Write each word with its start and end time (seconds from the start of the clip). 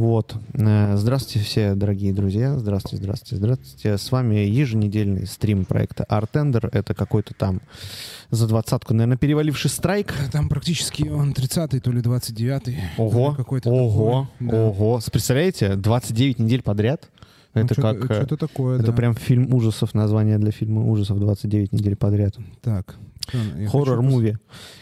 Вот. 0.00 0.34
Э, 0.54 0.96
Здравствуйте 0.96 1.46
все, 1.46 1.74
дорогие 1.74 2.14
друзья. 2.14 2.58
Здравствуйте, 2.58 3.04
здравствуйте, 3.04 3.36
здравствуйте. 3.36 3.98
С 3.98 4.10
вами 4.10 4.36
еженедельный 4.36 5.26
стрим 5.26 5.66
проекта 5.66 6.06
Artender. 6.08 6.70
Это 6.72 6.94
какой-то 6.94 7.34
там 7.34 7.60
за 8.30 8.48
двадцатку, 8.48 8.94
наверное, 8.94 9.18
переваливший 9.18 9.68
страйк. 9.68 10.14
Там 10.32 10.48
практически 10.48 11.02
он 11.06 11.32
30-й, 11.32 11.80
то 11.80 11.92
ли 11.92 12.00
29-й. 12.00 12.78
Ого, 12.96 13.34
какой-то 13.34 13.68
ого, 13.68 14.30
такой, 14.38 14.50
да. 14.50 14.64
ого. 14.64 15.00
Представляете, 15.12 15.76
29 15.76 16.38
недель 16.38 16.62
подряд? 16.62 17.06
Ну, 17.54 17.60
Это 17.62 17.74
что-то- 17.74 17.94
как... 18.00 18.10
э, 18.10 18.14
Что-то 18.26 18.36
такое, 18.36 18.76
Это 18.78 18.86
да. 18.88 18.92
прям 18.92 19.14
фильм 19.14 19.52
ужасов, 19.54 19.94
название 19.94 20.38
для 20.38 20.52
фильма 20.52 20.82
ужасов 20.88 21.18
29 21.18 21.72
недель 21.72 21.96
подряд. 21.96 22.36
Так. 22.62 22.94
я 23.32 23.66
хочу 23.66 23.70
Хоррор-муви. 23.70 24.36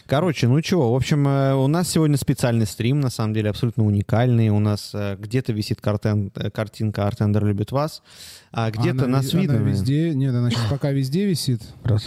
Короче, 0.05 0.47
ну 0.47 0.61
чего, 0.61 0.91
в 0.93 0.95
общем, 0.95 1.27
э, 1.27 1.53
у 1.55 1.67
нас 1.67 1.89
сегодня 1.89 2.17
специальный 2.17 2.65
стрим, 2.67 2.99
на 2.99 3.09
самом 3.09 3.33
деле, 3.33 3.49
абсолютно 3.49 3.85
уникальный. 3.85 4.49
У 4.49 4.59
нас 4.59 4.91
э, 4.93 5.17
где-то 5.19 5.51
висит 5.53 5.79
картен- 5.81 6.31
картинка 6.51 7.07
«Артендер 7.07 7.43
любит 7.45 7.71
вас», 7.71 8.01
а 8.51 8.71
где-то 8.71 9.05
Она 9.05 9.17
нас 9.17 9.33
ви- 9.33 9.41
видно. 9.41 9.57
Она 9.57 9.69
везде... 9.69 10.15
Нет, 10.15 10.33
она 10.33 10.49
сейчас 10.49 10.65
пока 10.69 10.91
везде 10.91 11.25
висит. 11.27 11.61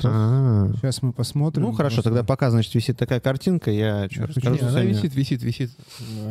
А. 0.05 0.71
Сейчас 0.77 1.03
мы 1.03 1.13
посмотрим. 1.13 1.63
Ну 1.65 1.73
хорошо, 1.73 1.97
Просто. 1.97 2.11
тогда 2.11 2.25
пока, 2.25 2.51
значит, 2.51 2.75
висит 2.75 2.99
такая 2.99 3.21
картинка, 3.21 3.71
я 3.71 4.09
что, 4.11 4.27
расскажу, 4.27 4.67
она 4.67 4.83
висит, 4.83 5.15
висит, 5.15 5.43
висит. 5.43 5.71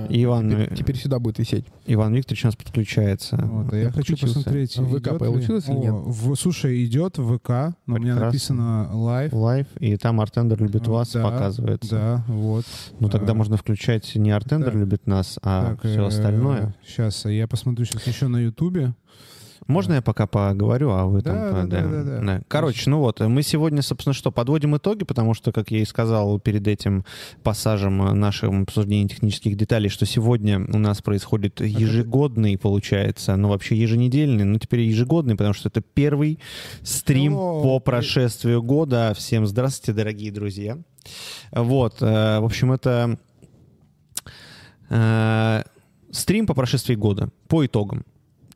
Иван, 0.09 0.49
Теперь, 0.49 0.73
э, 0.73 0.75
теперь 0.75 0.97
сюда 0.97 1.19
будет 1.19 1.39
висеть. 1.39 1.65
Иван 1.85 2.13
Викторович 2.13 2.43
у 2.43 2.47
нас 2.47 2.55
подключается. 2.55 3.37
Вот, 3.37 3.71
а 3.71 3.77
я 3.77 3.91
хочу 3.91 4.17
посмотреть. 4.17 4.77
В 4.77 4.99
ВК 4.99 5.17
получилось 5.17 5.67
или 5.67 5.75
нет? 5.75 5.93
в- 5.93 6.35
слушай, 6.35 6.83
идет 6.85 7.15
ВК, 7.15 7.75
но 7.85 7.95
у 7.95 7.97
меня 7.97 8.15
написано 8.15 8.89
live. 8.93 9.31
Live, 9.33 9.67
и 9.79 9.95
там 9.97 10.19
Артендер 10.19 10.61
любит 10.61 10.87
А, 10.87 10.91
вас 10.91 11.09
показывается. 11.09 11.89
Да, 11.95 12.23
вот. 12.27 12.65
Ну 12.99 13.09
тогда 13.09 13.31
А, 13.31 13.35
можно 13.35 13.55
включать 13.57 14.15
не 14.15 14.31
Артендер 14.31 14.75
любит 14.75 15.07
нас, 15.07 15.39
а 15.41 15.77
все 15.83 16.03
э, 16.03 16.07
остальное. 16.07 16.75
Сейчас, 16.85 17.25
я 17.25 17.47
посмотрю 17.47 17.85
сейчас 17.85 18.05
еще 18.07 18.27
на 18.27 18.37
Ютубе. 18.37 18.93
Можно 19.67 19.93
я 19.93 20.01
пока 20.01 20.27
поговорю, 20.27 20.89
а 20.91 21.05
вы 21.05 21.21
Да, 21.21 21.31
там... 21.31 21.69
да, 21.69 21.77
по- 21.77 21.87
да, 21.87 22.03
да, 22.03 22.19
да. 22.19 22.41
Короче, 22.47 22.89
ну 22.89 22.99
вот, 22.99 23.19
мы 23.19 23.43
сегодня, 23.43 23.81
собственно, 23.81 24.13
что, 24.13 24.31
подводим 24.31 24.75
итоги, 24.75 25.03
потому 25.03 25.33
что, 25.33 25.51
как 25.51 25.71
я 25.71 25.79
и 25.79 25.85
сказал 25.85 26.39
перед 26.39 26.67
этим 26.67 27.05
пассажем 27.43 28.01
э, 28.01 28.13
нашего 28.13 28.59
обсуждения 28.61 29.07
технических 29.07 29.55
деталей, 29.55 29.89
что 29.89 30.05
сегодня 30.05 30.59
у 30.59 30.77
нас 30.77 31.01
происходит 31.01 31.61
ежегодный, 31.61 32.57
получается, 32.57 33.35
ну 33.35 33.49
вообще 33.49 33.75
еженедельный, 33.75 34.43
ну 34.43 34.57
теперь 34.57 34.81
ежегодный, 34.81 35.35
потому 35.35 35.53
что 35.53 35.69
это 35.69 35.81
первый 35.81 36.39
стрим 36.81 37.33
Hello. 37.33 37.61
по 37.61 37.79
прошествию 37.79 38.63
года. 38.63 39.13
Всем 39.15 39.45
здравствуйте, 39.45 39.95
дорогие 39.97 40.31
друзья. 40.31 40.77
Вот, 41.51 42.01
э, 42.01 42.39
в 42.39 42.45
общем, 42.45 42.71
это 42.71 43.19
э, 44.89 45.63
стрим 46.11 46.47
по 46.47 46.53
прошествии 46.53 46.95
года, 46.95 47.29
по 47.47 47.65
итогам. 47.65 48.05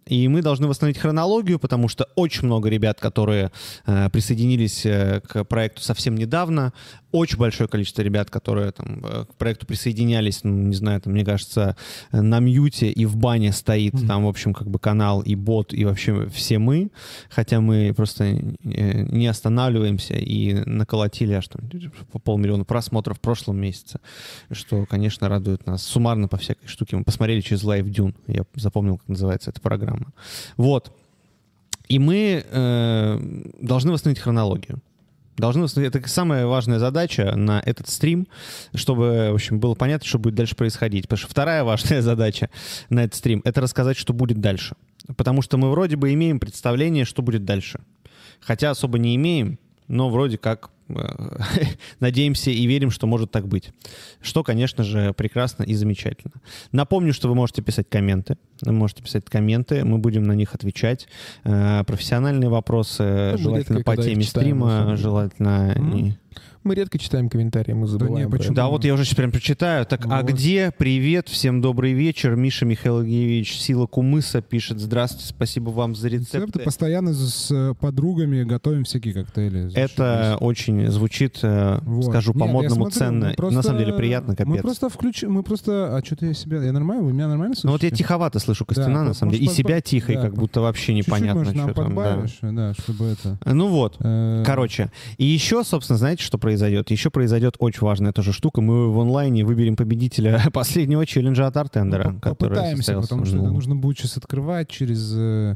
И 0.08 0.28
мы 0.28 0.44
должны 0.44 0.68
восстановить 0.68 1.00
хронологию, 1.00 1.58
потому 1.58 1.88
что 1.88 2.08
очень 2.16 2.46
много 2.46 2.70
ребят, 2.70 3.00
которые 3.00 3.52
э, 3.88 4.10
присоединились 4.12 4.86
э, 4.86 5.22
к 5.28 5.44
проекту 5.46 5.82
совсем 5.82 6.16
недавно, 6.16 6.74
очень 7.16 7.38
большое 7.38 7.70
количество 7.70 8.02
ребят, 8.02 8.30
которые 8.30 8.72
там, 8.72 9.02
э, 9.04 9.26
к 9.26 9.36
проекту 9.36 9.66
присоединялись, 9.66 10.44
ну, 10.44 10.52
не 10.52 10.76
знаю, 10.76 11.00
там, 11.02 11.14
мне 11.14 11.24
кажется, 11.24 11.78
э, 12.12 12.22
на 12.22 12.40
мьюте 12.40 12.92
и 12.92 13.06
в 13.06 13.16
бане 13.16 13.52
стоит 13.54 13.94
Мгм. 13.94 14.08
там, 14.08 14.26
в 14.26 14.28
общем, 14.28 14.54
как 14.54 14.70
бы 14.70 14.80
канал 14.80 15.22
и 15.22 15.36
бот, 15.36 15.74
и 15.74 15.86
вообще 15.86 16.28
все 16.28 16.60
мы, 16.60 16.92
хотя 17.30 17.62
мы 17.62 17.94
просто 17.96 18.24
э, 18.26 18.38
не 18.64 19.28
останавливаемся 19.28 20.16
и 20.16 20.54
наколотили 20.66 21.34
аж 21.34 21.48
там 21.48 21.62
по 22.12 22.20
полмиллиона 22.20 22.66
просмотров 22.66 23.18
в 23.18 23.22
прошлом 23.22 23.58
месяце, 23.58 24.00
что, 24.52 24.86
конечно, 24.86 25.30
радует 25.30 25.66
нас. 25.66 25.84
Суммарно 25.84 26.28
по 26.28 26.38
всякой 26.38 26.68
штуке 26.68 26.98
мы 26.98 27.04
посмотрели 27.04 27.42
через 27.42 27.64
Live 27.64 27.86
Dune, 27.86 28.16
я 28.28 28.44
запомнил, 28.56 28.98
как 28.98 29.08
называется 29.08 29.52
эта 29.52 29.62
программа. 29.62 30.12
Вот. 30.58 30.92
И 31.88 32.00
мы 32.00 32.44
э, 32.50 33.20
должны 33.62 33.92
восстановить 33.92 34.20
хронологию. 34.20 34.82
Должны. 35.38 35.66
Это 35.82 36.08
самая 36.08 36.46
важная 36.46 36.80
задача 36.80 37.36
на 37.36 37.62
этот 37.66 37.90
стрим, 37.90 38.28
чтобы, 38.74 39.30
в 39.32 39.36
общем, 39.36 39.60
было 39.60 39.76
понятно, 39.76 40.08
что 40.08 40.20
будет 40.20 40.36
дальше 40.36 40.56
происходить. 40.56 41.04
Потому 41.04 41.18
что 41.18 41.28
вторая 41.30 41.64
важная 41.64 42.02
задача 42.04 42.50
на 42.90 43.04
этот 43.04 43.16
стрим— 43.16 43.42
это 43.46 43.62
рассказать, 43.62 43.98
что 43.98 44.14
будет 44.14 44.40
дальше. 44.40 44.76
Потому 45.18 45.42
что 45.42 45.58
мы 45.58 45.70
вроде 45.72 45.98
бы 45.98 46.14
имеем 46.14 46.40
представление, 46.40 47.06
что 47.06 47.22
будет 47.22 47.46
дальше. 47.46 47.82
Хотя 48.40 48.72
особо 48.72 48.98
не 48.98 49.16
имеем, 49.16 49.60
но 49.88 50.10
вроде 50.10 50.38
как 50.38 50.70
надеемся 52.00 52.52
и 52.52 52.66
верим, 52.66 52.92
что 52.92 53.08
может 53.08 53.32
так 53.32 53.48
быть. 53.48 53.72
Что, 54.22 54.44
конечно 54.44 54.84
же, 54.84 55.14
прекрасно 55.14 55.64
и 55.64 55.74
замечательно. 55.74 56.34
Напомню, 56.72 57.14
что 57.14 57.28
вы 57.28 57.36
можете 57.36 57.62
писать 57.62 57.88
комменты. 57.90 58.38
Вы 58.62 58.72
можете 58.72 59.04
писать 59.04 59.26
комменты, 59.26 59.84
мы 59.84 59.98
будем 59.98 60.24
на 60.24 60.34
них 60.34 60.54
отвечать. 60.54 61.08
Э, 61.44 61.84
Профессиональные 61.86 62.50
вопросы, 62.50 63.32
мы 63.34 63.38
желательно 63.38 63.78
редко 63.78 63.92
по 63.92 63.98
теме 63.98 64.24
читаем, 64.24 64.58
стрима, 64.58 64.96
желательно... 64.96 66.16
Мы 66.66 66.74
редко 66.74 66.98
читаем 66.98 67.30
комментарии, 67.30 67.74
мы 67.74 67.86
забываем. 67.86 68.26
не, 68.26 68.28
про 68.28 68.40
почему? 68.40 68.56
Да, 68.56 68.66
вот 68.70 68.84
я 68.86 68.96
уже 68.96 69.06
сейчас 69.06 69.14
прям 69.16 69.32
прочитаю. 69.32 69.86
Так, 69.86 70.08
а 70.08 70.24
Вот. 70.24 70.32
где? 70.32 70.74
Привет, 70.76 71.30
всем 71.30 71.62
добрый 71.62 71.94
вечер. 71.94 72.36
Миша 72.36 72.66
Михайлович 72.66 73.54
Сила 73.60 73.86
Кумыса 73.86 74.42
пишет. 74.42 74.80
Здравствуйте, 74.80 75.28
спасибо 75.28 75.70
вам 75.70 75.94
за 75.94 76.08
Рецепты 76.08 76.38
рецепты. 76.40 76.60
постоянно 76.62 77.14
с 77.14 77.52
э, 77.52 77.76
подругами 77.80 78.44
готовим 78.46 78.84
всякие 78.84 79.14
коктейли. 79.14 79.72
Это 79.76 80.38
очень 80.40 80.90
звучит, 80.90 81.38
э, 81.44 81.78
Вот. 81.84 82.06
скажу, 82.06 82.32
Нет, 82.34 82.40
по-модному 82.40 82.90
ценно. 82.90 83.26
мы 83.26 83.30
На 83.30 83.36
просто- 83.36 83.62
самом 83.62 83.78
деле 83.82 83.94
приятно, 83.94 84.30
Мы 84.32 84.36
капец. 84.36 84.62
просто 84.64 84.90
включим, 84.90 85.34
мы 85.34 85.44
просто, 85.44 85.96
а 85.96 86.04
что-то 86.04 86.26
я 86.26 86.34
себя, 86.34 86.64
я 86.64 86.72
нормально, 86.72 87.04
вы 87.04 87.14
меня 87.14 87.28
нормально 87.28 87.54
слышите? 87.54 87.68
Ну 87.68 87.74
вот 87.74 87.84
я 87.84 87.92
тиховато 87.92 88.40
слышу 88.40 88.66
Костяна, 88.66 89.02
Да, 89.02 89.04
на 89.04 89.14
самом 89.14 89.34
деле. 89.34 89.44
И 89.44 89.46
может, 89.50 89.58
себя 89.60 89.76
под- 89.76 89.84
тихо, 89.84 90.14
и 90.14 90.16
да, 90.16 90.22
как 90.24 90.32
под- 90.32 90.40
будто 90.40 90.62
вообще 90.62 90.96
Чуть-чуть, 90.96 91.08
непонятно, 91.10 91.40
может, 91.42 91.54
что 91.56 91.64
там. 91.66 91.76
да. 91.76 91.84
подбавишь, 91.84 92.38
да, 92.42 92.74
чтобы 92.74 93.06
это... 93.06 93.38
Ну 93.46 93.68
вот. 93.68 93.98
э, 94.00 94.42
Короче, 94.44 94.92
и 95.20 95.26
еще, 95.26 95.64
собственно, 95.64 96.00
знаете, 96.00 96.24
что 96.24 96.40
произойдет? 96.56 96.92
Еще 96.92 97.10
произойдет 97.10 97.56
очень 97.60 97.82
важная 97.82 98.12
тоже 98.14 98.32
штука. 98.34 98.62
Мы 98.62 98.92
в 98.92 99.00
онлайне 99.00 99.44
выберем 99.46 99.76
победителя 99.76 100.42
последнего 100.54 101.06
челленджа 101.06 101.48
от 101.48 101.58
Артендера, 101.58 102.12
ну, 102.12 102.20
который 102.20 102.50
попытаемся, 102.56 103.00
потому 103.02 103.26
что 103.26 103.36
ну, 103.36 103.44
это 103.44 103.52
нужно 103.52 103.76
будет 103.76 103.98
сейчас 103.98 104.18
открывать 104.18 104.70
через 104.70 105.14
э, 105.16 105.56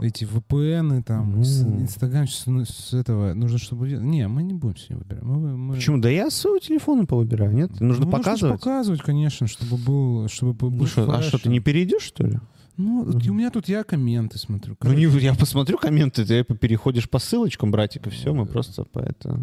эти 0.00 0.24
VPN, 0.24 1.02
там, 1.02 1.42
с 1.42 1.62
Ну. 1.62 1.80
Инстаграм, 1.80 2.26
с, 2.28 2.44
с 2.46 2.92
этого, 2.94 3.32
нужно, 3.34 3.58
чтобы... 3.58 3.90
Не, 3.92 4.28
мы 4.28 4.42
не 4.42 4.54
будем 4.54 4.76
сегодня 4.76 4.98
выбирать. 5.04 5.22
Мы, 5.22 5.56
мы- 5.56 5.74
Почему? 5.74 5.98
Да 5.98 6.08
я 6.10 6.30
с 6.30 6.34
своего 6.34 6.58
телефона 6.58 7.06
повыбираю, 7.06 7.52
нет? 7.54 7.80
Нужно 7.80 8.04
Ну, 8.06 8.10
показывать. 8.12 8.60
показывать, 8.60 9.00
конечно, 9.02 9.46
чтобы 9.46 9.76
был, 9.76 10.28
чтобы 10.28 10.52
был 10.52 10.70
Ну 10.70 10.86
что, 10.86 11.10
а 11.10 11.22
что, 11.22 11.38
ты 11.38 11.48
не 11.48 11.60
перейдешь, 11.60 12.02
что 12.02 12.26
ли? 12.26 12.38
Ну, 12.76 13.04
вот 13.04 13.24
у 13.26 13.32
меня 13.32 13.50
тут 13.50 13.68
я 13.68 13.84
комменты 13.84 14.36
смотрю. 14.38 14.76
Ну, 14.82 14.92
не, 14.94 15.06
Короче, 15.06 15.24
я 15.24 15.34
посмотрю 15.34 15.78
комменты, 15.78 16.24
ты 16.24 16.42
переходишь 16.42 17.08
по 17.08 17.18
ссылочкам, 17.20 17.70
братик, 17.70 18.06
и 18.08 18.10
все, 18.10 18.34
мы 18.34 18.46
просто 18.46 18.84
по 18.84 18.98
это... 18.98 19.40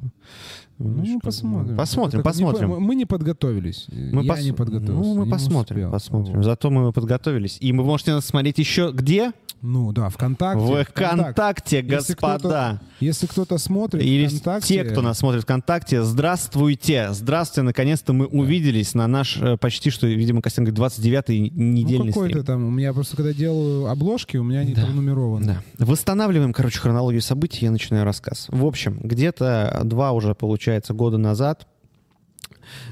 Ну, 0.78 1.20
посмотрим. 1.22 1.78
Посмотрим, 1.78 2.20
не 2.20 2.24
посмотрим. 2.24 2.72
по- 2.72 2.80
Мы 2.80 2.96
не 2.96 3.06
подготовились. 3.06 3.86
Мы 3.90 4.24
я 4.24 4.34
пос- 4.34 4.44
не 4.44 4.52
подготовился. 4.52 5.08
Ну, 5.10 5.16
мы 5.20 5.26
не 5.26 5.32
посмотрим, 5.32 5.78
успел. 5.78 5.92
посмотрим. 5.92 6.44
Зато 6.44 6.70
мы 6.72 6.92
подготовились. 6.92 7.58
И 7.62 7.72
вы 7.72 7.84
можете 7.84 8.14
нас 8.14 8.26
смотреть 8.26 8.58
еще 8.58 8.92
где? 8.94 9.32
Ну, 9.62 9.92
да, 9.92 10.10
ВКонтакте. 10.10 10.84
ВКонтакте. 10.86 11.78
Если 11.88 12.14
господа. 12.14 12.82
Если 13.00 13.28
кто-то 13.28 13.58
смотрит 13.58 14.04
Или 14.04 14.28
ВКонтакте... 14.28 14.68
те, 14.68 14.84
кто 14.84 15.02
нас 15.02 15.20
смотрит 15.20 15.44
ВКонтакте, 15.44 16.04
здравствуйте. 16.04 17.10
Здравствуйте, 17.12 17.64
наконец-то 17.64 18.14
мы 18.14 18.26
увиделись 18.26 18.94
на 18.96 19.08
наш 19.08 19.38
э, 19.38 19.58
почти 19.58 19.90
что, 19.90 20.08
видимо, 20.08 20.42
Костян 20.42 20.66
говорит, 20.66 20.80
29-й 20.98 21.52
Ну, 21.54 21.64
недельный 21.74 22.08
какой-то 22.08 22.30
стрим. 22.40 22.46
там. 22.46 22.66
У 22.66 22.70
меня 22.72 22.94
просто, 22.94 23.16
когда 23.18 23.34
делаю 23.34 23.88
обложки, 23.88 24.38
у 24.38 24.44
меня 24.44 24.60
они 24.62 24.74
Да. 24.74 24.84
пронумерованы. 24.86 25.46
Да. 25.78 25.86
Восстанавливаем, 25.86 26.54
короче, 26.54 26.80
хронологию 26.80 27.22
событий, 27.22 27.66
я 27.66 27.72
начинаю 27.72 28.04
рассказ. 28.06 28.48
В 28.50 28.66
общем, 28.66 29.00
где-то 29.02 29.82
два 29.84 30.12
уже, 30.12 30.34
получается, 30.36 30.94
года 30.94 31.18
назад 31.18 31.68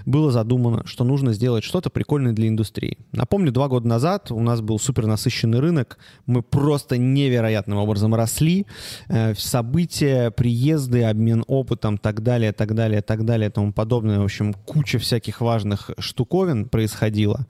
было 0.05 0.31
задумано, 0.31 0.83
что 0.85 1.03
нужно 1.03 1.33
сделать 1.33 1.63
что-то 1.63 1.89
прикольное 1.89 2.33
для 2.33 2.47
индустрии. 2.47 2.97
Напомню, 3.11 3.51
два 3.51 3.67
года 3.67 3.87
назад 3.87 4.31
у 4.31 4.39
нас 4.39 4.61
был 4.61 4.79
супер 4.79 5.05
насыщенный 5.05 5.59
рынок, 5.59 5.97
мы 6.25 6.41
просто 6.41 6.97
невероятным 6.97 7.77
образом 7.77 8.15
росли, 8.15 8.65
Э, 9.07 9.33
события, 9.35 10.31
приезды, 10.31 11.03
обмен 11.03 11.43
опытом, 11.47 11.97
так 11.97 12.21
далее, 12.21 12.53
так 12.53 12.75
далее, 12.75 13.01
так 13.01 13.25
далее, 13.25 13.49
тому 13.49 13.73
подобное. 13.73 14.19
В 14.19 14.23
общем, 14.23 14.53
куча 14.53 14.99
всяких 14.99 15.41
важных 15.41 15.91
штуковин 15.97 16.69
происходила. 16.69 17.47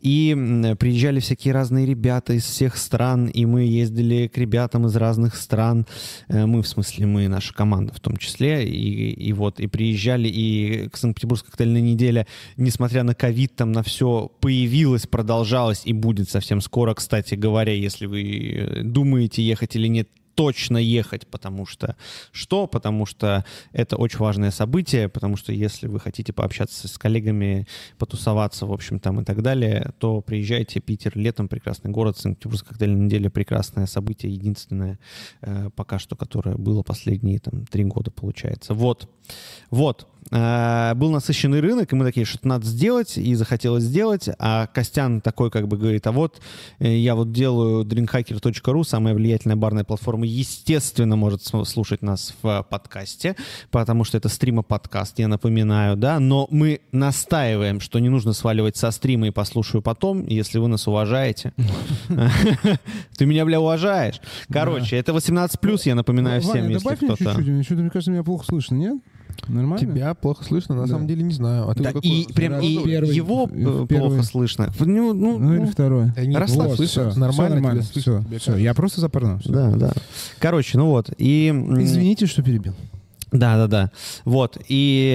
И 0.00 0.74
приезжали 0.78 1.20
всякие 1.20 1.54
разные 1.54 1.86
ребята 1.86 2.34
из 2.34 2.44
всех 2.44 2.76
стран, 2.76 3.26
и 3.26 3.46
мы 3.46 3.62
ездили 3.62 4.28
к 4.28 4.38
ребятам 4.38 4.86
из 4.86 4.96
разных 4.96 5.36
стран. 5.36 5.86
Э, 6.28 6.46
Мы, 6.46 6.62
в 6.62 6.68
смысле, 6.68 7.06
мы, 7.06 7.28
наша 7.28 7.52
команда 7.54 7.92
в 7.92 8.00
том 8.00 8.16
числе. 8.16 8.66
И, 8.68 9.10
и 9.10 9.32
вот, 9.32 9.60
и 9.60 9.66
приезжали, 9.66 10.28
и 10.28 10.88
к 10.88 10.96
Санкт-Петербургской 10.96 11.50
коктейльной 11.54 11.80
неделе, 11.80 12.26
несмотря 12.56 13.04
на 13.04 13.14
ковид, 13.14 13.54
там 13.54 13.70
на 13.70 13.82
все 13.82 14.30
появилось, 14.40 15.06
продолжалось 15.06 15.82
и 15.84 15.92
будет 15.92 16.28
совсем 16.28 16.60
скоро. 16.60 16.94
Кстати 16.94 17.36
говоря, 17.36 17.72
если 17.72 18.06
вы 18.06 18.22
э, 18.22 18.82
думаете 18.82 19.42
ехать 19.42 19.76
или 19.76 19.86
нет, 19.86 20.08
точно 20.34 20.78
ехать, 20.78 21.26
потому 21.28 21.64
что 21.64 21.96
что? 22.32 22.66
Потому 22.66 23.06
что 23.06 23.44
это 23.72 23.96
очень 23.96 24.18
важное 24.18 24.50
событие, 24.50 25.08
потому 25.08 25.36
что 25.36 25.52
если 25.52 25.86
вы 25.86 26.00
хотите 26.00 26.32
пообщаться 26.32 26.88
с 26.88 26.98
коллегами, 26.98 27.66
потусоваться, 27.98 28.66
в 28.66 28.72
общем, 28.72 28.98
там 28.98 29.20
и 29.20 29.24
так 29.24 29.42
далее, 29.42 29.92
то 29.98 30.20
приезжайте. 30.20 30.80
Питер 30.80 31.12
летом 31.16 31.48
прекрасный 31.48 31.90
город, 31.90 32.18
Санкт-Петербургская 32.18 32.70
коктейльная 32.70 33.04
неделя 33.06 33.30
прекрасное 33.30 33.86
событие, 33.86 34.32
единственное 34.32 34.98
э, 35.40 35.70
пока 35.76 35.98
что, 36.00 36.16
которое 36.16 36.56
было 36.56 36.82
последние 36.82 37.38
там 37.38 37.64
три 37.66 37.84
года, 37.84 38.10
получается. 38.10 38.74
Вот, 38.74 39.08
вот. 39.70 40.08
Э, 40.30 40.94
был 40.94 41.10
насыщенный 41.10 41.60
рынок, 41.60 41.92
и 41.92 41.96
мы 41.96 42.04
такие, 42.04 42.24
что-то 42.24 42.48
надо 42.48 42.66
сделать, 42.66 43.18
и 43.18 43.34
захотелось 43.34 43.84
сделать, 43.84 44.28
а 44.38 44.66
Костян 44.66 45.20
такой 45.20 45.50
как 45.50 45.68
бы 45.68 45.76
говорит, 45.76 46.06
а 46.06 46.12
вот 46.12 46.40
э, 46.78 46.96
я 46.96 47.14
вот 47.14 47.32
делаю 47.32 47.84
drinkhacker.ru, 47.84 48.84
самая 48.84 49.14
влиятельная 49.14 49.56
барная 49.56 49.84
платформа, 49.84 50.26
естественно, 50.26 51.16
может 51.16 51.42
слушать 51.44 52.02
нас 52.02 52.34
в 52.42 52.66
подкасте, 52.68 53.36
потому 53.70 54.04
что 54.04 54.16
это 54.16 54.28
стрима-подкаст, 54.28 55.18
я 55.18 55.28
напоминаю, 55.28 55.96
да, 55.96 56.18
но 56.20 56.48
мы 56.50 56.80
настаиваем, 56.92 57.80
что 57.80 57.98
не 57.98 58.08
нужно 58.08 58.32
сваливать 58.32 58.76
со 58.76 58.90
стрима 58.90 59.28
и 59.28 59.30
послушаю 59.30 59.82
потом, 59.82 60.26
если 60.26 60.58
вы 60.58 60.68
нас 60.68 60.86
уважаете. 60.86 61.52
Ты 63.16 63.26
меня, 63.26 63.44
бля, 63.44 63.60
уважаешь. 63.60 64.20
Короче, 64.50 64.96
это 64.96 65.12
18+, 65.12 65.80
я 65.84 65.94
напоминаю 65.94 66.40
всем, 66.40 66.62
Ваня, 66.62 66.70
если 66.70 66.94
кто-то... 66.94 67.38
мне 67.38 67.90
кажется, 67.90 68.10
меня 68.10 68.22
плохо 68.22 68.46
слышно, 68.46 68.74
нет? 68.74 68.98
Нормально? 69.48 69.78
Тебя 69.78 70.14
плохо 70.14 70.44
слышно, 70.44 70.74
на 70.74 70.82
Да. 70.82 70.88
самом 70.88 71.06
деле 71.06 71.22
не 71.22 71.34
знаю. 71.34 71.68
А 71.68 71.74
ты 71.74 71.82
Да, 71.82 71.92
какой? 71.92 72.08
и 72.10 72.32
прям 72.32 72.60
и 72.60 72.78
Первый- 72.84 73.14
его 73.14 73.46
первый. 73.46 73.86
плохо 73.86 74.22
слышно. 74.22 74.72
Ну, 74.80 75.12
ну, 75.12 75.38
Ну 75.38 75.54
или 75.54 75.60
ну, 75.62 75.66
второй. 75.66 76.12
Да 76.16 76.24
нет, 76.24 76.38
Расслабься, 76.40 76.76
вот, 76.76 76.88
все, 76.88 77.02
слышно, 77.04 77.20
нормально, 77.20 77.54
нормально, 77.56 77.82
тебя 77.82 77.92
слышно, 77.92 78.24
все, 78.30 78.38
все. 78.38 78.56
Я 78.56 78.74
просто 78.74 79.00
запорно. 79.00 79.38
всё. 79.38 79.52
да, 79.52 79.70
да. 79.72 79.92
Короче, 80.38 80.78
ну 80.78 80.86
вот. 80.86 81.10
И... 81.18 81.48
Извините, 81.78 82.26
что 82.26 82.42
перебил. 82.42 82.74
Да, 83.32 83.56
да, 83.56 83.66
да. 83.66 83.90
Вот. 84.24 84.58
И 84.68 85.12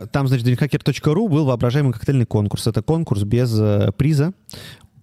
э, 0.00 0.06
там, 0.12 0.28
значит, 0.28 0.46
drinkhacker.ru 0.46 1.28
был 1.28 1.44
воображаемый 1.44 1.92
коктейльный 1.92 2.24
конкурс. 2.26 2.68
Это 2.68 2.82
конкурс 2.82 3.24
без 3.24 3.52
э, 3.58 3.90
приза 3.96 4.32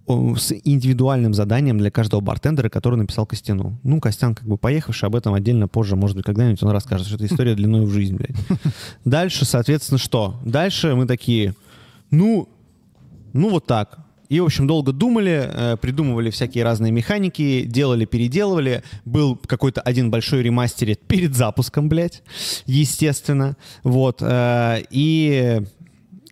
с 0.08 0.52
индивидуальным 0.64 1.34
заданием 1.34 1.78
для 1.78 1.90
каждого 1.90 2.20
бартендера, 2.20 2.68
который 2.68 2.96
написал 2.96 3.26
Костяну. 3.26 3.78
Ну, 3.82 4.00
Костян, 4.00 4.34
как 4.34 4.46
бы 4.46 4.56
поехавший, 4.56 5.08
об 5.08 5.16
этом 5.16 5.34
отдельно 5.34 5.68
позже, 5.68 5.96
может 5.96 6.16
быть, 6.16 6.24
когда-нибудь 6.24 6.62
он 6.62 6.70
расскажет, 6.70 7.06
что 7.06 7.16
это 7.16 7.26
история 7.26 7.54
длиной 7.54 7.86
в 7.86 7.90
жизнь, 7.90 8.16
блядь. 8.16 8.36
Дальше, 9.04 9.44
соответственно, 9.44 9.98
что? 9.98 10.40
Дальше 10.44 10.94
мы 10.94 11.06
такие, 11.06 11.54
ну, 12.10 12.48
ну 13.32 13.50
вот 13.50 13.66
так. 13.66 13.98
И, 14.28 14.40
в 14.40 14.44
общем, 14.44 14.66
долго 14.66 14.92
думали, 14.92 15.48
э, 15.52 15.76
придумывали 15.80 16.30
всякие 16.30 16.64
разные 16.64 16.90
механики, 16.90 17.62
делали, 17.64 18.04
переделывали. 18.04 18.82
Был 19.04 19.36
какой-то 19.36 19.80
один 19.80 20.10
большой 20.10 20.42
ремастерит 20.42 21.00
перед 21.00 21.34
запуском, 21.36 21.88
блядь, 21.88 22.22
естественно. 22.66 23.56
Вот. 23.84 24.18
э, 24.20 24.82
И 24.90 25.62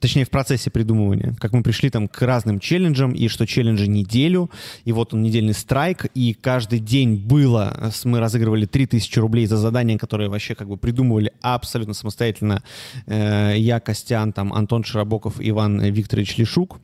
точнее, 0.04 0.26
в 0.26 0.30
процессе 0.30 0.68
придумывания, 0.68 1.34
как 1.40 1.54
мы 1.54 1.62
пришли 1.62 1.88
там 1.88 2.08
к 2.08 2.20
разным 2.20 2.60
челленджам, 2.60 3.12
и 3.12 3.26
что 3.28 3.46
челленджи 3.46 3.86
неделю, 3.86 4.50
и 4.84 4.92
вот 4.92 5.14
он 5.14 5.22
недельный 5.22 5.54
страйк, 5.54 6.04
и 6.14 6.34
каждый 6.34 6.78
день 6.78 7.16
было, 7.16 7.74
э, 7.74 7.90
мы 8.04 8.20
разыгрывали 8.20 8.66
3000 8.66 9.18
рублей 9.18 9.46
за 9.46 9.56
задания, 9.56 9.96
которые 9.96 10.28
вообще 10.28 10.54
как 10.54 10.68
бы 10.68 10.76
придумывали 10.76 11.32
абсолютно 11.40 11.94
самостоятельно 11.94 12.62
э, 13.06 13.54
я, 13.56 13.80
Костян, 13.80 14.34
там, 14.34 14.52
Антон 14.52 14.84
Широбоков, 14.84 15.36
Иван 15.38 15.80
Викторович 15.80 16.36
Лишук. 16.36 16.80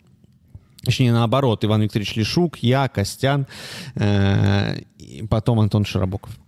Точнее, 0.83 1.13
наоборот, 1.13 1.63
Иван 1.63 1.83
Викторович 1.83 2.17
Лишук, 2.17 2.57
я, 2.63 2.89
Костян, 2.89 3.47
э, 3.97 4.81
потом 5.29 5.61
Антон 5.61 5.85
Широбоков. 5.85 6.39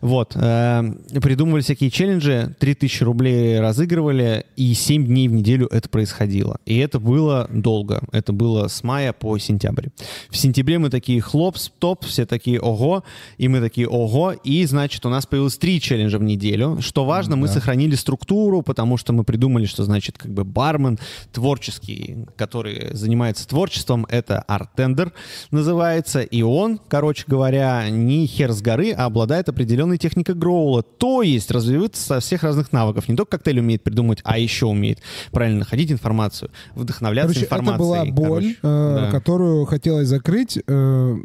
Вот. 0.00 0.34
э, 0.34 0.92
придумывали 1.20 1.62
всякие 1.62 1.90
челленджи, 1.90 2.54
3000 2.58 3.02
рублей 3.02 3.60
разыгрывали, 3.60 4.46
и 4.56 4.74
7 4.74 5.06
дней 5.06 5.28
в 5.28 5.32
неделю 5.32 5.66
это 5.70 5.88
происходило. 5.88 6.58
И 6.66 6.78
это 6.78 6.98
было 6.98 7.48
долго. 7.50 8.02
Это 8.12 8.32
было 8.32 8.68
с 8.68 8.82
мая 8.82 9.12
по 9.12 9.38
сентябрь. 9.38 9.88
В 10.30 10.36
сентябре 10.36 10.78
мы 10.78 10.90
такие 10.90 11.20
хлоп, 11.20 11.56
стоп, 11.56 12.04
все 12.04 12.26
такие 12.26 12.60
ого, 12.60 13.04
и 13.38 13.48
мы 13.48 13.60
такие 13.60 13.88
ого, 13.88 14.32
и, 14.32 14.64
значит, 14.66 15.04
у 15.06 15.08
нас 15.08 15.26
появилось 15.26 15.58
3 15.58 15.80
челленджа 15.80 16.18
в 16.18 16.22
неделю. 16.22 16.78
Что 16.80 17.04
важно, 17.04 17.36
мы 17.36 17.48
сохранили 17.48 17.94
структуру, 17.94 18.62
потому 18.62 18.96
что 18.96 19.12
мы 19.12 19.24
придумали, 19.24 19.66
что, 19.66 19.84
значит, 19.84 20.18
как 20.18 20.32
бы 20.32 20.44
бармен 20.44 20.98
творческий, 21.32 22.26
который 22.36 22.94
занимается 22.94 23.46
творчеством, 23.46 24.06
это 24.08 24.40
артендер 24.40 25.12
называется, 25.50 26.20
и 26.20 26.42
он, 26.42 26.80
короче 26.88 27.24
говоря, 27.26 27.88
не 27.90 28.26
хер 28.26 28.52
с 28.52 28.62
горы, 28.62 28.92
а 28.92 29.06
обладает 29.06 29.48
определенной 29.60 29.98
техникой 29.98 30.34
гроула, 30.34 30.82
то 30.82 31.22
есть 31.22 31.50
развивается 31.50 32.02
со 32.02 32.20
всех 32.20 32.42
разных 32.42 32.72
навыков. 32.72 33.08
Не 33.08 33.16
только 33.16 33.36
коктейль 33.36 33.60
умеет 33.60 33.82
придумать, 33.82 34.20
а 34.24 34.38
еще 34.38 34.66
умеет 34.66 35.00
правильно 35.32 35.58
находить 35.60 35.92
информацию, 35.92 36.50
вдохновляться 36.74 37.34
Короче, 37.34 37.46
это 37.46 37.54
информацией. 37.56 38.12
была 38.12 38.28
боль, 38.28 38.54
короче. 38.54 38.56
э, 38.62 38.96
Да. 39.06 39.10
которую 39.10 39.64
хотелось 39.66 40.08
закрыть 40.08 40.58
э, 40.66 41.16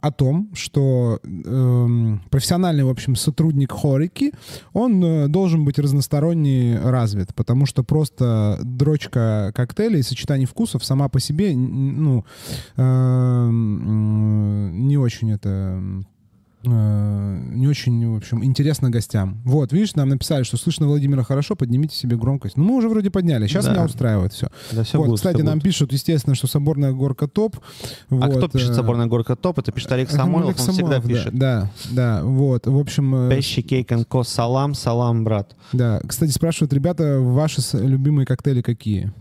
о 0.00 0.12
том, 0.12 0.50
что 0.54 1.18
эм, 1.24 2.20
профессиональный, 2.30 2.84
в 2.84 2.88
общем, 2.90 3.16
сотрудник 3.16 3.72
хорики, 3.72 4.32
он 4.72 5.02
э, 5.04 5.26
должен 5.28 5.64
быть 5.64 5.78
разносторонне 5.78 6.78
развит, 6.82 7.34
потому 7.34 7.66
что 7.66 7.82
просто 7.82 8.58
дрочка 8.62 9.52
коктейлей 9.54 10.00
и 10.00 10.02
сочетание 10.02 10.46
вкусов 10.46 10.84
сама 10.84 11.08
по 11.08 11.18
себе, 11.18 11.54
ну, 11.56 12.24
эм, 13.46 14.86
не 14.86 14.96
очень 14.98 15.32
это 15.32 15.48
э, 15.80 16.02
не 16.70 17.66
очень, 17.68 18.12
в 18.12 18.16
общем, 18.16 18.44
интересно 18.44 18.90
гостям. 18.90 19.40
Вот, 19.44 19.72
видишь, 19.72 19.94
нам 19.94 20.08
написали, 20.08 20.42
что 20.42 20.56
слышно 20.56 20.86
Владимира 20.86 21.22
хорошо, 21.22 21.56
поднимите 21.56 21.96
себе 21.96 22.16
громкость. 22.16 22.56
Ну, 22.56 22.64
мы 22.64 22.74
уже 22.76 22.88
вроде 22.88 23.10
подняли. 23.10 23.46
Сейчас 23.46 23.64
Да. 23.66 23.72
меня 23.72 23.84
устраивает 23.84 24.32
все. 24.32 24.48
Да, 24.72 24.82
всё 24.82 24.98
вот, 24.98 25.06
будет, 25.08 25.16
кстати, 25.18 25.36
всё 25.36 25.44
нам 25.44 25.54
будет. 25.54 25.64
пишут, 25.64 25.92
естественно, 25.92 26.34
что 26.34 26.46
Соборная 26.46 26.92
горка 26.92 27.28
топ. 27.28 27.56
А 28.10 28.14
Вот, 28.14 28.36
кто 28.36 28.48
пишет 28.48 28.70
э, 28.70 28.74
«Соборная 28.74 29.06
горка 29.06 29.36
топ»? 29.36 29.58
Это 29.58 29.72
пишет 29.72 29.92
Олег 29.92 30.10
Самойлов, 30.10 30.54
Олег 30.56 30.60
он 30.60 30.72
всегда 30.72 30.82
Самойлов, 31.00 31.02
да, 31.02 31.08
пишет. 31.08 31.34
Да, 31.34 31.70
да, 31.90 32.24
вот, 32.24 32.66
в 32.66 32.78
общем... 32.78 33.14
э, 33.14 33.30
Пещи, 33.34 33.62
кейк, 33.62 33.90
and 33.92 34.04
ко, 34.04 34.22
салам, 34.22 34.74
салам, 34.74 35.24
брат. 35.24 35.54
Да, 35.72 36.00
кстати, 36.06 36.30
спрашивают, 36.30 36.72
ребята, 36.72 37.18
ваши 37.20 37.60
любимые 37.76 38.26
коктейли 38.26 38.62
какие? 38.62 39.12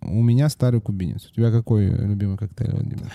У 0.00 0.22
меня 0.22 0.48
старый 0.48 0.80
кубинец. 0.80 1.28
У 1.30 1.34
тебя 1.34 1.50
какой 1.50 1.86
любимый 1.86 2.38
коктейль, 2.38 2.70
Владимир? 2.72 3.10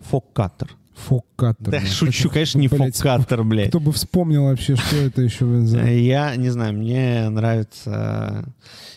Фоккаттер. 0.00 0.70
Фоккаттер. 1.06 1.70
Да, 1.70 1.80
шучу, 1.80 2.28
конечно, 2.28 2.58
не 2.58 2.68
Блядь, 2.68 2.96
фоккаттер, 2.96 3.44
блядь. 3.44 3.68
Кто 3.68 3.80
бы 3.80 3.92
вспомнил 3.92 4.44
вообще, 4.44 4.76
что 4.76 4.96
это 4.96 5.22
еще 5.22 5.60
за... 5.60 5.84
Я 5.84 6.34
не 6.36 6.50
знаю, 6.50 6.74
мне 6.74 7.28
нравится... 7.28 8.44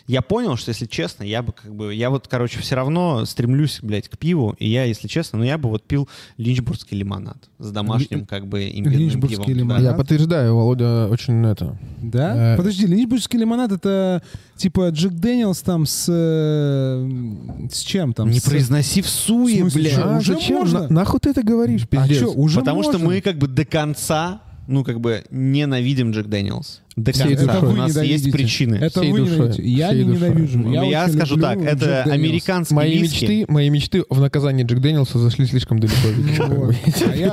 Я 0.08 0.20
понял, 0.20 0.56
что, 0.56 0.70
если 0.70 0.86
честно, 0.86 1.22
я 1.22 1.42
бы 1.42 1.52
как 1.52 1.74
бы... 1.74 1.94
Я 1.94 2.10
вот, 2.10 2.26
короче, 2.26 2.58
все 2.60 2.74
равно 2.74 3.24
стремлюсь, 3.24 3.78
блядь, 3.82 4.08
к 4.08 4.18
пиву, 4.18 4.54
и 4.58 4.68
я, 4.68 4.84
если 4.84 5.06
честно, 5.06 5.38
ну 5.38 5.44
я 5.44 5.58
бы 5.58 5.68
вот 5.68 5.84
пил 5.84 6.08
линчбургский 6.38 6.96
лимонад 6.96 7.38
с 7.58 7.70
домашним, 7.70 8.26
как 8.26 8.46
бы, 8.48 8.68
имбирным 8.68 9.00
Линчбургский 9.00 9.44
пивом. 9.44 9.58
лимонад? 9.58 9.82
Да. 9.82 9.90
Я 9.90 9.96
подтверждаю, 9.96 10.56
Володя 10.56 11.06
очень 11.08 11.46
это... 11.46 11.78
Да? 12.02 12.54
Э, 12.54 12.56
Подожди, 12.56 12.86
линчбургский 12.86 13.38
лимонад 13.38 13.70
это 13.70 14.22
типа 14.62 14.88
Джек 14.90 15.12
Дэниелс 15.12 15.60
там 15.62 15.86
с... 15.86 16.06
э, 16.08 17.68
С 17.70 17.78
чем 17.80 18.12
там? 18.12 18.30
Не 18.30 18.38
С- 18.40 18.44
произноси 18.44 19.02
всуе, 19.02 19.68
чё, 19.70 20.02
А 20.04 20.18
уже 20.18 20.34
зачем? 20.34 20.56
можно? 20.58 20.82
На- 20.84 20.88
нахуй 20.88 21.20
ты 21.20 21.30
это 21.30 21.42
говоришь, 21.42 21.82
А 21.84 21.86
пиздец? 21.86 22.18
что, 22.18 22.28
уже 22.30 22.60
Потому 22.60 22.82
что 22.82 22.92
можно? 22.92 23.06
мы 23.08 23.20
как 23.20 23.38
бы 23.38 23.48
до 23.48 23.64
конца, 23.64 24.40
ну 24.68 24.84
как 24.84 25.00
бы 25.00 25.24
ненавидим 25.30 26.12
Джек 26.12 26.26
Дэниелс. 26.28 26.81
До 26.96 27.12
Всей 27.12 27.36
конца. 27.36 27.54
душой. 27.60 27.70
У 27.70 27.76
нас 27.76 27.96
есть 28.02 28.30
причины. 28.32 28.74
Это 28.76 29.00
Всей 29.00 29.12
вы 29.12 29.18
душой. 29.20 29.36
ненавидите. 29.36 29.62
Я 29.68 29.88
Всей 29.88 30.04
не 30.04 30.12
душой. 30.12 30.28
ненавижу. 30.28 30.58
Ну, 30.58 30.72
Я, 30.90 31.04
очень 31.04 31.12
скажу 31.14 31.36
так, 31.38 31.58
Джек 31.58 31.68
это 31.68 31.86
Дэниелс. 31.86 32.10
американский 32.12 32.74
Мои 32.74 32.98
виски. 32.98 33.24
мечты, 33.24 33.44
мои 33.48 33.70
мечты 33.70 34.04
в 34.10 34.20
наказании 34.20 34.64
Джек 34.64 34.80
Дэниелса 34.80 35.18
зашли 35.18 35.46
слишком 35.46 35.78
далеко. 35.78 35.96
Ну. 36.38 36.70
А 37.10 37.16
я- 37.16 37.32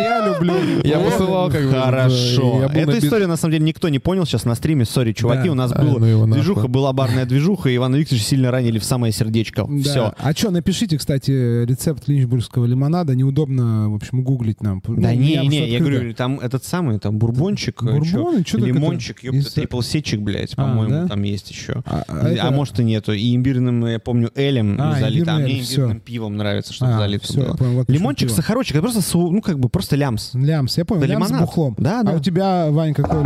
я 0.00 0.26
люблю. 0.26 0.54
Я 0.84 0.98
посылал 1.00 1.50
как 1.50 1.64
бы... 1.64 1.70
Хорошо. 1.72 2.70
я 2.74 2.82
Эту 2.82 2.98
историю, 2.98 3.28
на 3.28 3.36
самом 3.36 3.52
деле, 3.52 3.64
никто 3.64 3.88
не 3.88 3.98
понял 3.98 4.26
сейчас 4.26 4.44
на 4.44 4.54
стриме. 4.54 4.84
Sorry, 4.84 5.12
чуваки, 5.12 5.46
Да. 5.46 5.52
у 5.52 5.54
нас 5.54 5.72
А, 5.72 5.82
была 5.82 5.98
ну 5.98 6.26
движуха, 6.34 6.68
была 6.68 6.92
барная 6.92 7.24
движуха, 7.26 7.68
и 7.70 7.76
Ивана 7.76 7.96
Викторовича 7.96 8.26
сильно 8.26 8.50
ранили 8.50 8.78
в 8.78 8.84
самое 8.84 9.12
сердечко. 9.12 9.66
Да. 9.68 9.82
Все. 9.82 10.14
А 10.18 10.32
что, 10.32 10.50
напишите, 10.50 10.98
кстати, 10.98 11.64
рецепт 11.64 12.08
линчбургского 12.08 12.66
лимонада. 12.66 13.14
Неудобно, 13.14 13.90
в 13.90 13.94
общем, 13.94 14.22
гуглить 14.22 14.62
нам. 14.62 14.82
Да 14.86 15.14
не, 15.14 15.36
не, 15.46 15.68
я 15.70 15.78
говорю, 15.78 16.12
там 16.14 16.38
этот 16.40 16.64
самый, 16.72 16.98
там 16.98 17.18
бурбончик, 17.18 17.82
э, 17.82 17.86
Бурбон? 17.92 18.44
Чё 18.44 18.58
так 18.58 18.66
это? 18.68 18.76
лимончик, 18.78 19.22
ёпта, 19.22 19.38
Из- 19.38 19.52
triple 19.52 19.80
сечик, 19.82 20.20
блядь, 20.20 20.54
А, 20.56 20.62
по-моему, 20.62 20.90
да? 21.02 21.08
там 21.08 21.22
есть 21.22 21.50
еще. 21.50 21.82
А, 21.86 22.02
А, 22.08 22.28
это- 22.28 22.50
может 22.50 22.80
и 22.80 22.84
нету. 22.84 23.12
И 23.12 23.36
имбирным, 23.36 23.84
я 23.86 23.98
помню, 23.98 24.30
элем 24.34 24.76
А, 24.80 24.98
залито, 24.98 25.32
а 25.34 25.38
мне 25.38 25.60
имбирным 25.60 25.64
всё. 25.64 26.00
пивом 26.00 26.36
нравится, 26.36 26.72
чтобы 26.72 26.92
А, 26.94 26.98
залито 26.98 27.24
всё, 27.26 27.40
я 27.40 27.46
было. 27.48 27.56
понял, 27.56 27.72
вот 27.74 27.90
Лимончик, 27.90 28.28
пиво. 28.28 28.36
сахарочек, 28.36 28.76
это 28.76 28.82
просто, 28.90 29.18
ну, 29.18 29.40
как 29.42 29.58
бы, 29.58 29.68
просто 29.68 29.96
лямс. 29.96 30.30
Лямс, 30.34 30.78
я 30.78 30.84
понял. 30.84 31.02
Это 31.02 31.12
Лямс 31.12 31.26
с 31.26 31.28
лимонад. 31.30 31.46
бухлом. 31.48 31.74
Да, 31.78 32.00
А 32.00 32.02
да. 32.04 32.12
у 32.14 32.20
тебя, 32.20 32.70
Вань, 32.70 32.94
какой... 32.94 33.24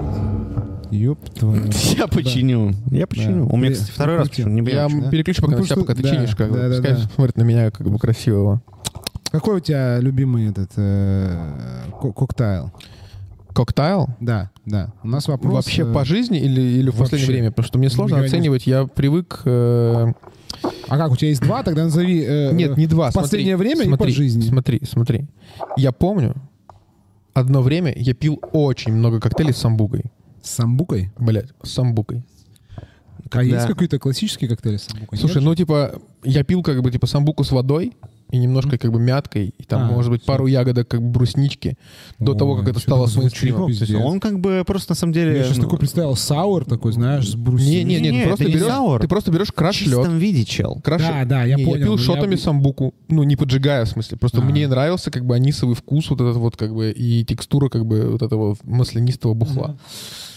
Ёб 0.91 1.19
твою. 1.31 1.65
Я 1.99 2.07
починю. 2.07 2.73
Я 2.93 3.07
починю. 3.09 3.47
Да. 3.47 3.53
У 3.53 3.57
меня, 3.57 3.73
кстати, 3.73 3.91
второй 3.91 4.19
раз, 4.19 4.29
не 4.39 4.71
Я 4.71 4.89
да? 4.89 5.11
переключу 5.11 5.43
пока 5.43 5.55
Ну, 5.57 5.59
на 5.63 5.67
тебя, 5.67 5.77
пока 5.77 5.95
ты 5.95 6.03
да, 6.05 6.11
чинишь, 6.15 6.37
как 6.37 6.51
бы. 6.51 6.57
да, 6.57 6.69
да, 6.69 6.77
Пускай 6.77 6.93
да. 6.93 6.99
смотрит 7.15 7.37
на 7.37 7.43
меня 7.43 7.71
как 7.73 7.89
бы 7.91 7.99
красивого. 7.99 8.63
Какой 9.33 9.57
у 9.57 9.61
тебя 9.61 9.99
любимый 9.99 10.49
этот 10.49 10.71
э, 10.77 11.37
ко- 12.01 12.13
коктейл? 12.13 12.71
Коктейл? 13.57 14.09
Да, 14.21 14.51
да. 14.67 14.93
У 15.03 15.09
нас 15.09 15.27
вопрос... 15.29 15.53
Вообще 15.55 15.83
э, 15.89 15.93
по 15.95 16.05
жизни 16.05 16.39
или, 16.39 16.61
или 16.61 16.91
в 16.91 16.97
последнее 16.99 17.31
время? 17.33 17.51
Потому 17.51 17.67
что 17.67 17.79
мне 17.79 17.89
сложно 17.89 18.17
не- 18.19 18.27
оценивать. 18.27 18.67
Я 18.67 18.87
привык... 18.87 19.41
э, 19.47 20.13
А 20.89 20.97
как, 20.99 21.11
у 21.11 21.17
тебя 21.17 21.29
есть 21.31 21.41
два? 21.41 21.63
Тогда 21.63 21.85
назови... 21.85 22.23
э, 22.23 22.53
Нет, 22.53 22.77
не 22.77 22.87
два. 22.87 23.11
в 23.11 23.15
последнее 23.15 23.57
смотри, 23.57 23.71
время 23.71 23.85
и 23.85 23.89
смотри, 23.89 24.13
по 24.13 24.17
жизни. 24.17 24.43
Смотри, 24.43 24.81
смотри. 24.85 25.25
Я 25.79 25.93
помню, 25.93 26.35
одно 27.33 27.63
время 27.63 27.95
я 27.97 28.13
пил 28.13 28.41
очень 28.53 28.93
много 28.93 29.21
коктейлей 29.21 29.55
с 29.55 29.57
самбукой. 29.59 30.05
С 30.43 30.51
самбукой? 30.51 31.11
Блять, 31.19 31.49
с 31.63 31.71
самбукой. 31.71 32.25
А 33.25 33.29
Когда- 33.31 33.57
есть 33.57 33.67
какие-то 33.67 33.99
классические 33.99 34.51
коктейли 34.51 34.77
с 34.77 34.83
самбукой? 34.85 35.19
Слушай, 35.19 35.37
Нет? 35.39 35.45
ну 35.45 35.55
типа, 35.55 35.95
я 36.25 36.45
пил 36.45 36.63
как 36.63 36.83
бы 36.83 36.91
типа 36.93 37.07
самбуку 37.07 37.43
с 37.43 37.51
водой 37.53 37.95
и 38.31 38.39
немножко 38.39 38.77
как 38.79 38.93
бы 38.93 38.99
мяткой, 38.99 39.55
и 39.57 39.63
там, 39.65 39.83
А, 39.83 39.91
может 39.91 40.11
быть, 40.11 40.23
всё. 40.23 40.33
пару 40.33 40.47
ягодок 40.47 40.89
как 40.89 41.01
бы 41.01 41.11
бруснички, 41.11 41.77
до 42.19 42.33
Ой, 42.33 42.39
того, 42.39 42.57
как 42.57 42.69
это 42.69 42.81
стало 42.81 43.05
есть 43.07 43.15
он 43.95 44.21
как 44.21 44.41
бы 44.41 44.63
просто 44.67 44.93
на 44.93 44.97
самом 44.97 45.13
деле... 45.13 45.37
Я 45.37 45.45
сейчас 45.45 45.59
ну, 45.59 45.65
такой 45.65 45.79
представил 45.79 46.17
саур 46.17 46.65
такой, 46.65 46.93
знаешь, 46.93 47.29
с 47.29 47.35
брусиной. 47.35 47.85
Не, 47.85 48.01
не, 48.01 48.11
не, 48.11 48.21
ты 48.23 48.27
просто 48.27 48.45
не 48.45 48.53
берешь, 48.53 48.67
саур. 48.67 49.01
ты 49.01 49.09
просто 49.09 49.31
берешь 49.31 49.49
в 49.49 49.53
краш 49.53 49.81
лед. 49.83 49.89
чистом 49.91 50.19
виде, 50.19 50.45
чел. 50.45 50.81
Краш... 50.83 51.03
Да, 51.03 51.25
да, 51.25 51.45
я 51.45 51.57
Не, 51.57 51.65
понял, 51.65 51.79
Я 51.79 51.85
пил 51.85 51.99
шотами 51.99 52.33
я- 52.33 52.39
самбуку, 52.39 52.95
ну 53.09 53.23
не 53.23 53.37
поджигая 53.37 53.85
в 53.85 53.89
смысле, 53.89 54.17
просто 54.19 54.39
А. 54.39 54.45
мне 54.45 54.67
нравился 54.67 55.11
как 55.11 55.25
бы 55.25 55.35
анисовый 55.35 55.77
вкус 55.77 56.11
вот 56.11 56.21
этот 56.21 56.37
вот 56.37 56.57
как 56.57 56.75
бы 56.75 56.91
и 56.91 57.25
текстура 57.25 57.69
как 57.69 57.87
бы 57.87 58.11
вот 58.11 58.23
этого 58.23 58.57
маслянистого 58.65 59.35
бухла. 59.35 59.77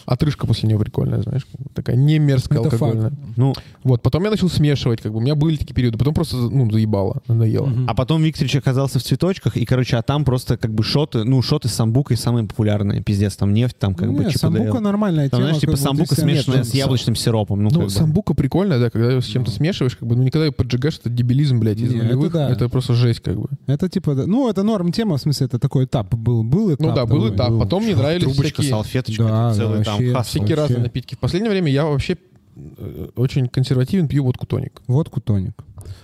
Отрыжка 0.10 0.48
после 0.48 0.68
нее 0.68 0.80
прикольная, 0.80 1.22
знаешь, 1.22 1.46
бы 1.56 1.66
такая 1.74 1.96
не 1.96 2.18
мерзкая 2.18 2.60
Это 2.62 2.70
алкогольная. 2.70 3.12
Ну, 3.36 3.54
Вот, 3.84 4.02
потом 4.02 4.24
я 4.24 4.32
начал 4.32 4.50
смешивать, 4.50 5.02
как 5.02 5.12
бы 5.12 5.20
у 5.20 5.22
меня 5.22 5.36
были 5.36 5.56
такие 5.56 5.76
периоды, 5.76 6.00
потом 6.00 6.16
просто 6.16 6.36
ну 6.36 6.70
заебало, 6.72 7.22
надоело. 7.28 7.68
Мгм. 7.68 7.88
а 7.88 7.94
потом 7.94 8.24
Викторович 8.24 8.56
оказался 8.56 8.98
в 8.98 9.04
цветочках, 9.04 9.56
и, 9.56 9.66
короче, 9.66 9.98
а 9.98 10.02
там 10.02 10.26
просто 10.26 10.58
как 10.58 10.74
бы 10.74 10.84
шоты, 10.84 11.24
ну, 11.26 11.42
шоты 11.44 11.68
с 11.68 11.74
самбукой 11.74 12.18
самые 12.18 12.48
популярные, 12.48 13.04
пиздец, 13.04 13.36
там 13.36 13.54
нефть, 13.54 13.78
там 13.78 13.94
как 13.94 14.12
бы 14.12 14.24
Не, 14.24 14.32
ЧПД. 14.32 14.40
самбука 14.40 14.80
нормальная 14.80 15.30
Там, 15.30 15.38
тема. 15.42 15.48
знаешь, 15.50 15.62
типа 15.62 15.72
бы 15.74 15.78
самбука 15.78 16.16
смешанная 16.16 16.58
Нет, 16.60 16.68
с 16.68 16.74
яблочным 16.74 17.16
сиропом. 17.16 17.60
Ну, 17.64 17.70
Ну, 17.72 17.80
как 17.82 17.84
бы. 17.84 17.90
самбука 17.92 18.34
прикольная, 18.34 18.80
да, 18.80 18.90
когда 18.90 19.12
ее 19.12 19.22
с 19.22 19.26
чем-то 19.26 19.52
смешиваешь, 19.52 19.96
как 19.96 20.08
бы, 20.08 20.16
ну, 20.16 20.24
никогда 20.24 20.48
ее 20.48 20.52
поджигаешь, 20.52 20.98
это 20.98 21.10
дебилизм, 21.12 21.60
блядь, 21.60 21.78
из 21.78 21.92
Не, 21.92 21.98
это 21.98 22.06
нулевых, 22.06 22.34
да. 22.34 22.50
это, 22.50 22.68
просто 22.68 22.96
жесть, 22.96 23.20
как 23.20 23.40
бы. 23.40 23.48
Это 23.68 23.88
типа, 23.90 24.16
да, 24.16 24.26
ну, 24.26 24.50
это 24.50 24.64
норм 24.64 24.92
тема, 24.92 25.18
в 25.18 25.22
смысле, 25.22 25.46
это 25.46 25.60
такой 25.60 25.86
этап 25.86 26.14
был. 26.16 26.44
Был 26.44 26.70
этап. 26.74 26.80
Ну 26.80 26.96
да, 26.96 27.06
был 27.06 27.30
этап, 27.30 27.60
потом 27.60 27.84
мне 27.84 27.96
нравились 27.96 28.24
Трубочка, 28.24 28.64
салфеточка, 28.64 29.54
целый 29.56 29.84
там 29.84 29.99
вообще. 30.08 30.14
хас. 30.14 30.28
всякие 30.28 30.56
Вообще. 30.56 30.62
разные 30.74 30.80
напитки. 30.84 31.16
В 31.16 31.20
последнее 31.20 31.52
время 31.52 31.72
я 31.72 31.86
вообще 31.86 32.18
э, 32.56 33.10
очень 33.16 33.48
консервативен, 33.48 34.08
пью 34.08 34.24
водку 34.24 34.46
тоник. 34.46 34.82
Водку 34.88 35.22
тоник. 35.22 35.54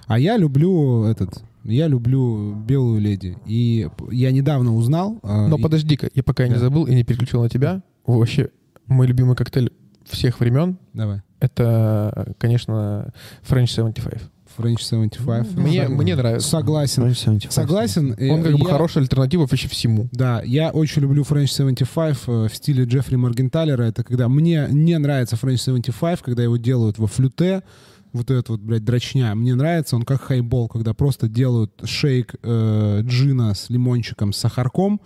А 0.08 0.18
я 0.20 0.38
люблю 0.38 1.04
этот, 1.06 1.44
я 1.64 1.88
люблю 1.88 2.54
белую 2.56 3.00
леди. 3.02 3.38
И 3.46 3.88
я 4.12 4.32
недавно 4.32 4.76
узнал... 4.76 5.20
а, 5.24 5.48
Но 5.48 5.58
и- 5.58 5.62
подожди-ка, 5.62 6.10
я 6.14 6.24
пока 6.24 6.44
я 6.44 6.50
не 6.50 6.56
Да. 6.56 6.62
забыл 6.62 6.86
и 6.86 6.94
не 6.96 7.04
переключил 7.04 7.42
на 7.42 7.50
тебя, 7.50 7.82
вообще 8.06 8.50
мой 8.88 9.08
любимый 9.08 9.36
коктейль 9.36 9.72
всех 10.06 10.40
времен, 10.40 10.78
Давай. 10.94 11.22
это, 11.40 12.36
конечно, 12.38 13.12
French 13.48 13.68
75. 13.68 14.22
French 14.58 14.82
75. 14.82 15.52
Мне, 15.56 15.88
мне 15.88 16.16
нравится. 16.16 16.48
Согласен. 16.50 17.14
Согласен. 17.50 18.12
Он 18.12 18.40
Э, 18.40 18.44
как 18.44 18.54
бы 18.54 18.60
я- 18.68 18.72
хорошая 18.72 19.04
альтернатива 19.04 19.42
вообще 19.42 19.68
всему. 19.68 20.08
Да, 20.12 20.42
я 20.44 20.70
очень 20.72 21.02
люблю 21.02 21.24
French 21.24 21.48
75 21.48 22.18
э, 22.28 22.48
в 22.52 22.56
стиле 22.56 22.86
Джеффри 22.86 23.16
Моргенталера. 23.16 23.84
Это 23.84 24.04
когда 24.04 24.28
мне 24.30 24.68
не 24.72 24.98
нравится 24.98 25.36
French 25.36 25.58
75, 25.58 26.22
когда 26.22 26.44
его 26.44 26.58
делают 26.58 26.98
во 26.98 27.08
флюте, 27.08 27.64
вот 28.14 28.32
этот 28.32 28.48
вот, 28.50 28.62
блядь, 28.62 28.86
дрочня. 28.86 29.36
Мне 29.36 29.56
нравится 29.56 29.96
он 29.98 30.04
как 30.04 30.22
хайбол, 30.22 30.70
когда 30.70 30.94
просто 30.94 31.28
делают 31.28 31.72
шейк 31.84 32.36
э, 32.44 33.02
джина 33.04 33.54
с 33.54 33.70
лимончиком, 33.70 34.32
с 34.32 34.38
сахарком, 34.38 35.02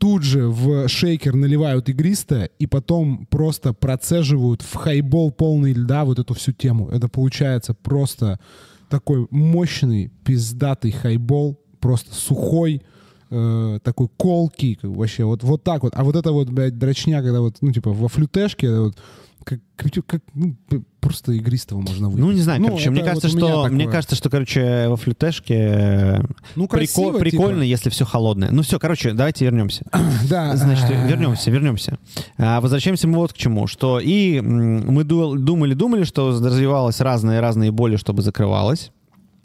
тут 0.00 0.22
же 0.22 0.48
в 0.48 0.88
шейкер 0.88 1.34
наливают 1.34 1.90
игристое 1.90 2.50
и 2.58 2.66
потом 2.66 3.26
просто 3.26 3.74
процеживают 3.74 4.62
в 4.62 4.74
хайбол 4.74 5.30
полный 5.30 5.74
льда 5.74 6.06
вот 6.06 6.18
эту 6.18 6.32
всю 6.32 6.52
тему. 6.52 6.88
Это 6.88 7.08
получается 7.08 7.74
просто 7.74 8.40
такой 8.88 9.26
мощный, 9.30 10.10
пиздатый 10.24 10.90
хайбол, 10.90 11.60
просто 11.80 12.14
сухой, 12.14 12.82
э, 13.30 13.78
такой 13.84 14.08
колкий, 14.16 14.76
как 14.76 14.90
вообще, 14.90 15.24
вот, 15.24 15.42
вот 15.42 15.62
так 15.64 15.82
вот. 15.82 15.92
А 15.94 16.02
вот 16.02 16.16
это 16.16 16.32
вот, 16.32 16.48
блядь, 16.48 16.78
дрочня, 16.78 17.20
когда 17.22 17.42
вот, 17.42 17.58
ну, 17.60 17.70
типа, 17.70 17.92
во 17.92 18.08
флютешке, 18.08 18.80
вот, 18.80 18.96
как, 19.44 19.60
как- 20.06 20.22
ну, 20.34 20.54
просто 21.00 21.32
игристого 21.32 21.80
можно 21.80 22.08
выпить. 22.08 22.20
Ну, 22.24 22.32
не 22.32 22.40
знаю, 22.40 22.62
короче, 22.64 22.90
мне 22.90 23.00
это 23.00 23.08
кажется, 23.10 23.28
вот 23.28 23.38
что, 23.38 23.66
мне 23.68 23.88
кажется, 23.88 24.16
что, 24.16 24.30
короче, 24.30 24.88
во 24.88 24.96
флютешке 24.96 25.54
э, 25.54 26.18
ну, 26.56 26.64
прикол- 26.64 26.68
красиво, 26.68 27.18
прикольно, 27.18 27.54
типа. 27.62 27.64
если 27.64 27.90
все 27.90 28.04
холодное. 28.04 28.50
Ну 28.50 28.62
все, 28.62 28.78
короче, 28.78 29.12
давайте 29.12 29.44
вернемся. 29.44 29.84
Да. 30.28 30.54
Значит, 30.56 30.88
вернемся, 30.90 31.50
вернемся. 31.50 31.98
А, 32.38 32.60
Возвращаемся 32.60 33.08
мы 33.08 33.16
вот 33.18 33.32
к 33.32 33.36
чему, 33.36 33.66
что 33.66 33.98
и 34.00 34.40
мы 34.40 35.04
ду- 35.04 35.36
думали-думали, 35.36 36.04
что 36.04 36.30
развивалось 36.30 37.00
разные-разные 37.00 37.70
боли, 37.72 37.96
чтобы 37.96 38.22
закрывалось. 38.22 38.92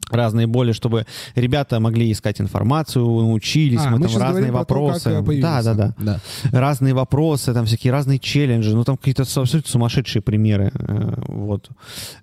Разные 0.09 0.47
боли, 0.47 0.71
чтобы 0.71 1.05
ребята 1.35 1.79
могли 1.79 2.12
искать 2.12 2.39
информацию, 2.39 3.05
учились, 3.31 3.81
а, 3.83 3.89
мы, 3.89 4.00
мы 4.00 4.07
там 4.07 4.17
разные 4.21 4.47
то, 4.47 4.53
вопросы. 4.53 5.09
э, 5.09 5.13
да, 5.13 5.24
появился. 5.24 5.74
да, 5.74 5.93
да. 5.97 6.19
Разные 6.51 6.93
вопросы, 6.93 7.53
там 7.53 7.65
всякие 7.65 7.91
разные 7.91 8.19
челленджи, 8.19 8.75
ну 8.75 8.83
там 8.83 8.97
какие-то 8.97 9.24
абсолютно 9.24 9.69
сумасшедшие 9.69 10.21
примеры 10.21 10.71
э, 10.74 11.13
вот 11.27 11.69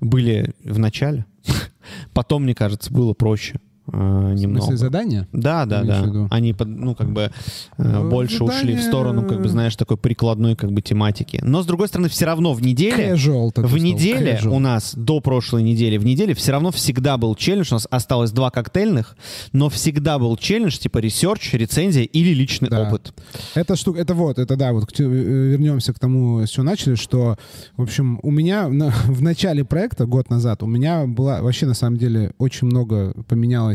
были 0.00 0.54
в 0.64 0.78
начале. 0.78 1.26
Потом, 2.12 2.44
мне 2.44 2.54
кажется, 2.54 2.92
было 2.92 3.14
проще 3.14 3.60
э, 3.86 3.90
В 3.90 4.34
немного. 4.34 4.62
смысле, 4.66 4.76
задание? 4.76 5.28
Да, 5.32 5.64
да, 5.66 5.82
в 5.82 5.86
да. 5.86 6.26
Они, 6.30 6.52
под- 6.52 6.68
ну, 6.68 6.94
как 6.94 7.12
бы 7.12 7.30
э, 7.78 7.82
Ну, 7.82 8.08
больше 8.08 8.44
ушли 8.44 8.74
в 8.76 8.82
сторону, 8.82 9.22
как 9.26 9.42
бы, 9.42 9.48
знаешь, 9.48 9.76
такой 9.76 9.96
прикладной, 9.96 10.56
как 10.56 10.72
бы, 10.72 10.82
тематики. 10.82 11.40
Но, 11.42 11.62
с 11.62 11.66
другой 11.66 11.88
стороны, 11.88 12.08
все 12.08 12.26
равно 12.26 12.52
в 12.54 12.62
неделе, 12.62 13.12
Casual, 13.14 13.50
в 13.56 13.78
неделе 13.78 14.38
casual. 14.42 14.48
у 14.56 14.58
нас, 14.58 14.94
до 14.94 15.20
прошлой 15.20 15.62
недели, 15.62 15.96
в 15.98 16.04
неделе 16.04 16.34
все 16.34 16.52
равно 16.52 16.70
всегда 16.70 17.16
был 17.16 17.34
челлендж, 17.34 17.68
у 17.70 17.74
нас 17.74 17.86
осталось 17.90 18.30
два 18.32 18.50
коктейльных, 18.50 19.16
но 19.52 19.68
всегда 19.68 20.18
был 20.18 20.36
челлендж, 20.36 20.78
типа, 20.78 20.98
research, 20.98 21.52
рецензия 21.54 22.04
или 22.04 22.34
личный 22.34 22.68
Да. 22.68 22.82
опыт. 22.88 23.12
Это 23.54 23.76
штука, 23.76 24.00
это 24.00 24.14
вот, 24.14 24.38
это 24.38 24.56
да, 24.56 24.72
вот 24.72 24.88
э, 25.00 25.02
вернемся 25.04 25.92
к 25.92 25.98
тому, 25.98 26.40
с 26.46 26.50
чего 26.50 26.64
начали, 26.64 26.94
что, 26.94 27.36
в 27.76 27.82
общем, 27.82 28.20
у 28.22 28.30
меня 28.30 28.68
на- 28.68 28.90
в 29.06 29.22
начале 29.22 29.64
проекта, 29.64 30.06
год 30.06 30.30
назад, 30.30 30.62
у 30.62 30.66
меня 30.66 31.06
была, 31.06 31.42
вообще, 31.42 31.66
на 31.66 31.74
самом 31.74 31.96
деле, 31.98 32.32
очень 32.38 32.66
много 32.66 33.12
поменялось 33.28 33.71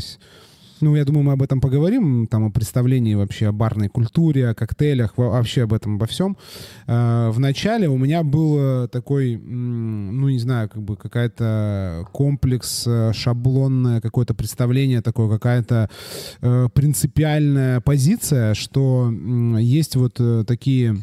ну, 0.79 0.95
я 0.95 1.05
думаю, 1.05 1.23
мы 1.23 1.31
об 1.33 1.41
этом 1.41 1.59
поговорим, 1.59 2.27
там, 2.27 2.45
о 2.45 2.51
представлении 2.51 3.15
вообще 3.15 3.47
о 3.47 3.51
барной 3.51 3.89
культуре, 3.89 4.47
о 4.49 4.53
коктейлях, 4.53 5.17
во- 5.17 5.29
вообще 5.31 5.63
об 5.63 5.73
этом, 5.73 5.95
обо 5.95 6.05
всем. 6.05 6.37
Э, 6.85 7.31
В 7.31 7.39
начале 7.39 7.89
у 7.89 7.97
меня 7.97 8.21
был 8.21 8.57
э, 8.59 8.87
такой, 8.87 9.37
ну, 9.37 10.29
не 10.29 10.37
знаю, 10.39 10.69
как 10.69 10.83
бы 10.83 10.95
какая-то 10.95 12.05
комплекс, 12.11 12.83
э, 12.87 13.11
шаблонное 13.13 14.01
какое-то 14.01 14.35
представление 14.35 15.01
такое, 15.01 15.29
какая-то 15.29 15.89
э, 16.41 16.69
принципиальная 16.73 17.81
позиция, 17.81 18.53
что 18.53 19.11
есть 19.59 19.95
вот 19.95 20.21
такие 20.45 20.95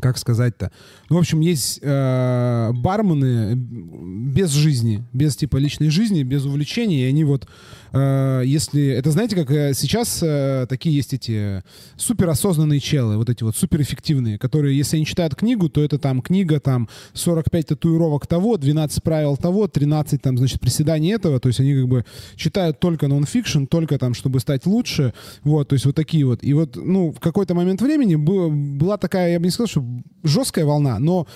как 0.00 0.16
сказать-то? 0.16 0.70
Ну, 1.10 1.16
в 1.16 1.18
общем, 1.18 1.40
есть 1.40 1.78
э, 1.82 2.70
бармены 2.72 3.54
без 3.54 4.50
жизни, 4.50 5.04
без 5.12 5.36
типа 5.36 5.58
личной 5.58 5.90
жизни, 5.90 6.22
без 6.22 6.46
увлечений, 6.46 7.02
и 7.02 7.08
они 7.10 7.24
вот, 7.24 7.46
если... 7.92 8.88
Это 8.88 9.10
знаете, 9.10 9.36
как 9.36 9.50
э, 9.50 9.74
сейчас 9.74 10.22
э, 10.22 10.66
такие 10.68 10.94
есть 10.94 11.12
эти 11.12 11.62
суперосознанные 11.96 12.80
челы, 12.80 13.16
вот 13.16 13.28
эти 13.28 13.42
вот 13.42 13.56
суперэффективные, 13.56 14.38
которые, 14.38 14.76
если 14.76 14.96
они 14.96 15.06
читают 15.06 15.34
книгу, 15.34 15.68
то 15.68 15.82
это 15.82 15.98
там 15.98 16.22
книга, 16.22 16.60
там 16.60 16.88
45 17.14 17.66
татуировок 17.66 18.26
того, 18.26 18.56
12 18.56 19.02
правил 19.02 19.36
того, 19.36 19.66
13 19.66 20.22
там, 20.22 20.38
значит, 20.38 20.60
приседаний 20.60 21.12
этого, 21.12 21.40
то 21.40 21.48
есть 21.48 21.60
они 21.60 21.74
как 21.74 21.88
бы 21.88 22.04
читают 22.36 22.78
только 22.78 23.08
нон-фикшн, 23.08 23.64
только 23.64 23.98
там, 23.98 24.14
чтобы 24.14 24.40
стать 24.40 24.66
лучше, 24.66 25.12
вот, 25.42 25.68
то 25.68 25.74
есть 25.74 25.86
вот 25.86 25.94
такие 25.94 26.24
вот. 26.24 26.44
И 26.44 26.52
вот, 26.54 26.76
ну, 26.76 27.10
в 27.10 27.20
какой-то 27.20 27.54
момент 27.54 27.82
времени 27.82 28.14
был- 28.14 28.50
была 28.50 28.96
такая, 28.98 29.32
я 29.32 29.40
бы 29.40 29.46
не 29.46 29.50
сказал, 29.50 29.68
что 29.68 29.84
жесткая 30.22 30.64
волна, 30.64 30.98
но 30.98 31.26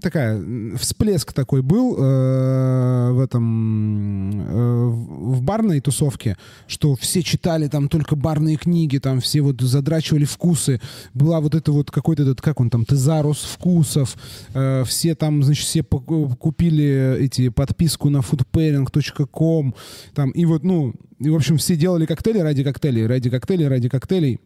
такая, 0.00 0.42
всплеск 0.76 1.32
такой 1.32 1.62
был 1.62 1.96
э, 1.98 3.10
в 3.12 3.20
этом, 3.20 4.40
э, 4.40 4.86
в 4.86 5.42
барной 5.42 5.80
тусовке, 5.80 6.36
что 6.66 6.94
все 6.96 7.22
читали 7.22 7.68
там 7.68 7.88
только 7.88 8.16
барные 8.16 8.56
книги, 8.56 8.98
там 8.98 9.20
все 9.20 9.40
вот 9.40 9.60
задрачивали 9.60 10.24
вкусы. 10.24 10.80
Была 11.14 11.40
вот 11.40 11.54
это 11.54 11.72
вот 11.72 11.90
какой-то 11.90 12.22
этот, 12.22 12.40
как 12.40 12.60
он 12.60 12.70
там, 12.70 12.84
тезарус 12.84 13.42
вкусов. 13.44 14.16
Э, 14.54 14.84
все 14.86 15.14
там, 15.14 15.42
значит, 15.42 15.64
все 15.64 15.80
пок- 15.80 16.36
купили 16.36 17.18
эти 17.20 17.48
подписку 17.48 18.10
на 18.10 18.18
foodpairing.com. 18.18 19.74
Там, 20.14 20.30
и 20.30 20.44
вот, 20.44 20.64
ну, 20.64 20.94
и, 21.18 21.30
в 21.30 21.34
общем, 21.36 21.56
все 21.56 21.76
делали 21.76 22.06
коктейли 22.06 22.38
ради 22.38 22.62
коктейлей, 22.62 23.06
ради 23.06 23.30
коктейлей, 23.30 23.68
ради 23.68 23.88
коктейлей. 23.88 24.40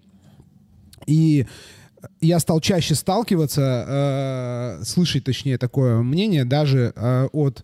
И 1.07 1.47
я 2.21 2.39
стал 2.39 2.61
чаще 2.61 2.95
сталкиваться, 2.95 4.79
э, 4.81 4.85
слышать, 4.85 5.25
точнее, 5.25 5.59
такое 5.59 6.03
мнение 6.03 6.45
даже 6.45 6.93
э, 6.95 7.29
от 7.33 7.63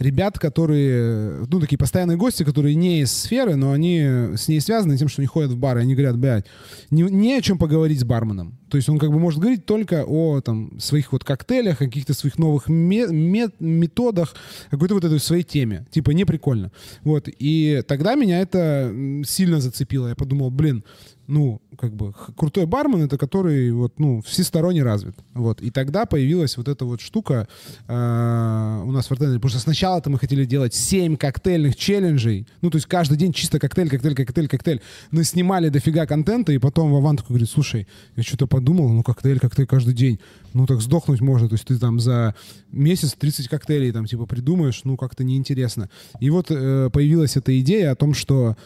ребят, 0.00 0.38
которые, 0.38 1.46
ну, 1.46 1.60
такие 1.60 1.78
постоянные 1.78 2.16
гости, 2.16 2.42
которые 2.42 2.74
не 2.74 3.02
из 3.02 3.12
сферы, 3.12 3.56
но 3.56 3.70
они 3.70 4.00
с 4.34 4.48
ней 4.48 4.60
связаны 4.60 4.96
тем, 4.96 5.08
что 5.08 5.20
они 5.20 5.26
ходят 5.26 5.52
в 5.52 5.58
бар, 5.58 5.78
и 5.78 5.82
они 5.82 5.94
говорят, 5.94 6.18
блядь, 6.18 6.46
не, 6.90 7.02
не 7.02 7.36
о 7.36 7.42
чем 7.42 7.58
поговорить 7.58 8.00
с 8.00 8.04
барменом. 8.04 8.58
То 8.70 8.78
есть 8.78 8.88
он 8.88 8.98
как 8.98 9.10
бы 9.10 9.18
может 9.18 9.40
говорить 9.40 9.66
только 9.66 10.04
о 10.06 10.40
там, 10.40 10.80
своих 10.80 11.12
вот 11.12 11.22
коктейлях, 11.22 11.78
каких-то 11.78 12.14
своих 12.14 12.38
новых 12.38 12.68
ме- 12.68 13.08
ме- 13.08 13.50
методах, 13.60 14.34
какой-то 14.70 14.94
вот 14.94 15.04
этой 15.04 15.20
своей 15.20 15.42
теме. 15.42 15.86
Типа, 15.90 16.12
не 16.12 16.24
прикольно. 16.24 16.72
Вот. 17.02 17.28
И 17.28 17.82
тогда 17.86 18.14
меня 18.14 18.40
это 18.40 18.92
сильно 19.26 19.60
зацепило. 19.60 20.08
Я 20.08 20.14
подумал, 20.14 20.50
блин, 20.50 20.84
ну, 21.30 21.62
как 21.78 21.94
бы 21.94 22.12
крутой 22.36 22.66
бармен 22.66 23.02
это 23.02 23.16
который 23.16 23.70
вот, 23.70 23.98
ну, 23.98 24.20
всесторонне 24.22 24.82
развит. 24.82 25.14
Вот. 25.34 25.62
И 25.62 25.70
тогда 25.70 26.04
появилась 26.04 26.56
вот 26.56 26.68
эта 26.68 26.84
вот 26.84 27.00
штука 27.00 27.48
э, 27.86 28.82
у 28.84 28.90
нас 28.90 29.06
в 29.06 29.12
Артене, 29.12 29.34
потому 29.34 29.50
что 29.50 29.60
сначала-то 29.60 30.10
мы 30.10 30.18
хотели 30.18 30.44
делать 30.44 30.74
7 30.74 31.16
коктейльных 31.16 31.76
челленджей, 31.76 32.46
ну, 32.60 32.70
то 32.70 32.76
есть 32.76 32.86
каждый 32.86 33.16
день 33.16 33.32
чисто 33.32 33.58
коктейль, 33.58 33.88
коктейль, 33.88 34.14
коктейль, 34.14 34.48
коктейль. 34.48 34.80
Мы 35.10 35.24
снимали 35.24 35.68
дофига 35.68 36.06
контента, 36.06 36.52
и 36.52 36.58
потом 36.58 36.92
Вован 36.92 37.16
такой 37.16 37.34
говорит, 37.34 37.50
слушай, 37.50 37.86
я 38.16 38.22
что-то 38.22 38.46
подумал, 38.46 38.88
ну, 38.88 39.02
коктейль, 39.02 39.38
коктейль 39.38 39.66
каждый 39.66 39.94
день. 39.94 40.18
Ну, 40.52 40.66
так 40.66 40.80
сдохнуть 40.80 41.20
можно, 41.20 41.48
то 41.48 41.54
есть 41.54 41.64
ты 41.66 41.78
там 41.78 42.00
за 42.00 42.34
месяц 42.72 43.14
30 43.18 43.48
коктейлей 43.48 43.92
там 43.92 44.06
типа 44.06 44.26
придумаешь, 44.26 44.80
ну, 44.84 44.96
как-то 44.96 45.24
неинтересно. 45.24 45.88
И 46.20 46.30
вот 46.30 46.50
э, 46.50 46.90
появилась 46.92 47.36
эта 47.36 47.58
идея 47.60 47.92
о 47.92 47.96
том, 47.96 48.14
что 48.14 48.56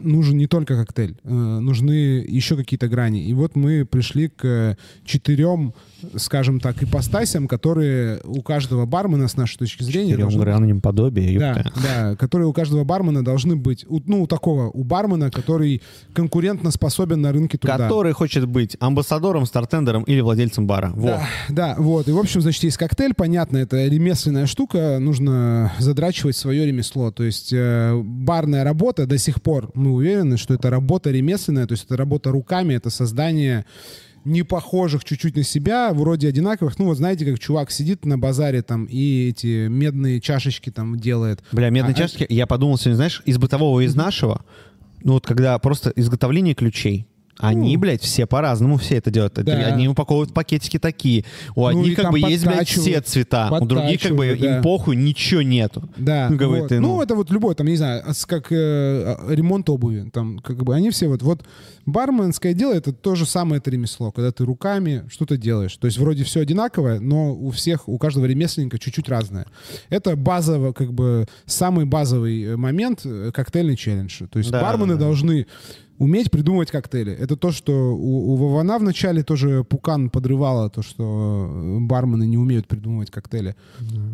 нужен 0.00 0.36
не 0.36 0.46
только 0.46 0.76
коктейль, 0.76 1.16
э, 1.22 1.28
нужны 1.32 2.24
еще 2.26 2.56
какие-то 2.56 2.88
грани. 2.88 3.24
И 3.24 3.34
вот 3.34 3.56
мы 3.56 3.84
пришли 3.84 4.28
к 4.28 4.76
четырем, 5.04 5.74
скажем 6.16 6.60
так, 6.60 6.82
ипостасям, 6.82 7.48
которые 7.48 8.20
у 8.24 8.42
каждого 8.42 8.86
бармена, 8.86 9.28
с 9.28 9.36
нашей 9.36 9.58
точки 9.58 9.82
зрения, 9.82 10.10
Четырем 10.12 10.28
быть. 10.74 10.82
подобия, 10.82 11.38
Да, 11.38 11.64
да, 11.82 12.16
которые 12.16 12.48
у 12.48 12.52
каждого 12.52 12.84
бармена 12.84 13.24
должны 13.24 13.56
быть, 13.56 13.84
у- 13.88 14.00
ну, 14.06 14.22
у 14.22 14.26
такого, 14.26 14.70
у 14.70 14.84
бармена, 14.84 15.30
который 15.30 15.82
конкурентно 16.12 16.70
способен 16.70 17.20
на 17.20 17.32
рынке 17.32 17.58
труда. 17.58 17.78
Который 17.78 18.12
хочет 18.12 18.46
быть 18.46 18.76
амбассадором, 18.80 19.46
стартендером 19.46 20.02
или 20.04 20.20
владельцем 20.20 20.66
бара. 20.66 20.92
Во. 20.94 21.06
Да, 21.08 21.22
да, 21.48 21.74
вот. 21.78 22.08
И, 22.08 22.12
в 22.12 22.18
общем, 22.18 22.40
значит, 22.40 22.62
есть 22.64 22.76
коктейль, 22.76 23.14
понятно, 23.14 23.58
это 23.58 23.86
ремесленная 23.86 24.46
штука, 24.46 24.98
нужно 25.00 25.72
задрачивать 25.78 26.36
свое 26.36 26.66
ремесло. 26.66 27.10
То 27.10 27.24
есть 27.24 27.52
э, 27.52 28.00
барная 28.04 28.64
работа 28.64 29.06
до 29.06 29.18
сих 29.18 29.42
пор, 29.42 29.70
мы 29.74 29.92
уверены, 29.92 30.36
что 30.36 30.54
это 30.54 30.70
работа 30.70 31.10
ремесленная, 31.10 31.66
то 31.66 31.72
есть 31.72 31.84
это 31.84 31.96
работа 31.96 32.30
руками, 32.30 32.74
это 32.74 32.90
создание 32.90 33.64
не 34.24 34.42
похожих 34.42 35.04
чуть-чуть 35.04 35.36
на 35.36 35.42
себя, 35.42 35.92
вроде 35.92 36.28
одинаковых. 36.28 36.78
Ну, 36.78 36.86
вот 36.86 36.96
знаете, 36.96 37.24
как 37.24 37.38
чувак 37.38 37.70
сидит 37.70 38.04
на 38.04 38.18
базаре 38.18 38.62
там 38.62 38.84
и 38.84 39.28
эти 39.30 39.66
медные 39.68 40.20
чашечки 40.20 40.70
там 40.70 40.98
делает. 40.98 41.42
Бля, 41.52 41.70
медные 41.70 41.94
А- 41.94 41.98
чашки, 41.98 42.26
я 42.28 42.46
подумал 42.46 42.78
сегодня, 42.78 42.96
знаешь, 42.96 43.22
из 43.24 43.38
бытового, 43.38 43.80
из 43.80 43.94
нашего, 43.94 44.44
ну 45.02 45.14
вот 45.14 45.26
когда 45.26 45.58
просто 45.58 45.92
изготовление 45.96 46.54
ключей, 46.54 47.06
они, 47.38 47.76
блядь, 47.76 48.02
все 48.02 48.26
по-разному 48.26 48.76
все 48.76 48.96
это 48.98 49.10
делают. 49.10 49.34
Да. 49.34 49.52
Одни 49.66 49.88
упаковывают 49.88 50.32
пакетики 50.34 50.78
такие, 50.78 51.24
у 51.56 51.62
Ну, 51.62 51.66
одних 51.82 51.96
как 51.96 52.10
бы 52.12 52.20
есть, 52.20 52.44
блядь, 52.46 52.68
все 52.68 53.00
цвета, 53.00 53.48
у 53.60 53.64
других 53.66 54.00
как 54.02 54.14
бы 54.14 54.36
да. 54.38 54.56
им 54.56 54.62
похуй, 54.62 54.96
ничего 54.96 55.42
нету. 55.42 55.88
Да, 55.96 56.28
Ну, 56.30 56.36
бы 56.36 56.46
вот. 56.46 56.68
ты, 56.68 56.78
ну, 56.80 56.96
ну. 56.96 57.02
это 57.02 57.14
вот 57.14 57.30
любой, 57.30 57.54
там, 57.54 57.66
не 57.66 57.76
знаю, 57.76 58.02
с- 58.12 58.26
как 58.26 58.52
э, 58.52 59.16
ремонт 59.30 59.68
обуви, 59.70 60.08
там, 60.12 60.38
как 60.38 60.62
бы 60.62 60.74
они 60.74 60.90
все 60.90 61.08
вот, 61.08 61.22
вот 61.22 61.42
барменское 61.86 62.54
дело, 62.54 62.72
это 62.74 62.92
то 62.92 63.14
же 63.14 63.26
самое 63.26 63.58
это 63.58 63.70
ремесло, 63.70 64.12
когда 64.12 64.30
ты 64.30 64.44
руками 64.44 65.04
что-то 65.10 65.36
делаешь. 65.36 65.76
То 65.76 65.86
есть 65.86 65.98
вроде 65.98 66.24
все 66.24 66.40
одинаковое, 66.40 67.00
но 67.00 67.34
у 67.34 67.50
всех, 67.50 67.88
у 67.88 67.98
каждого 67.98 68.26
ремесленника 68.26 68.78
чуть-чуть 68.78 69.08
разное. 69.08 69.46
Это 69.90 70.16
базово, 70.16 70.72
как 70.72 70.92
бы, 70.92 71.26
самый 71.46 71.86
базовый 71.86 72.42
э, 72.44 72.56
момент 72.56 73.00
э, 73.04 73.30
коктейльный 73.34 73.76
челлендж. 73.76 74.22
То 74.30 74.38
есть 74.38 74.50
Да, 74.50 74.60
бармены 74.62 74.94
да, 74.94 75.00
да. 75.00 75.04
должны 75.06 75.46
уметь 76.02 76.30
придумывать 76.30 76.70
коктейли. 76.70 77.12
Это 77.12 77.36
то, 77.36 77.52
что 77.52 77.72
у, 77.94 78.32
у 78.32 78.36
Вована 78.36 78.78
вначале 78.78 79.22
тоже 79.22 79.62
Пукан 79.62 80.10
подрывало, 80.10 80.68
то, 80.68 80.82
что 80.82 81.48
э, 81.48 81.78
бармены 81.78 82.26
не 82.26 82.36
умеют 82.36 82.66
придумывать 82.66 83.10
коктейли. 83.10 83.54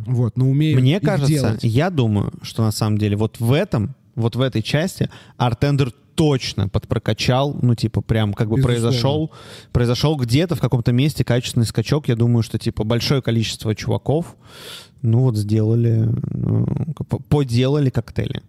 Вот, 0.07 0.37
но 0.37 0.51
умеют 0.51 0.81
Мне 0.81 1.01
кажется, 1.01 1.33
делать. 1.33 1.61
я 1.65 1.89
думаю, 1.89 2.33
что 2.43 2.63
на 2.63 2.73
самом 2.73 2.99
деле 2.99 3.17
вот 3.17 3.41
в 3.41 3.53
этом, 3.53 3.95
вот 4.17 4.37
в 4.37 4.41
этой 4.43 4.63
части 4.63 5.09
артендер 5.39 5.93
точно 6.15 6.69
подпрокачал, 6.69 7.57
ну, 7.63 7.75
типа, 7.75 8.03
прям 8.03 8.35
как 8.35 8.49
бы 8.49 8.57
Безусловно. 8.57 8.81
произошел, 8.81 9.31
произошел 9.73 10.17
где-то 10.17 10.57
в 10.57 10.61
каком-то 10.61 10.93
месте 10.93 11.25
качественный 11.25 11.65
скачок. 11.65 12.09
Я 12.09 12.17
думаю, 12.17 12.43
что, 12.43 12.59
типа, 12.59 12.85
большое 12.85 13.23
количество 13.23 13.75
чуваков, 13.75 14.37
ну, 15.01 15.21
вот 15.21 15.37
сделали, 15.37 16.09
ну, 16.33 16.67
поделали 17.29 17.89
коктейли. 17.89 18.43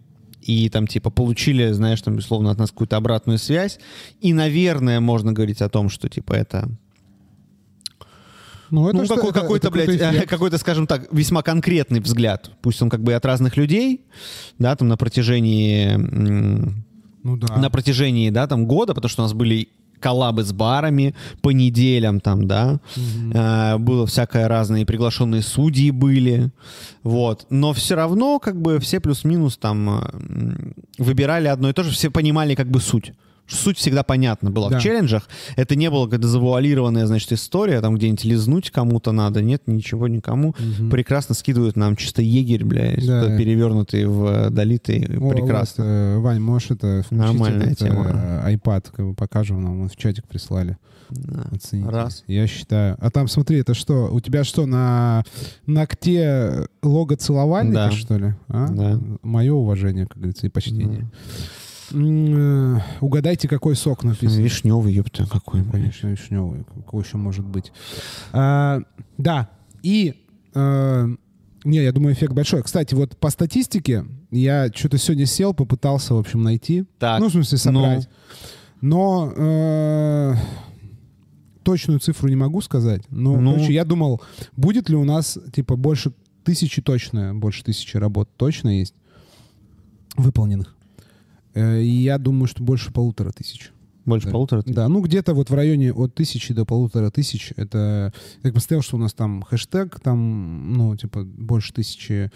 И 0.50 0.68
там, 0.68 0.88
типа, 0.88 1.10
получили, 1.10 1.70
знаешь, 1.70 2.02
там, 2.02 2.16
безусловно, 2.16 2.50
от 2.50 2.58
нас 2.58 2.70
какую-то 2.70 2.96
обратную 2.96 3.38
связь. 3.38 3.78
И, 4.20 4.32
наверное, 4.32 4.98
можно 4.98 5.32
говорить 5.32 5.62
о 5.62 5.68
том, 5.68 5.88
что, 5.88 6.08
типа, 6.08 6.32
это 6.32 6.68
Ну, 8.70 8.88
это 8.88 8.96
ну, 8.98 9.04
что- 9.04 9.14
какой, 9.14 9.32
какой-то, 9.32 9.70
блядь, 9.70 10.26
какой-то, 10.28 10.58
скажем 10.58 10.86
так, 10.86 11.06
весьма 11.12 11.42
конкретный 11.42 12.00
взгляд. 12.00 12.50
Пусть 12.62 12.82
он 12.82 12.90
как 12.90 13.00
бы 13.02 13.14
от 13.14 13.24
разных 13.24 13.56
людей, 13.56 14.00
да, 14.58 14.74
там 14.74 14.88
на 14.88 14.96
протяжении, 14.96 15.94
Ну 17.22 17.36
да. 17.36 17.56
на 17.56 17.70
протяжении, 17.70 18.30
да, 18.30 18.46
там 18.48 18.66
года, 18.66 18.92
потому 18.94 19.08
что 19.08 19.22
у 19.22 19.26
нас 19.26 19.34
были 19.34 19.68
коллабы 20.00 20.42
с 20.42 20.52
барами 20.52 21.14
по 21.42 21.50
неделям 21.50 22.20
там, 22.20 22.46
да, 22.46 22.80
Э, 23.32 23.78
было 23.78 24.06
всякое 24.06 24.48
разное, 24.48 24.82
и 24.82 24.84
приглашенные 24.84 25.42
судьи 25.42 25.90
были, 25.90 26.50
вот, 27.02 27.46
но 27.50 27.72
все 27.72 27.94
равно 27.94 28.38
как 28.38 28.60
бы 28.60 28.78
все 28.78 29.00
плюс-минус 29.00 29.56
там 29.56 30.12
выбирали 30.98 31.48
одно 31.48 31.70
и 31.70 31.72
то 31.72 31.82
же, 31.82 31.90
все 31.90 32.10
понимали 32.10 32.54
как 32.54 32.68
бы 32.68 32.80
суть. 32.80 33.12
Суть 33.50 33.76
всегда 33.78 34.02
понятна 34.02 34.50
была 34.50 34.70
Да. 34.70 34.78
в 34.78 34.82
челленджах. 34.82 35.28
Это 35.56 35.74
не 35.76 35.90
было 35.90 36.06
когда 36.08 36.28
завуалированная, 36.28 37.06
значит, 37.06 37.32
история, 37.32 37.80
там 37.80 37.96
где-нибудь 37.96 38.24
лизнуть 38.24 38.70
кому-то 38.70 39.12
надо. 39.12 39.42
Нет, 39.42 39.62
ничего 39.66 40.08
никому. 40.08 40.54
Прекрасно 40.90 41.34
скидывают 41.34 41.76
нам 41.76 41.96
чисто 41.96 42.22
егерь, 42.22 42.64
блядь, 42.64 43.04
Да. 43.06 43.36
перевернутый 43.36 44.06
в 44.06 44.24
э, 44.26 44.50
долитый. 44.50 45.04
О, 45.18 45.30
Прекрасно. 45.30 45.84
вот, 45.84 45.90
э, 45.90 46.18
Вань, 46.18 46.40
можешь 46.40 46.70
это 46.70 47.02
включить 47.04 47.26
Нормальная 47.26 47.66
этот, 47.66 47.78
тема. 47.78 48.42
э, 48.44 48.54
iPad, 48.54 48.84
как 48.94 49.06
бы 49.06 49.14
покажем 49.14 49.62
нам, 49.62 49.88
в 49.88 49.96
чатик 49.96 50.26
прислали. 50.28 50.76
Да. 51.10 51.44
Оцените. 51.50 51.88
Раз. 51.90 52.22
Я 52.28 52.46
считаю. 52.46 52.96
А 53.00 53.10
там, 53.10 53.26
смотри, 53.26 53.58
это 53.58 53.74
что? 53.74 54.08
У 54.12 54.20
тебя 54.20 54.44
что, 54.44 54.64
на 54.66 55.24
ногте 55.66 56.66
лого 56.84 57.16
целовальника, 57.16 57.74
Да. 57.86 57.90
что 57.90 58.16
ли? 58.16 58.34
А? 58.48 58.68
Да. 58.68 59.00
Мое 59.22 59.52
уважение, 59.52 60.06
как 60.06 60.18
говорится, 60.18 60.46
и 60.46 60.50
почтение. 60.50 61.00
Э, 61.00 61.04
Угадайте, 61.92 63.48
какой 63.48 63.76
сок 63.76 64.04
написан. 64.04 64.42
Вишневый, 64.42 64.92
ёпта, 64.92 65.26
какой. 65.26 65.64
Конечно, 65.64 66.08
вишневый. 66.08 66.64
Какой 66.64 67.02
еще 67.02 67.16
может 67.16 67.44
быть? 67.44 67.72
А, 68.32 68.80
да. 69.18 69.50
И... 69.82 70.14
э, 70.54 71.08
не, 71.64 71.78
я 71.78 71.92
думаю, 71.92 72.14
эффект 72.14 72.32
большой. 72.32 72.62
Кстати, 72.62 72.94
вот 72.94 73.16
по 73.18 73.28
статистике 73.30 74.04
я 74.30 74.68
что-то 74.74 74.96
сегодня 74.98 75.26
сел, 75.26 75.52
попытался, 75.52 76.14
в 76.14 76.18
общем, 76.18 76.42
найти. 76.42 76.84
Так, 76.98 77.20
ну, 77.20 77.28
в 77.28 77.32
смысле, 77.32 77.58
ну. 77.72 77.80
собрать. 77.80 78.08
Но 78.80 79.32
э, 79.36 80.34
точную 81.62 82.00
цифру 82.00 82.28
не 82.28 82.36
могу 82.36 82.62
сказать. 82.62 83.02
Но, 83.10 83.36
Ну. 83.36 83.52
короче, 83.52 83.74
я 83.74 83.84
думал, 83.84 84.22
будет 84.56 84.88
ли 84.88 84.96
у 84.96 85.04
нас, 85.04 85.38
типа, 85.52 85.76
больше 85.76 86.12
тысячи 86.44 86.80
точно, 86.80 87.34
больше 87.34 87.62
тысячи 87.62 87.98
работ 87.98 88.30
точно 88.36 88.78
есть 88.78 88.94
выполненных. 90.16 90.76
Э, 91.54 91.82
я 91.82 92.18
думаю, 92.18 92.46
что 92.46 92.62
больше 92.62 92.92
полутора 92.92 93.30
тысяч. 93.32 93.72
Больше 94.06 94.26
Да. 94.26 94.32
полутора 94.32 94.62
тысяч? 94.62 94.74
Да, 94.74 94.88
ну 94.88 95.02
где-то 95.02 95.34
вот 95.34 95.50
в 95.50 95.54
районе 95.54 95.92
от 95.92 96.14
тысячи 96.14 96.54
до 96.54 96.64
полутора 96.64 97.10
тысяч. 97.10 97.52
Это, 97.56 98.12
я 98.42 98.52
посмотрел, 98.52 98.82
что 98.82 98.96
у 98.96 98.98
нас 98.98 99.12
там 99.12 99.42
хэштег, 99.42 100.00
там, 100.00 100.72
ну, 100.72 100.96
типа, 100.96 101.22
больше 101.24 101.72
тысячи. 101.74 102.30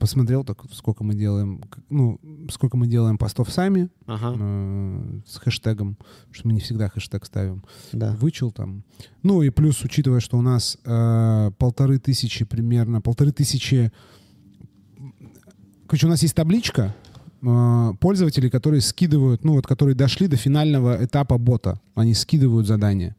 Посмотрел 0.00 0.42
так, 0.44 0.64
сколько 0.72 1.04
мы 1.04 1.14
делаем, 1.14 1.62
ну, 1.88 2.18
сколько 2.50 2.76
мы 2.76 2.88
делаем 2.88 3.16
постов 3.16 3.48
сами 3.52 3.90
Ага, 4.06 4.34
э, 4.38 5.20
с 5.24 5.36
хэштегом, 5.36 5.96
что 6.32 6.48
мы 6.48 6.54
не 6.54 6.60
всегда 6.60 6.88
хэштег 6.88 7.24
ставим. 7.24 7.64
да. 7.92 8.12
Вычел 8.18 8.50
там. 8.50 8.82
Ну 9.22 9.42
и 9.42 9.50
плюс, 9.50 9.82
учитывая, 9.84 10.18
что 10.20 10.36
у 10.36 10.42
нас 10.42 10.78
э, 10.84 11.50
полторы 11.58 12.00
тысячи 12.00 12.44
примерно, 12.44 13.00
полторы 13.00 13.30
тысячи... 13.30 13.92
Короче, 15.86 16.06
у 16.06 16.10
нас 16.10 16.22
есть 16.22 16.34
табличка 16.34 16.94
э, 17.42 17.92
пользователей, 18.00 18.50
которые 18.50 18.80
скидывают, 18.80 19.44
ну 19.44 19.54
вот, 19.54 19.66
которые 19.66 19.94
дошли 19.94 20.26
до 20.26 20.36
финального 20.36 21.04
этапа 21.04 21.38
бота. 21.38 21.80
Они 21.94 22.14
скидывают 22.14 22.66
задание. 22.66 23.16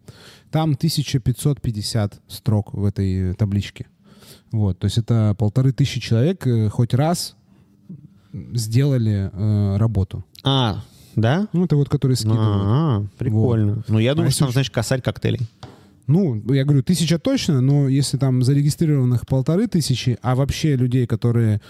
Там 0.51 0.71
1550 0.71 2.21
строк 2.27 2.73
в 2.73 2.86
этой 2.86 3.34
табличке. 3.36 3.88
Вот, 4.51 4.79
то 4.79 4.86
есть 4.86 4.97
это 4.97 5.36
полторы 5.38 5.71
тысячи 5.71 5.99
человек 5.99 6.45
э, 6.47 6.69
хоть 6.69 6.93
раз 6.93 7.36
сделали 8.53 9.29
э, 9.32 9.77
работу. 9.77 10.23
А, 10.43 10.84
да? 11.15 11.47
Ну, 11.53 11.65
это 11.65 11.75
вот, 11.75 11.89
которые 11.89 12.15
скидывают. 12.15 12.63
А, 12.65 13.05
прикольно. 13.17 13.84
Ну, 13.88 13.99
я 13.99 14.13
думаю, 14.13 14.27
если 14.27 14.38
что 14.38 14.45
там, 14.45 14.53
значит, 14.53 14.73
косарь 14.73 15.01
коктейлей. 15.01 15.41
Ну, 16.08 16.41
я 16.51 16.63
говорю, 16.63 16.82
тысяча 16.82 17.19
точно, 17.19 17.62
но 17.62 17.88
если 17.88 18.17
там 18.17 18.41
зарегистрированных 18.41 19.27
полторы 19.27 19.67
тысячи, 19.67 20.17
а 20.23 20.34
вообще 20.34 20.75
людей, 20.75 21.05
которые 21.05 21.62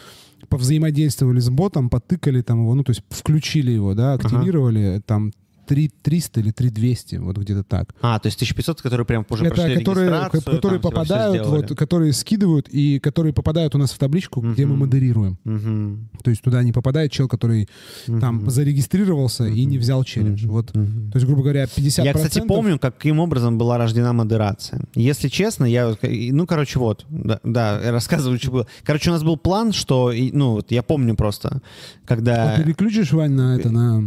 повзаимодействовали 0.48 1.40
с 1.40 1.50
ботом, 1.50 1.90
потыкали 1.90 2.42
там 2.42 2.62
его, 2.62 2.74
ну, 2.76 2.84
то 2.84 2.92
есть 2.92 3.04
включили 3.10 3.72
его, 3.72 3.94
да, 3.94 4.14
активировали, 4.14 5.02
там 5.06 5.32
3 5.70 5.92
300 6.02 6.40
или 6.40 6.52
3 6.52 6.70
200, 6.72 7.16
вот 7.18 7.38
где-то 7.38 7.64
так. 7.64 7.94
А, 8.02 8.18
то 8.18 8.26
есть 8.26 8.38
1500, 8.38 8.82
которые 8.82 9.06
прям 9.06 9.24
уже 9.30 9.46
Это 9.46 9.54
прошли 9.54 9.76
которые, 9.78 10.30
которые 10.32 10.82
там, 10.82 10.92
попадают, 10.92 11.46
вот, 11.46 11.78
которые 11.78 12.12
скидывают 12.14 12.68
и 12.70 12.98
которые 12.98 13.34
попадают 13.34 13.76
у 13.76 13.78
нас 13.78 13.92
в 13.92 14.00
табличку, 14.00 14.42
где 14.42 14.66
мы 14.66 14.76
модерируем. 14.76 15.38
Мгм. 15.44 16.10
То 16.24 16.32
есть 16.32 16.42
туда 16.42 16.64
не 16.64 16.72
попадает 16.72 17.12
чел, 17.12 17.28
который 17.28 17.70
там 18.08 18.38
Мгм. 18.38 18.50
зарегистрировался 18.50 19.46
и 19.46 19.66
не 19.66 19.78
взял 19.78 20.04
челлендж. 20.04 20.44
Мгм. 20.44 20.52
Вот. 20.52 20.76
Мгм. 20.76 21.12
То 21.12 21.18
есть, 21.18 21.28
грубо 21.28 21.44
говоря, 21.44 21.68
50%... 21.68 22.04
Я, 22.04 22.14
кстати, 22.14 22.42
помню, 22.48 22.80
каким 22.80 23.20
образом 23.20 23.60
была 23.60 23.78
рождена 23.78 24.12
модерация. 24.12 24.82
Если 24.96 25.28
честно, 25.28 25.66
я, 25.66 25.96
ну, 26.02 26.48
короче, 26.48 26.80
вот, 26.80 27.06
да, 27.10 27.40
да, 27.44 27.92
рассказываю, 27.92 28.40
что 28.40 28.52
было. 28.52 28.68
Короче, 28.84 29.12
у 29.12 29.14
нас 29.14 29.24
был 29.24 29.38
план, 29.38 29.72
что, 29.72 30.12
ну, 30.34 30.54
вот 30.54 30.72
я 30.72 30.82
помню 30.82 31.16
просто, 31.16 31.62
когда... 32.06 32.56
А 32.56 32.58
переключишь, 32.58 33.14
Вань, 33.14 33.34
на 33.34 33.56
это, 33.56 33.70
на... 33.70 34.00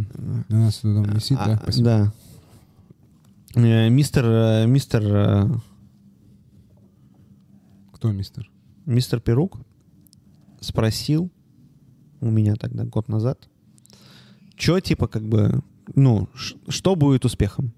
У 0.49 0.55
нас 0.55 0.75
тут 0.75 0.95
там 0.95 1.15
висит, 1.15 1.37
да? 1.55 1.59
Спасибо. 1.63 1.85
да. 1.85 2.13
Э, 3.55 3.89
Мистер, 3.89 4.25
э, 4.25 4.65
мистер, 4.67 5.03
э, 5.05 5.49
Кто 7.93 8.11
мистер? 8.11 8.49
мистер 8.85 9.19
Перук 9.19 9.59
спросил 10.59 11.31
у 12.21 12.29
меня 12.29 12.55
тогда, 12.55 12.85
год 12.85 13.07
назад, 13.09 13.49
что, 14.55 14.79
типа, 14.79 15.07
как 15.07 15.23
бы, 15.27 15.61
ну, 15.95 16.29
что 16.67 16.95
будет 16.95 17.25
успехом? 17.25 17.73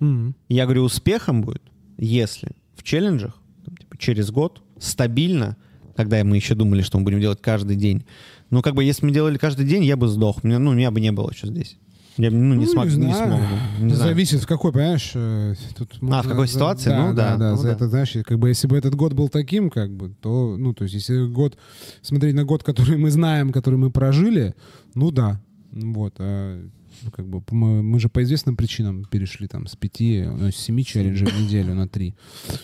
Мгм. 0.00 0.34
Я 0.48 0.64
говорю, 0.64 0.84
успехом 0.84 1.42
будет, 1.42 1.62
если 1.98 2.52
в 2.76 2.82
челленджах 2.82 3.40
там, 3.64 3.76
типа, 3.76 3.96
через 3.98 4.30
год 4.30 4.62
стабильно, 4.78 5.56
когда 5.96 6.22
мы 6.24 6.36
еще 6.36 6.54
думали, 6.54 6.82
что 6.82 6.98
мы 6.98 7.04
будем 7.04 7.20
делать 7.20 7.40
каждый 7.40 7.76
день, 7.76 8.04
ну, 8.50 8.62
как 8.62 8.74
бы, 8.74 8.84
если 8.84 9.06
мы 9.06 9.12
делали 9.12 9.38
каждый 9.38 9.66
день, 9.66 9.84
я 9.84 9.96
бы 9.96 10.06
сдох. 10.08 10.44
Мне, 10.44 10.58
ну, 10.58 10.72
меня 10.72 10.90
бы 10.90 11.00
не 11.00 11.10
было 11.12 11.30
еще 11.30 11.46
здесь. 11.48 11.78
Я 12.16 12.30
бы, 12.30 12.36
ну, 12.36 12.54
не, 12.54 12.64
Ну, 12.64 12.70
смог, 12.70 12.86
не 12.86 12.96
не 12.96 13.12
знаю. 13.12 13.28
смог. 13.28 13.40
Не 13.80 13.94
знаю. 13.94 14.10
Зависит 14.10 14.40
в 14.42 14.46
какой, 14.46 14.72
понимаешь, 14.72 15.12
э, 15.14 15.54
тут 15.76 15.98
А, 16.10 16.22
в 16.22 16.28
какой 16.28 16.46
за- 16.46 16.52
ситуации? 16.54 16.90
Да, 16.90 17.06
Ну, 17.08 17.14
да, 17.14 17.30
да, 17.32 17.36
да. 17.38 17.50
ну, 17.52 17.56
за 17.56 17.62
да. 17.64 17.72
это, 17.72 17.88
знаешь, 17.88 18.16
как 18.24 18.38
бы 18.38 18.48
если 18.48 18.68
бы 18.68 18.76
этот 18.76 18.94
год 18.94 19.14
был 19.14 19.28
таким, 19.28 19.68
как 19.70 19.90
бы, 19.90 20.10
то, 20.20 20.56
ну, 20.56 20.72
то 20.74 20.84
есть 20.84 20.94
если 20.94 21.26
год, 21.26 21.56
смотреть 22.02 22.34
на 22.34 22.44
год, 22.44 22.62
который 22.62 22.96
мы 22.98 23.10
знаем, 23.10 23.50
который 23.52 23.76
мы 23.78 23.90
прожили, 23.90 24.54
ну, 24.94 25.10
да. 25.10 25.40
Вот, 25.72 26.14
а, 26.18 26.62
ну, 27.02 27.10
как 27.10 27.26
бы 27.26 27.42
мы, 27.50 27.82
мы 27.82 27.98
же 27.98 28.08
по 28.08 28.22
известным 28.22 28.56
причинам 28.56 29.04
перешли 29.10 29.48
там 29.48 29.66
с 29.66 29.74
пяти, 29.74 30.22
ну, 30.24 30.52
с 30.52 30.56
семи 30.56 30.84
челленджей 30.84 31.26
в 31.26 31.40
неделю 31.42 31.74
на 31.74 31.88
три. 31.88 32.14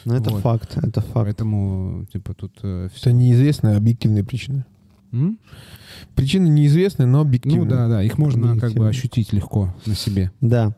Ну, 0.05 0.15
это 0.15 0.31
Вот. 0.31 0.43
факт, 0.43 0.77
это 0.77 1.01
факт. 1.01 1.15
Поэтому, 1.15 2.07
типа, 2.13 2.35
тут 2.35 2.53
все... 2.59 2.89
Это 3.01 3.13
неизвестные 3.13 3.77
объективные 3.77 4.23
причины. 4.23 4.65
Причины 6.15 6.49
неизвестные, 6.49 7.07
но 7.07 7.21
объективные. 7.21 7.65
Ну, 7.65 7.71
да, 7.71 7.89
да, 7.89 8.03
их 8.03 8.19
можно 8.19 8.59
как 8.59 8.73
бы 8.73 8.89
ощутить 8.89 9.33
легко 9.33 9.75
на 9.87 9.95
себе. 9.95 10.31
Да. 10.41 10.75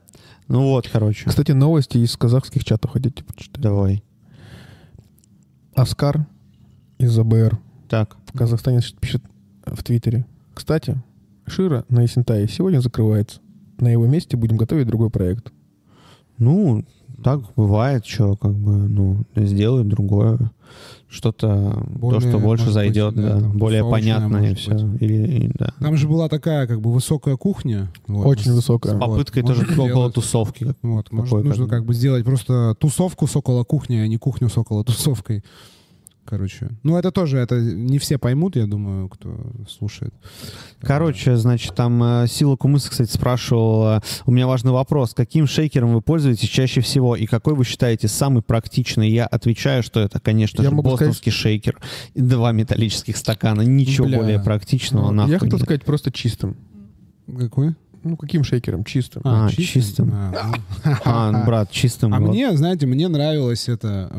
Ну 0.49 0.69
вот, 0.69 0.89
короче. 0.93 1.29
Кстати, 1.29 1.53
новости 1.53 1.99
из 1.99 2.17
казахских 2.17 2.65
чатов 2.65 2.91
хотите 2.93 3.25
почитать? 3.25 3.61
Давай. 3.61 4.03
Оскар 5.75 6.27
из 6.99 7.19
АБР 7.19 7.59
Так. 7.89 8.17
в 8.27 8.37
Казахстане 8.37 8.81
пишет 9.01 9.23
в 9.65 9.83
Твиттере. 9.83 10.27
Кстати, 10.55 11.03
Шира 11.47 11.85
на 11.89 12.05
Исентае 12.05 12.49
сегодня 12.49 12.81
закрывается. 12.81 13.41
На 13.79 13.89
его 13.89 14.07
месте 14.07 14.37
будем 14.37 14.57
готовить 14.57 14.87
другой 14.87 15.11
проект. 15.11 15.53
Ну, 16.39 16.85
так 17.23 17.41
бывает, 17.57 18.05
что 18.05 18.37
как 18.37 18.55
бы, 18.55 18.89
ну, 18.89 19.25
сделают 19.35 19.89
другое. 19.89 20.51
Что-то, 21.13 21.87
то, 22.01 22.21
что 22.21 22.39
больше 22.39 22.41
может 22.41 22.65
быть, 22.67 22.75
зайдет, 22.75 23.15
да, 23.15 23.23
да, 23.35 23.41
там, 23.41 23.53
более 23.59 23.85
понятное 23.85 24.41
может 24.41 24.59
все. 24.59 24.73
быть. 24.75 25.03
Или, 25.03 25.27
и- 25.45 25.51
да. 25.59 25.75
Там 25.79 25.99
же 25.99 26.09
была 26.09 26.31
такая 26.31 26.67
как 26.67 26.81
бы 26.81 26.91
высокая 26.91 27.37
кухня. 27.37 27.93
вот. 28.07 28.27
Очень 28.27 28.53
высокая. 28.55 28.93
С 28.93 28.95
Вот, 28.95 29.01
попыткой 29.01 29.43
можно 29.43 29.57
тоже 29.63 29.73
около 29.75 29.89
сделать- 29.89 30.15
тусовки. 30.15 30.75
Вот, 30.81 31.13
может, 31.13 31.33
нужно 31.45 31.51
как 31.53 31.59
бы. 31.59 31.69
как 31.69 31.85
бы 31.85 31.95
сделать 31.95 32.25
просто 32.25 32.75
тусовку 32.81 33.27
с 33.27 33.37
около 33.37 33.63
кухни, 33.65 33.97
а 33.97 34.07
не 34.09 34.17
кухню 34.17 34.49
с 34.49 34.57
около 34.57 34.85
тусовкой. 34.85 35.45
Короче. 36.25 36.71
Ну, 36.85 36.97
это 36.97 37.11
тоже, 37.11 37.39
это 37.39 37.61
не 37.61 37.99
все 37.99 38.17
поймут, 38.17 38.55
я 38.55 38.67
думаю, 38.67 39.09
кто 39.09 39.53
слушает. 39.69 40.15
Короче, 40.81 41.37
значит, 41.37 41.75
там 41.75 42.03
э, 42.03 42.27
Сила 42.29 42.57
Кумыс, 42.57 42.89
кстати, 42.89 43.11
спрашивал, 43.11 43.97
э, 43.97 44.01
у 44.25 44.31
меня 44.31 44.47
важный 44.47 44.71
вопрос, 44.71 45.15
каким 45.15 45.47
шейкером 45.47 45.93
вы 45.93 46.01
пользуетесь 46.01 46.49
чаще 46.49 46.81
всего 46.81 47.17
и 47.17 47.27
какой 47.27 47.55
вы 47.55 47.65
считаете 47.65 48.07
самый 48.07 48.43
практичный? 48.43 49.11
Я 49.11 49.27
отвечаю, 49.27 49.83
что 49.83 50.01
это, 50.01 50.21
конечно 50.21 50.63
Я 50.63 50.71
же, 50.71 50.75
могу 50.75 50.91
бостонский 50.91 51.33
шейкер 51.33 51.81
и 52.15 52.21
два 52.21 52.53
металлических 52.53 53.17
стакана. 53.17 53.63
Ничего 53.63 54.07
Бля. 54.07 54.19
более 54.19 54.41
практичного 54.41 55.09
Ну, 55.09 55.13
нахуй 55.13 55.33
я 55.33 55.39
хотел 55.41 55.59
нет. 55.59 55.65
сказать 55.67 55.85
просто 55.85 56.13
чистым. 56.13 56.57
Какой? 57.37 57.75
Ну, 58.05 58.17
каким 58.17 58.45
шейкером? 58.45 58.85
Чистым. 58.85 59.23
А, 59.25 59.49
чистым. 59.51 60.11
А, 60.13 60.53
ну. 60.85 60.93
А, 61.05 61.45
брат, 61.45 61.71
чистым. 61.71 62.15
А 62.15 62.21
вот. 62.21 62.31
мне, 62.31 62.57
знаете, 62.57 62.87
мне 62.87 63.09
нравилось 63.09 63.69
это... 63.69 64.11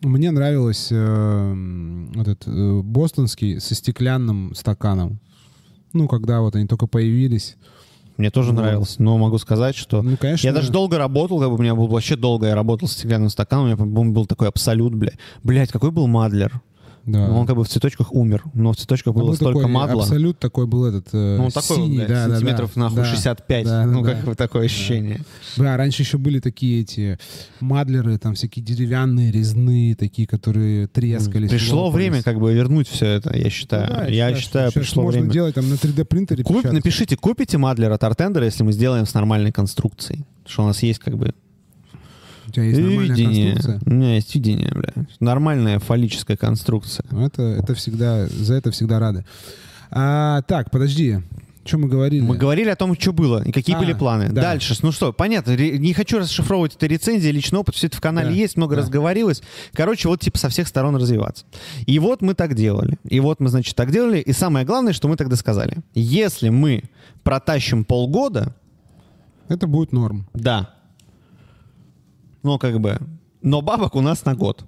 Мне 0.00 0.30
нравилось 0.30 0.88
э, 0.90 2.08
вот 2.14 2.28
этот 2.28 2.48
э, 2.48 2.80
бостонский 2.82 3.60
со 3.60 3.74
стеклянным 3.74 4.54
стаканом. 4.54 5.20
Ну, 5.92 6.08
когда 6.08 6.40
вот 6.40 6.56
они 6.56 6.66
только 6.66 6.86
появились. 6.86 7.56
Мне 8.16 8.30
тоже 8.30 8.52
Вот. 8.52 8.60
нравился, 8.60 9.02
но 9.02 9.16
могу 9.18 9.38
сказать, 9.38 9.74
что 9.76 10.02
Ну, 10.02 10.16
конечно. 10.16 10.46
я 10.46 10.52
даже 10.52 10.70
долго 10.70 10.98
работал, 10.98 11.38
как 11.40 11.48
бы 11.48 11.54
у 11.54 11.58
меня 11.58 11.74
был 11.74 11.86
вообще 11.86 12.16
долго, 12.16 12.46
я 12.48 12.54
работал 12.54 12.86
с 12.86 12.92
стеклянным 12.92 13.30
стаканом, 13.30 13.64
у 13.64 13.66
меня 13.68 13.76
по-моему, 13.78 14.12
был 14.12 14.26
такой 14.26 14.48
абсолют, 14.48 14.94
блядь. 14.94 15.18
Блядь, 15.42 15.70
какой 15.72 15.90
был 15.90 16.06
Мадлер? 16.06 16.60
Да. 17.06 17.28
Ну, 17.28 17.38
Он 17.40 17.46
как 17.46 17.56
бы 17.56 17.64
в 17.64 17.68
цветочках 17.68 18.12
умер, 18.14 18.44
но 18.54 18.72
в 18.72 18.76
цветочках 18.76 19.14
Там 19.14 19.20
было 19.22 19.28
был 19.30 19.36
столько 19.36 19.58
такой 19.60 19.72
мадла. 19.72 20.02
Абсолют 20.02 20.38
такой 20.38 20.66
был 20.66 20.84
этот 20.84 21.08
э, 21.12 21.36
Ну, 21.38 21.44
он 21.46 21.50
такой, 21.50 21.76
синий, 21.76 21.96
блядь, 21.96 22.08
да, 22.08 22.14
да, 22.14 22.26
да. 22.28 22.34
сантиметров 22.34 22.76
нахуй 22.76 22.96
Да. 22.96 23.04
65. 23.04 23.64
Да, 23.64 23.86
ну, 23.86 24.02
да, 24.02 24.12
как 24.14 24.24
да. 24.24 24.34
такое 24.34 24.66
ощущение. 24.66 25.20
Да, 25.56 25.76
раньше 25.76 26.02
еще 26.02 26.18
были 26.18 26.40
такие 26.40 26.82
эти 26.82 27.18
мадлеры, 27.60 28.18
там 28.18 28.34
всякие 28.34 28.64
деревянные, 28.64 29.32
резные, 29.32 29.94
такие, 29.94 30.28
которые 30.28 30.86
трескались. 30.88 31.50
Пришло 31.50 31.86
лопались. 31.86 31.94
время 32.08 32.22
как 32.22 32.38
бы 32.38 32.52
вернуть 32.52 32.88
все 32.88 33.06
это, 33.06 33.36
я 33.36 33.50
считаю. 33.50 33.88
Да, 33.88 34.04
я 34.06 34.34
считаю, 34.34 34.70
что 34.70 34.80
пришло 34.80 35.02
можно 35.02 35.20
время. 35.20 35.32
делать 35.32 35.54
там 35.54 35.68
на 35.68 35.74
3D 35.74 36.04
принтере. 36.04 36.44
Куп- 36.44 36.70
напишите, 36.70 37.16
купите 37.16 37.58
Мадлер 37.58 37.90
от 37.92 38.04
Артендера, 38.04 38.44
если 38.44 38.62
мы 38.62 38.72
сделаем 38.72 39.06
с 39.06 39.14
нормальной 39.14 39.52
конструкцией. 39.52 40.24
Что 40.46 40.64
у 40.64 40.66
нас 40.66 40.82
есть 40.82 40.98
как 40.98 41.16
бы 41.16 41.34
У 42.50 42.52
тебя 42.52 42.64
есть 42.64 42.78
нормальная 42.80 43.16
видение. 43.16 43.52
конструкция. 43.54 43.80
У 43.86 43.94
меня 43.94 44.14
есть 44.16 44.34
видение, 44.34 44.70
бля. 44.74 44.92
Нормальная 45.20 45.78
фаллическая 45.78 46.36
конструкция. 46.36 47.04
Ну, 47.10 47.26
Это, 47.26 47.42
это 47.42 47.74
всегда, 47.74 48.26
за 48.26 48.54
это 48.54 48.70
всегда 48.70 48.98
рады. 48.98 49.24
А, 49.90 50.42
так, 50.42 50.70
подожди. 50.70 51.18
Что 51.64 51.76
мы 51.78 51.88
говорили? 51.88 52.22
Мы 52.22 52.36
говорили 52.38 52.70
о 52.70 52.74
том, 52.74 52.98
что 52.98 53.12
было 53.12 53.42
и 53.44 53.52
какие 53.52 53.76
А, 53.76 53.78
были 53.78 53.92
планы. 53.92 54.30
да. 54.30 54.40
Дальше, 54.42 54.74
ну 54.82 54.92
что, 54.92 55.12
понятно, 55.12 55.54
не 55.56 55.92
хочу 55.92 56.18
расшифровывать 56.18 56.74
это 56.74 56.86
рецензии, 56.86 57.28
личный 57.28 57.58
опыт, 57.60 57.74
все 57.74 57.86
это 57.86 57.98
в 57.98 58.00
канале 58.00 58.28
Да, 58.30 58.34
есть, 58.34 58.56
много 58.56 58.74
да. 58.76 58.82
разговорилось. 58.82 59.42
Короче, 59.74 60.08
вот 60.08 60.20
типа 60.20 60.38
со 60.38 60.48
всех 60.48 60.66
сторон 60.66 60.96
развиваться. 60.96 61.44
И 61.86 61.98
вот 61.98 62.22
мы 62.22 62.34
так 62.34 62.54
делали. 62.54 62.96
И 63.04 63.20
вот 63.20 63.40
мы, 63.40 63.50
значит, 63.50 63.76
так 63.76 63.92
делали. 63.92 64.18
И 64.20 64.32
самое 64.32 64.64
главное, 64.66 64.94
что 64.94 65.06
мы 65.06 65.16
тогда 65.16 65.36
сказали. 65.36 65.76
Если 65.94 66.48
мы 66.48 66.84
протащим 67.22 67.84
полгода, 67.84 68.54
Это 69.48 69.66
будет 69.66 69.92
норм. 69.92 70.26
да. 70.34 70.70
Ну, 72.42 72.58
как 72.58 72.80
бы, 72.80 72.98
но 73.42 73.62
бабок 73.62 73.94
у 73.94 74.00
нас 74.00 74.24
на 74.24 74.34
год. 74.34 74.64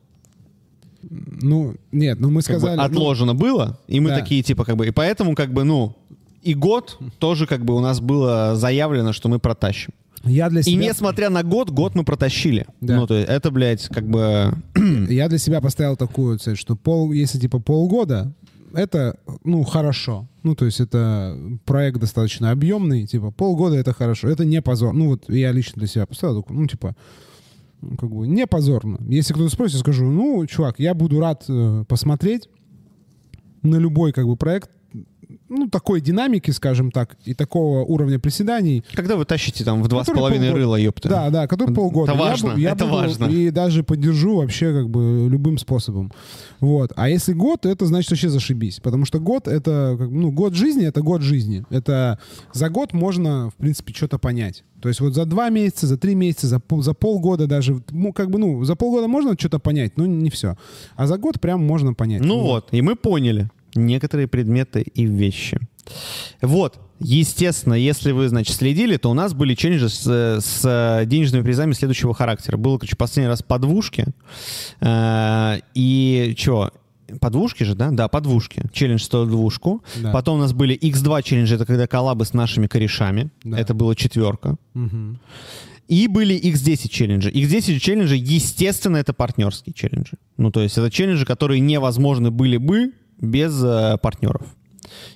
Ну, 1.11 1.75
нет, 1.91 2.21
ну 2.21 2.31
мы 2.31 2.43
Как 2.43 2.57
бы 2.57 2.61
сказали... 2.61 2.77
ну, 2.79 2.85
отложено 2.85 3.35
было, 3.35 3.79
и 3.89 4.01
мы 4.01 4.11
да. 4.11 4.21
такие, 4.21 4.43
типа, 4.43 4.65
как 4.65 4.77
бы, 4.77 4.87
и 4.87 4.91
поэтому, 4.91 5.35
как 5.35 5.53
бы, 5.53 5.65
ну, 5.65 5.97
и 6.43 6.55
год 6.55 6.99
тоже, 7.19 7.47
как 7.47 7.65
бы, 7.65 7.75
у 7.75 7.81
нас 7.81 8.01
было 8.01 8.55
заявлено, 8.55 9.13
что 9.13 9.29
мы 9.29 9.39
протащим. 9.39 9.91
я 10.25 10.49
для 10.49 10.61
И 10.61 10.65
себя... 10.65 10.89
несмотря 10.89 11.29
на 11.29 11.43
год, 11.43 11.71
год 11.71 11.95
мы 11.95 12.05
протащили. 12.05 12.67
Да. 12.81 12.97
Ну, 12.97 13.07
то 13.07 13.15
есть 13.15 13.29
это, 13.29 13.51
блядь, 13.51 13.89
как 13.89 14.09
бы... 14.09 14.55
Я 15.09 15.29
для 15.29 15.39
себя 15.39 15.61
поставил 15.61 15.97
такую 15.97 16.39
цель, 16.39 16.57
что 16.57 16.77
пол, 16.77 17.13
если 17.13 17.39
типа 17.39 17.59
полгода, 17.59 18.33
это, 18.73 19.17
ну, 19.45 19.63
хорошо. 19.65 20.29
Ну, 20.43 20.55
то 20.55 20.65
есть 20.65 20.81
это 20.81 21.37
проект 21.65 21.99
достаточно 21.99 22.51
объемный, 22.51 23.07
типа 23.07 23.31
полгода 23.31 23.77
это 23.77 23.93
хорошо. 23.93 24.29
Это 24.29 24.45
не 24.45 24.63
позор. 24.63 24.95
Ну, 24.95 25.09
вот 25.09 25.29
я 25.29 25.53
лично 25.53 25.75
для 25.81 25.89
себя 25.89 26.07
поставил, 26.07 26.45
ну, 26.49 26.67
типа, 26.67 26.89
ну, 26.89 26.97
как 27.99 28.11
бы 28.11 28.27
не 28.27 28.47
позорно. 28.47 28.99
Если 29.09 29.33
кто-то 29.33 29.51
спросит, 29.51 29.75
я 29.75 29.81
скажу, 29.81 30.05
ну, 30.05 30.47
чувак, 30.47 30.79
я 30.79 30.95
буду 30.95 31.21
рад 31.21 31.45
э, 31.49 31.85
посмотреть 31.89 32.49
на 33.63 33.77
любой, 33.77 34.13
как 34.13 34.27
бы, 34.27 34.37
проект, 34.37 34.71
ну, 35.49 35.69
такой 35.69 36.01
динамики, 36.01 36.51
скажем 36.51 36.91
так, 36.91 37.17
и 37.25 37.35
такого 37.35 37.81
уровня 37.85 38.19
приседаний, 38.19 38.85
Когда 38.95 39.17
вы 39.17 39.25
тащите 39.25 39.65
там 39.65 39.83
в 39.83 39.89
два 39.89 40.05
с 40.05 40.07
половиной 40.07 40.47
полгода. 40.49 40.59
рыла, 40.59 40.77
ёпта. 40.77 41.09
да, 41.09 41.31
да, 41.31 41.47
который 41.47 41.75
полгода. 41.75 42.13
Это 42.13 42.21
Я 42.23 42.29
важно, 42.29 42.53
я 42.59 42.71
это 42.73 42.85
буду 42.85 42.97
важно. 42.97 43.25
И 43.27 43.51
даже 43.51 43.83
поддержу 43.83 44.37
вообще 44.37 44.73
как 44.73 44.89
бы 44.91 45.29
любым 45.31 45.59
способом. 45.59 46.13
Вот. 46.61 46.93
А 46.97 47.09
если 47.09 47.33
год, 47.33 47.63
то 47.63 47.69
это 47.69 47.87
значит 47.87 48.11
вообще 48.11 48.29
зашибись. 48.29 48.81
Потому 48.81 49.05
что 49.05 49.19
год 49.21 49.49
это, 49.49 49.97
ну, 49.99 50.31
год 50.31 50.55
жизни 50.55 50.85
это 50.87 51.03
год 51.03 51.23
жизни. 51.23 51.65
Это 51.71 52.19
за 52.53 52.69
год 52.69 52.93
можно, 52.93 53.51
в 53.51 53.55
принципе, 53.55 53.93
что-то 53.93 54.19
понять. 54.19 54.65
То 54.81 54.89
есть 54.89 55.01
вот 55.01 55.15
за 55.15 55.27
два 55.27 55.49
месяца, 55.49 55.87
за 55.87 55.97
три 55.97 56.15
месяца, 56.17 56.49
за, 56.49 56.59
пол- 56.59 56.83
за 56.83 56.93
полгода 56.93 57.47
даже, 57.47 57.81
ну, 57.91 58.13
как 58.13 58.31
бы, 58.31 58.39
ну, 58.41 58.65
за 58.65 58.75
полгода 58.75 59.07
можно 59.07 59.35
что-то 59.39 59.61
понять, 59.61 59.97
но 59.97 60.07
не 60.07 60.29
все. 60.29 60.57
А 60.97 61.07
за 61.07 61.19
год 61.19 61.41
прям 61.41 61.65
можно 61.65 61.95
понять. 61.95 62.23
Ну 62.23 62.41
вот, 62.41 62.69
и 62.73 62.83
мы 62.83 62.97
поняли. 62.97 63.49
Некоторые 63.75 64.29
предметы 64.29 64.83
и 64.83 65.05
вещи. 65.05 65.59
Вот, 66.41 66.79
естественно, 67.01 67.75
если 67.75 68.13
вы, 68.13 68.29
значит, 68.29 68.57
следили, 68.57 68.97
то 68.97 69.11
у 69.11 69.15
нас 69.15 69.35
были 69.35 69.55
челленджи 69.55 69.89
с, 69.89 70.41
с 70.41 71.03
денежными 71.07 71.43
призами 71.43 71.73
следующего 71.73 72.15
характера. 72.15 72.57
Было, 72.57 72.79
короче, 72.79 72.97
последний 72.97 73.29
раз 73.29 73.43
по 73.43 73.59
двушке. 73.59 74.07
Э, 74.81 75.59
и 75.75 76.35
что? 76.39 76.71
По 77.21 77.31
двушке 77.31 77.65
же, 77.65 77.75
да? 77.75 77.91
Да, 77.91 78.09
по 78.09 78.21
двушке. 78.21 78.65
Челлендж 78.73 79.03
стоил 79.03 79.27
двушку. 79.27 79.83
Да. 79.97 80.13
Потом 80.13 80.39
у 80.39 80.41
нас 80.41 80.53
были 80.53 80.79
X2 80.79 81.23
челленджи, 81.23 81.57
это 81.57 81.67
когда 81.67 81.87
коллабы 81.87 82.25
с 82.25 82.33
нашими 82.33 82.67
корешами. 82.67 83.31
Да. 83.45 83.59
Это 83.59 83.75
было 83.75 83.95
четверка. 83.95 84.57
Мгм. 84.75 85.19
И 85.89 86.07
были 86.07 86.41
X10 86.41 86.89
челленджи. 86.89 87.31
X10 87.31 87.79
челленджи, 87.79 88.17
естественно, 88.17 88.97
это 88.97 89.13
партнерские 89.13 89.75
челленджи. 89.75 90.13
Ну, 90.39 90.51
то 90.51 90.63
есть 90.63 90.79
это 90.79 90.91
челленджи, 90.91 91.27
которые 91.27 91.61
невозможны 91.61 92.31
были 92.31 92.57
бы 92.57 92.93
без 93.21 93.63
э, 93.63 93.97
партнеров. 94.03 94.43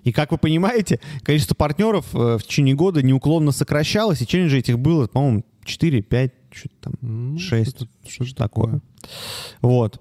И 0.04 0.12
как 0.12 0.30
вы 0.32 0.38
понимаете, 0.38 1.00
количество 1.22 1.54
партнеров 1.54 2.06
э, 2.14 2.38
в 2.38 2.42
течение 2.42 2.74
года 2.74 3.02
неуклонно 3.02 3.52
сокращалось, 3.52 4.22
и 4.22 4.26
челленджей 4.26 4.60
этих 4.60 4.78
было, 4.78 5.06
по-моему, 5.06 5.44
4, 5.64 6.02
5, 6.02 6.32
что-то 6.52 6.74
там, 6.80 6.92
М, 7.02 7.38
6, 7.38 7.76
что-то- 7.76 7.90
что-то 8.10 8.34
такое. 8.34 8.80
Вот. 9.60 10.00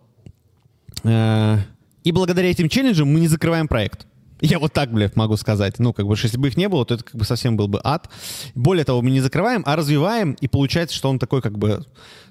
Э, 1.03 1.57
И 2.03 2.11
благодаря 2.11 2.49
этим 2.51 2.69
челленджам 2.69 3.11
мы 3.11 3.19
не 3.19 3.27
закрываем 3.27 3.67
проект. 3.67 4.05
Я 4.41 4.59
вот 4.59 4.73
так, 4.73 4.91
блядь, 4.91 5.15
могу 5.15 5.37
сказать. 5.37 5.79
Ну, 5.79 5.91
как 5.93 6.05
бы, 6.05 6.15
если 6.21 6.37
бы 6.37 6.49
их 6.49 6.57
не 6.57 6.69
было, 6.69 6.85
то 6.85 6.93
это 6.93 7.03
как 7.03 7.15
бы 7.15 7.23
совсем 7.25 7.57
был 7.57 7.67
бы 7.67 7.79
ад. 7.83 8.09
Более 8.53 8.83
того, 8.85 9.01
мы 9.01 9.09
не 9.09 9.21
закрываем, 9.21 9.63
а 9.65 9.75
развиваем, 9.75 10.33
и 10.33 10.47
получается, 10.47 10.95
что 10.95 11.09
он 11.09 11.17
такой 11.19 11.41
как 11.41 11.57
бы 11.57 11.83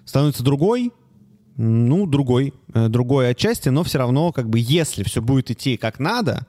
становится 0.05 0.45
другой, 0.45 0.93
ну, 1.57 2.07
другой, 2.07 2.53
э, 2.73 2.89
другой 2.89 3.31
отчасти, 3.31 3.69
но 3.69 3.85
все 3.85 3.99
равно, 3.99 4.33
как 4.33 4.49
бы, 4.49 4.59
если 4.61 5.03
все 5.05 5.23
будет 5.23 5.51
идти 5.51 5.77
как 5.77 5.99
надо, 5.99 6.47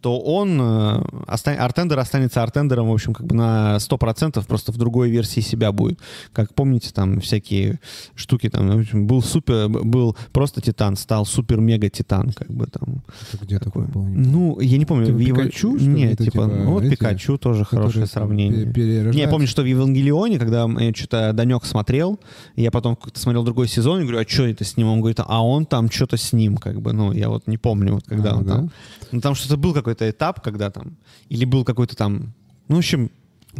то 0.00 0.18
он, 0.20 0.58
э, 0.60 1.02
артендер 1.26 1.98
останется 1.98 2.42
артендером, 2.42 2.88
в 2.88 2.92
общем, 2.92 3.12
как 3.14 3.26
бы 3.26 3.34
на 3.34 3.76
100%, 3.78 4.46
просто 4.46 4.72
в 4.72 4.76
другой 4.76 5.10
версии 5.10 5.40
себя 5.40 5.72
будет. 5.72 5.98
Как 6.32 6.54
помните, 6.54 6.90
там 6.92 7.20
всякие 7.20 7.80
штуки, 8.14 8.48
там, 8.48 8.68
в 8.70 8.80
общем, 8.80 9.06
был 9.06 9.22
супер, 9.22 9.68
был 9.68 10.16
просто 10.32 10.60
Титан, 10.60 10.96
стал 10.96 11.24
супер-мега-Титан, 11.26 12.32
как 12.32 12.50
бы 12.50 12.66
там. 12.66 13.02
Это 13.32 13.44
где 13.44 13.58
такое 13.58 13.86
было? 13.86 14.04
Ну, 14.04 14.60
я 14.60 14.78
не 14.78 14.84
помню. 14.84 15.06
Типа 15.06 15.18
в 15.18 15.20
Ева- 15.20 15.36
Пикачу, 15.44 15.78
что? 15.78 15.86
Нет, 15.88 16.12
Это 16.12 16.24
типа, 16.24 16.44
типа 16.44 16.46
ну, 16.46 16.72
вот 16.72 16.82
эти, 16.84 16.90
Пикачу 16.90 17.38
тоже 17.38 17.64
хорошее 17.64 18.06
сравнение. 18.06 18.66
Не, 19.12 19.20
я 19.20 19.28
помню, 19.28 19.46
что 19.46 19.62
в 19.62 19.66
Евангелионе, 19.66 20.38
когда 20.38 20.66
я 20.66 20.92
что-то 20.94 21.32
Данек 21.32 21.64
смотрел, 21.64 22.20
я 22.56 22.70
потом 22.70 22.96
как-то 22.96 23.18
смотрел 23.18 23.44
другой 23.44 23.68
сезон, 23.68 24.00
и 24.00 24.02
говорю, 24.02 24.20
а 24.20 24.28
что 24.28 24.46
это 24.46 24.64
с 24.64 24.76
ним? 24.76 24.88
Он 24.88 25.00
говорит, 25.00 25.20
а 25.24 25.44
он 25.44 25.66
там 25.66 25.90
что-то 25.90 26.16
с 26.16 26.32
ним, 26.32 26.56
как 26.56 26.80
бы, 26.80 26.92
ну, 26.92 27.12
я 27.12 27.28
вот 27.28 27.46
не 27.46 27.58
помню, 27.58 27.94
вот 27.94 28.04
когда 28.06 28.32
А, 28.32 28.36
он 28.36 28.44
да? 28.44 28.54
там. 28.56 28.70
Ну, 29.12 29.20
там 29.20 29.34
что-то 29.34 29.56
был 29.56 29.72
какой-то 29.86 30.10
этап, 30.10 30.40
когда 30.42 30.70
там, 30.70 30.96
или 31.28 31.44
был 31.44 31.64
какой-то 31.64 31.94
там, 31.96 32.32
ну, 32.68 32.76
в 32.76 32.78
общем, 32.78 33.10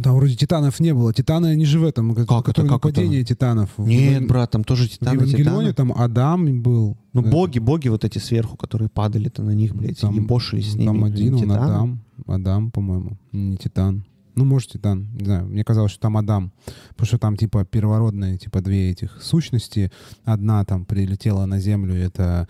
Там 0.03 0.15
вроде 0.17 0.35
титанов 0.35 0.79
не 0.81 0.93
было. 0.93 1.13
Титаны 1.13 1.47
они 1.47 1.65
же 1.65 1.79
в 1.79 1.85
этом. 1.85 2.13
Как 2.13 2.23
это, 2.25 2.33
как 2.33 2.49
это? 2.49 2.63
нападение 2.65 3.23
титанов. 3.23 3.69
В 3.77 3.87
нет, 3.87 4.21
Еван- 4.21 4.27
брат, 4.27 4.51
там 4.51 4.63
тоже 4.63 4.83
В 4.87 4.89
Титаны, 4.91 5.15
Евангелионе 5.15 5.71
Титаны. 5.71 5.73
там 5.73 5.93
Адам 5.93 6.61
был. 6.61 6.97
Ну, 7.13 7.21
Э, 7.23 7.29
боги, 7.31 7.59
боги 7.59 7.87
вот 7.87 8.03
эти 8.03 8.19
сверху, 8.19 8.57
которые 8.57 8.89
падали-то 8.89 9.41
на 9.41 9.51
них, 9.55 9.73
блядь, 9.73 9.99
Там- 10.01 10.13
ебошились 10.13 10.71
с 10.73 10.75
ними. 10.75 10.85
Там 10.87 11.03
один, 11.03 11.33
он 11.35 11.39
Титаны. 11.41 11.57
Адам. 11.57 11.99
Адам, 12.27 12.71
по-моему. 12.71 13.17
Не 13.31 13.57
Титан. 13.57 14.03
Ну, 14.35 14.45
может, 14.45 14.71
Титан. 14.73 15.07
Не 15.13 15.25
знаю. 15.25 15.47
Мне 15.47 15.63
казалось, 15.63 15.91
что 15.91 16.01
там 16.01 16.15
Адам. 16.17 16.51
Потому 16.89 17.07
что 17.07 17.17
там, 17.17 17.35
типа, 17.37 17.65
первородные, 17.65 18.37
типа, 18.37 18.61
две 18.61 18.91
этих 18.91 19.19
сущности. 19.23 19.91
Одна 20.25 20.63
там 20.65 20.85
прилетела 20.85 21.45
на 21.47 21.59
Землю, 21.59 21.95
это 21.95 22.47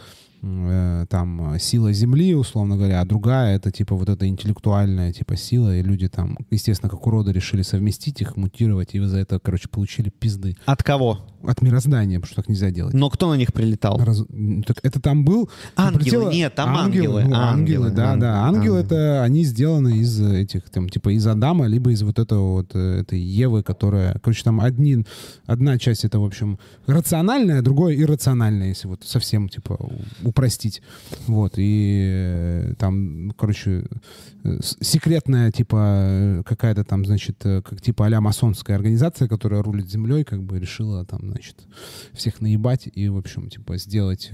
там 1.09 1.53
э, 1.53 1.59
сила 1.59 1.93
Земли, 1.93 2.35
условно 2.35 2.75
говоря, 2.77 3.01
а 3.01 3.05
другая 3.05 3.55
это, 3.55 3.71
типа, 3.71 3.95
вот 3.95 4.09
эта 4.09 4.27
интеллектуальная, 4.27 5.13
типа, 5.13 5.35
сила. 5.35 5.77
И 5.77 5.81
люди 5.81 6.07
там, 6.07 6.37
естественно, 6.51 6.89
как 6.89 7.05
уроды 7.07 7.31
решили 7.31 7.61
совместить 7.61 8.21
их, 8.21 8.35
мутировать, 8.37 8.95
и 8.95 8.99
за 8.99 9.17
это, 9.19 9.39
короче, 9.39 9.69
получили 9.69 10.09
пизды. 10.09 10.55
От 10.65 10.83
кого? 10.83 11.19
От 11.43 11.61
мироздания, 11.61 12.17
потому 12.19 12.27
что 12.31 12.35
так 12.41 12.49
нельзя 12.49 12.71
делать. 12.71 12.93
Но 12.93 13.09
кто 13.09 13.29
на 13.29 13.37
них 13.37 13.53
прилетал? 13.53 13.97
Раз- 14.03 14.25
так 14.65 14.77
это 14.83 14.99
там 14.99 15.23
был... 15.23 15.49
Ангелы, 15.75 16.03
прилетело- 16.03 16.33
нет, 16.33 16.55
там 16.55 16.75
ангелы, 16.75 17.23
ну, 17.25 17.35
ангелы, 17.35 17.89
да, 17.91 18.15
да. 18.15 18.43
ангелы, 18.43 18.57
Ангелы, 18.57 18.77
ангелы. 18.79 18.79
это 18.79 19.23
они 19.23 19.43
сделаны 19.45 19.97
из 19.97 20.19
этих, 20.21 20.69
там, 20.69 20.89
типа, 20.89 21.15
из 21.15 21.25
Адама, 21.27 21.67
либо 21.67 21.91
из 21.91 22.01
вот 22.03 22.19
этого 22.19 22.53
вот, 22.53 22.71
э, 22.73 23.01
этой 23.01 23.19
Евы, 23.19 23.63
которая... 23.63 24.17
Короче, 24.21 24.43
там 24.43 24.59
одни, 24.59 25.05
одна 25.45 25.77
часть 25.77 26.05
это, 26.05 26.19
в 26.19 26.25
общем, 26.25 26.59
рациональная, 26.87 27.61
другое 27.61 27.95
иррациональное, 27.95 28.69
если 28.69 28.87
вот 28.87 29.03
совсем, 29.03 29.47
типа, 29.49 29.77
упростить. 30.37 30.81
Вот, 31.27 31.53
и 31.57 32.05
э, 32.07 32.73
там, 32.77 33.27
ну, 33.27 33.33
короче, 33.33 33.85
э, 34.43 34.59
секретная, 34.81 35.51
типа, 35.51 35.77
э, 35.79 36.43
какая-то 36.45 36.83
там, 36.83 37.05
значит, 37.05 37.37
как 37.41 37.81
типа 37.81 38.07
а 38.07 38.21
масонская 38.21 38.75
организация, 38.77 39.27
которая 39.27 39.63
рулит 39.63 39.89
землей, 39.89 40.23
как 40.23 40.43
бы 40.43 40.59
решила 40.59 41.05
там, 41.05 41.21
значит, 41.31 41.55
всех 42.13 42.39
наебать 42.41 42.87
и, 42.93 43.09
в 43.09 43.17
общем, 43.17 43.49
типа, 43.49 43.77
сделать, 43.77 44.31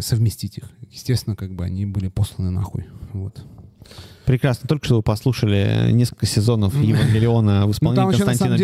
совместить 0.00 0.58
их. 0.58 0.64
Естественно, 0.90 1.36
как 1.36 1.54
бы 1.54 1.64
они 1.64 1.86
были 1.86 2.08
посланы 2.08 2.50
нахуй. 2.50 2.86
Вот. 3.12 3.44
Прекрасно. 4.24 4.68
Только 4.68 4.84
что 4.86 4.96
вы 4.96 5.02
послушали 5.02 5.90
несколько 5.90 6.26
сезонов 6.26 6.74
Евангелиона 6.80 7.62
в 7.62 7.66
Ну, 7.66 7.70
исполнении 7.72 8.12
на 8.18 8.24
Константина 8.24 8.56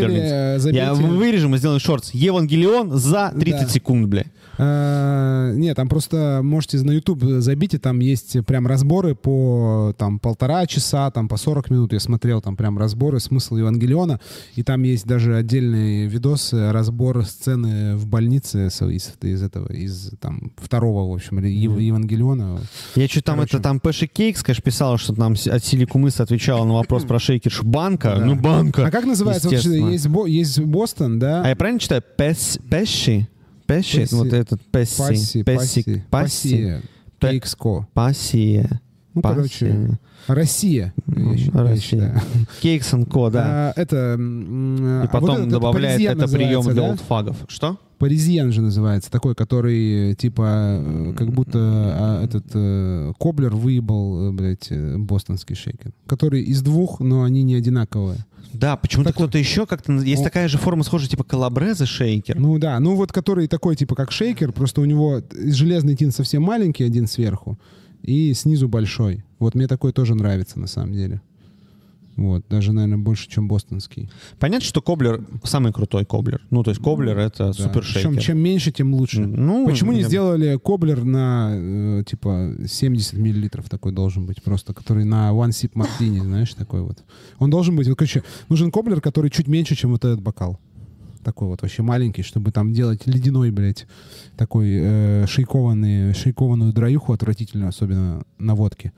забейте- 0.59 0.77
Я 0.79 0.94
вырежем 0.94 1.55
и 1.55 1.59
сделаем 1.59 1.81
шортс. 1.81 2.12
Евангелион 2.14 2.92
за 2.96 3.33
30 3.38 3.62
Да. 3.62 3.68
секунд, 3.68 4.07
бля. 4.09 4.24
Э, 4.59 5.53
Нет, 5.55 5.77
там 5.77 5.88
просто 5.88 6.40
можете 6.42 6.79
на 6.79 6.90
YouTube 6.92 7.23
забить, 7.40 7.75
и 7.75 7.79
там 7.79 8.01
есть 8.01 8.37
прям 8.47 8.66
разборы 8.66 9.14
по 9.14 9.94
там 9.99 10.18
полтора 10.18 10.66
часа, 10.66 11.11
там 11.11 11.29
по 11.29 11.37
40 11.37 11.71
минут. 11.71 11.92
Я 11.92 12.01
смотрел 12.01 12.40
там 12.40 12.57
прям 12.57 12.79
разборы, 12.79 13.21
смысл 13.21 13.57
Евангелиона, 13.57 14.21
и 14.57 14.62
там 14.62 14.83
есть 14.83 15.07
даже 15.07 15.37
отдельный 15.37 16.07
видос, 16.07 16.53
э, 16.53 16.71
разбор 16.71 17.25
сцены 17.25 17.97
в 17.97 18.07
больнице 18.07 18.66
из, 18.68 18.81
из 19.23 19.42
этого, 19.42 19.73
из 19.73 20.11
там 20.21 20.53
второго, 20.57 21.11
в 21.11 21.14
общем, 21.14 21.38
Ев- 21.44 21.79
Евангелиона. 21.79 22.61
Я 22.97 23.09
что 23.09 23.23
там 23.23 23.40
это, 23.40 23.61
там 23.61 23.81
Пэши 23.81 24.07
Кейкс, 24.07 24.42
конечно, 24.42 24.62
писала, 24.62 24.99
что 24.99 25.14
там 25.14 25.33
от 25.33 25.64
Силикумыс 25.64 26.21
отвечала 26.21 26.64
на 26.64 26.75
вопрос 26.75 27.05
про 27.05 27.18
шейкершу 27.18 27.64
банка. 27.64 28.16
Да. 28.18 28.25
Ну, 28.25 28.35
банка. 28.35 28.87
А 28.87 28.90
как 28.90 29.05
называется? 29.05 29.49
Вот 29.49 29.64
есть, 29.64 30.09
Бо- 30.09 30.27
есть 30.27 30.59
Бостон, 30.61 31.18
да? 31.18 31.42
А 31.44 31.49
я 31.49 31.57
правильно 31.57 31.81
читаю? 31.81 32.03
Пэши? 32.16 33.29
Песси. 33.68 34.07
Вот 34.12 34.33
этот 34.33 34.61
Песси. 34.72 35.42
Песси. 35.42 35.42
Пасси, 35.44 35.83
Пасси. 35.85 36.02
Пасси, 36.11 36.83
Кейкско. 37.20 37.87
Пассия. 37.92 38.81
Ну, 39.14 39.22
короче, 39.22 39.98
Россия, 40.29 40.95
я 41.07 41.62
Россия. 41.62 42.23
Кейкс 42.61 42.91
Ко, 43.11 43.31
да. 43.31 43.45
А, 43.45 43.73
это... 43.77 44.14
И 44.14 45.05
а 45.05 45.09
потом 45.11 45.43
это 45.43 45.51
добавляет 45.51 46.01
это 46.01 46.29
прием 46.29 46.62
для 46.62 46.75
да? 46.75 46.88
олдфагов. 46.91 47.37
Что? 47.49 47.79
Паризьен 47.99 48.53
же 48.53 48.62
называется, 48.62 49.11
такой, 49.11 49.35
который, 49.35 50.14
типа, 50.14 50.79
э, 50.81 51.14
как 51.17 51.33
будто 51.33 51.59
а, 51.59 52.25
этот 52.25 52.45
э, 52.55 53.12
Коблер 53.19 53.57
выебал, 53.57 54.29
э, 54.29 54.33
блядь, 54.33 54.69
э, 54.71 54.97
бостонский 54.97 55.57
шейкер. 55.57 55.93
Который 56.07 56.43
из 56.43 56.62
двух, 56.62 57.01
но 57.01 57.25
они 57.25 57.43
не 57.43 57.57
одинаковые. 57.57 58.25
Да, 58.53 58.77
почему-то 58.77 59.11
Такой- 59.11 59.27
кто-то 59.27 59.38
еще 59.38 59.67
как-то... 59.67 59.93
Есть 59.95 60.23
О. 60.23 60.25
такая 60.25 60.47
же 60.47 60.59
форма 60.59 60.85
схожая, 60.85 61.09
типа 61.09 61.25
коллабрезе 61.25 61.87
шейкер. 61.87 62.38
Ну 62.38 62.59
да, 62.59 62.79
ну 62.79 62.95
вот 62.95 63.12
который 63.12 63.49
такой, 63.49 63.75
типа, 63.75 63.97
как 63.97 64.12
шейкер, 64.12 64.53
просто 64.53 64.81
у 64.81 64.85
него 64.85 65.21
железный 65.33 65.97
тин 65.97 66.12
совсем 66.12 66.43
маленький, 66.43 66.85
один 66.85 67.09
сверху, 67.09 67.59
и 68.09 68.35
снизу 68.35 68.68
большой. 68.68 69.25
Вот 69.38 69.55
мне 69.55 69.66
такой 69.66 69.92
тоже 69.92 70.14
нравится, 70.14 70.59
на 70.59 70.66
самом 70.66 70.92
деле. 70.92 71.21
Вот, 72.16 72.42
даже, 72.51 72.73
наверное, 72.73 72.99
больше, 72.99 73.29
чем 73.31 73.47
бостонский. 73.47 74.11
Понятно, 74.40 74.66
что 74.66 74.83
Коблер 74.83 75.25
самый 75.44 75.73
крутой 75.73 76.05
Коблер. 76.05 76.40
Ну, 76.51 76.64
то 76.64 76.71
есть 76.71 76.83
Коблер— 76.83 77.16
это 77.18 77.47
Да. 77.47 77.53
супер 77.53 77.83
Причем, 77.83 78.11
шейкер. 78.11 78.23
чем 78.23 78.38
меньше, 78.38 78.73
тем 78.73 78.92
лучше. 78.94 79.21
Ну, 79.21 79.64
Почему 79.68 79.92
не 79.92 80.03
сделали 80.03 80.59
коблер 80.59 81.05
на, 81.05 81.51
э, 81.53 82.03
типа, 82.05 82.55
70 82.66 83.12
миллилитров 83.12 83.68
такой 83.68 83.92
должен 83.92 84.27
быть 84.27 84.42
просто, 84.42 84.75
который 84.75 85.05
на 85.05 85.31
one 85.31 85.51
sip 85.51 85.71
мартини, 85.75 86.18
знаешь, 86.18 86.53
такой 86.55 86.83
вот. 86.83 86.99
Он 87.38 87.51
должен 87.51 87.77
быть, 87.77 87.87
вот, 87.88 87.97
короче, 87.97 88.25
нужен 88.49 88.73
коблер, 88.73 89.01
который 89.01 89.31
чуть 89.31 89.47
меньше, 89.47 89.77
чем 89.77 89.90
вот 89.92 90.05
этот 90.05 90.21
бокал. 90.21 90.59
Такой 91.29 91.49
вот 91.49 91.61
вообще 91.61 91.83
маленький, 91.83 92.23
чтобы 92.23 92.53
там 92.53 92.73
делать 92.73 93.07
ледяной, 93.07 93.51
блядь, 93.51 93.87
такой 94.38 94.79
э, 94.81 95.27
шейкованный, 95.27 96.14
шейкованную 96.14 96.73
драюху 96.73 97.12
отвратительную, 97.12 97.69
особенно 97.69 98.23
на 98.38 98.55
водке. 98.55 98.95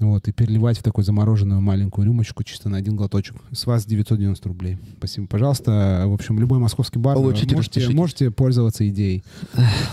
Вот, 0.00 0.26
и 0.26 0.32
переливать 0.32 0.78
в 0.78 0.82
такую 0.82 1.04
замороженную 1.04 1.60
маленькую 1.60 2.06
рюмочку 2.06 2.42
чисто 2.42 2.68
на 2.68 2.78
один 2.78 2.96
глоточек. 2.96 3.36
С 3.52 3.66
вас 3.66 3.86
990 3.86 4.48
рублей. 4.48 4.78
Спасибо, 4.98 5.28
пожалуйста. 5.28 6.06
В 6.08 6.12
общем, 6.12 6.40
любой 6.40 6.58
московский 6.58 6.98
бар, 6.98 7.16
э, 7.16 7.20
Получите, 7.20 7.54
можете, 7.54 7.78
распишите. 7.78 7.96
можете 7.96 8.30
пользоваться 8.32 8.88
идеей. 8.88 9.22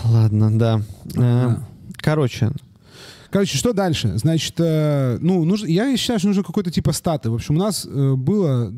Ладно, 0.04 0.58
да. 0.58 0.82
Э, 1.14 1.20
Да. 1.20 1.68
Короче, 1.98 2.50
Короче, 3.30 3.56
что 3.56 3.72
дальше? 3.72 4.18
Значит, 4.18 4.54
э, 4.58 5.18
ну, 5.20 5.44
нужно, 5.44 5.66
я 5.66 5.96
считаю, 5.96 6.18
что 6.18 6.26
нужно 6.26 6.42
какой-то 6.42 6.72
типа 6.72 6.90
статы. 6.90 7.30
В 7.30 7.34
общем, 7.34 7.54
у 7.54 7.58
нас 7.58 7.86
э, 7.88 8.14
было... 8.14 8.72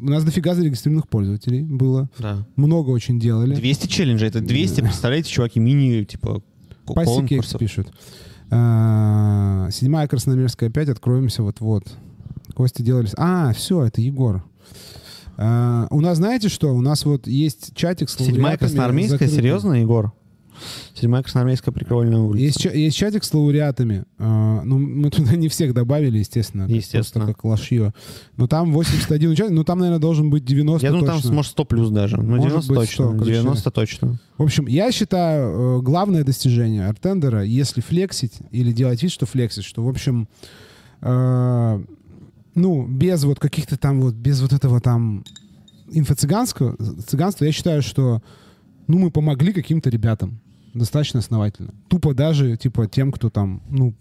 У 0.00 0.10
нас 0.10 0.24
дофига 0.24 0.54
зарегистрированных 0.54 1.08
пользователей 1.08 1.62
было. 1.62 2.08
да. 2.18 2.46
Много 2.56 2.90
очень 2.90 3.18
делали. 3.18 3.54
200 3.54 3.86
челленджей. 3.86 4.28
Это 4.28 4.40
200, 4.40 4.80
представляете, 4.82 5.30
чуваки, 5.30 5.60
мини, 5.60 6.04
типа, 6.04 6.42
конкурсов. 6.84 7.58
пишут. 7.58 7.92
А, 8.50 9.68
Седьмая 9.72 10.06
Красноярская 10.06 10.70
5, 10.70 10.88
откроемся 10.90 11.42
вот-вот. 11.42 11.84
Кости 12.54 12.82
делались... 12.82 13.12
А, 13.16 13.52
все, 13.52 13.84
это 13.84 14.00
Егор. 14.00 14.44
А, 15.36 15.86
у 15.90 16.00
нас, 16.00 16.18
знаете 16.18 16.48
что? 16.48 16.74
У 16.74 16.80
нас 16.80 17.04
вот 17.04 17.26
есть 17.26 17.74
чатик 17.74 18.08
с 18.08 18.16
Седьмая 18.16 18.56
Красноармейская, 18.56 19.28
серьезно, 19.28 19.74
Егор? 19.74 20.12
Седьмая 20.94 21.22
Красноармейская 21.22 21.72
прикольная 21.72 22.18
улица. 22.18 22.44
Есть, 22.68 22.76
есть 22.76 22.96
чатик 22.96 23.24
с 23.24 23.32
лауреатами. 23.32 24.04
А, 24.18 24.62
ну, 24.62 24.78
мы 24.78 25.10
туда 25.10 25.36
не 25.36 25.48
всех 25.48 25.74
добавили, 25.74 26.18
естественно. 26.18 26.64
Естественно. 26.64 27.26
Как 27.26 27.44
лошье. 27.44 27.92
Но 28.36 28.46
там 28.46 28.72
81 28.72 29.30
участник, 29.30 29.54
ну 29.54 29.64
там, 29.64 29.78
наверное, 29.78 30.00
должен 30.00 30.30
быть 30.30 30.44
90 30.44 30.86
Я 30.86 30.92
думаю, 30.92 31.06
там 31.06 31.34
может 31.34 31.52
100 31.52 31.64
плюс 31.64 31.90
даже. 31.90 32.16
Ну, 32.16 32.36
Может 32.36 32.46
90 32.46 32.68
быть, 32.68 32.78
точно. 32.78 33.04
100, 33.04 33.12
короче. 33.12 33.32
90 33.32 33.70
точно. 33.70 34.20
В 34.38 34.42
общем, 34.42 34.66
я 34.66 34.92
считаю, 34.92 35.78
э, 35.78 35.82
главное 35.82 36.24
достижение 36.24 36.86
артендера, 36.86 37.42
если 37.42 37.80
флексить 37.80 38.34
или 38.50 38.72
делать 38.72 39.02
вид, 39.02 39.12
что 39.12 39.26
флексить, 39.26 39.64
что, 39.64 39.84
в 39.84 39.88
общем, 39.88 40.28
э, 41.00 41.84
ну, 42.54 42.86
без 42.86 43.24
вот 43.24 43.38
каких-то 43.38 43.76
там 43.76 44.00
вот, 44.00 44.14
без 44.14 44.40
вот 44.40 44.52
этого 44.52 44.80
там 44.80 45.24
инфо-цыганского, 45.88 46.76
цыганства, 47.06 47.44
я 47.44 47.52
считаю, 47.52 47.82
что, 47.82 48.22
ну, 48.88 48.98
мы 48.98 49.10
помогли 49.10 49.52
каким-то 49.52 49.90
ребятам 49.90 50.40
достаточно 50.76 51.20
основательно. 51.20 51.74
Тупо 51.88 52.14
даже, 52.14 52.56
типа, 52.56 52.86
тем, 52.86 53.12
кто 53.12 53.30
там, 53.30 53.62
ну, 53.68 53.94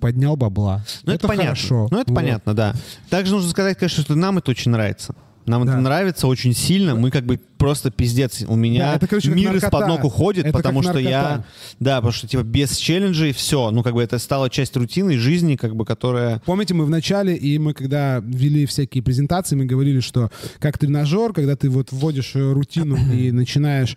поднял 0.00 0.36
бабла. 0.36 0.84
Ну, 1.04 1.12
это, 1.12 1.26
понятно. 1.26 1.50
хорошо. 1.50 1.88
Ну, 1.90 2.00
это 2.00 2.10
Вот. 2.10 2.16
понятно, 2.16 2.54
да. 2.54 2.74
Также 3.10 3.32
нужно 3.32 3.50
сказать, 3.50 3.78
конечно, 3.78 4.02
что 4.02 4.14
нам 4.14 4.38
это 4.38 4.50
очень 4.50 4.70
нравится. 4.70 5.14
Нам 5.46 5.64
Да. 5.64 5.72
это 5.72 5.80
нравится 5.80 6.26
очень 6.26 6.54
сильно. 6.54 6.96
Мы 6.96 7.10
как 7.12 7.24
бы 7.24 7.38
просто 7.56 7.90
пиздец. 7.92 8.42
У 8.48 8.56
меня 8.56 8.90
Да, 8.90 8.96
это, 8.96 9.06
короче, 9.06 9.30
мир 9.30 9.54
из-под 9.54 9.86
ног 9.86 10.04
уходит, 10.04 10.44
Это 10.44 10.52
потому 10.58 10.82
что 10.82 10.98
я... 10.98 11.44
Да, 11.78 11.96
потому 11.96 12.12
что 12.12 12.26
типа 12.26 12.42
без 12.42 12.76
челленджей 12.76 13.32
все. 13.32 13.70
Ну, 13.70 13.84
как 13.84 13.94
бы 13.94 14.02
это 14.02 14.18
стало 14.18 14.50
часть 14.50 14.76
рутины 14.76 15.16
жизни, 15.18 15.54
как 15.54 15.76
бы, 15.76 15.84
которая... 15.84 16.40
Помните, 16.44 16.74
мы 16.74 16.84
в 16.84 16.90
начале, 16.90 17.36
и 17.36 17.58
мы 17.58 17.74
когда 17.74 18.20
вели 18.24 18.66
всякие 18.66 19.04
презентации, 19.04 19.54
мы 19.54 19.66
говорили, 19.66 20.00
что 20.00 20.30
как 20.58 20.78
тренажер, 20.78 21.32
когда 21.32 21.54
ты 21.54 21.70
вот 21.70 21.92
вводишь 21.92 22.32
э, 22.34 22.52
рутину 22.52 22.96
и 23.12 23.30
начинаешь 23.30 23.96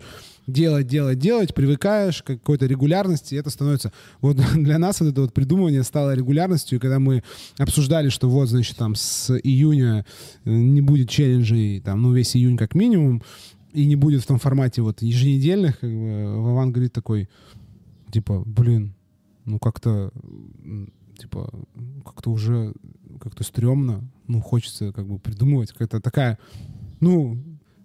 делать, 0.52 0.86
делать, 0.86 1.18
делать, 1.18 1.54
привыкаешь 1.54 2.22
к 2.22 2.26
какой-то 2.26 2.66
регулярности, 2.66 3.34
и 3.34 3.38
это 3.38 3.50
становится... 3.50 3.92
Вот 4.20 4.36
для 4.54 4.78
нас 4.78 5.00
вот 5.00 5.10
это 5.10 5.22
вот 5.22 5.34
придумывание 5.34 5.82
стало 5.82 6.14
регулярностью, 6.14 6.78
и 6.78 6.80
когда 6.80 6.98
мы 6.98 7.22
обсуждали, 7.58 8.08
что 8.08 8.28
вот, 8.28 8.48
значит, 8.48 8.76
там 8.76 8.94
с 8.94 9.30
июня 9.42 10.04
э, 10.44 10.50
не 10.50 10.80
будет 10.80 11.08
челленджей, 11.08 11.80
там, 11.80 12.02
ну, 12.02 12.12
весь 12.12 12.36
июнь 12.36 12.56
как 12.56 12.74
минимум, 12.74 13.22
и 13.72 13.86
не 13.86 13.96
будет 13.96 14.22
в 14.22 14.26
том 14.26 14.38
формате 14.38 14.82
вот 14.82 15.02
еженедельных, 15.02 15.80
как 15.80 15.90
бы, 15.90 16.42
Вован 16.42 16.72
говорит 16.72 16.92
такой, 16.92 17.28
типа, 18.10 18.42
блин, 18.44 18.94
ну 19.44 19.58
как-то, 19.58 20.12
типа, 21.18 21.52
как-то 22.04 22.30
уже 22.30 22.74
как-то 23.20 23.44
стрёмно, 23.44 24.08
ну 24.26 24.40
хочется 24.40 24.92
как 24.92 25.06
бы 25.06 25.18
придумывать, 25.18 25.72
какая-то 25.72 26.00
такая, 26.00 26.38
ну 27.00 27.38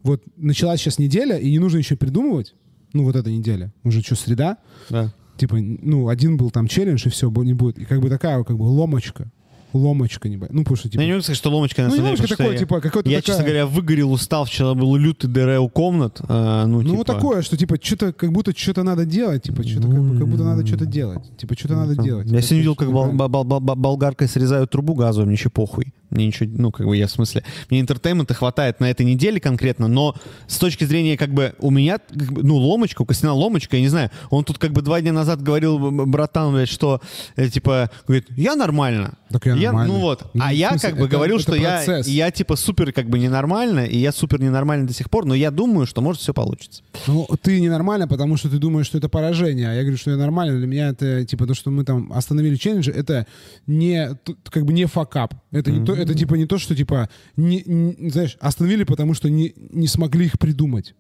вот 0.06 0.22
началась 0.38 0.80
сейчас 0.80 0.98
неделя, 1.00 1.38
и 1.38 1.52
не 1.52 1.60
нужно 1.60 1.80
еще 1.80 1.96
придумывать, 1.98 2.54
ну 2.94 3.04
вот 3.04 3.16
эта 3.18 3.30
неделя, 3.30 3.74
уже 3.84 4.02
что, 4.02 4.16
среда, 4.16 4.58
Да. 4.90 5.12
типа, 5.38 5.58
ну 5.60 6.08
один 6.08 6.38
был 6.38 6.50
там 6.52 6.68
челлендж, 6.68 7.06
и 7.06 7.10
все, 7.10 7.30
не 7.30 7.54
будет, 7.54 7.78
и 7.78 7.84
как 7.86 8.00
бы 8.02 8.10
такая 8.10 8.42
как 8.44 8.58
бы 8.58 8.64
ломочка, 8.64 9.30
ломочка, 9.74 10.30
не 10.30 10.38
ну 10.38 10.60
потому 10.64 10.78
что 10.78 10.88
типа... 10.90 11.02
Я 11.02 11.08
не 11.08 11.12
могу 11.14 11.24
сказать, 11.24 11.38
что 11.38 11.50
ломочка 11.52 11.82
на 11.82 11.90
Ну, 11.90 11.96
самом 11.96 12.06
деле, 12.06 12.16
ломочка 12.18 12.28
такое, 12.38 12.46
что 12.48 12.54
я- 12.54 12.60
типа, 12.60 12.80
какой-то 12.80 13.10
Я, 13.10 13.18
такая- 13.18 13.28
честно 13.36 13.44
говоря, 13.44 13.66
выгорел, 13.68 14.12
устал. 14.14 14.46
Вчера 14.46 14.74
был 14.74 14.96
лютый 14.96 15.28
дыре 15.28 15.60
у 15.60 15.68
комнат. 15.68 16.22
а, 16.30 16.66
ну, 16.66 16.78
Ну, 16.78 16.84
типа, 16.84 16.96
вот 16.96 17.08
такое, 17.08 17.42
что, 17.42 17.58
типа, 17.58 17.76
что-то, 17.82 18.14
как 18.14 18.32
будто 18.32 18.58
что-то 18.58 18.84
надо 18.84 19.06
делать, 19.06 19.44
типа, 19.44 19.64
что-то, 19.64 19.88
как, 19.90 19.98
как 20.20 20.28
будто 20.30 20.44
надо 20.46 20.66
что-то 20.66 20.86
делать. 20.86 21.24
Типа, 21.38 21.56
что-то 21.58 21.76
надо 21.76 21.96
там. 21.98 22.06
делать. 22.06 22.32
Я 22.32 22.40
сегодня 22.42 22.58
видел, 22.60 22.76
как 22.76 22.88
бол- 22.90 23.12
неправильно. 23.12 23.28
бол- 23.28 23.44
бол- 23.44 23.60
бол- 23.60 23.76
болгаркой 23.76 24.30
срезают 24.30 24.72
трубу 24.72 24.94
газовую, 24.94 25.26
мне 25.28 25.36
еще 25.36 25.50
похуй. 25.50 25.94
Мне 26.16 26.28
ничего, 26.28 26.50
ну, 26.58 26.72
как 26.72 26.88
бы 26.88 26.96
я 26.98 27.08
в 27.08 27.12
смысле, 27.12 27.44
мне 27.70 27.82
интертеймента 27.82 28.34
хватает 28.34 28.80
на 28.80 28.90
этой 28.90 29.06
неделе 29.06 29.40
конкретно, 29.40 29.88
но 29.88 30.16
с 30.48 30.58
точки 30.58 30.86
зрения, 30.86 31.18
как 31.18 31.34
бы, 31.34 31.54
у 31.60 31.70
меня, 31.72 31.98
как 32.00 32.32
бы, 32.32 32.44
ну, 32.44 32.56
ломочка, 32.56 33.02
у 33.02 33.06
Костяна 33.06 33.34
ломочка, 33.34 33.76
я 33.76 33.82
не 33.82 33.90
знаю, 33.90 34.10
он 34.30 34.44
тут, 34.44 34.58
как 34.58 34.72
бы, 34.72 34.82
два 34.82 35.02
дня 35.02 35.12
назад 35.14 35.42
говорил, 35.42 35.78
братан, 35.92 36.54
блядь, 36.54 36.70
что, 36.70 37.02
э, 37.36 37.50
типа, 37.50 37.92
говорит, 38.08 38.28
я 38.38 38.56
нормально. 38.56 39.18
Так 39.30 39.46
я 39.46 39.56
нормально. 39.56 39.94
Ну 39.94 40.00
вот, 40.00 40.24
Ну, 40.34 40.42
а 40.44 40.54
я 40.54 40.70
смысле, 40.70 40.90
как 40.90 41.00
бы 41.00 41.06
это- 41.06 41.16
говорил, 41.16 41.36
это 41.36 41.44
что 41.44 41.56
я, 41.56 41.76
процесс. 41.84 42.08
я 42.08 42.32
типа 42.32 42.56
супер 42.56 42.94
как 42.94 43.10
бы 43.10 43.20
ненормально, 43.20 43.82
и 43.86 43.98
я 43.98 44.12
супер 44.12 44.40
ненормальный 44.40 44.88
до 44.88 44.94
сих 44.94 45.10
пор, 45.10 45.26
но 45.26 45.36
я 45.36 45.52
думаю, 45.52 45.86
что 45.86 46.02
может 46.02 46.22
все 46.22 46.34
получится. 46.34 46.82
Ну, 47.08 47.28
ты 47.42 47.60
ненормально, 47.60 48.08
потому 48.08 48.38
что 48.38 48.50
ты 48.50 48.58
думаешь, 48.58 48.86
что 48.86 48.98
это 48.98 49.10
поражение. 49.10 49.70
А 49.70 49.74
я 49.74 49.82
говорю, 49.82 49.98
что 49.98 50.12
я 50.12 50.18
нормально. 50.18 50.58
Для 50.58 50.68
меня 50.68 50.90
это, 50.90 51.26
типа, 51.26 51.48
то, 51.48 51.54
что 51.54 51.72
мы 51.72 51.84
там 51.84 52.14
остановили 52.14 52.56
челленджи, 52.56 52.92
это 52.92 53.26
не, 53.68 54.18
как 54.50 54.64
бы 54.66 54.72
не 54.74 54.86
факап. 54.86 55.34
Это, 55.56 55.72
не 55.72 55.86
то, 55.86 55.94
это, 55.94 56.14
типа, 56.14 56.36
не 56.36 56.46
то, 56.46 56.58
что, 56.58 56.76
типа, 56.76 57.10
не, 57.38 57.64
не- 57.66 58.10
знаешь, 58.10 58.38
остановили, 58.42 58.84
потому 58.84 59.14
что 59.14 59.30
не, 59.30 59.54
не 59.72 59.88
смогли 59.88 60.26
их 60.26 60.38
придумать. 60.38 60.94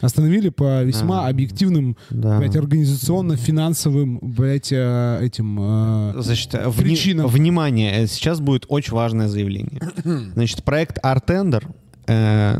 Остановили 0.00 0.48
по 0.50 0.82
весьма 0.82 1.26
А. 1.26 1.28
объективным, 1.28 1.96
Да. 2.10 2.38
блядь, 2.38 2.56
организационно-финансовым, 2.56 4.18
блядь, 4.22 4.70
э, 4.72 5.18
этим... 5.22 5.58
э, 5.60 6.14
Значит, 6.20 6.52
вни- 6.54 6.72
Причинам. 6.82 7.26
внимание, 7.28 8.02
э, 8.02 8.06
сейчас 8.06 8.40
будет 8.40 8.66
очень 8.68 8.92
важное 8.92 9.28
заявление. 9.28 9.80
Значит, 10.34 10.62
проект 10.64 10.98
Артендер, 11.02 11.68
э, 12.06 12.58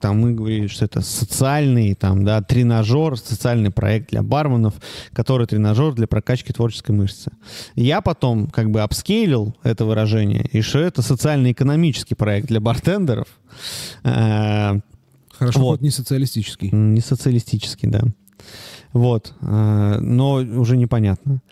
там 0.00 0.20
мы 0.20 0.32
говорили, 0.32 0.66
что 0.66 0.84
это 0.84 1.00
социальный, 1.00 1.94
там, 1.94 2.24
да, 2.24 2.42
тренажер, 2.42 3.16
социальный 3.18 3.70
проект 3.70 4.10
для 4.10 4.22
барменов, 4.22 4.74
который 5.12 5.46
тренажер 5.46 5.94
для 5.94 6.06
прокачки 6.06 6.52
творческой 6.52 6.92
мышцы. 6.92 7.32
Я 7.74 8.00
потом 8.00 8.48
как 8.48 8.70
бы 8.70 8.80
апскейлил 8.82 9.56
это 9.62 9.84
выражение, 9.84 10.48
и 10.52 10.60
что 10.60 10.78
это 10.80 11.02
социально-экономический 11.02 12.14
проект 12.14 12.48
для 12.48 12.60
бартендеров. 12.60 13.28
Э, 14.04 14.80
Хорошо, 15.38 15.60
Вот. 15.60 15.70
хоть 15.72 15.80
не 15.82 15.90
социалистический. 15.90 16.70
Не 16.70 17.00
социалистический, 17.00 17.88
да. 17.88 18.02
Вот. 18.92 19.34
э, 19.40 19.98
Но 20.00 20.34
уже 20.34 20.76
непонятно. 20.76 21.42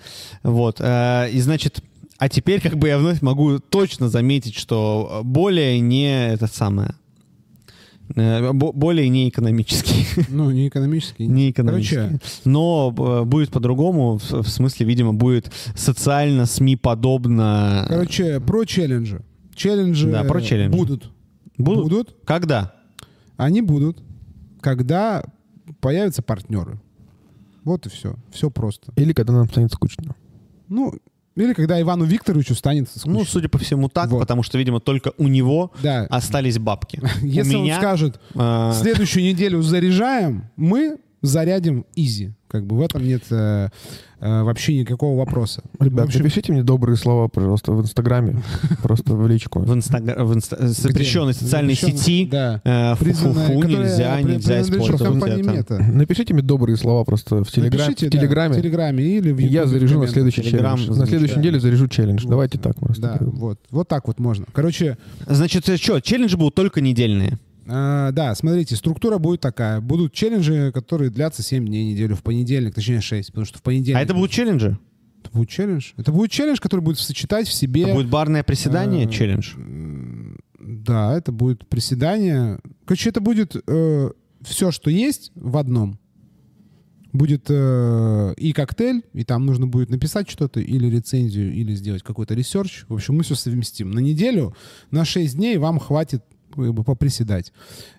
Вот. 0.42 0.76
э, 0.80 1.28
И 1.32 1.40
значит, 1.40 1.82
а 2.18 2.28
теперь 2.28 2.60
как 2.60 2.76
бы 2.78 2.88
я 2.88 2.98
вновь 2.98 3.20
могу 3.22 3.58
точно 3.58 4.08
заметить, 4.08 4.54
что 4.54 5.20
более 5.24 5.80
не 5.80 6.28
это 6.32 6.46
самое. 6.46 6.94
Э, 8.14 8.52
бо- 8.52 8.72
Более 8.72 9.08
не 9.08 9.28
экономический. 9.28 10.06
Ну, 10.28 10.50
не 10.50 10.68
экономический. 10.68 11.26
Не 11.26 11.50
экономический. 11.50 11.96
Короче, 11.96 12.20
Но 12.44 12.94
э, 12.96 13.24
будет 13.24 13.50
по-другому, 13.50 14.18
в 14.18 14.42
в 14.42 14.48
смысле, 14.48 14.86
видимо, 14.86 15.12
будет 15.14 15.52
социально 15.74 16.46
СМИ 16.46 16.76
подобно. 16.76 17.84
короче, 17.88 18.40
про 18.40 18.64
челленджи. 18.64 19.22
Челленджи, 19.54 20.10
Да, 20.10 20.24
про 20.24 20.40
челленджи. 20.40 20.76
будут. 20.76 21.10
Будут? 21.58 21.84
будут. 21.84 22.16
Когда? 22.24 22.74
Они 23.36 23.62
будут, 23.62 24.02
когда 24.60 25.24
появятся 25.80 26.22
партнеры. 26.22 26.80
Вот 27.64 27.86
и 27.86 27.88
все. 27.88 28.16
Все 28.32 28.50
просто. 28.50 28.92
Или 28.96 29.12
когда 29.12 29.32
нам 29.32 29.48
станет 29.48 29.72
скучно. 29.72 30.14
Ну, 30.68 30.94
или 31.36 31.52
когда 31.52 31.80
Ивану 31.80 32.04
Викторовичу 32.04 32.54
станет 32.54 32.88
скучно. 32.88 33.12
Ну, 33.12 33.24
судя 33.24 33.48
по 33.48 33.58
всему, 33.58 33.88
так, 33.88 34.08
Вот. 34.10 34.20
потому 34.20 34.42
что, 34.42 34.56
видимо, 34.58 34.80
только 34.80 35.12
у 35.18 35.28
него 35.28 35.72
да. 35.82 36.06
остались 36.10 36.58
бабки. 36.58 37.00
Если 37.22 37.56
у 37.56 37.62
меня 37.62 37.74
он 37.74 37.80
скажет, 37.80 38.20
э, 38.34 38.72
следующую 38.80 39.24
неделю 39.24 39.62
заряжаем, 39.62 40.44
мы 40.56 40.98
зарядим 41.22 41.86
изи. 41.96 42.32
Как 42.54 42.64
бы 42.66 42.76
в 42.76 42.82
этом 42.82 43.02
нет 43.04 43.24
э, 43.30 43.68
э, 44.20 44.42
вообще 44.44 44.78
никакого 44.78 45.18
вопроса. 45.18 45.64
Ребят, 45.80 46.06
общем, 46.06 46.20
напишите 46.20 46.52
мне 46.52 46.62
добрые 46.62 46.96
слова, 46.96 47.26
пожалуйста, 47.26 47.72
в 47.72 47.80
Инстаграме. 47.80 48.44
Просто 48.84 49.16
в 49.16 49.26
личку. 49.26 49.58
в, 49.58 49.72
инстагра- 49.72 50.22
в 50.22 50.32
инста- 50.36 50.64
запрещенной 50.64 51.34
социальной 51.34 51.74
сети. 51.74 52.30
Э, 52.32 52.94
фу-фу-фу, 52.94 53.58
которая 53.58 53.88
нельзя, 53.88 54.22
нельзя 54.22 54.60
использовать. 54.60 55.68
Напишите 55.92 56.32
мне 56.32 56.44
добрые 56.44 56.76
слова 56.76 57.02
просто 57.02 57.42
в, 57.42 57.50
Телеграме. 57.50 57.92
в 57.92 58.56
Телеграме 58.62 59.02
или 59.02 59.32
в 59.32 59.38
я 59.40 59.66
заряжу 59.66 59.98
на 59.98 60.06
следующий 60.06 60.44
челлендж. 60.44 60.88
На 60.90 61.06
следующей 61.06 61.40
неделе 61.40 61.58
заряжу 61.58 61.88
челлендж. 61.88 62.24
Давайте 62.24 62.58
так 62.60 62.76
просто. 62.76 63.02
Да, 63.02 63.18
вот. 63.20 63.58
Вот 63.70 63.88
так 63.88 64.06
вот 64.06 64.20
можно. 64.20 64.46
Короче, 64.52 64.96
Значит, 65.26 65.66
что, 65.80 66.00
челленджи 66.00 66.36
будут 66.36 66.54
только 66.54 66.80
недельные. 66.80 67.40
А, 67.66 68.12
да, 68.12 68.34
смотрите, 68.34 68.76
структура 68.76 69.18
будет 69.18 69.40
такая. 69.40 69.80
Будут 69.80 70.12
челленджи, 70.12 70.70
которые 70.72 71.10
длятся 71.10 71.42
7 71.42 71.66
дней 71.66 71.92
неделю 71.92 72.16
в 72.16 72.22
понедельник, 72.22 72.74
точнее 72.74 73.00
6, 73.00 73.28
потому 73.28 73.46
что 73.46 73.58
в 73.58 73.62
понедельник... 73.62 73.98
А 73.98 74.02
это 74.02 74.14
будут 74.14 74.30
челленджи? 74.30 74.78
Это 75.22 75.30
будет 75.32 75.48
челлендж? 75.48 75.92
Это 75.96 76.12
будет 76.12 76.30
челлендж, 76.30 76.58
который 76.60 76.80
будет 76.80 76.98
сочетать 76.98 77.48
в 77.48 77.52
себе... 77.52 77.82
Это 77.82 77.94
будет 77.94 78.08
барное 78.10 78.42
приседание, 78.42 79.06
э, 79.06 79.10
челлендж? 79.10 79.54
Да, 80.58 81.16
это 81.16 81.32
будет 81.32 81.66
приседание. 81.66 82.60
Короче, 82.84 83.08
это 83.08 83.20
будет 83.20 83.56
все, 84.42 84.70
что 84.70 84.90
есть 84.90 85.32
в 85.34 85.56
одном. 85.56 85.98
Будет 87.12 87.46
э, 87.48 88.34
и 88.36 88.52
коктейль, 88.52 89.04
и 89.12 89.22
там 89.22 89.46
нужно 89.46 89.68
будет 89.68 89.88
написать 89.88 90.28
что-то, 90.28 90.58
или 90.58 90.88
рецензию, 90.88 91.54
или 91.54 91.72
сделать 91.74 92.02
какой-то 92.02 92.34
research. 92.34 92.84
В 92.88 92.94
общем, 92.94 93.14
мы 93.14 93.22
все 93.22 93.36
совместим. 93.36 93.92
На 93.92 94.00
неделю, 94.00 94.56
на 94.90 95.04
6 95.04 95.36
дней 95.36 95.56
вам 95.56 95.78
хватит 95.78 96.24
как 96.54 96.72
бы, 96.74 96.84
поприседать. 96.84 97.52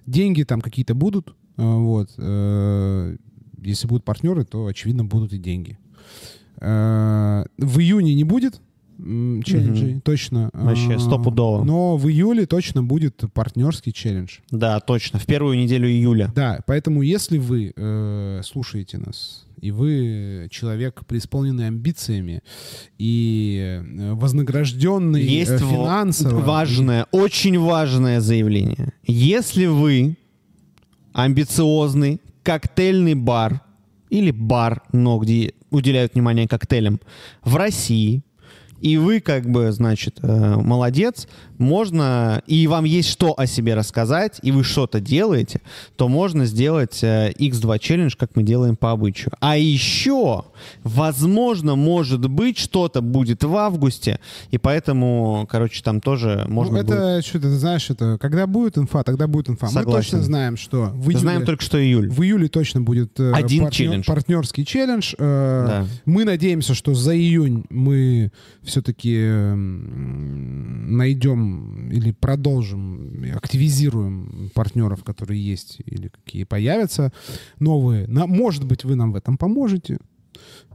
Деньги 0.05 0.43
там 0.43 0.61
какие-то 0.61 0.95
будут. 0.95 1.29
э, 1.57 1.63
Вот. 1.63 2.11
э, 2.17 3.17
Если 3.61 3.87
будут 3.87 4.03
партнеры, 4.03 4.45
то, 4.45 4.65
очевидно, 4.67 5.03
будут 5.05 5.33
и 5.33 5.37
деньги. 5.37 5.77
Э, 6.61 7.45
В 7.57 7.79
июне 7.79 8.15
не 8.15 8.23
будет 8.23 8.61
челленджей, 9.45 10.01
точно. 10.01 10.49
Вообще, 10.53 10.95
А, 10.95 10.99
стопудово. 10.99 11.63
Но 11.63 11.95
в 11.97 12.07
июле 12.09 12.45
точно 12.45 12.83
будет 12.83 13.21
партнерский 13.33 13.93
челлендж. 13.93 14.37
Да, 14.51 14.79
точно. 14.79 15.19
В 15.19 15.25
первую 15.25 15.57
неделю 15.57 15.87
июля. 15.87 16.31
Да, 16.35 16.61
поэтому 16.65 17.01
если 17.03 17.37
вы 17.37 17.71
э, 17.75 18.41
слушаете 18.43 18.97
нас, 18.97 19.45
и 19.61 19.71
вы 19.71 20.47
человек, 20.51 21.05
преисполненный 21.07 21.67
амбициями 21.67 22.41
и 22.97 23.79
э, 23.81 24.13
вознагражденный 24.13 25.21
э, 25.21 25.25
Есть 25.25 25.51
во- 25.61 25.69
финансово... 25.69 26.39
важное, 26.41 27.05
очень 27.11 27.57
важное 27.59 28.19
заявление. 28.21 28.93
Если 29.05 29.65
вы 29.67 30.17
амбициозный 31.13 32.19
коктейльный 32.43 33.15
бар 33.15 33.61
или 34.09 34.31
бар, 34.31 34.83
но 34.91 35.17
где 35.19 35.53
уделяют 35.71 36.13
внимание 36.13 36.47
коктейлям 36.47 36.99
в 37.43 37.55
России, 37.55 38.21
и 38.81 38.97
вы 38.97 39.19
как 39.19 39.49
бы, 39.49 39.71
значит, 39.71 40.17
э, 40.21 40.55
молодец, 40.55 41.27
можно, 41.57 42.41
и 42.47 42.67
вам 42.67 42.83
есть 42.83 43.09
что 43.09 43.33
о 43.39 43.47
себе 43.47 43.75
рассказать, 43.75 44.39
и 44.43 44.51
вы 44.51 44.63
что-то 44.63 44.99
делаете, 44.99 45.61
то 45.95 46.07
можно 46.09 46.45
сделать 46.45 46.99
э, 47.01 47.31
X2 47.31 47.79
челлендж, 47.79 48.15
как 48.17 48.35
мы 48.35 48.43
делаем 48.43 48.75
по 48.75 48.91
обычаю. 48.91 49.31
А 49.39 49.57
еще, 49.57 50.43
возможно, 50.83 51.75
может 51.75 52.27
быть, 52.29 52.57
что-то 52.57 53.01
будет 53.01 53.43
в 53.43 53.55
августе, 53.55 54.19
и 54.51 54.57
поэтому, 54.57 55.47
короче, 55.49 55.81
там 55.81 56.01
тоже 56.01 56.43
Ну, 56.47 56.53
можно 56.53 56.83
будет- 56.83 56.91
это 56.95 57.21
что-то, 57.25 57.45
ты 57.47 57.55
знаешь, 57.55 57.89
это 57.89 58.17
когда 58.19 58.47
будет 58.47 58.77
инфа, 58.77 59.03
тогда 59.03 59.27
будет 59.27 59.49
инфа. 59.49 59.67
Мы 59.67 59.71
Согласен. 59.71 60.01
точно 60.11 60.21
знаем, 60.23 60.57
что 60.57 60.85
в 60.93 61.07
июле, 61.09 61.19
Знаем 61.19 61.45
только, 61.45 61.63
что 61.63 61.81
июль. 61.81 62.09
в 62.09 62.21
июле 62.21 62.47
точно 62.49 62.81
будет 62.81 63.19
э, 63.19 63.31
Один 63.31 63.69
челлендж. 63.69 64.05
партнерский 64.05 64.65
челлендж. 64.65 65.13
Э, 65.17 65.65
Да. 65.67 65.85
Мы 66.05 66.25
надеемся, 66.25 66.73
что 66.75 66.93
за 66.93 67.15
июнь 67.15 67.63
мы 67.69 68.31
все-таки 68.65 69.17
найдем 70.87 71.89
или 71.91 72.11
продолжим, 72.11 73.23
активизируем 73.35 74.49
партнеров, 74.53 75.03
которые 75.03 75.43
есть 75.43 75.81
или 75.85 76.09
какие 76.09 76.43
появятся 76.43 77.11
новые. 77.59 78.07
На- 78.07 78.27
может 78.27 78.65
быть, 78.65 78.83
вы 78.83 78.95
нам 78.95 79.11
в 79.11 79.15
этом 79.15 79.37
поможете. 79.37 79.99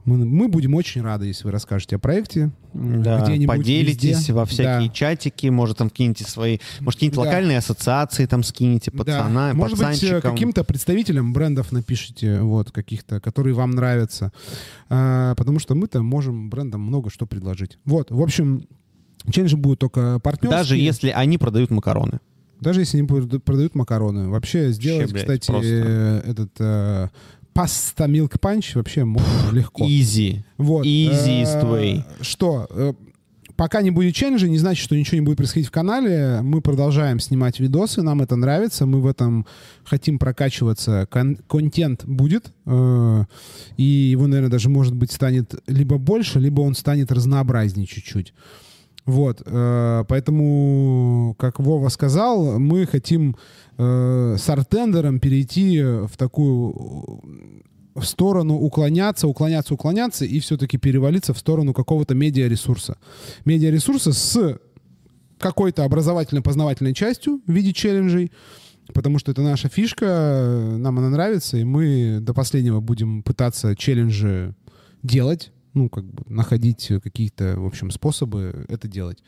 Мы, 0.05 0.25
мы 0.25 0.47
будем 0.47 0.73
очень 0.73 1.01
рады, 1.01 1.27
если 1.27 1.43
вы 1.45 1.51
расскажете 1.51 1.95
о 1.95 1.99
проекте. 1.99 2.51
м, 2.73 3.03
Да, 3.03 3.19
поделитесь 3.47 4.17
везде. 4.19 4.33
во 4.33 4.45
всякие 4.45 4.87
Да. 4.87 4.93
чатики, 4.93 5.47
может, 5.47 5.77
там 5.77 5.89
кинете 5.89 6.23
свои, 6.23 6.57
может, 6.79 6.97
какие-нибудь 6.99 7.15
Да. 7.23 7.29
локальные 7.29 7.57
ассоциации 7.59 8.25
там 8.25 8.43
скинете, 8.43 8.89
пацана, 8.91 9.49
Да. 9.49 9.53
Может 9.53 9.77
быть, 9.77 9.87
э, 9.87 9.91
пацанчикам. 9.91 10.31
каким-то 10.33 10.63
представителям 10.63 11.33
брендов 11.33 11.71
напишите, 11.71 12.41
вот, 12.41 12.71
каких-то, 12.71 13.19
которые 13.19 13.53
вам 13.53 13.71
нравятся. 13.71 14.31
А, 14.89 15.35
потому 15.35 15.59
что 15.59 15.75
мы-то 15.75 16.01
можем 16.01 16.49
брендам 16.49 16.81
много 16.81 17.09
что 17.09 17.25
предложить. 17.27 17.77
Вот, 17.85 18.09
в 18.09 18.21
общем, 18.21 18.65
челленджи 19.29 19.57
будут 19.57 19.79
только 19.79 20.19
партнерские. 20.19 20.57
Даже 20.57 20.77
если 20.77 21.09
они 21.09 21.37
продают 21.37 21.69
макароны. 21.69 22.19
Даже 22.59 22.81
если 22.81 22.99
они 22.99 23.07
прода- 23.07 23.39
продают 23.39 23.75
макароны. 23.75 24.29
Вообще 24.29 24.71
сделать, 24.71 25.11
блядь, 25.11 25.23
кстати, 25.23 25.47
просто. 25.47 25.67
э, 25.67 26.21
этот 26.25 26.51
э, 26.59 27.09
паста 27.53 28.05
Milk 28.05 28.39
Punch 28.39 28.71
вообще 28.75 29.03
можно 29.03 29.51
легко. 29.51 29.85
Easy. 29.85 30.43
Вот. 30.57 30.85
Easiest 30.85 31.61
Э, 31.61 31.65
way. 31.65 32.03
Что? 32.21 32.67
э, 32.69 32.93
Пока 33.57 33.83
не 33.83 33.91
будет 33.91 34.15
челленджа, 34.15 34.47
не 34.49 34.57
значит, 34.57 34.83
что 34.83 34.97
ничего 34.97 35.17
не 35.19 35.21
будет 35.25 35.37
происходить 35.37 35.67
в 35.67 35.71
канале. 35.71 36.39
Мы 36.41 36.61
продолжаем 36.61 37.19
снимать 37.19 37.59
видосы, 37.59 38.01
нам 38.01 38.21
это 38.23 38.35
нравится, 38.35 38.87
мы 38.87 39.01
в 39.01 39.05
этом 39.05 39.45
хотим 39.83 40.17
прокачиваться. 40.17 41.07
Кон- 41.11 41.37
контент 41.47 42.03
будет, 42.05 42.53
э, 42.65 43.25
и 43.77 43.83
его, 43.83 44.25
наверное, 44.25 44.49
даже, 44.49 44.69
может 44.69 44.95
быть, 44.95 45.11
станет 45.11 45.53
либо 45.67 45.97
больше, 45.99 46.39
либо 46.39 46.61
он 46.61 46.73
станет 46.73 47.11
разнообразнее 47.11 47.85
чуть-чуть. 47.85 48.33
Вот, 49.05 49.41
э, 49.45 50.03
поэтому, 50.07 51.35
как 51.39 51.59
Вова 51.59 51.89
сказал, 51.89 52.59
мы 52.59 52.85
хотим 52.85 53.35
э, 53.77 54.35
с 54.37 54.49
артендером 54.49 55.19
перейти 55.19 55.81
в 55.81 56.11
такую 56.17 57.21
в 57.95 58.03
сторону 58.03 58.55
уклоняться, 58.55 59.27
уклоняться, 59.27 59.73
уклоняться 59.73 60.25
и 60.25 60.39
все-таки 60.39 60.77
перевалиться 60.77 61.33
в 61.33 61.37
сторону 61.37 61.73
какого-то 61.73 62.15
медиаресурса. 62.15 62.97
Медиаресурса 63.45 64.13
с 64.13 64.59
какой-то 65.39 65.83
образовательно-познавательной 65.83 66.93
частью 66.93 67.41
в 67.45 67.51
виде 67.51 67.73
челленджей, 67.73 68.31
потому 68.93 69.19
что 69.19 69.31
это 69.31 69.41
наша 69.41 69.67
фишка, 69.67 70.75
нам 70.77 70.99
она 70.99 71.09
нравится, 71.09 71.57
и 71.57 71.63
мы 71.63 72.19
до 72.21 72.33
последнего 72.33 72.79
будем 72.79 73.23
пытаться 73.23 73.75
челленджи 73.75 74.55
делать, 75.03 75.51
ну, 75.73 75.89
как 75.89 76.05
бы 76.05 76.23
находить 76.27 76.91
какие-то, 77.03 77.59
в 77.59 77.65
общем, 77.65 77.91
способы 77.91 78.65
это 78.67 78.87
делать. 78.87 79.19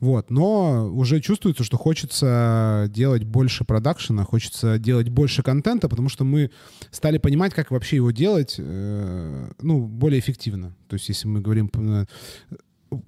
Вот. 0.00 0.30
Но 0.30 0.90
уже 0.92 1.20
чувствуется, 1.20 1.64
что 1.64 1.76
хочется 1.76 2.86
делать 2.90 3.24
больше 3.24 3.64
продакшена, 3.64 4.24
хочется 4.24 4.78
делать 4.78 5.08
больше 5.08 5.42
контента, 5.42 5.88
потому 5.88 6.08
что 6.08 6.24
мы 6.24 6.50
стали 6.90 7.18
понимать, 7.18 7.54
как 7.54 7.70
вообще 7.70 7.96
его 7.96 8.10
делать, 8.10 8.56
э, 8.58 9.50
ну, 9.60 9.80
более 9.86 10.20
эффективно. 10.20 10.74
То 10.88 10.94
есть, 10.94 11.08
если 11.08 11.28
мы 11.28 11.40
говорим 11.40 11.70
э, 11.74 12.06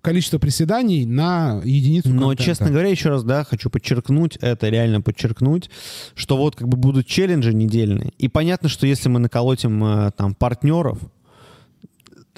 количество 0.03 0.39
приседаний 0.39 1.05
на 1.05 1.61
единицу 1.65 2.11
Но, 2.11 2.29
контента. 2.29 2.45
честно 2.45 2.71
говоря, 2.71 2.89
еще 2.89 3.11
раз, 3.11 3.25
да, 3.25 3.45
хочу 3.45 3.71
подчеркнуть, 3.71 4.37
это 4.41 4.69
реально 4.69 5.01
подчеркнуть, 5.01 5.71
что 6.15 6.37
вот 6.37 6.57
как 6.57 6.69
бы 6.69 6.77
будут 6.77 7.07
челленджи 7.07 7.53
недельные. 7.53 8.13
И 8.19 8.29
понятно, 8.29 8.69
что 8.69 8.87
если 8.87 9.09
мы 9.09 9.19
наколотим 9.19 9.83
э, 9.85 10.11
там 10.17 10.35
партнеров, 10.35 10.99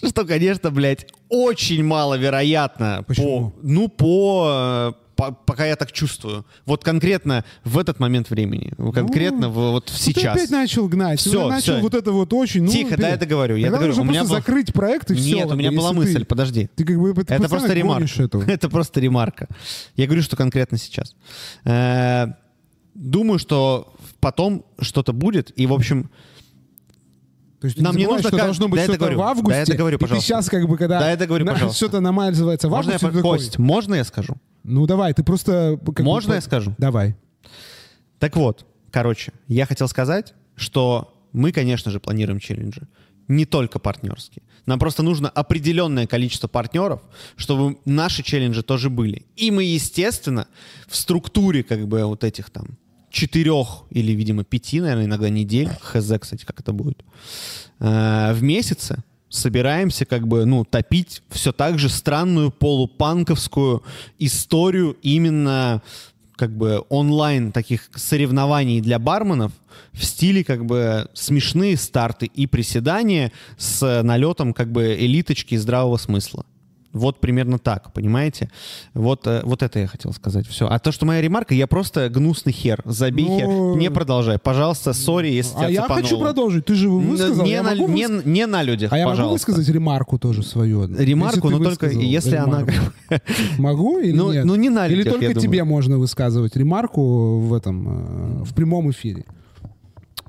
что, 0.06 0.24
конечно, 0.24 0.70
блядь, 0.70 1.06
очень 1.28 1.82
маловероятно. 1.84 3.04
Почему? 3.06 3.50
По, 3.50 3.56
ну, 3.62 3.88
по, 3.88 4.92
э, 4.92 4.92
по- 5.16 5.32
пока 5.32 5.66
я 5.66 5.74
так 5.76 5.90
чувствую. 5.92 6.46
Вот 6.66 6.84
конкретно 6.84 7.44
в 7.64 7.76
этот 7.78 7.98
момент 7.98 8.30
времени. 8.30 8.72
Конкретно 8.92 9.48
в- 9.48 9.72
вот 9.72 9.90
Ну, 9.90 9.98
сейчас. 9.98 10.22
Ты 10.22 10.28
опять 10.28 10.50
начал 10.50 10.86
гнать. 10.88 11.18
Всё, 11.18 11.44
ты 11.44 11.48
начал 11.50 11.72
всё. 11.74 11.80
вот 11.82 11.94
это 11.94 12.12
вот 12.12 12.32
очень... 12.32 12.62
ну, 12.62 12.70
Тихо, 12.70 12.96
да, 12.96 13.08
я 13.08 13.16
договорю. 13.16 13.56
Я 13.56 13.66
Тогда 13.70 13.78
договорю. 13.86 13.88
нужно 13.96 14.02
У 14.02 14.06
меня 14.06 14.20
просто 14.20 14.34
был- 14.34 14.40
закрыть 14.40 14.72
проект 14.72 15.10
и 15.10 15.14
все. 15.14 15.34
Нет, 15.36 15.50
у 15.50 15.54
меня 15.56 15.72
была 15.72 15.92
мысль, 15.92 16.24
подожди. 16.24 16.68
Ты 16.76 16.84
как 16.84 16.98
бы 16.98 17.12
ты 17.24 17.34
Это 17.34 17.48
просто 17.48 17.72
ремарка. 17.74 18.22
эту. 18.22 18.40
Это 18.46 18.68
просто 18.68 19.00
ремарка. 19.00 19.48
Я 19.96 20.06
говорю, 20.06 20.22
что 20.22 20.36
конкретно 20.36 20.78
сейчас. 20.78 21.16
Э, 21.64 22.26
Думаю, 22.94 23.38
что 23.38 23.94
потом 24.18 24.64
что-то 24.80 25.12
будет, 25.12 25.52
и, 25.56 25.66
в 25.66 25.72
общем, 25.72 26.10
То 27.60 27.66
есть 27.66 27.80
Нам 27.80 27.96
не 27.96 28.04
нужно 28.06 28.20
что 28.20 28.30
как- 28.30 28.40
должно 28.40 28.68
быть 28.68 28.78
я 28.80 28.84
что-то 28.86 29.10
в 29.16 29.20
августе. 29.20 29.50
Да, 29.52 29.58
я 29.58 29.66
договорю, 29.66 29.96
и 29.96 29.98
ты 29.98 30.02
пожалуйста. 30.04 30.26
сейчас 30.28 30.48
как 30.48 30.68
бы, 30.68 30.76
когда 30.76 31.00
Да, 31.00 31.10
я 31.10 31.16
договорю, 31.16 31.44
на- 31.44 31.52
пожалуйста. 31.52 31.76
что-то 31.76 32.00
называется 32.00 32.68
в 32.68 32.70
можно 32.70 32.90
я, 32.90 32.96
августе, 32.96 33.16
такой, 33.16 33.22
Кость, 33.38 33.58
можно 33.58 33.94
я 33.96 34.04
скажу? 34.04 34.36
Ну 34.62 34.86
давай, 34.86 35.12
ты 35.12 35.24
просто... 35.24 35.78
бы 35.82 36.02
Можно 36.04 36.30
по- 36.32 36.34
я 36.36 36.40
скажу? 36.40 36.74
Давай. 36.78 37.16
Так 38.18 38.36
вот, 38.36 38.64
короче, 38.90 39.32
я 39.48 39.66
хотел 39.66 39.88
сказать, 39.88 40.34
что 40.56 41.14
мы, 41.32 41.52
конечно 41.52 41.90
же, 41.90 42.00
планируем 42.00 42.38
челленджи. 42.40 42.82
Не 43.28 43.44
только 43.44 43.78
партнерские. 43.78 44.42
Нам 44.64 44.78
просто 44.78 45.02
нужно 45.02 45.28
определенное 45.28 46.06
количество 46.06 46.48
партнеров, 46.48 47.02
чтобы 47.36 47.76
наши 47.84 48.22
челленджи 48.22 48.62
тоже 48.62 48.88
были. 48.88 49.26
И 49.36 49.50
мы, 49.50 49.64
естественно, 49.64 50.46
в 50.86 50.96
структуре 50.96 51.62
как 51.62 51.86
бы 51.88 52.04
вот 52.04 52.24
этих 52.24 52.48
там 52.50 52.78
четырех 53.10 53.84
или, 53.90 54.12
видимо, 54.12 54.44
пяти, 54.44 54.80
наверное, 54.80 55.06
иногда 55.06 55.28
недель, 55.28 55.70
хз, 55.80 56.12
кстати, 56.20 56.44
как 56.44 56.60
это 56.60 56.72
будет, 56.72 57.02
э, 57.80 58.32
в 58.34 58.42
месяце 58.42 59.02
собираемся 59.28 60.04
как 60.04 60.26
бы, 60.26 60.44
ну, 60.44 60.64
топить 60.64 61.22
все 61.30 61.52
так 61.52 61.78
же 61.78 61.88
странную 61.88 62.50
полупанковскую 62.50 63.82
историю 64.18 64.96
именно 65.02 65.82
как 66.36 66.56
бы 66.56 66.84
онлайн 66.88 67.50
таких 67.50 67.90
соревнований 67.94 68.80
для 68.80 68.98
барменов 68.98 69.52
в 69.92 70.04
стиле 70.04 70.44
как 70.44 70.64
бы 70.64 71.08
смешные 71.12 71.76
старты 71.76 72.26
и 72.26 72.46
приседания 72.46 73.32
с 73.56 74.02
налетом 74.02 74.54
как 74.54 74.70
бы 74.70 74.94
элиточки 74.94 75.56
здравого 75.56 75.96
смысла. 75.96 76.46
Вот 76.92 77.20
примерно 77.20 77.58
так, 77.58 77.92
понимаете? 77.92 78.50
Вот, 78.94 79.26
э, 79.26 79.42
вот 79.44 79.62
это 79.62 79.78
я 79.78 79.86
хотел 79.86 80.12
сказать. 80.14 80.46
Все. 80.46 80.66
А 80.68 80.78
то, 80.78 80.90
что 80.90 81.04
моя 81.04 81.20
ремарка, 81.20 81.54
я 81.54 81.66
просто 81.66 82.08
гнусный 82.08 82.52
хер. 82.52 82.80
Забей 82.86 83.26
Ну, 83.26 83.38
хер. 83.74 83.78
Не 83.78 83.90
продолжай. 83.90 84.38
Пожалуйста, 84.38 84.94
сори, 84.94 85.28
если 85.28 85.64
А 85.64 85.68
я 85.70 85.82
цепануло. 85.82 86.02
хочу 86.02 86.18
продолжить. 86.18 86.64
Ты 86.64 86.74
же 86.74 86.88
высказал. 86.88 87.44
не, 87.44 87.50
я 87.52 87.62
на, 87.62 87.74
могу 87.74 87.88
не, 87.88 88.06
не 88.24 88.46
на 88.46 88.62
людях, 88.62 88.92
А 88.92 88.98
я 88.98 89.06
могу 89.06 89.28
высказать 89.28 89.68
ремарку 89.68 90.18
тоже 90.18 90.42
свою? 90.42 90.86
Ремарку, 90.86 91.50
но 91.50 91.58
только 91.62 91.88
если 91.90 92.36
она... 92.36 92.60
ремарку. 92.60 92.92
Могу 93.58 93.98
или 93.98 94.12
Ну- 94.16 94.32
нет? 94.32 94.44
ну, 94.44 94.54
не 94.56 94.70
на 94.70 94.86
Или 94.86 94.96
людях, 94.96 95.12
только 95.14 95.26
я 95.26 95.34
тебе 95.34 95.58
думаю. 95.60 95.66
можно 95.66 95.98
высказывать 95.98 96.56
ремарку 96.56 97.38
в 97.40 97.52
этом, 97.54 98.40
э, 98.40 98.44
в 98.44 98.54
прямом 98.54 98.90
эфире? 98.90 99.24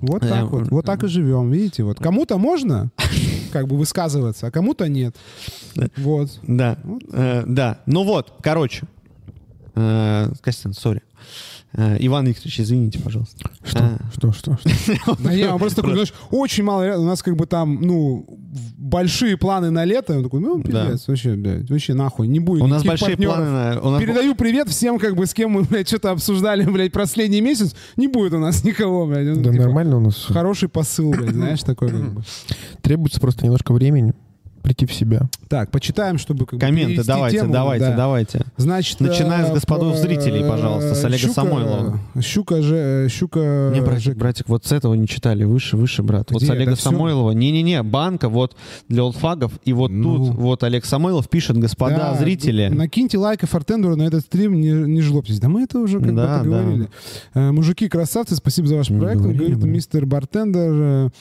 Вот 0.02 0.24
Э, 0.24 0.30
так 0.30 0.50
вот. 0.52 0.70
Вот 0.70 0.86
так 0.86 1.04
и 1.04 1.08
живем, 1.08 1.52
видите? 1.52 1.84
Вот 1.84 2.00
кому-то 2.00 2.38
можно 2.38 2.90
как 3.52 3.68
бы 3.68 3.78
высказываться, 3.78 4.48
а 4.48 4.52
кому-то 4.52 4.88
нет. 4.88 5.16
Вот. 5.98 6.40
Да, 6.44 6.78
э, 7.12 7.44
да. 7.46 7.80
Ну 7.86 8.04
вот, 8.04 8.34
короче. 8.42 8.88
Э, 9.76 10.32
Костян, 10.42 10.74
сори. 10.74 11.02
Э, 11.74 11.98
Иван 12.00 12.26
Викторович, 12.26 12.62
извините, 12.62 13.00
пожалуйста. 13.00 13.50
Что? 13.64 13.80
А. 13.80 14.00
Что? 14.16 14.32
Что? 14.32 14.58
что? 14.58 15.18
Да 15.24 15.32
я 15.32 15.56
просто 15.58 15.78
такой, 15.78 15.94
знаешь, 15.94 16.14
очень 16.32 16.64
мало, 16.64 16.98
у 16.98 17.06
нас 17.06 17.22
как 17.22 17.36
бы 17.36 17.46
там, 17.46 17.80
ну, 17.82 18.26
большие 18.78 19.38
планы 19.38 19.70
на 19.70 19.86
лето. 19.86 20.18
Он 20.18 20.24
такой, 20.24 20.40
ну, 20.40 20.62
пиздец, 20.62 21.08
вообще, 21.08 21.36
блядь, 21.36 21.70
вообще 21.70 21.94
нахуй, 21.94 22.28
не 22.28 22.40
будет 22.40 22.64
У 22.64 22.68
нас 22.68 22.84
никаких 22.84 23.02
большие 23.02 23.18
партнеров. 23.18 23.82
планы 23.82 23.92
на... 23.92 24.00
Передаю 24.00 24.36
привет 24.36 24.70
всем, 24.70 24.98
как 24.98 25.16
бы, 25.16 25.28
с 25.28 25.34
кем 25.34 25.52
мы, 25.52 25.64
блядь, 25.70 25.88
что-то 25.88 26.12
обсуждали, 26.12 26.64
блядь, 26.64 26.92
последний 26.92 27.42
месяц. 27.42 27.76
Не 27.98 28.08
будет 28.08 28.34
у 28.34 28.40
нас 28.40 28.64
никого, 28.64 29.06
блядь. 29.06 29.42
Да 29.42 29.52
нормально 29.52 29.98
у 29.98 30.02
нас. 30.02 30.26
Хороший 30.26 30.70
посыл, 30.70 31.12
блядь, 31.12 31.36
знаешь, 31.36 31.62
такой. 31.62 31.92
Требуется 32.82 33.20
просто 33.20 33.46
немножко 33.46 33.74
времени 33.74 34.14
прийти 34.62 34.86
в 34.86 34.94
себя. 34.94 35.22
Так, 35.48 35.72
почитаем, 35.72 36.18
чтобы 36.18 36.46
как 36.46 36.60
Комменты 36.60 37.04
давайте, 37.04 37.40
тему, 37.40 37.54
давайте, 37.54 37.86
да. 37.88 37.96
давайте. 37.96 38.42
Значит, 38.58 39.00
Начиная 39.00 39.46
с 39.46 39.50
э, 39.50 39.54
господов 39.54 39.96
зрителей, 39.98 40.48
пожалуйста, 40.48 40.94
с 40.96 41.04
Олега 41.04 41.28
Щука- 41.28 41.34
Самойлова. 41.34 42.00
Щука 42.22 42.62
же, 42.62 42.76
э, 42.76 43.08
щука... 43.10 43.72
Не, 43.74 43.82
братик, 43.82 44.04
Жек- 44.14 44.18
братик, 44.18 44.50
вот 44.50 44.66
с 44.66 44.72
этого 44.72 44.94
не 44.94 45.08
читали. 45.08 45.44
Выше, 45.44 45.76
выше, 45.78 46.04
брат. 46.04 46.32
Вот 46.32 46.42
Где? 46.42 46.48
с 46.48 46.50
Олега 46.52 46.72
Это? 46.74 46.82
Самойлова. 46.82 47.32
Не-не-не, 47.32 47.82
банка 47.84 48.30
вот 48.30 48.56
для 48.88 49.04
олдфагов. 49.04 49.52
И 49.66 49.74
вот 49.74 49.92
Ну. 49.92 50.18
тут 50.28 50.36
вот 50.36 50.64
Олег 50.64 50.86
Самойлов 50.86 51.30
пишет, 51.30 51.58
господа 51.58 51.98
Да, 51.98 52.16
зрители. 52.16 52.68
Накиньте 52.68 53.18
лайк 53.18 53.44
и 53.44 53.46
фортендеру 53.48 53.96
на 53.96 54.04
этот 54.04 54.22
стрим, 54.22 54.60
не, 54.60 54.70
не 54.72 55.02
жлобьтесь. 55.02 55.40
Да 55.40 55.50
мы 55.50 55.64
это 55.64 55.80
уже 55.80 56.00
как 56.00 56.16
Да, 56.16 56.38
бы 56.40 56.44
поговорили. 56.44 56.88
Э, 57.34 57.52
мужики, 57.52 57.88
красавцы, 57.90 58.36
спасибо 58.36 58.68
за 58.68 58.76
ваш 58.76 58.88
проект. 58.88 59.22
говори, 59.22 59.38
Говорит 59.38 59.64
мистер 59.64 60.06
Бартендер. 60.06 61.12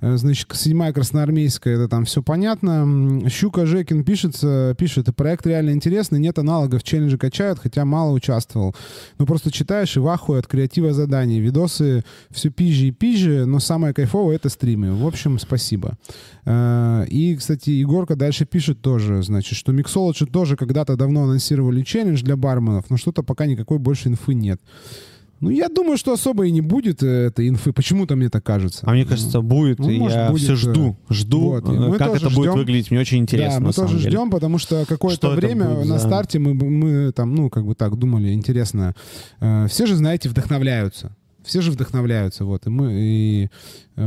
Э, 0.00 0.16
Значит, 0.16 0.48
седьмая 0.54 0.92
красноармейская, 0.92 1.74
это 1.74 1.88
там 1.88 2.04
все 2.04 2.22
понятно. 2.22 3.28
Щука 3.28 3.66
Жекин 3.66 4.04
пишется, 4.04 4.74
пишет, 4.78 5.14
проект 5.16 5.46
реально 5.46 5.70
интересный, 5.70 6.18
нет 6.18 6.38
аналогов, 6.38 6.82
челленджи 6.82 7.18
качают, 7.18 7.58
хотя 7.58 7.84
мало 7.84 8.12
участвовал. 8.12 8.74
Ну, 9.18 9.26
просто 9.26 9.50
читаешь 9.50 9.96
и 9.96 10.00
в 10.00 10.08
ахуе 10.08 10.38
от 10.40 10.46
креатива 10.46 10.92
заданий. 10.92 11.40
Видосы 11.40 12.04
все 12.30 12.50
пизже 12.50 12.86
и 12.86 12.90
пизже, 12.90 13.46
но 13.46 13.58
самое 13.58 13.94
кайфовое— 13.94 14.36
это 14.36 14.48
стримы. 14.48 14.94
В 14.94 15.06
общем, 15.06 15.38
спасибо. 15.38 15.96
Э, 16.44 17.04
И, 17.08 17.36
кстати, 17.36 17.70
Егорка 17.70 18.16
дальше 18.16 18.44
пишет 18.44 18.80
тоже, 18.80 19.22
значит, 19.22 19.56
что 19.56 19.72
Mixology 19.72 20.26
тоже 20.26 20.56
когда-то 20.56 20.96
давно 20.96 21.24
анонсировали 21.24 21.82
челлендж 21.82 22.22
для 22.22 22.36
барменов, 22.36 22.90
но 22.90 22.96
что-то 22.96 23.22
пока 23.22 23.46
никакой 23.46 23.78
больше 23.78 24.08
инфы 24.08 24.34
нет. 24.34 24.60
Ну, 25.40 25.50
я 25.50 25.68
думаю, 25.68 25.96
что 25.96 26.12
особо 26.12 26.46
и 26.46 26.50
не 26.50 26.60
будет 26.60 27.02
э, 27.02 27.26
этой 27.26 27.48
инфы. 27.48 27.72
Почему-то 27.72 28.16
мне 28.16 28.28
так 28.28 28.44
кажется. 28.44 28.80
А 28.86 28.92
мне 28.92 29.04
кажется, 29.04 29.40
будет. 29.40 29.78
Ну, 29.78 29.88
и 29.88 29.98
может, 29.98 30.16
я 30.16 30.30
будет, 30.30 30.42
все 30.42 30.52
э, 30.54 30.56
жду, 30.56 30.96
жду, 31.10 31.40
вот, 31.40 31.64
э, 31.68 31.98
как 31.98 32.16
это 32.16 32.30
будет 32.30 32.50
ждем. 32.50 32.54
выглядеть. 32.54 32.90
Мне 32.90 33.00
очень 33.00 33.18
интересно, 33.18 33.60
да, 33.60 33.66
мы 33.66 33.72
тоже 33.72 33.98
деле. 33.98 34.10
ждем, 34.10 34.30
потому 34.30 34.58
что 34.58 34.84
какое-то 34.86 35.30
время 35.30 35.68
будет 35.68 35.86
на 35.86 35.98
за- 35.98 36.06
старте 36.06 36.38
мы, 36.38 36.54
мы 36.54 37.12
там, 37.12 37.34
ну, 37.34 37.50
как 37.50 37.66
бы 37.66 37.74
так 37.74 37.96
думали, 37.96 38.32
интересно. 38.32 38.94
Все 39.68 39.86
же, 39.86 39.94
знаете, 39.96 40.28
вдохновляются. 40.28 41.14
Все 41.44 41.60
же 41.60 41.70
вдохновляются, 41.70 42.44
вот. 42.44 42.66
И 42.66 42.70
мы 42.70 42.92
и 42.92 43.48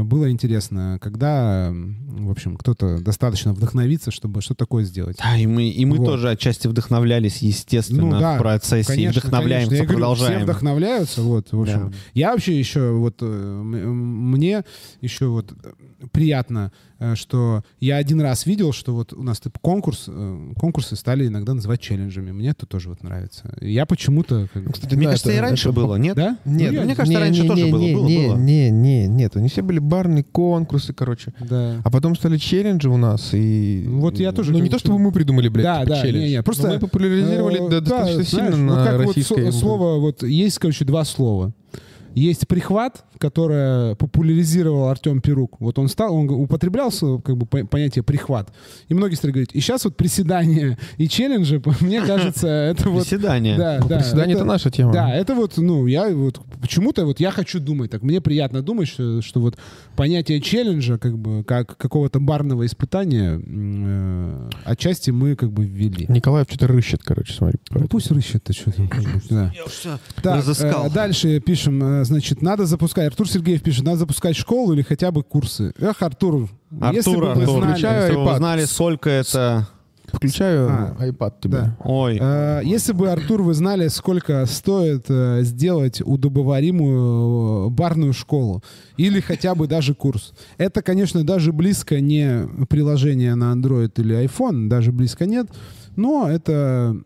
было 0.04 0.32
интересно, 0.32 0.98
когда, 1.02 1.72
в 1.74 2.32
общем, 2.32 2.56
кто-то 2.58 3.00
достаточно 3.00 3.54
вдохновится, 3.54 4.12
чтобы 4.12 4.42
что 4.42 4.54
такое 4.56 4.84
сделать. 4.84 5.18
Да, 5.22 5.38
и 5.38 5.46
мы, 5.48 5.70
и 5.70 5.86
мы 5.86 5.98
Вот. 5.98 6.06
тоже 6.06 6.30
отчасти 6.30 6.68
вдохновлялись, 6.68 7.38
естественно, 7.40 8.04
Ну 8.04 8.20
да, 8.20 8.36
в 8.36 8.40
процессе. 8.40 8.96
и 9.02 9.08
вдохновляемся, 9.08 9.70
конечно. 9.70 9.76
Я 9.76 9.84
говорю, 9.84 9.98
продолжаем. 10.00 10.36
Все 10.40 10.44
вдохновляются, 10.46 11.22
вот, 11.22 11.52
в 11.52 11.62
общем. 11.62 11.90
Да. 11.92 11.98
Я 12.14 12.32
вообще 12.32 12.58
еще 12.58 12.92
вот 12.92 13.18
э, 13.22 13.26
мне 13.26 14.64
еще 15.02 15.28
вот 15.28 15.52
э, 15.64 16.08
приятно, 16.12 16.72
э, 17.00 17.16
что 17.16 17.64
я 17.80 17.98
один 17.98 18.22
раз 18.22 18.46
видел, 18.46 18.74
что 18.74 18.94
вот 18.94 19.14
у 19.14 19.24
нас 19.24 19.40
типа 19.40 19.60
конкурс, 19.60 20.06
э, 20.08 20.54
конкурсы 20.58 20.96
стали 20.96 21.28
иногда 21.28 21.54
называть 21.54 21.82
челленджами. 21.82 22.32
Мне 22.32 22.50
это 22.50 22.66
тоже 22.66 22.90
вот 22.90 23.04
нравится. 23.04 23.54
Я 23.62 23.86
почему-то 23.86 24.48
как 24.54 24.64
бы- 24.66 24.72
Кстати, 24.74 24.96
Мне 24.96 25.06
да, 25.06 25.12
кажется, 25.12 25.30
это- 25.30 25.38
и 25.38 25.42
раньше 25.42 25.70
это 25.70 25.76
было, 25.76 25.96
нет? 25.96 26.16
да? 26.16 26.38
Нет, 26.46 26.72
Ну, 26.72 26.78
я- 26.80 26.84
мне 26.86 26.96
кажется, 26.96 27.18
не, 27.18 27.24
раньше 27.24 27.42
не, 27.44 27.48
тоже 27.48 27.64
не, 27.66 27.72
было, 27.72 27.80
не, 27.82 27.94
было, 27.96 28.08
не, 28.08 28.28
было. 28.28 28.38
Не, 28.38 28.70
не, 28.72 29.08
нет. 29.08 29.36
Они 29.36 29.50
все 29.50 29.62
были 29.62 29.80
барные 29.82 30.24
конкурсы, 30.24 30.94
короче. 30.94 31.34
да. 31.50 31.82
А 31.84 31.90
потом 31.90 32.16
стали 32.16 32.38
челленджи 32.38 32.90
у 32.90 32.98
нас, 32.98 33.30
и... 33.34 33.84
Вот 33.88 34.20
я 34.20 34.32
тоже 34.32 34.52
Ну, 34.52 34.60
не 34.60 34.70
то, 34.70 34.80
чтобы 34.80 35.00
мы 35.00 35.12
придумали, 35.12 35.48
блядь, 35.50 35.64
Да, 35.66 35.80
типа, 35.82 35.90
да, 35.96 36.02
челлендж. 36.02 36.24
не, 36.24 36.30
не, 36.32 36.44
просто, 36.44 36.68
Но 36.68 36.74
мы 36.76 36.80
популяризировали 36.80 37.66
Э, 37.66 37.70
да, 37.70 37.80
достаточно 37.82 38.18
да, 38.20 38.24
сильно 38.24 38.52
знаешь, 38.52 38.58
на 38.58 38.76
вот 38.76 38.84
как 38.86 38.98
вот 38.98 39.08
российской... 39.08 39.52
со- 39.52 39.58
слово 39.60 40.00
вот 40.00 40.24
есть, 40.24 40.60
короче, 40.60 40.86
два 40.86 41.04
слова. 41.06 41.52
Есть 42.16 42.48
прихват, 42.48 43.06
которое 43.18 43.96
популяризировал 43.96 44.90
Артем 44.90 45.22
Перук. 45.22 45.60
Вот 45.60 45.80
он 45.80 45.88
стал, 45.88 46.16
он 46.16 46.30
употреблял 46.30 46.92
слово, 46.92 47.22
как 47.22 47.38
бы 47.38 47.46
по- 47.46 47.66
понятие 47.66 48.04
прихват. 48.04 48.52
И 48.88 48.94
многие 48.94 49.16
стали 49.16 49.32
говорить, 49.32 49.52
и 49.54 49.60
сейчас 49.60 49.86
вот 49.86 49.96
приседания 49.96 50.78
и 50.98 51.08
челленджи, 51.08 51.62
мне 51.82 52.02
кажется, 52.02 52.48
это 52.48 52.90
вот... 52.90 53.04
Приседания. 53.04 53.58
Да, 53.58 53.80
да. 53.80 53.98
приседание— 54.00 54.36
это 54.38 54.46
наша 54.46 54.72
тема. 54.72 54.92
Да, 54.92 55.14
это 55.14 55.36
вот, 55.36 55.58
ну, 55.58 55.88
я 55.88 56.10
вот 56.10 56.42
почему-то 56.62 57.06
вот 57.06 57.20
я 57.20 57.32
хочу 57.32 57.60
думать 57.60 57.92
так. 57.92 58.02
Мне 58.02 58.22
приятно 58.22 58.62
думать, 58.62 58.88
что, 58.88 59.22
что 59.22 59.40
вот 59.40 59.58
понятие 59.96 60.42
челленджа, 60.42 60.98
как 60.98 61.18
бы, 61.18 61.44
как 61.44 61.78
какого-то 61.78 62.20
барного 62.20 62.66
испытания, 62.66 63.40
э, 63.46 64.50
отчасти 64.66 65.12
мы 65.12 65.36
как 65.36 65.52
бы 65.52 65.66
ввели. 65.66 66.06
Николаев 66.10 66.48
что-то 66.50 66.68
рыщет, 66.68 67.02
короче, 67.04 67.34
смотри. 67.34 67.60
Ну 67.72 67.88
пусть 67.88 68.12
рыщет-то 68.12 68.54
что-то. 68.54 68.88
Да. 69.30 69.52
Я 69.56 69.66
уж 69.66 69.84
разыскал. 70.24 70.88
э, 70.88 70.90
дальше 70.90 71.40
пишем, 71.40 71.84
э, 71.84 72.01
значит, 72.04 72.42
надо 72.42 72.66
запускать, 72.66 73.08
Артур 73.08 73.30
Сергеев 73.30 73.62
пишет, 73.62 73.86
надо 73.86 73.98
запускать 74.00 74.36
школу 74.36 74.74
или 74.74 74.82
хотя 74.82 75.12
бы 75.12 75.24
курсы. 75.24 75.74
Эх, 75.80 76.02
Артур, 76.02 76.50
если 76.94 77.12
Артур, 77.12 77.16
бы 77.26 77.34
вы 77.34 77.42
Артур, 77.42 77.58
знали... 77.62 77.72
включаю 77.74 78.02
если 78.02 78.16
бы 78.16 78.24
вы 78.24 78.30
iPad. 78.30 78.38
знали, 78.38 78.66
сколько 78.66 79.10
это... 79.10 79.68
Включаю 80.12 80.68
А, 80.70 80.96
iPad 81.08 81.34
тебе. 81.40 81.52
да. 81.58 81.78
Ой, 81.86 82.18
Э, 82.22 82.60
Если 82.66 82.92
бы, 82.92 83.10
Артур, 83.10 83.44
вы 83.44 83.54
знали, 83.54 83.88
сколько 83.88 84.46
стоит 84.46 85.06
э, 85.08 85.40
сделать 85.44 86.02
удобоваримую 86.04 87.68
э, 87.68 87.70
барную 87.70 88.12
школу 88.12 88.62
или 88.98 89.22
хотя 89.22 89.56
бы 89.56 89.68
даже 89.68 89.94
курс. 89.96 90.34
Это, 90.58 90.82
конечно, 90.82 91.24
даже 91.24 91.54
близко 91.54 92.02
не 92.02 92.46
приложение 92.70 93.36
на 93.36 93.54
Android 93.54 93.92
или 93.98 94.26
iPhone, 94.26 94.68
даже 94.68 94.92
близко 94.92 95.26
нет, 95.26 95.48
но 95.96 96.28
это, 96.30 96.98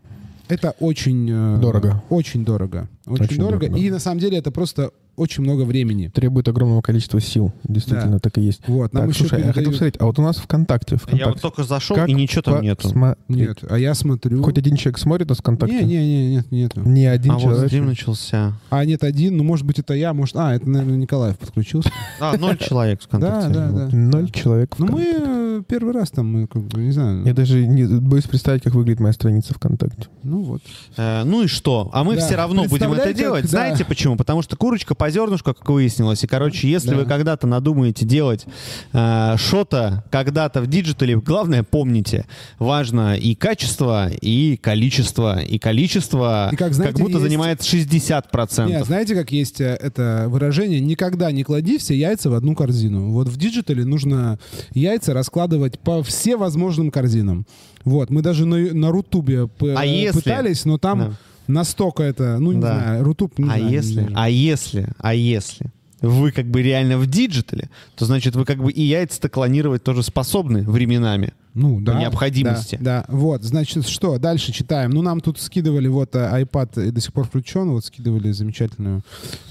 это 0.47 0.75
очень... 0.79 1.29
э, 1.29 1.57
Дорого. 1.59 2.03
Очень 2.09 2.45
дорого. 2.45 2.87
Очень, 3.05 3.23
Очень 3.25 3.37
дорого. 3.37 3.59
дорого. 3.67 3.77
И 3.79 3.89
на 3.89 3.99
самом 3.99 4.19
деле 4.19 4.37
это 4.37 4.51
просто 4.51 4.91
очень 5.15 5.43
много 5.43 5.63
времени. 5.63 6.09
Требует 6.13 6.47
огромного 6.47 6.81
количества 6.81 7.19
сил. 7.21 7.53
Действительно, 7.63 8.19
так 8.19 8.37
и 8.37 8.41
есть. 8.41 8.61
Вот, 8.67 8.93
нам 8.93 9.03
Так, 9.07 9.09
еще 9.15 9.19
слушай, 9.27 9.39
я 9.39 9.47
хотел 9.47 9.53
передают- 9.53 9.71
посмотреть, 9.73 9.95
а 10.01 10.05
вот 10.05 10.19
у 10.19 10.21
нас 10.21 10.37
ВКонтакте, 10.37 10.95
я 10.95 10.97
вот 10.99 11.03
ВКонтакте. 11.17 11.41
только 11.41 11.63
зашел, 11.63 11.95
Как 11.95 12.09
и 12.09 12.13
ничего 12.13 12.41
там 12.41 12.57
по- 12.57 12.61
нету. 12.61 12.87
смотреть? 12.89 13.27
Нет, 13.29 13.57
а 13.69 13.77
я 13.77 13.93
смотрю... 13.93 14.43
Хоть 14.43 14.57
один 14.57 14.75
человек 14.75 14.97
смотрит 14.99 15.29
нас 15.29 15.37
ВКонтакте? 15.39 15.83
Не, 15.83 15.83
не, 15.83 15.97
не, 15.97 16.29
нет, 16.35 16.51
нету. 16.51 16.81
Ни 16.81 17.03
один 17.03 17.31
А 17.31 17.35
вот 17.35 17.41
человек. 17.43 17.67
стрим 17.67 17.85
начался. 17.87 18.53
А, 18.69 18.85
нет, 18.85 19.03
один, 19.03 19.37
ну, 19.37 19.43
может 19.43 19.65
быть, 19.65 19.79
это 19.79 19.93
я, 19.93 20.13
может... 20.13 20.35
А, 20.35 20.53
это, 20.55 20.69
наверное, 20.69 20.97
Николаев 20.97 21.37
подключился. 21.37 21.89
А, 22.19 22.37
ноль 22.37 22.57
человек 22.57 23.01
в 23.01 23.05
ВКонтакте. 23.05 23.49
Да, 23.49 23.69
да, 23.69 23.87
да. 23.87 23.95
Ноль 23.95 24.31
человек. 24.31 24.75
Ну, 24.77 24.85
мы 24.87 25.01
ВКонтакте. 25.01 25.31
э, 25.59 25.61
первый 25.67 25.93
раз 25.93 26.11
там, 26.11 26.31
мы 26.31 26.47
как 26.47 26.63
бы, 26.63 26.81
не 26.81 26.91
знаю. 26.91 27.25
Я 27.25 27.33
даже 27.33 27.65
не 27.65 27.85
боюсь 27.99 28.23
представить, 28.25 28.63
как 28.63 28.73
выглядит 28.73 28.99
моя 28.99 29.13
страница 29.13 29.53
ВКонтакте. 29.53 30.07
Ну 30.23 30.41
вот. 30.43 30.61
Э, 30.97 31.23
ну 31.25 31.43
и 31.43 31.47
что? 31.47 31.89
А 31.93 32.03
мы 32.03 32.15
Да. 32.15 32.25
все 32.25 32.35
равно 32.35 32.65
будем 32.65 32.93
это 32.93 33.13
делать. 33.13 33.43
да. 33.43 33.49
Знаете 33.49 33.85
почему? 33.85 34.15
Потому 34.17 34.41
что 34.41 34.55
курочка 34.55 34.95
по 35.05 35.11
зернышку, 35.11 35.53
как 35.53 35.69
выяснилось. 35.69 36.23
И, 36.23 36.27
короче, 36.27 36.67
если 36.67 36.89
Да. 36.89 36.95
вы 36.95 37.05
когда-то 37.05 37.45
надумаете 37.45 38.05
делать 38.05 38.45
э, 38.91 39.35
что-то 39.37 40.03
когда-то 40.09 40.61
в 40.61 40.67
digital 40.67 41.05
е, 41.05 41.15
главное 41.17 41.61
помните, 41.61 42.25
важно 42.57 43.15
и 43.15 43.35
качество, 43.35 44.09
и 44.09 44.57
количество. 44.57 45.39
И 45.43 45.59
количество 45.59 46.49
И 46.51 46.55
как, 46.55 46.73
знаете, 46.73 47.03
будто 47.03 47.17
есть- 47.19 47.23
занимает 47.29 47.61
60%. 47.61 48.67
Не, 48.67 48.83
знаете, 48.83 49.13
как 49.13 49.31
есть 49.31 49.61
э, 49.61 49.77
это 49.79 50.25
выражение 50.27 50.79
«никогда 50.79 51.31
не 51.31 51.43
клади 51.43 51.77
все 51.77 51.95
яйца 51.95 52.31
в 52.31 52.33
одну 52.33 52.55
корзину». 52.55 53.11
Вот 53.11 53.27
в 53.27 53.37
digital 53.37 53.79
е 53.79 53.85
нужно 53.85 54.39
яйца 54.73 55.13
раскладывать 55.13 55.77
по 55.77 56.01
все 56.01 56.35
возможным 56.35 56.89
корзинам. 56.89 57.45
Вот, 57.83 58.09
мы 58.09 58.23
даже 58.23 58.47
на, 58.47 58.57
на 58.73 58.89
Рутубе 58.89 59.47
А 59.75 59.85
если- 59.85 60.19
пытались, 60.19 60.65
но 60.65 60.79
там 60.79 60.97
Да. 60.99 61.11
Настолько 61.47 62.03
это, 62.03 62.37
ну, 62.39 62.51
не 62.51 62.61
Да. 62.61 62.79
знаю, 62.79 63.03
Рутуб, 63.03 63.37
не 63.37 63.45
а 63.45 63.47
знаю, 63.47 63.65
не 63.65 63.71
если, 63.73 63.93
знаю. 63.93 64.11
а 64.15 64.29
если, 64.29 64.87
а 64.99 65.13
если 65.13 65.71
вы 66.01 66.31
как 66.31 66.45
бы 66.45 66.61
реально 66.61 66.97
в 66.97 67.07
digital 67.07 67.56
е, 67.56 67.69
то 67.95 68.05
значит 68.05 68.35
вы 68.35 68.45
как 68.45 68.57
бы 68.57 68.71
и 68.71 68.81
яйца-то 68.81 69.29
клонировать 69.29 69.83
тоже 69.83 70.03
способны 70.03 70.61
временами. 70.63 71.33
Ну, 71.55 71.79
да. 71.79 71.97
необходимости. 71.99 72.77
Да, 72.81 73.05
да. 73.07 73.15
вот, 73.15 73.43
значит, 73.43 73.87
что, 73.87 74.17
дальше 74.19 74.51
читаем. 74.51 74.91
Ну, 74.91 75.01
нам 75.01 75.21
тут 75.21 75.39
скидывали, 75.39 75.87
вот, 75.87 76.13
э, 76.15 76.43
iPad 76.43 76.87
и 76.89 76.91
до 76.91 76.99
сих 77.01 77.13
пор 77.13 77.25
включен, 77.25 77.69
вот, 77.71 77.85
скидывали 77.85 78.31
замечательную. 78.31 79.01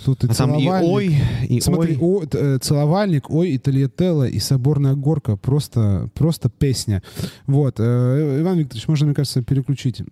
Тут 0.05 0.23
и 0.23 0.27
А 0.29 0.35
там 0.35 0.55
и 0.55 0.63
целовальник. 0.63 0.93
ой, 0.93 1.17
и 1.49 1.61
Смотри, 1.61 1.97
ой. 1.99 2.27
о, 2.27 2.29
э, 2.31 2.59
целовальник, 2.61 3.31
ой, 3.31 3.51
и 3.53 3.59
Тольяттелло, 3.59 4.29
и 4.29 4.39
соборная 4.39 4.95
горка, 4.95 5.37
просто, 5.37 6.11
просто 6.15 6.51
песня. 6.51 7.03
Вот, 7.47 7.77
э, 7.79 8.41
Иван 8.43 8.59
Викторович, 8.59 8.87
можно, 8.87 9.07
мне 9.07 9.15
кажется, 9.15 9.43
переключить 9.43 10.03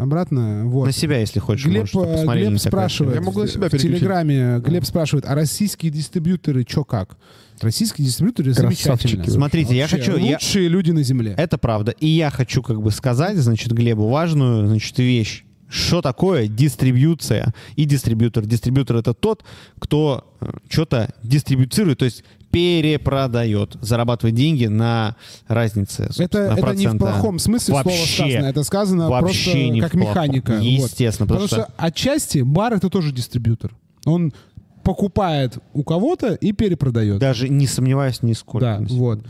обратно. 0.00 0.62
Вот. 0.66 0.86
На 0.86 0.92
себя, 0.92 1.18
если 1.18 1.40
хочешь, 1.40 1.66
Глеб, 1.66 1.92
можешь, 1.92 2.24
Глеб 2.24 2.58
спрашивает 2.60 3.16
Я 3.16 3.20
могу 3.20 3.40
на 3.40 3.48
себя 3.48 3.68
в 3.68 3.72
переключить. 3.72 3.98
Телеграме, 3.98 4.60
Глеб 4.60 4.84
спрашивает, 4.84 5.24
а 5.26 5.34
российские 5.34 5.90
дистрибьюторы 5.90 6.64
чё 6.64 6.84
как? 6.84 7.16
Российские 7.60 8.06
дистрибьюторы 8.06 8.52
Красавчики. 8.54 8.82
замечательно. 8.88 9.30
Смотрите, 9.30 9.76
я 9.76 9.82
Вообще, 9.84 9.98
хочу... 9.98 10.16
я- 10.18 10.32
Лучшие 10.34 10.68
люди 10.68 10.90
на 10.90 11.02
земле. 11.02 11.34
Это 11.36 11.56
правда. 11.58 11.92
И 11.92 12.06
я 12.08 12.30
хочу 12.30 12.62
как 12.62 12.82
бы 12.82 12.90
сказать, 12.90 13.36
значит, 13.36 13.72
Глебу 13.72 14.08
важную, 14.08 14.66
значит, 14.66 14.98
вещь, 14.98 15.44
что 15.68 16.02
такое 16.02 16.46
дистрибьюция 16.48 17.54
и 17.76 17.84
дистрибьютор. 17.84 18.44
Дистрибьютор— 18.44 18.96
это 18.98 19.14
тот, 19.14 19.44
кто 19.78 20.24
что-то 20.68 21.14
дистрибуцирует, 21.22 21.98
то 22.00 22.04
есть 22.04 22.22
перепродает, 22.50 23.76
зарабатывает 23.80 24.34
деньги 24.36 24.66
на 24.66 25.16
разнице. 25.48 26.08
Это, 26.18 26.50
на 26.54 26.58
это 26.58 26.74
не 26.74 26.86
в 26.86 26.98
плохом 26.98 27.38
смысле 27.38 27.74
Вообще. 27.74 27.96
слова 27.96 28.06
сказано. 28.28 28.46
Это 28.46 28.62
сказано 28.62 29.08
Вообще 29.10 29.50
просто 29.52 29.68
не 29.70 29.80
в 29.80 29.84
как 29.84 29.92
плохом. 29.92 30.10
механика. 30.10 30.52
Вот. 30.52 30.62
Естественно, 30.62 31.26
потому 31.26 31.48
Потому, 31.48 31.62
что... 31.64 31.72
отчасти 31.76 32.38
бар 32.38 32.74
это 32.74 32.90
тоже 32.90 33.12
дистрибьютор. 33.12 33.74
Он 34.06 34.32
покупает 34.84 35.58
у 35.72 35.82
кого-то 35.82 36.34
и 36.34 36.52
перепродает. 36.52 37.18
Даже 37.18 37.48
не 37.48 37.66
сомневаюсь 37.66 38.22
нисколько. 38.22 38.64
Да, 38.78 38.94
вот. 38.94 39.20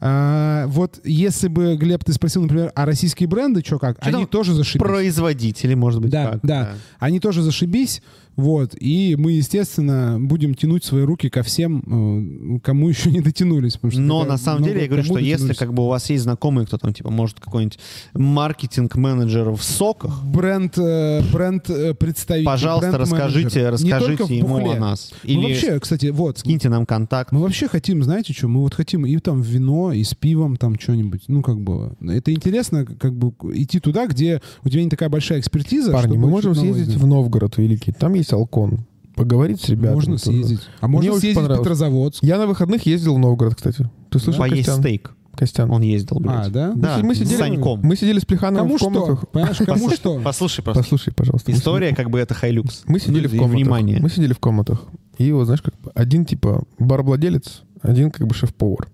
А, 0.00 0.66
вот 0.68 1.00
если 1.04 1.48
бы, 1.48 1.76
Глеб, 1.76 2.04
ты 2.04 2.12
спросил, 2.12 2.42
например, 2.42 2.70
а 2.74 2.84
российские 2.84 3.28
бренды, 3.28 3.62
что 3.64 3.78
как, 3.78 4.00
Чё 4.00 4.14
они 4.16 4.26
тоже 4.26 4.54
зашибись. 4.54 4.86
Производители, 4.86 5.74
может 5.74 6.00
быть, 6.00 6.10
Да, 6.10 6.32
как. 6.32 6.40
да, 6.42 6.72
Они 6.98 7.18
тоже 7.18 7.42
зашибись. 7.42 8.02
Вот. 8.38 8.76
И 8.78 9.16
мы, 9.18 9.32
естественно, 9.32 10.16
будем 10.20 10.54
тянуть 10.54 10.84
свои 10.84 11.02
руки 11.02 11.28
ко 11.28 11.42
всем, 11.42 12.56
э, 12.56 12.60
кому 12.60 12.88
еще 12.88 13.10
не 13.10 13.20
дотянулись. 13.20 13.74
потому 13.74 13.90
что 13.90 14.00
Но 14.00 14.24
на 14.24 14.38
самом 14.38 14.62
деле 14.62 14.82
я 14.82 14.86
говорю, 14.86 15.02
что 15.02 15.18
если 15.18 15.32
дотянулись. 15.48 15.58
как 15.58 15.74
бы 15.74 15.82
у 15.82 15.88
вас 15.88 16.08
есть 16.08 16.22
знакомый, 16.22 16.64
кто 16.64 16.78
там, 16.78 16.94
типа, 16.94 17.10
может, 17.10 17.40
какой-нибудь 17.40 17.80
маркетинг-менеджер 18.14 19.50
в 19.50 19.62
соках, 19.62 20.22
бренд, 20.22 20.78
э, 20.78 21.20
бренд 21.32 21.68
э, 21.68 21.94
представитель, 21.94 22.46
пожалуйста, 22.46 22.92
бренд-менеджер. 22.92 23.26
расскажите, 23.26 23.68
расскажите 23.70 24.38
ему 24.38 24.56
о 24.58 24.76
нас. 24.76 25.12
Мы 25.24 25.30
Или 25.30 25.46
вообще, 25.48 25.80
кстати, 25.80 26.06
вот, 26.06 26.38
скиньте 26.38 26.68
нам 26.68 26.86
контакт. 26.86 27.32
мы 27.32 27.40
вообще 27.40 27.66
хотим, 27.66 28.04
знаете 28.04 28.32
что, 28.34 28.46
мы 28.46 28.60
вот 28.60 28.72
хотим 28.72 29.04
и 29.04 29.18
там 29.18 29.42
вино, 29.42 29.92
и 29.92 30.04
с 30.04 30.14
пивом 30.14 30.56
там 30.56 30.78
что-нибудь, 30.78 31.22
ну 31.26 31.42
как 31.42 31.60
бы, 31.60 31.96
это 32.08 32.32
интересно, 32.32 32.86
как 32.86 33.16
бы 33.16 33.32
идти 33.52 33.80
туда, 33.80 34.06
где 34.06 34.40
у 34.62 34.68
тебя 34.68 34.84
не 34.84 34.90
такая 34.90 35.08
большая 35.08 35.40
экспертиза. 35.40 35.90
Парни, 35.90 36.16
мы 36.16 36.28
можем 36.28 36.54
съездить 36.54 36.94
в 36.94 37.04
Новгород 37.04 37.56
Великий. 37.56 37.90
Там 37.90 38.14
есть 38.14 38.27
Алкон. 38.32 38.80
Поговорить 39.14 39.60
с 39.60 39.68
ребятами. 39.68 39.94
Можно 39.94 40.12
тоже. 40.18 40.24
съездить. 40.24 40.60
А 40.80 40.86
Мне 40.86 40.96
можно 40.96 41.10
очень 41.12 41.20
съездить 41.20 41.42
в. 41.44 41.58
Петрозаводск. 41.58 42.22
Я 42.22 42.38
на 42.38 42.46
выходных 42.46 42.86
ездил 42.86 43.16
в 43.16 43.18
Новгород, 43.18 43.56
кстати. 43.56 43.88
Ты 44.10 44.18
слышал, 44.20 44.40
Поесть 44.40 44.66
Костян? 44.66 44.80
стейк. 44.80 45.14
Костян. 45.36 45.70
Он 45.70 45.82
ездил, 45.82 46.18
блядь. 46.20 46.46
А, 46.48 46.50
да? 46.50 46.72
Да, 46.74 46.98
Мы 47.02 47.14
с 47.14 47.18
сидели- 47.18 47.38
Саньком. 47.38 47.80
Мы 47.82 47.96
сидели 47.96 48.18
с 48.20 48.24
Плехановым 48.24 48.66
Кому 48.66 48.76
в 48.76 48.80
комнатах. 48.80 49.18
что? 49.18 49.26
Понимаешь, 49.28 49.56
кому 49.58 49.90
что? 49.90 50.20
Послушай 50.20 50.62
просто. 50.62 50.82
Послушай, 50.82 51.12
пожалуйста. 51.14 51.52
История 51.52 51.94
как 51.94 52.10
бы 52.10 52.18
это 52.18 52.34
хайлюкс. 52.34 52.82
Мы 52.86 52.98
сидели 53.00 53.26
в 53.26 53.30
комнатах. 53.32 53.52
Внимание. 53.54 53.98
Мы 54.00 54.08
сидели 54.10 54.32
в 54.32 54.38
комнатах. 54.38 54.84
И 55.16 55.30
вот, 55.32 55.44
знаешь, 55.46 55.62
как 55.62 55.74
один 55.94 56.24
типа 56.24 56.62
бар-владелец, 56.78 57.62
один 57.82 58.10
как 58.10 58.26
бы 58.26 58.34
шеф-повар. 58.34 58.88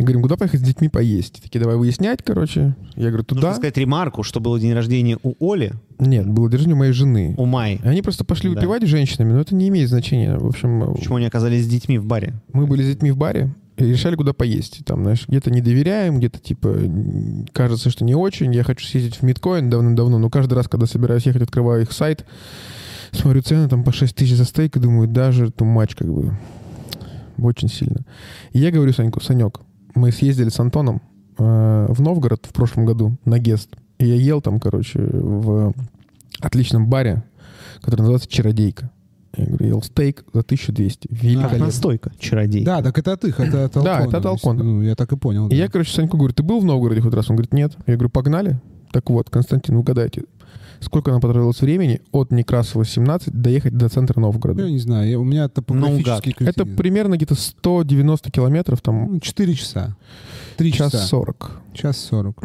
И 0.00 0.02
говорим, 0.02 0.22
куда 0.22 0.38
поехать 0.38 0.60
с 0.60 0.62
детьми 0.62 0.88
поесть? 0.88 1.42
Такие, 1.42 1.60
давай 1.60 1.76
выяснять, 1.76 2.20
короче. 2.24 2.74
Я 2.96 3.08
говорю, 3.08 3.18
Нужно 3.28 3.34
туда. 3.42 3.52
сказать 3.54 3.76
ремарку, 3.76 4.22
что 4.22 4.40
был 4.40 4.56
день 4.58 4.72
рождения 4.72 5.18
у 5.22 5.34
Оли, 5.52 5.74
Нет, 5.98 6.26
было 6.26 6.48
день 6.48 6.56
рождения 6.56 6.74
моей 6.74 6.92
жены. 6.92 7.34
у 7.36 7.44
Май. 7.44 7.78
Они 7.84 8.00
просто 8.00 8.24
пошли 8.24 8.48
Да. 8.48 8.56
выпивать 8.56 8.82
с 8.84 8.86
женщинами, 8.86 9.32
но 9.34 9.40
это 9.42 9.54
не 9.54 9.68
имеет 9.68 9.90
значения. 9.90 10.38
В 10.38 10.46
общем, 10.46 10.94
Почему 10.94 11.16
они 11.16 11.26
оказались 11.26 11.66
с 11.66 11.68
детьми 11.68 11.98
в 11.98 12.06
баре? 12.06 12.32
мы 12.54 12.66
были 12.66 12.82
с 12.82 12.86
детьми 12.86 13.10
в 13.10 13.18
баре 13.18 13.54
и 13.76 13.84
решали, 13.84 14.16
куда 14.16 14.32
поесть. 14.32 14.80
Там, 14.86 15.02
знаешь, 15.02 15.28
где-то 15.28 15.50
не 15.50 15.60
доверяем, 15.60 16.16
где-то, 16.16 16.38
типа, 16.38 16.74
кажется, 17.52 17.90
что 17.90 18.02
не 18.06 18.14
очень. 18.14 18.54
Я 18.54 18.64
хочу 18.64 18.86
съездить 18.86 19.16
в 19.16 19.22
Миткоин 19.22 19.68
давным-давно, 19.68 20.16
но 20.16 20.30
каждый 20.30 20.54
раз, 20.54 20.66
когда 20.66 20.86
собираюсь 20.86 21.26
ехать, 21.26 21.42
открываю 21.42 21.82
их 21.82 21.92
сайт, 21.92 22.24
смотрю 23.12 23.42
цены, 23.42 23.68
там 23.68 23.84
по 23.84 23.92
6 23.92 24.16
тысяч 24.16 24.34
за 24.34 24.46
стейк, 24.46 24.76
и 24.76 24.80
думаю, 24.80 25.08
даже 25.08 25.48
much, 25.48 25.94
как 25.94 26.10
бы, 26.10 26.38
очень 27.36 27.68
сильно. 27.68 28.00
И 28.52 28.58
я 28.60 28.70
говорю 28.70 28.94
Саньку, 28.94 29.20
Санек, 29.22 29.60
мы 29.94 30.12
съездили 30.12 30.48
с 30.48 30.60
Антоном 30.60 31.02
э, 31.38 31.86
в 31.88 32.00
Новгород 32.00 32.46
в 32.46 32.52
прошлом 32.52 32.86
году 32.86 33.16
на 33.24 33.38
Гест. 33.38 33.70
И 33.98 34.06
я 34.06 34.14
ел 34.14 34.40
там, 34.40 34.60
короче, 34.60 34.98
в 35.00 35.74
отличном 36.40 36.88
баре, 36.88 37.22
который 37.80 38.00
называется 38.00 38.28
«Чародейка». 38.28 38.90
Я 39.36 39.46
говорю, 39.46 39.66
ел 39.66 39.82
стейк 39.82 40.24
за 40.32 40.40
1200. 40.40 41.06
Как 41.06 41.22
Великолепно. 41.22 41.66
настойка, 41.66 42.12
чародей. 42.18 42.64
Да, 42.64 42.82
так 42.82 42.98
это 42.98 43.12
от 43.12 43.24
их, 43.24 43.38
это 43.38 43.66
от 43.66 43.72
Да, 43.74 44.00
это 44.00 44.18
от 44.18 44.26
Алкона. 44.26 44.64
Ну, 44.64 44.82
я 44.82 44.96
так 44.96 45.12
и 45.12 45.16
понял. 45.16 45.46
И 45.46 45.50
да. 45.50 45.56
я, 45.56 45.68
короче, 45.68 45.92
Саньку 45.92 46.16
говорю, 46.16 46.34
ты 46.34 46.42
был 46.42 46.60
в 46.60 46.64
Новгороде 46.64 47.00
хоть 47.00 47.14
раз? 47.14 47.30
Он 47.30 47.36
говорит, 47.36 47.54
нет. 47.54 47.76
Я 47.86 47.94
говорю, 47.94 48.10
погнали? 48.10 48.60
Так 48.90 49.08
вот, 49.08 49.30
Константин, 49.30 49.76
угадайте, 49.76 50.24
сколько 50.80 51.10
нам 51.10 51.20
понадобилось 51.20 51.60
времени 51.60 52.00
от 52.12 52.30
Некрасова 52.32 52.84
17 52.84 53.32
доехать 53.32 53.76
до 53.76 53.88
центра 53.88 54.20
Новгорода? 54.20 54.64
Я 54.64 54.70
не 54.70 54.78
знаю, 54.78 55.08
я- 55.10 55.18
у 55.18 55.24
меня 55.24 55.48
топографический 55.48 56.34
Наугад. 56.38 56.58
Это 56.58 56.64
примерно 56.66 57.16
где-то 57.16 57.34
190 57.34 58.30
километров, 58.30 58.80
там 58.80 59.12
Ну, 59.14 59.20
4 59.20 59.54
часа. 59.54 59.96
3 60.56 60.72
час 60.72 60.92
часа. 60.92 61.06
40. 61.06 61.60
Час 61.74 61.96
40. 61.98 62.42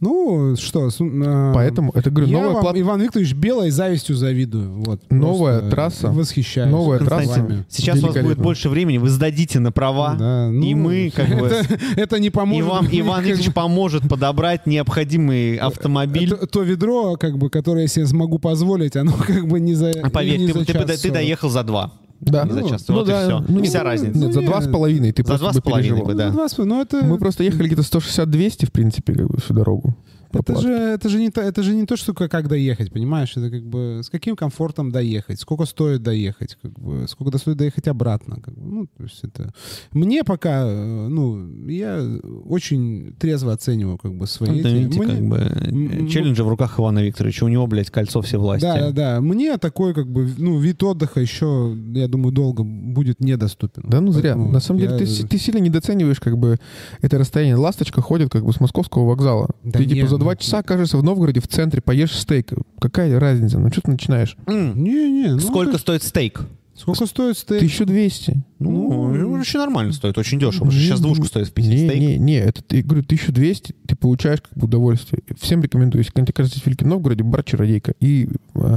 Ну, 0.00 0.54
что, 0.56 0.90
с- 0.90 0.98
а, 1.00 1.52
Поэтому, 1.54 1.90
это, 1.92 2.10
говорю, 2.10 2.30
я 2.30 2.38
новая, 2.38 2.52
вам, 2.54 2.62
плат- 2.62 2.78
Иван 2.78 3.02
Викторович, 3.02 3.34
белой 3.34 3.70
завистью 3.70 4.14
завидую. 4.14 4.70
Вот, 4.84 5.00
Новая 5.10 5.54
просто 5.58 5.70
трасса. 5.74 6.08
Восхищаюсь. 6.12 6.70
Новая 6.70 7.00
трасса. 7.00 7.42
вами. 7.42 7.64
Сейчас 7.68 8.00
у 8.02 8.06
вас 8.06 8.16
будет 8.16 8.38
больше 8.38 8.68
времени, 8.68 8.98
вы 8.98 9.08
сдадите 9.08 9.58
на 9.58 9.72
права, 9.72 10.14
Да, 10.16 10.50
ну, 10.50 10.62
и 10.64 10.74
мы 10.74 11.10
как 11.14 11.28
бы... 11.36 11.46
Это, 11.48 11.78
это 11.96 12.20
не 12.20 12.28
И 12.28 12.30
поможет. 12.30 12.70
вам 12.70 12.86
Иван 12.90 13.24
Викторович 13.24 13.52
поможет 13.52 14.08
подобрать 14.08 14.66
необходимый 14.66 15.56
автомобиль. 15.56 16.30
то, 16.30 16.46
то 16.46 16.62
ведро, 16.62 17.16
как 17.16 17.36
бы, 17.36 17.50
которое 17.50 17.82
я 17.82 17.88
себе 17.88 18.06
смогу 18.06 18.38
позволить, 18.38 18.94
оно 18.94 19.12
как 19.26 19.48
бы 19.48 19.58
не 19.58 19.74
за 19.74 19.90
А 20.02 20.10
поверь, 20.10 20.38
не 20.38 20.46
ты, 20.48 20.52
за 20.52 20.64
ты, 20.64 20.72
час 20.74 20.84
ты 20.86 20.96
сорок. 20.98 21.14
доехал 21.14 21.50
за 21.50 21.64
два. 21.64 21.92
Да. 22.20 22.44
Не 22.44 22.52
за 22.52 22.68
час. 22.68 22.84
Ну 22.88 22.94
вот 22.96 23.06
да, 23.06 23.22
и 23.22 23.26
все. 23.26 23.44
ну, 23.48 23.62
Вся 23.62 23.78
ну, 23.78 23.84
разница. 23.84 24.18
Нет, 24.18 24.34
за 24.34 24.42
два 24.42 24.60
с 24.60 24.68
половиной. 24.68 25.12
Ты 25.12 25.22
За 25.22 25.28
просто 25.28 25.44
два 25.44 25.52
с 25.52 25.56
бы 25.56 25.62
половиной 25.62 25.88
переживал. 26.00 26.06
бы, 26.12 26.14
да. 26.14 26.26
Ну, 26.28 26.32
два 26.32 26.48
с- 26.48 26.58
ну, 26.58 26.82
это, 26.82 27.04
Мы 27.04 27.18
просто 27.18 27.44
ехали 27.44 27.66
где-то 27.68 27.82
160-200, 27.82 28.66
в 28.66 28.72
принципе, 28.72 29.14
как 29.14 29.26
бы 29.28 29.40
всю 29.40 29.54
дорогу. 29.54 29.96
Это 30.32 30.60
же, 30.60 30.68
это, 30.72 31.08
же 31.08 31.18
не 31.18 31.30
то, 31.30 31.40
это 31.40 31.62
же 31.62 31.74
не 31.74 31.86
то, 31.86 31.96
что 31.96 32.14
как, 32.14 32.48
доехать, 32.48 32.92
понимаешь? 32.92 33.36
Это 33.36 33.50
как 33.50 33.64
бы 33.64 34.00
с 34.02 34.10
каким 34.10 34.36
комфортом 34.36 34.90
доехать, 34.90 35.40
сколько 35.40 35.64
стоит 35.64 36.02
доехать, 36.02 36.56
как 36.62 36.72
бы, 36.78 37.06
сколько 37.08 37.38
стоит 37.38 37.56
доехать 37.56 37.88
обратно. 37.88 38.36
Как 38.40 38.54
бы. 38.54 38.60
ну, 38.70 38.86
то 38.86 39.02
есть 39.04 39.20
это... 39.24 39.52
Мне 39.92 40.24
пока, 40.24 40.62
э, 40.66 41.08
ну, 41.08 41.66
я 41.68 42.02
очень 42.44 43.14
трезво 43.18 43.52
оцениваю 43.52 43.98
как 43.98 44.14
бы 44.14 44.26
свои... 44.26 44.60
Это, 44.60 44.68
эти- 44.68 44.76
видите, 44.78 45.00
Мне- 45.02 45.14
как 45.14 45.28
бы 45.28 45.36
э, 45.36 46.08
челленджи 46.08 46.44
в 46.44 46.48
руках 46.48 46.78
Ивана 46.78 47.00
Викторовича. 47.02 47.44
У 47.46 47.48
него, 47.48 47.66
блядь, 47.66 47.90
кольцо 47.90 48.20
все 48.22 48.38
власти. 48.38 48.64
Да, 48.64 48.78
да, 48.78 48.90
да. 48.92 49.20
Мне 49.20 49.56
такой, 49.58 49.94
как 49.94 50.06
бы, 50.10 50.28
ну, 50.36 50.58
вид 50.58 50.82
отдыха 50.82 51.20
еще, 51.20 51.76
я 51.94 52.08
думаю, 52.08 52.32
долго 52.32 52.62
будет 52.64 53.20
недоступен. 53.20 53.84
Да 53.88 54.00
ну 54.00 54.12
зря. 54.12 54.34
Поэтому 54.34 54.50
На 54.52 54.60
самом 54.60 54.80
деле 54.80 54.92
я- 54.92 54.98
ты, 54.98 55.06
си- 55.06 55.26
ты 55.26 55.38
сильно 55.38 55.58
недооцениваешь 55.58 56.20
как 56.20 56.36
бы 56.38 56.56
это 57.00 57.18
расстояние. 57.18 57.56
Ласточка 57.56 58.00
ходит 58.00 58.30
как 58.30 58.44
бы 58.44 58.52
с 58.52 58.60
московского 58.60 59.06
вокзала. 59.06 59.48
Да 59.64 59.78
ты 59.78 59.84
типа 59.86 59.94
не, 59.94 60.08
за 60.18 60.24
два 60.24 60.36
часа 60.36 60.58
окажешься 60.58 60.98
в 60.98 61.02
Новгороде 61.02 61.40
в 61.40 61.48
центре, 61.48 61.80
поешь 61.80 62.12
стейк. 62.12 62.52
Какая 62.80 63.18
разница? 63.18 63.58
Ну 63.58 63.70
что 63.70 63.82
ты 63.82 63.90
начинаешь? 63.92 64.36
Не-не. 64.46 65.32
ну, 65.34 65.38
Сколько 65.40 65.72
то- 65.72 65.78
стоит 65.78 66.02
стейк? 66.02 66.42
сколько 66.74 67.06
стоит 67.06 67.36
стейк? 67.36 67.58
1200. 67.60 68.42
Ну, 68.60 69.12
Ну, 69.12 69.32
очень 69.32 69.58
нормально 69.58 69.92
стоит, 69.92 70.16
очень 70.16 70.38
дешево. 70.38 70.70
Сейчас 70.70 71.00
двушка 71.00 71.22
не, 71.22 71.28
стоит 71.28 71.48
в 71.48 71.52
Питере 71.52 71.74
Не, 71.76 71.88
стейк. 71.88 72.00
не, 72.00 72.18
не, 72.18 72.34
это 72.38 72.62
ты, 72.62 72.82
говорю, 72.82 73.02
1200, 73.02 73.74
ты 73.86 73.96
получаешь 73.96 74.40
как 74.40 74.56
бы 74.56 74.66
удовольствие. 74.66 75.22
Всем 75.40 75.60
рекомендую, 75.62 76.02
если 76.04 76.12
тебе 76.12 76.32
кажется 76.32 76.60
в 76.60 76.66
Великом 76.66 76.88
Новгороде, 76.90 77.24
бар 77.24 77.42
Чародейка 77.42 77.94
и 78.00 78.28
э, 78.54 78.76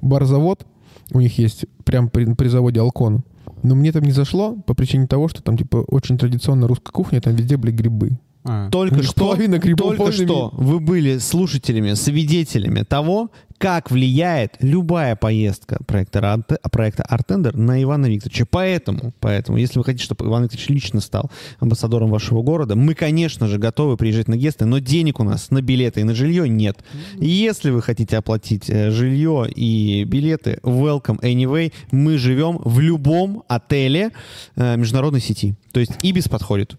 бар-завод, 0.00 0.66
у 1.12 1.20
них 1.20 1.38
есть 1.38 1.66
прям 1.84 2.08
при, 2.08 2.24
при 2.34 2.48
заводе 2.48 2.80
Алкон. 2.80 3.22
Но 3.62 3.74
мне 3.76 3.92
там 3.92 4.02
не 4.02 4.12
зашло 4.12 4.54
по 4.56 4.74
причине 4.74 5.06
того, 5.06 5.28
что 5.28 5.40
там 5.42 5.56
типа 5.56 5.76
очень 5.88 6.18
традиционная 6.18 6.66
русская 6.68 6.90
кухня, 6.92 7.20
там 7.20 7.34
везде 7.36 7.56
были 7.56 7.70
грибы. 7.70 8.18
А. 8.48 8.70
Только 8.70 9.02
что, 9.02 9.36
только 9.76 10.12
что 10.12 10.50
вы 10.52 10.80
были 10.80 11.18
слушателями, 11.18 11.94
свидетелями 11.94 12.82
того, 12.82 13.30
как 13.58 13.90
влияет 13.90 14.56
любая 14.60 15.16
поездка 15.16 15.78
проекта, 15.86 16.20
Ранте- 16.20 16.58
проекта 16.70 17.02
Артендер 17.04 17.56
на 17.56 17.82
Ивана 17.82 18.06
Викторовича. 18.06 18.44
Поэтому, 18.50 19.12
поэтому, 19.20 19.58
если 19.58 19.78
вы 19.78 19.84
хотите, 19.84 20.04
чтобы 20.04 20.26
Иван 20.26 20.44
Викторович 20.44 20.68
лично 20.68 21.00
стал 21.00 21.30
амбассадором 21.58 22.10
вашего 22.10 22.42
города, 22.42 22.76
мы, 22.76 22.94
конечно 22.94 23.48
же, 23.48 23.58
готовы 23.58 23.96
приезжать 23.96 24.28
на 24.28 24.36
гесты, 24.36 24.66
но 24.66 24.78
денег 24.78 25.20
у 25.20 25.24
нас 25.24 25.50
на 25.50 25.62
билеты 25.62 26.00
и 26.00 26.04
на 26.04 26.14
жилье 26.14 26.48
нет. 26.48 26.78
Если 27.18 27.70
вы 27.70 27.82
хотите 27.82 28.18
оплатить 28.18 28.68
э, 28.68 28.90
жилье 28.90 29.46
и 29.50 30.04
билеты, 30.04 30.58
welcome 30.62 31.20
anyway. 31.20 31.72
Мы 31.90 32.18
живем 32.18 32.58
в 32.64 32.80
любом 32.80 33.42
отеле 33.48 34.10
э, 34.56 34.76
международной 34.76 35.20
сети. 35.20 35.54
То 35.72 35.80
есть 35.80 35.92
Ибис 36.02 36.28
подходит. 36.28 36.76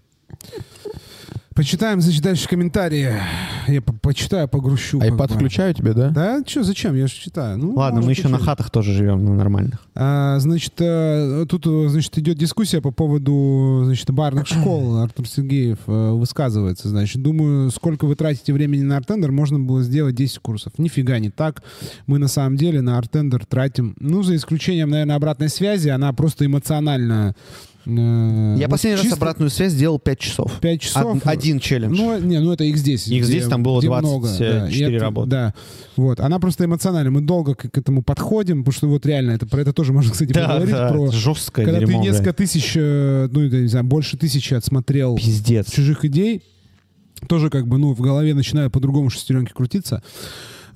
Почитаем, 1.57 2.01
значит, 2.01 2.21
дальше 2.21 2.47
комментарии. 2.47 3.15
Я 3.67 3.81
по- 3.81 3.91
почитаю, 3.91 4.47
погрущу. 4.47 5.01
Айпад 5.01 5.31
бы. 5.31 5.37
включаю 5.37 5.73
тебе, 5.73 5.93
да? 5.93 6.11
Да, 6.11 6.43
что, 6.45 6.61
зачем? 6.61 6.93
Я 6.93 7.07
же 7.07 7.13
читаю. 7.15 7.57
Ну, 7.57 7.73
Ладно, 7.73 8.01
мы 8.01 8.11
еще 8.11 8.27
на 8.27 8.37
хатах 8.37 8.69
тоже 8.69 8.93
живем, 8.93 9.25
на 9.25 9.33
нормальных. 9.33 9.79
А, 9.95 10.37
значит, 10.37 10.73
э, 10.77 11.47
тут, 11.49 11.65
значит, 11.89 12.15
идет 12.19 12.37
дискуссия 12.37 12.79
по 12.79 12.91
поводу, 12.91 13.81
значит, 13.85 14.07
барных 14.11 14.45
школ. 14.45 14.97
Артур 15.01 15.27
Сергеев 15.27 15.79
э, 15.87 16.11
высказывается, 16.11 16.89
значит, 16.89 17.23
думаю, 17.23 17.71
сколько 17.71 18.05
вы 18.05 18.13
тратите 18.13 18.53
времени 18.53 18.83
на 18.83 18.95
артендер, 18.97 19.31
можно 19.31 19.57
было 19.57 19.81
сделать 19.81 20.13
10 20.13 20.37
курсов. 20.37 20.73
Нифига 20.77 21.17
не 21.17 21.31
так. 21.31 21.63
Мы 22.05 22.19
на 22.19 22.27
самом 22.27 22.57
деле 22.57 22.81
на 22.81 22.99
артендер 22.99 23.47
тратим, 23.47 23.95
ну, 23.99 24.21
за 24.21 24.35
исключением, 24.35 24.91
наверное, 24.91 25.15
обратной 25.15 25.49
связи, 25.49 25.89
она 25.89 26.13
просто 26.13 26.45
эмоционально 26.45 27.35
Э, 27.89 28.55
Я 28.59 28.65
вот 28.67 28.71
последний 28.71 28.95
раз 28.95 29.01
чисто 29.03 29.15
обратную 29.17 29.49
связь 29.49 29.71
сделал 29.71 29.97
5 29.97 30.19
часов. 30.19 30.51
5 30.59 30.81
часов. 30.81 31.15
Од- 31.15 31.21
один 31.25 31.59
челлендж. 31.59 31.95
Ну, 31.97 32.19
не, 32.19 32.39
ну 32.39 32.51
это 32.51 32.65
X10. 32.65 33.09
X10 33.09 33.21
где- 33.21 33.47
там 33.47 33.63
было 33.63 33.79
где 33.79 33.87
24 33.87 34.59
да. 34.59 34.67
И 34.69 34.81
это- 34.81 35.03
работы. 35.03 35.29
Да. 35.29 35.53
Вот. 35.95 36.19
Она 36.19 36.39
просто 36.39 36.65
эмоциональная. 36.65 37.11
Мы 37.11 37.21
долго 37.21 37.55
к, 37.55 37.69
к 37.69 37.77
этому 37.77 38.03
подходим, 38.03 38.63
потому 38.63 38.73
что 38.73 38.87
вот 38.87 39.05
реально, 39.05 39.31
это, 39.31 39.45
про 39.47 39.61
это 39.61 39.71
тоже 39.71 39.93
можно, 39.93 40.11
кстати, 40.11 40.31
да, 40.33 40.47
поговорить. 40.47 40.73
да, 40.75 40.89
про, 40.89 41.11
жесткое 41.11 41.65
когда 41.65 41.79
дерьмо, 41.79 42.01
ты 42.01 42.07
несколько 42.09 42.33
тысяч, 42.33 42.73
э, 42.75 43.29
ну, 43.31 43.41
это, 43.41 43.55
не 43.61 43.67
знаю, 43.67 43.85
больше 43.85 44.17
тысячи 44.17 44.53
отсмотрел 44.53 45.15
Пиздец. 45.15 45.71
чужих 45.71 46.03
идей, 46.03 46.43
тоже 47.27 47.49
как 47.49 47.67
бы, 47.67 47.77
ну, 47.77 47.93
в 47.93 48.01
голове 48.01 48.33
начинают 48.33 48.73
по-другому 48.73 49.09
шестеренки 49.09 49.53
крутиться. 49.53 50.03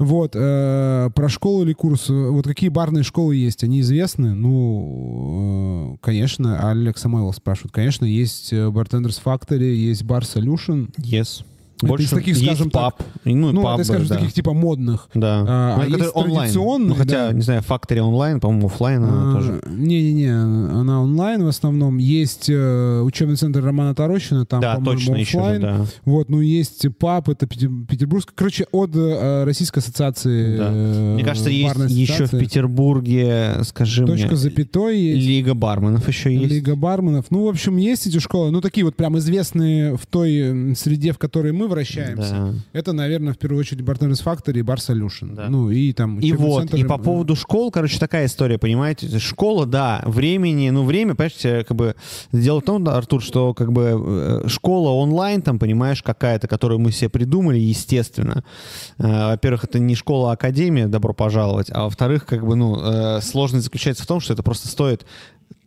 Вот, 0.02 0.32
э, 0.36 1.12
про 1.14 1.30
школу 1.30 1.64
или 1.64 1.74
курс. 1.74 2.10
Вот 2.10 2.46
какие 2.46 2.70
барные 2.70 3.04
школы 3.04 3.36
есть, 3.36 3.64
они 3.64 3.82
известны? 3.82 4.34
Ну, 4.34 5.94
э, 5.94 5.98
конечно, 6.02 6.72
Олег 6.72 6.98
Самойлов 6.98 7.36
спрашивает. 7.36 7.72
Конечно, 7.72 8.06
есть 8.06 8.52
э, 8.52 8.68
Bartenders 8.70 9.22
Factory, 9.24 9.76
есть 9.76 10.02
Bar 10.02 10.22
Solution. 10.22 10.92
Yes. 10.98 11.46
Это 11.78 11.88
Больше 11.88 12.06
из 12.06 12.10
таких, 12.12 12.38
скажем 12.38 12.70
так, 12.70 12.98
паб. 12.98 13.08
И, 13.26 13.34
Ну, 13.34 13.52
Ну, 13.52 13.64
пабы, 13.64 13.82
это, 13.82 13.92
скажем, 13.92 14.08
да. 14.08 14.16
таких 14.16 14.34
типа 14.34 14.54
модных. 14.54 15.08
Да. 15.16 15.44
А, 15.48 15.78
Ну, 15.78 15.96
а 15.96 16.46
есть 16.46 16.56
онлайн. 16.58 16.88
Ну, 16.88 16.96
хотя, 16.96 17.30
да. 17.30 17.34
не 17.34 17.42
знаю, 17.42 17.64
Factory 17.68 18.00
онлайн, 18.00 18.40
по-моему, 18.40 18.68
офлайн 18.68 19.04
она 19.04 19.32
А, 19.32 19.36
тоже. 19.36 19.62
Не-не-не, 19.68 20.30
она 20.32 21.02
онлайн 21.02 21.44
в 21.44 21.48
основном. 21.48 21.98
Есть 21.98 22.50
э, 22.50 23.02
учебный 23.02 23.36
центр 23.36 23.64
Романа 23.64 23.96
Тарощина, 23.96 24.46
там, 24.46 24.62
Да, 24.62 24.76
по-моему, 24.76 25.00
точно, 25.00 25.16
еще 25.16 25.32
же, 25.32 25.38
оффлайн. 25.40 25.62
да. 25.62 25.86
Вот, 26.06 26.30
ну 26.30 26.40
есть 26.42 26.86
ПАП, 27.00 27.30
это 27.30 27.48
Петербургская. 27.48 28.34
Короче, 28.36 28.68
от 28.72 28.96
э, 28.96 29.44
Российской 29.44 29.80
ассоциации. 29.80 30.58
Да. 30.58 30.70
э, 30.72 31.14
Мне 31.16 31.24
кажется, 31.24 31.50
есть 31.50 31.68
барной 31.68 31.92
еще 31.92 32.12
в 32.14 32.16
ассоциации. 32.22 32.40
Петербурге, 32.46 33.56
скажи 33.64 34.06
Точка 34.06 34.28
мне, 34.28 34.36
запятой 34.36 35.00
есть. 35.00 35.28
Лига 35.28 35.54
барменов 35.54 36.08
еще 36.08 36.34
есть. 36.34 36.52
Лига 36.54 36.76
барменов. 36.76 37.26
Ну, 37.30 37.46
в 37.46 37.50
общем, 37.50 37.78
есть 37.78 38.08
эти 38.08 38.20
школы. 38.20 38.52
Ну, 38.52 38.62
такие 38.62 38.86
вот 38.86 38.96
прям 38.96 39.18
известные 39.18 39.98
в 39.98 40.06
той 40.06 40.76
среде, 40.76 41.12
в 41.12 41.18
которой 41.18 41.52
мы 41.54 41.68
вращаемся. 41.72 42.32
Да. 42.32 42.54
Это, 42.74 42.94
наверное, 42.94 43.34
в 43.34 43.38
первую 43.38 43.60
очередь 43.60 43.82
Bartenders 43.82 44.24
Factory 44.24 44.60
и 44.60 44.62
Bar 44.62 44.78
Solution. 44.78 45.36
Да. 45.36 45.50
Ну, 45.50 45.70
и 45.72 45.92
там 45.94 46.20
И 46.20 46.32
вот, 46.34 46.62
центр, 46.62 46.78
и 46.78 46.84
по 46.84 46.98
поводу 46.98 47.36
школ, 47.36 47.72
короче, 47.72 47.98
такая 48.00 48.26
история, 48.28 48.58
понимаете? 48.58 49.20
Школа, 49.20 49.66
да, 49.66 50.04
времени, 50.06 50.70
ну, 50.70 50.84
время, 50.84 51.16
понимаете, 51.16 51.64
как 51.64 51.76
бы, 51.76 51.96
дело 52.32 52.62
в 52.62 52.64
том, 52.64 52.88
Артур, 52.88 53.22
что, 53.22 53.54
как 53.54 53.72
бы, 53.72 54.44
э, 54.46 54.48
школа 54.48 54.90
онлайн, 54.90 55.42
там, 55.42 55.58
понимаешь, 55.60 56.04
какая-то, 56.04 56.48
которую 56.48 56.80
мы 56.80 56.92
себе 56.92 57.10
придумали, 57.10 57.58
естественно. 57.58 58.44
Э, 58.98 59.32
Во-первых, 59.32 59.64
это 59.64 59.80
не 59.80 59.96
школа, 59.96 60.32
а 60.32 60.34
академия, 60.34 60.88
добро 60.88 61.14
пожаловать, 61.14 61.68
а 61.72 61.84
во-вторых, 61.84 62.26
как 62.26 62.46
бы, 62.46 62.56
ну, 62.56 62.78
э, 62.82 63.22
сложность 63.22 63.66
заключается 63.66 64.04
в 64.04 64.08
том, 64.08 64.20
что 64.20 64.34
это 64.34 64.44
просто 64.44 64.68
стоит 64.68 65.06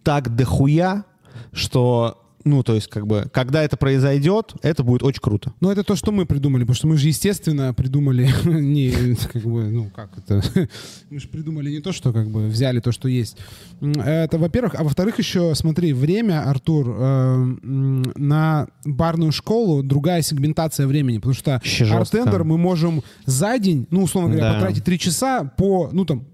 так 0.03 0.37
дохуя, 0.37 1.05
что, 1.53 2.24
ну, 2.45 2.63
то 2.63 2.75
есть, 2.75 2.89
как 2.89 3.07
бы, 3.07 3.27
когда 3.33 3.63
это 3.63 3.77
произойдет, 3.77 4.55
это 4.63 4.83
будет 4.85 5.03
очень 5.03 5.21
круто. 5.21 5.53
Ну, 5.61 5.71
это 5.71 5.83
то, 5.83 5.97
что 5.97 6.13
мы 6.13 6.27
придумали, 6.27 6.63
потому 6.63 6.75
что 6.77 6.87
мы 6.87 6.97
же, 6.97 7.09
естественно, 7.09 7.73
придумали 7.75 8.29
не, 8.45 9.17
как 9.33 9.43
бы, 9.43 9.65
ну, 9.71 9.91
как 9.95 10.11
это, 10.19 10.43
мы 11.11 11.19
же 11.21 11.29
придумали 11.29 11.71
не 11.71 11.81
то, 11.81 11.93
что, 11.93 12.13
как 12.13 12.29
бы, 12.31 12.47
взяли 12.49 12.81
то, 12.81 12.93
что 12.93 13.09
есть. 13.09 13.37
Это, 13.81 14.39
во-первых, 14.39 14.75
а 14.79 14.85
во-вторых, 14.85 15.19
еще, 15.19 15.55
смотри, 15.55 15.93
время, 15.93 16.49
Артур, 16.49 16.87
э, 16.99 17.37
на 17.63 18.67
барную 18.85 19.33
школу 19.33 19.83
другая 19.83 20.23
сегментация 20.23 20.87
времени, 20.87 21.19
потому 21.19 21.35
что 21.35 21.61
артендер 21.91 22.45
мы 22.45 22.59
можем 22.59 23.03
за 23.27 23.59
день, 23.59 23.87
ну, 23.91 24.03
условно 24.03 24.31
говоря, 24.31 24.49
Да. 24.53 24.55
потратить 24.59 24.85
3 24.85 24.99
часа 24.99 25.45
по, 25.45 25.89
ну, 25.93 26.05
там, 26.05 26.25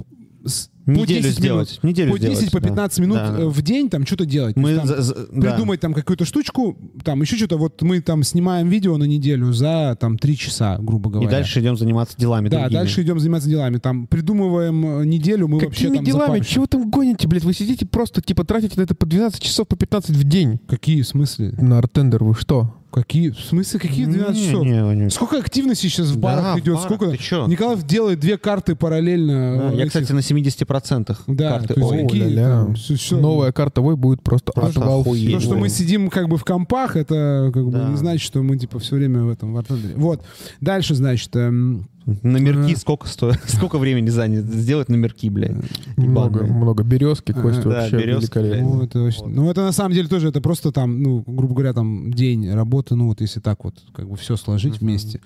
с- 0.44 0.69
Неделю 0.87 1.22
10 1.22 1.39
сделать, 1.39 1.78
минут, 1.83 1.85
неделю 1.85 2.12
по 2.12 2.18
10, 2.18 2.35
сделать, 2.37 2.53
по 2.53 2.61
да. 2.61 2.68
15 2.68 2.99
минут 3.01 3.16
Да, 3.18 3.31
да. 3.33 3.43
э, 3.43 3.47
в 3.49 3.62
день 3.62 3.91
там 3.91 4.07
что-то 4.07 4.24
делать. 4.24 4.57
Мы 4.57 4.70
есть, 4.70 4.81
там, 4.81 4.89
за- 4.89 5.03
за- 5.03 5.26
да. 5.31 5.53
придумать 5.53 5.81
там 5.81 5.93
какую-то 5.95 6.24
штучку, 6.24 6.76
там 7.05 7.20
еще 7.20 7.37
что-то, 7.37 7.59
вот 7.59 7.81
мы 7.83 8.01
там 8.01 8.22
снимаем 8.22 8.68
видео 8.68 8.97
на 8.97 9.05
неделю 9.05 9.53
за 9.53 9.97
там 10.01 10.18
три 10.18 10.37
часа, 10.37 10.78
грубо 10.78 11.11
И 11.11 11.12
говоря. 11.12 11.31
дальше 11.31 11.61
идем 11.61 11.76
заниматься 11.76 12.16
делами 12.18 12.49
Да, 12.49 12.61
другими. 12.61 12.78
дальше 12.78 13.03
идем 13.03 13.20
заниматься 13.20 13.49
делами. 13.49 13.76
Там 13.78 14.07
придумываем 14.07 15.01
э, 15.01 15.05
неделю, 15.05 15.49
мы 15.49 15.59
вообще 15.61 15.83
Какими 15.85 15.97
там 15.97 16.05
делами? 16.05 16.26
запарщик. 16.28 16.49
Чего 16.55 16.66
там 16.66 16.91
гоните, 16.91 17.28
блядь? 17.28 17.45
Вы 17.45 17.53
сидите 17.55 17.87
просто, 17.87 18.22
типа, 18.22 18.45
тратите 18.45 18.74
на 18.76 18.83
это 18.83 18.95
по 18.95 19.07
12 19.07 19.43
часов, 19.43 19.68
по 19.68 19.76
15 19.76 20.16
в 20.16 20.24
день. 20.24 20.59
Какие 20.66 21.03
в 21.03 21.07
смысле? 21.07 21.53
На 21.61 21.78
артендер 21.78 22.24
вы 22.24 22.35
что? 22.35 22.74
Какие? 22.93 23.30
В 23.30 23.38
смысле, 23.41 23.78
какие 23.78 24.05
12 24.07 24.34
Не, 24.41 24.47
часов? 24.49 24.64
не, 24.66 24.95
не. 24.97 25.11
Сколько 25.11 25.38
активности 25.38 25.86
сейчас 25.86 26.09
в 26.09 26.16
Да, 26.16 26.20
барах 26.20 26.57
в 26.57 26.59
идет? 26.59 26.74
барах, 26.74 26.84
Сколько? 26.86 27.11
ты 27.12 27.18
чё? 27.18 27.47
Николаев 27.47 27.84
делает 27.86 28.18
две 28.18 28.36
карты 28.36 28.74
параллельно. 28.74 29.59
Да, 29.59 29.72
э, 29.72 29.76
я, 29.76 29.82
этих. 29.82 29.88
кстати, 29.93 30.12
на 30.12 30.22
70% 30.22 31.18
Да, 31.28 31.51
карты. 31.51 31.74
то 31.74 31.80
есть 31.80 31.93
Ой, 31.93 32.03
какие 32.03 32.22
ля-ля. 32.22 32.49
там, 32.64 32.74
всё- 32.74 32.97
всё. 32.97 33.18
Новая 33.20 33.53
карта 33.53 33.80
Вой 33.80 33.95
будет 33.97 34.22
просто, 34.22 34.51
Просто 34.53 34.80
отвал 34.80 35.03
охуеть. 35.03 35.32
То, 35.34 35.41
что 35.41 35.55
мы 35.57 35.68
сидим 35.68 36.11
как 36.11 36.28
бы 36.28 36.36
в 36.36 36.45
компах, 36.45 36.97
это 36.97 37.51
как 37.55 37.64
бы 37.64 37.72
Да. 37.72 37.88
не 37.88 37.97
значит, 37.97 38.22
что 38.22 38.43
мы 38.43 38.59
типа 38.59 38.78
все 38.80 38.97
время 38.97 39.22
в 39.22 39.28
этом 39.28 39.53
в 39.53 39.57
артендере. 39.57 39.95
Вот. 39.97 40.22
Дальше, 40.61 40.95
значит, 40.97 41.34
эм, 41.36 41.86
Номерки 42.22 42.72
Э. 42.72 42.76
сколько 42.76 43.06
стоит? 43.06 43.40
Сколько 43.46 43.78
времени 43.78 44.08
занят 44.11 44.44
сделать 44.46 44.88
номерки, 44.88 45.28
блядь? 45.30 45.56
Много, 45.96 46.44
много. 46.44 46.82
Березки. 46.82 47.32
Костя, 47.32 47.62
Да, 47.62 47.68
вообще 47.82 47.96
березки, 47.98 48.38
великолепно. 48.38 48.68
Ну, 48.68 48.82
это 48.82 48.98
вообще- 49.00 49.26
ну, 49.26 49.50
это 49.50 49.62
на 49.62 49.72
самом 49.72 49.94
деле 49.94 50.08
тоже, 50.08 50.28
это 50.28 50.40
просто 50.40 50.72
там, 50.72 51.02
ну, 51.02 51.22
грубо 51.26 51.54
говоря, 51.54 51.72
там 51.72 52.12
день 52.12 52.50
работы, 52.52 52.94
ну, 52.94 53.06
вот 53.08 53.20
если 53.20 53.40
так 53.40 53.64
вот, 53.64 53.74
как 53.92 54.08
бы 54.08 54.16
все 54.16 54.36
сложить 54.36 54.80
вместе. 54.80 55.20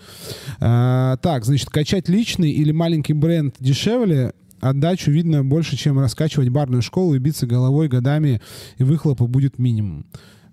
А, 0.61 1.17
так, 1.19 1.45
значит, 1.45 1.71
качать 1.71 2.09
личный 2.09 2.51
или 2.51 2.73
маленький 2.73 3.13
бренд 3.13 3.55
дешевле, 3.61 4.33
отдачу 4.61 5.11
видно 5.11 5.45
больше, 5.45 5.77
чем 5.77 5.99
раскачивать 5.99 6.49
барную 6.49 6.83
школу 6.83 7.15
и 7.15 7.19
биться 7.19 7.47
головой 7.47 7.89
годами, 7.89 8.41
и 8.79 8.85
выхлопа 8.85 9.27
будет 9.27 9.59
минимум. 9.59 10.07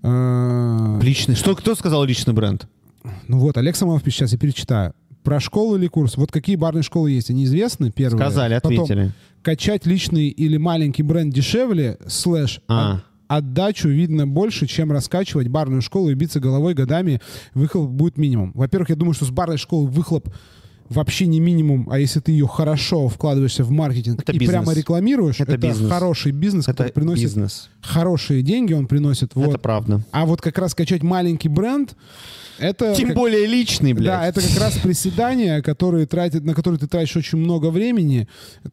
А, 0.03 0.99
Личный. 1.01 1.35
Что, 1.35 1.55
кто 1.55 1.75
сказал 1.75 2.03
личный 2.03 2.33
бренд? 2.33 2.67
ну 3.27 3.39
вот, 3.39 3.57
Олег 3.57 3.75
пишет, 3.75 4.03
сейчас 4.19 4.33
я 4.33 4.37
перечитаю. 4.37 4.93
Про 5.23 5.39
школу 5.39 5.75
или 5.77 5.87
курс? 5.87 6.17
Вот 6.17 6.31
какие 6.31 6.55
барные 6.55 6.83
школы 6.83 7.11
есть? 7.11 7.29
Они 7.29 7.45
известны, 7.45 7.91
первые? 7.91 8.19
Сказали, 8.25 8.55
Потом, 8.55 8.73
ответили. 8.83 9.11
качать 9.43 9.85
личный 9.85 10.27
или 10.29 10.57
маленький 10.57 11.03
бренд 11.03 11.33
дешевле, 11.33 11.97
слэш, 12.07 12.59
А. 12.67 12.95
от- 12.95 13.03
отдачу 13.43 13.87
видно 13.87 14.27
больше, 14.27 14.67
чем 14.67 14.91
раскачивать 14.91 15.47
барную 15.47 15.81
школу 15.81 16.09
и 16.09 16.15
биться 16.15 16.39
головой 16.39 16.73
годами, 16.73 17.21
выхлоп 17.53 17.89
будет 17.89 18.17
минимум. 18.17 18.51
Во-первых, 18.55 18.89
я 18.89 18.95
думаю, 18.95 19.13
что 19.13 19.25
с 19.25 19.29
барной 19.29 19.57
школы 19.57 19.87
выхлоп 19.87 20.27
вообще 20.91 21.25
не 21.25 21.39
минимум, 21.39 21.87
а 21.91 21.99
если 21.99 22.19
ты 22.19 22.31
ее 22.31 22.47
хорошо 22.47 23.07
вкладываешься 23.07 23.63
в 23.63 23.71
маркетинг 23.71 24.21
Это 24.21 24.31
и 24.33 24.37
бизнес. 24.37 24.49
прямо 24.63 24.73
рекламируешь, 24.73 25.39
Это 25.39 25.53
это, 25.53 25.67
бизнес. 25.67 25.89
хороший 25.89 26.31
бизнес, 26.31 26.65
Это 26.65 26.73
который 26.73 26.91
приносит 26.93 27.23
бизнес. 27.25 27.69
хорошие 27.81 28.41
деньги, 28.43 28.73
он 28.73 28.87
приносит. 28.87 29.35
Вот. 29.35 29.49
Это 29.49 29.57
правда. 29.57 30.01
А 30.11 30.25
вот 30.25 30.41
как 30.41 30.57
раз 30.57 30.75
качать 30.75 31.03
маленький 31.03 31.49
бренд, 31.49 31.95
это... 32.59 32.93
Тем 32.95 33.07
как- 33.07 33.17
более 33.17 33.47
личный, 33.47 33.93
блядь. 33.93 34.05
да, 34.05 34.27
это 34.27 34.39
как 34.41 34.59
раз 34.59 34.77
приседания, 34.77 35.61
которые 35.63 36.05
тратят, 36.05 36.43
на 36.43 36.53
которые 36.53 36.79
ты 36.79 36.85
тратишь 36.87 37.15
очень 37.17 37.39
много 37.39 37.71
времени. 37.71 38.27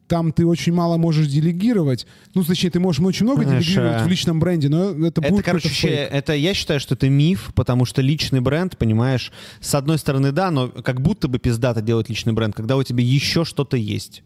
Там 0.07 0.31
ты 0.31 0.45
очень 0.45 0.73
мало 0.73 0.97
можешь 0.97 1.27
делегировать. 1.27 2.05
Ну, 2.35 2.43
точнее, 2.43 2.69
ты 2.69 2.79
можешь 2.79 3.01
очень 3.03 3.25
много 3.25 3.43
Знаешь, 3.43 3.65
делегировать 3.65 4.01
а, 4.01 4.05
в 4.05 4.07
личном 4.07 4.39
бренде, 4.39 4.69
но 4.69 4.91
это, 5.07 5.21
Это, 5.21 5.31
будет 5.31 5.43
короче, 5.45 5.87
это 5.89 6.33
я 6.35 6.53
считаю, 6.53 6.79
что 6.79 6.93
это 6.93 7.09
миф, 7.09 7.51
потому 7.55 7.85
что 7.85 8.03
личный 8.03 8.41
бренд, 8.41 8.77
понимаешь, 8.77 9.31
с 9.59 9.73
одной 9.73 9.97
стороны, 9.97 10.31
да, 10.31 10.51
но 10.51 10.67
как 10.69 11.01
будто 11.01 11.27
бы 11.27 11.39
пиздато 11.39 11.81
делать 11.81 12.08
личный 12.09 12.33
бренд, 12.33 12.55
когда 12.55 12.75
у 12.77 12.83
тебя 12.83 13.03
еще 13.03 13.45
что-то 13.45 13.77
есть 13.77 14.23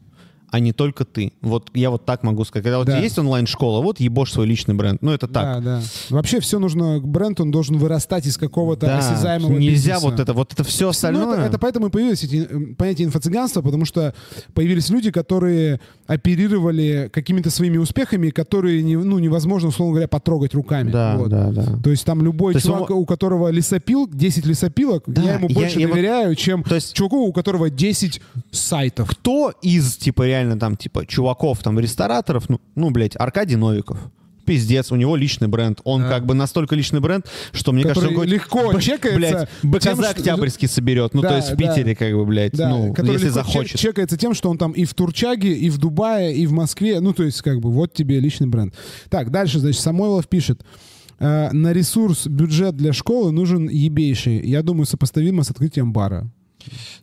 а 0.53 0.59
не 0.59 0.71
только 0.71 1.03
ты. 1.03 1.33
Вот 1.41 1.71
я 1.73 1.89
вот 1.89 2.05
так 2.05 2.21
могу 2.21 2.45
сказать. 2.45 2.63
Когда 2.63 2.79
у 2.79 2.83
тебя 2.83 2.97
Да. 2.97 2.99
есть 3.01 3.17
онлайн-школа, 3.17 3.81
вот 3.81 3.99
ебошь 3.99 4.31
свой 4.33 4.45
личный 4.45 4.75
бренд. 4.75 5.01
Ну, 5.01 5.11
это 5.11 5.27
так. 5.27 5.63
Да, 5.63 5.79
да. 5.79 5.81
Вообще 6.11 6.39
все 6.41 6.59
нужно, 6.59 6.99
бренд, 6.99 7.41
он 7.41 7.49
должен 7.49 7.77
вырастать 7.79 8.27
из 8.27 8.37
какого-то 8.37 8.85
Да, 8.85 8.99
осязаемого 8.99 9.57
нельзя 9.57 9.95
бизнеса. 9.95 9.99
вот 10.11 10.19
это, 10.19 10.33
вот 10.33 10.53
это 10.53 10.63
все 10.63 10.85
Ну, 10.85 10.89
остальное. 10.91 11.33
это, 11.37 11.41
это 11.47 11.57
поэтому 11.57 11.87
и 11.87 11.89
появилось 11.89 12.23
эти, 12.23 12.45
понятие 12.75 13.07
инфо-цыганства, 13.07 13.63
потому 13.63 13.85
что 13.85 14.13
появились 14.53 14.89
люди, 14.91 15.09
которые 15.09 15.79
оперировали 16.05 17.09
какими-то 17.11 17.49
своими 17.49 17.77
успехами, 17.77 18.29
которые 18.29 18.83
не, 18.83 18.95
ну, 18.95 19.19
невозможно, 19.19 19.69
условно 19.69 19.93
говоря, 19.93 20.07
потрогать 20.07 20.53
руками. 20.53 20.91
Да, 20.91 21.17
Вот. 21.17 21.29
да, 21.29 21.51
да. 21.51 21.77
То 21.83 21.89
есть 21.89 22.05
там 22.05 22.21
любой 22.21 22.53
То 22.53 22.61
чувак, 22.61 22.91
он- 22.91 22.97
у 22.97 23.05
которого 23.05 23.49
лесопил, 23.49 24.07
10 24.07 24.45
лесопилок, 24.45 25.03
Да, 25.07 25.21
я 25.23 25.33
ему 25.33 25.47
я- 25.49 25.55
больше 25.55 25.79
я 25.79 25.87
вот- 25.87 25.95
доверяю, 25.95 26.35
чем 26.35 26.63
То 26.63 26.75
есть- 26.75 26.93
чуваку, 26.93 27.25
у 27.27 27.33
которого 27.33 27.69
10 27.69 28.21
сайтов. 28.51 29.09
Кто 29.09 29.51
из, 29.61 29.95
типа, 29.97 30.23
реально 30.27 30.42
там, 30.59 30.75
типа, 30.77 31.05
чуваков, 31.05 31.59
там, 31.59 31.79
рестораторов, 31.79 32.49
ну, 32.49 32.59
ну, 32.75 32.89
блядь, 32.91 33.15
Аркадий 33.17 33.55
Новиков. 33.55 33.97
Пиздец, 34.45 34.91
у 34.91 34.95
него 34.97 35.15
личный 35.15 35.47
бренд. 35.47 35.79
Он 35.85 36.01
Да. 36.01 36.09
как 36.09 36.25
бы 36.25 36.33
настолько 36.33 36.75
личный 36.75 36.99
бренд, 36.99 37.25
что 37.53 37.71
мне 37.71 37.83
Который 37.83 38.07
кажется, 38.13 38.21
он 38.21 38.27
легко 38.27 38.79
чекается 38.79 39.17
Блядь, 39.17 39.49
тем, 39.61 39.71
БКЗ 39.71 39.93
что- 40.01 40.09
Октябрьский 40.09 40.67
соберет. 40.67 41.13
Ну, 41.13 41.21
Да, 41.21 41.29
то 41.29 41.35
есть 41.37 41.51
в 41.51 41.55
да. 41.55 41.69
Питере, 41.73 41.95
как 41.95 42.13
бы, 42.13 42.25
блядь, 42.25 42.51
Да, 42.51 42.67
ну, 42.69 42.93
который 42.93 43.13
если 43.13 43.29
захочет. 43.29 43.79
чекается 43.79 44.17
тем, 44.17 44.33
что 44.33 44.49
он 44.49 44.57
там 44.57 44.73
и 44.73 44.83
в 44.83 44.93
Турчаге, 44.93 45.53
и 45.53 45.69
в 45.69 45.77
Дубае, 45.77 46.35
и 46.35 46.45
в 46.45 46.51
Москве. 46.51 46.99
Ну, 46.99 47.13
то 47.13 47.23
есть, 47.23 47.41
как 47.41 47.61
бы, 47.61 47.71
вот 47.71 47.93
тебе 47.93 48.19
личный 48.19 48.47
бренд. 48.47 48.75
Так, 49.09 49.31
дальше, 49.31 49.59
значит, 49.59 49.79
Самойлов 49.81 50.27
пишет. 50.27 50.61
«Э, 51.19 51.49
На 51.53 51.71
ресурс 51.71 52.27
бюджет 52.27 52.75
для 52.75 52.91
школы 52.91 53.31
нужен 53.31 53.69
ебейший. 53.69 54.45
Я 54.45 54.61
думаю, 54.61 54.85
сопоставимо 54.85 55.43
с 55.43 55.51
открытием 55.51 55.93
бара. 55.93 56.29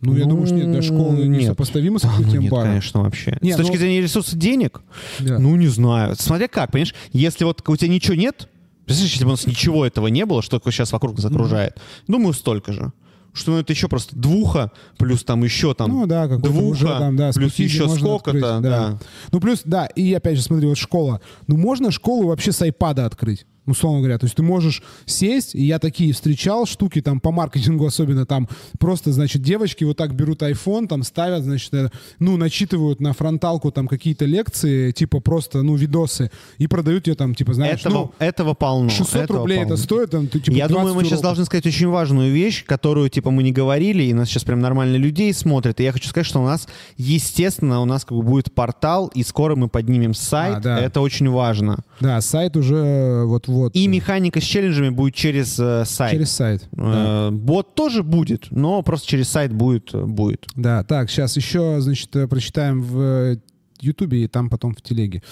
Ну, 0.00 0.16
я 0.16 0.24
думаю, 0.24 0.46
что 0.46 0.56
нет, 0.56 0.70
для 0.70 0.82
школы 0.82 1.26
не 1.26 1.38
Нет. 1.38 1.46
сопоставимо 1.48 1.98
с 1.98 2.02
Да, 2.02 2.08
ну 2.08 2.14
открытием 2.14 2.42
нет, 2.42 2.50
бара. 2.50 2.66
конечно, 2.68 3.00
вообще. 3.02 3.38
Не, 3.40 3.52
С 3.52 3.56
точки 3.56 3.72
ну- 3.72 3.78
зрения 3.78 4.00
ресурса 4.00 4.36
денег, 4.36 4.82
Да. 5.18 5.38
ну, 5.38 5.54
не 5.56 5.68
знаю. 5.68 6.16
Смотря 6.16 6.48
как, 6.48 6.72
понимаешь, 6.72 6.94
если 7.12 7.44
вот 7.44 7.62
у 7.68 7.76
тебя 7.76 7.88
ничего 7.90 8.14
нет, 8.14 8.48
Представляешь, 8.86 9.12
если 9.12 9.24
бы 9.24 9.28
у 9.28 9.32
нас 9.34 9.46
ничего 9.46 9.86
этого 9.86 10.08
не 10.08 10.26
было, 10.26 10.42
что 10.42 10.60
сейчас 10.64 10.90
вокруг 10.92 11.16
нас 11.16 11.24
окружает? 11.24 11.78
Думаю, 12.08 12.32
столько 12.32 12.72
же. 12.72 12.92
Что 13.32 13.52
ну, 13.52 13.58
это 13.58 13.72
еще 13.72 13.86
просто 13.86 14.16
двуха, 14.16 14.72
плюс 14.98 15.22
там 15.22 15.44
еще 15.44 15.74
там 15.74 15.88
Ну 15.90 16.06
да, 16.06 16.26
двуха, 16.26 16.64
уже 16.64 16.86
там, 16.86 17.16
да, 17.16 17.30
плюс 17.32 17.54
еще 17.56 17.88
сколько-то, 17.88 18.56
открыть, 18.56 18.62
да. 18.72 18.98
Ну 19.30 19.40
плюс, 19.40 19.60
да, 19.64 19.86
и 19.86 20.12
опять 20.12 20.36
же, 20.36 20.42
смотри, 20.42 20.66
вот 20.66 20.76
школа. 20.78 21.20
Ну 21.46 21.56
можно 21.56 21.92
школу 21.92 22.26
вообще 22.26 22.50
с 22.50 22.60
айпада 22.62 23.06
открыть? 23.06 23.46
Условно 23.70 23.98
говоря, 24.00 24.18
то 24.18 24.26
есть 24.26 24.36
ты 24.36 24.42
можешь 24.42 24.82
сесть, 25.06 25.54
и 25.54 25.62
я 25.64 25.78
такие 25.78 26.12
встречал 26.12 26.66
штуки 26.66 27.00
там 27.00 27.20
по 27.20 27.30
маркетингу 27.30 27.86
особенно, 27.86 28.26
там 28.26 28.48
просто, 28.78 29.12
значит, 29.12 29.42
девочки 29.42 29.84
вот 29.84 29.96
так 29.96 30.14
берут 30.14 30.42
iPhone, 30.42 30.86
там 30.86 31.02
ставят, 31.02 31.44
значит, 31.44 31.72
э, 31.74 31.90
ну, 32.18 32.36
начитывают 32.36 33.00
на 33.00 33.12
фронталку 33.12 33.70
там 33.70 33.88
какие-то 33.88 34.24
лекции, 34.24 34.90
типа 34.92 35.20
просто, 35.20 35.62
ну, 35.62 35.74
видосы, 35.76 36.30
и 36.58 36.66
продают 36.66 37.06
ее 37.06 37.14
там, 37.14 37.34
типа, 37.34 37.54
знаешь, 37.54 37.80
Этого, 37.80 37.92
ну, 37.94 38.12
этого 38.18 38.54
полно. 38.54 38.90
600 38.90 39.14
этого 39.22 39.38
рублей 39.40 39.58
полно. 39.58 39.74
это 39.74 39.82
стоит, 39.82 40.10
там, 40.10 40.26
ты, 40.26 40.40
типа, 40.40 40.54
Я 40.54 40.68
думаю, 40.68 40.94
20 40.94 40.96
мы 40.96 41.02
сейчас 41.02 41.12
уроков. 41.12 41.22
должны 41.24 41.44
сказать 41.44 41.66
очень 41.66 41.88
важную 41.88 42.32
вещь, 42.32 42.64
которую, 42.64 43.08
типа, 43.08 43.30
мы 43.30 43.42
не 43.42 43.52
говорили, 43.52 44.02
и 44.04 44.12
нас 44.12 44.28
сейчас 44.28 44.44
прям 44.44 44.60
нормально 44.60 44.96
людей 44.96 45.32
смотрят. 45.34 45.80
И 45.80 45.84
я 45.84 45.92
хочу 45.92 46.08
сказать, 46.08 46.26
что 46.26 46.40
у 46.40 46.44
нас, 46.46 46.66
естественно, 46.96 47.80
у 47.80 47.84
нас 47.84 48.04
как 48.04 48.16
бы 48.16 48.22
будет 48.22 48.52
портал, 48.54 49.08
и 49.14 49.22
скоро 49.22 49.56
мы 49.56 49.68
поднимем 49.68 50.14
сайт. 50.14 50.58
А, 50.58 50.60
да. 50.60 50.78
Это 50.80 51.00
очень 51.00 51.28
важно. 51.28 51.78
Да, 52.00 52.20
сайт 52.20 52.56
уже 52.56 52.76
э, 52.76 53.24
вот-вот. 53.60 53.76
И 53.76 53.86
механика 53.86 54.40
с 54.40 54.44
челленджами 54.44 54.90
будет 54.90 55.14
через 55.14 55.58
э, 55.58 55.84
сайт. 55.84 56.12
Через 56.12 56.30
сайт. 56.30 56.68
да. 56.72 57.28
Э, 57.28 57.30
Бот 57.30 57.74
тоже 57.74 58.02
будет, 58.02 58.48
но 58.50 58.82
просто 58.82 59.08
через 59.08 59.28
сайт 59.28 59.52
будет. 59.52 59.92
будет. 59.92 60.46
Да, 60.56 60.84
так, 60.84 61.10
сейчас 61.10 61.36
еще, 61.36 61.80
значит, 61.80 62.14
э, 62.16 62.26
прочитаем 62.26 62.82
в 62.82 63.00
э, 63.00 63.36
Ютубе 63.82 64.24
и 64.24 64.26
там 64.26 64.48
потом 64.50 64.74
в 64.74 64.82
телеге. 64.82 65.22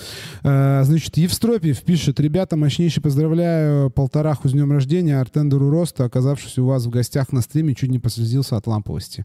Э, 0.42 0.82
значит, 0.84 1.16
Евстропиев 1.16 1.80
пишет, 1.82 2.20
ребята, 2.20 2.56
мощнейше 2.56 3.00
поздравляю 3.00 3.90
полтораху 3.90 4.48
с 4.48 4.52
днем 4.52 4.72
рождения, 4.72 5.20
Артендеру 5.20 5.70
Роста, 5.70 6.04
оказавшись 6.04 6.58
у 6.58 6.66
вас 6.66 6.84
в 6.86 6.90
гостях 6.90 7.32
на 7.32 7.40
стриме, 7.40 7.74
чуть 7.74 7.90
не 7.90 7.98
послезился 7.98 8.56
от 8.56 8.66
ламповости. 8.66 9.24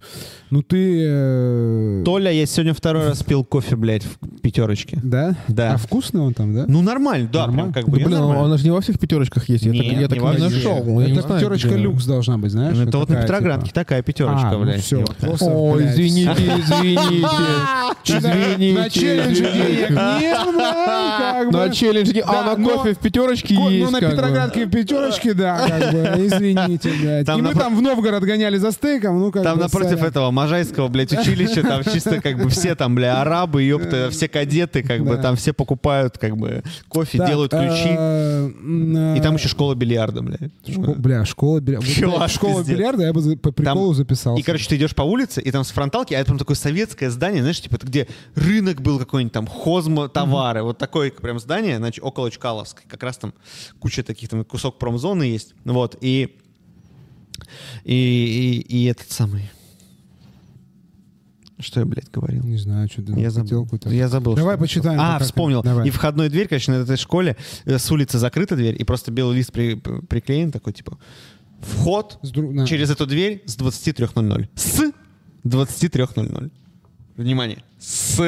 Ну 0.49 0.61
ты... 0.61 1.01
э, 1.05 2.01
Толя, 2.05 2.31
я 2.31 2.45
сегодня 2.45 2.73
второй 2.73 3.07
раз 3.07 3.23
пил 3.23 3.43
кофе, 3.43 3.75
блядь, 3.75 4.03
в 4.03 4.17
пятерочке. 4.41 4.99
Да? 5.03 5.35
Да. 5.47 5.73
А 5.73 5.77
вкусный 5.77 6.21
он 6.21 6.33
там, 6.33 6.53
да? 6.53 6.65
Ну, 6.67 6.81
нормально, 6.81 7.29
да, 7.31 7.47
Нормально. 7.47 7.71
прям 7.71 7.83
как 7.85 7.91
бы 7.91 7.99
Да, 7.99 8.05
блин, 8.05 8.17
нормально. 8.19 8.45
она 8.45 8.57
же 8.57 8.63
не 8.63 8.71
во 8.71 8.81
всех 8.81 8.99
пятерочках 8.99 9.49
есть. 9.49 9.63
Я 9.65 9.71
Нет, 9.71 9.87
так, 9.89 9.97
я 10.01 10.07
так 10.07 10.17
не 10.17 10.23
во 10.23 10.31
не 10.31 10.37
всех. 10.37 10.53
нашел. 10.63 10.85
Не 10.99 11.11
Это 11.11 11.21
знаю, 11.21 11.39
пятерочка 11.39 11.67
где. 11.69 11.77
люкс 11.77 12.05
должна 12.05 12.37
быть, 12.37 12.51
знаешь? 12.51 12.77
Это 12.77 12.97
вот 12.97 13.09
на 13.09 13.21
Петроградке 13.21 13.65
типа. 13.67 13.75
такая 13.75 14.01
пятерочка, 14.01 14.49
А, 14.49 14.53
ну 14.53 14.63
блядь. 14.63 14.87
просто, 15.19 15.45
Ой, 15.45 15.81
блядь, 15.83 15.93
извините, 15.93 16.31
извините. 16.59 17.27
Извините. 18.05 19.12
Челлендже 19.13 19.43
денег 19.51 19.89
нет, 19.89 20.37
как 20.43 21.51
бы. 21.51 21.57
На 21.57 21.63
а 22.25 22.55
на 22.55 22.63
кофе 22.63 22.93
в 22.93 22.97
пятерочке 22.97 23.55
есть. 23.55 23.85
Ну, 23.85 23.91
на. 23.91 23.99
Петроградке 23.99 24.65
в 24.65 24.69
пятерочке, 24.69 25.33
да, 25.33 25.67
как 25.67 25.91
бы, 25.91 26.25
извините, 26.25 26.91
блядь. 26.99 27.29
И 27.29 27.41
мы 27.41 27.53
там 27.53 27.75
в 27.75 27.81
Новгород 27.81 28.23
гоняли 28.23 28.57
за 28.57 28.71
стейком, 28.71 29.19
ну, 29.19 29.31
как 29.31 29.43
Там 29.43 29.59
напротив 29.59 30.03
этого 30.03 30.31
Можайского, 30.31 30.87
блядь, 30.87 31.13
училища, 31.13 31.61
там 31.61 31.83
чисто 31.93 32.21
как 32.21 32.37
бы 32.37 32.49
все 32.49 32.75
там, 32.75 32.95
бля, 32.95 33.21
арабы, 33.21 33.63
ёпта, 33.63 34.09
все 34.11 34.27
кадеты, 34.27 34.83
как 34.83 35.03
бы 35.03 35.17
там 35.17 35.35
все 35.35 35.53
покупают 35.53 36.17
как 36.17 36.37
бы 36.37 36.63
кофе, 36.87 37.19
делают 37.25 37.51
ключи. 37.51 37.89
э, 37.97 38.49
И 39.17 39.21
там 39.21 39.35
э, 39.35 39.37
еще 39.37 39.47
школа 39.47 39.75
бильярда, 39.75 40.21
блядь. 40.21 40.51
шко- 40.67 40.95
Бля, 40.95 41.25
школа 41.25 41.59
бильярда. 41.59 42.27
Школа 42.27 42.63
бильярда 42.63 43.03
я 43.03 43.13
бы 43.13 43.37
по 43.37 43.51
приколу 43.51 43.93
записал. 43.93 44.37
И, 44.37 44.41
короче, 44.41 44.67
ты 44.69 44.75
идешь 44.75 44.95
по 44.95 45.01
улице, 45.03 45.41
и 45.41 45.51
там 45.51 45.63
с 45.63 45.71
фронталки, 45.71 46.13
а 46.13 46.17
это 46.19 46.27
прям 46.27 46.39
такое 46.39 46.55
советское 46.55 47.09
здание, 47.09 47.41
знаешь, 47.41 47.61
типа, 47.61 47.77
где 47.81 48.07
рынок 48.35 48.81
был 48.81 49.02
какой-нибудь 49.05 49.33
там, 49.33 49.47
хозмо 49.47 50.07
товары, 50.09 50.63
вот 50.63 50.77
такое 50.77 51.11
прям 51.11 51.39
здание, 51.39 51.77
значит, 51.77 52.03
около 52.03 52.29
Чкаловской, 52.31 52.83
как 52.87 53.03
раз 53.03 53.17
там 53.17 53.33
куча 53.79 54.03
таких, 54.03 54.29
там 54.29 54.43
кусок 54.45 54.79
промзоны 54.79 55.23
есть, 55.23 55.53
вот, 55.65 55.97
и 56.01 56.37
и, 57.83 57.93
и, 57.95 58.59
и 58.61 58.85
этот 58.85 59.11
самый... 59.11 59.49
Что 61.59 61.79
я, 61.79 61.85
блядь, 61.85 62.09
говорил? 62.11 62.43
Не 62.43 62.57
знаю, 62.57 62.89
что 62.89 63.01
ты 63.03 63.13
Я 63.19 63.29
забыл. 63.29 63.67
Я 63.85 64.07
забыл. 64.09 64.35
Давай 64.35 64.57
почитаем, 64.57 64.99
А, 64.99 65.19
вспомнил. 65.19 65.61
давай. 65.61 65.87
И 65.87 65.91
входной 65.91 66.29
дверь, 66.29 66.47
конечно, 66.47 66.77
на 66.77 66.83
этой 66.83 66.97
школе 66.97 67.37
э, 67.65 67.77
с 67.77 67.89
улицы 67.91 68.17
закрыта 68.17 68.55
дверь, 68.55 68.75
и 68.79 68.83
просто 68.83 69.11
белый 69.11 69.37
лист 69.37 69.51
при- 69.53 69.75
приклеен 69.75 70.51
такой, 70.51 70.73
типа, 70.73 70.97
вход 71.61 72.19
С 72.21 72.31
дру- 72.33 72.65
через 72.65 72.89
эту 72.89 73.05
дверь 73.05 73.43
с 73.45 73.55
23.00. 73.57 74.49
С 74.55 74.91
23.00. 75.45 76.51
Внимание. 77.15 77.63
С 77.79 78.19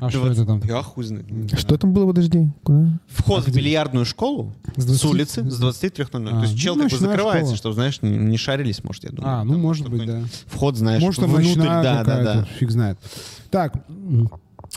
А 0.00 0.10
что 0.10 0.28
это 0.28 0.44
там? 0.44 0.60
Я 0.64 0.82
хуй 0.82 1.04
знает. 1.04 1.26
Что 1.58 1.78
там 1.78 1.92
было, 1.92 2.06
подожди? 2.06 2.50
Куда? 2.62 3.00
Вход 3.08 3.46
в 3.46 3.54
бильярдную 3.54 4.04
школу 4.04 4.52
С 4.76 4.82
с, 4.82 4.86
20 4.86 5.04
улицы 5.06 5.50
с 5.50 5.62
23.00. 5.62 6.28
А, 6.28 6.30
То 6.30 6.40
есть 6.42 6.52
ну, 6.52 6.58
чел 6.58 6.74
как 6.74 6.78
бы 6.78 6.82
ночная 6.90 7.00
закрывается, 7.10 7.44
школа. 7.44 7.56
чтобы, 7.56 7.74
знаешь, 7.76 8.02
не, 8.02 8.10
не 8.10 8.36
шарились, 8.36 8.84
может, 8.84 9.04
я 9.04 9.10
думаю. 9.10 9.34
А, 9.34 9.44
ну, 9.44 9.52
Там 9.52 9.62
может 9.62 9.88
быть, 9.88 10.06
да. 10.06 10.22
Вход, 10.46 10.76
знаешь, 10.76 11.02
Может, 11.02 11.20
там 11.20 11.30
внутрь, 11.30 11.62
да, 11.62 12.04
да, 12.04 12.22
да. 12.22 12.44
фиг 12.58 12.70
знает. 12.70 12.98
Так, 13.50 13.74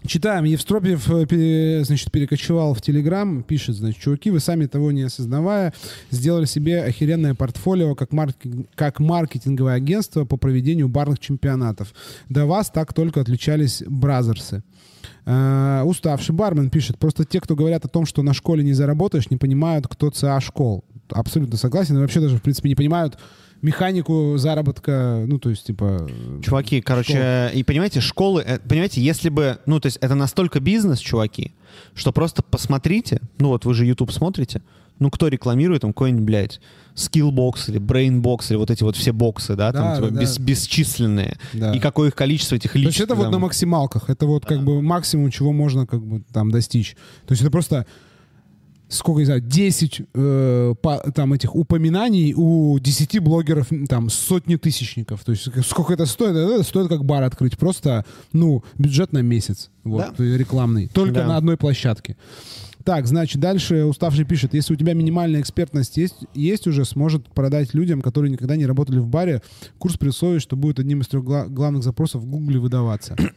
читаем. 0.06 0.44
Евстропьев, 0.46 1.10
э, 1.10 1.84
значит, 1.84 2.12
перекочевал 2.12 2.74
в 2.74 2.82
Телеграм, 2.82 3.44
пишет, 3.44 3.76
значит, 3.76 4.02
чуваки, 4.02 4.30
вы 4.30 4.40
сами 4.40 4.66
того 4.66 4.92
не 4.92 5.04
осознавая, 5.04 5.74
сделали 6.12 6.46
себе 6.46 6.84
охеренное 6.84 7.34
портфолио 7.34 7.96
как, 7.96 8.12
марк- 8.12 8.68
как 8.76 9.00
маркетинговое 9.00 9.74
агентство 9.74 10.26
по 10.26 10.38
проведению 10.38 10.88
барных 10.88 11.20
чемпионатов. 11.20 11.94
До 12.30 12.46
вас 12.46 12.70
так 12.70 12.94
только 12.94 13.22
отличались 13.22 13.84
бразерсы. 13.88 14.64
Э, 15.26 15.82
уставший 15.86 16.36
бармен 16.36 16.70
пишет, 16.70 16.98
просто 16.98 17.26
те, 17.26 17.42
кто 17.42 17.56
говорят 17.56 17.86
о 17.86 17.90
том, 17.90 18.06
что 18.06 18.24
на 18.24 18.34
школе 18.34 18.64
не 18.64 18.74
заработаешь, 18.74 19.30
не 19.30 19.38
понимают, 19.38 19.88
кто 19.88 20.10
ЦА 20.10 20.40
школ. 20.42 20.86
Абсолютно 21.10 21.58
согласен. 21.58 21.98
И 21.98 22.00
вообще 22.00 22.20
даже, 22.20 22.38
в 22.38 22.42
принципе, 22.42 22.70
не 22.70 22.76
понимают 22.76 23.18
механику 23.62 24.36
заработка, 24.38 25.24
ну, 25.28 25.40
то 25.40 25.50
есть, 25.50 25.66
типа... 25.66 26.08
э, 26.10 26.42
Чуваки, 26.44 26.82
короче, 26.82 27.52
и 27.54 27.64
понимаете, 27.64 28.02
школы, 28.02 28.44
э, 28.46 28.60
понимаете, 28.60 29.02
если 29.02 29.30
бы, 29.30 29.60
ну, 29.66 29.80
то 29.80 29.88
есть 29.88 29.98
это 30.02 30.16
настолько 30.16 30.60
бизнес, 30.60 31.00
чуваки, 31.00 31.54
что 31.94 32.12
просто 32.12 32.44
посмотрите, 32.44 33.22
ну, 33.40 33.50
вот 33.50 33.66
вы 33.66 33.74
же 33.74 33.86
YouTube 33.86 34.12
смотрите, 34.12 34.62
ну, 35.00 35.12
кто 35.12 35.28
рекламирует 35.28 35.82
там 35.82 35.94
какой-нибудь, 35.94 36.24
блядь, 36.26 36.60
Skillbox 36.96 37.70
или 37.70 37.80
Brainbox 37.80 38.48
или 38.50 38.58
вот 38.58 38.72
эти 38.72 38.84
вот 38.84 38.96
все 38.96 39.12
боксы, 39.12 39.56
да, 39.56 39.72
там 39.72 39.90
Да, 39.90 39.96
типа, 39.98 40.10
да, 40.12 40.22
бес- 40.22 40.40
бесчисленные. 40.40 41.38
Да. 41.54 41.72
И 41.74 41.80
какое 41.80 42.10
их 42.10 42.16
количество 42.16 42.56
этих 42.56 42.72
То 42.72 42.78
есть 42.80 42.88
личных. 42.90 43.06
это 43.06 43.16
вот 43.16 43.24
там. 43.26 43.34
на 43.34 43.40
максималках, 43.40 44.10
это 44.10 44.26
вот 44.26 44.46
как 44.46 44.64
бы 44.64 44.82
максимум, 44.82 45.30
чего 45.30 45.52
можно 45.54 45.86
как 45.86 46.04
бы 46.04 46.24
там 46.34 46.50
достичь. 46.52 46.96
То 47.28 47.34
есть 47.34 47.42
это 47.44 47.52
просто 47.52 47.86
сколько, 48.90 49.20
не 49.20 49.26
знаю, 49.26 49.42
10 49.42 50.02
э, 50.14 50.76
по- 50.82 51.12
там 51.14 51.34
этих 51.34 51.56
упоминаний 51.56 52.34
у 52.36 52.80
10 52.80 53.20
блогеров, 53.20 53.68
там, 53.90 54.10
сотни 54.10 54.56
тысячников. 54.56 55.24
То 55.24 55.32
есть 55.34 55.48
сколько 55.66 55.94
это 55.94 56.06
стоит? 56.06 56.36
Это 56.36 56.64
стоит 56.64 56.88
как 56.90 57.04
бар 57.06 57.24
открыть. 57.24 57.58
Просто, 57.58 58.06
ну, 58.34 58.64
бюджет 58.78 59.14
на 59.14 59.20
месяц. 59.22 59.70
Вот, 59.84 60.16
Да. 60.18 60.24
рекламный. 60.24 60.88
Только 60.88 61.16
Да. 61.16 61.28
на 61.28 61.38
одной 61.38 61.58
площадке. 61.58 62.18
Так, 62.88 63.06
значит, 63.06 63.42
дальше 63.42 63.84
уставший 63.84 64.24
пишет, 64.24 64.54
если 64.54 64.74
у 64.74 64.78
тебя 64.78 64.94
минимальная 64.94 65.42
экспертность 65.42 65.98
есть, 65.98 66.16
есть 66.34 66.68
уже, 66.68 66.86
сможет 66.86 67.28
продать 67.28 67.74
людям, 67.74 68.02
которые 68.02 68.32
никогда 68.32 68.56
не 68.56 68.66
работали 68.66 69.00
в 69.00 69.08
баре, 69.08 69.42
курс 69.78 69.98
при 69.98 70.08
условии, 70.08 70.40
что 70.40 70.56
будет 70.56 70.80
одним 70.80 71.02
из 71.02 71.08
трех 71.10 71.26
гла- 71.26 71.48
главных 71.48 71.84
запросов 71.84 72.22
в 72.22 72.26
Гугле 72.28 72.60
выдаваться. 72.60 73.18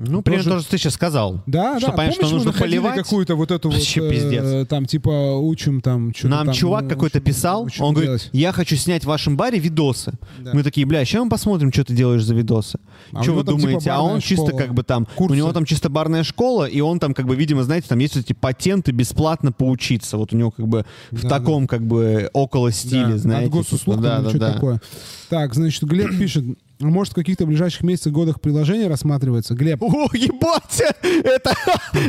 Ну, 0.00 0.22
примерно 0.22 0.44
тоже- 0.52 0.56
то, 0.58 0.62
что 0.62 0.70
ты 0.70 0.78
сейчас 0.78 0.94
сказал. 0.94 1.42
Да, 1.46 1.78
Что 1.80 1.88
да. 1.88 1.92
понятно, 1.96 2.12
что 2.14 2.22
Помнишь, 2.22 2.44
мы 2.44 2.52
нужно 2.52 2.60
поливать? 2.60 2.96
какую-то 3.02 3.34
вот 3.34 3.50
эту 3.50 3.68
Вообще 3.68 4.00
вот, 4.00 4.06
э, 4.06 4.10
пиздец. 4.14 4.68
там, 4.68 4.86
типа, 4.86 5.36
учим 5.38 5.80
там 5.80 6.14
что-то 6.14 6.28
Нам 6.28 6.46
там, 6.46 6.54
чувак 6.54 6.84
ну, 6.84 6.88
какой-то 6.90 7.18
писал, 7.20 7.64
учим 7.64 7.82
он 7.84 7.94
говорит, 7.94 8.08
делать. 8.10 8.30
я 8.32 8.52
хочу 8.52 8.76
снять 8.76 9.02
в 9.02 9.08
вашем 9.08 9.36
баре 9.36 9.58
видосы. 9.58 10.12
Да. 10.38 10.52
Мы 10.54 10.62
такие, 10.62 10.86
бля, 10.86 11.04
сейчас 11.04 11.24
мы 11.24 11.30
посмотрим, 11.30 11.72
что 11.72 11.82
ты 11.84 11.94
делаешь 11.94 12.22
за 12.22 12.32
видосы. 12.32 12.78
А 13.12 13.24
что 13.24 13.32
вы 13.34 13.42
там, 13.42 13.56
типа, 13.56 13.66
думаете? 13.70 13.90
а 13.90 13.96
барная 13.96 14.14
он 14.14 14.20
чисто 14.20 14.46
школа. 14.46 14.60
как 14.60 14.74
бы 14.74 14.82
там, 14.84 15.08
Курсы. 15.16 15.32
у 15.32 15.36
него 15.36 15.52
там 15.52 15.64
чисто 15.64 15.88
барная 15.88 16.22
школа, 16.22 16.66
и 16.66 16.80
он 16.80 17.00
там 17.00 17.12
как 17.12 17.26
бы, 17.26 17.34
видимо, 17.34 17.64
знаете, 17.64 17.88
там 17.88 17.98
есть 17.98 18.14
вот 18.14 18.24
эти 18.24 18.34
патенты 18.34 18.77
бесплатно 18.86 19.52
поучиться. 19.52 20.16
Вот 20.16 20.32
у 20.32 20.36
него 20.36 20.50
как 20.50 20.68
бы 20.68 20.84
в 21.10 21.22
Да, 21.22 21.28
таком 21.28 21.66
как 21.66 21.86
бы 21.86 22.30
около 22.32 22.72
стиле, 22.72 23.06
Да, 23.12 23.18
знаете. 23.18 23.46
От 23.46 23.52
госуслуг, 23.52 23.96
типа, 23.96 24.08
там, 24.08 24.22
да, 24.24 24.30
что 24.30 24.38
да, 24.38 24.46
да. 24.48 24.52
такое. 24.54 24.80
Так, 25.28 25.54
значит, 25.54 25.82
Глеб 25.84 26.18
пишет, 26.18 26.44
«А 26.80 26.86
может, 26.86 27.12
в 27.12 27.16
каких-то 27.16 27.44
ближайших 27.44 27.82
месяцах, 27.82 28.12
годах 28.12 28.40
приложение 28.40 28.86
рассматривается? 28.88 29.54
Глеб, 29.54 29.82
О, 29.82 30.08
ебать! 30.14 30.82
Это, 31.02 31.52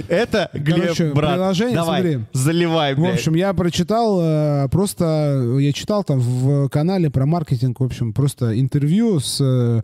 это 0.08 0.50
Глеб, 0.54 0.82
Короче, 0.84 1.12
брат. 1.14 1.34
приложение, 1.34 1.76
Давай, 1.76 2.02
смотри. 2.02 2.20
заливай, 2.34 2.94
В 2.94 3.00
блядь. 3.00 3.16
общем, 3.16 3.34
я 3.36 3.54
прочитал, 3.54 4.20
э, 4.22 4.68
просто 4.70 5.58
я 5.60 5.74
читал 5.74 6.04
там 6.04 6.20
в 6.20 6.70
канале 6.70 7.10
про 7.10 7.26
маркетинг, 7.26 7.80
в 7.80 7.84
общем, 7.84 8.14
просто 8.14 8.60
интервью 8.60 9.20
с 9.20 9.40
э, 9.42 9.82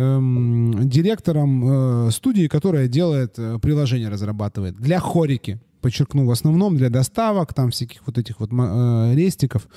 эм, 0.00 0.88
директором 0.88 2.08
э, 2.08 2.10
студии, 2.10 2.46
которая 2.48 2.88
делает 2.88 3.34
э, 3.38 3.58
приложение, 3.60 4.08
разрабатывает 4.08 4.76
для 4.76 4.98
хорики. 4.98 5.60
Подчеркну, 5.82 6.24
в 6.24 6.30
основном 6.30 6.76
для 6.76 6.88
доставок, 6.88 7.52
там 7.52 7.70
всяких 7.70 8.00
вот 8.06 8.16
этих 8.16 8.40
вот 8.40 8.50
э, 8.52 9.14
рестиков. 9.14 9.68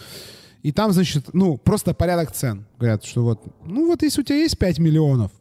И 0.63 0.71
там, 0.71 0.93
значит, 0.93 1.33
ну, 1.33 1.57
просто 1.57 1.93
порядок 1.93 2.31
цен. 2.31 2.65
Говорят, 2.79 3.03
что 3.03 3.23
вот, 3.23 3.41
ну 3.65 3.87
вот 3.87 4.01
если 4.01 4.21
у 4.21 4.23
тебя 4.23 4.37
есть 4.37 4.57
5 4.57 4.79
миллионов, 4.79 5.31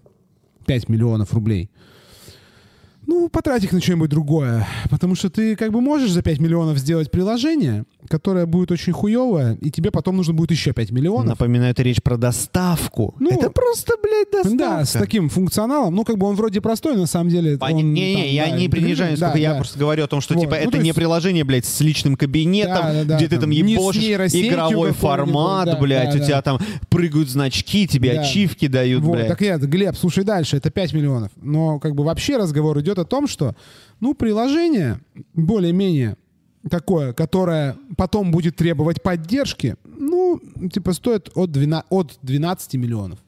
5 0.66 0.88
миллионов 0.88 1.32
рублей, 1.32 1.70
Ну, 3.06 3.28
потрать 3.28 3.64
их 3.64 3.72
на 3.72 3.80
что-нибудь 3.80 4.10
другое. 4.10 4.66
Потому 4.90 5.14
что 5.14 5.30
ты 5.30 5.56
как 5.56 5.72
бы 5.72 5.80
можешь 5.80 6.10
за 6.10 6.22
5 6.22 6.38
миллионов 6.40 6.78
сделать 6.78 7.10
приложение, 7.10 7.84
которое 8.08 8.46
будет 8.46 8.70
очень 8.72 8.92
хуевое, 8.92 9.56
и 9.60 9.70
тебе 9.70 9.90
потом 9.90 10.16
нужно 10.16 10.34
будет 10.34 10.50
еще 10.50 10.72
5 10.72 10.90
миллионов. 10.90 11.26
Напоминаю, 11.26 11.70
это 11.72 11.82
речь 11.82 12.02
про 12.02 12.16
доставку. 12.16 13.14
Ну, 13.18 13.30
это 13.30 13.50
просто, 13.50 13.94
блядь, 14.02 14.30
доставка. 14.30 14.56
Да, 14.78 14.84
с 14.84 14.92
таким 14.92 15.28
функционалом. 15.28 15.94
Ну, 15.94 16.04
как 16.04 16.18
бы 16.18 16.26
он 16.26 16.34
вроде 16.36 16.60
простой, 16.60 16.96
на 16.96 17.06
самом 17.06 17.30
деле. 17.30 17.54
Пон- 17.56 17.72
он 17.74 17.92
Не-не, 17.94 18.14
там, 18.16 18.24
я 18.26 18.46
да, 18.46 18.56
не 18.56 18.68
принижаю, 18.68 19.10
да, 19.18 19.28
сколько 19.28 19.38
я 19.38 19.50
да. 19.52 19.56
просто 19.56 19.78
говорю 19.78 20.04
о 20.04 20.06
том, 20.06 20.20
что 20.20 20.34
Вот. 20.34 20.40
типа 20.40 20.52
Ну, 20.56 20.60
это 20.62 20.70
то 20.72 20.78
не 20.78 20.86
есть- 20.88 20.96
приложение, 20.96 21.44
блядь, 21.44 21.66
с 21.66 21.80
личным 21.80 22.16
кабинетом, 22.16 22.74
Да, 22.74 22.92
да, 22.92 23.04
да, 23.04 23.16
где 23.16 23.26
ты 23.26 23.36
там 23.36 23.40
там, 23.44 23.50
не 23.50 23.62
нейросетью 23.62 24.48
игровой 24.48 24.92
формат, 24.92 25.66
да, 25.66 25.76
блядь, 25.76 26.10
да, 26.10 26.16
у 26.16 26.24
тебя 26.24 26.36
да. 26.36 26.42
там 26.42 26.58
прыгают 26.88 27.28
значки, 27.28 27.86
тебе 27.86 28.14
Да. 28.14 28.20
ачивки 28.22 28.66
дают, 28.68 29.02
Вот, 29.02 29.16
блядь. 29.16 29.28
так 29.28 29.40
нет, 29.40 29.60
Глеб, 29.68 29.96
слушай 29.96 30.24
дальше, 30.24 30.56
это 30.56 30.70
5 30.70 30.92
миллионов. 30.92 31.30
Но 31.42 31.78
как 31.78 31.94
бы 31.94 32.04
вообще 32.04 32.36
разговор 32.36 32.78
идет 32.80 32.93
о 32.98 33.04
том, 33.04 33.26
что, 33.26 33.54
ну, 34.00 34.14
приложение 34.14 35.00
более-менее 35.34 36.16
такое, 36.70 37.12
которое 37.12 37.76
потом 37.96 38.30
будет 38.30 38.56
требовать 38.56 39.02
поддержки, 39.02 39.76
ну, 39.84 40.40
типа 40.72 40.92
стоит 40.92 41.30
от 41.34 41.50
12, 41.52 41.86
от 41.90 42.18
12 42.22 42.74
миллионов. 42.74 43.18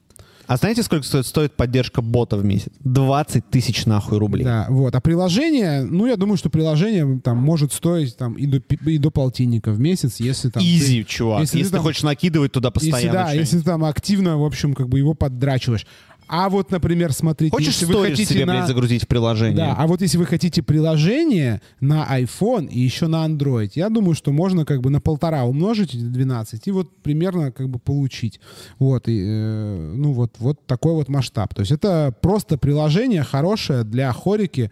А 0.47 0.55
знаете, 0.55 0.81
сколько 0.81 1.05
стоит, 1.05 1.25
стоит 1.25 1.53
поддержка 1.57 2.01
бота 2.01 2.37
в 2.37 2.45
месяц? 2.45 2.71
20 2.85 3.49
тысяч 3.49 3.85
нахуй 3.85 4.17
рублей. 4.17 4.45
Да, 4.45 4.65
вот. 4.69 4.95
А 4.95 5.01
приложение, 5.01 5.83
ну, 5.83 6.05
я 6.07 6.15
думаю, 6.15 6.37
что 6.37 6.49
приложение 6.49 7.19
там 7.21 7.37
может 7.37 7.73
стоить 7.73 8.15
там 8.15 8.35
и 8.35 8.45
до, 8.45 8.57
и 8.89 8.97
до 8.97 9.11
полтинника 9.11 9.71
в 9.71 9.79
месяц, 9.81 10.21
если 10.21 10.49
там... 10.49 10.63
Изи, 10.63 11.03
ты- 11.03 11.09
чувак. 11.09 11.41
если 11.41 11.57
Если, 11.57 11.67
ты 11.67 11.71
ты 11.73 11.77
там- 11.79 11.83
хочешь 11.83 12.03
накидывать 12.03 12.53
туда 12.53 12.71
Если, 12.73 12.91
постоянно 12.91 13.13
да, 13.19 13.25
что-нибудь. 13.25 13.45
если 13.45 13.59
ты 13.59 13.65
там 13.65 13.83
активно, 13.83 14.37
в 14.37 14.45
общем, 14.45 14.73
как 14.73 14.87
бы 14.87 14.97
его 14.99 15.13
поддрачиваешь. 15.13 15.85
А 16.27 16.49
вот, 16.49 16.71
например, 16.71 17.13
смотрите, 17.13 17.51
Хочешь 17.51 17.79
если 17.79 17.85
вы 17.85 18.03
хотите 18.03 18.33
себе, 18.33 18.45
на... 18.45 18.53
блядь, 18.53 18.67
загрузить 18.67 19.03
в 19.03 19.07
приложение? 19.07 19.57
Да, 19.57 19.75
а 19.77 19.87
вот 19.87 20.01
если 20.01 20.17
вы 20.17 20.25
хотите 20.25 20.61
приложение 20.61 21.61
на 21.79 22.05
iPhone 22.19 22.67
и 22.67 22.79
еще 22.79 23.07
на 23.07 23.25
Android, 23.25 23.71
я 23.75 23.89
думаю, 23.89 24.13
что 24.13 24.31
можно 24.31 24.65
как 24.65 24.81
бы 24.81 24.89
на 24.89 24.99
полтора 24.99 25.45
умножить 25.45 25.95
эти 25.95 26.03
12 26.03 26.67
и 26.67 26.71
вот 26.71 27.01
примерно 27.01 27.51
как 27.51 27.69
бы 27.69 27.79
получить. 27.79 28.39
Вот, 28.79 29.07
и, 29.07 29.23
э, 29.25 29.93
ну 29.95 30.11
вот, 30.13 30.35
вот 30.39 30.65
такой 30.65 30.93
вот 30.93 31.07
масштаб. 31.07 31.53
То 31.53 31.61
есть 31.61 31.71
это 31.71 32.13
просто 32.21 32.57
приложение 32.57 33.23
хорошее 33.23 33.83
для 33.83 34.11
хорики 34.11 34.71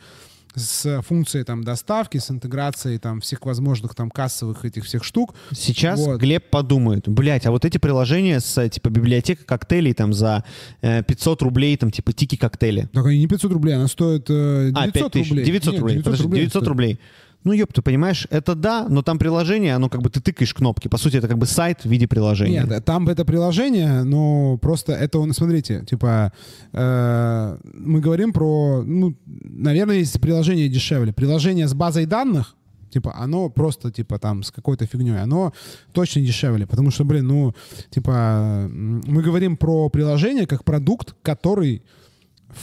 с 0.55 1.01
функцией 1.01 1.43
там 1.45 1.63
доставки, 1.63 2.17
с 2.17 2.31
интеграцией 2.31 2.97
там 2.97 3.21
всех 3.21 3.45
возможных 3.45 3.95
там 3.95 4.09
кассовых 4.09 4.65
этих 4.65 4.85
всех 4.85 5.03
штук. 5.03 5.35
Сейчас 5.51 5.99
Вот. 5.99 6.19
Глеб 6.19 6.49
подумает, 6.49 7.07
блядь, 7.07 7.45
а 7.45 7.51
вот 7.51 7.65
эти 7.65 7.77
приложения 7.77 8.39
с 8.39 8.57
э, 8.57 8.69
типа 8.69 8.89
библиотека 8.89 9.43
коктейлей 9.45 9.93
там 9.93 10.13
за 10.13 10.43
э, 10.81 11.03
500 11.03 11.41
рублей, 11.41 11.77
там 11.77 11.91
типа 11.91 12.13
тики 12.13 12.35
коктейли. 12.37 12.89
Так 12.93 13.05
они 13.05 13.19
не 13.19 13.27
500 13.27 13.51
рублей, 13.51 13.75
она 13.75 13.87
стоит 13.87 14.25
э, 14.29 14.71
900 14.73 14.77
А, 14.77 14.91
5000, 14.91 15.29
рублей. 15.29 15.45
900 15.45 15.73
Нет, 15.73 15.81
рублей, 15.81 16.03
подожди, 16.03 16.27
900 16.27 16.49
стоит. 16.49 16.67
рублей. 16.67 16.99
Ну, 17.45 17.53
ёб, 17.53 17.71
ты 17.71 17.81
понимаешь, 17.81 18.27
это 18.31 18.55
да, 18.55 18.87
но 18.89 19.03
там 19.03 19.19
приложение, 19.19 19.75
оно 19.75 19.87
как 19.87 20.01
бы 20.01 20.09
ты 20.09 20.19
тыкаешь 20.19 20.53
кнопки. 20.53 20.87
По 20.87 20.97
сути, 20.97 21.17
это 21.17 21.27
как 21.27 21.37
бы 21.37 21.45
сайт 21.45 21.85
в 21.85 21.89
виде 21.89 22.07
приложения. 22.07 22.65
Нет, 22.67 22.85
там 22.85 23.07
это 23.07 23.23
приложение, 23.23 24.03
но 24.03 24.57
просто 24.57 24.93
это, 24.93 25.19
он, 25.19 25.31
смотрите, 25.33 25.85
типа, 25.85 26.33
э, 26.73 27.57
мы 27.63 28.01
говорим 28.01 28.33
про, 28.33 28.83
ну, 28.83 29.15
наверное, 29.25 29.97
есть 29.97 30.19
приложение 30.19 30.69
дешевле. 30.69 31.13
Приложение 31.13 31.67
с 31.67 31.73
базой 31.75 32.07
данных, 32.07 32.55
типа, 32.89 33.13
оно 33.15 33.49
просто, 33.49 33.91
типа, 33.91 34.17
там, 34.17 34.41
с 34.41 34.49
какой-то 34.51 34.87
фигней, 34.87 35.21
оно 35.21 35.53
точно 35.91 36.21
дешевле, 36.21 36.65
потому 36.65 36.91
что, 36.91 37.05
блин, 37.05 37.27
ну, 37.27 37.53
типа, 37.91 38.67
мы 38.69 39.21
говорим 39.21 39.55
про 39.55 39.89
приложение 39.89 40.47
как 40.47 40.63
продукт, 40.63 41.13
который... 41.21 41.83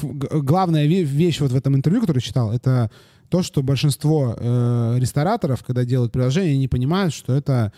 Главная 0.03 0.87
ве- 0.87 1.05
вещь 1.05 1.41
вот 1.41 1.53
в 1.53 1.57
этом 1.57 1.77
интервью, 1.77 2.01
который 2.01 2.21
читал, 2.21 2.51
это 2.51 2.91
то, 3.33 3.43
что 3.43 3.63
большинство 3.63 4.37
э, 4.37 4.97
рестораторов, 4.99 5.65
когда 5.65 5.87
делают 5.87 6.13
приложение, 6.13 6.59
не 6.59 6.69
понимают, 6.69 7.15
что 7.15 7.33
это 7.35 7.73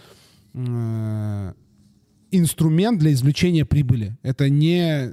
э, 0.53 1.53
инструмент 2.33 2.99
для 2.99 3.13
извлечения 3.13 3.65
прибыли. 3.65 4.17
Это 4.25 4.51
не 4.51 5.13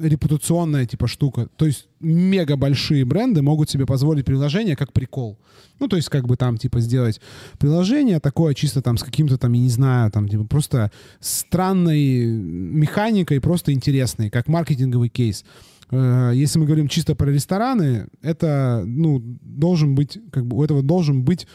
репутационная 0.00 0.86
типа 0.86 1.08
штука. 1.08 1.48
То 1.56 1.66
есть 1.66 1.88
мега 2.00 2.56
большие 2.56 3.04
бренды 3.04 3.42
могут 3.42 3.68
себе 3.68 3.84
позволить 3.84 4.24
приложение 4.24 4.76
как 4.76 4.94
прикол. 4.94 5.38
Ну, 5.78 5.88
то 5.88 5.96
есть 5.96 6.08
как 6.08 6.26
бы 6.26 6.38
там 6.38 6.56
типа 6.56 6.80
сделать 6.80 7.20
приложение 7.58 8.18
такое 8.18 8.54
чисто 8.54 8.80
там 8.80 8.96
с 8.96 9.02
каким-то 9.02 9.36
там, 9.36 9.52
я 9.52 9.60
не 9.60 9.68
знаю, 9.68 10.10
там 10.10 10.26
типа 10.26 10.44
просто 10.44 10.90
странной 11.20 12.24
механикой, 12.24 13.42
просто 13.42 13.74
интересной, 13.74 14.30
как 14.30 14.48
маркетинговый 14.48 15.10
кейс. 15.10 15.44
Э, 15.90 16.32
Если 16.34 16.58
мы 16.58 16.66
говорим 16.66 16.88
чисто 16.88 17.14
про 17.14 17.30
рестораны, 17.30 18.08
это, 18.22 18.82
ну, 18.86 19.20
должен 19.20 19.94
быть, 19.94 20.18
как 20.30 20.46
бы 20.46 20.56
у 20.56 20.64
этого 20.64 20.82
должен 20.82 21.22
быть 21.22 21.46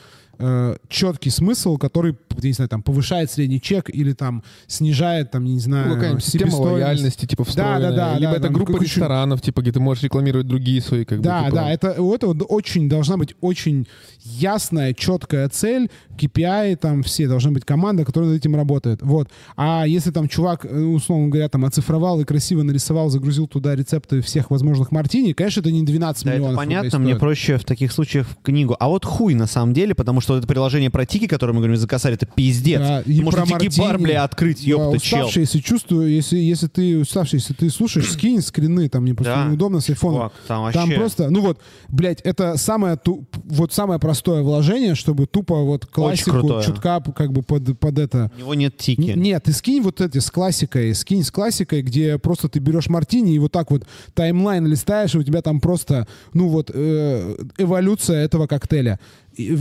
э, 0.42 0.76
четкий 0.90 1.30
смысл, 1.30 1.78
который, 1.78 2.18
я 2.42 2.48
не 2.50 2.54
знаю, 2.54 2.70
там, 2.70 2.82
повышает 2.82 3.30
средний 3.32 3.62
чек 3.62 3.90
или 3.90 4.14
там 4.14 4.44
снижает, 4.68 5.32
там, 5.32 5.46
я 5.46 5.54
не 5.54 5.60
знаю, 5.60 5.88
Ну, 5.90 5.96
какая-нибудь 5.96 6.24
система 6.24 6.56
лояльности, 6.56 7.26
типа, 7.26 7.44
встроенная. 7.44 7.92
да, 7.96 8.14
Либо 8.18 8.32
да, 8.32 8.38
это 8.38 8.42
там 8.48 8.54
группа 8.54 8.74
какой-то 8.74 8.86
ресторанов, 8.94 9.42
типа, 9.42 9.62
где 9.62 9.72
ты 9.72 9.80
можешь 9.80 10.04
рекламировать 10.04 10.48
другие 10.48 10.82
свои, 10.82 11.06
как 11.06 11.22
Да, 11.22 11.40
бы, 11.42 11.46
типа, 11.46 11.56
да, 11.56 11.70
это 11.72 12.02
у 12.02 12.14
этого 12.14 12.34
очень 12.46 12.90
должна 12.90 13.18
быть 13.18 13.36
очень 13.42 13.88
ясная, 14.24 14.94
четкая 14.94 15.50
цель, 15.50 15.90
KPI, 16.18 16.76
там 16.78 17.04
все, 17.04 17.28
должна 17.28 17.52
быть 17.52 17.66
команда, 17.66 18.06
которая 18.06 18.30
над 18.32 18.40
этим 18.40 18.56
работает. 18.56 19.02
Вот. 19.02 19.30
А 19.56 19.86
если 19.88 20.12
там 20.12 20.28
чувак, 20.28 20.66
э, 20.66 20.80
условно 20.80 21.30
говоря, 21.30 21.50
там 21.50 21.66
оцифровал 21.66 22.20
и 22.22 22.26
красиво 22.26 22.64
нарисовал, 22.64 23.10
загрузил 23.10 23.48
туда 23.48 23.76
рецепты 23.76 24.22
всех 24.22 24.52
возможных 24.52 24.92
мартини, 24.92 25.34
конечно, 25.34 25.62
это 25.62 25.72
не 25.72 25.84
12 25.84 26.24
Да, 26.26 26.32
это 26.32 26.40
миллионов. 26.40 26.58
понятно, 26.58 26.90
рублей 26.92 27.12
мне 27.12 27.20
проще 27.20 27.58
в 27.58 27.64
таких 27.66 27.92
случаях 27.92 28.28
в 28.28 28.36
книгу. 28.44 28.76
А 28.80 28.88
вот 28.88 29.06
хуй 29.06 29.34
на 29.34 29.48
самом 29.48 29.74
деле, 29.74 29.96
потому 29.96 30.22
что 30.22 30.31
это 30.38 30.48
приложение 30.48 30.90
про 30.90 31.06
тики, 31.06 31.28
которое 31.28 31.54
мы 31.54 31.60
говорим 31.60 31.78
за 31.78 31.88
косарь, 31.88 32.14
это 32.14 32.26
пиздец. 32.26 32.80
Да, 32.80 33.02
и 33.02 33.22
про 33.22 33.46
тики-бар, 33.46 33.98
бля, 34.00 34.24
открыть, 34.24 34.62
Да, 34.64 34.70
ёпта, 34.70 35.00
чел. 35.00 35.20
уставший, 35.20 35.42
если 35.42 35.60
чувствую, 35.60 36.10
если, 36.12 36.38
если 36.38 36.68
ты 36.68 36.98
уставший, 37.00 37.40
если 37.40 37.54
ты 37.54 37.70
слушаешь, 37.70 38.12
скинь 38.14 38.42
скрины, 38.42 38.90
там 38.90 39.04
мне 39.04 39.14
просто 39.14 39.34
Да. 39.36 39.46
неудобно 39.50 39.80
с 39.82 39.90
айфона. 39.90 40.16
Чувак, 40.18 40.34
там 40.48 40.62
вообще... 40.64 40.80
Там 40.80 40.92
просто, 40.94 41.30
ну 41.30 41.42
вот, 41.42 41.60
блядь, 41.90 42.22
это 42.22 42.58
самое, 42.58 42.98
ту- 42.98 43.26
вот 43.46 43.74
самое 43.74 44.00
простое 44.00 44.42
вложение, 44.44 44.96
чтобы 44.96 45.26
тупо 45.28 45.56
вот 45.64 45.86
классику 45.86 46.62
чутка 46.66 47.02
как 47.16 47.32
бы 47.32 47.42
под, 47.44 47.78
под 47.80 48.00
это... 48.00 48.32
У 48.38 48.40
него 48.40 48.54
нет 48.56 48.78
тики. 48.78 49.12
Н- 49.12 49.20
Нет, 49.22 49.44
ты 49.44 49.54
скинь 49.54 49.82
вот 49.82 50.02
эти 50.02 50.18
с 50.20 50.30
классикой, 50.32 50.94
скинь 50.96 51.24
с 51.24 51.32
классикой, 51.32 51.82
где 51.82 52.18
просто 52.18 52.50
ты 52.50 52.60
берешь 52.60 52.88
мартини 52.88 53.34
и 53.36 53.40
вот 53.40 53.52
так 53.52 53.72
вот 53.72 53.86
таймлайн 54.14 54.66
листаешь, 54.66 55.16
и 55.16 55.18
у 55.18 55.24
тебя 55.24 55.42
там 55.42 55.60
просто, 55.60 56.08
ну 56.34 56.48
вот, 56.50 56.72
э, 56.74 57.36
эволюция 57.58 58.24
этого 58.24 58.48
коктейля. 58.48 59.00
И 59.38 59.58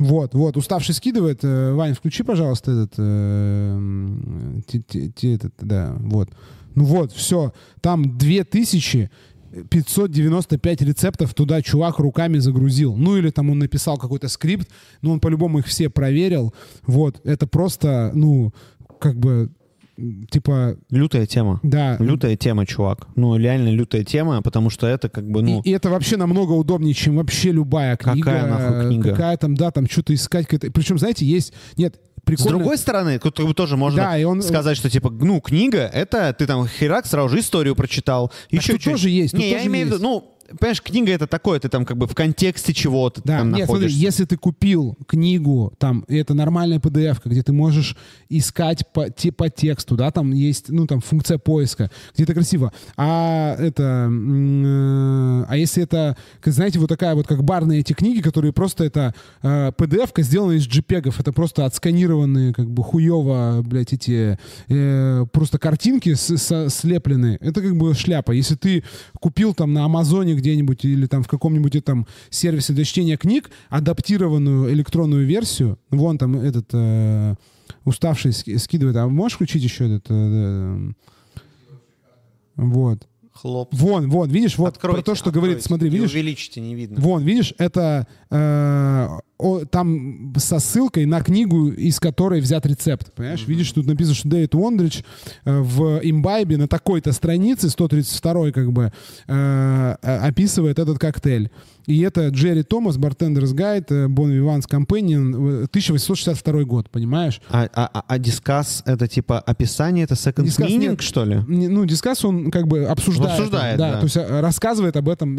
вот, 0.00 0.34
вот, 0.34 0.56
уставший 0.56 0.94
скидывает. 0.94 1.40
Э, 1.44 1.74
Вань, 1.74 1.92
включи, 1.92 2.22
пожалуйста, 2.22 2.72
этот, 2.72 2.94
э, 2.96 4.60
те- 4.66 4.80
те- 4.80 5.10
те- 5.10 5.34
этот, 5.34 5.52
да, 5.60 5.94
вот. 6.00 6.30
Ну 6.74 6.84
вот, 6.84 7.12
все, 7.12 7.52
там 7.82 8.16
2000 8.16 9.10
595 9.68 10.82
рецептов 10.82 11.34
туда 11.34 11.60
чувак 11.60 11.98
руками 11.98 12.38
загрузил. 12.38 12.96
Ну 12.96 13.18
или 13.18 13.30
там 13.30 13.50
он 13.50 13.58
написал 13.58 13.98
какой-то 13.98 14.28
скрипт, 14.28 14.70
но 15.02 15.12
он 15.12 15.20
по-любому 15.20 15.58
их 15.58 15.66
все 15.66 15.90
проверил. 15.90 16.54
Вот, 16.86 17.20
это 17.24 17.46
просто, 17.46 18.10
ну, 18.14 18.54
как 19.00 19.18
бы, 19.18 19.50
типа, 20.30 20.76
Лютая 20.90 21.26
тема. 21.26 21.60
да. 21.62 21.96
Лютая 21.98 22.36
тема, 22.36 22.66
чувак. 22.66 23.06
Ну, 23.16 23.36
реально 23.36 23.68
лютая 23.70 24.04
тема, 24.04 24.42
потому 24.42 24.70
что 24.70 24.86
это 24.86 25.08
как 25.08 25.28
бы, 25.30 25.42
ну... 25.42 25.60
И, 25.62 25.70
и 25.70 25.72
это 25.72 25.90
вообще 25.90 26.16
намного 26.16 26.52
удобнее, 26.52 26.94
чем 26.94 27.16
вообще 27.16 27.52
любая 27.52 27.96
книга. 27.96 28.30
Какая 28.32 28.46
нахуй 28.46 28.86
книга? 28.88 29.10
Какая 29.10 29.36
там, 29.36 29.54
да, 29.54 29.70
там 29.70 29.88
что-то 29.88 30.14
искать. 30.14 30.46
какая-то- 30.46 30.72
Причем, 30.72 30.98
знаете, 30.98 31.24
есть... 31.26 31.52
Нет, 31.76 31.96
С 32.18 32.22
прикольно... 32.24 32.58
другой 32.58 32.78
стороны, 32.78 33.18
тоже 33.18 33.76
можно 33.76 34.02
Да, 34.02 34.18
и 34.18 34.24
он- 34.24 34.42
сказать, 34.42 34.76
что 34.76 34.88
типа, 34.90 35.10
ну, 35.10 35.40
книга, 35.40 35.80
это 35.92 36.32
ты 36.38 36.46
там 36.46 36.66
херак 36.66 37.06
сразу 37.06 37.28
же 37.28 37.40
историю 37.40 37.74
прочитал. 37.74 38.32
Еще 38.50 38.74
тут 38.74 38.84
тоже 38.84 39.10
есть, 39.10 39.34
Не, 39.34 39.50
я 39.50 39.66
имею 39.66 39.86
в 39.86 39.90
виду, 39.90 40.02
ну, 40.02 40.24
понимаешь, 40.58 40.82
книга 40.82 41.12
это 41.12 41.26
такое, 41.26 41.60
ты 41.60 41.68
там 41.68 41.84
как 41.84 41.96
бы 41.96 42.06
в 42.06 42.14
контексте 42.14 42.72
чего-то 42.74 43.20
Да, 43.24 43.38
там 43.38 43.48
нет, 43.52 43.66
смотри, 43.66 43.86
находишься. 43.86 43.98
если 43.98 44.24
ты 44.24 44.36
купил 44.36 44.96
книгу, 45.06 45.72
там, 45.78 46.04
и 46.08 46.16
это 46.16 46.34
нормальная 46.34 46.78
PDF, 46.78 47.18
где 47.24 47.42
ты 47.42 47.52
можешь 47.52 47.96
искать 48.28 48.84
по, 48.92 49.10
те, 49.10 49.32
по 49.32 49.48
тексту, 49.48 49.96
да, 49.96 50.10
там 50.10 50.32
есть, 50.32 50.68
ну, 50.68 50.86
там, 50.86 51.00
функция 51.00 51.38
поиска, 51.38 51.90
где 52.14 52.24
это 52.24 52.34
красиво. 52.34 52.72
А 52.96 53.54
это, 53.58 54.08
э, 54.10 55.44
а 55.48 55.56
если 55.56 55.82
это, 55.82 56.16
знаете, 56.44 56.78
вот 56.78 56.88
такая 56.88 57.14
вот, 57.14 57.26
как 57.26 57.44
барные 57.44 57.80
эти 57.80 57.92
книги, 57.92 58.20
которые 58.20 58.52
просто 58.52 58.84
это 58.84 59.14
э, 59.42 59.72
PDF-ка 59.76 60.22
сделана 60.22 60.52
из 60.52 60.66
JPEG, 60.66 61.12
это 61.18 61.32
просто 61.32 61.64
отсканированные, 61.64 62.52
как 62.52 62.70
бы, 62.70 62.82
хуево, 62.82 63.62
блядь, 63.64 63.92
эти 63.92 64.38
э, 64.68 65.26
просто 65.32 65.58
картинки 65.58 66.14
с, 66.14 66.36
со- 66.38 66.68
слепленные. 66.70 67.36
Это 67.40 67.60
как 67.60 67.76
бы 67.76 67.94
шляпа. 67.94 68.32
Если 68.32 68.54
ты 68.54 68.84
купил 69.20 69.54
там 69.54 69.72
на 69.72 69.84
Амазоне 69.84 70.34
где-нибудь 70.40 70.84
или 70.84 71.06
там 71.06 71.22
в 71.22 71.28
каком-нибудь 71.28 71.84
там 71.84 72.06
сервисе 72.30 72.72
для 72.72 72.84
чтения 72.84 73.16
книг 73.16 73.50
адаптированную 73.68 74.72
электронную 74.72 75.24
версию, 75.26 75.78
вон 75.90 76.18
там 76.18 76.36
этот 76.36 76.66
э, 76.72 77.34
уставший 77.84 78.32
ски- 78.32 78.56
скидывает, 78.58 78.96
а 78.96 79.06
можешь 79.08 79.36
включить 79.36 79.62
еще 79.62 79.86
этот? 79.86 80.06
э, 80.10 80.92
э, 81.36 81.40
вот. 82.56 83.06
Хлоп. 83.32 83.68
Вон, 83.72 84.10
вон, 84.10 84.28
видишь, 84.28 84.58
вот 84.58 84.74
Откройте, 84.74 84.96
про 84.98 85.02
то, 85.02 85.14
что 85.14 85.30
говорит, 85.30 85.58
откройте. 85.58 85.68
смотри, 85.68 85.88
Не 85.90 85.96
видишь, 85.96 86.12
увеличите, 86.12 86.60
не 86.60 86.74
видно. 86.74 87.00
Вон, 87.00 87.22
видишь, 87.24 87.54
это 87.56 88.06
э, 88.28 89.08
о, 89.40 89.64
там 89.64 90.32
со 90.36 90.58
ссылкой 90.58 91.06
на 91.06 91.20
книгу, 91.22 91.68
из 91.68 91.98
которой 91.98 92.40
взят 92.40 92.66
рецепт. 92.66 93.12
Понимаешь? 93.14 93.46
Видишь, 93.46 93.72
тут 93.72 93.86
написано, 93.86 94.14
что 94.14 94.28
Дэвид 94.28 94.54
Уондрич 94.54 95.04
э, 95.44 95.60
в 95.60 96.00
имбайбе 96.02 96.56
на 96.56 96.68
такой-то 96.68 97.12
странице, 97.12 97.70
132 97.70 98.50
как 98.52 98.72
бы, 98.72 98.92
э, 99.26 99.96
э, 100.02 100.16
описывает 100.18 100.78
этот 100.78 100.98
коктейль. 100.98 101.50
И 101.86 102.00
это 102.02 102.28
Джерри 102.28 102.62
Томас, 102.62 102.98
Bartender's 102.98 103.52
Guide, 103.54 104.06
Бон 104.08 104.30
Виванс 104.30 104.66
Companion, 104.66 105.62
э, 105.64 105.66
1862 105.66 106.64
год, 106.64 106.90
понимаешь? 106.90 107.40
А, 107.50 107.68
а, 107.74 107.90
а- 107.92 108.04
а 108.06 108.18
дискас 108.18 108.82
это 108.86 109.08
типа 109.08 109.40
описание, 109.40 110.04
это 110.04 110.14
second 110.14 110.44
Дискас 110.44 110.68
meaning, 110.70 110.90
нет. 110.90 111.00
что 111.02 111.24
ли? 111.24 111.42
Не- 111.48 111.68
Ну, 111.68 111.84
дискас 111.86 112.24
он 112.24 112.50
как 112.50 112.68
бы 112.68 112.84
обсуждает. 112.84 113.30
Обсуждает, 113.40 113.78
да, 113.78 113.92
да. 113.92 113.98
То 114.00 114.04
есть 114.04 114.16
рассказывает 114.16 114.96
об 114.96 115.08
этом, 115.08 115.32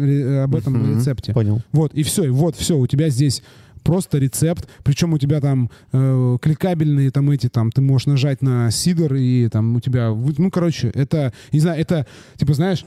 об 0.44 0.54
этом 0.56 0.72
Мгм, 0.74 0.98
рецепте. 0.98 1.32
Понял. 1.32 1.62
Вот, 1.72 1.94
и 1.94 2.02
все, 2.02 2.24
и 2.24 2.28
вот, 2.30 2.56
все, 2.56 2.76
у 2.76 2.86
тебя 2.86 3.08
здесь 3.08 3.42
просто 3.82 4.18
рецепт, 4.18 4.68
причем 4.84 5.12
у 5.12 5.18
тебя 5.18 5.40
там 5.40 5.70
э, 5.92 6.38
кликабельные 6.40 7.10
там 7.10 7.30
эти, 7.30 7.48
там, 7.48 7.70
ты 7.70 7.80
можешь 7.80 8.06
нажать 8.06 8.42
на 8.42 8.70
сидор, 8.70 9.14
и 9.14 9.48
там 9.48 9.76
у 9.76 9.80
тебя, 9.80 10.10
ну, 10.10 10.50
короче, 10.50 10.88
это, 10.88 11.32
не 11.52 11.60
знаю, 11.60 11.80
это, 11.80 12.06
типа, 12.36 12.54
знаешь, 12.54 12.84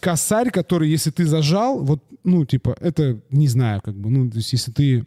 косарь, 0.00 0.50
который, 0.50 0.88
если 0.88 1.10
ты 1.10 1.26
зажал, 1.26 1.82
вот, 1.82 2.02
ну, 2.24 2.44
типа, 2.44 2.76
это, 2.80 3.20
не 3.30 3.48
знаю, 3.48 3.80
как 3.82 3.94
бы, 3.94 4.10
ну, 4.10 4.30
то 4.30 4.38
есть, 4.38 4.52
если 4.52 4.72
ты 4.72 5.06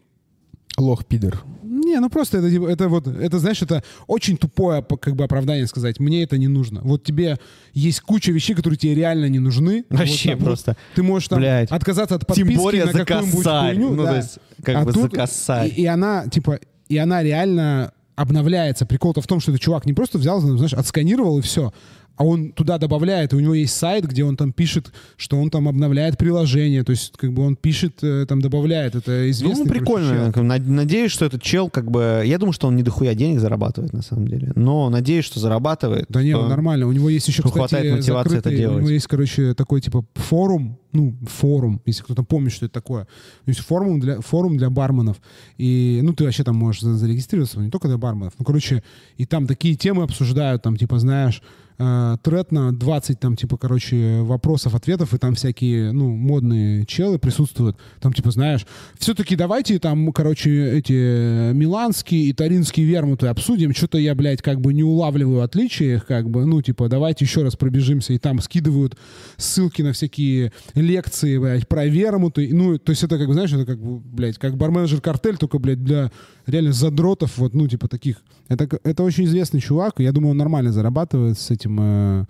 Лох-пидор. 0.78 1.44
Не, 1.86 2.00
ну 2.00 2.10
просто 2.10 2.40
это, 2.40 2.50
типа, 2.52 2.68
это 2.68 2.90
вот, 2.90 3.08
это, 3.08 3.40
знаешь, 3.40 3.62
это 3.62 3.84
очень 4.08 4.36
тупое, 4.38 4.82
по- 4.82 4.98
как 4.98 5.16
бы, 5.16 5.24
оправдание 5.24 5.68
сказать. 5.68 6.00
Мне 6.00 6.24
это 6.24 6.38
не 6.38 6.48
нужно. 6.48 6.82
Вот 6.84 7.04
тебе 7.04 7.38
есть 7.74 8.02
куча 8.02 8.32
вещей, 8.32 8.56
которые 8.56 8.78
тебе 8.78 8.96
реально 8.96 9.28
не 9.30 9.40
нужны. 9.40 9.86
Вообще 9.90 10.32
Вот 10.32 10.38
там, 10.40 10.46
просто. 10.46 10.72
вот 10.72 10.78
ты 10.96 11.04
можешь 11.04 11.28
там 11.30 11.40
Блядь. 11.40 11.72
отказаться 11.72 12.16
от 12.16 12.26
подписки 12.28 12.50
Тем 12.50 12.58
более 12.58 12.86
на 12.86 12.92
за 12.92 13.06
какую-нибудь 13.06 13.44
косарь. 13.44 13.76
хуйню. 13.76 13.90
Ну, 13.94 14.04
да. 14.04 14.10
то 14.12 14.16
есть, 14.18 14.40
как 14.64 14.76
А 14.76 14.82
бы 14.84 14.94
тут- 14.94 15.12
за 15.12 15.18
косарь. 15.18 15.68
И, 15.70 15.82
и 15.82 15.86
она, 15.86 16.28
типа, 16.28 16.60
и 16.90 16.98
она 16.98 17.24
реально 17.24 17.92
обновляется. 18.16 18.86
Прикол-то 18.86 19.22
в 19.22 19.28
том, 19.28 19.40
что 19.40 19.52
этот 19.52 19.62
чувак 19.62 19.86
не 19.86 19.94
просто 19.94 20.18
взял, 20.18 20.40
знаешь, 20.40 20.74
отсканировал 20.74 21.38
и 21.40 21.42
все. 21.42 21.74
А 22.18 22.24
он 22.24 22.54
туда 22.54 22.78
добавляет, 22.78 23.34
и 23.34 23.36
у 23.36 23.40
него 23.40 23.54
есть 23.54 23.76
сайт, 23.76 24.06
где 24.06 24.24
он 24.24 24.38
там 24.38 24.54
пишет, 24.54 24.94
что 25.18 25.38
он 25.38 25.50
там 25.50 25.68
обновляет 25.68 26.18
приложение, 26.18 26.84
то 26.84 26.92
есть 26.92 27.14
как 27.18 27.34
бы 27.34 27.44
он 27.44 27.56
пишет, 27.58 27.98
э, 28.04 28.26
там 28.28 28.42
добавляет, 28.42 28.96
это 28.96 29.30
известный 29.32 29.66
Ну, 29.66 29.70
прикольно. 29.70 30.32
чел. 30.34 30.44
Над- 30.44 30.66
Надеюсь, 30.68 31.12
что 31.12 31.26
этот 31.26 31.42
чел, 31.42 31.70
как 31.70 31.92
бы... 31.92 32.24
Я 32.26 32.38
думаю, 32.38 32.54
что 32.54 32.68
он 32.68 32.76
не 32.78 32.84
дохуя 32.84 33.16
денег 33.16 33.40
зарабатывает, 33.40 33.92
на 33.92 34.02
самом 34.02 34.28
деле. 34.30 34.54
Но 34.56 34.90
надеюсь, 34.90 35.26
что 35.26 35.40
зарабатывает. 35.42 36.06
Да 36.10 36.22
что- 36.22 36.40
он 36.40 36.50
нормально. 36.50 36.88
У 36.88 36.92
него 36.94 37.10
есть 37.10 37.28
еще, 37.28 37.42
кстати, 37.44 37.54
хватает 37.58 37.92
мотивации 37.96 38.38
это 38.38 38.50
закрытый, 38.50 38.58
делать. 38.58 38.78
у 38.78 38.80
него 38.80 38.90
есть, 38.92 39.08
короче, 39.08 39.54
такой 39.54 39.82
типа 39.82 40.06
форум, 40.16 40.80
ну, 40.94 41.14
форум, 41.28 41.82
если 41.86 42.04
кто-то 42.04 42.24
помнит, 42.24 42.54
что 42.54 42.66
это 42.66 42.74
такое. 42.74 43.04
То 43.04 43.10
есть 43.50 43.60
форум 43.60 44.00
для, 44.00 44.22
форум 44.22 44.56
для 44.58 44.70
барменов. 44.70 45.18
И, 45.58 46.00
ну, 46.02 46.14
ты 46.14 46.24
вообще 46.24 46.46
там 46.46 46.56
можешь 46.56 46.82
за- 46.82 46.96
зарегистрироваться, 46.96 47.60
не 47.60 47.70
только 47.70 47.90
для 47.90 47.98
барменов. 47.98 48.34
Ну, 48.40 48.46
короче, 48.46 48.84
и 49.18 49.26
там 49.26 49.48
такие 49.48 49.76
темы 49.76 50.04
обсуждают, 50.04 50.62
там, 50.62 50.78
типа, 50.78 50.98
знаешь, 51.00 51.42
э, 51.78 52.18
тред 52.24 52.52
на 52.52 52.72
20, 52.72 53.20
там, 53.20 53.36
типа, 53.36 53.58
короче, 53.58 54.22
вопросов-ответов, 54.22 55.14
и 55.14 55.18
там 55.18 55.36
всякие, 55.36 55.92
ну, 55.92 56.10
модные 56.10 56.86
челы 56.86 57.20
присутствуют. 57.20 57.78
Там, 58.00 58.14
типа, 58.14 58.32
знаешь, 58.32 58.66
все-таки 58.98 59.36
давайте 59.36 59.80
там, 59.80 60.12
короче, 60.12 60.78
эти 60.78 61.54
миланские 61.54 62.26
и 62.26 62.34
таринские 62.34 62.86
вермуты 62.86 63.28
обсудим. 63.28 63.74
Что-то 63.74 63.98
я, 63.98 64.16
блядь, 64.16 64.42
как 64.42 64.62
бы 64.62 64.74
не 64.74 64.84
улавливаю 64.84 65.42
отличия 65.42 65.96
их, 65.96 66.06
как 66.06 66.30
бы, 66.30 66.46
ну, 66.46 66.62
типа, 66.62 66.90
давайте 66.90 67.26
еще 67.26 67.44
раз 67.44 67.56
пробежимся. 67.56 68.14
И 68.14 68.18
там 68.18 68.40
скидывают 68.40 68.98
ссылки 69.38 69.82
на 69.82 69.94
всякие 69.94 70.52
лекции, 70.74 71.38
блядь, 71.38 71.68
про 71.68 71.86
вермуты. 71.86 72.50
Ну, 72.54 72.78
то 72.78 72.92
есть 72.92 73.04
это, 73.04 73.18
как 73.18 73.28
бы, 73.28 73.34
знаешь, 73.34 73.54
это 73.54 73.66
как 73.66 73.80
блядь, 73.80 74.38
как 74.38 74.58
барменджер 74.58 75.02
картель, 75.02 75.38
только, 75.38 75.60
блядь, 75.60 75.84
для 75.84 76.12
реально 76.46 76.74
задротов, 76.74 77.38
вот, 77.38 77.54
ну, 77.54 77.68
типа, 77.68 77.88
таких. 77.88 78.18
Это, 78.48 78.70
это 78.84 79.04
очень 79.04 79.26
известный 79.26 79.60
чувак, 79.60 80.00
и 80.00 80.04
я 80.04 80.12
думаю, 80.12 80.32
он 80.32 80.38
нормально 80.38 80.72
зарабатывает 80.72 81.40
с 81.40 81.50
этим. 81.52 81.65
Э, 81.80 82.26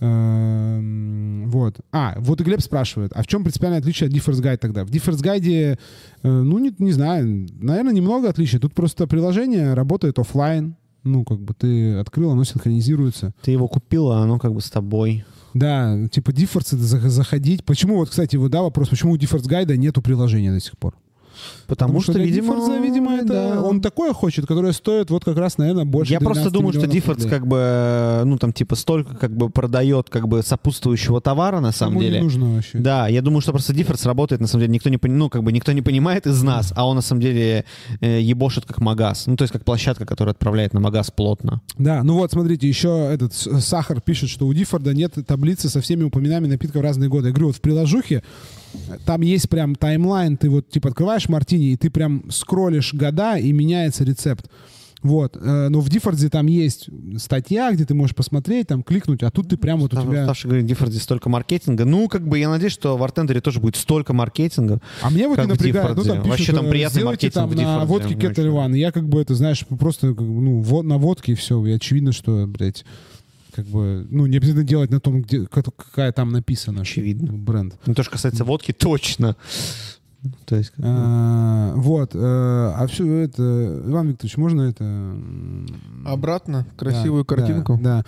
э, 0.00 1.44
вот. 1.46 1.76
А, 1.92 2.14
вот 2.18 2.40
и 2.40 2.44
Глеб 2.44 2.60
спрашивает, 2.60 3.12
а 3.14 3.22
в 3.22 3.26
чем 3.26 3.42
принципиальное 3.42 3.80
отличие 3.80 4.08
от 4.08 4.14
Difference 4.14 4.42
Guide 4.42 4.58
тогда? 4.58 4.84
В 4.84 4.90
Difference 4.90 5.22
Guide, 5.22 5.78
э, 6.22 6.28
ну, 6.28 6.58
не, 6.58 6.74
не 6.78 6.92
знаю, 6.92 7.48
наверное, 7.60 7.92
немного 7.92 8.28
отличий. 8.28 8.58
Тут 8.58 8.74
просто 8.74 9.06
приложение 9.06 9.74
работает 9.74 10.18
оффлайн. 10.18 10.76
Ну, 11.04 11.24
как 11.24 11.40
бы 11.40 11.54
ты 11.54 11.94
открыл, 11.94 12.32
оно 12.32 12.44
синхронизируется. 12.44 13.32
Ты 13.42 13.52
его 13.52 13.68
купил, 13.68 14.10
а 14.10 14.22
оно 14.22 14.38
как 14.38 14.52
бы 14.52 14.60
с 14.60 14.70
тобой. 14.70 15.24
Да, 15.54 16.08
типа 16.08 16.32
за- 16.70 17.08
заходить. 17.08 17.64
Почему, 17.64 17.96
вот, 17.96 18.10
кстати, 18.10 18.36
вот, 18.36 18.50
да, 18.50 18.62
вопрос, 18.62 18.88
почему 18.88 19.12
у 19.12 19.16
Difference 19.16 19.48
Гайда 19.48 19.76
нету 19.76 20.02
приложения 20.02 20.52
до 20.52 20.60
сих 20.60 20.76
пор? 20.76 20.94
Потому, 21.66 22.00
что, 22.00 22.12
для 22.12 22.24
видимо... 22.24 22.54
Difference, 22.54 22.82
видимо, 22.82 23.12
это 23.16 23.26
да. 23.26 23.62
он 23.62 23.80
такое 23.80 24.12
хочет, 24.12 24.46
которое 24.46 24.72
стоит 24.72 25.10
вот 25.10 25.24
как 25.24 25.36
раз, 25.36 25.58
наверное, 25.58 25.84
больше 25.84 26.12
Я 26.12 26.20
просто 26.20 26.50
12 26.50 26.52
думаю, 26.52 26.72
что 26.72 26.82
рублей. 26.82 27.30
как 27.30 27.46
бы, 27.46 28.22
ну 28.24 28.38
там 28.38 28.52
типа 28.52 28.74
столько 28.76 29.14
как 29.16 29.36
бы 29.36 29.50
продает 29.50 30.08
как 30.10 30.28
бы 30.28 30.42
сопутствующего 30.42 31.20
товара 31.20 31.60
на 31.60 31.72
самом 31.72 31.96
не 31.96 32.06
деле. 32.06 32.22
нужно 32.22 32.54
вообще. 32.54 32.78
Да, 32.78 33.08
я 33.08 33.22
думаю, 33.22 33.40
что 33.40 33.52
просто 33.52 33.72
Diffords 33.72 34.06
работает, 34.06 34.40
на 34.40 34.46
самом 34.46 34.62
деле, 34.62 34.72
никто 34.74 34.90
не, 34.90 34.96
пони- 34.96 35.14
ну, 35.14 35.28
как 35.28 35.42
бы 35.42 35.52
никто 35.52 35.72
не 35.72 35.82
понимает 35.82 36.26
из 36.26 36.42
нас, 36.42 36.72
а 36.74 36.86
он 36.86 36.96
на 36.96 37.02
самом 37.02 37.20
деле 37.20 37.64
э, 38.00 38.20
ебошит 38.20 38.64
как 38.64 38.80
магаз. 38.80 39.26
Ну, 39.26 39.36
то 39.36 39.42
есть 39.42 39.52
как 39.52 39.64
площадка, 39.64 40.06
которая 40.06 40.32
отправляет 40.32 40.74
на 40.74 40.80
магаз 40.80 41.10
плотно. 41.10 41.60
Да, 41.76 42.02
ну 42.02 42.14
вот, 42.14 42.32
смотрите, 42.32 42.68
еще 42.68 43.10
этот 43.12 43.34
Сахар 43.34 44.00
пишет, 44.00 44.30
что 44.30 44.46
у 44.46 44.54
Диффорда 44.54 44.94
нет 44.94 45.14
таблицы 45.26 45.68
со 45.68 45.80
всеми 45.80 46.04
упоминаниями 46.04 46.52
напитков 46.52 46.82
разные 46.82 47.08
годы. 47.08 47.28
Я 47.28 47.32
говорю, 47.32 47.48
вот 47.48 47.56
в 47.56 47.60
приложухе 47.60 48.22
там 49.04 49.22
есть 49.22 49.48
прям 49.48 49.74
таймлайн, 49.74 50.36
ты 50.36 50.50
вот 50.50 50.68
типа 50.68 50.88
открываешь 50.90 51.28
мартини, 51.28 51.72
и 51.72 51.76
ты 51.76 51.90
прям 51.90 52.30
скроллишь 52.30 52.94
года, 52.94 53.36
и 53.36 53.52
меняется 53.52 54.04
рецепт. 54.04 54.48
Вот, 55.02 55.36
э, 55.36 55.68
но 55.68 55.80
в 55.80 55.88
Диффорде 55.88 56.28
там 56.28 56.46
есть 56.46 56.88
статья, 57.18 57.70
где 57.72 57.84
ты 57.84 57.94
можешь 57.94 58.16
посмотреть, 58.16 58.66
там 58.66 58.82
кликнуть, 58.82 59.22
а 59.22 59.30
тут 59.30 59.48
ты 59.48 59.56
прям 59.56 59.78
вот 59.78 59.94
у 59.94 60.02
тебя... 60.02 60.24
Ставший 60.24 60.50
говорит, 60.50 60.68
в 60.68 60.72
Diffords 60.72 60.98
столько 61.00 61.28
маркетинга. 61.28 61.84
Ну, 61.84 62.08
как 62.08 62.26
бы 62.26 62.38
я 62.38 62.48
надеюсь, 62.48 62.72
что 62.72 62.96
в 62.96 63.02
Артендере 63.04 63.40
тоже 63.40 63.60
будет 63.60 63.76
столько 63.76 64.12
маркетинга. 64.12 64.80
А 65.02 65.10
мне 65.10 65.28
вот 65.28 65.38
не 65.38 65.46
напрягает, 65.46 65.96
ну 65.96 66.02
там 66.02 66.16
пишут, 66.16 66.28
Вообще 66.28 66.52
там 66.52 66.66
э, 66.66 66.70
приятный 66.70 67.04
маркетинг 67.04 67.34
там 67.34 67.48
в 67.48 67.54
на 67.54 67.84
водке. 67.84 68.14
И 68.14 68.78
я 68.78 68.90
как 68.90 69.08
бы, 69.08 69.20
это 69.20 69.34
знаешь, 69.36 69.64
просто 69.78 70.08
ну, 70.08 70.60
вот, 70.60 70.82
на 70.84 70.98
водке 70.98 71.32
и 71.32 71.34
все. 71.36 71.64
И 71.64 71.70
очевидно, 71.70 72.10
что, 72.10 72.46
блядь, 72.48 72.84
как 73.58 73.66
бы, 73.66 74.06
ну, 74.08 74.26
не 74.26 74.36
обязательно 74.36 74.62
делать 74.64 74.90
на 74.92 75.00
том, 75.00 75.20
где, 75.22 75.44
как- 75.46 75.74
какая 75.74 76.12
там 76.12 76.30
написана. 76.30 76.82
Очевидно. 76.82 77.32
Бренд. 77.32 77.74
Ну, 77.86 77.94
то, 77.94 78.04
что 78.04 78.12
касается 78.12 78.44
водки, 78.44 78.70
точно. 78.70 79.34
То 80.46 80.56
есть, 80.56 80.70
как 80.70 80.84
А, 80.84 81.72
вот. 81.76 82.10
э, 82.14 82.18
А 82.18 82.86
все 82.88 83.06
это... 83.18 83.82
Иван 83.86 84.08
Викторович, 84.08 84.36
можно 84.36 84.62
это... 84.62 85.14
Обратно, 86.04 86.66
красивую 86.76 87.24
да, 87.24 87.34
картинку. 87.36 87.78
Да, 87.80 88.02
да. 88.02 88.04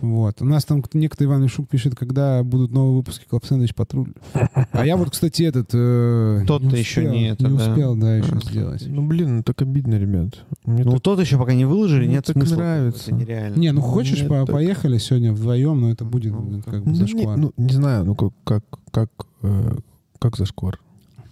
Вот. 0.00 0.42
У 0.42 0.44
нас 0.44 0.64
там 0.64 0.82
некто 0.94 1.24
Иван 1.24 1.46
Ишук 1.46 1.68
пишет, 1.68 1.94
когда 1.94 2.42
будут 2.42 2.72
новые 2.72 2.96
выпуски 2.96 3.26
Club 3.28 3.44
Sandwich 3.44 3.74
Patrol. 3.76 4.12
А 4.72 4.84
я 4.84 4.96
вот, 4.96 5.10
кстати, 5.10 5.44
этот... 5.44 5.70
э, 5.72 6.44
Тот-то 6.46 6.66
не 6.68 6.78
еще 6.78 7.02
успел- 7.02 7.12
не 7.12 7.28
это, 7.30 7.44
Не 7.46 7.54
успел, 7.54 7.94
да, 7.96 8.16
еще 8.16 8.36
сделать. 8.40 8.84
Ну, 8.88 9.06
блин, 9.06 9.36
ну 9.38 9.42
так 9.44 9.62
обидно, 9.62 9.94
ребят. 9.94 10.44
Ну, 10.66 10.98
тот 10.98 11.20
еще 11.20 11.38
пока 11.38 11.54
не 11.54 11.64
выложили, 11.64 12.06
Мне 12.06 12.14
нет 12.16 12.24
так 12.24 12.36
смысла. 12.36 12.56
нравится. 12.56 13.14
Нереально. 13.14 13.56
Не, 13.56 13.70
ну 13.72 13.80
хочешь, 13.82 14.26
по- 14.26 14.44
так. 14.46 14.50
поехали 14.50 14.98
сегодня 14.98 15.32
вдвоем, 15.32 15.80
но 15.80 15.90
это 15.90 16.04
будет 16.04 16.32
Ну, 16.32 16.60
как 16.64 16.74
Ну, 16.74 16.82
бы 16.84 16.90
не, 16.90 16.96
зашквар. 16.96 17.36
ну, 17.38 17.52
не 17.56 17.72
знаю, 17.72 18.04
ну 18.04 18.14
как, 18.16 18.32
как, 18.44 18.64
как, 18.90 19.10
э, 19.42 19.76
как 20.18 20.36
зашквар? 20.36 20.80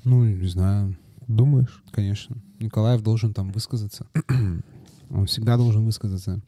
Ну, 0.05 0.25
не 0.25 0.49
знаю, 0.49 0.97
Думаешь? 1.27 1.83
конечно. 1.91 2.37
Николаев 2.59 3.03
должен 3.03 3.33
там 3.35 3.53
высказаться. 3.53 4.07
Он 5.11 5.27
всегда 5.27 5.57
должен 5.57 5.85
высказаться. 5.85 6.41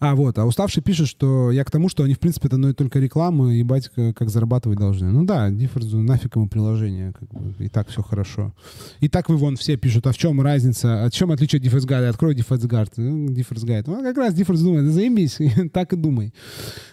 А, 0.00 0.14
вот, 0.14 0.38
а 0.38 0.44
уставший 0.44 0.82
пишет, 0.82 1.08
что 1.08 1.50
я 1.50 1.64
к 1.64 1.70
тому, 1.70 1.88
что 1.88 2.04
они, 2.04 2.14
в 2.14 2.18
принципе, 2.18 2.48
это 2.48 2.56
ну, 2.56 2.68
и 2.70 2.72
только 2.72 2.98
реклама, 2.98 3.54
ебать, 3.54 3.88
как, 3.88 4.16
как 4.16 4.30
зарабатывать 4.30 4.78
должны. 4.78 5.10
Ну 5.10 5.24
да, 5.24 5.50
Диффордзу 5.50 5.98
нафиг 6.02 6.36
ему 6.36 6.48
приложение, 6.48 7.12
как 7.12 7.28
бы, 7.30 7.54
и 7.64 7.68
так 7.68 7.88
все 7.88 8.02
хорошо. 8.02 8.54
И 9.00 9.08
так 9.08 9.28
вы 9.28 9.36
вон 9.36 9.56
все 9.56 9.76
пишут, 9.76 10.06
а 10.06 10.12
в 10.12 10.18
чем 10.18 10.40
разница, 10.40 11.04
а 11.04 11.10
в 11.10 11.12
чем 11.12 11.32
отличие 11.32 11.60
от 11.60 11.66
Difference 11.66 11.86
Guide? 11.86 12.08
Открой 12.08 12.34
Difference 12.34 12.66
Guide. 12.68 12.94
Difference 12.96 13.64
Guide. 13.64 13.84
Ну, 13.86 14.02
как 14.02 14.16
раз 14.16 14.34
Difference 14.34 14.62
думает, 14.62 14.86
да 14.86 14.92
заебись, 14.92 15.38
так 15.72 15.92
и 15.92 15.96
думай. 15.96 16.32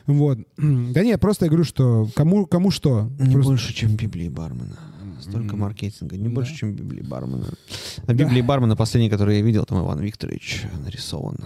Вот. 0.08 0.40
Да 0.96 1.04
нет, 1.04 1.20
просто 1.20 1.46
я 1.46 1.50
говорю, 1.50 1.66
что 1.66 2.08
кому, 2.16 2.46
кому 2.46 2.72
что. 2.72 3.10
Не 3.20 3.34
Просто- 3.34 3.50
больше, 3.52 3.74
чем 3.74 3.96
Библии 3.96 4.30
бармена. 4.30 4.78
Столько 5.30 5.54
М. 5.56 5.60
маркетинга, 5.62 6.18
не 6.18 6.30
больше, 6.30 6.52
Да. 6.54 6.58
чем 6.58 6.74
Библии 6.74 7.02
Бармена. 7.02 7.46
А 8.08 8.14
Библии 8.14 8.42
Бармена, 8.42 8.76
последний, 8.76 9.10
который 9.10 9.38
я 9.38 9.42
видел, 9.42 9.66
там 9.66 9.80
Иван 9.84 10.00
Викторович 10.00 10.64
нарисован 10.84 11.38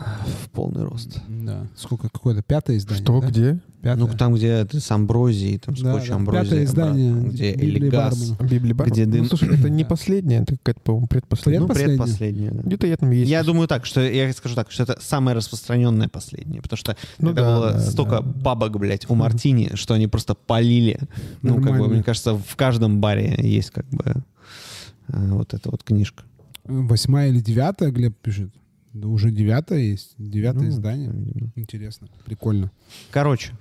в 0.44 0.50
полный 0.50 0.84
рост. 0.84 1.20
Да. 1.30 1.68
Сколько, 1.78 2.10
какое-то 2.10 2.42
пятое 2.44 2.78
издание? 2.78 3.04
Что, 3.04 3.22
да? 3.22 3.28
где? 3.28 3.60
Пятое. 3.82 3.96
Ну, 4.08 4.14
там, 4.18 4.34
где 4.36 4.66
ты 4.66 4.82
с 4.82 4.92
амброзией, 4.92 5.58
там 5.58 5.74
Да, 5.76 5.94
скотч 5.94 6.10
да. 6.10 6.16
амброзии. 6.16 6.44
Пятое 6.44 6.64
издание 6.66 7.12
обратно, 7.12 7.30
где 7.30 7.52
Библии 7.54 7.70
Элигас. 7.70 8.30
Бармена. 8.32 8.50
Библия 8.52 8.76
Бармена? 8.76 8.94
Где 8.94 9.06
Ну, 9.06 9.12
дым. 9.14 9.26
слушай, 9.26 9.58
это 9.58 9.70
не 9.70 9.84
Да. 9.84 9.90
последняя, 9.90 10.40
это 10.42 10.58
какая-то, 10.58 10.82
по-моему, 10.82 11.08
предпоследняя. 11.08 11.62
Ну, 11.62 11.68
Предпоследняя. 11.68 11.98
предпоследняя, 12.06 12.52
да. 12.52 12.62
Где-то 12.64 12.88
я 12.88 12.98
там 12.98 13.12
есть. 13.12 13.32
Я 13.32 13.44
думаю 13.44 13.68
так, 13.70 13.86
что 13.86 14.02
я 14.02 14.34
скажу 14.34 14.56
так, 14.56 14.70
что 14.72 14.84
это 14.84 14.98
самое 15.00 15.38
распространенное 15.38 16.10
последнее, 16.10 16.62
потому 16.62 16.78
что 16.78 16.98
Ну 17.20 17.28
когда 17.28 17.42
да, 17.44 17.56
было 17.58 17.72
да, 17.72 17.80
столько 17.80 18.12
да. 18.18 18.22
бабок, 18.22 18.78
блядь, 18.80 19.10
у 19.10 19.16
Мартини, 19.16 19.72
что 19.76 19.94
они 19.94 20.08
просто 20.08 20.36
полили. 20.36 21.00
Ну, 21.42 21.62
как 21.62 21.78
бы, 21.78 21.88
мне 21.88 22.04
кажется, 22.04 22.34
в 22.36 22.56
каждом 22.58 23.00
баре 23.00 23.36
есть 23.42 23.69
как 23.72 23.88
бы 23.90 24.04
э, 24.06 25.30
вот 25.32 25.54
эта 25.54 25.70
вот 25.72 25.84
книжка. 25.84 26.24
Восьмая 26.64 27.30
или 27.30 27.40
девятая, 27.40 27.92
Глеб 27.92 28.16
пишет. 28.22 28.52
Да 28.94 29.08
уже 29.08 29.32
девятая 29.32 29.80
есть. 29.80 30.14
Девятое 30.18 30.64
Ну, 30.64 30.70
издание. 30.70 31.12
видимо. 31.12 31.52
Интересно. 31.56 32.08
Прикольно. 32.26 32.72
Короче, 33.12 33.52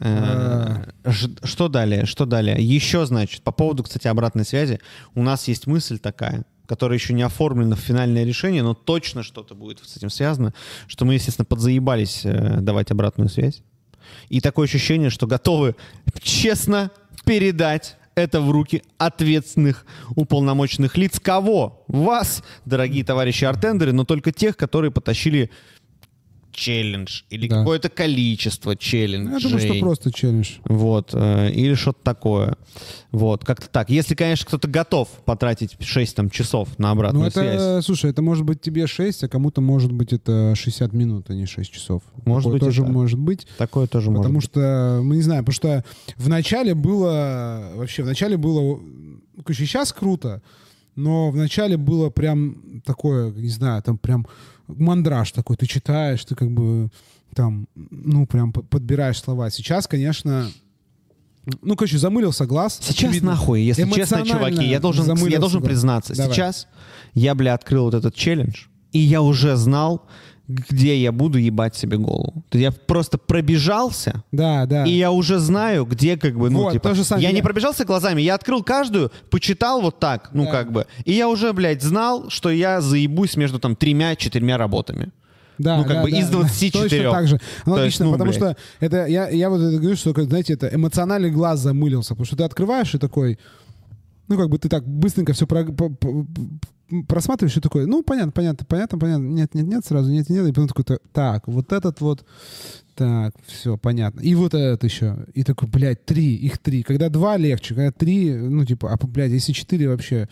э, 0.00 0.84
ж- 1.04 1.30
что 1.44 1.68
далее? 1.68 2.04
Что 2.06 2.26
далее? 2.26 2.56
Еще, 2.62 3.06
значит, 3.06 3.42
по 3.42 3.52
поводу, 3.52 3.82
кстати, 3.82 4.06
обратной 4.08 4.44
связи, 4.44 4.80
у 5.14 5.22
нас 5.22 5.48
есть 5.48 5.66
мысль 5.66 5.98
такая, 5.98 6.44
которая 6.66 6.98
еще 6.98 7.14
не 7.14 7.22
оформлена 7.22 7.74
в 7.76 7.80
финальное 7.80 8.24
решение, 8.24 8.62
но 8.62 8.74
точно 8.74 9.22
что-то 9.22 9.54
будет 9.54 9.80
с 9.84 9.96
этим 9.96 10.10
связано, 10.10 10.52
что 10.86 11.04
мы, 11.04 11.14
естественно, 11.14 11.46
подзаебались 11.46 12.22
э, 12.24 12.60
давать 12.60 12.90
обратную 12.90 13.28
связь. 13.30 13.62
И 14.28 14.40
такое 14.40 14.66
ощущение, 14.66 15.10
что 15.10 15.26
готовы 15.26 15.74
честно 16.20 16.90
передать 17.24 17.96
это 18.16 18.40
в 18.40 18.50
руки 18.50 18.82
ответственных 18.96 19.84
уполномоченных 20.14 20.96
лиц. 20.96 21.20
Кого? 21.20 21.84
Вас, 21.86 22.42
дорогие 22.64 23.04
товарищи 23.04 23.44
артендеры, 23.44 23.92
но 23.92 24.06
только 24.06 24.32
тех, 24.32 24.56
которые 24.56 24.90
потащили 24.90 25.50
челлендж 26.56 27.22
или 27.30 27.46
Да. 27.48 27.58
какое-то 27.60 27.88
количество 27.88 28.74
челленджей. 28.76 29.34
Я 29.34 29.40
думаю, 29.40 29.60
что 29.60 29.78
просто 29.78 30.12
челлендж. 30.12 30.52
Вот, 30.64 31.10
э, 31.12 31.50
или 31.52 31.74
что-то 31.74 32.00
такое. 32.02 32.56
Вот, 33.12 33.44
как-то 33.44 33.68
так. 33.68 33.90
Если, 33.90 34.14
конечно, 34.14 34.46
кто-то 34.46 34.66
готов 34.66 35.08
потратить 35.24 35.76
6 35.80 36.16
там, 36.16 36.30
часов 36.30 36.78
на 36.78 36.90
обратную 36.90 37.22
Ну, 37.24 37.28
это, 37.28 37.40
связь. 37.40 37.84
слушай, 37.84 38.10
это 38.10 38.22
может 38.22 38.44
быть 38.44 38.60
тебе 38.60 38.86
6, 38.86 39.22
а 39.24 39.28
кому-то 39.28 39.60
может 39.60 39.92
быть 39.92 40.12
это 40.12 40.54
60 40.56 40.92
минут, 40.92 41.30
а 41.30 41.34
не 41.34 41.46
6 41.46 41.70
часов. 41.72 42.02
Может 42.24 42.44
Такое 42.44 42.52
быть 42.58 42.66
тоже 42.68 42.82
так. 42.82 42.90
может 42.90 43.18
быть. 43.18 43.46
Такое 43.58 43.86
тоже 43.86 44.10
Потому 44.10 44.34
может. 44.34 44.50
что, 44.50 45.00
мы 45.02 45.16
не 45.16 45.22
знаем, 45.22 45.44
потому 45.44 45.54
что 45.54 45.84
в 46.16 46.28
начале 46.28 46.74
было, 46.74 47.72
вообще, 47.74 48.02
в 48.02 48.06
начале 48.06 48.36
было, 48.36 48.80
короче, 49.44 49.66
сейчас 49.66 49.92
круто, 49.92 50.42
но 50.96 51.30
в 51.30 51.36
начале 51.36 51.76
было 51.76 52.10
прям 52.10 52.82
такое, 52.84 53.30
не 53.32 53.48
знаю, 53.50 53.82
там 53.82 53.98
прям 53.98 54.26
мандраж 54.66 55.30
такой, 55.32 55.56
ты 55.56 55.66
читаешь, 55.66 56.24
ты 56.24 56.34
как 56.34 56.50
бы 56.50 56.90
там, 57.34 57.68
ну, 57.74 58.26
прям 58.26 58.52
под- 58.52 58.68
подбираешь 58.68 59.20
слова. 59.20 59.50
Сейчас, 59.50 59.86
конечно, 59.86 60.50
ну, 61.62 61.76
короче, 61.76 61.98
замылился 61.98 62.46
глаз. 62.46 62.78
Сейчас 62.80 62.90
очевидно. 62.96 63.32
нахуй, 63.32 63.60
если 63.62 63.88
честно, 63.90 64.24
чуваки, 64.26 64.64
я 64.64 64.80
должен, 64.80 65.04
я 65.28 65.38
должен 65.38 65.60
глаз. 65.60 65.68
признаться, 65.70 66.14
Давай. 66.16 66.34
сейчас 66.34 66.66
я, 67.14 67.34
бля, 67.34 67.54
открыл 67.54 67.84
вот 67.84 67.94
этот 67.94 68.14
челлендж, 68.14 68.64
и 68.92 68.98
я 68.98 69.22
уже 69.22 69.54
знал, 69.56 70.06
где 70.48 70.96
я 70.96 71.10
буду 71.12 71.38
ебать 71.38 71.74
себе 71.76 71.96
голову. 71.98 72.44
То 72.50 72.58
есть 72.58 72.76
я 72.76 72.84
просто 72.86 73.18
пробежался, 73.18 74.22
Да, 74.32 74.66
да. 74.66 74.84
И 74.84 74.90
я 74.90 75.10
уже 75.10 75.38
знаю, 75.38 75.84
где 75.84 76.16
как 76.16 76.38
бы, 76.38 76.50
ну, 76.50 76.62
Вот, 76.64 76.72
типа, 76.72 76.90
то 76.90 76.94
же 76.94 77.04
самое. 77.04 77.26
я 77.26 77.32
не 77.32 77.42
пробежался 77.42 77.84
глазами, 77.84 78.22
я 78.22 78.34
открыл 78.34 78.62
каждую, 78.62 79.10
почитал 79.30 79.80
вот 79.80 79.98
так, 79.98 80.30
ну, 80.32 80.44
Да. 80.44 80.52
как 80.52 80.72
бы, 80.72 80.86
и 81.04 81.12
я 81.12 81.28
уже, 81.28 81.52
блядь, 81.52 81.82
знал, 81.82 82.30
что 82.30 82.50
я 82.50 82.80
заебусь 82.80 83.36
между 83.36 83.58
там 83.58 83.74
тремя-четырьмя 83.74 84.56
работами. 84.56 85.10
Да, 85.58 85.78
Ну, 85.78 85.84
как 85.84 85.92
да, 85.94 86.02
бы 86.02 86.10
да, 86.10 86.18
из 86.18 86.26
да. 86.28 86.32
24. 86.38 86.88
Точно 86.88 87.10
так 87.10 87.28
же. 87.28 87.40
Аналогично, 87.64 87.86
есть, 87.86 88.00
ну, 88.00 88.12
потому 88.12 88.30
блядь. 88.30 88.36
что 88.36 88.56
это 88.78 89.06
я, 89.06 89.28
я 89.30 89.48
вот 89.50 89.60
это 89.62 89.78
говорю, 89.78 89.96
что, 89.96 90.12
знаете, 90.22 90.52
это 90.52 90.68
эмоциональный 90.72 91.30
глаз 91.30 91.60
замылился. 91.60 92.10
Потому 92.10 92.26
что 92.26 92.36
ты 92.36 92.44
открываешь 92.44 92.94
и 92.94 92.98
такой, 92.98 93.38
ну, 94.28 94.36
как 94.36 94.50
бы 94.50 94.58
ты 94.58 94.68
так 94.68 94.86
быстренько 94.86 95.32
все 95.32 95.46
просматриваешь 97.08 97.56
и 97.56 97.60
такой, 97.60 97.86
ну, 97.86 98.02
понятно, 98.02 98.32
понятно, 98.32 98.66
понятно, 98.66 98.98
понятно. 98.98 99.24
Нет, 99.24 99.54
нет, 99.54 99.66
нет, 99.66 99.84
сразу 99.84 100.10
нет, 100.10 100.28
нет. 100.28 100.46
И 100.46 100.52
потом 100.52 100.68
такой, 100.68 100.84
та- 100.84 100.98
так, 101.12 101.48
вот 101.48 101.72
этот 101.72 102.00
вот, 102.00 102.24
так, 102.96 103.34
все, 103.46 103.76
понятно. 103.76 104.20
И 104.20 104.34
вот 104.34 104.54
этот 104.54 104.82
еще. 104.84 105.16
И 105.34 105.42
такой, 105.44 105.68
блядь, 105.68 106.04
три, 106.04 106.34
их 106.34 106.58
три. 106.58 106.82
Когда 106.82 107.08
два 107.08 107.36
легче, 107.36 107.74
когда 107.74 107.92
три, 107.92 108.32
ну, 108.34 108.64
типа, 108.64 108.92
а, 108.92 109.06
блядь, 109.06 109.30
если 109.32 109.52
четыре 109.52 109.88
вообще 109.88 110.28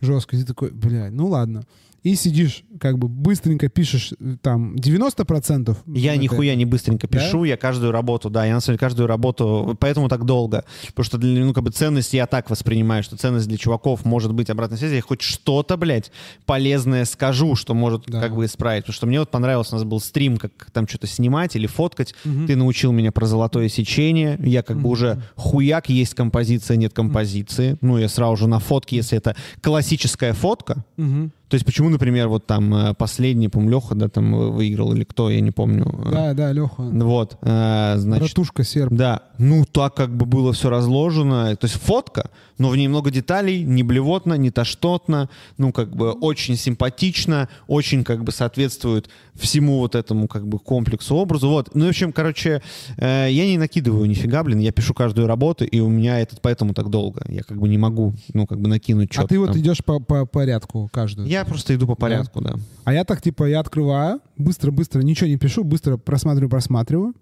жестко, 0.00 0.36
ты 0.36 0.44
такой, 0.44 0.70
блядь, 0.70 1.12
ну, 1.12 1.28
ладно. 1.28 1.64
И 2.04 2.14
сидишь, 2.14 2.62
как 2.80 2.96
бы 2.96 3.08
быстренько 3.08 3.68
пишешь 3.68 4.12
э, 4.20 4.36
там 4.40 4.76
90%. 4.76 5.76
Я 5.88 6.12
это- 6.12 6.22
нихуя 6.22 6.54
не 6.54 6.64
быстренько 6.64 7.08
Да? 7.08 7.18
пишу, 7.18 7.42
я 7.42 7.56
каждую 7.56 7.90
работу, 7.90 8.30
да, 8.30 8.46
я 8.46 8.54
на 8.54 8.60
самом 8.60 8.76
деле 8.76 8.78
каждую 8.78 9.08
работу, 9.08 9.76
поэтому 9.80 10.08
так 10.08 10.24
долго. 10.24 10.64
Потому 10.86 11.04
что, 11.04 11.18
ну, 11.18 11.52
как 11.52 11.64
бы 11.64 11.70
ценность 11.72 12.14
я 12.14 12.26
так 12.28 12.50
воспринимаю, 12.50 13.02
что 13.02 13.16
ценность 13.16 13.48
для 13.48 13.56
чуваков 13.58 14.04
может 14.04 14.32
быть 14.32 14.48
обратной 14.48 14.78
связи, 14.78 14.94
я 14.94 15.02
хоть 15.02 15.22
что-то, 15.22 15.76
блядь, 15.76 16.12
полезное 16.46 17.04
скажу, 17.04 17.56
что 17.56 17.74
может 17.74 18.04
Да. 18.06 18.20
как 18.20 18.34
бы 18.36 18.44
исправить. 18.44 18.84
Потому 18.84 18.94
что 18.94 19.06
мне 19.06 19.18
вот 19.18 19.30
понравилось, 19.32 19.72
у 19.72 19.74
нас 19.74 19.84
был 19.84 19.98
стрим, 20.00 20.36
как 20.38 20.52
там 20.72 20.86
что-то 20.86 21.08
снимать 21.08 21.56
или 21.56 21.66
фоткать. 21.66 22.07
Ты 22.22 22.56
научил 22.56 22.92
меня 22.92 23.12
про 23.12 23.26
золотое 23.26 23.68
сечение, 23.68 24.38
я 24.42 24.62
как 24.62 24.80
бы 24.80 24.88
уже 24.88 25.22
хуяк, 25.36 25.88
есть 25.88 26.14
композиция, 26.14 26.76
нет 26.76 26.92
композиции. 26.92 27.76
Ну, 27.80 27.98
я 27.98 28.08
сразу 28.08 28.36
же 28.36 28.48
на 28.48 28.58
фотке, 28.58 28.96
если 28.96 29.18
это 29.18 29.36
классическая 29.60 30.32
фотка, 30.32 30.84
Мгм. 30.96 31.32
То 31.48 31.54
есть 31.54 31.64
почему, 31.64 31.88
например, 31.88 32.28
вот 32.28 32.46
там 32.46 32.74
э, 32.74 32.94
последний, 32.94 33.48
по 33.48 33.58
Леха, 33.60 33.94
да, 33.94 34.08
там 34.08 34.52
выиграл 34.52 34.92
или 34.92 35.04
кто, 35.04 35.30
я 35.30 35.40
не 35.40 35.50
помню. 35.50 35.84
э, 36.06 36.10
Да, 36.12 36.34
да, 36.34 36.52
Леха. 36.52 36.82
Вот, 36.82 37.38
э, 37.42 37.94
значит, 37.96 38.34
Братушка 38.34 38.64
серб. 38.64 38.92
да, 38.92 39.22
ну 39.38 39.64
так 39.64 39.94
как 39.94 40.14
бы 40.14 40.26
было 40.26 40.52
все 40.52 40.68
разложено, 40.70 41.56
то 41.56 41.64
есть 41.66 41.76
фотка, 41.80 42.30
но 42.58 42.68
в 42.68 42.76
ней 42.76 42.88
много 42.88 43.10
деталей, 43.10 43.62
не 43.62 43.82
блевотно, 43.82 44.34
не 44.34 44.50
тошнотно, 44.50 45.30
ну 45.56 45.72
как 45.72 45.94
бы 45.96 46.10
очень 46.12 46.56
симпатично, 46.56 47.48
очень 47.66 48.04
как 48.04 48.24
бы 48.24 48.32
соответствует 48.32 49.08
всему 49.34 49.78
вот 49.78 49.94
этому 49.94 50.28
как 50.28 50.46
бы 50.46 50.58
комплексу, 50.58 51.14
образу, 51.14 51.48
вот. 51.48 51.74
Ну, 51.74 51.86
в 51.86 51.88
общем, 51.88 52.12
короче, 52.12 52.60
я 52.98 53.30
не 53.46 53.56
накидываю 53.58 54.06
нифига, 54.06 54.42
блин, 54.42 54.58
я 54.58 54.72
пишу 54.72 54.94
каждую 54.94 55.26
работу, 55.28 55.64
и 55.64 55.80
у 55.80 55.88
меня 55.88 56.18
этот 56.20 56.42
поэтому 56.42 56.74
так 56.74 56.90
долго, 56.90 57.24
я 57.28 57.42
как 57.42 57.58
бы 57.58 57.68
не 57.68 57.78
могу, 57.78 58.12
ну 58.34 58.46
как 58.46 58.60
бы 58.60 58.68
накинуть 58.68 59.10
А 59.10 59.14
что-то 59.14 59.28
ты 59.28 59.38
вот 59.38 59.52
там. 59.52 59.58
идешь 59.58 59.84
по, 59.84 60.00
по 60.00 60.26
порядку 60.26 60.88
каждую. 60.92 61.28
Я 61.28 61.37
просто 61.44 61.74
иду 61.74 61.86
по 61.86 61.94
порядку, 61.94 62.40
да. 62.40 62.54
А 62.84 62.92
я 62.92 63.04
так, 63.04 63.20
типа, 63.22 63.48
я 63.48 63.60
открываю, 63.60 64.20
быстро-быстро, 64.36 65.02
ничего 65.02 65.28
не 65.28 65.36
пишу, 65.36 65.64
быстро 65.64 65.96
просматриваю, 65.96 66.50
просматриваю. 66.50 67.14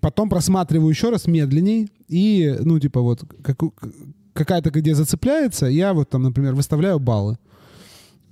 Потом 0.00 0.28
просматриваю 0.28 0.90
еще 0.90 1.10
раз 1.10 1.26
медленней. 1.26 1.88
И, 2.08 2.56
ну, 2.60 2.78
типа, 2.78 3.00
вот 3.00 3.24
каку- 3.42 3.74
какая-то 4.32 4.70
где 4.70 4.94
зацепляется, 4.94 5.66
я 5.66 5.92
вот 5.94 6.10
там, 6.10 6.22
например, 6.22 6.54
выставляю 6.54 6.98
баллы. 6.98 7.38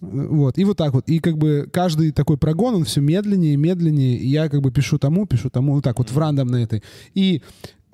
Вот, 0.00 0.58
и 0.58 0.64
вот 0.64 0.76
так 0.76 0.92
вот. 0.92 1.08
И 1.08 1.18
как 1.18 1.38
бы 1.38 1.68
каждый 1.72 2.12
такой 2.12 2.36
прогон, 2.36 2.74
он 2.74 2.84
все 2.84 3.00
медленнее, 3.00 3.56
медленнее. 3.56 4.16
И 4.18 4.28
я 4.28 4.48
как 4.48 4.60
бы 4.60 4.70
пишу 4.70 4.98
тому, 4.98 5.26
пишу 5.26 5.50
тому, 5.50 5.74
вот 5.74 5.84
так 5.84 5.98
вот 5.98 6.10
в 6.10 6.18
рандомной 6.18 6.64
этой. 6.64 6.82
И 7.14 7.42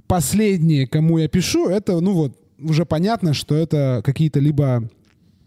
последнее, 0.07 0.87
кому 0.87 1.19
я 1.19 1.29
пишу, 1.29 1.69
это, 1.69 2.01
ну 2.01 2.13
вот, 2.13 2.37
уже 2.59 2.85
понятно, 2.85 3.33
что 3.33 3.55
это 3.55 4.03
какие-то 4.05 4.41
либо... 4.41 4.91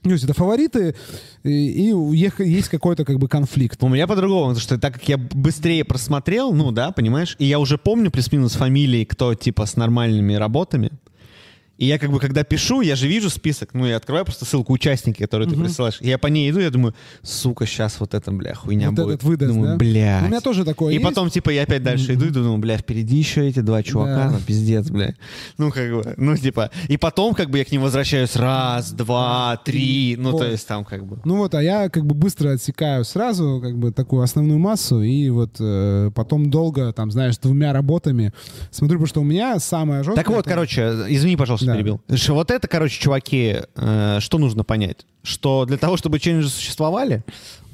Ну, 0.04 0.16
это 0.16 0.34
фавориты, 0.34 0.96
и, 1.44 1.92
и 1.92 2.44
есть 2.44 2.70
какой-то 2.70 3.06
как 3.06 3.20
бы 3.20 3.28
конфликт. 3.28 3.82
У 3.84 3.88
меня 3.88 4.06
по-другому, 4.06 4.48
потому 4.50 4.60
что 4.60 4.78
так 4.78 4.96
как 4.96 5.08
я 5.08 5.18
быстрее 5.18 5.86
просмотрел, 5.86 6.54
ну 6.54 6.72
да, 6.72 6.92
понимаешь, 6.92 7.36
и 7.40 7.46
я 7.46 7.60
уже 7.60 7.78
помню 7.78 8.12
плюс-минус 8.12 8.54
фамилии, 8.54 9.06
кто 9.06 9.34
типа 9.34 9.66
с 9.66 9.78
нормальными 9.78 10.34
работами, 10.34 10.92
и 11.78 11.86
я 11.86 11.98
как 11.98 12.12
бы, 12.12 12.20
когда 12.20 12.44
пишу, 12.44 12.82
я 12.82 12.95
же 12.95 13.08
вижу 13.08 13.30
список, 13.30 13.74
ну, 13.74 13.86
я 13.86 13.98
открываю 13.98 14.26
просто 14.26 14.45
ссылку 14.45 14.74
участники, 14.74 15.22
которые 15.22 15.50
ты 15.50 15.56
присылаешь, 15.56 15.98
и 16.02 16.08
я 16.08 16.18
по 16.18 16.28
ней 16.28 16.50
иду, 16.52 16.60
я 16.60 16.70
думаю, 16.70 16.94
сука, 17.24 17.66
сейчас 17.66 18.00
вот 18.00 18.14
это, 18.14 18.32
бля, 18.32 18.54
хуйня 18.54 18.91
Вот 18.91 18.95
будет. 19.00 19.16
этот 19.16 19.24
выдаст, 19.24 19.52
думаю, 19.54 19.72
да? 19.72 19.78
бля. 19.78 20.22
У 20.24 20.28
меня 20.28 20.40
тоже 20.41 20.66
такое 20.66 20.91
И 20.91 20.95
есть. 20.98 21.06
потом, 21.06 21.30
типа, 21.30 21.50
я 21.50 21.64
опять 21.64 21.82
дальше 21.84 22.14
иду 22.14 22.26
и 22.28 22.30
думаю, 22.30 22.58
бля, 22.60 22.78
впереди 22.78 23.18
еще 23.18 23.48
эти 23.48 23.60
два 23.60 23.82
чувака, 23.84 24.26
Да. 24.26 24.32
ну, 24.32 24.40
пиздец, 24.45 24.90
бля. 24.90 25.16
Ну, 25.58 25.72
как 25.72 25.91
бы, 25.91 26.14
ну, 26.18 26.38
типа, 26.38 26.70
и 26.88 26.98
потом, 26.98 27.34
как 27.34 27.50
бы, 27.50 27.58
я 27.58 27.66
к 27.66 27.72
ним 27.72 27.82
возвращаюсь 27.82 28.36
раз, 28.36 28.91
два, 28.91 29.60
три, 29.66 30.16
ну, 30.18 30.32
Вот. 30.32 30.41
то 30.41 30.48
есть 30.48 30.68
там, 30.68 30.86
как 30.86 31.06
бы. 31.06 31.20
Ну 31.26 31.38
вот, 31.38 31.56
а 31.56 31.64
я 31.64 31.90
как 31.90 32.06
бы 32.06 32.14
быстро 32.14 32.52
отсекаю 32.54 33.04
сразу 33.04 33.60
как 33.62 33.78
бы 33.78 33.91
такую 33.91 34.22
основную 34.22 34.60
массу 34.60 35.02
и 35.02 35.30
вот 35.30 35.56
э, 35.60 36.12
потом 36.14 36.50
долго, 36.50 36.94
там, 36.94 37.10
знаешь, 37.12 37.38
двумя 37.38 37.74
работами 37.74 38.32
смотрю, 38.72 38.98
потому 39.00 39.08
что 39.08 39.22
у 39.22 39.24
меня 39.24 39.60
самое 39.60 40.04
жесткое... 40.04 40.24
Так 40.24 40.30
вот, 40.30 40.40
это- 40.41 40.50
короче, 40.50 40.82
извини, 41.10 41.36
пожалуйста, 41.36 41.62
Да. 41.65 41.76
перебил. 41.76 42.02
Что 42.15 42.34
Вот 42.35 42.52
это, 42.52 42.68
короче, 42.68 42.99
чуваки, 43.02 43.57
э, 43.76 44.18
что 44.19 44.38
нужно 44.38 44.64
понять? 44.64 45.06
Что 45.23 45.65
для 45.65 45.77
того, 45.77 45.98
чтобы 45.98 46.19
челленджи 46.19 46.49
существовали 46.49 47.23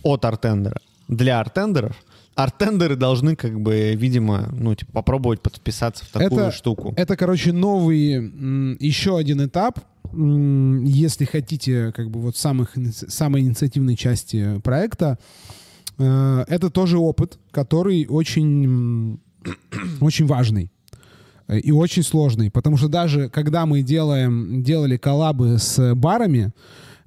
от 0.04 0.26
артендера, 0.26 0.80
для 1.08 1.40
артендеров, 1.40 1.96
артендеры 2.36 2.96
должны, 2.96 3.36
как 3.36 3.60
бы, 3.60 3.96
видимо, 3.96 4.48
ну, 4.54 4.74
типа, 4.76 4.92
попробовать 4.94 5.42
подписаться 5.42 6.06
в 6.06 6.10
такую 6.10 6.42
Это- 6.48 6.52
штуку. 6.52 6.94
Это, 6.96 7.18
короче, 7.18 7.52
новый 7.52 8.14
м, 8.14 8.78
еще 8.80 9.18
один 9.18 9.46
этап 9.46 9.80
м, 10.12 10.84
если 10.86 11.26
хотите, 11.26 11.92
как 11.92 12.10
бы 12.10 12.20
вот 12.20 12.36
самых, 12.38 12.74
самой 13.10 13.42
инициативной 13.42 13.96
части 13.96 14.60
проекта, 14.64 15.20
э, 16.00 16.46
это 16.48 16.70
тоже 16.72 16.98
опыт, 16.98 17.38
который 17.52 18.08
очень, 18.10 19.20
очень 20.02 20.26
важный 20.26 20.72
и 21.58 21.72
очень 21.72 22.04
сложный, 22.04 22.52
потому 22.52 22.78
что 22.78 22.88
даже 22.88 23.30
когда 23.30 23.66
мы 23.66 23.82
делаем, 23.82 24.62
делали 24.64 24.98
коллабы 24.98 25.58
с 25.58 25.96
барами, 25.96 26.52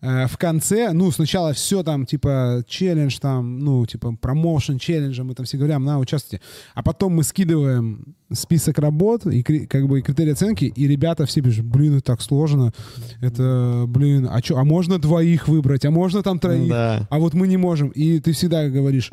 э, 0.01 0.27
в 0.27 0.37
конце, 0.37 0.93
ну, 0.93 1.13
сначала 1.13 1.53
все 1.53 1.83
там, 1.85 2.07
типа, 2.07 2.65
челлендж 2.67 3.19
там, 3.21 3.61
ну, 3.61 3.87
типа, 3.87 4.17
промоушен 4.21 4.79
челленджа, 4.79 5.23
мы 5.23 5.35
там 5.35 5.47
все 5.47 5.59
говорим, 5.59 5.85
на, 5.85 6.01
участвуйте. 6.01 6.43
А 6.75 6.83
потом 6.83 7.15
мы 7.15 7.23
скидываем 7.23 8.17
список 8.33 8.79
работ 8.79 9.27
и 9.27 9.43
как 9.43 9.87
бы 9.87 10.01
и 10.01 10.03
критерии 10.03 10.33
оценки, 10.33 10.65
и 10.65 10.89
ребята 10.89 11.25
все 11.27 11.41
пишут, 11.41 11.67
блин, 11.67 11.93
это 11.99 12.05
так 12.05 12.21
сложно, 12.23 12.73
это, 13.21 13.85
блин, 13.87 14.29
а 14.29 14.41
что, 14.43 14.57
а 14.59 14.65
можно 14.65 14.99
двоих 14.99 15.47
выбрать, 15.49 15.85
а 15.85 15.91
можно 15.93 16.23
там 16.23 16.39
троих, 16.41 16.69
Да. 16.69 17.07
а 17.11 17.19
вот 17.19 17.35
мы 17.35 17.47
не 17.47 17.57
можем. 17.59 17.91
И 17.91 18.19
ты 18.19 18.33
всегда 18.33 18.69
говоришь, 18.69 19.13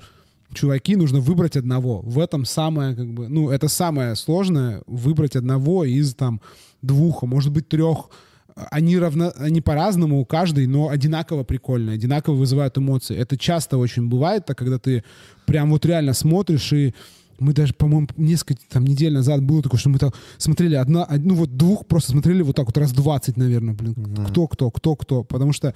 чуваки, 0.54 0.96
нужно 0.96 1.20
выбрать 1.20 1.56
одного. 1.56 2.02
В 2.02 2.20
этом 2.20 2.46
самое, 2.46 2.96
как 2.96 3.14
бы, 3.14 3.28
ну, 3.28 3.50
это 3.50 3.68
самое 3.68 4.16
сложное, 4.16 4.82
выбрать 4.88 5.36
одного 5.36 5.86
из 5.86 6.14
там 6.16 6.42
двух, 6.82 7.24
а 7.24 7.26
может 7.26 7.52
быть 7.52 7.70
трех. 7.70 8.10
Они, 8.56 8.98
равно, 8.98 9.32
они 9.38 9.62
по-разному 9.62 10.20
у 10.20 10.26
каждой, 10.26 10.68
но 10.68 10.90
одинаково 10.90 11.44
прикольные, 11.44 11.96
одинаково 11.96 12.36
вызывают 12.36 12.78
эмоции. 12.78 13.16
Это 13.16 13.38
часто 13.38 13.78
очень 13.78 14.10
бывает, 14.10 14.46
так, 14.46 14.58
когда 14.58 14.80
ты 14.80 15.04
прям 15.46 15.72
вот 15.72 15.86
реально 15.86 16.14
смотришь 16.14 16.74
и 16.74 16.94
мы 17.40 17.54
даже, 17.54 17.74
по-моему, 17.74 18.08
несколько 18.18 18.62
там 18.70 18.86
недель 18.86 19.14
назад 19.14 19.42
было 19.44 19.62
такое, 19.62 19.80
что 19.80 19.90
мы 19.90 19.98
там 20.00 20.12
смотрели 20.38 20.76
одна, 20.76 21.04
од- 21.04 21.26
ну 21.26 21.36
вот 21.36 21.56
двух 21.58 21.86
просто 21.88 22.12
смотрели 22.12 22.42
вот 22.42 22.56
так 22.56 22.66
вот 22.66 22.78
раз 22.78 22.92
20, 22.92 23.38
наверное, 23.38 23.74
блин. 23.74 23.96
Кто, 24.30 24.48
кто, 24.48 24.70
кто, 24.72 24.96
кто. 24.96 25.24
Потому 25.24 25.54
что, 25.54 25.74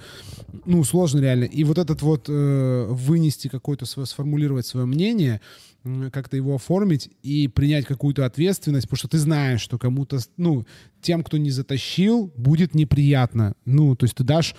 ну, 0.64 0.84
сложно 0.84 1.20
реально. 1.20 1.44
И 1.44 1.64
вот 1.64 1.78
этот 1.78 2.02
вот 2.02 2.26
э, 2.28 2.86
вынести 2.90 3.48
какое-то 3.48 3.86
свое, 3.86 4.06
сформулировать 4.06 4.66
свое 4.66 4.86
мнение, 4.86 5.40
как-то 6.12 6.36
его 6.36 6.54
оформить 6.54 7.10
и 7.22 7.46
принять 7.46 7.84
какую-то 7.84 8.24
ответственность, 8.24 8.86
потому 8.86 8.96
что 8.98 9.08
ты 9.08 9.18
знаешь, 9.18 9.60
что 9.60 9.76
кому-то, 9.78 10.18
ну, 10.38 10.64
тем, 11.02 11.22
кто 11.22 11.36
не 11.36 11.50
затащил, 11.50 12.32
будет 12.36 12.74
неприятно. 12.74 13.54
Ну, 13.66 13.94
то 13.94 14.04
есть 14.04 14.14
ты 14.16 14.24
дашь 14.24 14.54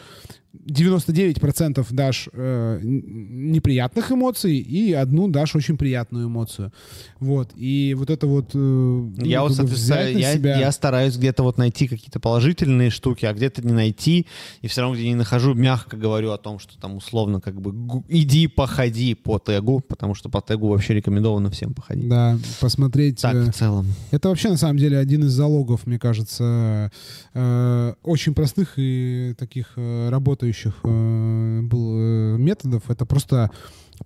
99% 0.65 1.85
дашь 1.91 2.29
э, 2.31 2.79
неприятных 2.83 4.11
эмоций 4.11 4.57
и 4.57 4.93
одну 4.93 5.27
дашь 5.27 5.55
очень 5.55 5.77
приятную 5.77 6.27
эмоцию. 6.27 6.71
Вот. 7.19 7.51
И 7.55 7.95
вот 7.97 8.09
это 8.09 8.27
вот... 8.27 8.51
э, 8.53 8.57
ну, 8.57 9.13
Я 9.25 9.41
вот, 9.41 9.53
соответственно, 9.53 10.07
я, 10.17 10.33
себя- 10.33 10.59
я 10.59 10.71
стараюсь 10.71 11.17
где-то 11.17 11.43
вот 11.43 11.57
найти 11.57 11.87
какие-то 11.87 12.19
положительные 12.19 12.89
штуки, 12.89 13.25
а 13.25 13.33
где-то 13.33 13.65
не 13.65 13.73
найти, 13.73 14.25
и 14.61 14.67
все 14.67 14.81
равно 14.81 14.95
где 14.95 15.07
не 15.07 15.15
нахожу, 15.15 15.53
мягко 15.53 15.97
говорю 15.97 16.31
о 16.31 16.37
том, 16.37 16.59
что 16.59 16.79
там 16.79 16.95
условно 16.95 17.41
как 17.41 17.59
бы 17.59 18.03
иди 18.09 18.47
походи 18.47 19.13
по 19.15 19.39
тегу, 19.39 19.81
потому 19.81 20.15
что 20.15 20.29
по 20.29 20.41
тегу 20.41 20.69
вообще 20.69 20.93
рекомендовано 20.93 21.49
всем 21.51 21.73
походить. 21.73 22.09
Да, 22.09 22.37
посмотреть... 22.59 23.21
Так, 23.21 23.35
э, 23.35 23.51
в 23.51 23.53
целом. 23.53 23.87
Это 24.11 24.29
вообще, 24.29 24.49
на 24.49 24.57
самом 24.57 24.77
деле, 24.77 24.97
один 24.97 25.23
из 25.23 25.31
залогов, 25.31 25.85
мне 25.85 25.99
кажется, 25.99 26.91
э, 27.33 27.93
очень 28.03 28.33
простых 28.33 28.73
и 28.77 29.35
таких 29.37 29.73
э, 29.75 30.09
работающих 30.09 30.44
э, 30.83 31.61
был, 31.63 31.97
э, 31.99 32.37
методов. 32.37 32.89
Это 32.89 33.05
просто 33.05 33.51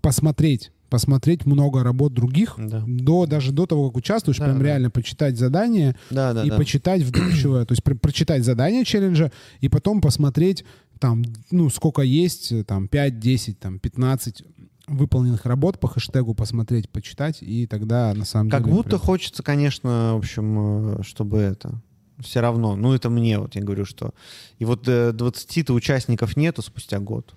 посмотреть 0.01 0.71
посмотреть 0.89 1.45
много 1.45 1.83
работ 1.83 2.15
других, 2.15 2.55
Да. 2.57 2.83
до, 2.87 3.27
даже 3.27 3.51
до 3.51 3.67
того, 3.67 3.89
как 3.89 3.97
участвуешь, 3.97 4.39
Да, 4.39 4.45
прям 4.45 4.57
да. 4.57 4.63
реально 4.65 4.89
почитать 4.89 5.37
задание 5.37 5.95
Да, 6.09 6.33
да, 6.33 6.43
и 6.43 6.49
да. 6.49 6.55
почитать 6.57 7.03
вдумчиво, 7.03 7.63
то 7.63 7.73
есть 7.73 7.83
про- 7.83 7.93
прочитать 7.93 8.43
задание 8.43 8.83
челленджа 8.83 9.31
и 9.61 9.69
потом 9.69 10.01
посмотреть 10.01 10.65
там, 10.97 11.21
ну, 11.51 11.69
сколько 11.69 12.01
есть, 12.01 12.51
э, 12.51 12.63
там, 12.63 12.87
5, 12.87 13.19
10, 13.19 13.59
там, 13.59 13.77
15 13.77 14.41
выполненных 14.87 15.45
работ 15.45 15.79
по 15.79 15.87
хэштегу 15.87 16.33
посмотреть, 16.33 16.89
почитать, 16.89 17.37
и 17.43 17.67
тогда 17.67 18.11
на 18.15 18.25
самом 18.25 18.49
Как 18.49 18.63
деле... 18.63 18.75
будто 18.75 18.89
прям- 18.89 19.01
хочется, 19.01 19.43
конечно, 19.43 20.13
в 20.15 20.17
общем, 20.17 20.97
э, 20.97 21.03
чтобы 21.03 21.37
это 21.37 21.83
все 22.19 22.41
равно. 22.41 22.75
Ну, 22.75 22.93
это 22.93 23.09
мне, 23.09 23.39
вот 23.39 23.55
я 23.55 23.61
говорю, 23.61 23.85
что... 23.85 24.13
И 24.57 24.65
вот 24.65 24.87
э, 24.87 25.11
20-то 25.11 25.73
участников 25.73 26.37
нету 26.37 26.61
спустя 26.61 26.99
год. 26.99 27.33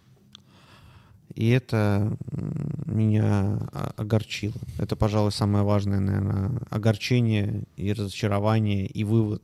И 1.34 1.48
это 1.48 2.16
меня 2.84 3.58
о- 3.72 3.92
огорчило. 3.96 4.54
Это, 4.78 4.96
пожалуй, 4.96 5.32
самое 5.32 5.64
важное, 5.64 6.00
наверное, 6.00 6.60
огорчение 6.70 7.64
и 7.76 7.92
разочарование, 7.92 8.86
и 8.86 9.04
вывод, 9.04 9.42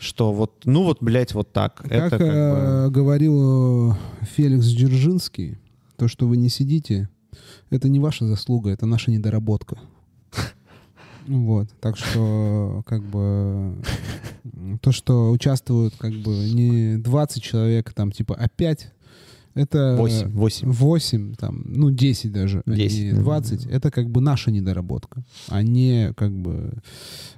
что 0.00 0.32
вот, 0.32 0.62
ну 0.64 0.82
вот, 0.84 0.98
блядь, 1.00 1.34
вот 1.34 1.52
так. 1.52 1.76
Как, 1.76 1.92
это 1.92 2.10
как 2.10 2.20
бы... 2.20 2.26
э, 2.26 2.88
говорил 2.90 3.92
э, 3.92 3.96
Феликс 4.34 4.66
Дзержинский, 4.66 5.58
то, 5.96 6.08
что 6.08 6.26
вы 6.26 6.36
не 6.36 6.48
сидите, 6.48 7.08
это 7.70 7.88
не 7.88 8.00
ваша 8.00 8.26
заслуга, 8.26 8.70
это 8.70 8.86
наша 8.86 9.10
недоработка. 9.10 9.78
Вот, 11.30 11.68
так 11.80 11.96
что, 11.96 12.82
как 12.86 13.04
бы, 13.04 13.76
то, 14.80 14.90
что 14.90 15.30
участвуют, 15.30 15.94
как 15.96 16.12
бы, 16.12 16.30
не 16.30 16.96
20 16.96 17.40
человек, 17.40 17.92
там, 17.92 18.10
типа, 18.10 18.34
а 18.34 18.48
5, 18.48 18.92
это... 19.54 19.94
8, 19.96 20.32
8. 20.32 20.72
8, 20.72 21.34
там, 21.36 21.62
ну, 21.66 21.92
10 21.92 22.32
даже, 22.32 22.62
а 22.66 22.70
10, 22.72 23.02
не 23.04 23.12
да. 23.12 23.20
20, 23.20 23.66
это 23.66 23.92
как 23.92 24.10
бы 24.10 24.20
наша 24.20 24.50
недоработка, 24.50 25.22
а 25.46 25.62
не 25.62 26.12
как 26.14 26.32
бы 26.32 26.72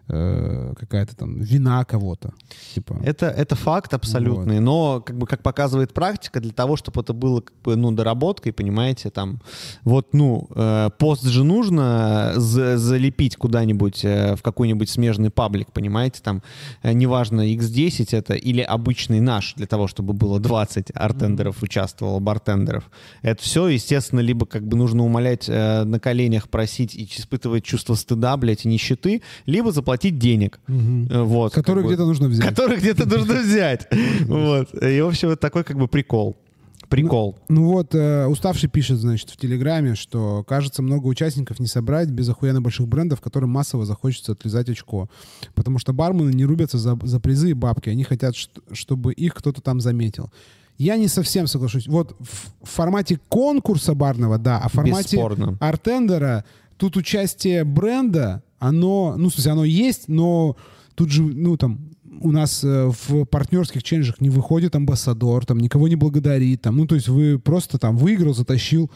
э, 0.09 0.75
какая-то 0.79 1.17
там 1.17 1.41
вина 1.41 1.85
кого-то. 1.85 2.33
Типа. 2.75 3.01
Это, 3.03 3.27
это 3.27 3.57
факт 3.57 3.95
абсолютный, 3.95 4.61
но 4.61 5.01
как 5.01 5.17
бы 5.19 5.27
как 5.27 5.43
показывает 5.43 5.93
практика, 5.95 6.41
для 6.41 6.53
того, 6.53 6.77
чтобы 6.77 7.01
это 7.01 7.13
было 7.13 7.41
как 7.41 7.55
бы, 7.63 7.77
ну, 7.77 7.93
доработкой, 7.93 8.53
понимаете, 8.53 9.11
там, 9.11 9.41
вот, 9.85 10.13
ну, 10.13 10.49
э, 10.55 10.91
пост 10.99 11.25
же 11.25 11.45
нужно 11.45 12.33
за- 12.37 12.79
залепить 12.79 13.37
куда-нибудь 13.37 14.05
э, 14.05 14.37
в 14.37 14.43
какой-нибудь 14.43 14.89
смежный 14.89 15.31
паблик, 15.31 15.73
понимаете, 15.73 16.21
там, 16.23 16.43
э, 16.83 16.93
неважно, 16.93 17.53
X10 17.55 18.17
это 18.17 18.35
или 18.35 18.61
обычный 18.61 19.21
наш, 19.21 19.55
для 19.55 19.67
того, 19.67 19.87
чтобы 19.87 20.13
было 20.13 20.39
20 20.41 20.93
артендеров 20.95 21.63
участвовало, 21.63 22.19
бартендеров. 22.21 22.91
Это 23.23 23.43
все, 23.43 23.69
естественно, 23.69 24.21
либо 24.21 24.47
как 24.47 24.67
бы 24.67 24.77
нужно 24.77 25.05
умолять 25.05 25.49
э, 25.49 25.85
на 25.85 25.99
коленях, 25.99 26.49
просить 26.49 26.95
и 26.95 27.05
испытывать 27.05 27.65
чувство 27.65 27.95
стыда, 27.95 28.37
блядь, 28.37 28.65
и 28.65 28.69
нищеты, 28.69 29.23
либо 29.47 29.73
заплатить 29.73 30.02
денег. 30.11 30.61
Мгм. 30.67 31.09
Э, 31.11 31.23
Вот. 31.23 31.55
бы. 31.83 31.89
где-то 31.89 32.07
нужно 32.07 32.29
взять. 32.29 32.49
Который 32.49 32.79
где-то 32.79 33.07
нужно 33.07 33.35
взять. 33.35 33.89
Вот. 34.27 34.75
И, 34.83 35.01
в 35.01 35.07
общем, 35.09 35.29
это 35.29 35.41
такой 35.41 35.65
как 35.65 35.79
бы 35.79 35.89
прикол. 35.89 36.37
Прикол. 36.89 37.39
Ну 37.49 37.65
вот, 37.73 37.95
э, 37.95 38.27
уставший 38.27 38.69
пишет, 38.69 38.99
значит, 38.99 39.31
в 39.31 39.37
Телеграме, 39.39 39.95
что, 39.95 40.45
кажется, 40.45 40.83
много 40.83 41.07
участников 41.07 41.59
не 41.59 41.67
собрать 41.67 42.11
без 42.11 42.29
охуенно 42.29 42.61
больших 42.61 42.87
брендов, 42.87 43.23
которым 43.23 43.49
массово 43.49 43.87
захочется 43.87 44.33
отлезать 44.33 44.69
очко. 44.69 45.09
Потому 45.55 45.79
что 45.79 45.95
бармены 45.95 46.33
не 46.35 46.45
рубятся 46.45 46.77
за, 46.77 46.99
за 47.03 47.19
призы 47.19 47.51
и 47.51 47.55
бабки. 47.55 47.89
Они 47.89 48.05
хотят, 48.05 48.35
чтобы 48.73 49.15
их 49.15 49.35
кто-то 49.35 49.63
там 49.63 49.81
заметил. 49.81 50.31
Я 50.77 50.97
не 50.97 51.09
совсем 51.09 51.47
соглашусь. 51.47 51.87
Вот 51.87 52.15
в, 52.19 52.67
в 52.67 52.69
формате 52.69 53.19
конкурса 53.29 53.95
барного, 53.95 54.37
да, 54.37 54.59
а 54.59 54.69
в 54.69 54.73
формате 54.73 55.17
Бесспорно. 55.17 55.57
артендера 55.61 56.45
тут 56.77 56.97
участие 56.97 57.65
бренда, 57.65 58.43
оно, 58.63 59.17
ну, 59.19 59.29
в 59.29 59.33
смысле, 59.33 59.53
оно 59.53 59.65
есть, 59.65 60.07
но 60.07 60.57
тут 60.95 61.11
же, 61.11 61.23
ну, 61.23 61.57
там, 61.57 61.81
у 62.21 62.31
нас 62.31 62.63
э, 62.63 62.93
в 63.09 63.25
партнерских 63.25 63.83
челленджах 63.83 64.21
не 64.21 64.31
выходит 64.31 64.77
амбассадор, 64.77 65.45
там, 65.45 65.59
никого 65.59 65.89
не 65.89 65.97
благодарит, 65.97 66.63
там, 66.63 66.77
ну, 66.77 66.87
то 66.87 66.95
есть 66.95 67.09
вы 67.09 67.41
просто 67.41 67.79
там 67.79 67.97
выиграл, 67.97 68.35
затащил, 68.35 68.89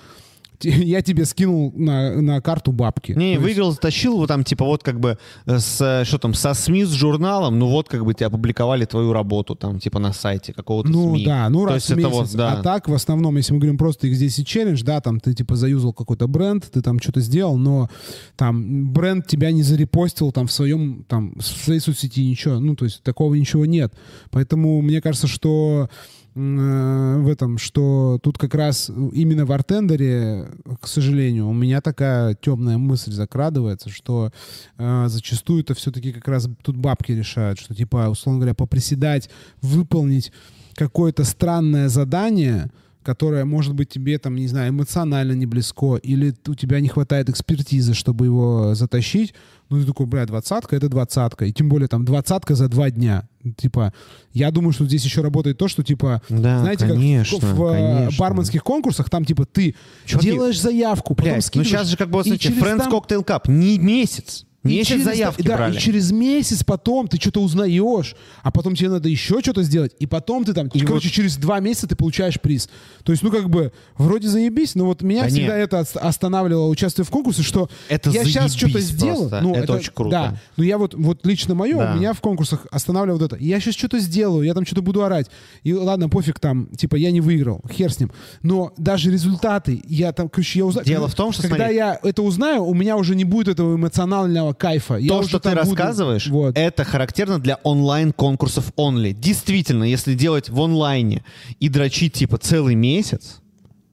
я 0.65 1.03
тебе 1.03 1.25
скинул 1.25 1.73
на, 1.77 2.21
на 2.21 2.41
карту 2.41 2.73
бабки. 2.73 3.13
Не, 3.13 3.31
есть- 3.33 3.43
выиграл, 3.43 3.71
затащил, 3.73 4.17
вот 4.17 4.29
там, 4.29 4.45
типа, 4.45 4.65
вот 4.65 4.83
как 4.83 5.01
бы, 5.01 5.19
э, 5.47 5.59
с, 5.59 5.81
э, 5.81 6.05
что 6.05 6.19
там, 6.19 6.35
со 6.35 6.55
СМИ, 6.55 6.85
с 6.85 6.91
журналом, 6.93 7.59
ну 7.59 7.69
вот 7.69 7.89
как 7.89 8.05
бы 8.05 8.15
тебе 8.15 8.27
опубликовали 8.27 8.85
твою 8.85 9.13
работу 9.13 9.55
там, 9.55 9.79
типа, 9.81 9.99
на 9.99 10.13
сайте 10.13 10.53
какого-то 10.53 10.89
Ну 10.89 11.15
СМИ. 11.15 11.25
да, 11.27 11.49
ну 11.49 11.61
То 11.61 11.67
раз 11.67 11.75
есть 11.77 11.89
в 11.89 11.93
это 11.93 12.01
месяц. 12.09 12.17
вот, 12.17 12.31
да. 12.37 12.53
А 12.53 12.63
так, 12.63 12.89
в 12.89 12.95
основном, 12.95 13.37
если 13.37 13.53
мы 13.53 13.59
говорим 13.61 13.79
просто 13.79 14.07
X10 14.09 14.45
челлендж, 14.45 14.83
да, 14.83 15.01
там 15.01 15.21
ты 15.21 15.35
типа 15.35 15.57
заюзал 15.57 15.93
какой-то 15.93 16.27
бренд, 16.29 16.69
ты 16.73 16.83
там 16.83 17.01
что-то 17.01 17.21
сделал, 17.21 17.57
но 17.59 17.89
там 18.37 18.93
бренд 18.93 19.27
тебя 19.27 19.51
не 19.53 19.63
зарепостил 19.63 20.33
там 20.33 20.47
в 20.47 20.53
своем, 20.53 21.05
там, 21.09 21.35
в 21.37 21.43
своей 21.43 21.81
соцсети 21.81 22.21
ничего, 22.25 22.59
ну, 22.61 22.75
то 22.77 22.85
есть 22.85 23.03
такого 23.03 23.35
ничего 23.35 23.67
нет. 23.67 23.93
Поэтому 24.31 24.81
мне 24.83 25.01
кажется, 25.01 25.27
что 25.27 25.89
в 26.37 27.29
этом, 27.29 27.57
что 27.57 28.19
тут 28.23 28.37
как 28.37 28.55
раз 28.55 28.91
именно 28.91 29.47
в 29.47 29.53
артендере, 29.53 30.51
к 30.81 30.87
сожалению, 30.87 31.49
у 31.49 31.55
меня 31.55 31.81
такая 31.81 32.35
темная 32.35 32.77
мысль 32.77 33.11
закрадывается, 33.11 33.89
что 33.89 34.31
э, 34.77 35.05
зачастую 35.09 35.63
это 35.63 35.73
все-таки 35.73 36.13
как 36.13 36.29
раз 36.29 36.47
тут 36.63 36.77
бабки 36.77 37.13
решают, 37.13 37.59
что 37.59 37.75
типа, 37.75 38.09
условно 38.11 38.41
говоря, 38.41 38.55
поприседать, 38.55 39.31
выполнить 39.63 40.31
какое-то 40.75 41.25
странное 41.25 41.89
задание, 41.89 42.71
которое, 43.07 43.45
может 43.45 43.73
быть, 43.73 43.89
тебе 43.89 44.19
там, 44.19 44.35
не 44.35 44.49
знаю, 44.49 44.71
эмоционально 44.71 45.33
не 45.33 45.47
близко, 45.47 45.95
или 45.95 46.35
у 46.49 46.57
тебя 46.57 46.81
не 46.81 46.89
хватает 46.89 47.31
экспертизы, 47.31 47.95
чтобы 47.95 48.25
его 48.25 48.75
затащить, 48.75 49.33
ну, 49.71 49.81
ты 49.81 49.87
такой, 49.87 50.07
бля, 50.07 50.27
двадцатка— 50.27 50.75
это 50.77 50.89
двадцатка. 50.89 51.45
И 51.45 51.53
тем 51.53 51.69
более 51.69 51.87
там 51.87 52.05
двадцатка 52.05 52.57
за 52.57 52.69
два 52.69 52.91
дня. 52.91 53.29
Типа, 53.57 53.95
я 54.33 54.51
думаю, 54.51 54.73
что 54.73 54.87
здесь 54.87 55.05
еще 55.05 55.23
работает 55.23 55.57
то, 55.57 55.69
что, 55.69 55.85
типа, 55.85 56.21
Да, 56.29 56.59
знаете, 56.59 56.89
конечно, 56.89 57.39
как 57.39 57.49
в, 57.51 57.55
в, 57.57 57.65
э, 57.67 57.97
конечно. 58.01 58.19
барменских 58.19 58.65
конкурсах, 58.65 59.09
там, 59.09 59.25
типа, 59.25 59.47
ты 59.47 59.77
Чуваки, 60.05 60.27
делаешь 60.27 60.61
заявку, 60.61 61.15
потом 61.15 61.31
Блядь, 61.33 61.37
ну 61.37 61.43
скидываешь, 61.43 61.69
сейчас 61.69 61.89
же 61.89 61.97
как 61.97 62.09
бы, 62.11 62.15
вот, 62.15 62.27
смотрите, 62.27 62.49
Friends 62.55 62.79
там- 62.79 62.93
Cocktail 62.93 63.25
Cup, 63.25 63.43
не 63.47 63.79
месяц. 63.79 64.47
И 64.67 64.77
Месяц 64.79 64.89
через- 64.89 65.05
заявки 65.05 65.43
да, 65.43 65.57
брали. 65.57 65.77
и 65.77 65.79
через 65.79 66.13
месяц 66.13 66.63
потом 66.65 67.09
ты 67.09 67.17
что-то 67.19 67.41
узнаешь, 67.43 68.15
а 68.43 68.51
потом 68.51 68.75
тебе 68.75 68.91
надо 68.91 69.09
еще 69.09 69.41
что-то 69.41 69.63
сделать, 69.63 69.93
и 69.99 70.07
потом 70.07 70.45
ты 70.45 70.53
там, 70.53 70.69
И 70.69 70.81
короче, 70.81 71.09
вот- 71.09 71.13
через 71.15 71.37
два 71.37 71.61
месяца 71.61 71.87
ты 71.87 71.97
получаешь 71.97 72.41
приз. 72.41 72.69
То 73.05 73.13
есть, 73.13 73.23
ну, 73.23 73.31
как 73.31 73.49
бы, 73.51 73.73
вроде 73.97 74.29
заебись, 74.29 74.75
но 74.75 74.85
вот 74.87 75.03
меня 75.03 75.23
Да 75.23 75.29
всегда 75.29 75.57
нет. 75.59 75.69
это 75.69 75.81
ост- 75.81 75.97
останавливало 75.97 76.69
участие 76.69 77.05
в 77.05 77.11
конкурсе, 77.11 77.43
что 77.43 77.69
Это 77.89 78.11
я 78.11 78.25
сейчас 78.25 78.53
что-то 78.55 78.81
сделал. 78.81 79.31
Ну, 79.43 79.55
Это 79.55 79.75
очень 79.75 79.93
круто. 79.93 80.11
Да, 80.11 80.41
но 80.57 80.65
я 80.65 80.79
вот, 80.79 80.95
вот 80.95 81.25
лично 81.27 81.55
мое, 81.55 81.77
Да. 81.77 81.95
меня 81.95 82.13
в 82.13 82.21
конкурсах 82.21 82.67
останавливает 82.71 83.23
вот 83.23 83.33
это. 83.33 83.43
Я 83.43 83.61
сейчас 83.61 83.75
что-то 83.75 83.99
сделаю, 83.99 84.45
я 84.45 84.55
там 84.55 84.65
что-то 84.67 84.83
буду 84.83 85.03
орать. 85.05 85.27
И 85.63 85.73
ладно, 85.73 86.09
пофиг 86.09 86.41
там, 86.41 86.67
типа, 86.77 86.97
я 86.97 87.11
не 87.11 87.21
выиграл, 87.21 87.61
хер 87.71 87.93
с 87.93 87.99
ним. 88.01 88.11
Но 88.43 88.73
даже 88.77 89.11
результаты, 89.11 89.83
я 89.87 90.13
там, 90.13 90.29
короче, 90.29 90.59
я 90.61 90.67
узнаю. 90.67 90.87
Дело 90.87 91.09
в 91.09 91.15
том, 91.15 91.33
что, 91.33 91.43
Когда 91.43 91.57
смотри. 91.65 91.77
я 91.77 91.99
это 92.03 92.23
узнаю, 92.23 92.65
у 92.65 92.75
меня 92.75 92.97
уже 92.97 93.15
не 93.15 93.25
будет 93.25 93.49
этого 93.49 93.77
эмоционального 93.77 94.53
кайфа. 94.57 94.97
Я 94.97 95.09
То, 95.09 95.19
уже 95.21 95.29
что 95.29 95.39
ты 95.41 95.51
буду- 95.51 95.61
рассказываешь, 95.63 96.27
Вот. 96.29 96.57
это 96.57 96.85
характерно 96.85 97.39
для 97.39 97.57
онлайн-конкурсов 97.63 98.73
only. 98.77 99.13
Действительно, 99.13 99.85
если 99.85 100.15
делать 100.15 100.49
в 100.49 100.61
онлайне 100.61 101.25
и 101.61 101.69
дрочить 101.69 102.15
типа 102.15 102.39
целый 102.39 102.75
месяц, 102.75 103.41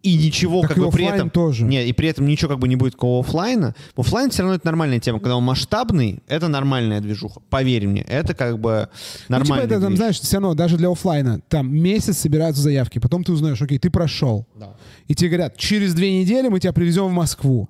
и 0.04 0.18
ничего 0.18 0.62
Так 0.62 0.72
как 0.72 0.78
и 0.78 0.82
бы 0.82 0.90
при 0.92 1.06
этом... 1.06 1.30
тоже. 1.30 1.64
Не, 1.64 1.88
и 1.88 1.94
при 1.94 2.10
этом 2.10 2.28
ничего 2.28 2.50
как 2.50 2.60
бы 2.60 2.68
не 2.68 2.76
будет 2.76 2.94
такого 2.94 3.22
оффлайна. 3.22 3.74
Оффлайн 3.96 4.30
все 4.30 4.44
равно 4.44 4.56
это 4.56 4.66
нормальная 4.66 5.00
тема. 5.00 5.20
Когда 5.20 5.38
он 5.38 5.44
масштабный, 5.44 6.22
это 6.28 6.50
нормальная 6.50 7.00
движуха. 7.00 7.40
Поверь 7.50 7.88
мне, 7.88 8.02
это 8.02 8.34
как 8.34 8.60
бы 8.60 8.90
Ну, 9.30 9.42
типа 9.42 9.56
это, 9.56 9.80
там, 9.80 9.96
знаешь, 9.96 10.20
все 10.20 10.38
равно, 10.38 10.54
даже 10.56 10.78
для 10.78 10.92
оффлайна, 10.92 11.40
там 11.48 11.74
месяц 11.74 12.18
собираются 12.18 12.62
заявки, 12.62 13.00
потом 13.00 13.24
ты 13.24 13.32
узнаешь, 13.32 13.62
окей, 13.62 13.80
ты 13.80 13.90
прошел. 13.90 14.46
И 15.08 15.16
тебе 15.16 15.30
говорят, 15.30 15.58
через 15.58 15.94
две 15.94 16.20
недели 16.20 16.50
мы 16.50 16.60
тебя 16.60 16.74
привезем 16.74 17.08
в 17.08 17.14
Москву. 17.14 17.70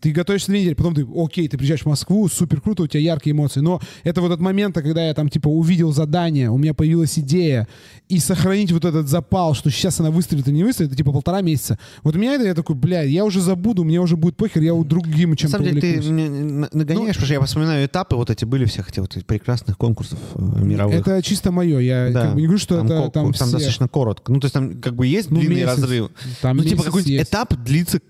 Ты 0.00 0.10
готовишься 0.10 0.48
две 0.48 0.60
недели, 0.60 0.74
потом 0.74 0.94
ты, 0.94 1.06
окей, 1.16 1.46
ты 1.48 1.56
приезжаешь 1.56 1.82
в 1.82 1.86
Москву, 1.86 2.28
супер 2.28 2.60
круто, 2.60 2.82
у 2.82 2.86
тебя 2.88 3.00
яркие 3.00 3.34
эмоции. 3.34 3.60
Но 3.60 3.80
это 4.02 4.20
вот 4.20 4.28
этот 4.28 4.40
момент, 4.40 4.74
когда 4.74 5.06
я 5.06 5.14
там, 5.14 5.28
типа, 5.28 5.46
увидел 5.48 5.92
задание, 5.92 6.50
у 6.50 6.58
меня 6.58 6.74
появилась 6.74 7.18
идея, 7.18 7.68
и 8.08 8.18
сохранить 8.18 8.72
вот 8.72 8.84
этот 8.84 9.08
запал, 9.08 9.54
что 9.54 9.70
сейчас 9.70 10.00
она 10.00 10.10
выстрелит 10.10 10.48
или 10.48 10.56
не 10.56 10.64
выстрелит, 10.64 10.90
это 10.90 10.96
типа 10.96 11.12
полтора 11.12 11.40
месяца. 11.40 11.67
Вот 12.02 12.16
у 12.16 12.18
меня 12.18 12.34
это, 12.34 12.44
я 12.44 12.54
такой, 12.54 12.76
бля, 12.76 13.02
я 13.02 13.24
уже 13.24 13.40
забуду, 13.40 13.84
мне 13.84 14.00
уже 14.00 14.16
будет 14.16 14.36
похер, 14.36 14.62
я 14.62 14.74
у 14.74 14.84
другим 14.84 15.30
На 15.30 15.36
чем-то 15.36 15.58
самом 15.58 15.74
деле, 15.74 16.00
ты 16.00 16.10
мне 16.10 16.28
нагоняешь, 16.72 17.14
потому 17.16 17.26
что 17.26 17.34
я 17.34 17.40
вспоминаю 17.40 17.86
этапы, 17.86 18.16
вот 18.16 18.30
эти 18.30 18.44
были 18.44 18.64
всех 18.64 18.88
этих 18.90 19.02
вот 19.02 19.16
прекрасных 19.26 19.76
конкурсов 19.76 20.18
э, 20.34 20.40
мировых. 20.40 21.00
Это 21.06 21.22
чисто 21.22 21.50
мое, 21.52 21.78
я 21.80 22.10
Да. 22.10 22.22
как 22.22 22.34
бы 22.34 22.40
не 22.40 22.46
говорю, 22.46 22.58
что 22.58 22.76
там, 22.78 22.86
это 22.86 22.96
ко- 22.96 23.10
там, 23.10 23.24
там 23.24 23.32
все- 23.32 23.44
достаточно 23.44 23.88
коротко. 23.88 24.32
Ну, 24.32 24.40
то 24.40 24.44
есть 24.46 24.54
там 24.54 24.80
как 24.80 24.94
бы 24.94 25.06
есть 25.06 25.30
Ну, 25.30 25.40
длинный 25.40 25.56
месяц. 25.62 25.68
разрыв. 25.78 26.10
Там 26.42 26.56
ну, 26.56 26.62
типа 26.62 26.74
месяц 26.74 26.84
какой-нибудь 26.86 27.12
есть. 27.12 27.30
этап 27.30 27.54
длится 27.64 28.00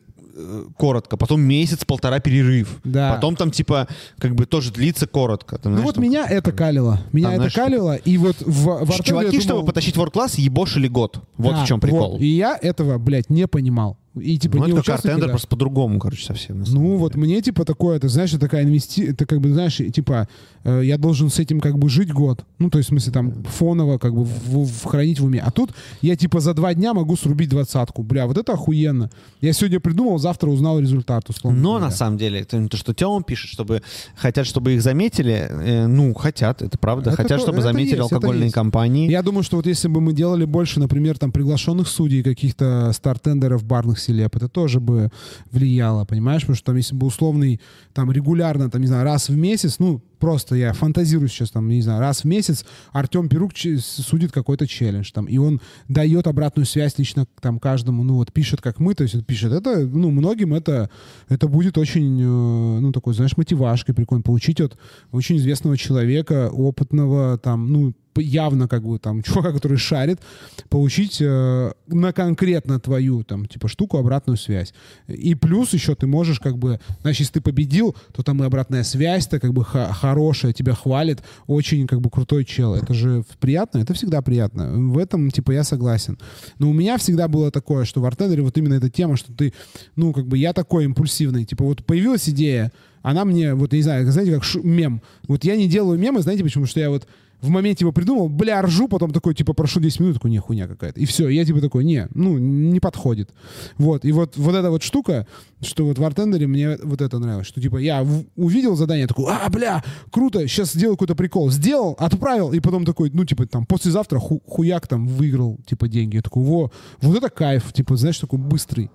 коротко, 0.77 1.17
потом 1.17 1.41
месяц, 1.41 1.85
полтора 1.85 2.21
перерыв. 2.21 2.81
Да. 2.85 3.15
Потом 3.15 3.37
там 3.37 3.51
типа 3.51 3.89
как 4.19 4.35
бы 4.35 4.47
тоже 4.47 4.73
длится 4.73 5.07
коротко. 5.07 5.59
Там, 5.59 5.73
Ну 5.73 5.79
знаешь, 5.79 5.87
вот 5.87 5.95
там 5.97 6.05
меня 6.05 6.27
это 6.27 6.53
калило. 6.53 7.01
Меня 7.13 7.29
Там, 7.29 7.41
это 7.41 7.51
знаешь, 7.51 7.55
калило, 7.55 7.97
и 7.97 8.19
вот 8.19 8.37
в, 8.41 8.85
в 8.85 9.03
Чуваки, 9.03 9.37
я 9.37 9.41
чтобы 9.41 9.61
думал- 9.61 9.67
потащить 9.67 9.97
ворк-класс, 9.97 10.37
ебошили 10.37 10.89
год. 10.89 11.21
Вот 11.37 11.53
Да, 11.55 11.65
в 11.65 11.67
чем 11.69 11.81
прикол. 11.81 12.13
вот. 12.13 12.21
И 12.21 12.27
я 12.27 12.57
этого, 12.61 12.99
блядь, 12.99 13.31
не 13.31 13.47
понимал. 13.47 13.97
И 14.21 14.39
типа 14.39 14.59
ну, 14.59 14.67
не 14.67 14.73
это 14.73 14.83
как 14.83 14.95
артендер, 14.97 15.17
никогда. 15.17 15.33
просто 15.33 15.49
по-другому, 15.49 15.99
короче, 15.99 16.25
совсем. 16.25 16.59
Ну 16.59 16.65
деле. 16.65 16.97
вот 16.97 17.15
мне 17.17 17.41
типа 17.43 17.65
такое, 17.65 17.97
это 17.97 18.09
знаешь, 18.09 18.31
это 18.31 18.41
такая 18.41 18.65
инвести, 18.65 19.05
это 19.05 19.27
как 19.27 19.41
бы 19.41 19.53
знаешь, 19.53 19.77
типа 19.77 20.29
э, 20.65 20.83
я 20.85 20.99
должен 20.99 21.31
с 21.31 21.39
этим 21.39 21.61
как 21.61 21.79
бы 21.79 21.89
жить 21.89 22.13
год, 22.13 22.45
ну 22.59 22.71
то 22.71 22.79
есть 22.79 22.89
в 22.89 22.93
смысле 22.93 23.13
там 23.13 23.33
фоново 23.45 23.99
как 23.99 24.15
бы 24.15 24.25
в, 24.25 24.65
в- 24.65 24.85
хранить 24.85 25.21
в 25.21 25.25
уме, 25.25 25.41
а 25.45 25.51
тут 25.51 25.71
я 26.03 26.17
типа 26.17 26.41
за 26.41 26.55
два 26.55 26.75
дня 26.75 26.95
могу 26.95 27.17
срубить 27.17 27.49
двадцатку, 27.51 28.03
бля, 28.03 28.27
вот 28.27 28.39
это 28.39 28.53
охуенно. 28.53 29.11
Я 29.41 29.53
сегодня 29.53 29.81
придумал, 29.81 30.19
завтра 30.19 30.49
узнал 30.51 30.79
результат 30.81 31.29
условно. 31.29 31.59
Но 31.61 31.69
говоря. 31.71 31.87
на 31.87 31.91
самом 31.91 32.19
деле, 32.19 32.41
это 32.41 32.69
то, 32.69 32.77
что 32.77 32.95
Тёма 32.95 33.23
пишет, 33.23 33.51
чтобы 33.51 33.83
хотят, 34.17 34.47
чтобы 34.47 34.75
их 34.75 34.83
заметили, 34.83 35.47
э, 35.49 35.87
ну, 35.87 36.15
хотят, 36.15 36.63
это 36.63 36.77
правда, 36.79 37.11
Это 37.11 37.23
хотят, 37.23 37.39
то- 37.39 37.45
чтобы 37.45 37.63
заметили 37.63 37.99
есть, 37.99 38.13
алкогольные 38.13 38.51
компании. 38.51 39.11
Я 39.11 39.23
думаю, 39.23 39.43
что 39.43 39.57
вот 39.57 39.67
если 39.67 39.89
бы 39.89 40.01
мы 40.01 40.13
делали 40.13 40.45
больше, 40.45 40.81
например, 40.81 41.19
там 41.19 41.33
приглашенных 41.33 41.89
судей, 41.89 42.23
каких-то 42.23 42.91
стартендеров 42.93 43.65
барных 43.65 43.99
селеп, 44.09 44.37
это 44.37 44.49
тоже 44.49 44.81
бы 44.81 45.11
влияло, 45.51 46.05
понимаешь? 46.05 46.43
Потому 46.43 46.57
что 46.57 46.67
там, 46.67 46.77
если 46.77 46.95
бы 46.95 47.07
условный, 47.07 47.61
там 47.93 48.11
регулярно, 48.11 48.71
там, 48.71 48.81
не 48.81 48.87
знаю, 48.87 49.05
раз 49.05 49.29
в 49.29 49.37
месяц, 49.37 49.79
ну, 49.79 50.03
просто 50.19 50.57
я 50.57 50.73
фантазирую 50.73 51.29
сейчас, 51.29 51.51
там, 51.51 51.69
не 51.69 51.83
знаю, 51.83 52.01
раз 52.01 52.23
в 52.23 52.25
месяц 52.25 52.65
Артем 52.93 53.29
Перук 53.29 53.53
судит 53.57 54.33
какой-то 54.33 54.67
челлендж, 54.67 55.11
там, 55.13 55.27
и 55.27 55.39
он 55.39 55.61
дает 55.89 56.27
обратную 56.27 56.67
связь 56.67 56.99
лично 56.99 57.27
там 57.41 57.59
каждому, 57.59 58.03
ну, 58.03 58.15
вот 58.15 58.33
пишет, 58.33 58.61
как 58.61 58.81
мы, 58.81 58.95
то 58.95 59.03
есть 59.03 59.15
он 59.15 59.23
пишет, 59.23 59.53
это, 59.53 59.87
ну, 59.87 60.11
многим 60.11 60.55
это, 60.55 60.91
это 61.29 61.49
будет 61.49 61.79
очень, 61.79 62.21
э, 62.21 62.81
ну, 62.81 62.93
такой, 62.93 63.15
знаешь, 63.15 63.37
мотивашкой 63.37 63.95
прикольно 63.95 64.23
получить 64.23 64.61
от 64.61 64.77
очень 65.13 65.37
известного 65.37 65.77
человека, 65.77 66.51
опытного, 66.51 67.39
там, 67.39 67.73
ну, 67.73 67.95
явно 68.17 68.69
как 68.69 68.83
бы 68.83 68.99
там 68.99 69.23
чувака, 69.25 69.53
который 69.53 69.77
шарит, 69.79 70.21
получить 70.69 71.19
э, 71.21 71.73
на 71.87 72.13
конкретно 72.13 72.81
твою 72.81 73.25
там 73.25 73.47
типа 73.47 73.69
штуку 73.69 73.99
обратную 73.99 74.37
связь. 74.37 74.75
И 75.07 75.35
плюс 75.35 75.73
еще 75.73 75.95
ты 75.95 76.07
можешь 76.07 76.41
как 76.41 76.59
бы, 76.59 76.81
значит, 77.03 77.21
если 77.21 77.35
ты 77.35 77.41
победил, 77.41 77.97
то 78.13 78.23
там 78.23 78.43
и 78.43 78.47
обратная 78.47 78.83
связь-то 78.83 79.41
как 79.41 79.53
бы 79.53 79.65
хорошая, 79.65 80.53
тебя 80.53 80.75
хвалит, 80.75 81.23
очень 81.47 81.87
как 81.87 82.01
бы 82.01 82.11
крутой 82.11 82.45
чел. 82.45 82.75
Это 82.75 82.95
же 82.95 83.25
приятно, 83.41 83.79
это 83.79 83.95
всегда 83.95 84.23
приятно. 84.23 84.73
В 84.91 84.99
этом 84.99 85.31
типа 85.31 85.53
я 85.53 85.65
согласен. 85.65 86.19
Но 86.59 86.71
у 86.71 86.73
меня 86.73 86.99
всегда 86.99 87.29
было 87.29 87.51
такое, 87.51 87.85
что 87.85 88.01
в 88.01 88.05
артендере 88.05 88.43
вот 88.43 88.57
именно 88.59 88.75
эта 88.75 88.91
тема, 88.91 89.17
что 89.17 89.33
ты, 89.33 89.53
ну 89.97 90.13
как 90.13 90.27
бы 90.27 90.39
я 90.39 90.53
такой 90.53 90.85
импульсивный, 90.85 91.45
типа 91.45 91.65
вот 91.65 91.85
появилась 91.85 92.29
идея, 92.29 92.73
она 93.03 93.25
мне, 93.25 93.55
вот, 93.55 93.73
не 93.73 93.83
знаю, 93.83 94.11
знаете, 94.11 94.35
как 94.35 94.65
мем. 94.65 95.03
Вот 95.27 95.45
я 95.45 95.57
не 95.57 95.69
делаю 95.69 95.99
мемы, 95.99 96.21
знаете 96.21 96.43
почему? 96.43 96.67
Что 96.67 96.81
я 96.81 96.91
вот 96.91 97.07
в 97.41 97.49
моменте 97.51 97.85
его 97.85 97.93
придумал, 97.93 98.29
бля, 98.29 98.61
ржу, 98.63 98.89
потом 98.89 99.13
такой, 99.13 99.35
типа, 99.35 99.53
прошу 99.53 99.81
10 99.81 100.01
минут, 100.01 100.15
такой, 100.15 100.31
не, 100.31 100.39
хуйня 100.39 100.67
какая-то. 100.67 101.01
И 101.01 101.05
все, 101.05 101.29
я 101.29 101.45
типа 101.45 101.61
такой, 101.61 101.85
не, 101.85 102.09
ну, 102.15 102.39
не 102.39 102.81
подходит. 102.81 103.31
Вот, 103.77 104.05
и 104.05 104.13
вот, 104.13 104.37
вот 104.37 104.55
эта 104.55 104.71
вот 104.71 104.83
штука, 104.83 105.27
что 105.61 105.85
вот 105.85 105.99
в 105.99 106.05
артендере 106.05 106.47
мне 106.47 106.77
вот 106.83 107.01
это 107.01 107.19
нравилось, 107.19 107.47
что 107.47 107.61
типа 107.61 107.77
я 107.77 108.07
увидел 108.37 108.77
задание, 108.77 109.07
такой, 109.07 109.27
а, 109.29 109.49
бля, 109.51 109.83
круто, 110.11 110.47
сейчас 110.49 110.73
сделаю 110.73 110.97
какой-то 110.97 111.15
прикол. 111.15 111.51
Сделал, 111.51 111.95
отправил, 111.99 112.53
и 112.53 112.61
потом 112.61 112.85
такой, 112.85 113.11
ну, 113.13 113.25
типа, 113.25 113.47
там, 113.47 113.67
послезавтра 113.67 114.19
ху- 114.19 114.43
хуяк 114.47 114.87
там 114.87 115.07
выиграл, 115.07 115.59
типа, 115.67 115.89
деньги. 115.89 116.17
Я 116.17 116.23
такой, 116.23 116.43
во, 116.43 116.73
вот 117.01 117.17
это 117.17 117.31
кайф, 117.31 117.73
типа, 117.73 117.97
знаешь, 117.97 118.19
такой 118.19 118.39
быстрый. 118.39 118.91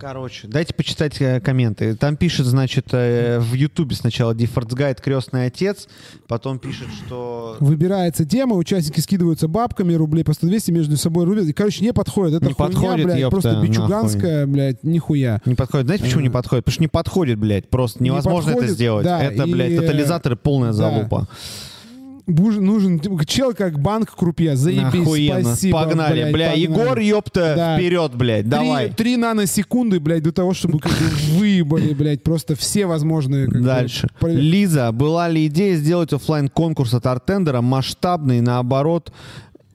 Короче, 0.00 0.48
дайте 0.48 0.72
почитать 0.72 1.20
э, 1.20 1.40
комменты. 1.40 1.94
Там 1.94 2.16
пишет, 2.16 2.46
значит, 2.46 2.86
э, 2.92 3.38
в 3.38 3.52
Ютубе 3.52 3.94
сначала 3.94 4.34
Диффордс 4.34 4.72
Гайд 4.72 4.98
«Крестный 4.98 5.44
отец», 5.44 5.88
потом 6.26 6.58
пишет, 6.58 6.88
что... 6.90 7.58
Выбирается 7.60 8.24
тема, 8.24 8.56
участники 8.56 8.98
скидываются 9.00 9.46
бабками, 9.46 9.92
рублей 9.92 10.24
по 10.24 10.30
100-200, 10.30 10.72
между 10.72 10.96
собой 10.96 11.26
рубят. 11.26 11.44
И, 11.44 11.52
короче, 11.52 11.84
не 11.84 11.92
подходит. 11.92 12.36
Это 12.36 12.46
Не 12.46 12.54
хуйня, 12.54 12.72
подходит, 12.72 13.04
блядь, 13.04 13.18
ёпта, 13.18 13.30
просто 13.30 13.60
бичуганская, 13.60 14.46
блядь, 14.46 14.82
нихуя. 14.84 15.42
Не 15.44 15.54
подходит. 15.54 15.84
Знаете, 15.84 16.04
почему 16.04 16.22
не 16.22 16.30
подходит? 16.30 16.64
Потому 16.64 16.72
что 16.72 16.82
не 16.82 16.88
подходит, 16.88 17.38
блядь. 17.38 17.68
Просто 17.68 18.02
Не 18.02 18.08
невозможно 18.08 18.50
это 18.50 18.56
подходит, 18.56 18.74
сделать. 18.74 19.04
да, 19.04 19.22
это, 19.22 19.46
блядь, 19.46 19.72
и, 19.72 19.74
э, 19.74 19.80
тотализаторы 19.82 20.36
полная 20.36 20.68
да. 20.68 20.74
залупа. 20.74 21.28
Буж- 22.30 22.60
нужен 22.60 22.98
типа, 23.00 23.24
чел 23.26 23.54
как 23.54 23.78
банк 23.80 24.14
крупье. 24.14 24.56
Заебись, 24.56 25.02
Охуенно. 25.02 25.42
спасибо. 25.42 25.82
Погнали, 25.84 26.14
блядь, 26.22 26.32
бля. 26.32 26.50
погнали. 26.50 26.60
Егор, 26.60 26.98
ёпта, 26.98 27.54
Да. 27.56 27.76
вперед, 27.76 28.14
блядь. 28.14 28.48
Давай. 28.48 28.90
Три 28.90 29.16
наносекунды, 29.16 30.00
блядь, 30.00 30.22
до 30.22 30.32
того, 30.32 30.54
чтобы 30.54 30.78
как 30.78 30.92
бы 30.92 31.38
выебали, 31.38 31.92
блядь, 31.94 32.22
просто 32.22 32.54
все 32.56 32.86
возможные... 32.86 33.46
как 33.46 33.60
бы, 33.60 33.66
Дальше. 33.66 34.08
про- 34.18 34.28
Лиза, 34.30 34.92
была 34.92 35.28
ли 35.28 35.46
идея 35.46 35.76
сделать 35.76 36.12
оффлайн 36.12 36.48
конкурс 36.48 36.94
от 36.94 37.06
Артендера 37.06 37.60
масштабный, 37.60 38.40
наоборот, 38.40 39.12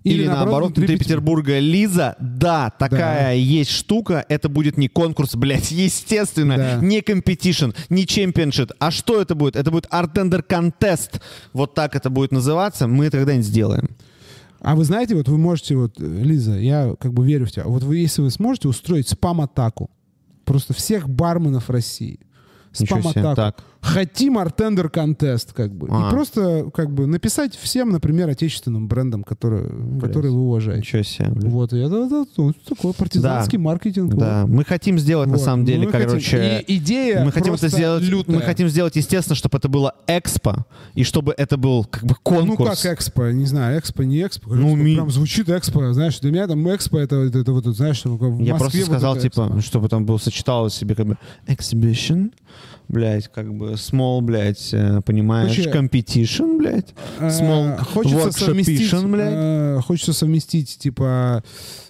Или, 0.05 0.21
или, 0.21 0.27
наоборот, 0.27 0.45
наоборот, 0.45 0.67
внутри 0.77 0.85
внутри 0.85 0.97
Петербурга? 0.99 1.59
Лиза, 1.59 2.15
да, 2.19 2.69
такая 2.69 3.35
есть 3.35 3.71
штука. 3.71 4.23
Это 4.29 4.49
будет 4.49 4.77
не 4.77 4.87
конкурс, 4.87 5.35
блядь, 5.35 5.71
естественно, 5.71 6.55
Да. 6.57 6.79
не 6.81 7.01
competition, 7.01 7.71
не 7.89 8.05
championship. 8.05 8.71
А 8.79 8.91
что 8.91 9.19
это 9.19 9.33
будет? 9.33 9.55
Это 9.55 9.71
будет 9.71 9.87
Артендер 9.89 10.43
contest. 10.43 11.21
Вот 11.53 11.73
так 11.73 11.95
это 11.95 12.11
будет 12.11 12.31
называться. 12.31 12.87
Мы 12.87 13.05
это 13.05 13.17
когда-нибудь 13.17 13.47
сделаем. 13.47 13.89
А 14.59 14.75
вы 14.75 14.83
знаете, 14.83 15.15
вот 15.15 15.27
вы 15.27 15.37
можете, 15.37 15.75
вот, 15.75 15.99
Лиза, 15.99 16.53
я 16.57 16.95
как 16.99 17.11
бы 17.13 17.25
верю 17.25 17.45
в 17.45 17.51
тебя. 17.51 17.65
Вот 17.65 17.83
вы, 17.83 17.97
если 17.97 18.21
вы 18.21 18.29
сможете 18.29 18.67
устроить 18.67 19.07
спам-атаку, 19.09 19.89
просто 20.43 20.73
всех 20.73 21.09
барменов 21.09 21.69
России, 21.69 22.19
спам-атаку, 22.71 23.35
Так. 23.35 23.63
Хотим 23.85 24.37
артендер 24.37 24.89
контест, 24.89 25.53
как 25.53 25.71
бы. 25.73 25.87
А. 25.91 26.07
И 26.07 26.11
просто, 26.11 26.69
как 26.73 26.91
бы, 26.91 27.05
написать 27.07 27.55
всем, 27.55 27.91
например, 27.91 28.29
отечественным 28.29 28.87
брендам, 28.87 29.23
которые, 29.23 29.69
которые 30.01 30.31
вы 30.33 30.41
уважаете. 30.41 30.79
Ничего 30.81 31.03
себе. 31.03 31.29
блядь. 31.29 31.51
Вот, 31.51 31.73
и 31.73 31.77
это, 31.77 32.05
это, 32.05 32.25
ну, 32.37 32.53
такой 32.67 32.93
партизанский 32.93 33.57
маркетинг. 33.57 34.13
вот. 34.13 34.19
Да, 34.19 34.45
мы 34.47 34.65
хотим 34.65 34.97
сделать 34.99 35.27
на 35.27 35.35
Вот. 35.37 35.43
самом 35.43 35.65
деле, 35.65 35.85
Мы 35.85 35.91
хотим- 35.91 36.07
короче... 36.09 36.63
и 36.67 36.77
идея 36.77 37.23
Мы 37.23 37.31
хотим 37.31 37.53
это 37.53 37.61
просто 37.61 37.69
сделать, 37.77 38.03
лютая. 38.03 38.35
мы 38.35 38.41
хотим 38.41 38.67
сделать, 38.69 38.95
естественно, 38.95 39.35
чтобы 39.35 39.57
это 39.57 39.69
было 39.69 39.93
экспо, 40.07 40.65
и 40.95 41.03
чтобы 41.03 41.33
это 41.37 41.57
был 41.57 41.83
как 41.85 42.03
бы 42.03 42.15
Ну 42.15 42.15
конкурс. 42.23 42.81
как 42.81 42.93
экспо, 42.99 43.29
не 43.31 43.45
знаю, 43.45 43.79
экспо, 43.79 44.03
не 44.03 44.25
экспо. 44.25 44.53
Ну, 44.53 44.75
ми- 44.75 44.95
прям 44.95 45.11
звучит 45.11 45.49
экспо, 45.49 45.93
знаешь, 45.93 46.19
для 46.19 46.31
меня 46.31 46.47
там 46.47 46.67
экспо 46.73 46.97
это, 46.99 47.17
это, 47.17 47.39
это 47.39 47.51
вот, 47.53 47.65
знаешь, 47.65 47.97
что 47.97 48.15
в 48.15 48.39
Я 48.41 48.53
Москве 48.53 48.57
просто 48.57 48.77
вот 48.79 48.85
сказал, 48.87 49.13
это 49.15 49.21
типа, 49.23 49.41
экспо. 49.47 49.61
чтобы 49.61 49.89
там 49.89 50.05
было 50.05 50.17
сочеталось 50.17 50.73
себе 50.73 50.95
как 50.95 51.05
бы 51.05 51.17
exhibition, 51.47 52.31
блядь, 52.87 53.27
как 53.31 53.53
бы 53.53 53.74
small, 53.75 54.21
блядь, 54.21 54.69
э, 54.73 55.01
понимаешь, 55.05 55.55
Короче, 55.55 55.71
competition, 55.71 56.57
блядь, 56.57 56.93
small 57.19 57.77
Э, 57.79 57.83
хочется 57.83 58.31
совместить, 58.31 58.91
блядь. 59.03 59.33
э, 59.33 59.79
хочется 59.85 60.13
совместить, 60.13 60.77
типа, 60.77 61.43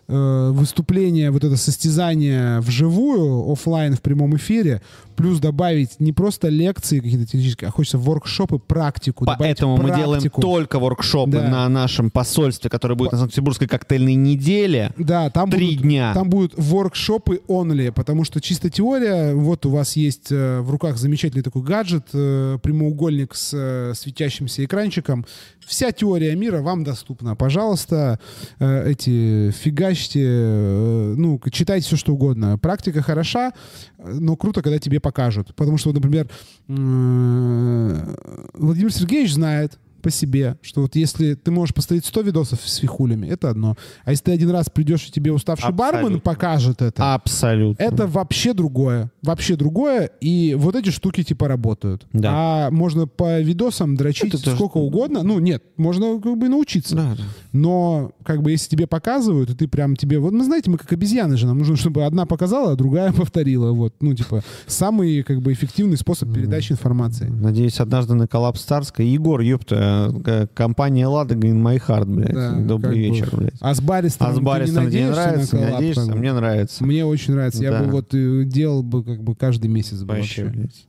э, 0.07 0.49
выступление, 0.53 1.32
вот 1.32 1.44
это 1.44 1.57
состязание 1.57 2.60
вживую, 2.60 3.52
оффлайн 3.52 3.95
в 3.95 4.02
прямом 4.02 4.36
эфире, 4.36 4.82
плюс 5.15 5.40
добавить 5.40 5.99
не 5.99 6.11
просто 6.14 6.49
лекции 6.49 6.99
какие-то 6.99 7.26
технические, 7.26 7.68
а 7.69 7.72
хочется 7.72 7.98
воркшопы, 7.98 8.60
практику. 8.60 9.26
Поэтому 9.40 9.77
мы 9.77 9.95
делаем 9.95 10.30
только 10.30 10.80
воркшопы 10.80 11.32
Да. 11.32 11.48
на 11.49 11.69
нашем 11.69 12.11
посольстве, 12.11 12.69
которое 12.69 12.95
будет 12.95 13.11
на 13.14 13.18
Санкт-Петербургской 13.19 13.68
коктейльной 13.68 14.15
неделе. 14.15 14.91
Да, 14.98 15.30
там 15.30 15.49
Три 15.49 15.68
будут, 15.68 15.82
дня. 15.82 16.14
Там 16.14 16.30
будут 16.30 16.53
воркшопы 16.57 17.41
only, 17.48 17.91
потому 17.91 18.23
что 18.26 18.41
чисто 18.41 18.69
теория, 18.69 19.34
вот 19.34 19.65
у 19.65 19.69
вас 19.69 19.95
есть 19.95 20.32
э, 20.32 20.60
в 20.60 20.69
руках 20.69 20.98
замечательный 20.98 21.44
такой 21.44 21.61
гаджет, 21.64 22.07
э, 22.14 22.57
прямоугольник 22.61 23.34
с 23.36 23.52
э, 23.53 23.94
светящимся 23.95 24.65
экранчиком. 24.65 25.26
Вся 25.65 25.91
теория 25.91 26.36
мира 26.36 26.61
вам 26.61 26.84
доступна. 26.84 27.36
Пожалуйста, 27.36 28.19
э, 28.60 28.91
эти 28.91 29.52
фигачьте, 29.95 30.22
э, 30.23 31.13
ну, 31.17 31.39
читайте 31.51 31.85
все, 31.88 31.95
что 31.95 32.13
угодно. 32.13 32.57
Практика 32.57 33.01
хороша, 33.01 33.53
э, 33.97 34.13
но 34.19 34.35
круто, 34.35 34.61
когда 34.61 34.77
тебе 34.80 34.99
покажут. 34.99 35.55
Потому 35.55 35.77
что, 35.77 35.91
например, 35.93 36.27
м, 36.67 38.15
Владимир 38.53 38.91
Сергеевич 38.93 39.34
знает, 39.34 39.80
по 40.06 40.11
себе, 40.11 40.56
что 40.61 40.82
вот 40.82 40.95
если 40.95 41.34
ты 41.34 41.49
можешь 41.49 41.73
поставить 41.73 42.06
100 42.06 42.22
видосов 42.22 42.60
с 42.64 42.76
фихулями, 42.76 43.26
это 43.27 43.49
одно. 43.49 43.76
А 44.03 44.11
если 44.11 44.26
ты 44.26 44.32
один 44.34 44.52
раз 44.52 44.69
придешь 44.69 45.07
и 45.07 45.11
тебе 45.11 45.32
уставший 45.32 45.72
бармен 45.73 45.99
Абсолютно. 46.02 46.19
покажет 46.19 46.82
это, 46.84 47.15
Абсолютно. 47.15 47.82
это 47.82 48.06
вообще 48.06 48.53
другое. 48.53 49.10
Вообще 49.23 49.56
другое. 49.56 50.11
И 50.22 50.53
вот 50.56 50.76
эти 50.76 50.91
штуки 50.91 51.23
типа 51.23 51.48
работают. 51.48 52.06
Да. 52.14 52.30
А 52.68 52.69
можно 52.72 53.07
по 53.07 53.41
видосам 53.41 53.95
дрочить 53.95 54.36
Это 54.36 54.44
тоже- 54.44 54.56
сколько 54.57 54.77
угодно. 54.77 55.23
Ну, 55.23 55.40
нет, 55.40 55.64
можно 55.77 56.22
как 56.22 56.38
бы 56.38 56.49
научиться. 56.49 56.95
Да, 56.95 57.15
да. 57.18 57.23
Но 57.52 58.11
как 58.23 58.44
бы 58.44 58.52
если 58.52 58.69
тебе 58.69 58.86
показывают, 58.86 59.49
и 59.49 59.56
ты 59.56 59.68
прям 59.68 59.95
тебе... 59.95 60.19
Вот, 60.19 60.34
мы 60.34 60.44
знаете, 60.44 60.69
мы 60.69 60.77
как 60.77 60.91
обезьяны 60.94 61.36
же. 61.36 61.48
Нам 61.48 61.57
нужно, 61.57 61.77
чтобы 61.77 62.06
одна 62.06 62.27
показала, 62.27 62.73
а 62.73 62.76
другая 62.76 63.11
повторила. 63.18 63.72
Вот, 63.72 63.95
ну, 64.02 64.14
типа, 64.14 64.44
самый 64.68 65.23
как 65.23 65.41
бы 65.41 65.52
эффективный 65.52 65.98
способ 65.98 66.32
передачи 66.32 66.73
информации. 66.73 67.26
Надеюсь, 67.26 67.80
однажды 67.80 68.14
на 68.14 68.27
коллапс 68.27 68.61
Царской. 68.64 69.07
Егор, 69.07 69.40
ёпта, 69.41 69.76
компания 70.53 71.07
Ладога 71.07 71.47
in 71.47 71.61
my 71.61 71.77
heart, 71.85 72.05
блядь. 72.05 72.34
Да, 72.34 72.51
Добрый 72.53 72.81
как 72.81 72.91
бы. 72.91 72.97
вечер, 73.17 73.30
блядь. 73.35 73.53
А 73.59 73.73
с 73.73 73.81
Баристом 73.81 74.27
А 74.27 74.34
с 74.34 74.38
не 74.38 74.41
Баристом 74.43 74.84
на 74.85 74.89
нравится? 75.11 75.57
Не 75.57 75.65
надеешься? 75.72 76.15
Мне 76.15 76.34
нравится. 76.34 76.84
Мне 76.84 77.05
очень 77.05 77.34
нравится. 77.34 77.63
Я 77.63 77.72
Да. 77.72 77.84
бы 77.84 77.91
вот 77.91 78.13
э, 78.13 78.43
делал 78.45 78.84
бы 78.84 79.03
как 79.03 79.23
бы 79.23 79.35
каждый 79.35 79.67
месяц. 79.67 80.01
Вообще, 80.01 80.45
вообще. 80.45 80.57
блядь. 80.59 80.88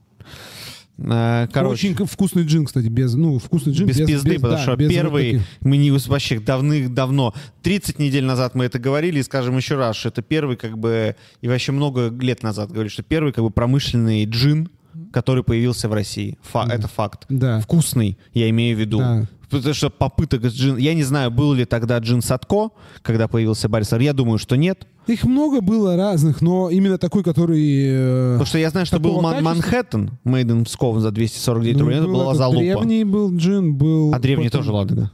А, 0.99 1.47
Короче, 1.53 1.91
Очень 1.91 2.07
вкусный 2.07 2.45
джин, 2.45 2.65
кстати, 2.65 2.87
без, 2.87 3.13
ну, 3.15 3.39
вкусный 3.39 3.75
джин 3.75 3.87
без, 3.87 3.99
пизды, 3.99 4.37
потому 4.37 4.53
да, 4.55 4.59
что 4.63 4.77
без 4.77 4.87
вот 4.87 4.95
первый, 4.95 5.25
таких. 5.33 5.43
мы 5.61 5.77
не 5.77 5.91
вообще 5.91 6.41
давных-давно, 6.41 7.35
30 7.63 7.99
недель 7.99 8.25
назад 8.25 8.55
мы 8.55 8.65
это 8.65 8.79
говорили, 8.79 9.19
и 9.19 9.23
скажем 9.23 9.59
еще 9.59 9.75
раз, 9.77 9.97
что 9.97 10.09
это 10.09 10.23
первый 10.23 10.57
как 10.57 10.79
бы, 10.79 11.15
и 11.43 11.49
вообще 11.49 11.73
много 11.73 12.09
лет 12.09 12.43
назад 12.43 12.71
говорили, 12.71 12.91
что 12.91 13.03
первый 13.03 13.35
как 13.35 13.45
бы 13.45 13.51
промышленный 13.51 14.25
джин, 14.25 14.71
который 15.13 15.43
появился 15.45 15.89
в 15.89 15.93
России. 15.93 16.39
Фа- 16.43 16.67
Это 16.71 16.89
факт. 16.89 17.25
Да. 17.29 17.61
Вкусный, 17.61 18.19
я 18.35 18.49
имею 18.51 18.77
в 18.77 18.81
виду. 18.81 18.99
Да. 18.99 19.27
Потому 19.51 19.75
что 19.75 19.91
попыток 19.91 20.45
с 20.45 20.53
джин... 20.55 20.77
Я 20.77 20.95
не 20.95 21.05
знаю, 21.05 21.31
был 21.31 21.53
ли 21.53 21.65
тогда 21.65 21.99
джин 21.99 22.21
Садко, 22.21 22.71
когда 23.03 23.29
появился 23.29 23.69
Барисар. 23.69 24.01
Я 24.01 24.13
думаю, 24.13 24.39
что 24.39 24.57
нет. 24.57 24.87
Их 25.07 25.23
много 25.23 25.61
было 25.61 25.97
разных, 25.97 26.43
но 26.43 26.69
именно 26.69 26.99
такой, 26.99 27.23
который... 27.23 27.63
э, 27.87 28.33
Потому 28.33 28.47
что 28.47 28.59
я 28.59 28.71
знаю, 28.71 28.87
что 28.87 28.99
был 28.99 29.21
Ман-? 29.21 29.45
Манхэттен, 29.45 30.19
Made 30.25 30.47
in 30.47 30.65
Pskov 30.65 30.99
за 30.99 31.13
249 31.13 31.75
ну, 31.77 31.81
рублей. 31.81 31.99
Это 31.99 32.07
был 32.09 32.15
была 32.15 32.35
залупа. 32.35 32.59
Древний 32.59 33.05
был 33.05 33.37
джин, 33.37 33.77
был... 33.77 34.13
А 34.13 34.19
древний 34.19 34.47
потом 34.47 34.61
тоже 34.63 34.73
Ладога. 34.73 35.13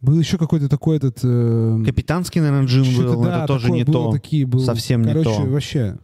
Был 0.00 0.18
еще 0.18 0.38
какой-то 0.38 0.68
такой 0.68 0.98
этот... 0.98 1.18
э, 1.24 1.82
Капитанский, 1.84 2.40
наверное, 2.40 2.66
джин 2.68 2.84
был. 2.96 3.22
да, 3.24 3.38
это 3.38 3.46
тоже 3.48 3.72
не 3.72 3.84
то. 3.84 4.12
Такие 4.12 4.46
был. 4.46 4.60
Совсем 4.60 5.02
не 5.02 5.08
Короче, 5.08 5.30
то. 5.30 5.42
вообще... 5.42 5.98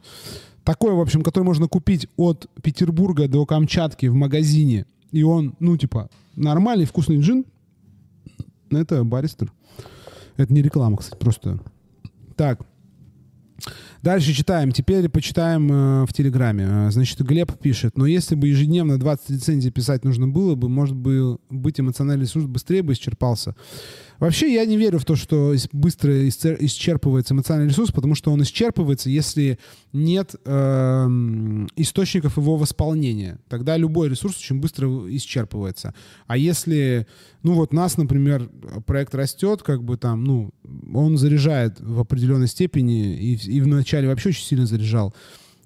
Такой, 0.68 0.92
в 0.92 1.00
общем, 1.00 1.22
который 1.22 1.44
можно 1.44 1.66
купить 1.66 2.08
от 2.18 2.46
Петербурга 2.62 3.26
до 3.26 3.46
Камчатки 3.46 4.04
в 4.04 4.14
магазине. 4.14 4.84
И 5.12 5.22
он, 5.22 5.54
ну, 5.60 5.78
типа, 5.78 6.10
нормальный 6.36 6.84
вкусный 6.84 7.18
джин. 7.20 7.46
Это 8.70 9.02
баристер. 9.02 9.50
Это 10.36 10.52
не 10.52 10.60
реклама, 10.60 10.98
кстати, 10.98 11.18
просто. 11.18 11.58
Так. 12.36 12.66
Дальше 14.02 14.34
читаем. 14.34 14.72
Теперь 14.72 15.08
почитаем 15.08 15.72
э, 15.72 16.04
в 16.04 16.12
Телеграме. 16.12 16.66
Э, 16.68 16.90
Значит, 16.90 17.22
Глеб 17.22 17.50
пишет, 17.58 17.96
но 17.96 18.04
если 18.04 18.34
бы 18.34 18.48
ежедневно 18.48 18.98
20 18.98 19.30
рецензий 19.30 19.70
писать 19.70 20.04
нужно 20.04 20.28
было 20.28 20.54
бы, 20.54 20.68
может 20.68 20.94
бы 20.94 21.38
быть 21.48 21.80
эмоциональный 21.80 22.26
ресурс 22.26 22.44
быстрее 22.44 22.82
бы 22.82 22.92
исчерпался. 22.92 23.56
Вообще 24.18 24.52
я 24.52 24.64
не 24.66 24.76
верю 24.76 24.98
в 24.98 25.04
то, 25.04 25.14
что 25.14 25.54
быстро 25.72 26.28
исчерпывается 26.28 27.34
эмоциональный 27.34 27.70
ресурс, 27.70 27.92
потому 27.92 28.14
что 28.14 28.32
он 28.32 28.42
исчерпывается, 28.42 29.08
если 29.10 29.58
нет 29.92 30.34
эм, 30.44 31.68
источников 31.76 32.36
его 32.36 32.56
восполнения. 32.56 33.38
Тогда 33.48 33.76
любой 33.76 34.08
ресурс 34.08 34.36
очень 34.38 34.60
быстро 34.60 34.88
исчерпывается. 34.88 35.94
А 36.26 36.36
если, 36.36 37.06
ну 37.42 37.54
вот 37.54 37.72
нас, 37.72 37.96
например, 37.96 38.50
проект 38.86 39.14
растет, 39.14 39.62
как 39.62 39.84
бы 39.84 39.96
там, 39.96 40.24
ну, 40.24 40.50
он 40.92 41.16
заряжает 41.16 41.78
в 41.80 42.00
определенной 42.00 42.48
степени, 42.48 43.14
и, 43.14 43.34
и 43.34 43.60
вначале 43.60 44.08
вообще 44.08 44.30
очень 44.30 44.44
сильно 44.44 44.66
заряжал. 44.66 45.14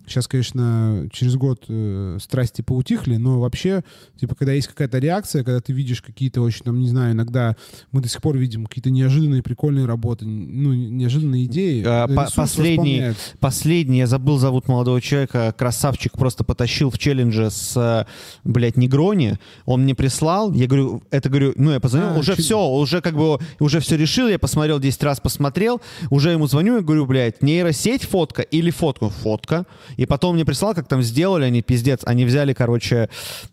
Сейчас, 0.07 0.27
конечно, 0.27 1.09
через 1.13 1.37
год 1.37 1.65
э, 1.69 2.19
страсти 2.21 2.61
поутихли, 2.63 3.17
но 3.17 3.39
вообще, 3.41 3.85
типа, 4.19 4.35
когда 4.35 4.53
есть 4.53 4.67
какая-то 4.69 4.99
реакция, 4.99 5.45
когда 5.45 5.61
ты 5.61 5.73
видишь 5.73 6.03
какие-то 6.03 6.41
очень, 6.43 6.65
там, 6.65 6.81
не 6.81 6.89
знаю, 6.89 7.13
иногда 7.13 7.57
мы 7.93 8.01
до 8.03 8.09
сих 8.09 8.21
пор 8.21 8.37
видим 8.37 8.67
какие-то 8.67 8.91
неожиданные, 8.91 9.43
прикольные 9.43 9.87
работы, 9.87 10.27
ну, 10.27 10.73
неожиданные 10.75 11.45
идеи. 11.45 11.85
А, 11.87 12.09
по- 12.09 12.13
ресурс 12.23 12.33
последний, 12.35 13.01
последний, 13.39 13.99
я 13.99 14.07
забыл, 14.07 14.39
зовут 14.39 14.67
молодого 14.69 15.01
человека, 15.01 15.55
красавчик, 15.57 16.13
просто 16.13 16.43
потащил 16.45 16.91
в 16.91 16.99
челлендже 16.99 17.51
с, 17.51 17.77
э, 17.77 18.05
блядь, 18.45 18.77
Негрони. 18.77 19.39
Он 19.67 19.83
мне 19.85 19.95
прислал, 19.95 20.53
я 20.53 20.67
говорю, 20.67 21.03
это 21.11 21.29
говорю, 21.29 21.53
ну, 21.57 21.71
я 21.71 21.81
позвонил, 21.81 22.11
А, 22.11 22.19
уже 22.19 22.35
чуть- 22.37 22.45
все, 22.45 22.59
уже 22.69 23.01
как 23.01 23.15
бы, 23.17 23.39
уже 23.61 23.79
все 23.81 23.97
решил, 23.97 24.27
я 24.29 24.39
посмотрел 24.39 24.81
10 24.81 25.03
раз, 25.05 25.21
посмотрел, 25.21 25.81
уже 26.11 26.31
ему 26.31 26.47
звоню, 26.49 26.77
я 26.77 26.83
говорю, 26.83 27.07
блядь, 27.07 27.41
нейросеть 27.43 28.03
фотка 28.03 28.43
или 28.43 28.71
фотку? 28.71 29.09
Фотка. 29.23 29.65
И 29.97 30.07
потом 30.07 30.35
мне 30.35 30.45
прислал, 30.45 30.75
как 30.75 30.89
там 30.89 31.03
сделали, 31.03 31.45
они 31.45 31.63
пиздец, 31.63 32.01
они 32.05 32.25
взяли, 32.25 32.53
короче, 32.53 33.09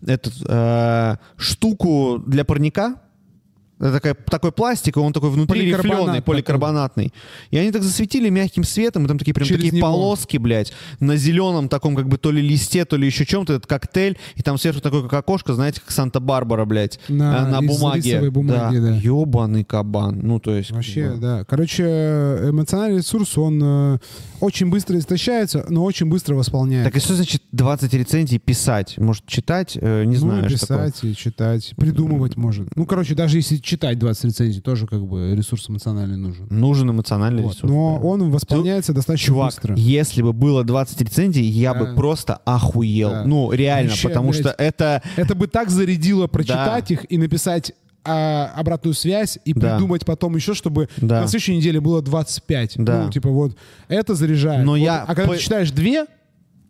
эту 0.05 0.31
э, 0.47 1.15
штуку 1.37 2.21
для 2.25 2.43
парника, 2.45 2.95
это 3.79 3.93
такая, 3.93 4.13
такой 4.13 4.51
пластик, 4.51 4.97
и 4.97 4.99
он 4.99 5.13
такой 5.13 5.29
внутри 5.29 5.61
Поликарбонат 5.61 5.99
рифленый, 6.01 6.21
поликарбонатный. 6.21 7.13
И 7.49 7.57
они 7.57 7.71
так 7.71 7.81
засветили 7.81 8.27
мягким 8.27 8.65
светом, 8.65 9.05
и 9.05 9.07
там 9.07 9.17
такие 9.17 9.33
прям 9.33 9.47
Через 9.47 9.61
такие 9.63 9.77
него. 9.77 9.87
полоски, 9.87 10.35
блядь, 10.35 10.73
на 10.99 11.15
зеленом 11.15 11.69
таком 11.69 11.95
как 11.95 12.09
бы 12.09 12.17
то 12.17 12.29
ли 12.31 12.41
листе, 12.41 12.83
то 12.83 12.97
ли 12.97 13.05
еще 13.05 13.25
чем-то, 13.25 13.53
этот 13.53 13.67
коктейль, 13.67 14.17
и 14.35 14.41
там 14.41 14.57
сверху 14.57 14.81
такое 14.81 15.03
как 15.03 15.13
окошко, 15.13 15.53
знаете, 15.53 15.79
как 15.79 15.91
Санта-Барбара, 15.91 16.65
блядь, 16.65 16.99
На- 17.07 17.47
э, 17.47 17.51
на 17.51 17.59
из 17.63 17.67
бумаге. 17.79 18.29
бумаги, 18.29 18.77
да. 18.79 18.95
Ебаный 18.97 19.63
кабан. 19.63 20.19
Ну, 20.23 20.41
то 20.41 20.53
есть... 20.53 20.67
как 20.69 20.75
Вообще, 20.75 21.11
бы, 21.11 21.17
да. 21.17 21.45
Короче, 21.45 21.83
эмоциональный 21.83 22.97
ресурс, 22.97 23.37
он 23.37 23.61
э, 23.63 23.97
очень 24.41 24.69
быстро 24.69 24.97
истощается, 24.97 25.65
но 25.69 25.83
очень 25.83 26.07
быстро 26.07 26.35
восполняет. 26.35 26.85
Так 26.85 26.95
и 26.95 26.99
что 26.99 27.15
значит 27.15 27.43
20 27.51 27.93
рецензий 27.93 28.39
писать? 28.39 28.97
Может, 28.97 29.25
читать? 29.25 29.77
Э, 29.79 30.03
не 30.05 30.15
ну, 30.15 30.19
знаю, 30.19 30.45
и 30.45 30.49
что 30.49 30.67
такое. 30.67 30.87
писать, 30.87 31.03
и 31.03 31.15
читать, 31.15 31.73
придумывать 31.77 32.37
может. 32.37 32.75
Ну, 32.75 32.85
короче, 32.85 33.15
даже 33.15 33.37
если 33.37 33.57
читать 33.57 33.99
20 33.99 34.25
рецензий, 34.25 34.61
тоже 34.61 34.87
как 34.87 35.05
бы 35.05 35.35
ресурс 35.35 35.69
эмоциональный 35.69 36.17
нужен. 36.17 36.47
Нужен 36.49 36.89
эмоциональный 36.91 37.43
Вот. 37.43 37.53
ресурс. 37.55 37.71
Но 37.71 37.99
да. 38.01 38.07
он 38.07 38.31
восполняется 38.31 38.93
достаточно 38.93 39.27
Чувак, 39.27 39.49
быстро. 39.53 39.75
если 39.75 40.21
бы 40.21 40.33
было 40.33 40.63
20 40.63 41.01
рецензий, 41.01 41.43
я 41.43 41.73
Да. 41.73 41.79
бы 41.85 41.95
просто 41.95 42.35
охуел. 42.45 43.09
Да. 43.11 43.23
Ну, 43.25 43.51
реально, 43.51 43.89
Вообще, 43.89 44.07
потому 44.09 44.29
блядь. 44.31 44.41
что 44.41 44.55
это... 44.57 45.01
Это 45.15 45.35
бы 45.35 45.47
так 45.47 45.69
зарядило 45.69 46.27
прочитать 46.27 46.91
их 46.91 47.11
и 47.11 47.17
написать 47.17 47.73
а, 48.05 48.51
обратную 48.55 48.93
связь 48.93 49.37
и 49.45 49.53
Да. 49.53 49.75
придумать 49.75 50.05
потом 50.05 50.35
еще, 50.35 50.53
чтобы 50.53 50.87
Да. 50.97 51.21
на 51.21 51.27
следующей 51.27 51.57
неделе 51.57 51.79
было 51.81 52.01
25. 52.01 52.75
Да. 52.77 53.03
Ну, 53.05 53.11
типа 53.11 53.29
вот, 53.29 53.55
это 53.87 54.15
заряжает. 54.15 54.65
Но 54.65 54.71
Вот. 54.71 54.77
я 54.77 55.03
А 55.03 55.15
когда 55.15 55.27
по- 55.27 55.35
ты 55.35 55.39
читаешь 55.41 55.71
две, 55.71 56.05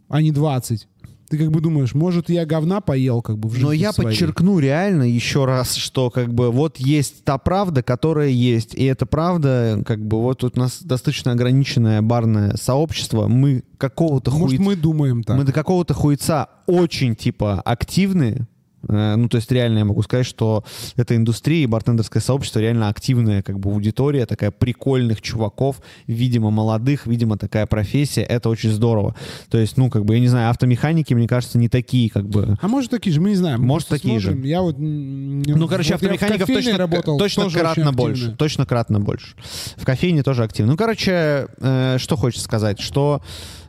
а 0.10 0.22
не 0.22 0.32
20, 0.32 0.88
ты 1.30 1.38
как 1.38 1.52
бы 1.52 1.62
думаешь, 1.62 1.94
может, 1.94 2.32
я 2.32 2.44
говна 2.48 2.82
поел 2.82 3.22
как 3.22 3.38
бы 3.38 3.48
в 3.50 3.52
жизни 3.54 3.66
Но 3.68 3.72
я 3.72 3.92
своей. 3.94 4.10
подчеркну 4.10 4.58
реально 4.58 5.04
еще 5.04 5.46
раз, 5.46 5.76
что 5.76 6.10
как 6.10 6.34
бы 6.34 6.50
вот 6.52 6.78
есть 6.78 7.24
та 7.24 7.38
правда, 7.38 7.84
которая 7.84 8.30
есть. 8.30 8.74
И 8.74 8.84
эта 8.86 9.06
правда, 9.06 9.84
как 9.86 10.04
бы 10.04 10.20
вот 10.24 10.40
тут 10.40 10.58
у 10.58 10.62
нас 10.62 10.82
достаточно 10.82 11.32
ограниченное 11.32 12.02
барное 12.02 12.56
сообщество. 12.58 13.28
Мы 13.28 13.64
какого-то 13.78 14.32
Может, 14.32 14.58
хуй... 14.58 14.66
мы 14.66 14.76
думаем 14.76 15.24
так. 15.24 15.38
Мы 15.38 15.44
до 15.44 15.52
какого-то 15.54 15.94
хуйца 15.94 16.48
очень, 16.66 17.16
типа, 17.16 17.62
активны. 17.62 18.48
Э, 18.88 19.16
Ну, 19.16 19.28
то 19.28 19.38
есть 19.38 19.52
реально 19.52 19.80
я 19.80 19.86
могу 19.86 20.02
сказать, 20.04 20.26
что 20.26 20.64
эта 20.96 21.16
индустрия 21.16 21.64
и 21.64 21.66
бартендерское 21.66 22.22
сообщество 22.22 22.60
реально 22.60 22.90
активная 22.90 23.42
как 23.42 23.60
бы 23.60 23.72
аудитория, 23.72 24.26
такая 24.26 24.52
прикольных 24.52 25.22
чуваков, 25.22 25.82
видимо, 26.08 26.50
молодых, 26.50 27.06
видимо, 27.06 27.38
такая 27.38 27.66
профессия. 27.66 28.22
Это 28.22 28.50
очень 28.50 28.72
здорово. 28.72 29.16
То 29.50 29.58
есть, 29.58 29.78
ну, 29.78 29.90
как 29.90 30.06
бы, 30.06 30.16
я 30.16 30.20
не 30.20 30.28
знаю, 30.28 30.50
автомеханики, 30.50 31.14
мне 31.14 31.28
кажется, 31.28 31.58
не 31.58 31.70
такие, 31.70 32.10
как 32.10 32.28
бы... 32.28 32.58
А 32.62 32.68
может, 32.68 32.92
такие 32.92 33.14
же, 33.14 33.22
мы 33.22 33.30
не 33.30 33.36
знаем. 33.36 33.62
Может, 33.62 33.90
такие 33.90 34.20
же. 34.20 34.32
смотрим. 34.32 34.44
Я 34.44 34.62
вот... 34.62 34.76
Ну, 34.80 35.68
короче, 35.68 35.94
вот 35.94 36.04
автомехаников 36.04 36.48
точно, 36.48 36.78
работал, 36.78 37.18
точно 37.18 37.50
кратно 37.50 37.94
больше. 37.94 38.32
Точно 38.36 38.66
кратно 38.66 39.00
больше. 39.00 39.36
В 39.78 39.86
кофейне 39.86 40.24
тоже 40.24 40.44
активно. 40.44 40.72
Ну, 40.72 40.78
короче, 40.78 41.48
э, 41.60 41.98
что 41.98 42.16
хочется 42.16 42.44
сказать, 42.44 42.80
что 42.80 43.22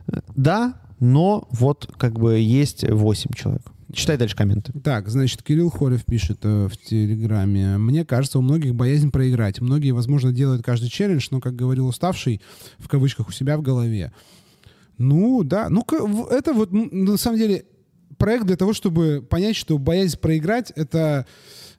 э, 0.07 0.19
да, 0.35 0.75
но 0.99 1.47
вот 1.51 1.89
как 1.97 2.19
бы 2.19 2.37
есть 2.39 2.87
8 2.87 3.31
человек. 3.35 3.63
Читай 3.93 4.17
дальше 4.17 4.35
комменты. 4.35 4.71
Так, 4.83 5.09
значит, 5.09 5.43
Кирилл 5.43 5.69
Хорев 5.69 6.05
пишет 6.05 6.39
э, 6.43 6.67
в 6.67 6.77
Телеграме. 6.77 7.77
Мне 7.77 8.05
кажется, 8.05 8.39
у 8.39 8.41
многих 8.41 8.75
боязнь 8.75 9.11
проиграть. 9.11 9.59
Многие, 9.61 9.91
возможно, 9.91 10.31
делают 10.31 10.63
каждый 10.63 10.89
челлендж, 10.89 11.27
но, 11.31 11.39
как 11.39 11.55
говорил 11.55 11.87
уставший, 11.87 12.41
в 12.77 12.87
кавычках, 12.87 13.29
у 13.29 13.31
себя 13.31 13.57
в 13.57 13.61
голове. 13.61 14.11
Ну, 14.97 15.43
да. 15.43 15.69
Ну, 15.69 15.83
это 16.29 16.53
вот, 16.53 16.71
на 16.71 17.17
самом 17.17 17.37
деле, 17.37 17.65
проект 18.17 18.45
для 18.45 18.55
того, 18.55 18.73
чтобы 18.73 19.25
понять, 19.27 19.55
что 19.55 19.77
боязнь 19.77 20.17
проиграть— 20.17 20.71
это... 20.75 21.25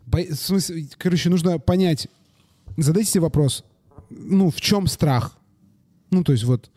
бо- 0.06 0.24
в 0.24 0.34
смысле, 0.34 0.88
короче, 0.98 1.30
нужно 1.30 1.58
понять... 1.58 2.08
Задайте 2.76 3.10
себе 3.10 3.22
вопрос. 3.22 3.64
Ну, 4.10 4.50
в 4.50 4.60
чем 4.60 4.86
страх? 4.86 5.36
Ну, 6.10 6.24
то 6.24 6.32
есть 6.32 6.44
вот... 6.44 6.70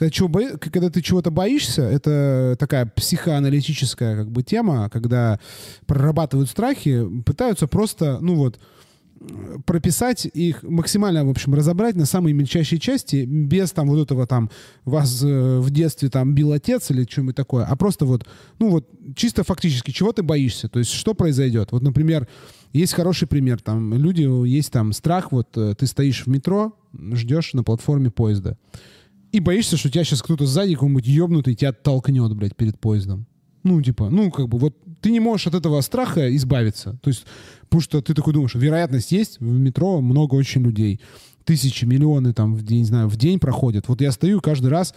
Когда, 0.00 0.10
чего 0.10 0.28
бои- 0.28 0.56
когда 0.56 0.88
ты 0.88 1.02
чего-то 1.02 1.30
боишься, 1.30 1.82
это 1.82 2.56
такая 2.58 2.86
психоаналитическая 2.86 4.16
как 4.16 4.30
бы 4.30 4.42
тема, 4.42 4.88
когда 4.88 5.38
прорабатывают 5.84 6.48
страхи, 6.48 7.06
пытаются 7.26 7.66
просто, 7.66 8.16
ну 8.22 8.36
вот, 8.36 8.58
прописать 9.66 10.24
их, 10.24 10.62
максимально, 10.62 11.26
в 11.26 11.28
общем, 11.28 11.54
разобрать 11.54 11.96
на 11.96 12.06
самые 12.06 12.32
мельчайшие 12.32 12.78
части, 12.78 13.26
без 13.26 13.72
там 13.72 13.90
вот 13.90 14.00
этого 14.00 14.26
там 14.26 14.48
вас 14.86 15.22
э, 15.22 15.58
в 15.58 15.68
детстве 15.68 16.08
там 16.08 16.34
бил 16.34 16.52
отец 16.52 16.90
или 16.90 17.06
что-нибудь 17.06 17.36
такое, 17.36 17.66
а 17.66 17.76
просто 17.76 18.06
вот, 18.06 18.26
ну 18.58 18.70
вот, 18.70 18.88
чисто 19.14 19.44
фактически, 19.44 19.90
чего 19.90 20.14
ты 20.14 20.22
боишься, 20.22 20.70
то 20.70 20.78
есть 20.78 20.92
что 20.92 21.12
произойдет. 21.12 21.72
Вот, 21.72 21.82
например, 21.82 22.26
есть 22.72 22.94
хороший 22.94 23.28
пример, 23.28 23.60
там 23.60 23.92
люди, 23.92 24.22
есть 24.48 24.72
там 24.72 24.94
страх, 24.94 25.30
вот 25.30 25.48
э, 25.58 25.74
ты 25.78 25.86
стоишь 25.86 26.24
в 26.24 26.28
метро, 26.28 26.72
ждешь 27.12 27.52
на 27.52 27.64
платформе 27.64 28.10
поезда, 28.10 28.56
и 29.32 29.40
боишься, 29.40 29.76
что 29.76 29.90
тебя 29.90 30.04
сейчас 30.04 30.22
кто-то 30.22 30.46
сзади, 30.46 30.74
какой-нибудь 30.74 31.06
ебнутый, 31.06 31.54
тебя 31.54 31.72
толкнет, 31.72 32.34
блядь, 32.34 32.56
перед 32.56 32.78
поездом. 32.78 33.26
Ну, 33.62 33.80
типа, 33.82 34.08
ну, 34.10 34.30
как 34.30 34.48
бы, 34.48 34.58
вот 34.58 34.76
ты 35.00 35.10
не 35.10 35.20
можешь 35.20 35.46
от 35.46 35.54
этого 35.54 35.80
страха 35.82 36.34
избавиться. 36.36 36.98
То 37.02 37.08
есть, 37.08 37.26
потому 37.62 37.80
что 37.80 38.00
ты 38.00 38.14
такой 38.14 38.32
думаешь, 38.32 38.54
вероятность 38.54 39.12
есть, 39.12 39.38
в 39.40 39.44
метро 39.44 40.00
много 40.00 40.34
очень 40.34 40.62
людей. 40.62 41.00
Тысячи, 41.44 41.84
миллионы 41.84 42.32
там, 42.32 42.54
в 42.54 42.62
день, 42.62 42.78
не 42.78 42.84
знаю, 42.84 43.08
в 43.08 43.16
день 43.16 43.38
проходят. 43.38 43.88
Вот 43.88 44.00
я 44.00 44.12
стою 44.12 44.40
каждый 44.40 44.68
раз, 44.68 44.94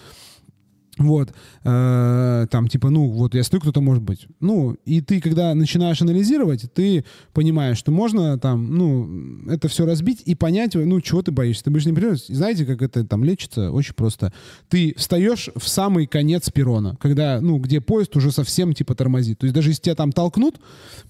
вот, 0.98 1.34
э, 1.64 2.48
там, 2.52 2.68
типа, 2.68 2.90
ну, 2.92 3.10
вот 3.10 3.34
я 3.34 3.44
стою, 3.44 3.62
кто-то 3.62 3.82
может 3.82 4.04
быть. 4.04 4.28
Ну, 4.40 4.78
и 4.86 5.02
ты, 5.02 5.22
когда 5.22 5.56
начинаешь 5.56 6.02
анализировать, 6.02 6.72
ты 6.74 7.04
понимаешь, 7.34 7.78
что 7.78 7.92
можно 7.92 8.38
там, 8.38 8.76
ну, 8.76 9.50
это 9.50 9.68
все 9.68 9.86
разбить 9.86 10.22
и 10.26 10.36
понять, 10.36 10.76
ну, 10.76 11.02
чего 11.02 11.24
ты 11.24 11.32
боишься. 11.32 11.64
Ты 11.64 11.72
будешь 11.72 11.86
не 11.86 11.94
понимать, 11.94 12.24
знаете, 12.28 12.66
как 12.66 12.84
это 12.84 13.04
там 13.06 13.24
лечится? 13.24 13.72
Очень 13.72 13.96
просто. 13.96 14.34
Ты 14.70 14.94
встаешь 14.96 15.50
в 15.56 15.68
самый 15.68 16.06
конец 16.06 16.52
перрона, 16.52 16.96
когда, 17.02 17.42
ну, 17.42 17.58
где 17.58 17.82
поезд 17.82 18.16
уже 18.16 18.32
совсем, 18.32 18.74
типа, 18.74 18.94
тормозит. 18.94 19.40
То 19.40 19.46
есть 19.46 19.56
даже 19.56 19.72
если 19.72 19.82
тебя 19.82 19.96
там 19.96 20.12
толкнут, 20.12 20.60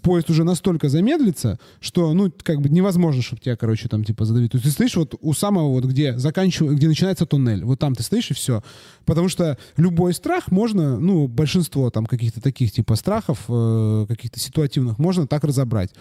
поезд 0.02 0.30
уже 0.30 0.46
настолько 0.46 0.88
замедлится, 0.88 1.60
что, 1.82 2.14
ну, 2.14 2.32
как 2.44 2.62
бы 2.62 2.70
невозможно, 2.70 3.22
чтобы 3.22 3.42
тебя, 3.42 3.58
короче, 3.58 3.90
там, 3.90 4.06
типа, 4.06 4.24
задавить. 4.24 4.52
То 4.52 4.58
есть 4.58 4.66
ты 4.66 4.72
стоишь 4.72 4.96
вот 4.96 5.16
у 5.20 5.34
самого 5.34 5.70
вот, 5.70 5.84
где 5.84 6.18
заканчивается, 6.18 6.78
где 6.78 6.88
начинается 6.88 7.26
туннель. 7.26 7.66
Вот 7.66 7.80
там 7.80 7.96
ты 7.96 8.04
стоишь 8.04 8.32
и 8.32 8.34
все. 8.34 8.64
Потому 9.06 9.28
что 9.28 9.58
любой 9.78 10.14
страх 10.14 10.52
можно, 10.52 11.00
ну, 11.00 11.28
большинство 11.28 11.90
там 11.90 12.06
каких-то 12.06 12.42
таких 12.42 12.72
типа 12.72 12.96
страхов, 12.96 13.40
э, 13.50 14.06
каких-то 14.08 14.40
ситуативных, 14.40 15.00
можно 15.00 15.28
так 15.28 15.44
разобрать. 15.44 15.92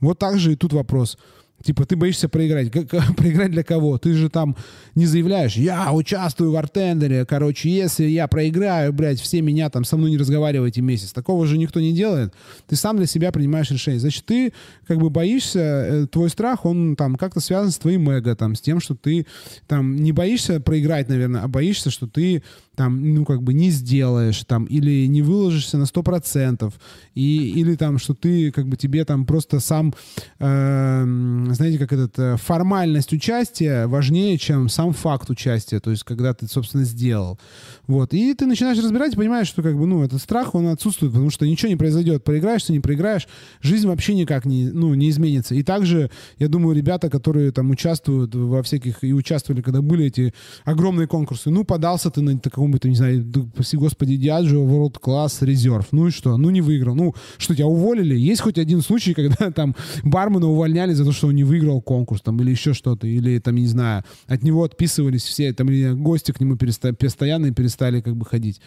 Вот 0.00 0.18
так 0.18 0.38
же 0.38 0.52
и 0.52 0.56
тут 0.56 0.72
вопрос. 0.72 1.18
Типа, 1.62 1.86
ты 1.86 1.94
боишься 1.94 2.28
проиграть. 2.28 2.72
К- 2.72 2.84
к- 2.86 3.14
проиграть 3.16 3.52
для 3.52 3.62
кого? 3.62 3.96
Ты 3.96 4.14
же 4.14 4.28
там 4.28 4.56
не 4.96 5.06
заявляешь, 5.06 5.54
я 5.54 5.92
участвую 5.92 6.50
в 6.50 6.56
артендере, 6.56 7.24
короче, 7.24 7.70
если 7.70 8.04
я 8.06 8.26
проиграю, 8.26 8.92
блядь, 8.92 9.20
все 9.20 9.40
меня 9.42 9.70
там 9.70 9.84
со 9.84 9.96
мной 9.96 10.10
не 10.10 10.16
разговаривайте 10.16 10.80
месяц. 10.80 11.12
Такого 11.12 11.46
же 11.46 11.58
никто 11.58 11.78
не 11.80 11.92
делает. 11.92 12.34
Ты 12.66 12.74
сам 12.74 12.96
для 12.96 13.06
себя 13.06 13.30
принимаешь 13.30 13.70
решение. 13.70 14.00
Значит, 14.00 14.24
ты 14.26 14.52
как 14.88 14.98
бы 14.98 15.08
боишься, 15.08 15.60
э, 15.60 16.06
твой 16.10 16.30
страх, 16.30 16.64
он 16.66 16.96
там 16.96 17.14
как-то 17.14 17.38
связан 17.38 17.70
с 17.70 17.78
твоим 17.78 18.10
эго, 18.10 18.34
там, 18.34 18.56
с 18.56 18.60
тем, 18.60 18.80
что 18.80 18.96
ты 18.96 19.26
там 19.68 19.94
не 19.94 20.10
боишься 20.10 20.58
проиграть, 20.58 21.08
наверное, 21.08 21.42
а 21.42 21.48
боишься, 21.48 21.90
что 21.90 22.08
ты 22.08 22.42
там, 22.74 23.14
ну, 23.14 23.24
как 23.24 23.42
бы 23.42 23.52
не 23.52 23.70
сделаешь, 23.70 24.44
там, 24.44 24.64
или 24.64 25.06
не 25.06 25.22
выложишься 25.22 25.76
на 25.76 25.84
100%, 25.84 26.72
и, 27.14 27.50
или 27.50 27.74
там, 27.74 27.98
что 27.98 28.14
ты, 28.14 28.50
как 28.50 28.66
бы, 28.66 28.76
тебе 28.76 29.04
там 29.04 29.26
просто 29.26 29.60
сам, 29.60 29.92
э, 30.38 31.04
знаете, 31.52 31.78
как 31.78 31.92
этот, 31.92 32.18
э, 32.18 32.36
формальность 32.36 33.12
участия 33.12 33.86
важнее, 33.86 34.38
чем 34.38 34.68
сам 34.68 34.92
факт 34.92 35.28
участия, 35.28 35.80
то 35.80 35.90
есть, 35.90 36.04
когда 36.04 36.32
ты, 36.32 36.46
собственно, 36.46 36.84
сделал. 36.84 37.38
Вот, 37.86 38.14
и 38.14 38.32
ты 38.34 38.46
начинаешь 38.46 38.78
разбирать 38.78 39.16
понимаешь, 39.16 39.48
что, 39.48 39.62
как 39.62 39.76
бы, 39.76 39.86
ну, 39.86 40.02
этот 40.02 40.22
страх, 40.22 40.54
он 40.54 40.68
отсутствует, 40.68 41.12
потому 41.12 41.30
что 41.30 41.46
ничего 41.46 41.68
не 41.68 41.76
произойдет, 41.76 42.24
проиграешь 42.24 42.64
ты, 42.64 42.72
не 42.72 42.80
проиграешь, 42.80 43.28
жизнь 43.60 43.86
вообще 43.86 44.14
никак 44.14 44.46
не, 44.46 44.70
ну, 44.70 44.94
не 44.94 45.10
изменится. 45.10 45.54
И 45.54 45.62
также, 45.62 46.10
я 46.38 46.48
думаю, 46.48 46.74
ребята, 46.74 47.10
которые 47.10 47.52
там 47.52 47.70
участвуют 47.70 48.34
во 48.34 48.62
всяких, 48.62 49.04
и 49.04 49.12
участвовали, 49.12 49.60
когда 49.60 49.82
были 49.82 50.06
эти 50.06 50.32
огромные 50.64 51.06
конкурсы, 51.06 51.50
ну, 51.50 51.64
подался 51.64 52.10
ты 52.10 52.22
на 52.22 52.30
каком-то, 52.62 52.88
не 52.88 52.94
знаю, 52.96 53.24
прости 53.54 53.76
господи, 53.76 54.14
Diageo 54.14 54.66
World 54.66 55.00
Class 55.00 55.42
Reserve, 55.42 55.86
ну 55.92 56.08
и 56.08 56.10
что? 56.10 56.36
Ну, 56.36 56.50
не 56.50 56.60
выиграл. 56.60 56.94
Ну, 56.94 57.14
что, 57.38 57.54
тебя 57.54 57.66
уволили? 57.66 58.14
Есть 58.14 58.40
хоть 58.40 58.58
один 58.58 58.82
случай, 58.82 59.14
когда 59.14 59.50
там 59.54 59.74
бармена 60.02 60.46
увольняли 60.46 60.92
за 60.92 61.04
то, 61.04 61.12
что 61.12 61.28
он 61.28 61.34
не 61.34 61.44
выиграл 61.44 61.80
конкурс, 61.80 62.22
там, 62.22 62.40
или 62.40 62.50
еще 62.50 62.72
что-то, 62.72 63.06
или 63.06 63.38
там, 63.38 63.56
не 63.56 63.66
знаю, 63.66 64.04
от 64.26 64.42
него 64.42 64.64
отписывались 64.64 65.22
все, 65.22 65.52
там, 65.52 65.70
или 65.70 65.92
гости 65.92 66.32
к 66.32 66.40
нему 66.40 66.54
переста- 66.54 66.94
постоянно 66.94 67.52
перестали 67.52 68.00
как 68.00 68.16
бы 68.16 68.24
ходить. 68.24 68.60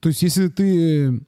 То 0.00 0.08
есть, 0.10 0.22
если 0.22 0.48
ты 0.48 1.20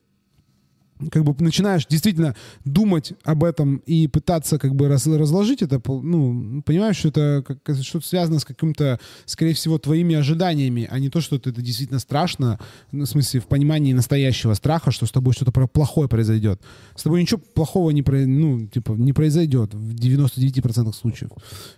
как 1.11 1.25
бы 1.25 1.35
начинаешь 1.43 1.87
действительно 1.87 2.35
думать 2.65 3.13
об 3.25 3.45
этом 3.45 3.77
и 3.87 4.07
пытаться 4.09 4.59
как 4.59 4.75
бы 4.75 4.89
раз- 4.89 5.07
разложить 5.07 5.63
это, 5.63 5.81
ну, 5.87 6.63
понимаешь, 6.63 6.97
что 6.97 7.09
это 7.09 7.45
как- 7.47 7.77
что-то 7.83 8.07
связано 8.07 8.39
с 8.39 8.45
каким-то, 8.45 8.99
скорее 9.25 9.55
всего, 9.55 9.79
твоими 9.79 10.15
ожиданиями, 10.15 10.89
а 10.91 10.99
не 10.99 11.09
то, 11.09 11.21
что 11.21 11.37
это, 11.37 11.53
действительно 11.53 11.99
страшно, 11.99 12.59
ну, 12.91 13.05
в 13.05 13.09
смысле, 13.09 13.41
в 13.41 13.47
понимании 13.47 13.93
настоящего 13.93 14.55
страха, 14.55 14.91
что 14.91 15.07
с 15.07 15.11
тобой 15.11 15.33
что-то 15.35 15.53
плохое 15.67 16.09
произойдет. 16.09 16.61
С 16.97 17.03
тобой 17.03 17.23
ничего 17.23 17.41
плохого 17.55 17.91
не, 17.91 18.03
ну, 18.27 18.67
типа, 18.67 18.93
не 18.93 19.13
произойдет 19.13 19.75
в 19.75 19.95
99% 19.95 20.95
случаев. 20.95 21.31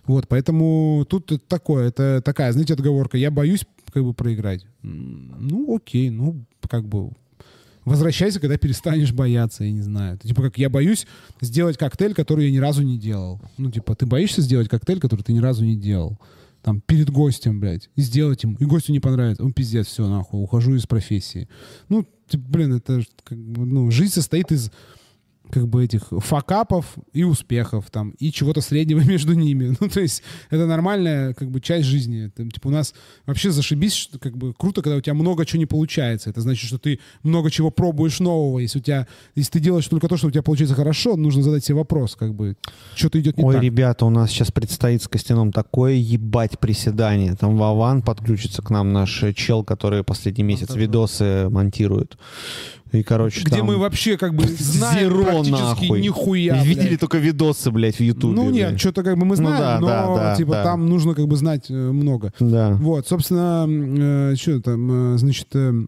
Вот, 0.05 0.27
поэтому 0.27 1.05
тут 1.09 1.31
это 1.31 1.43
такое, 1.47 1.87
это 1.87 2.21
такая, 2.23 2.51
знаете, 2.51 2.73
отговорка, 2.73 3.17
я 3.17 3.31
боюсь 3.31 3.65
как 3.91 4.03
бы 4.03 4.13
проиграть. 4.13 4.65
Ну, 4.81 5.75
окей, 5.75 6.09
ну, 6.09 6.45
как 6.69 6.87
бы 6.87 7.11
Возвращайся, 7.85 8.39
когда 8.39 8.57
перестанешь 8.57 9.13
бояться, 9.13 9.63
я 9.63 9.71
не 9.71 9.81
знаю. 9.81 10.15
Это 10.15 10.27
типа 10.27 10.41
как 10.41 10.57
я 10.57 10.69
боюсь 10.69 11.05
сделать 11.39 11.77
коктейль, 11.77 12.15
который 12.15 12.45
я 12.45 12.51
ни 12.51 12.57
разу 12.57 12.81
не 12.81 12.97
делал. 12.97 13.39
Ну, 13.57 13.71
типа, 13.71 13.95
ты 13.95 14.07
боишься 14.07 14.41
сделать 14.41 14.67
коктейль, 14.67 14.99
который 14.99 15.21
ты 15.21 15.33
ни 15.33 15.39
разу 15.39 15.63
не 15.63 15.77
делал. 15.77 16.19
Там, 16.63 16.81
перед 16.81 17.11
гостем, 17.11 17.59
блядь, 17.59 17.91
и 17.95 18.01
сделать 18.01 18.41
ему. 18.41 18.57
И 18.59 18.65
гостю 18.65 18.91
не 18.91 18.99
понравится. 18.99 19.43
Он 19.43 19.53
пиздец, 19.53 19.85
все, 19.85 20.07
нахуй, 20.07 20.41
ухожу 20.41 20.73
из 20.73 20.87
профессии. 20.87 21.47
Ну, 21.89 22.07
типа, 22.27 22.43
блин, 22.47 22.73
это 22.73 23.03
как 23.23 23.37
бы, 23.37 23.67
ну, 23.67 23.91
жизнь 23.91 24.13
состоит 24.13 24.51
из 24.51 24.71
как 25.49 25.67
бы 25.67 25.83
этих 25.83 26.07
факапов 26.19 26.85
и 27.13 27.23
успехов 27.23 27.89
там, 27.91 28.11
и 28.19 28.31
чего-то 28.31 28.61
среднего 28.61 28.99
между 29.05 29.33
ними. 29.33 29.75
Ну, 29.79 29.89
то 29.89 30.01
есть 30.01 30.23
это 30.49 30.65
нормальная 30.65 31.33
как 31.33 31.51
бы 31.51 31.61
часть 31.61 31.87
жизни. 31.87 32.27
Это, 32.27 32.49
типа 32.49 32.67
у 32.67 32.71
нас 32.71 32.93
вообще 33.25 33.51
зашибись, 33.51 33.93
что 33.93 34.19
как 34.19 34.37
бы 34.37 34.53
круто, 34.53 34.81
когда 34.81 34.97
у 34.97 35.01
тебя 35.01 35.13
много 35.13 35.45
чего 35.45 35.59
не 35.59 35.65
получается. 35.65 36.29
Это 36.29 36.41
значит, 36.41 36.67
что 36.67 36.77
ты 36.77 36.99
много 37.23 37.51
чего 37.51 37.71
пробуешь 37.71 38.19
нового. 38.19 38.59
Если 38.59 38.79
у 38.79 38.81
тебя, 38.81 39.07
если 39.35 39.51
ты 39.51 39.59
делаешь 39.59 39.87
только 39.87 40.07
то, 40.07 40.17
что 40.17 40.27
у 40.27 40.31
тебя 40.31 40.43
получается 40.43 40.75
хорошо, 40.75 41.15
нужно 41.15 41.43
задать 41.43 41.63
себе 41.63 41.75
вопрос, 41.75 42.15
как 42.15 42.33
бы, 42.33 42.55
что-то 42.95 43.19
идет 43.19 43.37
не 43.37 43.43
Ой, 43.43 43.55
так. 43.55 43.63
ребята, 43.63 44.05
у 44.05 44.09
нас 44.09 44.31
сейчас 44.31 44.51
предстоит 44.51 45.03
с 45.03 45.07
Костяном 45.07 45.51
такое 45.51 45.93
ебать 45.93 46.59
приседание. 46.59 47.35
Там 47.35 47.57
Вован 47.57 48.01
подключится 48.01 48.61
к 48.61 48.69
нам, 48.69 48.93
наш 48.93 49.23
чел, 49.35 49.63
который 49.63 50.03
последний 50.03 50.43
месяц 50.43 50.75
видосы 50.75 51.49
монтирует. 51.49 52.17
И, 52.95 53.03
короче, 53.03 53.41
где 53.41 53.57
там 53.57 53.65
мы 53.67 53.77
вообще 53.77 54.17
как 54.17 54.33
бы 54.33 54.43
знаем 54.59 55.09
зеро 55.09 55.23
практически 55.23 55.51
нахуй. 55.83 56.01
нихуя, 56.01 56.63
Видели 56.63 56.87
блядь. 56.87 56.99
только 56.99 57.17
видосы, 57.17 57.71
блядь, 57.71 57.95
в 57.97 57.99
Ютубе. 58.01 58.35
Ну 58.35 58.49
нет, 58.49 58.79
что-то 58.79 59.03
как 59.03 59.15
бы 59.17 59.25
мы 59.25 59.35
Ну 59.35 59.35
знаем, 59.35 59.59
да, 59.59 59.79
но 59.79 59.87
да, 59.87 60.15
да, 60.15 60.35
типа 60.35 60.51
да. 60.53 60.63
там 60.63 60.87
нужно 60.87 61.13
как 61.13 61.27
бы 61.27 61.35
знать 61.35 61.65
э, 61.69 61.73
много. 61.73 62.31
Да. 62.39 62.73
Вот, 62.73 63.07
собственно, 63.07 64.35
что 64.35 64.61
там, 64.61 65.15
э, 65.15 65.17
значит, 65.17 65.47
э, 65.53 65.71
Ну, 65.71 65.87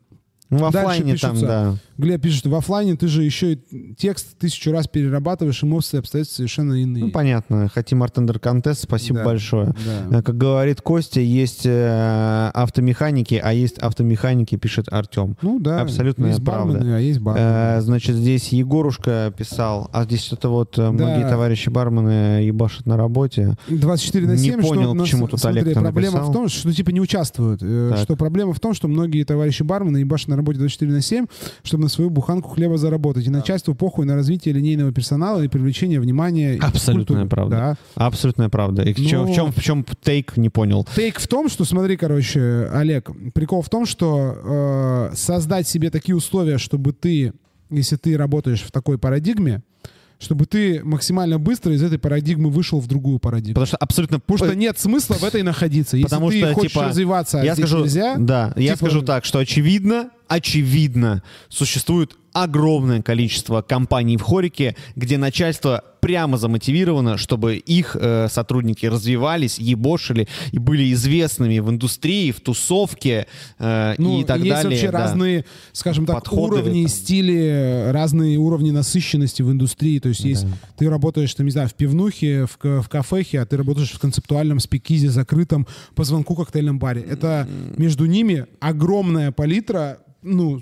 В 0.49 0.71
Дальше 0.71 0.77
оффлайне 0.77 1.15
там, 1.17 1.39
да. 1.41 1.75
Глеб 1.97 2.21
пишет, 2.21 2.45
в 2.45 2.55
оффлайне 2.55 2.95
ты 2.95 3.07
же 3.07 3.23
еще 3.23 3.53
и 3.53 3.95
текст 3.97 4.37
тысячу 4.37 4.71
раз 4.71 4.87
перерабатываешь, 4.87 5.63
эмоции, 5.63 5.97
обстоятельства 5.99 6.37
совершенно 6.37 6.73
иные. 6.73 7.05
Ну, 7.05 7.11
понятно. 7.11 7.69
Хотим 7.73 8.03
Артендер 8.03 8.39
контест. 8.39 8.83
Спасибо 8.83 9.19
Да. 9.19 9.25
большое. 9.25 9.73
Да. 10.09 10.19
Э, 10.19 10.21
Как 10.21 10.37
говорит 10.37 10.81
Костя, 10.81 11.19
есть 11.21 11.65
э, 11.65 12.51
автомеханики, 12.53 13.39
а 13.43 13.53
есть 13.53 13.77
автомеханики, 13.79 14.55
пишет 14.57 14.87
Артем. 14.91 15.35
Ну 15.41 15.59
да, 15.59 15.81
Абсолютная 15.81 16.29
есть 16.29 16.43
правда. 16.43 16.73
бармены, 16.73 16.93
а 16.95 16.99
есть 16.99 17.19
бармены. 17.19 17.45
Э, 17.77 17.81
значит, 17.81 18.15
здесь 18.15 18.49
Егорушка 18.49 19.33
писал, 19.37 19.89
а 19.93 20.03
здесь 20.03 20.23
что-то 20.23 20.49
вот 20.49 20.77
э, 20.77 20.91
многие 20.91 21.23
Да. 21.23 21.29
товарищи 21.29 21.69
бармены 21.69 22.43
ебашат 22.43 22.85
на 22.85 22.97
работе. 22.97 23.55
24 23.67 24.27
на 24.27 24.31
не 24.33 24.37
7, 24.37 24.61
понял, 24.61 24.81
что 24.81 24.91
у 24.91 24.93
нас, 24.93 25.03
почему 25.07 25.27
тут 25.27 25.39
смотри, 25.39 25.61
Олег-то 25.61 25.81
проблема 25.81 26.11
написал. 26.17 26.31
в 26.31 26.33
том, 26.33 26.49
что 26.49 26.73
типа 26.73 26.89
не 26.91 27.01
участвуют. 27.01 27.59
Так. 27.61 27.97
Что 27.99 28.15
проблема 28.15 28.53
в 28.53 28.59
том, 28.59 28.73
что 28.73 28.87
многие 28.87 29.23
товарищи 29.23 29.63
бармены 29.63 29.97
ебашат 29.97 30.27
на 30.27 30.35
работе 30.35 30.59
24 30.59 30.91
на 30.91 31.01
7, 31.01 31.25
чтобы 31.63 31.86
на 31.87 31.89
свою 31.89 32.09
буханку 32.09 32.49
хлеба 32.49 32.77
заработать. 32.77 33.25
И 33.25 33.29
начальству 33.29 33.73
похуй 33.73 34.05
на 34.05 34.15
развитие 34.15 34.53
линейного 34.53 34.91
персонала 34.91 35.41
и 35.41 35.47
привлечение 35.47 35.99
внимания. 36.01 36.57
Абсолютная 36.61 37.23
культуры. 37.23 37.29
правда. 37.29 37.55
Да. 37.95 38.05
Абсолютная 38.05 38.49
правда. 38.49 38.83
И 38.83 38.93
в, 38.93 38.97
чем, 39.07 39.25
Ну- 39.25 39.31
в, 39.31 39.35
чем, 39.35 39.51
в 39.53 39.63
чем 39.63 39.85
тейк, 40.01 40.35
не 40.37 40.49
понял. 40.49 40.85
Тейк 40.95 41.19
в 41.19 41.27
том, 41.27 41.47
что, 41.49 41.63
смотри, 41.65 41.95
короче, 41.95 42.69
Олег, 42.73 43.09
прикол 43.33 43.61
в 43.61 43.69
том, 43.69 43.85
что 43.85 45.09
э, 45.11 45.15
создать 45.15 45.67
себе 45.67 45.89
такие 45.89 46.15
условия, 46.15 46.57
чтобы 46.57 46.91
ты, 46.91 47.31
если 47.69 47.95
ты 47.95 48.17
работаешь 48.17 48.61
в 48.63 48.71
такой 48.71 48.97
парадигме, 48.97 49.61
чтобы 50.19 50.45
ты 50.45 50.83
максимально 50.83 51.37
быстро 51.39 51.73
из 51.73 51.83
этой 51.83 51.99
парадигмы 51.99 52.49
вышел 52.49 52.79
в 52.79 52.87
другую 52.87 53.19
парадигму. 53.19 53.53
Потому 53.53 53.67
что 53.67 53.77
абсолютно... 53.77 54.19
Потому 54.19 54.37
что 54.37 54.55
нет 54.55 54.79
смысла 54.79 55.15
в 55.15 55.23
этой 55.23 55.43
находиться. 55.43 55.97
Если 55.97 56.09
Потому 56.09 56.31
ты 56.31 56.39
что, 56.39 56.53
хочешь 56.53 56.71
типа, 56.71 56.85
развиваться, 56.85 57.41
а 57.41 57.45
я 57.45 57.55
скажу, 57.55 57.79
нельзя, 57.79 58.15
да, 58.17 58.53
я 58.55 58.73
типа- 58.73 58.77
скажу 58.77 59.01
так, 59.03 59.25
что 59.25 59.39
очевидно, 59.39 60.09
очевидно, 60.27 61.23
существует 61.49 62.15
огромное 62.33 63.01
количество 63.01 63.61
компаний 63.61 64.17
в 64.17 64.21
Хорике, 64.21 64.75
где 64.95 65.17
начальство 65.17 65.83
прямо 66.07 66.37
замотивировано, 66.37 67.17
чтобы 67.17 67.57
их 67.57 67.97
э, 67.99 68.29
сотрудники 68.29 68.85
развивались, 68.85 69.59
ебошили 69.59 70.29
и 70.53 70.57
были 70.57 70.93
известными 70.93 71.59
в 71.59 71.69
индустрии, 71.69 72.31
в 72.31 72.39
тусовке 72.39 73.27
э, 73.59 73.95
ну, 73.97 74.21
и 74.21 74.23
так 74.23 74.37
есть 74.37 74.49
далее. 74.49 74.69
вообще 74.69 74.89
да. 74.89 74.99
разные, 74.99 75.45
скажем 75.73 76.05
так, 76.05 76.15
Подходы 76.15 76.61
уровни, 76.61 76.85
стили, 76.85 77.89
разные 77.91 78.37
уровни 78.37 78.71
насыщенности 78.71 79.41
в 79.41 79.51
индустрии. 79.51 79.99
То 79.99 80.07
есть 80.07 80.21
есть 80.21 80.45
ты 80.77 80.89
работаешь, 80.89 81.33
там, 81.33 81.45
не 81.45 81.51
знаю, 81.51 81.67
в 81.67 81.73
пивнухе, 81.73 82.45
в, 82.45 82.81
в 82.81 82.87
кафехе, 82.87 83.41
а 83.41 83.45
ты 83.45 83.57
работаешь 83.57 83.91
в 83.91 83.99
концептуальном 83.99 84.61
спикизе, 84.61 85.09
закрытом 85.09 85.67
по 85.93 86.05
звонку 86.05 86.35
коктейльном 86.35 86.79
баре. 86.79 87.01
Это 87.01 87.49
между 87.75 88.05
ними 88.05 88.45
огромная 88.61 89.33
палитра, 89.33 89.97
ну, 90.21 90.61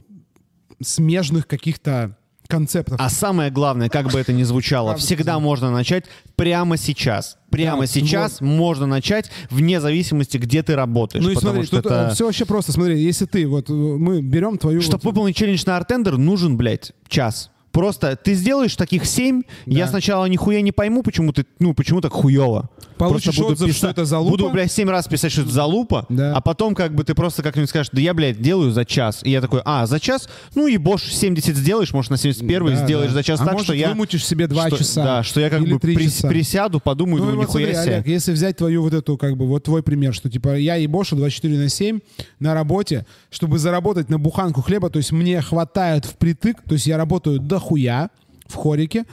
смежных 0.82 1.46
каких-то 1.46 2.18
концептов. 2.48 3.00
А 3.00 3.10
самое 3.10 3.52
главное, 3.52 3.90
как 3.90 4.12
бы 4.12 4.20
это 4.20 4.34
ни 4.34 4.44
звучало, 4.44 4.96
всегда 4.96 5.40
можно 5.40 5.72
начать 5.72 6.06
прямо 6.36 6.78
сейчас. 6.78 7.38
Прямо 7.50 7.82
Да, 7.82 7.88
сейчас 7.88 8.42
можно 8.42 8.86
начать 8.86 9.32
вне 9.50 9.80
зависимости, 9.80 10.38
где 10.38 10.62
ты 10.62 10.76
работаешь. 10.76 11.24
ну 11.24 11.32
и 11.32 11.36
смотри, 11.36 11.64
что 11.64 11.82
тут 11.82 11.92
это... 11.92 12.12
все 12.14 12.26
вообще 12.26 12.46
просто. 12.46 12.72
Смотри, 12.74 13.02
если 13.02 13.26
ты, 13.26 13.48
вот 13.48 13.70
э, 13.70 13.74
мы 13.74 14.22
берем 14.22 14.58
твою... 14.58 14.82
Чтобы 14.82 15.04
вот- 15.04 15.14
выполнить 15.14 15.38
челлендж 15.38 15.64
на 15.66 15.78
артендер, 15.78 16.18
нужен, 16.18 16.58
блядь, 16.58 16.92
час. 17.08 17.52
Просто 17.76 18.16
ты 18.16 18.36
сделаешь 18.36 18.74
таких 18.78 19.06
семь, 19.06 19.42
я 19.66 19.86
сначала 19.88 20.26
нихуя 20.28 20.62
не 20.62 20.72
пойму, 20.72 21.04
почему 21.04 21.34
ты, 21.34 21.46
ну, 21.60 21.74
почему 21.74 22.00
так 22.00 22.14
хуево. 22.14 22.70
Получишь 22.98 23.36
Просто 23.36 23.64
отзыв, 23.64 23.76
что 23.76 23.90
это 23.90 24.06
залупа. 24.06 24.32
Буду, 24.38 24.50
блядь, 24.50 24.72
семь 24.72 24.90
раз 24.90 25.06
писать, 25.10 25.34
что 25.34 25.42
это 25.42 25.52
залупа, 25.52 26.06
Да. 26.08 26.34
а 26.34 26.40
потом 26.40 26.74
как 26.74 26.96
бы 26.96 27.04
ты 27.04 27.14
просто 27.14 27.44
как-нибудь 27.44 27.70
скажешь, 27.70 27.90
да 27.92 28.00
я, 28.00 28.14
блядь, 28.14 28.42
делаю 28.42 28.72
за 28.72 28.86
час. 28.86 29.20
И 29.24 29.32
я 29.32 29.42
такой, 29.42 29.62
а, 29.66 29.86
за 29.88 30.00
час? 30.00 30.30
Ну 30.56 30.68
и 30.68 30.78
бош, 30.78 31.04
70 31.04 31.58
сделаешь, 31.58 31.92
может, 31.92 32.12
на 32.12 32.18
71 32.18 32.68
Да, 32.68 32.86
сделаешь 32.86 33.10
да. 33.12 33.16
за 33.16 33.24
час 33.24 33.42
А 33.42 33.44
так, 33.44 33.54
может, 33.56 33.66
что 33.68 33.74
я... 33.76 33.90
вымутишь 33.90 34.26
себе 34.26 34.48
два 34.48 34.68
что- 34.70 34.78
часа. 34.78 35.04
Да, 35.04 35.24
что 35.24 35.42
я 35.42 35.50
как 35.50 35.64
бы 35.68 35.78
часа. 36.02 36.30
присяду, 36.30 36.80
подумаю, 36.80 37.18
Ну 37.18 37.24
и 37.24 37.32
думаю, 37.32 37.38
вот 37.48 37.52
смотри, 37.52 37.66
нихуя 37.68 37.84
себе. 37.84 37.94
Олег, 37.96 38.08
если 38.08 38.32
взять 38.32 38.56
твою 38.56 38.82
вот 38.84 38.94
эту, 38.94 39.18
как 39.18 39.36
бы, 39.36 39.46
вот 39.46 39.66
твой 39.66 39.84
пример, 39.84 40.14
что 40.14 40.30
типа 40.30 40.56
я 40.58 40.76
ебошу 40.76 41.18
24 41.18 41.58
на 41.58 41.68
7 41.68 42.00
на 42.40 42.54
работе, 42.54 43.06
чтобы 43.30 43.60
заработать 43.60 44.08
на 44.10 44.18
буханку 44.18 44.62
хлеба, 44.62 44.90
то 44.90 44.98
есть 45.00 45.12
мне 45.12 45.42
хватает 45.42 46.06
впритык, 46.06 46.62
то 46.66 46.76
есть 46.76 46.88
я 46.88 46.96
работаю 46.96 47.40
дохуя 47.66 48.10
в 48.48 48.56
хорике 48.56 49.06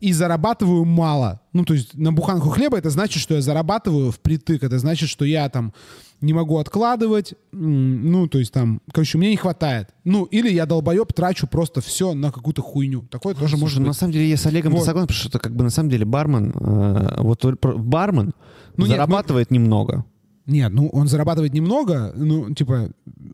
и 0.00 0.12
зарабатываю 0.12 0.84
мало. 0.84 1.40
Ну, 1.52 1.64
то 1.64 1.74
есть 1.74 1.94
на 1.94 2.12
буханку 2.12 2.48
хлеба 2.48 2.76
это 2.76 2.90
значит, 2.90 3.22
что 3.22 3.34
я 3.34 3.40
зарабатываю 3.40 4.10
впритык, 4.10 4.64
это 4.64 4.78
значит, 4.78 5.08
что 5.08 5.24
я 5.24 5.48
там 5.48 5.72
не 6.20 6.32
могу 6.32 6.58
откладывать, 6.58 7.34
ну, 7.52 8.26
то 8.28 8.38
есть 8.38 8.52
там, 8.52 8.80
короче, 8.92 9.18
мне 9.18 9.30
не 9.30 9.36
хватает. 9.36 9.90
Ну, 10.04 10.24
или 10.24 10.50
я 10.52 10.66
долбоеб 10.66 11.12
трачу 11.12 11.46
просто 11.46 11.80
все 11.80 12.14
на 12.14 12.32
какую-то 12.32 12.62
хуйню. 12.62 13.02
Такое 13.02 13.34
тоже 13.34 13.56
может 13.56 13.74
Слушай, 13.74 13.78
ну, 13.78 13.84
быть. 13.84 13.88
на 13.88 13.94
самом 13.94 14.12
деле 14.12 14.28
я 14.28 14.36
с 14.36 14.46
Олегом 14.46 14.72
Вот. 14.72 14.84
согласен, 14.84 15.06
потому 15.06 15.18
что 15.18 15.28
это 15.28 15.38
как 15.38 15.54
бы 15.54 15.64
на 15.64 15.70
самом 15.70 15.90
деле 15.90 16.04
бармен, 16.04 16.52
э, 16.58 17.22
вот 17.22 17.44
бармен 17.62 18.32
Ну, 18.76 18.86
нет, 18.86 18.96
зарабатывает 18.96 19.50
немного. 19.52 20.04
Нет, 20.46 20.72
ну 20.72 20.88
он 20.88 21.06
зарабатывает 21.06 21.54
немного, 21.54 22.12
ну, 22.16 22.52
типа, 22.52 22.90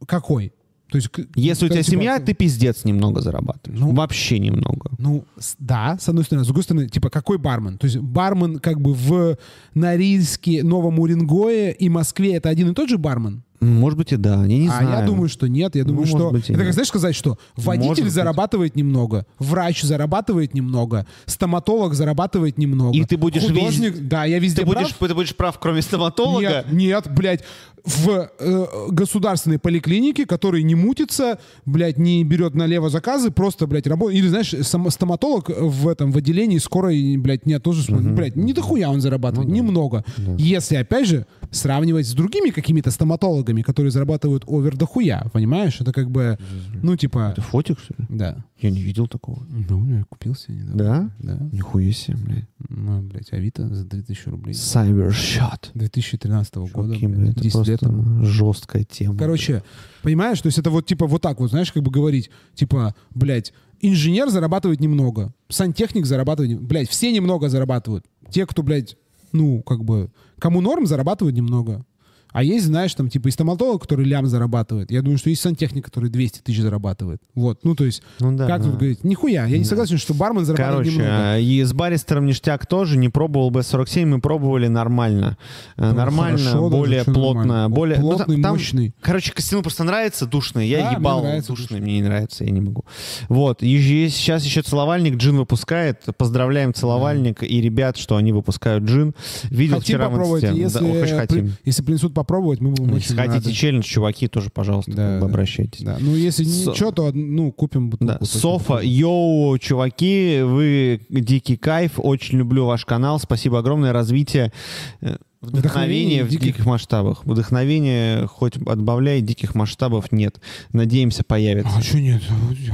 какой? 0.06 0.52
То 0.90 0.96
есть, 0.96 1.10
Если 1.34 1.66
у 1.66 1.68
тебя 1.68 1.82
семья, 1.82 2.14
типа, 2.14 2.26
ты 2.26 2.34
пиздец 2.34 2.84
немного 2.84 3.20
зарабатываешь. 3.20 3.78
Ну, 3.78 3.94
Вообще 3.94 4.38
немного. 4.38 4.90
Ну, 4.98 5.24
да, 5.58 5.98
с 6.00 6.08
одной 6.08 6.24
стороны. 6.24 6.44
С 6.44 6.46
другой 6.46 6.62
стороны, 6.62 6.88
типа, 6.88 7.10
какой 7.10 7.38
бармен? 7.38 7.76
То 7.78 7.86
есть 7.86 7.98
бармен 7.98 8.58
как 8.58 8.80
бы 8.80 8.94
в 8.94 9.36
Норильске, 9.74 10.62
Новом 10.62 10.98
Уренгое 10.98 11.70
и 11.70 11.88
Москве 11.88 12.34
это 12.34 12.48
один 12.48 12.70
и 12.70 12.74
тот 12.74 12.88
же 12.88 12.96
бармен? 12.96 13.44
Может 13.60 13.98
быть 13.98 14.12
и 14.12 14.16
да, 14.16 14.42
я 14.42 14.58
не 14.58 14.68
а 14.68 14.78
знаю. 14.78 15.00
я 15.00 15.06
думаю, 15.06 15.28
что 15.28 15.48
нет. 15.48 15.74
Я 15.74 15.84
думаю, 15.84 16.06
Ну, 16.06 16.16
что... 16.16 16.30
быть, 16.30 16.48
это 16.48 16.58
как, 16.62 16.72
знаешь, 16.72 16.88
сказать, 16.88 17.14
что 17.16 17.38
водитель 17.56 17.88
Может 17.88 18.04
быть. 18.04 18.12
зарабатывает 18.12 18.76
немного, 18.76 19.26
врач 19.38 19.82
зарабатывает 19.82 20.54
немного, 20.54 21.06
стоматолог 21.26 21.94
зарабатывает 21.94 22.56
немного. 22.58 22.96
И 22.96 23.04
ты 23.04 23.16
будешь 23.16 23.42
Художник, 23.44 24.06
да, 24.08 24.24
я 24.24 24.38
везде 24.38 24.60
Ты 24.62 24.66
будешь, 24.66 24.94
прав. 24.94 25.08
ты 25.08 25.14
будешь 25.14 25.34
прав, 25.34 25.58
кроме 25.58 25.82
стоматолога? 25.82 26.40
Нет, 26.40 26.66
нет, 26.72 27.10
блядь, 27.14 27.42
в 27.84 28.30
э, 28.38 28.66
государственной 28.90 29.58
поликлинике, 29.58 30.26
который 30.26 30.62
не 30.62 30.74
мутится, 30.74 31.38
блядь, 31.64 31.96
не 31.98 32.22
берет 32.24 32.54
налево 32.54 32.90
заказы, 32.90 33.30
просто, 33.30 33.66
блядь, 33.66 33.86
работает. 33.86 34.18
Или, 34.20 34.28
знаешь, 34.28 34.54
сам- 34.62 34.90
стоматолог 34.90 35.48
в 35.48 35.88
этом, 35.88 36.12
в 36.12 36.16
отделении 36.16 36.58
скорой, 36.58 37.16
блядь, 37.16 37.46
нет, 37.46 37.62
тоже, 37.62 37.90
блядь, 37.92 38.36
не 38.36 38.52
дохуя 38.52 38.90
он 38.90 39.00
зарабатывает, 39.00 39.48
немного. 39.50 40.04
Если, 40.36 40.76
опять 40.76 41.06
же, 41.08 41.26
сравнивать 41.50 42.06
с 42.06 42.12
другими 42.12 42.50
какими-то 42.50 42.90
стоматологами, 42.90 43.62
которые 43.62 43.90
зарабатывают 43.90 44.44
овер 44.46 44.76
дохуя, 44.76 45.26
понимаешь? 45.32 45.80
Это 45.80 45.92
как 45.92 46.10
бы, 46.10 46.38
ну, 46.82 46.96
типа... 46.96 47.32
Ты 47.36 47.42
фотик, 47.42 47.78
что 47.78 47.94
ли? 47.98 48.06
Да. 48.08 48.44
Я 48.58 48.70
не 48.70 48.82
видел 48.82 49.06
такого. 49.06 49.46
Ну, 49.48 49.86
я 49.88 50.04
купил 50.04 50.34
себе 50.34 50.56
недавно. 50.58 51.12
Да? 51.18 51.34
Да. 51.36 51.48
Нихуя 51.52 51.92
себе, 51.92 52.16
блядь. 52.16 52.48
Ну, 52.68 53.02
блядь, 53.02 53.32
Авито 53.32 53.72
за 53.74 53.84
3000 53.86 54.28
рублей. 54.28 54.54
Cybershot. 54.54 55.70
2013 55.74 56.54
года, 56.56 56.70
Чуваки, 56.72 57.06
блядь, 57.06 57.18
блядь, 57.20 57.36
это 57.36 57.42
10 57.42 57.54
лет 57.68 57.80
просто 57.80 57.86
тому. 57.86 58.24
жесткая 58.24 58.84
тема. 58.84 59.16
Короче, 59.16 59.62
понимаешь, 60.02 60.40
то 60.40 60.46
есть 60.48 60.58
это 60.58 60.70
вот 60.70 60.86
типа 60.86 61.06
вот 61.06 61.22
так 61.22 61.40
вот, 61.40 61.50
знаешь, 61.50 61.72
как 61.72 61.82
бы 61.82 61.90
говорить, 61.90 62.30
типа, 62.54 62.94
блядь, 63.14 63.52
инженер 63.80 64.28
зарабатывает 64.28 64.80
немного, 64.80 65.32
сантехник 65.48 66.06
зарабатывает, 66.06 66.60
блядь, 66.60 66.88
все 66.88 67.12
немного 67.12 67.48
зарабатывают. 67.48 68.04
Те, 68.30 68.46
кто, 68.46 68.62
блядь, 68.62 68.96
ну, 69.32 69.62
как 69.62 69.84
бы, 69.84 70.10
кому 70.38 70.60
норм, 70.60 70.86
зарабатывают 70.86 71.36
немного. 71.36 71.84
А 72.32 72.42
есть, 72.42 72.66
знаешь, 72.66 72.94
там, 72.94 73.08
типа, 73.08 73.28
и 73.28 73.30
стоматолог, 73.30 73.82
который 73.82 74.04
лям 74.04 74.26
зарабатывает. 74.26 74.90
Я 74.90 75.02
думаю, 75.02 75.18
что 75.18 75.30
есть 75.30 75.40
сантехник, 75.42 75.84
который 75.84 76.10
200 76.10 76.40
тысяч 76.40 76.60
зарабатывает. 76.60 77.22
Вот, 77.34 77.60
ну, 77.64 77.74
то 77.74 77.84
есть, 77.84 78.02
Ну 78.20 78.36
да, 78.36 78.46
как 78.46 78.60
да. 78.62 78.68
тут 78.68 78.76
говорить? 78.78 79.02
Нихуя, 79.04 79.46
я 79.46 79.58
не 79.58 79.64
согласен, 79.64 79.98
что 79.98 80.14
бармен 80.14 80.44
зарабатывает 80.44 80.86
Короче, 80.86 80.98
немного. 81.02 81.36
э, 81.38 81.42
и 81.42 81.62
с 81.62 81.72
баристером 81.72 82.26
ништяк 82.26 82.66
тоже 82.66 82.98
не 82.98 83.08
пробовал 83.08 83.50
B47, 83.50 84.04
мы 84.06 84.20
пробовали 84.20 84.68
нормально. 84.68 85.36
Э, 85.76 85.90
Ну, 85.90 85.96
Нормально, 85.96 86.38
хорошо, 86.38 86.68
даже, 86.68 86.80
более 86.82 87.04
чё 87.04 87.12
плотно. 87.14 87.40
нормально? 87.44 87.68
Более, 87.70 87.98
ну, 87.98 88.10
Плотный, 88.10 88.42
там- 88.42 88.52
мощный. 88.52 88.94
Короче, 89.00 89.32
Костяну 89.32 89.62
просто 89.62 89.84
нравится 89.84 90.26
душный. 90.26 90.68
Я 90.68 90.78
Да, 90.80 90.88
мне 90.90 90.96
ебал 90.98 91.22
нравится 91.22 91.52
душный, 91.52 91.80
мне 91.80 91.94
не 91.94 92.02
нравится, 92.02 92.44
я 92.44 92.50
не 92.50 92.60
могу. 92.60 92.84
Вот, 93.28 93.62
и 93.62 94.08
сейчас 94.10 94.44
еще 94.44 94.62
целовальник 94.62 95.16
джин 95.16 95.36
выпускает. 95.38 96.02
Поздравляем 96.18 96.74
целовальник 96.74 97.42
и 97.42 97.60
ребят, 97.60 97.96
что 97.96 98.16
они 98.16 98.32
выпускают 98.32 98.84
джин. 98.84 99.14
Видел 99.44 99.76
Хотим 99.78 99.96
вчера 99.96 100.08
в 100.08 100.34
инсте. 100.34 100.52
если, 100.54 100.78
Да, 100.78 100.84
очень 100.84 101.00
при- 101.02 101.16
хотим. 101.18 101.52
если 101.64 101.82
принесут 101.82 102.14
попробовать, 102.18 102.60
мы 102.60 102.70
будем 102.70 102.94
Если 102.94 103.14
очень 103.14 103.16
хотите 103.16 103.48
рады. 103.48 103.52
челлендж, 103.52 103.84
чуваки, 103.84 104.28
тоже, 104.28 104.50
пожалуйста, 104.50 104.92
Да, 104.92 105.08
как 105.12 105.20
бы 105.20 105.26
обращайтесь. 105.26 105.82
Да, 105.82 105.96
ну 106.00 106.14
если 106.14 106.44
Со- 106.44 106.70
ничего, 106.70 106.90
то 106.90 107.12
ну, 107.12 107.52
купим 107.52 107.90
бутылку. 107.90 108.18
Да. 108.20 108.26
Софа, 108.26 108.80
йоу, 108.82 109.56
чуваки, 109.58 110.40
вы 110.42 111.00
дикий 111.08 111.56
кайф, 111.56 111.92
очень 111.96 112.38
люблю 112.38 112.66
ваш 112.66 112.84
канал, 112.84 113.20
спасибо 113.20 113.58
огромное, 113.60 113.92
развитие. 113.92 114.52
Э, 115.00 115.16
Вдохновение 115.40 116.24
в 116.24 116.28
диких... 116.28 116.66
масштабах. 116.66 117.24
Вдохновение 117.24 118.26
хоть 118.26 118.56
отбавляй, 118.56 119.20
диких 119.20 119.54
масштабов 119.54 120.10
нет. 120.10 120.40
Надеемся, 120.72 121.22
появится. 121.22 121.76
А 121.76 121.82
что 121.82 122.00
нет? 122.00 122.22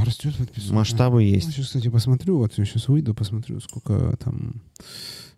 Растет 0.05 0.35
подписывание. 0.37 0.75
Масштабы 0.75 1.23
есть. 1.25 1.53
Сейчас, 1.53 1.67
кстати, 1.67 1.89
посмотрю. 1.89 2.39
Вот 2.39 2.55
я 2.57 2.65
сейчас 2.65 2.89
выйду, 2.89 3.15
посмотрю, 3.15 3.61
сколько 3.61 4.17
там... 4.23 4.63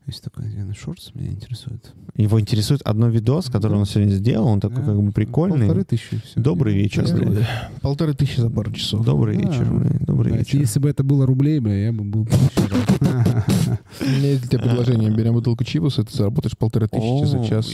Есть 0.06 0.22
такой 0.22 0.44
один 0.46 0.72
шортс, 0.72 1.10
меня 1.14 1.30
интересует. 1.32 1.92
Его 2.14 2.40
интересует 2.40 2.80
одно 2.82 3.08
видос, 3.08 3.46
который 3.46 3.76
он 3.76 3.86
сегодня 3.86 4.12
сделал. 4.12 4.46
Он 4.46 4.60
такой 4.60 4.76
Да. 4.78 4.84
как 4.84 5.02
бы 5.02 5.10
прикольный. 5.10 5.66
Полторы 5.66 5.82
тысячи. 5.84 6.18
всё. 6.24 6.40
Добрый 6.40 6.74
вечер, 6.74 7.04
блядь. 7.12 7.44
Полторы 7.82 8.14
тысячи 8.14 8.38
за 8.38 8.48
пару 8.48 8.70
часов. 8.72 9.04
Добрый 9.04 9.36
Да. 9.36 9.42
вечер, 9.48 9.64
блядь. 9.64 10.04
Добрый 10.04 10.32
Блядь, 10.32 10.46
вечер. 10.46 10.60
Если 10.60 10.78
бы 10.78 10.88
это 10.88 11.02
было 11.02 11.26
рублей, 11.26 11.58
бля, 11.58 11.86
я 11.86 11.92
бы 11.92 12.04
был. 12.04 12.28
У 14.00 14.04
меня 14.04 14.28
есть 14.30 14.42
для 14.42 14.48
тебя 14.48 14.58
предложение. 14.60 15.10
Берем 15.10 15.32
бутылку 15.34 15.64
чипуса, 15.64 16.04
ты 16.04 16.16
заработаешь 16.16 16.56
полторы 16.56 16.86
тысячи 16.86 17.24
за 17.26 17.44
час. 17.44 17.68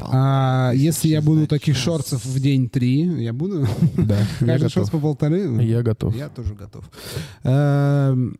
А 0.00 0.72
если 0.74 1.08
я 1.08 1.20
буду 1.20 1.46
таких 1.46 1.76
шорцев 1.76 2.24
в 2.24 2.40
день 2.40 2.70
три, 2.70 3.02
я 3.22 3.34
буду? 3.34 3.66
Да, 3.98 4.16
я 4.40 4.46
Каждый 4.46 4.70
шорт 4.70 4.90
по 4.90 4.98
полторы? 4.98 5.62
Я 5.62 5.82
готов. 5.82 6.16
Я 6.16 6.30
тоже 6.30 6.54
готов. 6.54 6.88
Эм, 7.42 8.36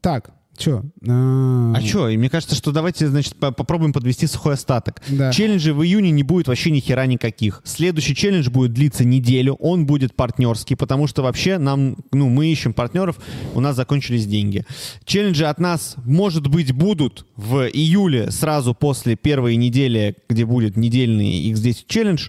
Так, 0.00 0.30
что? 0.60 0.84
А 1.08 1.72
А 1.76 1.80
что? 1.80 2.06
Мне 2.08 2.28
кажется, 2.28 2.54
что 2.54 2.72
давайте, 2.72 3.08
значит, 3.08 3.34
по- 3.36 3.50
попробуем 3.50 3.92
подвести 3.92 4.26
сухой 4.26 4.54
остаток. 4.54 5.00
Да. 5.08 5.32
Челленджей 5.32 5.72
в 5.72 5.82
июне 5.82 6.10
не 6.10 6.22
будет 6.22 6.48
вообще 6.48 6.70
ни 6.70 6.80
хера 6.80 7.06
никаких. 7.06 7.62
Следующий 7.64 8.14
челлендж 8.14 8.50
будет 8.50 8.72
длиться 8.72 9.04
неделю, 9.04 9.54
он 9.54 9.86
будет 9.86 10.14
партнерский, 10.14 10.74
потому 10.76 11.06
что 11.06 11.22
вообще 11.22 11.58
нам, 11.58 11.96
ну, 12.12 12.28
мы 12.28 12.48
ищем 12.52 12.72
партнеров, 12.74 13.18
у 13.54 13.60
нас 13.60 13.76
закончились 13.76 14.26
деньги. 14.26 14.64
Челленджи 15.04 15.44
от 15.44 15.58
нас, 15.58 15.96
может 16.04 16.46
быть, 16.46 16.72
будут 16.72 17.26
в 17.36 17.68
июле, 17.68 18.30
сразу 18.30 18.74
после 18.74 19.16
первой 19.16 19.56
недели, 19.56 20.16
где 20.28 20.44
будет 20.44 20.76
недельный 20.76 21.50
X10 21.52 21.84
челлендж. 21.86 22.28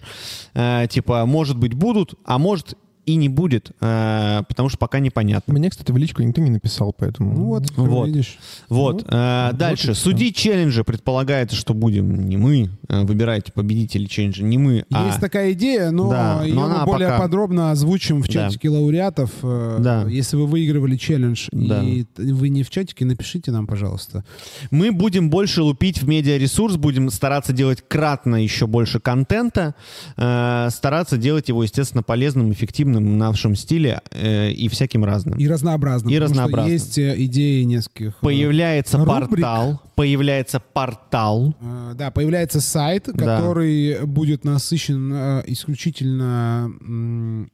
Э, 0.54 0.86
типа, 0.90 1.26
может 1.26 1.56
быть, 1.58 1.74
будут, 1.74 2.14
а 2.24 2.38
может 2.38 2.74
и 3.04 3.16
не 3.16 3.28
будет, 3.28 3.72
э, 3.80 4.42
потому 4.48 4.68
что 4.68 4.78
пока 4.78 5.00
непонятно. 5.00 5.52
Мне, 5.54 5.70
кстати, 5.70 5.90
в 5.90 5.96
личку 5.96 6.22
никто 6.22 6.40
не 6.40 6.50
написал, 6.50 6.92
поэтому... 6.96 7.32
Ну 7.32 7.44
вот, 7.46 7.70
Вот. 7.76 8.06
видишь. 8.06 8.38
Вот. 8.68 9.02
Вот. 9.02 9.12
э, 9.12 9.48
Вот 9.50 9.56
дальше. 9.58 9.92
всё. 9.92 9.94
Судить 9.94 10.36
челленджи 10.36 10.84
предполагается, 10.84 11.56
что 11.56 11.74
будем 11.74 12.28
не 12.28 12.36
мы. 12.36 12.70
э, 12.88 13.02
выбирайте 13.04 13.50
победителей 13.52 14.06
челленджа, 14.08 14.44
не 14.44 14.56
мы, 14.58 14.84
а... 14.92 15.06
Есть 15.06 15.18
такая 15.20 15.52
идея, 15.52 15.90
но 15.90 16.10
Да, 16.10 16.44
ее 16.44 16.54
но 16.54 16.68
мы 16.68 16.84
более 16.84 17.08
пока- 17.08 17.22
подробно 17.22 17.70
озвучим 17.72 18.22
в 18.22 18.26
Да. 18.26 18.32
чатике 18.32 18.68
лауреатов. 18.68 19.30
Э, 19.42 19.78
Да. 19.80 20.04
Если 20.08 20.36
вы 20.36 20.46
выигрывали 20.46 20.96
челлендж 20.96 21.48
Да. 21.50 21.82
и 21.82 22.04
вы 22.18 22.50
не 22.50 22.62
в 22.62 22.70
чатике, 22.70 23.04
напишите 23.04 23.50
нам, 23.50 23.66
пожалуйста. 23.66 24.24
Мы 24.70 24.92
будем 24.92 25.28
больше 25.30 25.62
лупить 25.62 26.02
в 26.02 26.06
медиаресурс, 26.08 26.76
будем 26.76 27.10
стараться 27.10 27.52
делать 27.52 27.82
кратно 27.88 28.36
еще 28.36 28.66
больше 28.66 29.00
контента, 29.00 29.74
э, 30.16 30.68
стараться 30.70 31.16
делать 31.16 31.48
его, 31.48 31.62
естественно, 31.62 32.02
полезным, 32.02 32.52
эффективным 32.52 32.91
в 32.98 33.16
нашем 33.16 33.54
стиле 33.56 34.00
э, 34.10 34.50
и 34.50 34.68
всяким 34.68 35.04
разным. 35.04 35.38
И 35.38 35.46
разнообразно. 35.48 36.10
И 36.10 36.18
разнообразно. 36.18 36.70
Есть 36.70 36.98
э, 36.98 37.14
идеи 37.24 37.62
нескольких. 37.62 38.08
э, 38.08 38.12
Появляется 38.20 38.98
Рубрик. 38.98 39.30
портал, 39.30 39.82
появляется 39.94 40.60
портал. 40.60 41.54
Э, 41.60 41.92
Да, 41.96 42.10
появляется 42.10 42.60
сайт, 42.60 43.08
Да. 43.12 43.36
который 43.38 44.04
будет 44.06 44.44
насыщен 44.44 45.12
э, 45.12 45.42
исключительно 45.46 46.70
м, 46.80 47.50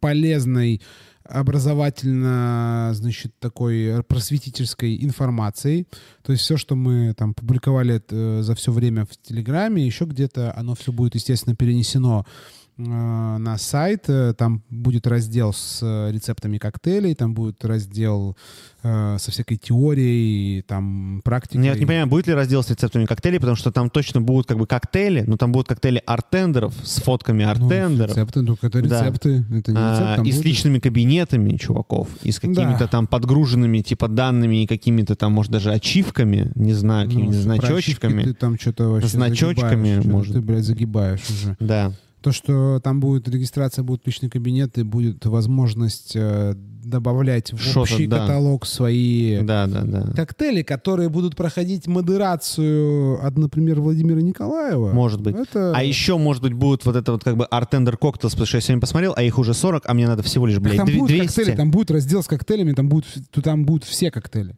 полезной 0.00 0.80
образовательно, 1.24 2.90
значит, 2.94 3.32
такой 3.38 4.02
просветительской 4.08 4.96
информацией. 5.04 5.86
То 6.22 6.32
есть 6.32 6.44
все, 6.44 6.56
что 6.56 6.74
мы 6.74 7.14
там 7.16 7.34
публиковали 7.34 8.02
э, 8.10 8.40
за 8.42 8.54
все 8.54 8.72
время 8.72 9.04
в 9.04 9.10
Телеграме, 9.22 9.84
еще 9.84 10.04
где-то, 10.06 10.52
оно 10.56 10.74
все 10.74 10.92
будет, 10.92 11.14
естественно, 11.14 11.54
перенесено 11.54 12.24
э, 12.26 12.59
на 12.84 13.58
сайт. 13.58 14.04
Э, 14.08 14.34
Там 14.36 14.62
будет 14.70 15.06
раздел 15.06 15.52
с 15.52 15.80
э, 15.82 16.10
рецептами 16.12 16.58
коктейлей, 16.58 17.14
там 17.14 17.34
будет 17.34 17.64
раздел 17.64 18.36
э, 18.82 19.16
со 19.18 19.30
всякой 19.30 19.56
теорией, 19.56 20.62
там 20.62 21.20
практикой. 21.24 21.64
Я 21.64 21.72
вот 21.72 21.80
не 21.80 21.86
понимаю, 21.86 22.06
будет 22.06 22.26
ли 22.26 22.34
раздел 22.34 22.62
с 22.62 22.70
рецептами 22.70 23.04
коктейлей, 23.06 23.38
потому 23.38 23.56
что 23.56 23.70
там 23.70 23.90
точно 23.90 24.20
будут 24.20 24.46
как 24.46 24.58
бы 24.58 24.66
коктейли, 24.66 25.24
но 25.26 25.36
там 25.36 25.52
будут 25.52 25.68
коктейли 25.68 26.02
артендеров 26.06 26.74
с 26.82 27.00
фотками 27.02 27.44
Ну, 27.44 27.50
артендеров. 27.50 28.10
рецепты, 28.10 28.42
ну, 28.42 28.56
это 28.60 28.82
Да. 28.82 29.02
рецепты. 29.04 29.44
Это 29.52 29.72
не 29.72 29.78
а, 29.78 29.92
рецепт, 29.92 30.16
там 30.16 30.24
и 30.26 30.32
с 30.32 30.36
будет- 30.36 30.46
личными 30.46 30.78
кабинетами 30.78 31.56
чуваков, 31.56 32.08
и 32.22 32.32
с 32.32 32.40
какими-то 32.40 32.78
Да. 32.80 32.86
там 32.86 33.06
подгруженными 33.06 33.80
типа 33.80 34.08
данными 34.08 34.62
и 34.62 34.66
какими-то 34.66 35.16
там, 35.16 35.32
может, 35.32 35.52
даже 35.52 35.72
ачивками, 35.72 36.50
не 36.54 36.72
знаю, 36.72 37.06
Ну, 37.06 37.10
какими-то 37.10 37.30
ачивки 37.38 37.42
значочками. 37.66 38.22
Ты 38.22 38.34
там 38.34 38.58
что-то 38.58 38.88
вообще 38.88 39.08
Значочками, 39.08 39.94
загибаешь, 39.96 40.04
может. 40.04 40.34
Ты, 40.34 40.40
блядь, 40.40 40.64
загибаешь 40.64 41.22
уже. 41.28 41.56
Да. 41.60 41.92
То, 42.22 42.32
что 42.32 42.80
там 42.80 43.00
будет 43.00 43.28
регистрация, 43.28 43.82
будет 43.82 44.06
личный 44.06 44.28
кабинет, 44.28 44.76
и 44.78 44.82
будет 44.82 45.24
возможность 45.24 46.12
э, 46.14 46.54
добавлять 46.84 47.52
в 47.52 47.58
Что-то, 47.58 47.80
общий 47.80 48.06
да. 48.06 48.20
каталог 48.20 48.66
свои 48.66 49.40
Да, 49.40 49.66
да, 49.66 49.82
да. 49.82 50.12
коктейли, 50.14 50.62
которые 50.62 51.08
будут 51.08 51.34
проходить 51.36 51.86
модерацию 51.86 53.24
от, 53.24 53.38
например, 53.38 53.80
Владимира 53.80 54.20
Николаева. 54.20 54.92
Может 54.92 55.20
быть. 55.20 55.34
Это... 55.36 55.72
А 55.74 55.82
еще, 55.82 56.16
может 56.18 56.42
быть, 56.42 56.52
будут 56.52 56.84
вот 56.84 56.96
это 56.96 57.12
вот 57.12 57.24
как 57.24 57.36
бы 57.36 57.44
артендер 57.46 57.96
cocktails, 57.96 58.34
потому 58.34 58.46
что 58.46 58.56
я 58.58 58.60
сегодня 58.60 58.80
посмотрел, 58.80 59.12
а 59.16 59.22
их 59.22 59.38
уже 59.38 59.54
40, 59.54 59.84
а 59.86 59.94
мне 59.94 60.06
надо 60.06 60.22
всего 60.22 60.46
лишь, 60.46 60.58
блядь, 60.58 60.76
там 60.76 60.88
дв- 60.88 60.94
будут 60.98 61.08
200. 61.08 61.26
коктейли, 61.26 61.56
там 61.56 61.70
будет 61.70 61.90
раздел 61.90 62.22
с 62.22 62.26
коктейлями, 62.26 62.72
там 62.72 62.88
будут, 62.88 63.06
там 63.42 63.64
будут 63.64 63.84
все 63.84 64.10
коктейли. 64.10 64.56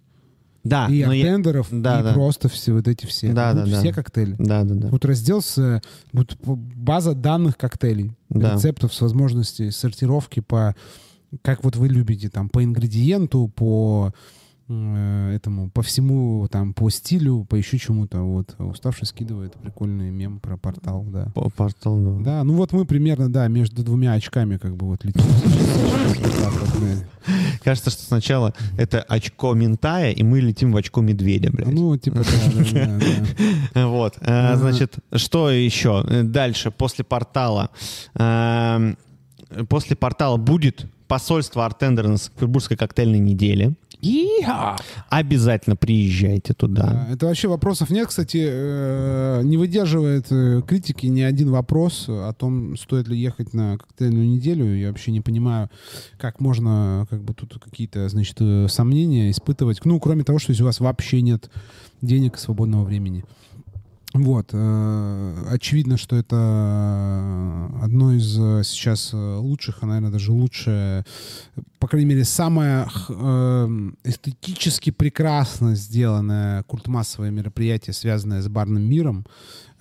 Да, 0.64 0.86
и 0.88 1.04
но 1.04 1.12
я- 1.12 1.26
артендеров, 1.26 1.68
Да, 1.70 2.00
и 2.00 2.02
да. 2.04 2.12
просто 2.12 2.48
все 2.48 2.72
вот 2.72 2.86
эти 2.86 3.06
все. 3.06 3.32
Да, 3.32 3.52
будут 3.52 3.66
да, 3.66 3.70
да. 3.72 3.80
все 3.80 3.92
коктейли. 3.92 4.36
Да, 4.38 4.62
да, 4.62 4.74
да. 4.74 4.88
Вот 4.88 5.04
раздел 5.04 5.42
с 5.42 5.58
э, 5.58 5.80
п- 6.12 6.24
база 6.44 7.14
данных 7.14 7.56
коктейлей, 7.56 8.12
Да. 8.28 8.54
рецептов 8.54 8.94
с 8.94 9.00
возможностью 9.00 9.72
сортировки 9.72 10.40
по 10.40 10.74
как 11.42 11.64
вот 11.64 11.76
вы 11.76 11.88
любите 11.88 12.28
там 12.28 12.48
по 12.48 12.62
ингредиенту, 12.62 13.50
по 13.54 14.12
этому, 14.68 15.70
по 15.70 15.82
всему 15.82 16.46
там 16.50 16.72
по 16.72 16.88
стилю, 16.90 17.44
по 17.48 17.56
еще 17.56 17.78
чему-то. 17.78 18.20
Вот 18.22 18.54
уставший 18.58 19.06
скидывает 19.06 19.54
прикольный 19.54 20.10
мем 20.10 20.40
про 20.40 20.56
портал, 20.56 21.04
да. 21.08 21.26
По- 21.34 21.50
Портал, 21.50 21.98
да. 21.98 22.24
Да, 22.24 22.44
ну 22.44 22.54
вот 22.54 22.72
мы 22.72 22.84
примерно, 22.84 23.30
да, 23.30 23.48
между 23.48 23.82
двумя 23.82 24.12
очками 24.12 24.56
как 24.56 24.76
бы 24.76 24.86
вот 24.86 25.04
летим. 25.04 25.22
Кажется, 27.62 27.90
что 27.90 28.02
сначала 28.02 28.52
это 28.76 29.02
очко 29.02 29.54
ментая, 29.54 30.10
и 30.12 30.22
мы 30.22 30.40
летим 30.40 30.72
в 30.72 30.76
очко 30.76 31.00
медведя, 31.00 31.50
блядь. 31.50 31.68
Ну, 31.72 31.96
типа, 31.96 32.22
да, 32.72 32.98
да. 33.74 33.86
Вот, 33.86 34.14
э, 34.20 34.56
значит, 34.56 34.96
что 35.14 35.50
еще? 35.50 36.04
Э, 36.08 36.22
Дальше, 36.22 36.70
после 36.70 37.04
портала. 37.04 37.70
Эм, 38.14 38.96
После 39.68 39.96
портала 39.96 40.38
будет 40.38 40.86
посольство 41.08 41.66
Артендера 41.66 42.08
на 42.08 42.16
Санкт-Петербургской 42.16 42.78
коктейльной 42.78 43.18
неделе. 43.18 43.74
Обязательно 45.08 45.76
приезжайте 45.76 46.54
туда. 46.54 46.82
Да, 46.82 47.08
Это 47.12 47.26
вообще 47.26 47.48
вопросов 47.48 47.90
нет, 47.90 48.08
кстати, 48.08 48.44
э, 48.44 49.42
не 49.44 49.56
выдерживает 49.56 50.26
э, 50.30 50.60
критики 50.66 51.06
ни 51.06 51.20
один 51.20 51.50
вопрос 51.50 52.06
о 52.08 52.32
том, 52.32 52.76
стоит 52.76 53.08
ли 53.08 53.16
ехать 53.16 53.54
на 53.54 53.78
коктейльную 53.78 54.26
неделю. 54.26 54.76
Я 54.76 54.88
вообще 54.88 55.12
не 55.12 55.20
понимаю, 55.20 55.70
как 56.18 56.40
можно 56.40 57.06
как 57.10 57.22
бы 57.22 57.32
тут 57.32 57.62
какие-то, 57.62 58.08
значит, 58.08 58.36
э, 58.40 58.66
сомнения 58.68 59.30
испытывать. 59.30 59.84
Ну, 59.84 60.00
кроме 60.00 60.24
того, 60.24 60.38
что 60.40 60.50
если 60.50 60.64
у 60.64 60.66
вас 60.66 60.80
вообще 60.80 61.22
нет 61.22 61.48
денег 62.00 62.36
и 62.36 62.38
свободного 62.38 62.84
времени. 62.84 63.24
Вот. 64.14 64.50
э, 64.52 65.44
Очевидно, 65.48 65.96
что 65.96 66.16
это 66.16 67.70
одно 67.82 68.12
из 68.12 68.38
э, 68.38 68.62
сейчас 68.64 69.10
э, 69.12 69.16
лучших, 69.16 69.78
а, 69.82 69.86
наверное, 69.86 70.10
даже 70.10 70.32
лучшее, 70.32 71.04
по 71.78 71.88
крайней 71.88 72.08
мере, 72.08 72.24
самое 72.24 72.86
эм, 73.08 73.96
эстетически 74.04 74.90
прекрасно 74.90 75.74
сделанное 75.74 76.62
культмассовое 76.64 77.30
мероприятие, 77.30 77.94
связанное 77.94 78.42
с 78.42 78.48
барным 78.48 78.82
миром, 78.82 79.26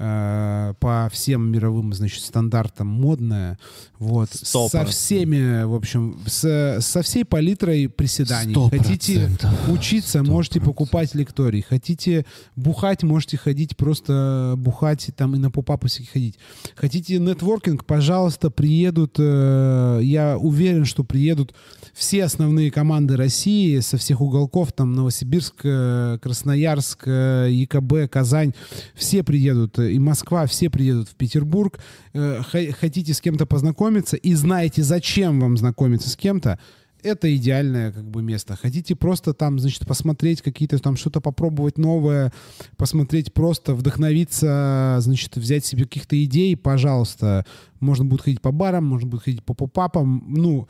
э, 0.03 0.73
по 0.79 1.09
всем 1.11 1.51
мировым, 1.51 1.93
значит, 1.93 2.23
стандартам 2.23 2.87
модное, 2.87 3.59
вот, 3.99 4.29
Сто 4.33 4.65
со 4.67 4.71
процентов. 4.79 4.93
всеми, 4.95 5.63
в 5.63 5.75
общем, 5.75 6.19
с- 6.25 6.77
со 6.81 7.01
всей 7.03 7.23
палитрой 7.23 7.87
приседаний. 7.87 8.53
Сто 8.53 8.69
Хотите 8.69 9.19
процентов. 9.19 9.69
учиться, 9.69 10.23
можете 10.23 10.59
покупать 10.59 11.13
лекторий. 11.13 11.61
Хотите 11.61 12.25
бухать, 12.55 13.03
можете 13.03 13.37
ходить 13.37 13.77
просто 13.77 14.55
бухать 14.57 15.09
там 15.15 15.35
и 15.35 15.37
на 15.37 15.51
попапы 15.51 15.87
всякие 15.87 16.07
ходить. 16.11 16.39
Хотите 16.75 17.19
нетворкинг, 17.19 17.85
пожалуйста, 17.85 18.49
приедут. 18.49 19.15
э, 19.19 19.99
я 20.03 20.37
уверен, 20.37 20.85
что 20.85 21.03
приедут 21.03 21.53
все 21.93 22.23
основные 22.23 22.71
команды 22.71 23.15
России 23.17 23.79
со 23.81 23.97
всех 23.97 24.21
уголков, 24.21 24.71
там 24.73 24.93
Новосибирск, 24.93 25.55
э, 25.63 26.17
Красноярск, 26.21 27.05
ЕКБ, 27.07 28.09
Казань, 28.09 28.53
все 28.95 29.23
приедут, 29.23 29.77
и 29.91 29.99
Москва, 29.99 30.45
все 30.45 30.69
приедут 30.69 31.09
в 31.09 31.15
Петербург. 31.15 31.79
Э, 32.13 32.41
Хотите 32.79 33.13
с 33.13 33.21
кем-то 33.21 33.45
познакомиться 33.45 34.17
и 34.17 34.33
знаете, 34.33 34.83
зачем 34.83 35.39
вам 35.39 35.57
знакомиться 35.57 36.09
с 36.09 36.15
кем-то, 36.15 36.59
это 37.03 37.35
идеальное 37.35 37.91
как 37.91 38.09
бы 38.09 38.21
место. 38.21 38.55
Хотите 38.55 38.95
просто 38.95 39.33
там, 39.33 39.59
значит, 39.59 39.85
посмотреть 39.85 40.41
какие-то 40.41 40.77
там 40.79 40.95
что-то 40.97 41.21
попробовать 41.21 41.77
новое, 41.77 42.31
посмотреть 42.77 43.33
просто, 43.33 43.73
вдохновиться, 43.73 44.97
значит, 44.99 45.35
взять 45.35 45.65
себе 45.65 45.83
каких-то 45.85 46.21
идей, 46.23 46.55
пожалуйста. 46.55 47.45
Можно 47.81 48.05
будет 48.05 48.21
ходить 48.21 48.41
по 48.41 48.51
барам, 48.51 48.85
можно 48.85 49.09
будет 49.09 49.23
ходить 49.23 49.43
по 49.43 49.53
попапам. 49.53 50.23
Ну, 50.27 50.67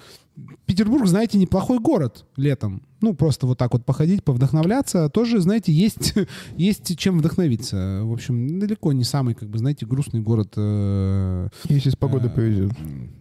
Петербург, 0.65 1.05
знаете, 1.07 1.37
неплохой 1.37 1.79
город 1.79 2.25
летом. 2.37 2.81
Ну, 3.01 3.13
просто 3.13 3.45
вот 3.47 3.57
так 3.57 3.73
вот 3.73 3.85
походить, 3.85 4.23
повдохновляться. 4.23 5.09
Тоже, 5.09 5.41
знаете, 5.41 5.71
есть, 5.71 6.13
есть 6.57 6.97
чем 6.97 7.19
вдохновиться. 7.19 8.01
В 8.03 8.13
общем, 8.13 8.59
далеко 8.59 8.93
не 8.93 9.03
самый, 9.03 9.35
как 9.35 9.49
бы, 9.49 9.57
знаете, 9.57 9.85
грустный 9.85 10.21
город. 10.21 10.53
э, 10.55 11.49
Если 11.67 11.89
с 11.89 11.95
погодой 11.95 12.29
э, 12.29 12.33
повезет. 12.33 12.71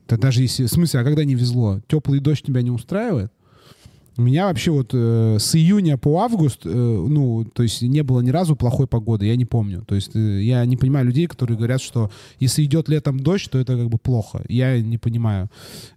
Да 0.09 0.17
даже 0.17 0.43
если... 0.43 0.65
В 0.65 0.71
смысле, 0.71 1.01
а 1.01 1.05
когда 1.05 1.25
не 1.25 1.35
везло? 1.35 1.81
Теплый 1.89 2.21
дождь 2.21 2.45
тебя 2.45 2.63
не 2.63 2.71
устраивает? 2.71 3.33
У 4.21 4.23
меня 4.23 4.49
вообще 4.49 4.71
вот 4.71 4.91
э, 4.93 5.39
с 5.41 5.55
июня 5.55 5.97
по 5.97 6.21
август, 6.21 6.67
э, 6.67 6.69
ну, 6.69 7.47
то 7.55 7.63
есть 7.63 7.81
не 7.81 8.03
было 8.03 8.21
ни 8.21 8.29
разу 8.29 8.55
плохой 8.55 8.87
погоды, 8.87 9.25
я 9.25 9.35
не 9.35 9.47
помню. 9.47 9.83
То 9.89 9.95
есть 9.95 10.15
э, 10.15 10.43
я 10.43 10.63
не 10.67 10.77
понимаю 10.77 11.07
людей, 11.07 11.27
которые 11.27 11.57
говорят, 11.57 11.81
что 11.81 12.11
если 12.39 12.63
идет 12.65 12.91
летом 12.91 13.19
дождь, 13.19 13.51
то 13.51 13.59
это 13.59 13.79
как 13.79 13.89
бы 13.89 13.97
плохо. 13.97 14.45
Я 14.47 14.79
не 14.79 14.99
понимаю. 14.99 15.49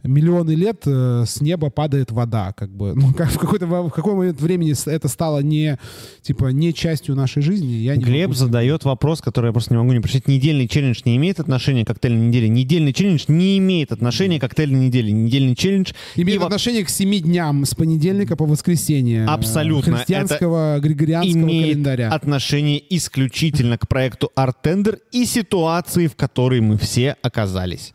Миллионы 0.03 0.51
лет 0.51 0.83
э, 0.85 1.25
с 1.27 1.41
неба 1.41 1.69
падает 1.69 2.11
вода, 2.11 2.53
как 2.53 2.69
бы. 2.73 2.93
Ну, 2.95 3.13
как 3.13 3.29
в 3.29 3.37
какой-то 3.37 3.65
в 3.65 3.89
какой 3.89 4.15
момент 4.15 4.39
времени 4.39 4.73
это 4.89 5.09
стало 5.09 5.39
не, 5.39 5.77
типа, 6.21 6.53
не 6.53 6.73
частью 6.73 7.15
нашей 7.15 7.41
жизни. 7.41 7.73
Я 7.73 7.97
не 7.97 8.05
Глеб 8.05 8.29
могу- 8.29 8.39
задает 8.39 8.85
вопрос, 8.85 9.19
который 9.19 9.47
я 9.47 9.51
просто 9.51 9.73
не 9.73 9.79
могу 9.79 9.91
не 9.91 9.99
прочитать. 9.99 10.29
Недельный 10.29 10.69
челлендж 10.69 11.01
не 11.03 11.17
имеет 11.17 11.41
отношения 11.41 11.83
к 11.83 11.87
коктейльной 11.87 12.27
неделе. 12.27 12.47
Недельный 12.47 12.93
челлендж 12.93 13.25
не 13.27 13.57
имеет 13.57 13.91
отношения 13.91 14.37
к 14.37 14.41
коктейльной 14.43 14.85
неделе. 14.85 15.11
Недельный 15.11 15.55
челлендж 15.57 15.91
Имеет 16.15 16.39
и 16.41 16.45
отношение 16.45 16.85
к 16.85 16.89
семи 16.89 17.19
дням 17.19 17.65
с 17.65 17.75
понедельника 17.75 18.12
по 18.38 18.45
воскресенье. 18.45 19.22
э, 19.23 19.26
Абсолютно. 19.26 19.98
Христианского, 19.98 20.80
григорианского 20.80 21.41
имеет 21.41 21.72
календаря. 21.73 22.10
отношение 22.11 22.81
исключительно 22.95 23.77
к 23.77 23.88
проекту 23.88 24.31
Артендер 24.35 24.99
и 25.11 25.26
ситуации, 25.26 26.07
в 26.07 26.15
которой 26.15 26.61
мы 26.61 26.77
все 26.77 27.15
оказались. 27.22 27.94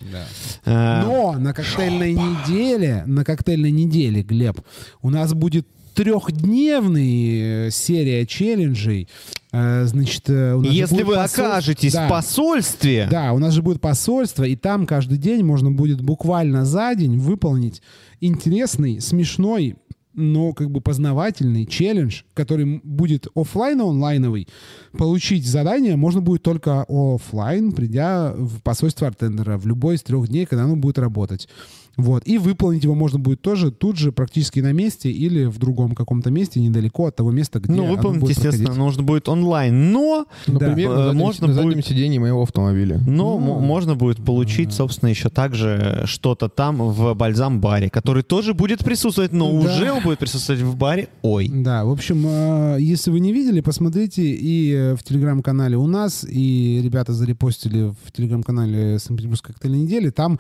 Э, 0.65 1.03
Но 1.05 1.33
на 1.39 1.53
коктейльной 1.53 2.15
неделе, 2.15 3.03
на 3.07 3.25
коктейльной 3.25 3.71
неделе, 3.71 4.23
Глеб, 4.23 4.61
у 5.03 5.11
нас 5.11 5.33
будет 5.35 5.67
трехдневная 5.95 7.71
серия 7.71 8.27
челленджей. 8.27 9.09
Э, 9.53 9.85
Значит, 9.87 10.29
э, 10.29 10.55
у 10.55 10.61
нас 10.63 10.73
Если 10.73 11.03
вы 11.03 11.15
посольство- 11.15 11.47
окажетесь 11.53 11.93
Да. 11.93 12.07
в 12.07 12.11
посольстве, 12.11 13.09
Да, 13.11 13.33
у 13.33 13.39
нас 13.39 13.55
же 13.55 13.63
будет 13.63 13.81
посольство, 13.81 14.45
и 14.45 14.57
там 14.57 14.87
каждый 14.87 15.19
день 15.19 15.43
можно 15.45 15.71
будет 15.71 16.01
буквально 16.03 16.65
за 16.65 16.95
день 16.95 17.19
выполнить 17.19 17.83
интересный, 18.21 19.01
смешной, 19.01 19.77
но 20.19 20.53
как 20.53 20.71
бы 20.71 20.81
познавательный 20.81 21.65
челлендж, 21.65 22.23
который 22.35 22.81
будет 22.83 23.29
оффлайн 23.35 23.81
онлайновый. 23.81 24.49
Получить 24.93 25.47
задание 25.47 25.97
можно 25.97 26.21
будет 26.21 26.43
только 26.43 26.85
оффлайн, 26.89 27.73
придя 27.73 28.33
в 28.35 28.61
посольство 28.63 29.07
Артендера 29.07 29.57
в 29.57 29.67
любой 29.67 29.95
из 29.95 30.03
трех 30.03 30.29
дней, 30.29 30.45
когда 30.45 30.65
оно 30.65 30.77
будет 30.77 30.99
работать. 30.99 31.49
Вот. 31.99 32.23
И 32.27 32.39
выполнить 32.39 32.85
его 32.85 32.95
можно 32.95 33.19
будет 33.19 33.43
тоже 33.43 33.71
тут 33.71 33.99
же, 33.99 34.11
практически 34.13 34.61
на 34.61 34.73
месте 34.73 35.11
или 35.11 35.45
в 35.45 35.59
другом 35.59 35.95
каком-то 35.95 36.31
месте, 36.31 36.61
недалеко 36.61 37.07
от 37.07 37.17
того 37.17 37.31
места, 37.33 37.61
где 37.61 37.73
ну, 37.75 37.85
оно 37.85 37.95
выполнить, 37.97 38.21
будет 38.21 38.31
естественно, 38.31 38.67
проходить. 38.69 38.79
нужно 38.85 39.03
будет 39.03 39.29
онлайн. 39.29 39.93
Но, 39.93 40.27
Например, 40.47 40.91
Э, 40.91 40.95
на, 40.95 41.05
заднем, 41.07 41.19
можно 41.19 41.47
на 41.49 41.53
заднем 41.55 41.73
будет- 41.73 41.87
сидении 41.87 42.19
моего 42.19 42.43
автомобиля. 42.43 42.99
но 43.07 43.39
Ну. 43.39 43.59
можно 43.61 43.95
будет 43.97 44.25
получить, 44.25 44.73
собственно, 44.73 45.11
еще 45.11 45.29
также 45.29 46.03
что-то 46.07 46.49
там 46.49 46.77
в 46.79 47.15
бальзам-баре, 47.15 47.91
который 47.91 48.23
тоже 48.23 48.55
будет 48.55 48.85
присутствовать, 48.85 49.33
но 49.33 49.51
Да. 49.51 49.59
уже 49.69 49.91
он 49.93 50.03
будет 50.05 50.21
присутствовать 50.21 50.63
в 50.63 50.77
баре. 50.77 51.09
Ой. 51.23 51.51
Да, 51.53 51.85
в 51.85 51.91
общем, 51.91 52.23
э, 52.27 52.77
если 52.79 53.11
вы 53.11 53.19
не 53.21 53.33
видели, 53.33 53.61
посмотрите 53.61 54.23
и 54.23 54.73
э, 54.73 54.95
в 54.95 55.03
телеграм-канале 55.03 55.77
у 55.77 55.89
нас, 55.89 56.25
и 56.29 56.81
ребята 56.83 57.13
зарепостили 57.13 57.93
в 58.05 58.13
телеграм-канале 58.13 58.99
Санкт-Петербургской 59.01 59.55
коктейльной 59.55 59.81
недели. 59.83 60.11
Там 60.11 60.39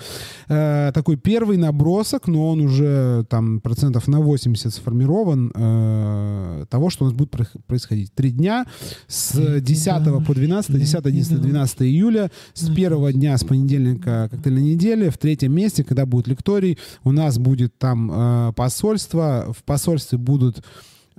э, 0.48 0.93
такой 0.94 1.16
первый 1.16 1.48
набросок, 1.57 2.27
но 2.29 2.49
он 2.49 2.61
уже 2.61 3.25
там 3.29 3.61
процентов 3.61 4.09
на 4.09 4.20
80 4.20 4.73
сформирован 4.73 5.53
э, 5.55 6.66
того, 6.69 6.91
что 6.91 7.05
у 7.05 7.09
нас 7.09 7.16
будет 7.16 7.31
происходить. 7.66 8.12
Три 8.15 8.31
дня 8.31 8.66
с 9.07 9.61
10 9.61 10.27
по 10.27 10.35
12, 10.35 10.79
10, 10.79 10.95
11, 11.07 11.41
12 11.41 11.83
июля, 11.83 12.31
с 12.55 12.69
первого 12.70 13.12
дня, 13.12 13.37
с 13.37 13.45
понедельника 13.45 14.29
коктейльной 14.31 14.62
недели, 14.62 15.09
в 15.09 15.19
третьем 15.19 15.55
месте, 15.55 15.85
когда 15.85 16.07
будет 16.07 16.29
лекторий, 16.29 16.79
у 17.05 17.12
нас 17.12 17.39
будет 17.39 17.77
там 17.79 18.11
э, 18.12 18.53
посольство, 18.55 19.53
в 19.57 19.65
посольстве 19.65 20.19
будут 20.19 20.62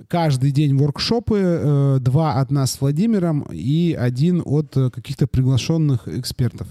каждый 0.08 0.50
день 0.50 0.76
воркшопы, 0.76 1.38
э, 1.38 1.98
два 2.00 2.34
от 2.34 2.50
нас 2.50 2.72
с 2.72 2.80
Владимиром 2.80 3.46
и 3.50 3.96
один 3.98 4.42
от 4.44 4.76
э, 4.76 4.90
каких-то 4.90 5.26
приглашенных 5.26 6.08
экспертов. 6.08 6.68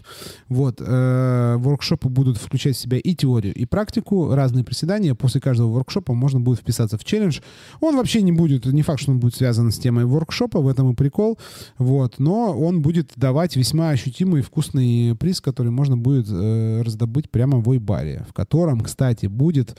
Вот. 0.48 0.82
э, 0.82 1.56
воркшопы 1.58 2.10
будут 2.10 2.38
включать 2.38 2.76
в 2.76 2.80
себя 2.80 2.98
и 2.98 3.16
теорию, 3.16 3.54
и 3.54 3.66
практику, 3.66 4.34
разные 4.34 4.64
приседания. 4.64 5.16
После 5.16 5.42
каждого 5.42 5.72
воркшопа 5.72 6.14
можно 6.14 6.40
будет 6.40 6.60
вписаться 6.60 6.98
в 6.98 7.04
челлендж. 7.04 7.40
Он 7.80 7.96
вообще 7.96 8.22
не 8.22 8.32
будет, 8.32 8.66
не 8.66 8.82
факт, 8.82 9.02
что 9.02 9.12
он 9.12 9.20
будет 9.20 9.36
связан 9.36 9.72
с 9.72 9.78
темой 9.78 10.06
воркшопа, 10.06 10.60
в 10.60 10.68
этом 10.68 10.92
и 10.92 10.96
прикол. 10.96 11.38
Вот. 11.78 12.20
Но 12.20 12.58
он 12.58 12.82
будет 12.82 13.12
давать 13.16 13.56
весьма 13.56 13.90
ощутимый 13.90 14.42
вкусный 14.42 15.16
приз, 15.16 15.42
который 15.42 15.72
можно 15.72 15.98
будет 15.98 16.30
раздобыть 16.30 17.30
прямо 17.30 17.60
в 17.60 17.70
Ойбаре, 17.70 18.26
в 18.30 18.34
котором, 18.34 18.82
кстати, 18.82 19.28
будет 19.28 19.78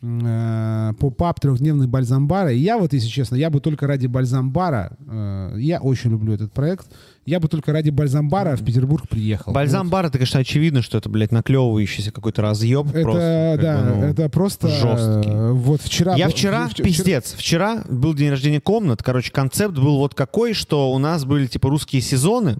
поп-ап 0.00 1.40
трехдневный 1.40 1.86
бальзамбара. 1.86 2.52
И 2.52 2.58
я 2.58 2.78
вот, 2.78 2.94
если 2.94 3.08
честно, 3.08 3.36
я 3.36 3.50
бы 3.50 3.60
только 3.60 3.86
ради 3.86 4.06
бальзамбара, 4.06 4.96
э, 5.06 5.56
я 5.58 5.80
очень 5.80 6.10
люблю 6.10 6.32
этот 6.32 6.52
проект, 6.52 6.88
я 7.26 7.38
бы 7.38 7.48
только 7.48 7.72
ради 7.72 7.90
бальзамбара 7.90 8.56
в 8.56 8.64
Петербург 8.64 9.08
приехал. 9.08 9.52
Бальзам-бар, 9.52 10.06
это, 10.06 10.18
конечно, 10.18 10.40
очевидно, 10.40 10.82
что 10.82 10.98
это, 10.98 11.08
блядь, 11.08 11.32
наклевывающийся 11.32 12.12
какой-то 12.12 12.42
разъеб. 12.42 12.86
Вот. 12.86 12.94
Это, 12.94 13.02
просто, 13.02 13.58
да, 13.60 13.78
бы, 13.78 13.96
ну, 13.96 14.04
это 14.06 14.28
просто... 14.30 14.68
жесткий. 14.68 15.30
э, 15.30 15.52
вот 15.52 15.82
вчера... 15.82 16.16
Я 16.16 16.28
вчера, 16.28 16.68
вчера- 16.68 16.84
пиздец, 16.84 17.34
вчера 17.34 17.84
был 17.88 18.14
день 18.14 18.30
рождения 18.30 18.60
комнат. 18.60 19.02
Короче, 19.02 19.30
концепт 19.30 19.74
был 19.76 19.98
вот 19.98 20.14
какой, 20.14 20.54
что 20.54 20.92
у 20.92 20.98
нас 20.98 21.24
были 21.24 21.46
типа 21.46 21.68
русские 21.68 22.02
сезоны. 22.02 22.56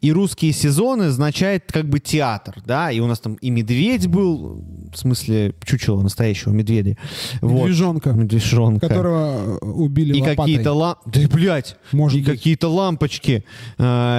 И 0.00 0.12
русские 0.12 0.52
сезоны 0.52 1.04
означает 1.04 1.64
как 1.70 1.88
бы 1.88 2.00
театр, 2.00 2.56
да. 2.64 2.90
И 2.90 3.00
у 3.00 3.06
нас 3.06 3.20
там 3.20 3.34
и 3.34 3.50
медведь 3.50 4.06
был, 4.08 4.64
в 4.92 4.96
смысле 4.96 5.54
чучело 5.64 6.00
настоящего 6.02 6.52
медведя. 6.52 6.96
Вот. 7.42 7.62
Медвежонка, 7.64 8.12
Медвежонка. 8.12 8.88
которого 8.88 9.58
э, 9.60 9.64
убили 9.66 10.14
И 10.16 10.20
лопатой. 10.20 10.36
какие-то 10.36 10.72
ламп... 10.72 10.98
Да, 11.06 11.20
блядь! 11.30 11.76
Может 11.92 12.18
и 12.18 12.22
какие-то 12.22 12.68
лампочки 12.68 13.44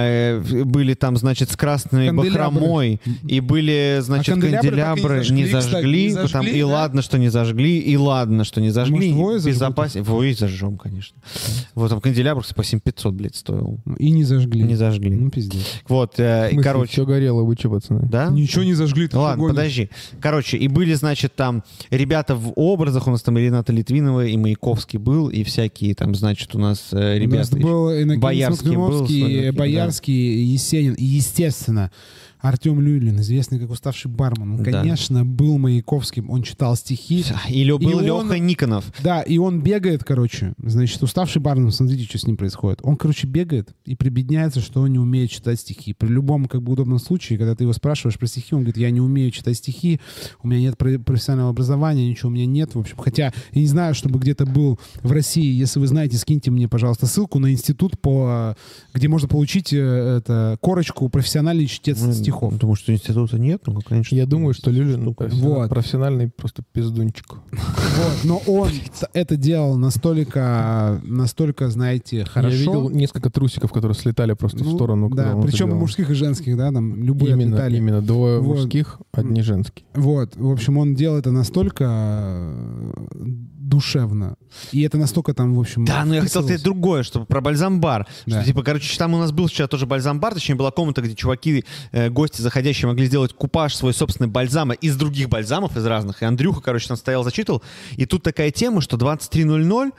э, 0.04 0.64
были 0.64 0.94
там, 0.94 1.16
значит, 1.16 1.50
с 1.50 1.56
красной 1.56 2.08
Канделябры. 2.08 2.30
бахромой. 2.30 3.00
И 3.26 3.40
были, 3.40 3.98
значит, 4.00 4.34
канделябры 4.34 4.60
так 4.60 4.64
и 4.64 4.66
не 4.66 4.70
канделябры 4.86 5.16
зажгли, 5.18 5.36
не 5.36 5.44
кстати, 5.44 5.70
зажгли. 5.72 6.02
не 6.08 6.08
потому- 6.14 6.28
зажгли, 6.28 6.58
и 6.58 6.60
да? 6.60 6.66
ладно, 6.66 7.02
что 7.02 7.18
не 7.18 7.28
зажгли, 7.28 7.78
и 7.78 7.96
ладно, 7.96 8.44
что 8.44 8.60
не 8.60 8.70
зажгли. 8.70 9.12
Может? 9.12 9.46
Безопаснее. 9.46 10.04
Вой 10.04 10.32
зажжем, 10.34 10.78
конечно. 10.78 11.16
Вот 11.74 11.90
там 11.90 12.00
канделябр 12.00 12.44
по 12.54 12.64
7500, 12.64 13.14
блядь, 13.14 13.36
стоил. 13.36 13.78
И 13.98 14.10
не 14.10 14.24
зажгли. 14.24 14.62
Не 14.62 14.74
зажгли. 14.76 15.10
Ну, 15.16 15.30
пиздец. 15.30 15.62
Вот, 15.88 16.18
э, 16.18 16.50
и, 16.52 16.56
короче, 16.58 16.92
все 16.92 17.06
горело, 17.06 17.42
вы 17.42 17.56
че, 17.56 17.70
пацаны? 17.70 18.08
да? 18.08 18.28
Ничего 18.28 18.64
не 18.64 18.74
зажгли. 18.74 19.08
ты 19.08 19.16
Ладно, 19.16 19.42
гонишь? 19.42 19.56
подожди. 19.56 19.90
Короче, 20.20 20.56
и 20.56 20.68
были, 20.68 20.94
значит, 20.94 21.34
там 21.34 21.62
ребята 21.90 22.34
в 22.34 22.52
образах, 22.56 23.06
у 23.06 23.10
нас 23.10 23.22
там 23.22 23.38
и 23.38 23.42
Рената 23.42 23.72
Литвинова, 23.72 24.26
и 24.26 24.36
Маяковский 24.36 24.98
был, 24.98 25.28
и 25.28 25.42
всякие 25.44 25.94
там, 25.94 26.14
значит, 26.14 26.54
у 26.54 26.58
нас 26.58 26.88
э, 26.92 26.96
У 26.96 27.28
нас 27.28 27.50
ребята... 27.52 27.56
был 27.56 28.18
Боярский 28.18 28.76
был, 28.76 29.06
Смоленский, 29.62 30.14
да. 30.14 30.38
Боярский, 30.38 30.44
Есенин. 30.44 30.94
И, 30.94 31.04
естественно, 31.04 31.90
Артем 32.42 32.80
Люлин, 32.80 33.20
известный 33.20 33.58
как 33.60 33.70
уставший 33.70 34.10
бармен. 34.10 34.52
Он, 34.52 34.62
Да. 34.62 34.70
конечно, 34.72 35.24
был 35.24 35.58
Маяковским. 35.58 36.28
Он 36.28 36.42
читал 36.42 36.74
стихи. 36.76 37.24
И 37.48 37.62
лё- 37.64 37.78
был 37.78 38.00
И 38.00 38.10
он- 38.10 38.26
Леха 38.26 38.38
Никонов. 38.38 38.84
Да, 39.02 39.22
и 39.22 39.38
он 39.38 39.62
бегает, 39.62 40.02
короче. 40.04 40.52
Значит, 40.58 41.02
уставший 41.02 41.40
бармен, 41.40 41.70
смотрите, 41.70 42.04
что 42.04 42.18
с 42.18 42.26
ним 42.26 42.36
происходит. 42.36 42.80
Он, 42.82 42.96
короче, 42.96 43.26
бегает 43.28 43.70
и 43.84 43.94
прибедняется, 43.94 44.60
что 44.60 44.80
он 44.80 44.92
не 44.92 44.98
умеет 44.98 45.30
читать 45.30 45.60
стихи. 45.60 45.94
При 45.94 46.08
любом, 46.08 46.46
как 46.46 46.62
бы, 46.62 46.72
удобном 46.72 46.98
случае, 46.98 47.38
когда 47.38 47.54
ты 47.54 47.64
его 47.64 47.72
спрашиваешь 47.72 48.18
про 48.18 48.26
стихи, 48.26 48.54
он 48.54 48.62
говорит, 48.62 48.76
я 48.76 48.90
не 48.90 49.00
умею 49.00 49.30
читать 49.30 49.56
стихи, 49.56 50.00
у 50.42 50.48
меня 50.48 50.60
нет 50.60 50.76
про- 50.76 50.98
профессионального 50.98 51.50
образования, 51.50 52.08
ничего 52.08 52.28
у 52.28 52.32
меня 52.32 52.46
нет. 52.46 52.74
В 52.74 52.78
общем, 52.80 52.96
хотя 52.98 53.32
я 53.52 53.60
не 53.60 53.68
знаю, 53.68 53.94
чтобы 53.94 54.18
где-то 54.18 54.46
был 54.46 54.80
в 55.02 55.12
России. 55.12 55.52
Если 55.52 55.78
вы 55.78 55.86
знаете, 55.86 56.16
скиньте 56.16 56.50
мне, 56.50 56.66
пожалуйста, 56.68 57.06
ссылку 57.06 57.38
на 57.38 57.52
институт, 57.52 58.00
по, 58.00 58.56
где 58.92 59.06
можно 59.06 59.28
получить 59.28 59.72
э, 59.72 59.76
это, 60.18 60.58
корочку 60.60 61.08
профессиональный 61.08 61.66
чтец 61.66 62.00
Ну, 62.00 62.12
стихов. 62.32 62.56
Думаю, 62.58 62.76
что 62.76 62.92
института 62.92 63.38
нет, 63.38 63.62
ну, 63.66 63.80
конечно. 63.80 64.14
Я 64.16 64.26
думаю, 64.26 64.54
что 64.54 64.70
Люлин 64.70 65.14
профессионал- 65.14 65.54
Вот. 65.60 65.68
профессиональный 65.68 66.28
просто 66.28 66.62
пиздунчик. 66.72 67.26
Вот, 67.50 68.24
но 68.24 68.42
он 68.46 68.68
это 69.12 69.36
делал 69.36 69.76
настолько, 69.76 71.00
настолько, 71.04 71.68
знаете, 71.68 72.24
хорошо. 72.24 72.54
Я 72.56 72.56
видел 72.58 72.90
несколько 72.90 73.30
трусиков, 73.30 73.72
которые 73.72 73.94
слетали 73.94 74.32
просто 74.34 74.64
в 74.64 74.66
Ну, 74.66 74.74
сторону. 74.74 75.10
Да, 75.10 75.36
причем 75.42 75.66
делал. 75.66 75.80
мужских 75.80 76.10
и 76.10 76.14
женских, 76.14 76.56
да, 76.56 76.72
там 76.72 77.02
любые 77.02 77.32
Именно, 77.32 77.56
отлетали. 77.56 77.76
именно. 77.76 78.02
Двое 78.02 78.40
мужских, 78.40 78.98
одни 79.12 79.42
женские. 79.42 79.84
Вот, 79.94 80.36
в 80.36 80.50
общем, 80.50 80.78
он 80.78 80.94
делал 80.94 81.18
это 81.18 81.30
настолько 81.30 81.84
э, 81.88 82.92
душевно. 83.72 84.36
И 84.70 84.82
это 84.82 84.98
настолько 84.98 85.32
там, 85.32 85.54
в 85.54 85.60
общем... 85.60 85.84
Да, 85.84 86.04
но 86.04 86.14
я 86.14 86.20
хотел 86.20 86.42
сказать 86.42 86.62
другое, 86.62 87.02
что 87.02 87.24
про 87.24 87.40
бальзам-бар. 87.40 88.06
Да. 88.26 88.36
Что, 88.36 88.44
типа, 88.44 88.62
короче, 88.62 88.98
там 88.98 89.14
у 89.14 89.18
нас 89.18 89.32
был 89.32 89.46
вчера 89.46 89.66
тоже 89.66 89.86
бальзам-бар, 89.86 90.34
точнее, 90.34 90.56
была 90.56 90.70
комната, 90.70 91.00
где 91.00 91.14
чуваки, 91.14 91.64
э, 91.92 92.10
гости 92.10 92.42
заходящие 92.42 92.88
могли 92.88 93.06
сделать 93.06 93.32
купаж 93.32 93.74
свой 93.74 93.94
собственный 93.94 94.28
бальзама 94.28 94.74
из 94.74 94.96
других 94.96 95.30
бальзамов, 95.30 95.76
из 95.76 95.86
разных. 95.86 96.22
И 96.22 96.26
Андрюха, 96.26 96.60
короче, 96.60 96.86
там 96.88 96.98
стоял, 96.98 97.24
зачитывал. 97.24 97.62
И 97.96 98.04
тут 98.04 98.22
такая 98.22 98.50
тема, 98.50 98.82
что 98.82 98.98
23.00, 98.98 99.92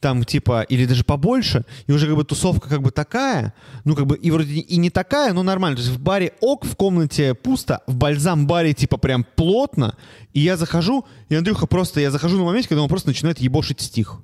там, 0.00 0.24
типа, 0.24 0.62
или 0.62 0.84
даже 0.84 1.04
побольше, 1.04 1.64
и 1.86 1.92
уже 1.92 2.08
как 2.08 2.16
бы 2.16 2.24
тусовка 2.24 2.68
как 2.68 2.82
бы 2.82 2.90
такая, 2.90 3.54
ну, 3.84 3.94
как 3.94 4.06
бы, 4.06 4.16
и 4.16 4.32
вроде 4.32 4.54
и 4.54 4.76
не 4.78 4.90
такая, 4.90 5.32
но 5.32 5.44
нормально. 5.44 5.76
То 5.76 5.82
есть 5.82 5.94
в 5.94 6.00
баре 6.00 6.32
ок, 6.40 6.64
в 6.64 6.74
комнате 6.74 7.34
пусто, 7.34 7.82
в 7.86 7.94
бальзам-баре, 7.94 8.72
типа, 8.74 8.96
прям 8.96 9.24
плотно, 9.36 9.96
и 10.32 10.40
я 10.40 10.56
захожу, 10.56 11.06
и 11.28 11.36
Андрюха 11.36 11.66
просто, 11.66 12.00
я 12.00 12.10
захожу 12.10 12.36
на 12.38 12.44
моменте, 12.44 12.68
когда 12.68 12.82
он 12.82 12.88
просто 12.88 13.11
начинает 13.12 13.38
ебошить 13.38 13.80
стих. 13.80 14.20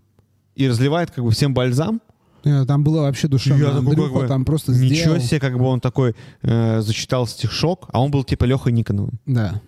И 0.57 0.69
разливает 0.69 1.11
как 1.11 1.25
бы 1.25 1.31
всем 1.31 1.55
бальзам. 1.55 2.01
Там 2.43 2.83
было 2.85 3.03
вообще 3.03 3.29
душевно. 3.29 3.63
Я 3.65 3.71
такой, 3.73 3.97
как 3.97 4.13
бы, 4.13 4.27
там 4.27 4.45
просто 4.45 4.73
Ничего 4.73 4.87
сделал. 5.17 5.21
себе, 5.21 5.41
как 5.41 5.59
бы 5.59 5.65
он 5.67 5.81
такой 5.81 6.15
э, 6.43 6.81
зачитал 6.81 7.27
стишок, 7.27 7.89
а 7.93 8.01
он 8.01 8.11
был 8.11 8.25
типа 8.25 8.45
Лехой 8.45 8.73
Никоновым. 8.73 9.21
Да. 9.27 9.61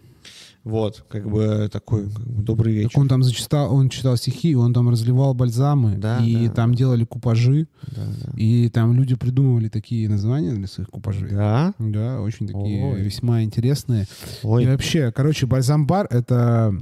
Вот, 0.63 1.05
как 1.09 1.29
бы 1.31 1.69
такой 1.73 2.11
как 2.11 2.27
бы, 2.27 2.43
добрый 2.43 2.75
Так 2.75 2.83
вечер. 2.85 3.01
он 3.01 3.09
там 3.09 3.23
зачитал, 3.23 3.75
он 3.75 3.89
читал 3.89 4.17
стихи, 4.19 4.55
он 4.55 4.75
там 4.75 4.91
разливал 4.91 5.33
бальзамы, 5.33 5.97
Да, 5.97 6.19
и 6.19 6.49
да, 6.49 6.53
там 6.53 6.75
делали 6.75 7.05
купажи, 7.05 7.67
Да, 7.83 8.03
да. 8.05 8.33
и 8.37 8.69
там 8.69 8.93
люди 8.95 9.15
придумывали 9.15 9.69
такие 9.69 10.07
названия 10.09 10.53
для 10.53 10.67
своих 10.67 10.91
купажей. 10.91 11.31
Да? 11.31 11.73
Да, 11.79 12.21
очень 12.21 12.47
такие 12.47 12.85
Ой. 12.85 13.01
весьма 13.01 13.43
интересные. 13.43 14.07
Ой. 14.43 14.65
И 14.65 14.67
вообще, 14.67 15.11
короче, 15.13 15.47
бальзам-бар— 15.47 16.07
это... 16.11 16.75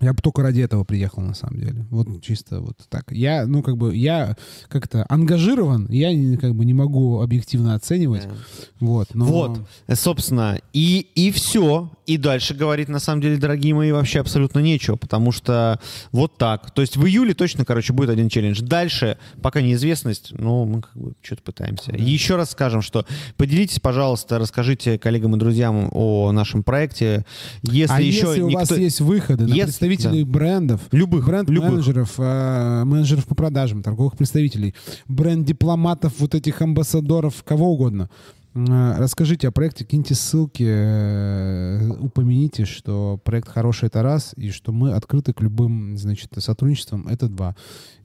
Я 0.00 0.12
бы 0.12 0.20
только 0.20 0.42
ради 0.42 0.60
этого 0.60 0.84
приехал, 0.84 1.22
на 1.22 1.34
самом 1.34 1.60
деле. 1.60 1.86
Вот 1.90 2.22
чисто 2.22 2.60
вот 2.60 2.76
так. 2.88 3.12
Я, 3.12 3.46
ну, 3.46 3.62
как 3.62 3.76
бы, 3.76 3.96
я 3.96 4.36
как-то 4.68 5.06
ангажирован, 5.08 5.86
я 5.90 6.36
как 6.36 6.54
бы 6.54 6.64
не 6.64 6.74
могу 6.74 7.20
объективно 7.20 7.74
оценивать. 7.74 8.26
Да. 8.26 8.34
Вот, 8.80 9.14
но... 9.14 9.24
Вот, 9.24 9.60
собственно, 9.94 10.58
и, 10.72 11.06
и 11.14 11.30
все. 11.30 11.90
И 12.06 12.18
дальше 12.18 12.54
говорить, 12.54 12.88
на 12.88 12.98
самом 12.98 13.22
деле, 13.22 13.38
дорогие 13.38 13.74
мои, 13.74 13.90
вообще 13.90 14.20
абсолютно 14.20 14.58
нечего, 14.58 14.96
потому 14.96 15.32
что 15.32 15.80
вот 16.12 16.36
так. 16.36 16.70
То 16.72 16.82
есть 16.82 16.96
в 16.96 17.06
июле 17.06 17.32
точно, 17.32 17.64
короче, 17.64 17.92
будет 17.92 18.10
один 18.10 18.28
челлендж. 18.28 18.60
Дальше, 18.60 19.16
пока 19.40 19.62
неизвестность, 19.62 20.32
ну, 20.36 20.66
мы 20.66 20.82
как 20.82 20.94
бы 20.94 21.14
что-то 21.22 21.42
пытаемся. 21.42 21.92
И 21.92 22.02
еще 22.02 22.36
раз 22.36 22.50
скажем, 22.50 22.82
что 22.82 23.06
поделитесь, 23.36 23.80
пожалуйста, 23.80 24.38
расскажите 24.38 24.98
коллегам 24.98 25.34
и 25.36 25.38
друзьям 25.38 25.88
о 25.92 26.30
нашем 26.32 26.62
проекте. 26.62 27.24
Если 27.62 27.94
а 27.94 28.00
еще 28.00 28.26
если 28.28 28.40
у 28.42 28.50
вас 28.50 28.70
есть 28.70 29.00
выходы 29.00 29.44
на 29.44 29.48
Если- 29.48 29.62
представителей 29.62 30.24
брендов, 30.24 30.82
Любых, 30.92 31.26
бренд-менеджеров, 31.26 32.14
э, 32.18 32.84
менеджеров 32.84 33.26
по 33.26 33.34
продажам, 33.34 33.82
торговых 33.82 34.16
представителей, 34.16 34.74
бренд-дипломатов, 35.08 36.12
вот 36.18 36.34
этих 36.34 36.60
амбассадоров, 36.60 37.42
кого 37.44 37.72
угодно, 37.72 38.10
расскажите 38.54 39.48
о 39.48 39.50
проекте, 39.50 39.84
киньте 39.84 40.14
ссылки, 40.14 40.64
э, 40.64 41.88
упомяните, 41.98 42.64
что 42.64 43.20
проект 43.24 43.48
хороший— 43.48 43.86
это 43.88 44.02
раз, 44.02 44.32
и 44.36 44.50
что 44.50 44.72
мы 44.72 44.92
открыты 44.92 45.32
к 45.32 45.40
любым, 45.40 45.98
значит, 45.98 46.30
сотрудничествам— 46.38 47.08
это 47.08 47.28
два. 47.28 47.56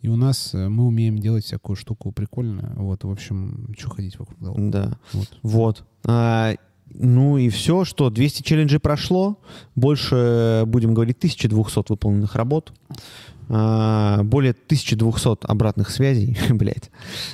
И 0.01 0.07
у 0.07 0.15
нас 0.15 0.53
э, 0.55 0.69
мы 0.69 0.85
умеем 0.85 1.19
делать 1.19 1.45
всякую 1.45 1.75
штуку 1.75 2.11
прикольную. 2.11 2.73
Вот, 2.77 3.03
в 3.03 3.11
общем, 3.11 3.73
что 3.77 3.91
ходить 3.91 4.17
вокруг 4.17 4.39
да 4.39 4.49
около. 4.49 4.71
Да. 4.71 4.99
Вот. 5.13 5.39
Вот. 5.43 5.83
А, 6.05 6.55
ну 6.93 7.37
и 7.37 7.49
все, 7.49 7.85
что 7.85 8.09
200 8.09 8.43
челленджей 8.43 8.79
прошло. 8.79 9.39
Больше, 9.75 10.63
будем 10.65 10.93
говорить, 10.93 11.17
1200 11.17 11.91
выполненных 11.91 12.35
работ. 12.35 12.73
А, 13.49 14.21
более 14.23 14.51
1200 14.51 15.45
обратных 15.45 15.89
связей, 15.89 16.37
блядь. 16.49 16.91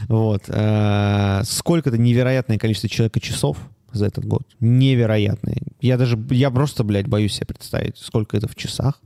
Вот. 0.07 0.43
А, 0.47 1.41
сколько-то 1.43 1.97
невероятное 1.97 2.57
количество 2.57 2.89
человека 2.89 3.19
часов 3.19 3.57
за 3.91 4.05
этот 4.05 4.25
год. 4.25 4.43
Невероятное. 4.59 5.57
Я 5.81 5.97
даже, 5.97 6.17
я 6.29 6.51
просто, 6.51 6.83
блядь, 6.83 7.07
боюсь 7.07 7.33
себе 7.33 7.47
представить, 7.47 7.97
сколько 7.97 8.37
это 8.37 8.47
в 8.47 8.55
часах, 8.55 9.01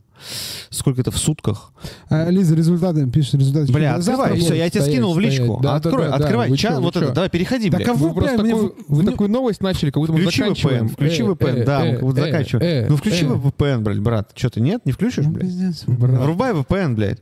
сколько 0.70 1.02
это 1.02 1.12
в 1.12 1.18
сутках. 1.18 1.72
А, 2.10 2.30
Лиза, 2.30 2.56
результаты, 2.56 3.10
пишет 3.10 3.36
результаты. 3.36 3.72
Бля, 3.72 3.96
открывай, 3.96 4.38
все, 4.40 4.54
я 4.56 4.70
тебе 4.70 4.84
скинул 4.84 5.14
в 5.14 5.20
личку. 5.20 5.60
Да, 5.62 5.80
да, 5.80 5.90
Открой, 5.90 6.06
да, 6.10 6.18
да. 6.18 6.24
открывай. 6.26 6.58
Чат, 6.58 6.80
вот 6.80 6.96
это, 6.96 7.12
давай, 7.12 7.30
переходи, 7.30 7.70
Да 7.70 7.78
блядь. 7.78 7.88
кого, 7.88 8.10
Вы 8.10 8.14
просто 8.14 8.38
бля, 8.42 8.52
такую, 8.54 8.76
вы 8.88 9.04
такую 9.04 9.30
новость 9.30 9.62
начали, 9.62 9.92
как 9.92 10.02
будто 10.02 10.14
мы 10.14 10.20
Включи 10.22 10.40
заканчиваем. 10.42 10.86
VPN, 10.88 10.90
включи 10.94 11.22
Э, 11.24 11.26
VPN, 11.26 11.56
э, 11.62 11.66
да, 11.66 11.98
вот 12.02 12.16
заканчивай. 12.16 12.66
э, 12.66 12.88
Ну 12.90 12.96
включи. 12.98 13.26
VPN, 13.26 13.80
блядь, 13.82 14.00
брат. 14.00 14.32
Что 14.36 14.50
ты 14.50 14.62
нет? 14.62 14.86
Не 14.86 14.92
включишь, 14.92 15.26
Ну, 15.26 15.32
блядь? 15.32 15.84
Врубай 15.88 16.54
VPN, 16.54 16.96
блядь. 16.96 17.20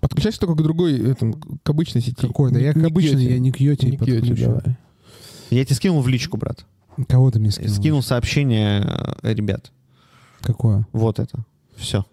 Подключайся 0.00 0.38
только 0.40 0.54
к 0.54 0.62
другой, 0.62 0.98
этом, 1.12 1.32
к 1.62 1.68
обычной 1.70 2.02
сети. 2.02 2.14
Какой-то. 2.26 2.58
Я 2.58 2.68
Не- 2.68 2.72
как 2.74 2.82
не 2.82 2.88
обычно, 2.88 3.12
Кьоти. 3.18 3.22
я 3.22 3.38
не 3.38 3.52
к 3.52 3.58
Йоти 3.60 3.86
Не 3.86 3.96
подключу. 3.96 4.60
Я 5.50 5.64
тебе 5.64 5.74
скинул 5.76 6.02
в 6.02 6.08
личку, 6.08 6.36
брат. 6.36 6.66
Кого 7.08 7.30
ты 7.30 7.38
мне 7.38 7.50
скинул? 7.50 7.74
Скинул 7.74 8.02
сообщение, 8.02 8.86
ребят. 9.22 9.72
Какое? 10.42 10.86
Вот 10.92 11.18
это. 11.18 11.44
Все. 11.76 12.04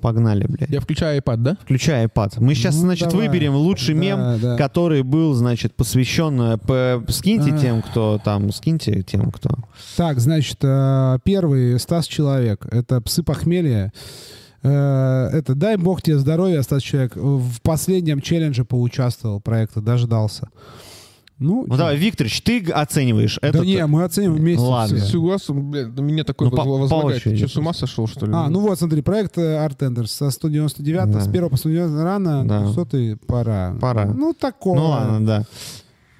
Погнали, 0.00 0.46
блядь. 0.48 0.70
Я 0.70 0.80
включаю 0.80 1.20
iPad, 1.20 1.36
да? 1.38 1.56
Включай 1.62 2.06
iPad. 2.06 2.34
Мы 2.38 2.54
сейчас, 2.54 2.74
Ну, 2.76 2.82
значит, 2.82 3.08
давай. 3.10 3.28
выберем 3.28 3.54
лучший 3.54 3.94
Да, 3.94 4.00
мем, 4.00 4.40
да. 4.40 4.56
который 4.56 5.02
был, 5.02 5.34
значит, 5.34 5.74
посвящен... 5.74 6.40
э, 6.40 7.02
Скиньте 7.08 7.52
А. 7.54 7.58
тем, 7.58 7.82
кто 7.82 8.18
там, 8.24 8.50
скиньте 8.52 9.02
тем, 9.02 9.30
кто... 9.30 9.50
Так, 9.96 10.18
значит, 10.20 10.58
э, 10.62 11.18
первый 11.24 11.78
Стас 11.78 12.06
Человек. 12.06 12.66
Это 12.70 13.00
псы 13.00 13.22
похмелья. 13.22 13.92
Э, 14.62 15.28
Это 15.32 15.54
дай 15.54 15.76
бог 15.76 16.02
тебе 16.02 16.18
здоровья, 16.18 16.62
Стас 16.62 16.82
Человек. 16.82 17.12
В 17.16 17.60
последнем 17.62 18.20
челлендже 18.20 18.64
поучаствовал 18.64 19.40
проекта, 19.40 19.80
дождался. 19.80 20.48
Ну, 21.38 21.64
Ну 21.68 21.76
давай, 21.76 21.96
Викторович, 21.96 22.42
ты 22.42 22.60
оцениваешь 22.70 23.38
да 23.40 23.48
этот... 23.48 23.64
не, 23.64 23.86
мы 23.86 24.02
оценим 24.02 24.34
вместе 24.34 24.64
Ладно. 24.64 24.96
все. 24.98 25.06
С 25.06 25.14
угла, 25.14 25.36
блядь, 25.62 25.86
на 25.94 26.00
меня 26.00 26.24
такой 26.24 26.48
Ну, 26.50 26.56
по- 26.56 26.64
по 26.64 26.78
возлагает. 26.78 27.22
Ты 27.22 27.36
что, 27.36 27.48
с 27.48 27.56
ума 27.56 27.72
сошел, 27.72 28.08
что 28.08 28.26
ли? 28.26 28.32
А, 28.34 28.48
ну 28.48 28.60
вот, 28.60 28.76
смотри, 28.78 29.02
проект 29.02 29.38
э, 29.38 29.64
Art 29.64 29.76
Tender 29.78 30.06
со 30.06 30.30
199 30.30 31.10
Да. 31.12 31.20
с 31.20 31.28
1 31.28 31.48
по 31.48 31.56
199 31.56 32.02
рано, 32.02 32.44
Да. 32.44 32.64
200 32.72 33.14
пора. 33.26 33.76
Пора. 33.80 34.06
Ну, 34.06 34.32
такого. 34.34 34.76
Ну 34.76 34.86
ладно, 34.86 35.24
да. 35.26 35.44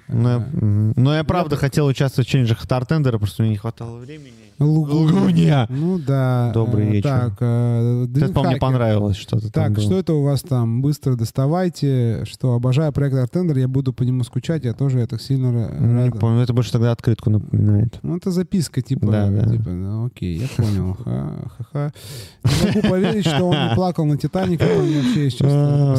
Но 0.07 0.29
я, 0.31 0.37
мгм. 0.39 0.93
но 0.95 1.13
я 1.15 1.23
правда 1.23 1.55
хотел 1.55 1.85
участвовать 1.85 2.27
в 2.27 2.31
челленджах 2.31 2.65
Тартендера, 2.65 3.17
просто 3.19 3.43
мне 3.43 3.51
не 3.51 3.57
хватало 3.57 3.97
времени. 3.97 4.33
Лугуня. 4.59 5.65
Ну 5.69 5.99
да. 5.99 6.51
Добрый 6.53 6.87
Э, 6.87 6.91
вечер. 6.91 7.09
Так, 7.09 7.33
э, 7.39 8.07
Это, 8.15 8.33
по 8.33 8.43
мне 8.43 8.57
понравилось 8.57 9.17
что-то 9.17 9.51
Так, 9.51 9.73
было. 9.73 9.81
что 9.83 9.97
это 9.99 10.13
у 10.13 10.23
вас 10.23 10.41
там? 10.41 10.81
Быстро 10.81 11.15
доставайте. 11.15 12.23
Что, 12.25 12.53
обожаю 12.53 12.91
проект 12.91 13.15
Артендер, 13.15 13.57
я 13.57 13.67
буду 13.67 13.93
по 13.93 14.03
нему 14.03 14.23
скучать, 14.23 14.65
я 14.65 14.73
тоже 14.73 15.05
так 15.07 15.21
сильно 15.21 15.47
ра- 15.47 16.03
Не 16.05 16.11
помню, 16.11 16.41
это 16.41 16.53
больше 16.53 16.71
тогда 16.71 16.91
открытку 16.91 17.29
напоминает. 17.29 17.99
Ну, 18.03 18.17
это 18.17 18.31
записка, 18.31 18.81
типа, 18.81 19.07
Да, 19.07 19.29
да. 19.29 19.49
типа, 19.49 19.69
ну, 19.69 20.05
окей, 20.05 20.37
я 20.39 20.47
понял. 20.57 20.97
Ха-ха. 21.03 21.91
Не 22.43 22.67
могу 22.75 22.89
поверить, 22.89 23.25
что 23.25 23.43
он 23.45 23.69
не 23.69 23.75
плакал 23.75 24.05
на 24.05 24.17
Титанике, 24.17 24.63
это 24.65 24.81
у 24.81 24.85
меня 24.85 25.01
вообще 25.01 25.23
есть. 25.25 25.39
А. 25.41 25.95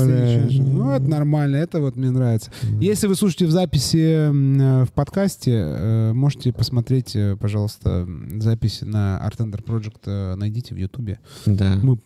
Ну, 0.61 0.91
это 0.91 1.09
нормально, 1.09 1.57
это 1.57 1.81
вот 1.81 1.97
мне 1.97 2.11
нравится. 2.11 2.51
Если 2.81 3.07
вы 3.07 3.15
слушаете 3.15 3.47
в 3.47 3.51
записи 3.51 4.31
э, 4.31 4.85
в 4.85 4.93
подкасте, 4.93 5.53
э, 5.55 6.12
можете 6.12 6.53
посмотреть, 6.53 7.16
пожалуйста, 7.41 7.91
м, 8.07 8.41
записи 8.51 8.85
на 8.85 9.21
Art 9.25 9.37
Tender 9.39 9.63
Project, 9.65 10.03
э, 10.07 10.35
найдите 10.37 10.75
в 10.75 10.79
Ютубе. 10.79 11.19
Да. 11.47 11.79
Мы 11.83 11.99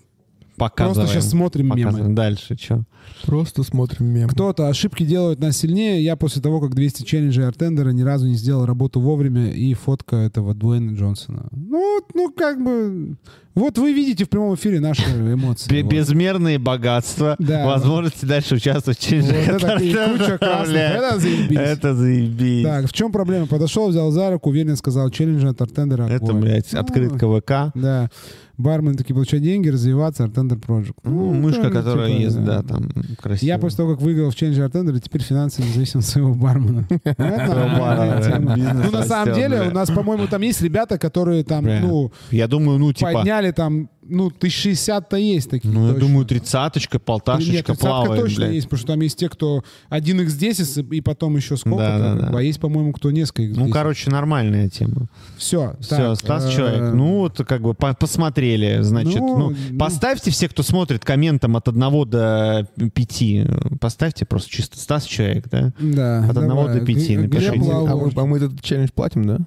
Показываем. 0.56 1.06
просто 1.06 1.20
сейчас 1.20 1.30
смотрим 1.30 1.66
мемы. 1.66 1.82
Показываем. 1.84 2.14
Дальше, 2.14 2.56
что? 2.60 2.84
Просто 3.26 3.62
смотрим 3.62 4.06
мем. 4.06 4.28
Кто-то 4.28 4.68
ошибки 4.68 5.04
делают 5.04 5.40
нас 5.40 5.56
сильнее. 5.56 6.02
Я 6.02 6.16
после 6.16 6.40
того, 6.40 6.60
как 6.60 6.74
200 6.74 7.02
челленджей 7.04 7.46
Артендера 7.46 7.90
ни 7.90 8.02
разу 8.02 8.26
не 8.26 8.34
сделал 8.34 8.64
работу 8.66 9.00
вовремя, 9.00 9.50
и 9.50 9.74
фотка 9.74 10.16
этого 10.16 10.54
Дуэйна 10.54 10.94
Джонсона. 10.96 11.48
Ну, 11.52 11.96
вот, 11.96 12.04
ну 12.14 12.32
как 12.32 12.62
бы... 12.64 13.16
Вот 13.54 13.78
вы 13.78 13.92
видите 13.92 14.24
в 14.24 14.28
прямом 14.30 14.54
эфире 14.56 14.80
наши 14.80 15.02
эмоции. 15.34 15.70
Бе- 15.70 15.82
Вот. 15.84 15.92
Безмерные 15.92 16.58
богатства, 16.58 17.36
Да. 17.38 17.66
возможности 17.66 18.24
дальше 18.24 18.56
участвовать 18.56 18.98
в 18.98 19.02
Вот 19.02 19.08
челленджах. 19.08 19.62
это 19.62 19.76
и 19.82 19.92
куча 19.92 20.38
красных. 20.38 20.76
Это 20.76 21.18
заебись. 21.20 21.58
Это 21.58 21.94
заебись. 21.94 22.64
Так, 22.64 22.86
в 22.88 22.92
чем 22.92 23.12
проблема? 23.12 23.46
Подошел, 23.46 23.88
взял 23.88 24.10
за 24.10 24.30
руку, 24.30 24.48
уверенно 24.50 24.74
сказал, 24.76 25.08
челлендж 25.10 25.44
от 25.46 25.60
Артендера 25.60 26.04
Это, 26.04 26.16
огонь». 26.24 26.40
блядь, 26.40 26.74
открытка 26.74 27.28
ВК. 27.40 27.72
Да. 27.76 28.10
Бармен 28.56 28.96
таки 28.96 29.12
получает 29.12 29.42
деньги, 29.42 29.68
развиваться, 29.68 30.24
Артендер 30.24 30.58
Project. 30.58 30.94
Ну, 31.02 31.32
мышка, 31.32 31.62
тоже, 31.62 31.74
которая 31.74 32.08
типа, 32.08 32.20
ест, 32.20 32.38
да, 32.38 32.62
там, 32.62 32.88
красиво. 33.20 33.46
Я 33.46 33.58
после 33.58 33.76
того, 33.78 33.94
как 33.94 34.02
выиграл 34.02 34.30
в 34.30 34.34
челлендже 34.34 34.64
Артендера, 34.64 34.98
теперь 35.00 35.22
финансово 35.22 35.66
независим 35.66 36.00
от 36.00 36.06
своего 36.06 36.34
бармена. 36.34 36.86
Ну, 38.84 38.90
на 38.90 39.02
самом 39.04 39.34
деле, 39.34 39.68
у 39.68 39.70
нас, 39.70 39.90
по-моему, 39.90 40.26
там 40.26 40.42
есть 40.42 40.62
ребята, 40.62 40.98
которые 40.98 41.44
там, 41.44 41.64
ну, 41.64 42.12
Я 42.30 42.48
думаю, 42.48 42.78
ну, 42.78 42.92
типа... 42.92 43.12
подняли 43.12 43.50
там 43.50 43.88
ну, 44.08 44.28
1060-то 44.30 45.16
есть 45.16 45.50
такие. 45.50 45.72
Ну, 45.72 45.86
я 45.88 45.92
точно. 45.94 46.08
думаю, 46.08 46.26
тридцаточка, 46.26 46.96
Нет, 46.96 47.04
полташечка 47.04 47.72
30 47.74 47.78
плавает, 47.80 48.22
точно 48.22 48.36
блядь. 48.44 48.54
есть, 48.54 48.66
потому 48.66 48.78
что 48.78 48.86
там 48.88 49.00
есть 49.00 49.18
те, 49.18 49.28
кто 49.28 49.62
1x10 49.90 50.88
и 50.94 51.00
потом 51.00 51.36
еще 51.36 51.56
сколько 51.56 51.78
Да, 51.78 51.98
да, 51.98 52.14
да. 52.30 52.38
а 52.38 52.42
есть, 52.42 52.60
по-моему, 52.60 52.92
кто 52.92 53.10
несколько 53.10 53.58
Ну, 53.58 53.66
x10. 53.66 53.70
короче, 53.72 54.10
нормальная 54.10 54.68
тема. 54.68 55.08
все. 55.36 55.74
Все, 55.80 56.14
Стас 56.14 56.52
человек. 56.52 56.94
Ну, 56.94 57.18
вот 57.20 57.40
как 57.46 57.62
бы 57.62 57.74
по- 57.74 57.94
посмотрели, 57.94 58.82
значит. 58.82 59.20
ну, 59.20 59.38
Ну, 59.38 59.56
ну. 59.70 59.78
поставьте 59.78 60.30
все, 60.30 60.48
кто 60.48 60.62
смотрит, 60.62 61.04
комментом 61.04 61.56
от 61.56 61.68
1 61.68 62.04
до 62.04 62.68
5. 62.94 63.78
Поставьте 63.80 64.24
просто 64.26 64.50
чисто 64.50 64.78
Стас 64.78 65.04
человек, 65.04 65.48
да? 65.50 65.72
да, 65.78 66.24
от 66.28 66.36
одного 66.36 66.64
давай. 66.64 66.80
до 66.80 66.86
пяти 66.86 67.16
Г- 67.16 67.22
напишите. 67.22 67.58
Глеб 67.58 67.64
А 67.72 68.20
а 68.22 68.24
мы 68.26 68.36
этот 68.38 68.60
челлендж 68.62 68.88
платим, 68.94 69.26
да? 69.26 69.38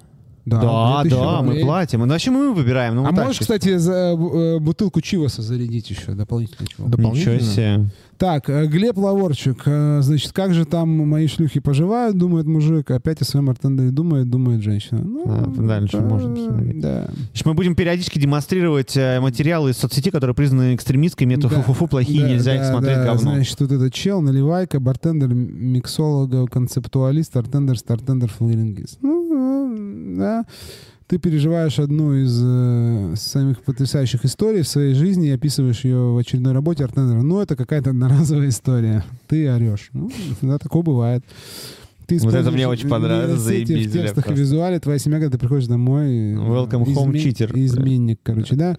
Да, 0.48 0.60
Да, 0.60 1.02
2000 1.02 1.20
да, 1.20 1.42
мы 1.42 1.60
платим. 1.60 2.00
Ну, 2.00 2.06
вообще 2.08 2.30
мы 2.30 2.52
выбираем. 2.52 2.94
Ну, 2.96 3.04
А 3.06 3.10
вот 3.10 3.24
можешь, 3.24 3.40
кстати, 3.40 3.76
за 3.76 4.16
э, 4.18 4.58
бутылку 4.58 5.00
Чиваса 5.00 5.42
зарядить 5.42 5.90
еще 5.90 6.12
дополнительно. 6.12 6.68
дополнительно? 6.78 7.34
Ничего 7.34 7.52
себе. 7.52 7.90
Так, 8.16 8.50
э, 8.50 8.66
Глеб 8.66 8.96
Лаворчик, 8.98 9.62
э, 9.66 10.00
значит, 10.02 10.32
как 10.32 10.52
же 10.52 10.64
там 10.64 10.88
мои 10.88 11.28
шлюхи 11.28 11.60
поживают, 11.60 12.18
думает 12.18 12.46
мужик, 12.46 12.90
опять 12.90 13.20
о 13.22 13.24
своем 13.24 13.48
артендере 13.48 13.90
думает, 13.90 14.28
думает 14.28 14.60
женщина. 14.60 15.00
Ну, 15.04 15.22
А, 15.26 15.46
дальше 15.46 15.98
да, 15.98 16.02
можно 16.04 16.34
посмотреть. 16.34 16.80
Да. 16.80 17.08
Значит, 17.30 17.46
мы 17.46 17.54
будем 17.54 17.76
периодически 17.76 18.18
демонстрировать 18.18 18.96
э, 18.96 19.20
материалы 19.20 19.70
из 19.70 19.76
соцсети, 19.76 20.10
которые 20.10 20.34
признаны 20.34 20.74
экстремистскими. 20.74 21.34
Это 21.34 21.42
Да. 21.48 21.56
фу-фу-фу, 21.62 21.86
плохие, 21.86 22.22
Да, 22.22 22.28
нельзя 22.30 22.54
их 22.56 22.62
да, 22.62 22.70
смотреть, 22.72 22.96
да, 22.96 23.04
говно. 23.04 23.20
Значит, 23.34 23.60
вот 23.60 23.70
этот 23.70 23.94
чел, 23.94 24.20
наливайка, 24.20 24.80
бартендер, 24.80 25.28
миксолог, 25.32 26.46
концептуалист, 26.46 27.36
артендер, 27.36 27.78
стартендер, 27.78 28.28
флейрингист. 28.30 28.98
Ну, 29.00 29.28
э, 29.32 29.87
да. 30.16 30.44
Ты 31.06 31.16
переживаешь 31.18 31.78
одну 31.78 32.12
из 32.12 32.38
э, 32.44 33.14
самых 33.16 33.62
потрясающих 33.62 34.26
историй 34.26 34.60
в 34.60 34.68
своей 34.68 34.92
жизни 34.92 35.28
и 35.28 35.30
описываешь 35.30 35.82
ее 35.84 36.12
в 36.12 36.18
очередной 36.18 36.52
работе 36.52 36.84
артендера. 36.84 37.22
Ну, 37.22 37.40
это 37.40 37.56
какая-то 37.56 37.90
одноразовая 37.90 38.50
история. 38.50 39.04
Ты 39.26 39.50
орешь. 39.50 39.88
Ну, 39.94 40.10
да, 40.42 40.58
такое 40.58 40.82
бывает. 40.82 41.24
Ты 42.06 42.18
Вот 42.18 42.34
это 42.34 42.50
мне 42.50 42.68
очень 42.68 42.88
понравилось, 42.90 43.40
заебись, 43.40 43.86
В 43.86 43.92
текстах 43.92 44.30
и 44.30 44.34
визуале 44.34 44.80
твоя 44.80 44.98
семья, 44.98 45.18
когда 45.18 45.32
ты 45.32 45.38
приходишь 45.38 45.66
домой... 45.66 46.06
э, 46.08 46.34
Welcome 46.34 46.84
home, 46.84 47.12
cheater. 47.12 47.50
Изменник, 47.54 48.20
короче, 48.22 48.54
да. 48.54 48.76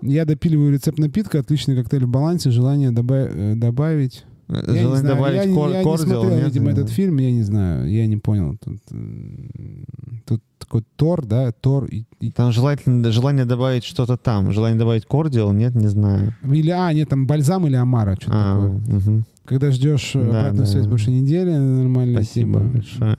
Я 0.00 0.24
допиливаю 0.24 0.72
рецепт 0.72 0.98
напитка, 0.98 1.40
отличный 1.40 1.76
коктейль 1.76 2.04
в 2.04 2.08
балансе, 2.08 2.50
желание 2.50 2.90
доба- 2.92 3.30
э, 3.30 3.54
добавить... 3.56 4.24
Не 4.48 4.78
Желание 4.80 5.02
добавить 5.06 5.36
я, 5.36 5.44
не- 5.44 5.54
кор- 5.54 5.70
я 5.70 5.78
не 5.78 5.84
кордил, 5.84 6.06
смотрел, 6.06 6.36
нет? 6.36 6.44
видимо, 6.46 6.70
этот 6.70 6.88
фильм, 6.88 7.18
я 7.18 7.30
не 7.30 7.42
знаю, 7.42 7.90
я 7.90 8.06
не 8.06 8.16
понял. 8.16 8.56
Тут, 8.64 8.78
м, 8.90 9.84
тут 10.26 10.42
такой 10.58 10.84
Тор, 10.96 11.26
да, 11.26 11.52
Тор 11.52 11.84
и, 11.84 12.04
и- 12.20 12.30
Там 12.30 12.50
желательно, 12.52 13.12
желание 13.12 13.44
добавить 13.44 13.84
что-то 13.84 14.16
там. 14.16 14.50
Желание 14.52 14.78
добавить 14.78 15.04
кордиал, 15.04 15.52
нет, 15.52 15.74
не 15.74 15.88
знаю. 15.88 16.34
или 16.44 16.70
а, 16.70 16.90
нет, 16.94 17.10
там 17.10 17.26
бальзам 17.26 17.66
или 17.66 17.74
омара, 17.76 18.16
что-то 18.18 18.32
А, 18.34 18.54
такое. 18.54 18.98
мгм. 18.98 19.24
Когда 19.44 19.70
ждешь 19.70 20.12
э, 20.14 20.20
Да, 20.22 20.40
обратную 20.40 20.64
да. 20.64 20.72
связь 20.72 20.86
больше 20.86 21.10
недели, 21.10 21.50
нормальная 21.50 22.22
Спасибо 22.22 22.58
тема. 22.60 22.70
большое. 22.72 23.18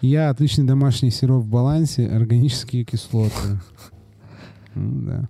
Я 0.00 0.30
отличный 0.30 0.64
домашний 0.64 1.10
сироп 1.10 1.44
в 1.44 1.48
балансе, 1.48 2.06
органические 2.06 2.84
кислоты. 2.84 3.32
Ну, 4.76 5.06
Да. 5.06 5.28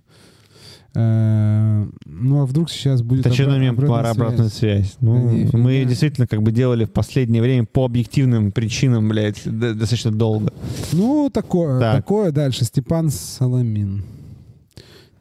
Э, 0.99 1.85
Ну, 2.05 2.41
а 2.41 2.45
вдруг 2.47 2.69
сейчас 2.71 3.03
будет 3.03 3.31
что 3.31 3.43
обра- 3.43 3.57
мне 3.59 3.69
обратная 3.69 3.97
пора 3.97 4.09
обратную 4.11 4.49
связь? 4.49 4.95
Ну, 4.99 5.27
Да 5.27 5.33
нифига. 5.33 5.57
мы 5.59 5.85
действительно 5.85 6.25
как 6.25 6.41
бы 6.41 6.51
делали 6.51 6.85
в 6.85 6.91
последнее 6.91 7.41
время 7.43 7.65
по 7.65 7.85
объективным 7.85 8.51
причинам, 8.51 9.07
блядь, 9.07 9.41
достаточно 9.45 10.11
долго. 10.11 10.51
Ну, 10.93 11.29
такое, 11.31 11.79
Так. 11.79 11.95
такое 11.97 12.31
дальше. 12.31 12.65
Степан 12.65 13.11
Соломин. 13.11 14.03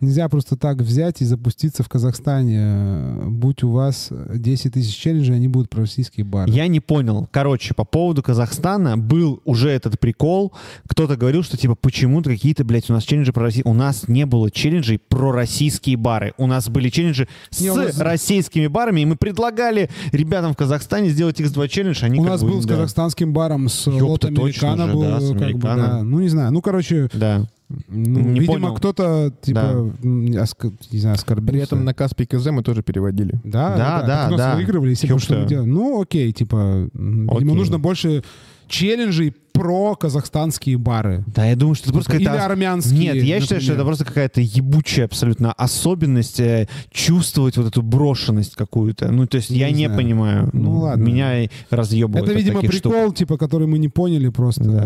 Нельзя 0.00 0.28
просто 0.28 0.56
так 0.56 0.78
взять 0.78 1.22
и 1.22 1.24
запуститься 1.24 1.82
в 1.82 1.88
Казахстане. 1.88 3.16
Будь 3.26 3.62
у 3.62 3.70
вас 3.70 4.08
10 4.10 4.72
тысяч 4.74 4.94
челленджей, 4.96 5.34
они 5.36 5.48
будут 5.48 5.70
про 5.70 5.80
российские 5.80 6.24
бары. 6.24 6.50
Я 6.50 6.66
не 6.68 6.80
понял. 6.80 7.28
Короче, 7.30 7.74
по 7.74 7.84
поводу 7.84 8.22
Казахстана 8.22 8.98
был 8.98 9.40
уже 9.44 9.70
этот 9.70 9.98
прикол. 9.98 10.52
Кто-то 10.86 11.16
говорил, 11.16 11.42
что 11.42 11.56
типа 11.56 11.74
почему-то 11.74 12.30
какие-то, 12.30 12.64
блядь, 12.64 12.90
у 12.90 12.92
нас 12.92 13.04
челленджи 13.04 13.32
про 13.32 13.44
Россию. 13.44 13.68
У 13.68 13.74
нас 13.74 14.08
не 14.08 14.26
было 14.26 14.50
челленджей 14.50 14.98
про 14.98 15.32
российские 15.32 15.96
бары. 15.96 16.34
У 16.36 16.46
нас 16.46 16.68
были 16.68 16.88
челленджи 16.90 17.28
с 17.50 17.60
Не, 17.60 17.72
нас- 17.72 17.98
российскими 17.98 18.66
барами, 18.66 19.00
и 19.00 19.04
мы 19.06 19.16
предлагали 19.16 19.88
ребятам 20.12 20.52
в 20.52 20.56
Казахстане 20.56 21.08
сделать 21.10 21.40
X2 21.40 21.68
челлендж. 21.68 22.04
Они 22.04 22.18
У 22.18 22.24
нас 22.24 22.42
бы, 22.42 22.50
был 22.50 22.62
с 22.62 22.66
да. 22.66 22.74
казахстанским 22.74 23.32
баром 23.32 23.68
с 23.68 23.86
Ёпта, 23.86 24.04
лот 24.04 24.20
точно 24.20 24.72
американо 24.72 24.86
же, 24.86 24.92
был, 24.92 25.02
да, 25.02 25.20
с 25.20 25.28
как 25.32 25.52
бы, 25.54 25.60
да. 25.62 26.02
Ну, 26.02 26.20
не 26.20 26.28
знаю. 26.28 26.52
Ну, 26.52 26.60
короче, 26.60 27.08
Да. 27.14 27.46
Ну, 27.88 28.20
Не 28.20 28.40
видимо, 28.40 28.54
понял. 28.68 28.74
кто-то, 28.74 29.32
типа, 29.42 29.58
м, 30.02 30.26
оска- 30.36 30.72
не 30.92 30.98
знаю, 31.00 31.14
оскорбился. 31.14 31.52
При 31.52 31.60
этом 31.62 31.84
на 31.84 31.94
Каспий 31.94 32.26
КЗ 32.26 32.46
мы 32.46 32.62
тоже 32.62 32.82
переводили. 32.82 33.40
Да, 33.44 33.76
Да, 33.76 34.00
да, 34.02 34.06
да, 34.06 34.30
нас 34.30 34.38
да. 34.38 34.54
выигрывали, 34.56 34.90
если 34.90 35.16
что 35.18 35.34
мы 35.38 35.46
делали. 35.46 35.68
Ну, 35.68 36.00
окей, 36.00 36.32
типа, 36.32 36.84
Окей. 36.84 37.38
видимо, 37.40 37.54
нужно 37.54 37.78
больше 37.78 38.22
челленджей 38.68 39.34
про 39.56 39.94
казахстанские 39.96 40.78
бары. 40.78 41.24
Да, 41.26 41.44
я 41.46 41.56
думаю, 41.56 41.74
что 41.74 41.84
это 41.86 41.92
просто 41.94 42.16
Или 42.16 42.24
какая-то... 42.24 42.46
армянские, 42.46 42.98
Нет, 42.98 43.16
я 43.16 43.40
считаю, 43.40 43.60
что 43.60 43.72
это 43.72 43.78
например. 43.78 43.86
просто 43.86 44.04
какая-то 44.04 44.40
ебучая 44.40 45.06
абсолютно 45.06 45.52
особенность 45.52 46.40
э, 46.40 46.68
чувствовать 46.90 47.56
вот 47.56 47.66
эту 47.66 47.82
брошенность 47.82 48.54
какую-то. 48.54 49.10
Ну, 49.10 49.26
то 49.26 49.36
есть 49.36 49.50
Не 49.50 49.58
я 49.58 49.70
не 49.70 49.86
знаю. 49.86 50.00
понимаю. 50.00 50.50
Ну, 50.52 50.78
ладно. 50.78 51.02
Меня 51.02 51.44
и 51.44 51.48
разъебывают 51.70 52.28
Это, 52.28 52.36
видимо, 52.38 52.60
таких 52.60 52.70
прикол, 52.82 52.92
штук. 53.06 53.16
типа, 53.16 53.36
который 53.38 53.66
мы 53.66 53.78
не 53.78 53.88
поняли 53.88 54.28
просто. 54.28 54.64
Да. 54.64 54.82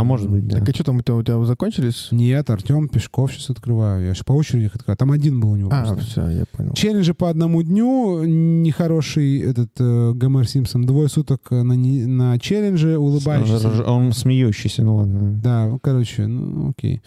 А 0.00 0.04
может 0.04 0.28
быть, 0.30 0.46
да. 0.46 0.58
Так 0.58 0.68
а 0.68 0.72
что 0.74 0.84
там, 0.84 0.96
у 0.98 1.02
тебя 1.02 1.44
закончились? 1.44 2.08
Нет, 2.10 2.48
Артем 2.50 2.88
Пешков 2.88 3.32
сейчас 3.32 3.50
открываю. 3.50 4.06
Я 4.06 4.14
же 4.14 4.24
по 4.24 4.32
очереди 4.32 4.66
их 4.66 4.74
открываю. 4.74 4.96
Там 4.96 5.12
один 5.12 5.40
был 5.40 5.50
у 5.52 5.56
него. 5.56 5.70
А, 5.72 5.84
просто. 5.84 6.04
все, 6.04 6.28
я 6.28 6.44
понял. 6.56 6.72
Челленджи 6.74 7.14
по 7.14 7.28
одному 7.30 7.62
дню. 7.62 8.22
Нехороший 8.24 9.40
этот 9.40 9.70
э, 9.78 10.12
Гомер 10.14 10.46
Симпсон. 10.48 10.84
Двое 10.86 11.08
суток 11.08 11.40
э, 11.50 11.62
на, 11.62 11.72
не- 11.74 12.06
на 12.06 12.38
челлендже. 12.38 12.98
Улыбающийся. 12.98 13.69
Он 13.86 14.12
смеющийся, 14.12 14.82
ну 14.82 14.96
ладно. 14.96 15.32
Да, 15.42 15.66
ну, 15.66 15.78
короче, 15.78 16.26
ну 16.26 16.70
окей. 16.70 17.02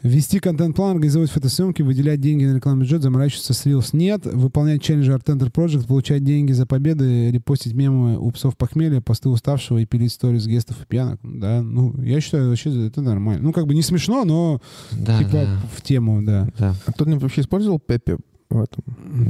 Ввести 0.00 0.38
контент-план, 0.38 0.92
организовать 0.92 1.28
фотосъемки, 1.30 1.82
выделять 1.82 2.20
деньги 2.20 2.44
на 2.44 2.54
рекламный 2.54 2.84
бюджет, 2.84 3.02
заморачиваться 3.02 3.52
с 3.52 3.66
Reels 3.66 3.88
нет, 3.92 4.26
выполнять 4.26 4.80
челленджи 4.80 5.12
Art 5.12 5.24
Tender 5.24 5.50
Project, 5.50 5.88
получать 5.88 6.22
деньги 6.22 6.52
за 6.52 6.66
победы, 6.66 7.32
репостить 7.32 7.74
мемы 7.74 8.16
у 8.16 8.30
псов 8.30 8.56
похмелья, 8.56 9.00
посты 9.00 9.28
уставшего 9.28 9.78
и 9.78 9.86
пилить 9.86 10.12
сторис 10.12 10.46
гестов 10.46 10.80
и 10.80 10.86
пьянок. 10.86 11.18
Да, 11.24 11.62
ну, 11.62 12.00
я 12.00 12.20
считаю, 12.20 12.48
вообще 12.48 12.86
это 12.86 13.02
нормально. 13.02 13.42
Ну, 13.42 13.52
как 13.52 13.66
бы 13.66 13.74
не 13.74 13.82
смешно, 13.82 14.24
но 14.24 14.60
Да, 14.92 15.18
типа 15.18 15.32
да, 15.32 15.58
в 15.76 15.82
тему, 15.82 16.22
да. 16.22 16.48
да. 16.56 16.74
А 16.86 16.92
кто-нибудь 16.92 17.22
вообще 17.22 17.40
использовал 17.40 17.80
Пепе 17.80 18.18
в 18.50 18.62
этом? 18.62 18.84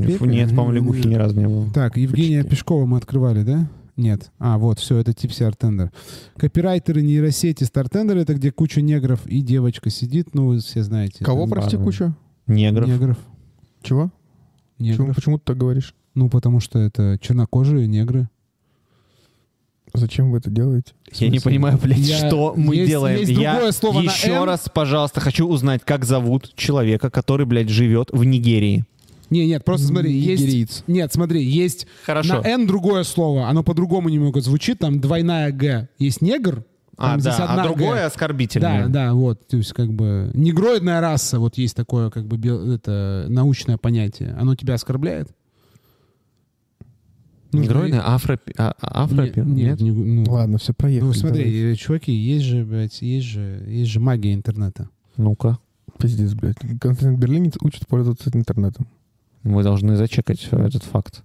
Пепе? 0.07 0.27
Нет, 0.27 0.51
по-моему, 0.51 0.73
лягухи 0.73 1.09
ни 1.09 1.15
разу 1.15 1.35
не 1.35 1.49
было. 1.49 1.71
Так, 1.73 1.97
Евгения 1.97 2.41
Почти. 2.41 2.51
Пешкова 2.51 2.85
мы 2.85 2.99
открывали, 2.99 3.43
да? 3.43 3.71
Нет. 3.99 4.31
А, 4.39 4.57
вот, 4.59 4.79
все, 4.79 4.97
это 4.97 5.13
Типси 5.13 5.43
Артендер. 5.43 5.91
Копирайтеры 6.37 7.03
нейросети 7.03 7.65
Стартендер, 7.65 8.17
это 8.17 8.33
где 8.35 8.51
куча 8.53 8.81
негров 8.81 9.27
и 9.27 9.41
девочка 9.43 9.91
сидит, 9.91 10.35
ну, 10.35 10.47
вы 10.47 10.61
все 10.61 10.83
знаете. 10.83 11.23
Кого, 11.25 11.43
Там 11.43 11.51
прости, 11.51 11.77
бармен. 11.77 11.85
кучу? 11.93 12.15
Негров. 12.47 12.89
Негров. 12.89 13.19
Чего? 13.83 14.11
Почему, 14.79 14.93
Негров. 14.93 15.17
почему 15.17 15.39
ты 15.39 15.45
так 15.45 15.57
говоришь? 15.59 15.95
Ну, 16.15 16.31
потому 16.31 16.61
что 16.61 16.79
это 16.79 17.19
чернокожие 17.21 17.87
негры. 17.89 18.29
Зачем 19.95 20.31
вы 20.31 20.39
это 20.39 20.51
делаете? 20.51 20.93
Я 21.15 21.29
не 21.29 21.41
понимаю, 21.41 21.79
блядь, 21.83 21.99
Я- 21.99 22.29
что 22.29 22.55
мы 22.57 22.77
есть- 22.77 22.89
делаем. 22.89 23.19
есть 23.19 23.33
Я 23.33 23.53
другое 23.55 23.73
слово 23.73 24.01
на 24.03 24.11
еще 24.11 24.33
«Н». 24.33 24.45
раз, 24.45 24.69
пожалуйста, 24.73 25.21
хочу 25.21 25.47
узнать, 25.49 25.83
как 25.85 26.05
зовут 26.05 26.55
человека, 26.55 27.11
который, 27.11 27.47
блядь, 27.47 27.69
живет 27.71 28.11
в 28.13 28.23
Нигерии. 28.23 28.85
Не, 29.31 29.47
нет, 29.47 29.65
просто 29.65 29.87
смотри, 29.89 30.13
есть... 30.13 30.43
Нигериец. 30.43 30.85
Нет, 30.87 31.13
смотри, 31.13 31.45
есть 31.45 31.87
Хорошо. 32.07 32.41
на 32.43 32.47
«Н» 32.49 32.67
другое 32.67 33.03
слово, 33.05 33.49
оно 33.49 33.63
по-другому 33.63 34.09
немного 34.09 34.41
звучит, 34.41 34.79
там 34.79 35.01
двойная 35.01 35.53
«Г». 35.53 35.89
Есть 35.99 36.23
негр, 36.23 36.65
А, 36.97 37.11
там 37.13 37.21
здесь 37.21 37.37
да, 37.37 37.45
одна 37.45 37.63
а 37.63 37.67
другое 37.67 38.01
«Г». 38.01 38.05
оскорбительное. 38.07 38.87
Да, 38.87 39.07
да, 39.07 39.15
вот, 39.15 39.47
то 39.47 39.57
есть 39.59 39.73
как 39.75 39.93
бы 39.93 40.31
негроидная 40.35 41.01
раса, 41.01 41.39
вот 41.41 41.59
есть 41.59 41.77
такое 41.77 42.11
как 42.11 42.27
бы 42.27 42.37
это 42.75 43.27
научное 43.29 43.77
понятие. 43.77 44.35
Оно 44.41 44.55
тебя 44.55 44.75
оскорбляет? 44.75 45.29
Негроидное? 47.53 48.03
Афро... 48.07 48.39
а- 48.59 48.75
а- 48.81 49.05
Афропи? 49.05 49.41
Нет, 49.41 49.81
нет, 49.81 49.81
не- 49.81 49.91
ну, 49.91 50.31
Ладно, 50.31 50.59
все, 50.59 50.75
проехали. 50.75 51.07
ну, 51.09 51.15
смотри, 51.15 51.45
давай. 51.45 51.73
э, 51.73 51.75
чуваки, 51.77 52.13
есть 52.13 52.45
же, 52.45 52.65
блядь, 52.65 53.01
есть 53.01 53.27
же, 53.27 53.65
есть 53.67 53.91
же 53.91 54.01
магия 54.01 54.35
интернета. 54.35 54.91
Ну-ка. 55.17 55.59
Пиздец, 55.99 56.35
блядь. 56.35 56.59
Константин 56.81 57.17
Берлинец 57.17 57.55
учит 57.63 57.87
пользоваться 57.89 58.31
интернетом. 58.35 58.87
Мы 59.43 59.63
должны 59.63 59.97
зачекать 59.97 60.47
э, 60.51 60.57
этот 60.67 60.83
факт. 60.83 61.23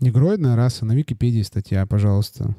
Негроидная 0.00 0.56
раса, 0.56 0.84
на 0.84 0.92
Википедии 0.92 1.42
статья, 1.42 1.86
пожалуйста. 1.86 2.54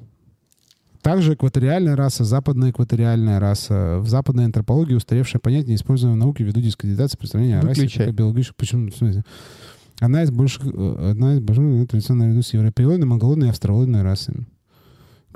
Также 1.01 1.35
экваториальная 1.35 1.95
раса, 1.95 2.25
западная 2.25 2.71
экваториальная 2.71 3.39
раса. 3.39 3.99
В 3.99 4.09
западной 4.09 4.45
антропологии 4.45 4.95
устаревшее 4.95 5.39
понятие, 5.39 5.75
используемое 5.75 6.15
в 6.15 6.19
науке 6.19 6.43
ввиду 6.43 6.59
дискредитации 6.59 7.17
представления 7.17 7.59
о 7.59 7.61
расе 7.61 7.87
как 7.87 8.13
биологических... 8.13 8.55
Почему? 8.55 8.89
В 8.89 8.95
смысле? 8.95 9.23
Одна 9.99 10.23
из 10.23 10.31
больших... 10.31 10.65
э, 10.65 11.11
Одна 11.11 11.35
из 11.35 11.39
больших 11.39 11.87
традиционно 11.87 12.25
наряду 12.25 12.41
с 12.41 12.53
европеоидной, 12.53 13.07
монголоидной 13.07 13.47
и 13.47 13.49
австралоидной 13.51 14.01
расами. 14.01 14.47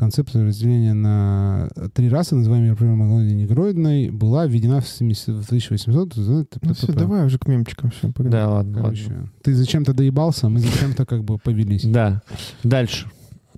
Концепция 0.02 0.44
разделения 0.44 0.94
на 0.96 1.70
три 1.94 2.10
расы, 2.10 2.36
называемой 2.36 2.76
примерно 2.76 3.22
негроидной, 3.22 4.10
была 4.10 4.48
введена 4.48 4.82
в 4.82 4.88
70 4.88 5.28
в 5.28 5.46
1800. 5.46 6.58
Ну 6.64 6.74
все, 6.74 6.92
давай 6.92 7.24
уже 7.28 7.38
к 7.38 7.48
мемчикам 7.48 7.92
все. 7.92 8.12
Да, 8.18 8.50
ладно, 8.50 8.82
Короче, 8.82 9.08
ладно. 9.10 9.30
ты 9.44 9.54
зачем-то 9.54 9.94
доебался, 9.94 10.48
а 10.48 10.50
мы 10.50 10.60
зачем-то 10.60 11.06
как 11.06 11.24
бы 11.24 11.38
повелись. 11.38 11.84
Да. 11.86 12.24
Дальше. 12.64 13.06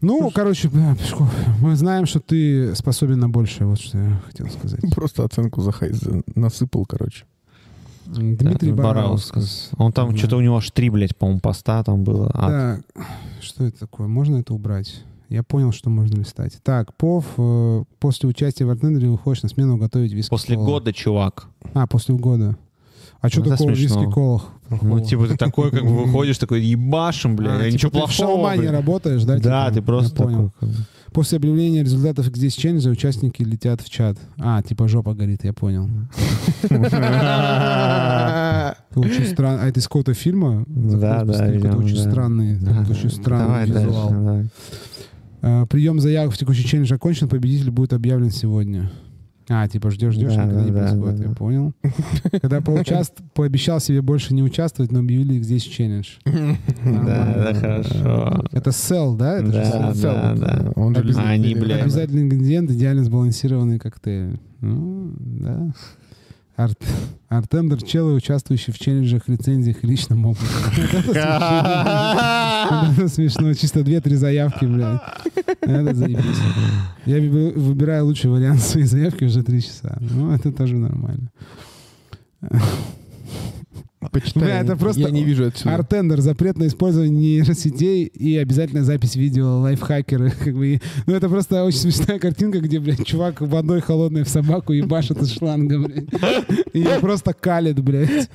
Ну, 0.02 0.30
короче, 0.36 0.68
бля, 0.68 0.96
Пешков, 0.96 1.34
мы 1.62 1.78
знаем, 1.78 2.06
что 2.06 2.20
ты 2.20 2.76
способен 2.76 3.20
на 3.20 3.30
большее, 3.30 3.66
вот 3.68 3.80
что 3.80 3.98
я 3.98 4.22
хотел 4.26 4.50
сказать. 4.50 4.82
Просто 4.94 5.24
оценку 5.24 5.62
за 5.62 5.72
хай 5.72 5.94
за- 5.94 6.24
насыпал, 6.36 6.86
короче. 6.86 7.24
Дмитрий 8.06 8.74
Да, 8.74 8.84
Бараускас. 8.84 9.70
Он 9.78 9.94
там 9.94 10.12
Да. 10.12 10.18
что-то 10.18 10.36
у 10.36 10.42
него 10.42 10.58
аж 10.58 10.70
три, 10.72 10.90
блядь, 10.90 11.16
по-моему, 11.16 11.40
поста 11.40 11.82
там 11.86 12.04
было. 12.04 12.30
А, 12.34 12.80
Так, 12.94 13.06
что 13.40 13.64
это 13.64 13.80
такое? 13.80 14.08
Можно 14.08 14.38
это 14.42 14.54
убрать? 14.54 15.06
Я 15.34 15.42
понял, 15.42 15.72
что 15.72 15.90
можно 15.90 16.16
листать. 16.20 16.60
Так, 16.64 16.94
Пов, 16.96 17.26
э, 17.38 17.84
после 18.00 18.30
участия 18.30 18.66
в 18.66 18.70
Артендере 18.70 19.10
выходишь 19.10 19.42
на 19.42 19.50
смену 19.50 19.78
готовить 19.78 20.14
виски 20.14 20.30
После 20.30 20.56
кола. 20.56 20.66
года, 20.68 20.94
чувак. 20.94 21.48
А, 21.74 21.88
после 21.88 22.14
года. 22.14 22.56
А 23.20 23.30
что 23.30 23.40
Ну, 23.40 23.46
это 23.48 23.56
в 23.56 23.60
смешно. 23.66 23.74
виски 24.02 24.12
колах? 24.14 24.46
Ну, 24.82 25.00
типа 25.00 25.28
ты 25.28 25.36
такой, 25.38 25.72
как 25.72 25.82
бы 25.84 26.04
выходишь, 26.04 26.38
такой 26.38 26.62
ебашим, 26.62 27.36
блядь, 27.36 27.62
А, 27.62 27.66
ничего 27.72 27.90
типа 27.90 28.06
ты 28.08 28.14
в 28.14 28.16
плохого. 28.18 28.36
шоумане 28.38 28.60
блядь. 28.62 28.72
работаешь, 28.74 29.24
да? 29.24 29.38
Да, 29.40 29.66
типа? 29.66 29.74
ты 29.74 29.82
просто 29.82 30.22
Я 30.22 30.24
понял. 30.26 30.52
такой. 30.52 30.52
как 30.60 30.70
бы. 30.70 30.76
После 31.14 31.38
объявления 31.38 31.82
результатов 31.84 32.28
X10 32.28 32.50
челленджа 32.60 32.90
участники 32.90 33.42
летят 33.44 33.82
в 33.82 33.90
чат. 33.90 34.18
А, 34.40 34.62
типа 34.62 34.88
жопа 34.88 35.14
горит, 35.16 35.44
я 35.46 35.54
понял. 35.54 35.90
Очень 38.96 39.26
странно. 39.26 39.62
А 39.64 39.68
это 39.68 39.80
из 39.80 39.84
какого-то 39.88 40.14
фильма? 40.14 40.64
Да, 40.68 41.24
да, 41.24 41.34
Какой-то 41.34 41.46
видимо, 41.52 41.78
очень 41.78 41.96
да. 42.04 42.10
странный, 42.12 42.58
очень 42.90 43.10
странный 43.10 43.46
Давай 43.48 43.68
дальше, 43.68 43.88
визуал. 43.90 44.10
давай. 44.10 44.50
А, 45.44 45.66
Прием 45.66 46.00
заявок 46.00 46.34
в 46.34 46.38
текущий 46.38 46.66
челлендж 46.66 46.92
окончен, 46.94 47.28
победитель 47.28 47.70
будет 47.70 47.92
объявлен 47.94 48.32
сегодня. 48.32 48.90
А, 49.50 49.68
типа 49.68 49.92
ждешь, 49.92 50.14
ждешь, 50.14 50.34
Да, 50.34 50.44
а 50.44 50.48
когда 50.48 50.62
да, 50.62 50.66
не 50.66 50.72
происходит, 50.72 51.18
да, 51.18 51.24
я 51.24 51.30
да. 51.30 51.36
понял. 51.36 51.74
Когда 52.42 52.62
поучаст... 52.62 53.14
пообещал 53.34 53.82
себе 53.82 54.02
больше 54.02 54.34
не 54.34 54.42
участвовать, 54.42 54.94
но 54.94 55.00
объявили 55.00 55.34
их 55.34 55.44
здесь 55.44 55.64
челлендж. 55.64 56.12
Да, 56.26 57.52
да, 57.52 57.54
хорошо. 57.54 58.46
Это 58.54 58.72
сел, 58.72 59.16
да? 59.16 59.40
Это 59.40 59.48
же 59.52 60.02
Да, 60.02 60.34
да, 60.34 60.36
да. 60.36 60.72
Он 60.78 60.96
же 60.96 61.02
Обязательно. 61.02 61.34
любит 61.34 61.46
Они, 61.46 61.54
перевод. 61.56 61.66
бля, 61.68 61.76
Обязательный 61.84 62.22
ингредиент 62.24 62.72
идеально 62.72 63.04
сбалансированный 63.04 63.80
коктейль. 63.80 64.40
Ну, 64.62 65.12
да. 65.20 65.74
Арт, 66.56 66.78
артендер 67.30 67.82
челы, 67.82 68.14
участвующие 68.14 68.74
в 68.74 68.80
челленджах, 68.80 69.28
лицензиях 69.28 69.84
и 69.84 69.88
личном 69.88 70.26
опыте. 70.28 70.46
Смешно. 73.08 73.54
Чисто 73.56 73.84
две-три 73.84 74.16
заявки, 74.16 74.66
блядь. 74.66 75.02
Это 75.62 75.96
заебись. 75.96 76.38
Я 77.06 77.18
выб- 77.18 77.54
выбираю 77.58 78.06
лучший 78.06 78.30
вариант 78.30 78.62
своей 78.64 78.86
заявки 78.86 79.24
уже 79.24 79.42
три 79.44 79.62
часа. 79.64 79.98
Ну, 80.00 80.32
это 80.32 80.52
тоже 80.52 80.76
нормально. 80.76 81.32
Почитай, 84.12 84.44
Бля, 84.44 84.60
это 84.62 84.76
просто 84.76 85.02
Я 85.02 85.10
не 85.10 85.24
вижу 85.24 85.48
отсюда. 85.48 85.76
Артендер, 85.76 86.22
запрет 86.22 86.58
на 86.58 86.68
использование 86.68 87.38
нейросетей 87.38 88.06
и 88.06 88.38
обязательная 88.38 88.84
запись 88.84 89.16
видео 89.16 89.60
лайфхакеры. 89.60 90.32
Как 90.44 90.54
бы, 90.54 90.82
ну, 91.06 91.14
это 91.14 91.30
просто 91.30 91.64
очень 91.64 91.80
смешная 91.80 92.20
картинка, 92.20 92.60
где, 92.60 92.80
блядь, 92.80 93.06
чувак 93.06 93.42
водой 93.42 93.82
холодной 93.82 94.24
в 94.24 94.30
собаку 94.30 94.74
ебашит 94.74 95.22
из 95.22 95.32
шланга, 95.32 95.80
блядь. 95.80 96.06
И 96.74 96.88
просто 97.02 97.34
калит, 97.34 97.80
блядь. 97.82 98.30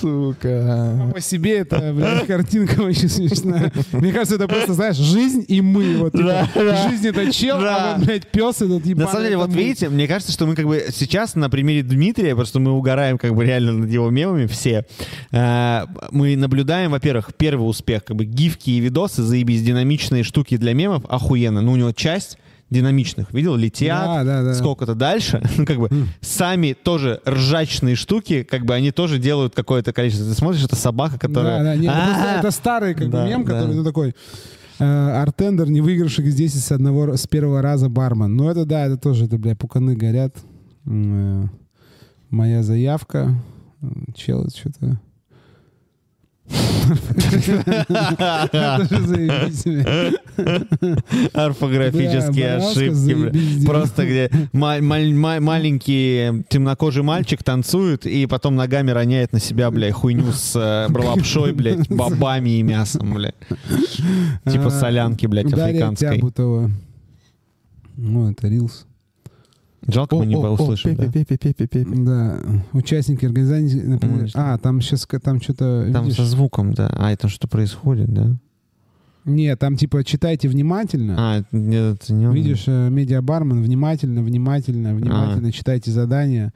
Сука. 0.00 1.10
По 1.14 1.20
себе 1.20 1.58
это, 1.58 1.92
блядь, 1.92 2.26
картинка 2.26 2.80
очень 2.80 3.08
смешная. 3.08 3.72
Мне 3.92 4.12
кажется, 4.12 4.36
это 4.36 4.48
просто, 4.48 4.74
знаешь, 4.74 4.96
жизнь 4.96 5.44
и 5.48 5.60
мы. 5.60 5.96
Вот, 5.98 6.12
типа, 6.12 6.48
жизнь 6.88 7.08
это 7.08 7.32
чел, 7.32 7.60
Да. 7.60 7.94
а 7.94 7.96
вот, 7.96 8.06
блядь, 8.06 8.26
пес 8.30 8.56
этот 8.62 8.84
ебаный. 8.86 9.06
На 9.06 9.10
самом 9.10 9.24
деле, 9.24 9.36
вот 9.36 9.50
видите, 9.50 9.88
мне 9.88 10.06
кажется, 10.06 10.32
что 10.32 10.46
мы 10.46 10.54
как 10.54 10.66
бы 10.66 10.86
сейчас 10.90 11.34
на 11.34 11.50
примере 11.50 11.82
Дмитрия, 11.82 12.34
просто 12.34 12.60
мы 12.60 12.72
угораем 12.72 13.18
как 13.18 13.34
бы 13.34 13.44
реально 13.44 13.72
над 13.72 13.90
его 13.90 14.10
мемами 14.10 14.46
все, 14.46 14.84
э, 15.32 15.84
мы 16.10 16.36
наблюдаем, 16.36 16.90
во-первых, 16.90 17.30
первый 17.36 17.64
успех, 17.64 18.04
как 18.04 18.16
бы 18.16 18.24
гифки 18.24 18.70
и 18.70 18.80
видосы, 18.80 19.22
заебись, 19.22 19.62
динамичные 19.62 20.22
штуки 20.22 20.56
для 20.56 20.74
мемов, 20.74 21.04
охуенно. 21.08 21.60
Ну, 21.62 21.72
у 21.72 21.76
него 21.76 21.92
часть 21.92 22.38
динамичных, 22.70 23.32
видел, 23.32 23.56
летят, 23.56 24.04
Да, 24.04 24.24
да, 24.24 24.42
да. 24.42 24.54
сколько-то 24.54 24.94
дальше, 24.94 25.42
ну, 25.56 25.66
как 25.66 25.78
бы, 25.78 25.90
сами 26.20 26.72
тоже 26.72 27.20
ржачные 27.26 27.94
штуки, 27.94 28.42
как 28.42 28.64
бы, 28.64 28.74
они 28.74 28.90
тоже 28.90 29.18
делают 29.18 29.54
какое-то 29.54 29.92
количество. 29.92 30.26
Ты 30.26 30.34
смотришь, 30.34 30.64
это 30.64 30.76
собака, 30.76 31.18
которая... 31.18 31.58
Да, 31.58 31.64
да, 31.64 31.76
нет, 31.76 31.94
это, 32.38 32.50
старый 32.50 32.94
как 32.94 33.06
бы 33.06 33.12
Да, 33.12 33.26
мем, 33.28 33.44
да. 33.44 33.52
который, 33.52 33.76
ну, 33.76 33.84
такой, 33.84 34.14
э, 34.78 34.84
артендер, 34.84 35.68
не 35.70 35.80
выигравший 35.80 36.28
здесь 36.30 36.54
с 36.54 36.72
одного, 36.72 37.16
с 37.16 37.26
первого 37.26 37.62
раза 37.62 37.88
бармен. 37.88 38.34
Ну, 38.36 38.48
это, 38.48 38.64
да, 38.64 38.86
это 38.86 38.96
тоже, 38.96 39.26
это, 39.26 39.38
бля, 39.38 39.54
пуканы 39.54 39.94
горят. 39.94 40.36
Э, 40.86 41.44
моя 42.30 42.62
заявка. 42.62 43.34
Чел, 44.14 44.48
что-то... 44.48 44.78
Это 44.80 44.88
же 44.88 44.98
заебись, 44.98 44.98
бля. 44.98 45.00
Орфографические 51.32 52.56
ошибки. 52.56 53.64
Просто 53.66 54.04
где 54.04 54.30
маленький 54.52 56.44
темнокожий 56.48 57.02
мальчик 57.02 57.42
танцует 57.42 58.06
и 58.06 58.26
потом 58.26 58.56
ногами 58.56 58.90
роняет 58.90 59.32
на 59.32 59.40
себя, 59.40 59.70
бля, 59.70 59.92
хуйню 59.92 60.32
с 60.32 60.54
э, 60.56 60.88
лапшой, 60.92 61.52
блядь, 61.52 61.88
бобами 61.88 62.58
и 62.58 62.62
мясом, 62.62 63.14
бля. 63.14 63.32
Типа 64.50 64.66
А, 64.66 64.70
солянки, 64.70 65.26
блядь, 65.26 65.52
африканской. 65.52 66.16
Тябутова. 66.16 66.70
Ну, 67.96 68.30
это 68.30 68.48
Рилс. 68.48 68.86
Жалко, 69.86 70.16
мы 70.16 70.26
не 70.26 70.34
пепе, 71.36 71.52
пепе. 71.54 71.86
Да, 71.86 72.38
участники 72.72 73.24
организации, 73.24 73.80
например, 73.82 74.30
а, 74.34 74.58
там 74.58 74.80
сейчас, 74.80 75.06
там 75.22 75.40
что-то, 75.40 75.88
Там 75.92 76.10
со 76.10 76.24
звуком, 76.24 76.72
да. 76.74 76.88
А, 76.96 77.12
это 77.12 77.28
что 77.28 77.48
происходит, 77.48 78.12
да? 78.12 78.36
Нет, 79.24 79.58
там 79.58 79.76
типа 79.76 80.04
читайте 80.04 80.48
внимательно. 80.48 81.14
А, 81.18 81.38
это 81.38 81.56
не- 81.56 81.92
это 81.92 82.12
не 82.12 82.26
он. 82.26 82.34
Видишь, 82.34 82.64
э, 82.66 82.90
медиабармен, 82.90 83.62
внимательно, 83.62 84.22
внимательно, 84.22 84.94
внимательно 84.94 85.50
читайте 85.50 85.90
задания. 85.90 86.52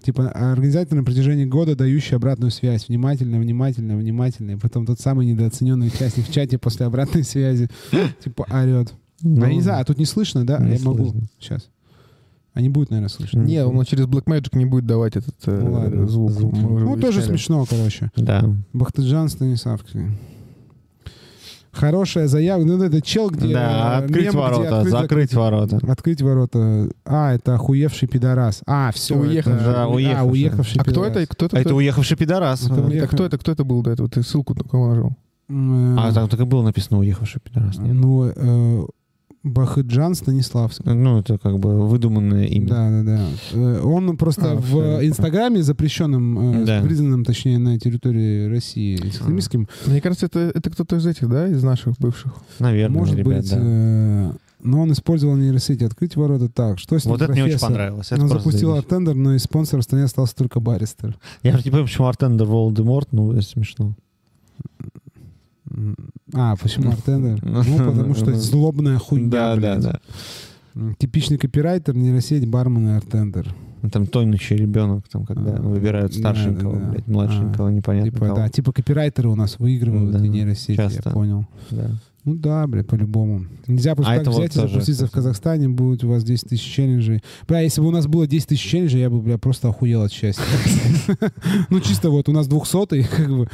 Типа 0.00 0.28
организатор 0.28 0.96
на 0.98 1.02
протяжении 1.02 1.44
года 1.46 1.74
дающий 1.74 2.14
обратную 2.14 2.50
связь. 2.50 2.88
Внимательно, 2.88 3.38
внимательно, 3.38 3.96
внимательно. 3.96 4.52
И 4.52 4.56
потом 4.56 4.86
тот 4.86 5.00
самый 5.00 5.26
недооцененный 5.26 5.88
участник 5.88 6.28
в 6.28 6.32
чате 6.32 6.58
после 6.58 6.86
обратной 6.86 7.24
связи 7.24 7.68
типа 8.22 8.46
орет. 8.50 8.92
Ну, 9.22 9.42
а 9.42 9.48
я 9.48 9.54
не 9.54 9.62
знаю, 9.62 9.80
а 9.80 9.84
тут 9.84 9.98
не 9.98 10.04
слышно, 10.04 10.44
да? 10.46 10.58
не 10.58 10.76
я 10.76 10.84
могу. 10.84 11.04
слышно. 11.04 11.22
Сейчас. 11.40 11.70
А 12.54 12.60
не 12.60 12.68
будет, 12.68 12.90
наверное, 12.90 13.08
слышно. 13.08 13.40
Не, 13.42 13.64
он 13.66 13.84
через 13.84 14.06
Blackmagic 14.06 14.56
не 14.56 14.64
будет 14.64 14.86
давать 14.86 15.16
этот 15.16 15.34
э, 15.46 15.60
Ну 15.60 15.72
ладно, 15.72 16.06
звук. 16.08 16.30
звук. 16.30 16.54
Ну, 16.54 16.96
тоже 17.00 17.20
смешно, 17.22 17.64
короче. 17.68 18.10
Да. 18.16 18.44
Бахтыджан 18.72 19.28
Станиславский. 19.28 20.02
Хорошая 21.72 22.28
заявка. 22.28 22.64
Ну, 22.66 22.80
это 22.80 23.02
чел, 23.02 23.30
где... 23.30 23.52
Да, 23.52 23.98
э, 24.00 24.04
открыть 24.04 24.22
мем, 24.26 24.30
где 24.30 24.38
ворота, 24.38 24.76
открыть, 24.78 24.92
закрыть 24.92 25.30
закрыть. 25.30 25.34
ворота. 25.34 25.80
Открыть 25.88 26.22
ворота. 26.22 26.88
А, 27.04 27.34
это 27.34 27.54
охуевший 27.56 28.06
пидорас. 28.06 28.62
А, 28.66 28.92
все. 28.92 29.16
Уехавший. 29.18 29.60
Это... 29.60 29.72
Да, 29.72 29.84
А, 29.84 29.88
уехавший. 29.88 30.30
уехавший 30.30 30.80
А 30.80 30.84
кто 30.84 31.04
это? 31.04 31.26
Кто 31.26 31.46
это? 31.46 31.56
А 31.56 31.60
это 31.60 31.68
кто- 31.70 31.76
уехавший 31.76 32.16
пидорас. 32.16 32.62
Это 32.64 32.74
А, 32.74 32.76
уехавший. 32.78 33.00
А 33.02 33.06
кто 33.08 33.24
это? 33.26 33.38
Кто 33.38 33.50
это 33.52 33.64
был 33.64 33.82
до 33.82 33.90
этого? 33.90 34.08
Ты 34.08 34.22
ссылку 34.22 34.54
на 34.54 34.62
кого 34.62 34.88
нажал? 34.90 35.12
М, 35.48 35.98
А 35.98 36.10
э, 36.10 36.14
там 36.14 36.28
так 36.28 36.38
и 36.38 36.44
было 36.44 36.62
написано 36.62 37.00
уехавший 37.00 37.40
пидорас, 37.40 37.76
нет? 37.78 37.92
Ну, 37.94 38.24
э, 38.24 38.84
Бахыджан 39.44 40.14
Станиславский. 40.14 40.84
Ну, 40.90 41.18
это 41.20 41.36
как 41.38 41.58
бы 41.58 41.86
выдуманное 41.86 42.46
имя. 42.46 42.66
Да, 42.66 42.90
да, 42.90 43.02
да. 43.02 43.20
Э, 43.52 43.80
Он 43.82 44.16
просто 44.16 44.52
А, 44.52 44.54
в 44.56 44.64
всё, 44.64 45.06
Инстаграме, 45.06 45.62
запрещенным, 45.62 46.62
э, 46.62 46.64
Да. 46.64 46.80
признанным, 46.82 47.24
точнее, 47.24 47.58
на 47.58 47.78
территории 47.78 48.48
России 48.48 48.96
экстремистским, 48.96 49.68
Мне 49.86 50.00
кажется, 50.00 50.26
это, 50.26 50.50
это 50.54 50.70
кто-то 50.70 50.96
из 50.96 51.06
этих, 51.06 51.28
да, 51.28 51.46
из 51.46 51.62
наших 51.62 51.98
бывших. 51.98 52.32
Наверное, 52.58 52.96
может 52.98 53.16
ребят, 53.16 53.36
быть, 53.42 53.50
да. 53.50 53.58
э, 53.60 54.32
но 54.62 54.80
он 54.80 54.92
использовал 54.92 55.36
нейросети. 55.36 55.84
Открыть 55.84 56.16
ворота 56.16 56.48
так. 56.48 56.78
Что 56.78 56.98
с 56.98 57.04
ним 57.04 57.12
Вот 57.12 57.20
это 57.20 57.32
мне 57.32 57.42
очень 57.42 57.50
профессор? 57.52 57.68
понравилось. 57.68 58.06
Это 58.12 58.22
Он 58.22 58.28
запустил 58.28 58.70
заебись. 58.70 58.84
артендер, 58.84 59.14
но 59.14 59.34
из 59.34 59.42
спонсора 59.42 59.82
в 59.82 59.84
стране 59.84 60.04
остался 60.04 60.34
только 60.36 60.58
Баристер. 60.60 61.18
Я 61.42 61.52
не 61.52 61.58
понимаю, 61.62 61.84
почему 61.84 62.06
Артендер 62.06 62.46
Волдеморт, 62.46 63.08
ну, 63.12 63.32
это 63.32 63.42
смешно. 63.42 63.94
А, 66.32 66.56
почему 66.56 66.90
артендер? 66.90 67.38
Ну, 67.42 67.62
потому 67.78 68.14
что 68.14 68.30
ну, 68.30 68.36
злобная 68.36 68.98
хуйня, 68.98 69.28
Да, 69.30 69.56
да, 69.56 69.76
да. 69.76 70.00
Типичный 70.98 71.38
копирайтер, 71.38 71.94
нейросеть, 71.94 72.48
бармен 72.48 72.88
и 72.88 72.92
артендер. 72.92 73.54
Ну, 73.82 73.90
Там 73.90 74.06
тонущий 74.06 74.56
ребенок, 74.56 75.04
там, 75.08 75.24
когда 75.26 75.56
А, 75.56 75.60
выбирают 75.60 76.14
старшенького, 76.14 76.74
да, 76.74 76.80
да. 76.80 76.90
блядь, 76.90 77.06
младшенького, 77.06 77.68
непонятно 77.68 78.10
Типа, 78.10 78.24
кого. 78.26 78.36
да, 78.36 78.48
типа 78.48 78.72
копирайтеры 78.72 79.28
у 79.28 79.34
нас 79.36 79.58
выигрывают 79.58 80.10
Да, 80.12 80.24
и 80.24 80.28
нейросети, 80.28 80.76
часто. 80.76 81.02
я 81.04 81.12
понял. 81.12 81.46
Да. 81.70 81.90
Ну 82.24 82.34
да, 82.34 82.66
бля, 82.66 82.82
по-любому. 82.82 83.46
Нельзя 83.66 83.94
просто 83.94 84.12
А 84.12 84.16
так 84.16 84.22
это 84.22 84.30
вот 84.30 84.40
взять 84.40 84.56
и 84.56 84.60
тоже, 84.60 84.72
запуститься 84.72 85.06
в. 85.06 85.10
Казахстане, 85.10 85.68
будет 85.68 86.04
у 86.04 86.08
вас 86.08 86.24
10 86.24 86.48
тысяч 86.48 86.64
челленджей. 86.64 87.22
Бля, 87.46 87.60
если 87.60 87.82
бы 87.82 87.88
у 87.88 87.90
нас 87.90 88.06
было 88.06 88.26
10 88.26 88.48
тысяч 88.48 88.62
челленджей, 88.62 89.00
я 89.00 89.10
бы, 89.10 89.20
бля, 89.20 89.36
просто 89.36 89.68
охуел 89.68 90.02
от 90.02 90.12
счастья. 90.12 90.44
Ну 91.70 91.80
чисто 91.80 92.10
вот 92.10 92.28
у 92.28 92.32
нас 92.32 92.46
200 92.46 93.02
как 93.16 93.28
бы 93.28 93.48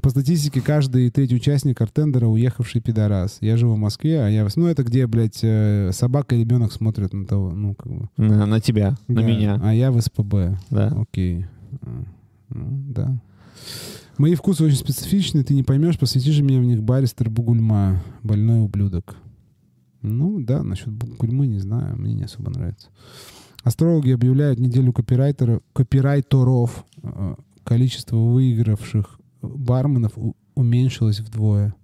по 0.00 0.10
статистике 0.10 0.60
каждый 0.60 1.10
третий 1.10 1.36
участник 1.36 1.80
артендера 1.80 2.26
уехавший 2.26 2.80
пидорас. 2.80 3.38
Я 3.40 3.56
живу 3.56 3.74
в 3.74 3.78
Москве, 3.78 4.22
а 4.22 4.28
я... 4.28 4.46
Ну 4.56 4.66
это 4.66 4.82
где, 4.82 5.06
блядь, 5.06 5.40
э, 5.42 5.90
собака 5.92 6.34
и 6.34 6.40
ребенок 6.40 6.72
смотрят 6.72 7.12
на 7.12 7.26
того, 7.26 7.50
ну 7.52 7.74
как 7.74 7.92
бы... 7.92 8.08
На, 8.16 8.60
тебя, 8.60 8.96
на 9.06 9.20
меня. 9.20 9.60
А 9.62 9.72
я 9.74 9.92
в 9.92 10.00
СПБ. 10.00 10.58
Да. 10.70 10.88
Окей. 10.96 11.46
Ну, 12.50 12.84
да. 12.88 13.20
Мои 14.18 14.34
вкусы 14.34 14.64
очень 14.64 14.76
специфичны, 14.76 15.44
ты 15.44 15.54
не 15.54 15.62
поймешь, 15.62 15.98
посвяти 15.98 16.32
же 16.32 16.42
меня 16.42 16.60
в 16.60 16.64
них 16.64 16.82
баристер 16.82 17.30
Бугульма, 17.30 18.02
больной 18.22 18.60
ублюдок. 18.62 19.16
Ну, 20.02 20.40
да, 20.40 20.62
насчет 20.62 20.88
Бугульмы 20.88 21.46
не 21.46 21.58
знаю, 21.60 21.96
мне 21.96 22.14
не 22.14 22.24
особо 22.24 22.50
нравится. 22.50 22.88
Астрологи 23.62 24.10
объявляют 24.10 24.58
неделю 24.58 24.92
копирайтера, 24.92 25.60
копирайтеров. 25.72 26.84
Э, 27.02 27.34
Количество 27.64 28.16
выигравших 28.16 29.20
барменов 29.42 30.12
уменьшилось 30.54 31.20
вдвое. 31.20 31.74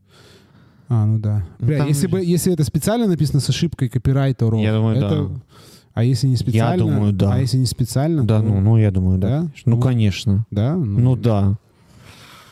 А, 0.88 1.04
ну 1.06 1.18
да. 1.18 1.46
Ну, 1.58 1.66
Бля, 1.66 1.78
там 1.78 1.88
если, 1.88 2.06
бы, 2.06 2.24
если 2.24 2.52
это 2.52 2.64
специально 2.64 3.06
написано 3.06 3.40
с 3.40 3.48
ошибкой 3.48 3.88
копирайтеров, 3.90 4.60
Я 4.60 4.74
думаю, 4.74 4.96
это... 4.96 5.08
да. 5.28 5.40
А 5.92 6.02
если 6.04 6.26
не 6.26 6.36
специально? 6.36 6.84
думаю, 6.84 7.12
да. 7.12 7.34
А 7.34 7.38
если 7.38 7.58
не 7.58 7.66
специально? 7.66 8.24
Да, 8.26 8.40
то- 8.40 8.46
ну, 8.46 8.60
ну, 8.60 8.76
я 8.78 8.90
думаю, 8.90 9.18
да. 9.18 9.42
Да? 9.42 9.50
Ну, 9.66 9.76
Ну, 9.76 9.80
конечно. 9.80 10.46
Да? 10.50 10.74
Ну, 10.76 11.16
да. 11.16 11.58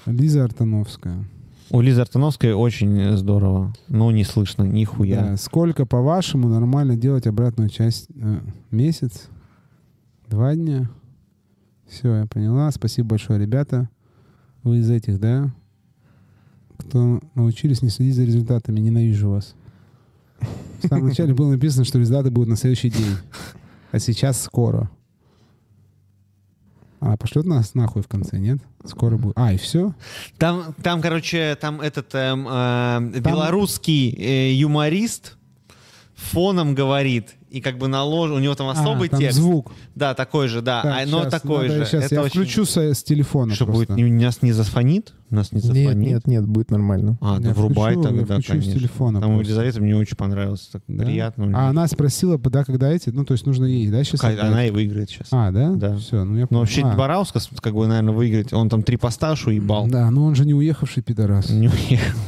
Лиза 0.06 0.44
Артановская. 0.44 1.24
У 1.70 1.80
Лизы 1.80 2.00
Артановской 2.00 2.52
очень 2.52 3.16
здорово. 3.16 3.72
Но 3.88 4.10
не 4.10 4.24
слышно, 4.24 4.62
нихуя. 4.62 5.20
Да. 5.20 5.36
Сколько, 5.36 5.86
по-вашему, 5.86 6.48
нормально 6.48 6.96
делать 6.96 7.26
обратную 7.26 7.70
часть? 7.70 8.08
Э, 8.14 8.40
месяц? 8.70 9.28
Два 10.28 10.54
дня? 10.54 10.90
Все, 11.88 12.14
я 12.14 12.26
поняла. 12.26 12.70
Спасибо 12.72 13.10
большое, 13.10 13.40
ребята. 13.40 13.88
Вы 14.62 14.78
из 14.78 14.90
этих, 14.90 15.18
да? 15.18 15.50
Кто 16.76 17.20
научились 17.34 17.80
не 17.80 17.88
следить 17.88 18.16
за 18.16 18.24
результатами. 18.24 18.80
Ненавижу 18.80 19.30
вас. 19.30 19.54
В 20.82 20.88
самом 20.88 21.08
начале 21.08 21.32
было 21.32 21.50
написано, 21.50 21.84
что 21.84 21.98
результаты 21.98 22.30
будут 22.30 22.50
на 22.50 22.56
следующий 22.56 22.90
день. 22.90 23.16
А 23.92 23.98
сейчас 23.98 24.40
скоро. 24.40 24.90
А, 27.04 27.16
пошлет 27.16 27.46
нас 27.46 27.74
нахуй 27.74 28.02
в 28.02 28.06
конце, 28.06 28.38
нет? 28.38 28.58
Скоро 28.84 29.16
будет. 29.16 29.36
А, 29.36 29.52
и 29.52 29.56
все? 29.56 29.92
Там, 30.38 30.72
там, 30.84 31.02
короче, 31.02 31.56
там 31.60 31.80
этот 31.80 32.14
эм, 32.14 32.46
э, 32.48 33.20
белорусский 33.20 34.10
э, 34.10 34.52
юморист 34.52 35.36
фоном 36.22 36.74
говорит, 36.74 37.34
и 37.50 37.60
как 37.60 37.76
бы 37.78 37.86
налож... 37.86 38.30
у 38.30 38.38
него 38.38 38.54
там 38.54 38.68
особый 38.68 39.08
а, 39.08 39.10
там 39.10 39.20
текст. 39.20 39.38
звук. 39.38 39.72
Да, 39.94 40.14
такой 40.14 40.48
же, 40.48 40.62
да. 40.62 40.82
Так, 40.82 40.94
А, 41.02 41.06
но 41.06 41.22
щас, 41.24 41.30
такой 41.32 41.68
надо- 41.68 41.84
же. 41.84 41.90
щас 41.90 42.04
Это 42.04 42.14
я 42.14 42.22
очень- 42.22 42.40
включу 42.40 42.64
с, 42.64 42.76
с 42.78 43.02
телефона 43.02 43.54
Что 43.54 43.66
просто. 43.66 43.92
будет? 43.92 43.96
Не- 43.96 44.24
Нас 44.24 44.40
не 44.40 44.52
зафонит? 44.52 45.12
Нас 45.28 45.52
не 45.52 45.60
зафонит? 45.60 45.86
Нет, 45.96 45.96
нет, 45.96 46.26
нет, 46.26 46.46
будет 46.46 46.70
нормально. 46.70 47.18
А, 47.20 47.38
да 47.38 47.48
Я 47.48 47.54
врубай 47.54 47.94
включу- 47.94 48.02
я 48.02 48.08
тогда, 48.20 48.34
включу 48.34 48.42
с 48.48 48.50
конечно. 48.52 48.72
телефона 48.72 49.20
Там 49.20 49.30
у 49.32 49.34
просто. 49.34 49.52
Елизаветы 49.52 49.80
мне 49.82 49.96
очень 49.96 50.16
понравилось. 50.16 50.68
Так 50.72 50.82
Да? 50.88 51.04
приятно. 51.04 51.50
А 51.54 51.68
она 51.68 51.86
спросила, 51.88 52.38
да, 52.38 52.64
когда 52.64 52.90
эти, 52.90 53.10
ну, 53.10 53.24
то 53.24 53.32
есть 53.32 53.44
нужно 53.44 53.66
ей, 53.66 53.88
да, 53.88 54.02
сейчас? 54.02 54.22
Она 54.24 54.66
и 54.66 54.70
выиграет 54.70 55.10
сейчас. 55.10 55.28
А, 55.30 55.50
да? 55.50 55.70
Да. 55.72 55.96
Все, 55.98 56.24
ну 56.24 56.38
я 56.38 56.46
понял. 56.46 56.60
вообще 56.60 56.82
А, 56.82 56.96
Бараускас, 56.96 57.50
как 57.60 57.74
бы, 57.74 57.86
наверное, 57.86 58.14
выиграет. 58.14 58.52
Он 58.54 58.68
там 58.70 58.82
три 58.82 58.96
посташу 58.96 59.50
ебал. 59.50 59.88
Да, 59.88 60.10
но 60.10 60.24
он 60.24 60.34
же 60.34 60.46
не 60.46 60.54
уехавший 60.54 61.02
пидорас. 61.02 61.50
Не 61.50 61.68
уехал. 61.68 62.18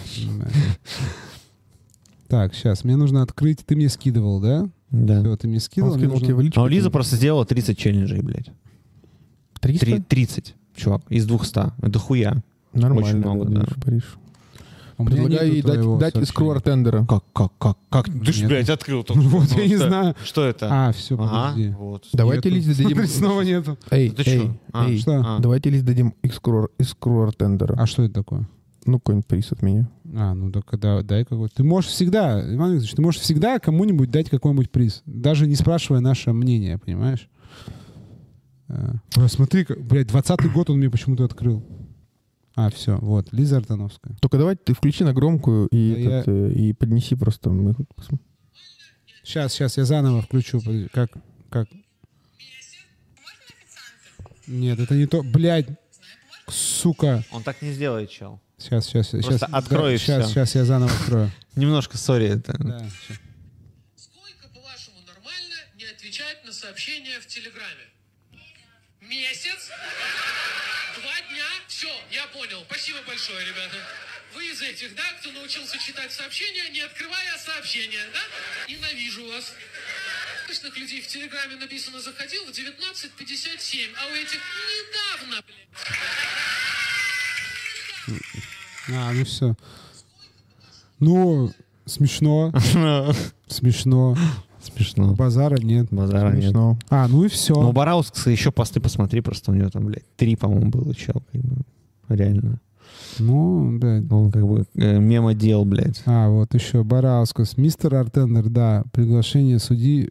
Так, 2.35 2.53
сейчас, 2.53 2.83
мне 2.83 2.97
нужно 2.97 3.23
открыть. 3.23 3.65
Ты 3.65 3.77
мне 3.77 3.89
скидывал, 3.89 4.41
да? 4.41 4.69
Да. 4.91 5.21
Все, 5.21 5.37
ты 5.37 5.47
мне 5.47 5.61
скидывал. 5.61 5.93
Он 5.93 5.99
мне 5.99 6.07
скинул 6.07 6.15
нужно- 6.17 6.27
тебе 6.27 6.35
в 6.35 6.41
личку. 6.41 6.61
А 6.61 6.65
у 6.65 6.67
Лизы 6.67 6.91
просто 6.91 7.15
сделала 7.15 7.47
30 7.47 7.79
челленджей, 7.79 8.23
блядь. 8.23 8.51
300? 9.61 9.87
Три- 9.87 10.01
30, 10.01 10.55
чувак, 10.75 11.03
из 11.11 11.27
200. 11.27 11.73
Это 11.81 11.99
хуя. 12.01 12.43
Нормально. 12.73 13.07
Очень 13.09 13.19
много, 13.19 13.45
да. 13.45 13.61
Париж, 13.61 13.77
Париж. 13.85 14.05
У 14.99 15.05
меня 15.05 15.13
Предлагаю 15.17 15.53
ей 15.53 15.63
дать, 15.63 15.99
дать 15.99 16.17
искру 16.17 16.51
артендера. 16.51 17.07
Как, 17.07 17.23
как, 17.33 17.53
как, 17.59 17.79
как? 17.89 18.07
Ты 18.07 18.33
ж, 18.33 18.47
блядь, 18.47 18.69
открыл 18.69 19.05
только. 19.05 19.23
Вот, 19.23 19.49
Ну, 19.53 19.59
я 19.61 19.69
не 19.69 19.77
знаю. 19.77 20.17
Что 20.25 20.45
это? 20.45 20.69
А, 20.71 20.93
все, 20.93 21.15
Ага, 21.15 21.51
подожди. 21.53 21.69
вот. 21.71 22.09
Давайте. 22.13 22.51
Лизе 22.51 22.73
дадим... 22.73 22.89
Смотри, 22.97 23.07
снова 23.07 23.41
нету. 23.43 23.79
Эй, 23.93 24.13
эй? 24.27 24.51
А, 24.73 24.89
эй, 24.89 24.99
Что? 24.99 25.23
А. 25.25 25.39
Давайте 25.39 25.71
Лизе 25.71 25.85
дадим 25.85 26.15
искру, 26.23 26.69
искру 26.79 27.23
артендера. 27.23 27.75
А 27.79 27.87
что 27.87 28.03
это 28.03 28.15
такое? 28.15 28.49
Ну, 28.87 28.99
какой-нибудь 28.99 29.27
приз 29.27 29.51
от 29.53 29.63
меня. 29.63 29.89
А, 30.15 30.35
ну 30.35 30.53
так 30.53 30.79
да, 30.79 31.03
дай 31.03 31.25
какой-то. 31.25 31.55
Ты 31.57 31.65
можешь 31.65 31.91
всегда, 31.91 32.41
Иван 32.41 32.73
Викторович, 32.73 32.95
ты 32.95 33.03
можешь 33.03 33.21
всегда 33.21 33.59
кому-нибудь 33.59 34.11
дать 34.11 34.29
какой-нибудь 34.29 34.71
приз, 34.71 35.03
даже 35.07 35.47
не 35.47 35.55
спрашивая 35.55 36.01
наше 36.01 36.33
мнение, 36.33 36.79
понимаешь? 36.79 37.29
А, 38.69 38.97
смотри, 39.29 39.65
как- 39.65 39.81
блядь, 39.83 40.09
20 40.09 40.53
год 40.53 40.71
он 40.71 40.79
мне 40.79 40.91
почему-то 40.91 41.25
открыл. 41.25 41.65
А, 42.57 42.71
все, 42.71 42.97
вот, 42.99 43.33
Лиза 43.33 43.57
Артановская. 43.57 44.17
Только 44.21 44.39
давай 44.39 44.57
ты 44.57 44.75
включи 44.75 45.03
на 45.03 45.13
громкую 45.13 45.67
и, 45.69 46.05
Да 46.05 46.11
этот, 46.21 46.29
э, 46.29 46.53
и 46.53 46.73
поднеси 46.73 47.17
просто. 47.17 47.51
Сейчас, 49.25 49.53
сейчас, 49.53 49.77
я 49.77 49.85
заново 49.85 50.23
включу. 50.23 50.61
Как, 50.93 51.11
как? 51.51 51.69
Нет, 54.47 54.79
это 54.79 54.95
не 54.95 55.07
то. 55.07 55.23
Блядь, 55.23 55.69
сука. 56.49 57.25
Он 57.33 57.43
так 57.43 57.61
не 57.63 57.73
сделает, 57.73 58.11
чел. 58.11 58.41
Сейчас, 58.59 58.87
сейчас, 58.87 59.11
сейчас. 59.11 59.25
Просто 59.27 59.47
открой 59.47 59.95
и 59.95 59.99
Сейчас, 59.99 60.25
всё. 60.25 60.33
сейчас 60.35 60.55
я 60.55 60.65
заново 60.65 60.93
открою. 60.93 61.31
Немножко, 61.57 61.99
сори, 61.99 62.29
это... 62.29 62.55
Да. 62.59 62.87
Сколько, 63.97 64.49
по-вашему, 64.55 65.01
нормально 65.07 65.55
не 65.77 65.85
отвечать 65.87 66.45
на 66.45 66.53
сообщения 66.53 67.19
в 67.21 67.27
Телеграме? 67.27 67.85
Месяц? 69.01 69.71
Два 71.01 71.21
дня? 71.29 71.45
Все, 71.69 71.91
я 72.11 72.27
понял. 72.29 72.63
Спасибо 72.69 72.99
большое, 73.07 73.45
ребята. 73.45 73.77
Вы 74.35 74.47
из 74.51 74.63
этих, 74.63 74.95
да, 74.95 75.03
кто 75.21 75.31
научился 75.33 75.79
читать 75.79 76.13
сообщения, 76.13 76.69
не 76.71 76.81
открывая 76.81 77.37
сообщения, 77.39 78.05
да? 78.13 78.21
Ненавижу 78.73 79.27
вас. 79.29 79.53
Обычных 80.47 80.77
людей 80.77 81.01
в 81.03 81.07
Телеграме 81.07 81.57
написано 81.57 82.01
«Заходил 82.01 82.45
в 82.47 82.51
19.57», 82.51 83.95
а 83.97 84.07
у 84.07 84.11
этих 84.15 84.41
недавно, 84.41 85.43
блядь. 85.47 85.69
А, 88.93 89.13
ну 89.13 89.25
все. 89.25 89.55
Ну, 91.01 91.51
смешно, 91.87 92.53
смешно. 93.47 94.17
Смешно. 94.63 95.15
Базара 95.15 95.57
нет. 95.61 95.89
Базара 95.91 96.33
нет. 96.33 96.45
Смешно. 96.45 96.79
А, 96.89 97.07
ну 97.07 97.25
и 97.25 97.29
все. 97.29 97.55
Ну, 97.55 97.69
у 97.69 97.73
Бараускаса 97.73 98.31
еще 98.31 98.51
посты 98.51 98.81
посмотри, 98.81 99.21
просто 99.21 99.51
у 99.51 99.55
него 99.55 99.69
там, 99.69 99.85
блядь, 99.85 100.05
три, 100.17 100.37
по-моему, 100.37 100.71
было, 100.71 100.95
чел. 100.95 101.23
Реально. 102.09 102.61
Ну, 103.19 103.79
да. 103.79 104.03
Он 104.11 104.31
как 104.31 104.47
бы 104.47 104.65
э, 104.75 104.99
мемодел, 104.99 105.65
блядь. 105.65 106.03
А, 106.07 106.31
вот 106.31 106.55
еще 106.55 106.83
Бараускас. 106.83 107.57
Мистер 107.59 107.95
Артендер, 107.95 108.49
да, 108.49 108.85
приглашение 108.93 109.59
судьи. 109.59 110.11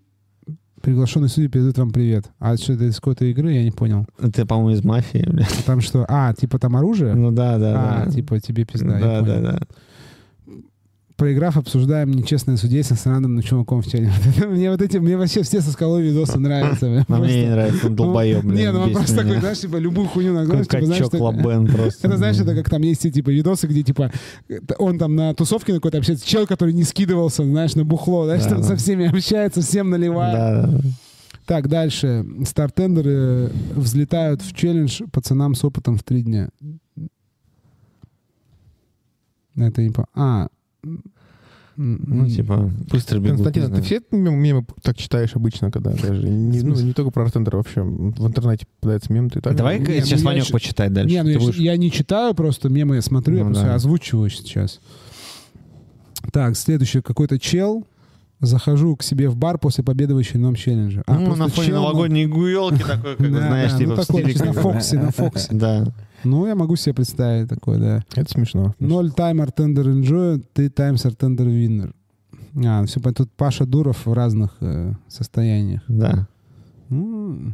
Приглашенный 0.84 1.30
судьи 1.30 1.48
передает 1.48 1.78
вам 1.78 1.92
привет. 1.92 2.26
А 2.40 2.58
что 2.58 2.74
это 2.74 2.84
из 2.84 2.98
какой-то 2.98 3.24
игры, 3.24 3.54
я 3.54 3.64
не 3.64 3.72
понял. 3.72 4.06
Это, 4.20 4.46
по-моему, 4.46 4.72
из 4.72 4.84
мафии, 4.84 5.26
блядь. 5.26 5.64
Там 5.66 5.80
что? 5.80 6.06
А, 6.10 6.34
типа 6.34 6.60
там 6.60 6.76
оружие? 6.76 7.14
Ну 7.14 7.32
да, 7.32 7.58
да, 7.58 8.02
а, 8.02 8.06
да. 8.06 8.12
типа 8.12 8.42
тебе 8.42 8.66
пизда. 8.66 9.00
я 9.00 9.00
Да, 9.00 9.22
да, 9.22 9.40
да. 9.40 9.60
Проиграв, 11.16 11.58
обсуждаем 11.58 12.12
нечестное 12.12 12.58
судейство 12.58 12.96
с 12.96 13.06
рандомным 13.06 13.44
чуваком 13.44 13.82
в 13.82 13.86
чате. 13.86 14.12
Мне 14.48 14.72
вот 14.72 14.82
эти, 14.82 14.98
мне 14.98 15.16
вообще 15.16 15.44
все 15.44 15.62
соскалой 15.62 16.02
видосы 16.02 16.40
нравятся. 16.40 16.88
мне 16.88 17.06
просто. 17.06 17.28
не 17.28 17.50
нравится, 17.50 17.88
он 17.88 17.96
долбоеб. 17.96 18.44
Не, 18.46 18.72
ну 18.72 18.82
он 18.82 18.94
просто 18.94 19.18
такой, 19.18 19.32
меня. 19.32 19.40
знаешь, 19.42 19.60
типа 19.60 19.78
любую 19.78 20.08
хуйню. 20.08 20.34
Какой 20.46 20.64
типа, 20.64 20.86
знаешь, 20.86 21.06
лабен 21.14 21.68
просто. 21.74 22.08
Это 22.08 22.18
знаешь, 22.18 22.40
это 22.40 22.56
как 22.56 22.70
там 22.70 22.82
есть 22.82 23.02
типа 23.02 23.30
видосы, 23.30 23.68
где 23.68 23.84
типа 23.84 24.12
он 24.80 24.98
там 24.98 25.16
на 25.16 25.34
тусовке 25.36 25.74
на 25.74 25.78
какой-то 25.78 26.00
общается, 26.00 26.28
чел, 26.28 26.48
который 26.48 26.74
не 26.74 26.84
скидывался, 26.84 27.44
знаешь, 27.44 27.76
на 27.76 27.86
бухло, 27.86 28.26
знаешь, 28.26 28.44
Да, 28.44 28.50
там 28.50 28.62
да. 28.62 28.68
со 28.68 28.76
всеми 28.76 29.06
общается, 29.08 29.62
всем 29.62 29.92
наливает. 29.92 30.34
Да, 30.34 30.68
да. 30.68 30.80
Так, 31.46 31.68
дальше. 31.68 32.26
Стартендеры 32.46 33.52
взлетают 33.76 34.42
в 34.42 34.56
челлендж 34.56 35.02
пацанам 35.12 35.56
с 35.56 35.64
опытом 35.64 35.98
в 35.98 36.04
три 36.04 36.24
дня. 36.24 36.50
Это 39.56 39.84
не 39.84 39.92
по... 39.92 40.08
А. 40.16 40.48
Ну, 41.76 42.30
типа, 42.30 42.72
быстро 42.92 43.18
бегут. 43.18 43.42
Константин, 43.44 43.70
не 43.72 43.76
ты 43.78 43.82
все 43.82 44.02
мем- 44.12 44.36
мемы 44.36 44.64
так 44.84 44.96
читаешь 44.96 45.32
обычно, 45.36 45.72
когда 45.72 45.90
даже 46.04 46.22
не, 46.28 46.62
ну, 46.62 46.76
не 46.76 46.94
только 46.94 47.10
про 47.10 47.24
артендера 47.24 47.58
вообще 47.58 47.82
в 47.82 48.28
интернете 48.28 48.68
попадается 48.80 49.12
мем, 49.12 49.32
ты 49.32 49.42
так 49.42 49.56
Давай 49.56 49.80
Не, 49.80 49.86
ну 49.86 50.06
сейчас 50.06 50.20
я 50.20 50.26
Ванек 50.26 50.52
почитает 50.52 50.94
дальше. 50.94 51.10
Не, 51.16 51.24
ну 51.24 51.30
я, 51.30 51.40
будешь- 51.40 51.56
я 51.58 51.76
не 51.78 51.92
читаю 51.92 52.36
просто 52.36 52.70
мемы, 52.70 52.96
я 52.96 53.02
смотрю, 53.02 53.38
я 53.38 53.44
Ну 53.44 53.50
просто 53.52 53.66
да. 53.66 53.76
озвучиваю 53.76 54.30
сейчас. 54.30 54.82
Так, 56.32 56.56
следующий 56.58 57.02
какой-то 57.02 57.40
чел. 57.40 57.86
Захожу 58.40 58.96
к 58.98 59.04
себе 59.04 59.30
в 59.30 59.38
бар 59.38 59.58
после 59.58 59.84
победы 59.86 60.14
в 60.14 60.18
очередном 60.18 60.56
челлендже. 60.56 61.02
А, 61.08 61.18
Ну, 61.18 61.34
на 61.36 61.48
фоне 61.48 61.68
чел, 61.70 61.78
ну, 61.78 61.82
новогодней 61.88 62.26
гуелки 62.28 62.84
такой, 62.84 63.16
как 63.16 63.28
знаешь, 63.30 63.78
типа 63.78 63.92
ну, 63.92 63.96
в 63.96 64.04
стиле... 64.04 64.46
на 64.46 64.54
Фоксе, 64.54 65.00
на 65.00 65.12
Фоксе. 65.12 65.48
Да. 65.52 65.86
Ну, 66.24 66.48
я 66.48 66.56
могу 66.56 66.76
себе 66.76 66.96
представить 66.96 67.50
такое, 67.50 67.80
да. 67.80 68.04
Это 68.16 68.32
смешно. 68.32 68.76
Ноль 68.80 69.12
таймер 69.12 69.52
тендер 69.52 69.90
enjoy, 69.90 70.44
ты 70.54 70.70
таймсер 70.70 71.16
тендер 71.16 71.48
виннер. 71.48 71.94
А, 72.66 72.86
все, 72.86 73.00
тут 73.00 73.32
Паша 73.32 73.66
Дуров 73.66 74.06
в 74.06 74.14
разных 74.14 74.58
э, 74.62 74.94
состояниях. 75.08 75.82
Да. 75.88 76.28
Ну, 76.90 77.54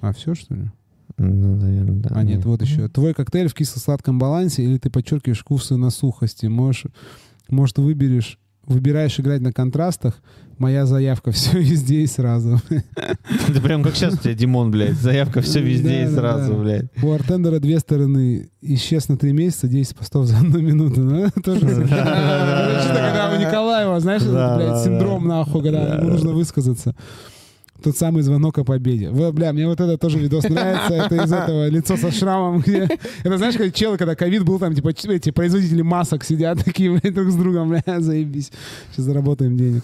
а 0.00 0.12
все, 0.12 0.34
что 0.34 0.54
ли? 0.54 0.70
Ну, 1.16 1.56
наверное, 1.56 2.02
да. 2.02 2.10
А 2.12 2.22
нет, 2.22 2.44
вот 2.44 2.60
еще. 2.60 2.88
Твой 2.88 3.14
коктейль 3.14 3.48
в 3.48 3.54
кисло-сладком 3.54 4.18
балансе 4.18 4.64
или 4.64 4.78
ты 4.78 4.90
подчеркиваешь 4.90 5.40
вкусы 5.40 5.76
на 5.76 5.90
сухости? 5.90 6.46
Можешь, 6.46 6.86
может, 7.48 7.78
выберешь, 7.78 8.38
выбираешь 8.66 9.18
играть 9.18 9.40
на 9.40 9.52
контрастах? 9.52 10.20
Моя 10.58 10.86
заявка 10.86 11.30
все 11.32 11.58
везде 11.58 12.00
и 12.02 12.06
сразу. 12.06 12.60
Это 13.48 13.60
прям 13.60 13.82
как 13.82 13.94
сейчас 13.94 14.14
у 14.14 14.16
тебя, 14.18 14.34
Димон, 14.34 14.70
блядь. 14.70 14.94
Заявка 14.94 15.40
все 15.40 15.60
везде 15.60 16.02
и 16.02 16.06
Да, 16.06 16.12
сразу, 16.12 16.54
да. 16.54 16.58
блядь. 16.58 16.86
У 17.02 17.12
артендера 17.12 17.58
две 17.58 17.78
стороны. 17.78 18.48
Исчез 18.60 19.08
на 19.08 19.16
три 19.18 19.32
месяца, 19.32 19.68
10 19.68 19.94
постов 19.96 20.26
за 20.26 20.38
одну 20.38 20.58
минуту. 20.58 21.00
Ну, 21.00 21.28
тоже... 21.42 21.60
Когда 21.88 23.32
у 23.36 23.40
Николаева, 23.40 24.00
знаешь, 24.00 24.22
блядь, 24.22 24.82
синдром, 24.82 25.26
нахуй, 25.28 25.62
когда 25.62 25.96
ему 25.96 26.10
нужно 26.10 26.32
высказаться. 26.32 26.94
Тот 27.82 27.98
самый 27.98 28.22
звонок 28.22 28.56
о 28.58 28.64
победе. 28.64 29.10
Вы, 29.10 29.30
бля, 29.32 29.52
мне 29.52 29.66
вот 29.66 29.78
это 29.78 29.98
тоже 29.98 30.18
видос 30.18 30.44
нравится. 30.48 30.94
Это 30.94 31.16
из 31.16 31.30
этого 31.32 31.68
лицо 31.68 31.98
со 31.98 32.10
шрамом. 32.10 32.60
Где... 32.60 32.88
Это 33.22 33.36
знаешь, 33.36 33.56
как 33.56 33.74
челы, 33.74 33.98
когда 33.98 34.14
ковид 34.14 34.42
был, 34.44 34.58
там, 34.58 34.74
типа, 34.74 34.90
эти 34.90 35.30
производители 35.30 35.82
масок 35.82 36.24
сидят 36.24 36.64
такие, 36.64 36.90
блядь, 36.90 37.12
друг 37.12 37.30
с 37.30 37.34
другом, 37.34 37.68
бля, 37.68 37.82
заебись. 38.00 38.50
Сейчас 38.92 39.04
заработаем 39.04 39.58
денег. 39.58 39.82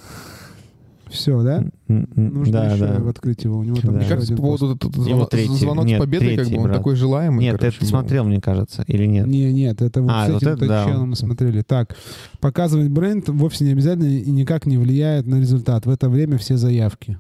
Все, 1.10 1.42
да? 1.42 1.64
Нужно 1.88 2.52
Да, 2.52 2.72
еще 2.72 2.86
да. 2.86 3.10
открыть 3.10 3.42
его. 3.44 3.58
У 3.58 3.64
него 3.64 3.76
там 3.76 3.94
Да. 3.98 4.04
Еще 4.04 4.14
один 4.14 4.36
по 4.36 4.42
пост. 4.42 4.60
поводу 4.60 4.90
звон- 5.02 5.26
третий. 5.28 5.54
звонок 5.56 5.84
Нет, 5.86 5.98
с 5.98 6.00
победой, 6.04 6.28
как 6.28 6.36
третий, 6.36 6.54
бы 6.54 6.58
он 6.58 6.64
брат. 6.68 6.76
такой 6.78 6.94
желаемый. 6.96 7.40
Нет, 7.44 7.54
ты 7.54 7.58
короче, 7.58 7.76
это 7.76 7.84
был. 7.84 7.90
смотрел, 7.90 8.24
мне 8.24 8.40
кажется, 8.40 8.84
или 8.86 9.06
нет? 9.06 9.26
Не, 9.26 9.52
нет, 9.52 9.82
это 9.82 10.02
вот 10.02 10.10
А, 10.12 10.26
с 10.28 10.30
вот 10.32 10.42
этим 10.42 10.52
это 10.52 10.66
да. 10.68 10.86
мы 11.04 11.16
смотрели. 11.16 11.62
Так, 11.62 11.96
показывать 12.40 12.88
бренд 12.90 13.28
вовсе 13.28 13.64
не 13.64 13.72
обязательно 13.72 14.06
и 14.06 14.30
никак 14.30 14.66
не 14.66 14.78
влияет 14.78 15.26
на 15.26 15.40
результат. 15.40 15.84
В 15.86 15.90
это 15.90 16.08
время 16.08 16.38
все 16.38 16.56
заявки. 16.56 17.18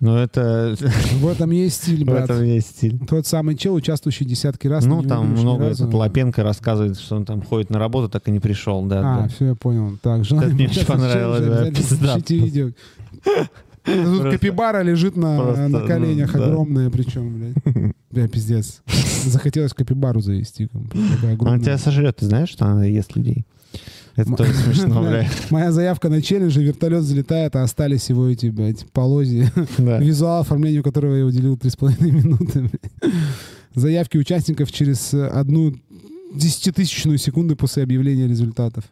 Ну, 0.00 0.16
это... 0.16 0.76
В 1.20 1.26
этом 1.28 1.50
есть 1.50 1.82
стиль, 1.82 2.04
В 2.04 2.06
брат. 2.06 2.24
этом 2.24 2.44
есть 2.44 2.76
стиль. 2.76 2.98
Тот 3.08 3.26
самый 3.26 3.56
чел, 3.56 3.74
участвующий 3.74 4.26
десятки 4.26 4.66
раз. 4.68 4.84
Ну, 4.84 5.02
там 5.02 5.28
много 5.30 5.64
этот 5.64 5.92
Лапенко 5.92 6.42
рассказывает, 6.42 6.98
что 6.98 7.16
он 7.16 7.24
там 7.24 7.42
ходит 7.42 7.70
на 7.70 7.78
работу, 7.78 8.08
так 8.08 8.28
и 8.28 8.30
не 8.30 8.40
пришел, 8.40 8.84
да. 8.84 9.00
А, 9.00 9.22
да. 9.22 9.28
все, 9.28 9.46
я 9.46 9.54
понял. 9.54 9.98
Так, 10.02 10.24
желание 10.24 10.54
мне 10.54 10.66
очень 10.66 10.82
в 10.82 10.86
понравилось, 10.86 11.46
да, 11.46 11.70
пизда. 11.70 12.18
видео. 12.28 12.70
Тут 13.86 14.04
Просто- 14.04 14.30
капибара 14.32 14.82
лежит 14.82 15.16
на, 15.16 15.38
просто, 15.38 15.68
на 15.68 15.78
ну, 15.80 15.86
коленях, 15.86 16.32
да. 16.32 16.44
огромная 16.46 16.90
причем, 16.90 17.34
блядь. 17.38 17.94
Бля, 18.10 18.26
пиздец. 18.26 18.82
Захотелось 19.24 19.74
капибару 19.74 20.20
завести. 20.20 20.66
как 20.66 20.82
бы, 20.82 20.88
такая 20.88 21.30
Он 21.30 21.34
огромная. 21.34 21.60
тебя 21.60 21.78
сожрет, 21.78 22.16
ты 22.16 22.26
знаешь, 22.26 22.48
что 22.48 22.66
она 22.66 22.84
ест 22.84 23.14
людей? 23.14 23.46
Это 24.16 24.32
тоже 24.34 24.54
смешно, 24.54 25.02
блядь. 25.02 25.50
Моя 25.50 25.72
заявка 25.72 26.08
на 26.08 26.22
челлендж, 26.22 26.58
вертолет 26.58 27.02
взлетает, 27.02 27.54
а 27.54 27.62
остались 27.62 28.08
его 28.08 28.26
эти, 28.28 28.46
блядь, 28.46 28.86
полози. 28.92 29.46
Визуал, 29.78 30.40
оформлению 30.40 30.82
которого 30.82 31.14
я 31.14 31.26
уделил 31.26 31.56
3,5 31.56 32.10
минуты. 32.10 32.70
Заявки 33.74 34.16
участников 34.16 34.72
через 34.72 35.12
одну 35.12 35.74
десятитысячную 36.34 37.18
секунду 37.18 37.56
после 37.56 37.82
объявления 37.82 38.26
результатов. 38.26 38.84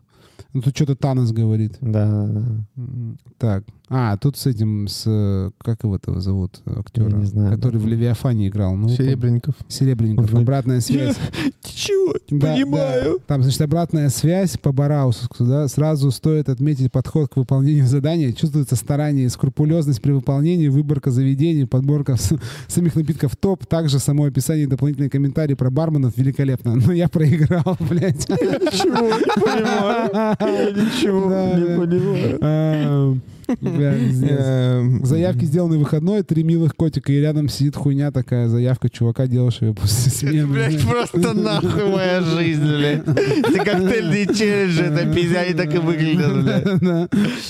Ну, 0.53 0.63
тут 0.63 0.77
что-то 0.77 0.95
Танос 0.95 1.33
говорит. 1.33 1.77
Да, 1.81 2.27
да, 2.27 2.43
да. 2.77 3.17
Так. 3.39 3.65
А, 3.91 4.17
тут 4.17 4.39
с 4.39 4.47
этим, 4.47 4.89
с... 4.89 5.53
Как 5.59 5.85
его 5.85 5.97
этого 5.97 6.19
зовут, 6.21 6.63
актера? 6.65 7.11
Я 7.11 7.17
не 7.17 7.27
знаю. 7.27 7.55
Который 7.55 7.79
в 7.79 7.87
Левиафане 7.87 8.49
играл. 8.49 8.75
Ну, 8.77 8.89
Серебренников. 8.89 9.55
Серебренников. 9.69 10.33
Мгм. 10.33 10.41
Обратная 10.41 10.81
связь. 10.81 11.17
Чего? 11.63 12.15
Да, 12.31 12.57
да. 12.65 13.05
Там, 13.27 13.43
значит, 13.43 13.61
обратная 13.61 14.09
связь 14.09 14.57
по 14.57 14.73
Бараусу, 14.73 15.29
да, 15.39 15.69
сразу 15.69 16.11
стоит 16.11 16.49
отметить 16.49 16.91
подход 16.93 17.29
к 17.33 17.37
выполнению 17.37 17.87
задания. 17.87 18.33
Чувствуется 18.33 18.75
старание 18.77 19.27
и 19.27 19.29
скрупулезность 19.29 20.01
при 20.01 20.13
выполнении, 20.13 20.69
выборка 20.69 21.11
заведений, 21.11 21.67
подборка 21.67 22.17
самих 22.69 22.97
напитков 22.97 23.37
топ. 23.37 23.67
Также 23.67 23.99
само 23.99 24.25
описание 24.25 24.65
и 24.65 24.69
дополнительные 24.69 25.11
комментарии 25.11 25.55
про 25.55 25.71
барменов 25.71 26.17
великолепно. 26.17 26.75
Но 26.75 26.91
я 26.93 27.09
проиграл, 27.11 27.77
блядь. 27.81 28.29
Ничего 28.31 29.09
не 29.09 29.43
понимаю. 29.43 30.37
Я 30.41 30.71
ничего 30.71 31.29
Да, 31.29 31.53
не 31.55 31.67
да. 31.67 31.77
понимаю. 31.81 33.21
А. 33.49 34.79
Эм, 34.79 35.05
Заявки 35.05 35.45
сделаны 35.45 35.79
выходной, 35.79 36.23
три 36.23 36.43
милых 36.43 36.75
котика, 36.75 37.13
и 37.13 37.21
рядом 37.21 37.49
сидит 37.49 37.77
хуйня 37.77 38.11
такая, 38.11 38.49
заявка 38.49 38.89
чувака, 38.89 39.27
делавшего 39.27 39.69
её 39.69 39.75
после 39.81 40.11
смены. 40.11 40.47
Блять, 40.47 40.83
просто 40.83 41.35
нахуй 41.35 41.91
моя 41.91 42.21
жизнь, 42.21 42.65
блядь. 42.65 43.05
Ты 43.05 43.59
коктейльные 43.59 44.27
челленджи, 44.27 44.83
это 44.83 45.13
пиздец, 45.13 45.39
они 45.39 45.55
так 45.55 45.75
и 45.75 45.79
выглядят, 45.79 46.43
блядь. 46.43 46.65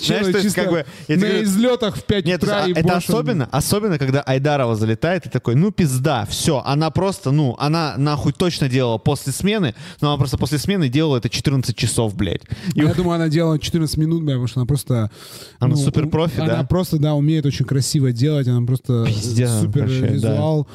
Знаешь, 0.03 0.27
то 0.33 0.39
есть 0.39 0.55
как 0.55 0.71
бы... 0.71 0.85
На 1.09 1.43
излетах 1.43 1.97
в 1.97 2.05
5 2.05 2.25
Нет, 2.25 2.43
утра 2.43 2.65
а 2.65 2.69
это 2.69 2.97
особенно, 2.97 3.49
особенно, 3.51 3.99
когда 3.99 4.23
Айдарова 4.23 4.77
залетает 4.77 5.27
и 5.27 5.29
такой, 5.29 5.55
ну 5.55 5.71
пизда, 5.71 6.27
все, 6.27 6.63
она 6.65 6.91
просто, 6.91 7.31
ну, 7.31 7.57
она 7.59 7.95
нахуй 7.97 8.33
точно 8.33 8.69
делала 8.69 8.99
после 8.99 9.33
смены, 9.33 9.75
но 10.01 10.09
она 10.09 10.19
просто 10.19 10.39
после 10.39 10.59
смены 10.59 10.89
делала 10.89 11.19
это 11.19 11.29
14 11.29 11.77
часов, 11.77 12.15
блядь. 12.15 12.43
И 12.75 12.81
Я 12.81 12.95
думаю, 12.95 13.17
она 13.17 13.29
делала 13.29 13.59
14 13.59 13.97
минут, 13.97 14.23
бля, 14.23 14.35
потому 14.35 14.49
что 14.49 14.61
она 14.61 14.67
просто... 14.67 15.11
Она 15.59 15.77
ну, 15.85 15.93
суперпрофи, 15.93 16.41
Она 16.41 16.57
да? 16.57 16.65
просто, 16.65 16.99
да, 16.99 17.15
умеет 17.15 17.47
очень 17.47 17.65
красиво 17.65 18.13
делать, 18.13 18.49
она 18.49 18.65
просто 18.67 19.05
Пиздец, 19.07 19.51
супер 19.61 19.83
вообще, 19.83 20.01
да. 20.01 20.07
визуал. 20.09 20.69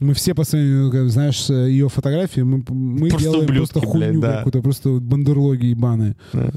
Мы 0.00 0.14
все 0.14 0.34
по 0.34 0.42
своим, 0.44 0.90
как, 0.90 1.10
знаешь, 1.10 1.40
с 1.40 1.52
ее 1.52 1.88
фотографии, 1.88 2.40
мы, 2.40 2.64
мы 2.68 3.08
Просто 3.08 3.24
делаем 3.24 3.44
ублюдки, 3.44 3.72
просто 3.72 3.80
хуйню 3.80 4.20
блядь, 4.20 4.20
да. 4.20 4.36
какую-то, 4.38 4.62
просто 4.62 4.88
бандерлоги 4.90 5.66
ебаные. 5.66 6.16
Да. 6.32 6.50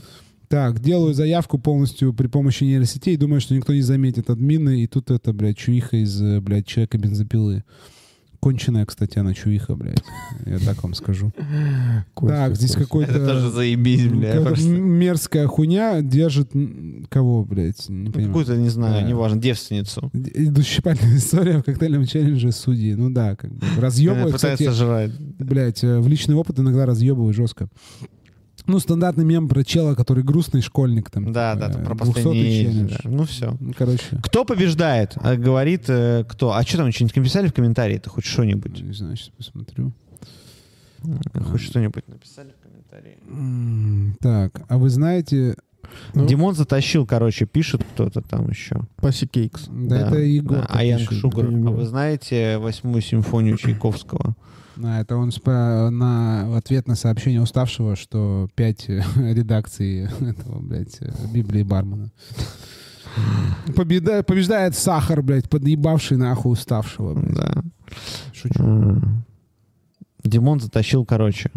Так, 0.47 0.79
делаю 0.79 1.13
заявку 1.13 1.57
полностью 1.57 2.13
при 2.13 2.27
помощи 2.27 2.63
нейросетей, 2.63 3.17
думаю, 3.17 3.41
что 3.41 3.55
никто 3.55 3.73
не 3.73 3.81
заметит 3.81 4.29
админы, 4.29 4.81
и 4.83 4.87
тут 4.87 5.11
это, 5.11 5.33
блядь, 5.33 5.57
чуиха 5.57 5.97
из, 5.97 6.21
э, 6.21 6.39
блядь, 6.39 6.67
человека 6.67 6.97
бензопилы. 6.97 7.63
Конченая, 8.45 8.85
кстати, 8.85 9.17
она 9.17 9.33
чуиха, 9.33 9.73
блядь. 9.75 10.03
Я 10.45 10.59
так 10.59 10.83
вам 10.83 10.93
скажу. 10.93 11.31
Так, 12.27 12.55
здесь 12.55 12.73
какой-то... 12.75 13.11
Это 13.11 13.25
тоже 13.25 13.49
заебись, 13.49 14.05
бля. 14.05 14.27
какая-то 14.33 14.45
просто. 14.49 14.67
м- 14.69 14.87
мерзкая 14.87 15.47
хуйня 15.47 16.01
держит 16.01 16.51
кого, 17.09 17.43
блядь, 17.43 17.89
не 17.89 18.11
понимаю. 18.11 18.27
Какую-то, 18.27 18.55
не 18.57 18.69
знаю, 18.69 19.01
Да. 19.01 19.09
неважно, 19.09 19.41
девственницу. 19.41 20.11
Д- 20.13 20.51
Душещипательная 20.51 21.17
история 21.17 21.57
в 21.57 21.63
коктейльном 21.63 22.05
челлендже 22.05 22.51
судьи. 22.51 22.93
Ну 22.93 23.09
да, 23.09 23.35
как 23.35 23.51
бы. 23.51 23.65
Разъебываю, 23.79 24.25
Она 24.27 24.33
пытается 24.33 24.63
кстати, 24.63 24.77
жрать. 24.77 25.11
блядь, 25.39 25.83
э, 25.83 25.99
в 25.99 26.07
личный 26.07 26.35
опыт 26.35 26.59
иногда 26.59 26.85
разъебываю 26.85 27.33
жестко. 27.33 27.67
Ну, 28.67 28.79
стандартный 28.79 29.25
мем 29.25 29.47
про 29.47 29.63
чела, 29.63 29.95
который 29.95 30.23
грустный 30.23 30.61
школьник. 30.61 31.09
Там, 31.09 31.31
Да, 31.31 31.53
типа, 31.53 31.67
да, 31.67 31.73
там 31.73 31.83
про 31.85 31.93
200-й 31.95 32.13
последний... 32.13 32.87
да. 32.89 32.97
Ну 33.03 33.23
все. 33.25 33.57
Ну, 33.59 33.73
короче, 33.77 34.03
Кто 34.23 34.45
побеждает? 34.45 35.13
А, 35.17 35.35
Говорит 35.35 35.85
э, 35.87 36.23
кто? 36.27 36.53
А 36.53 36.63
что 36.63 36.77
там, 36.77 36.91
что-нибудь 36.91 37.15
написали 37.15 37.47
в 37.47 37.53
комментарии? 37.53 37.97
Это 37.97 38.09
хоть 38.09 38.25
что-нибудь? 38.25 38.81
не 38.81 38.93
знаю, 38.93 39.15
сейчас 39.15 39.29
посмотрю. 39.29 39.91
Хоть 41.51 41.61
что-нибудь 41.61 42.07
написали 42.07 42.53
в 42.59 42.63
комментарии? 42.63 44.15
Так, 44.21 44.61
а 44.67 44.77
вы 44.77 44.89
знаете... 44.89 45.55
Ну. 46.15 46.25
Димон 46.25 46.55
затащил, 46.55 47.05
короче, 47.05 47.45
пишет 47.45 47.83
кто-то 47.83 48.21
там 48.21 48.49
еще. 48.49 48.81
Паси 48.97 49.27
Кейкс. 49.27 49.67
Да, 49.69 50.07
это 50.07 50.17
Егор. 50.17 50.57
Да, 50.57 50.65
А 50.67 50.83
Янг. 50.83 51.11
Шугар. 51.11 51.45
А 51.45 51.49
вы 51.49 51.85
знаете 51.85 52.57
восьмую 52.57 53.01
симфонию 53.01 53.55
Чайковского? 53.57 54.35
А, 54.83 55.01
это 55.01 55.15
он 55.15 55.29
спа- 55.29 55.89
на 55.89 56.45
в 56.49 56.55
ответ 56.55 56.87
на 56.87 56.95
сообщение 56.95 57.41
уставшего, 57.41 57.95
что 57.95 58.49
пять 58.55 58.89
э, 58.89 59.01
редакций 59.33 60.03
этого, 60.21 60.59
блядь, 60.59 60.97
э, 61.01 61.11
Библии 61.33 61.63
Бармана. 61.63 62.11
Победа- 63.75 64.23
побеждает 64.23 64.75
сахар, 64.75 65.21
блядь, 65.21 65.49
подъебавший 65.49 66.17
нахуй 66.17 66.53
уставшего. 66.53 67.13
блядь. 67.13 67.35
Да. 67.35 67.63
Шучу. 68.33 69.01
Димон 70.23 70.59
затащил, 70.59 71.05
короче. 71.05 71.51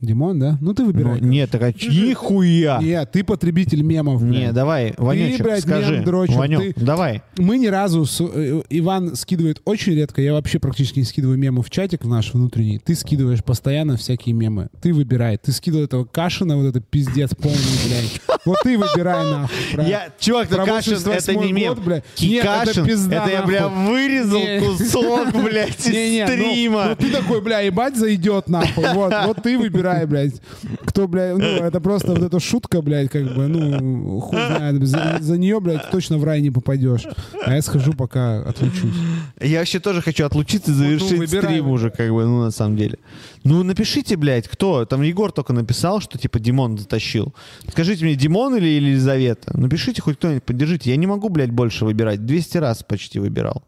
Димон, 0.00 0.38
да? 0.38 0.58
Ну 0.60 0.74
ты 0.74 0.82
Ну, 0.82 0.88
выбирай. 0.92 1.20
нет, 1.20 1.50
такая, 1.50 1.72
нихуя! 1.72 2.78
Нет, 2.82 3.10
ты 3.12 3.24
потребитель 3.24 3.82
мемов, 3.82 4.22
Не, 4.22 4.30
блядь. 4.30 4.54
давай, 4.54 4.94
Ванючек, 4.98 5.42
блядь, 5.42 5.62
скажи. 5.62 5.94
мем 5.94 6.04
дрочер, 6.04 6.36
Ванек, 6.36 6.60
ты- 6.60 6.84
давай. 6.84 7.22
Мы 7.38 7.58
ни 7.58 7.66
разу... 7.66 8.04
с- 8.04 8.20
э, 8.20 8.62
Иван 8.70 9.16
скидывает 9.16 9.60
очень 9.64 9.94
редко. 9.94 10.20
Я 10.20 10.34
вообще 10.34 10.58
практически 10.58 10.98
не 10.98 11.04
скидываю 11.04 11.38
мемы 11.38 11.62
в 11.62 11.70
чатик 11.70 12.04
в 12.04 12.08
наш 12.08 12.32
внутренний. 12.34 12.78
Ты 12.78 12.94
скидываешь 12.94 13.42
постоянно 13.42 13.96
всякие 13.96 14.34
мемы. 14.34 14.68
Ты 14.82 14.92
выбирай. 14.92 15.38
Ты 15.38 15.52
скидывал 15.52 15.84
этого 15.84 16.04
Кашина, 16.04 16.56
вот 16.56 16.66
это 16.66 16.80
пиздец 16.80 17.34
полный, 17.34 17.56
блядь. 17.86 18.20
Вот 18.44 18.58
ты 18.62 18.76
выбирай, 18.78 19.24
нахуй. 19.24 19.56
правильно. 19.72 19.90
Я, 19.90 20.08
чувак, 20.20 20.48
ну 20.50 20.56
Про 20.56 20.66
Кашин, 20.66 20.94
это 20.94 21.10
88-й 21.16 21.46
не 21.46 21.52
мем. 21.52 21.74
год, 21.74 21.84
бля. 21.84 22.02
Ки- 22.14 22.26
Нет, 22.28 22.44
это 22.44 22.66
Кашин, 22.66 22.84
пизда, 22.86 23.22
это 23.24 23.30
я, 23.30 23.42
бля, 23.46 23.68
вырезал 23.68 24.38
Не. 24.40 24.60
кусок, 24.60 25.32
блядь, 25.42 25.80
из 25.86 25.86
Не-не, 25.86 26.26
ну- 26.26 26.32
стрима. 26.32 26.86
Ну, 26.90 26.96
ты 26.96 27.10
такой, 27.10 27.40
бля, 27.40 27.60
ебать, 27.60 27.96
зайдет, 27.96 28.48
нахуй. 28.48 28.84
Вот, 28.94 29.12
вот 29.26 29.42
ты 29.42 29.56
выбирай. 29.58 29.85
выбирай, 29.86 30.06
блядь. 30.30 30.40
Кто, 30.84 31.08
блядь, 31.08 31.36
ну, 31.36 31.44
это 31.44 31.80
просто 31.80 32.08
вот 32.12 32.22
эта 32.22 32.40
шутка, 32.40 32.82
блядь, 32.82 33.10
как 33.10 33.34
бы, 33.34 33.46
ну, 33.46 34.20
хуй 34.20 34.38
знает. 34.38 34.86
За, 34.86 35.18
за 35.20 35.36
нее, 35.38 35.60
блядь, 35.60 35.90
точно 35.90 36.18
в 36.18 36.24
рай 36.24 36.40
не 36.40 36.50
попадешь. 36.50 37.06
А 37.44 37.54
я 37.54 37.62
схожу, 37.62 37.92
пока 37.92 38.40
отключусь. 38.42 38.94
Я 39.40 39.60
вообще 39.60 39.80
тоже 39.80 40.02
хочу 40.02 40.24
отлучиться 40.24 40.70
и 40.70 40.74
завершить 40.74 41.12
Ну, 41.12 41.18
выбирай. 41.18 41.44
стрим 41.54 41.68
уже, 41.70 41.90
как 41.90 42.10
бы, 42.10 42.24
ну, 42.24 42.42
на 42.42 42.50
самом 42.50 42.76
деле. 42.76 42.98
Ну, 43.44 43.62
напишите, 43.62 44.16
блядь, 44.16 44.48
кто? 44.48 44.84
Там 44.84 45.02
Егор 45.02 45.32
только 45.32 45.52
написал, 45.52 46.00
что, 46.00 46.18
типа, 46.18 46.38
Димон 46.38 46.78
затащил. 46.78 47.34
Скажите 47.70 48.04
мне, 48.04 48.14
Димон 48.14 48.56
или 48.56 48.66
Елизавета? 48.66 49.56
Напишите 49.56 50.02
хоть 50.02 50.16
кто-нибудь, 50.16 50.42
поддержите. 50.44 50.90
Я 50.90 50.96
не 50.96 51.06
могу, 51.06 51.28
блядь, 51.28 51.50
больше 51.52 51.84
выбирать. 51.84 52.24
200 52.26 52.58
раз 52.58 52.82
почти 52.82 53.18
выбирал. 53.18 53.62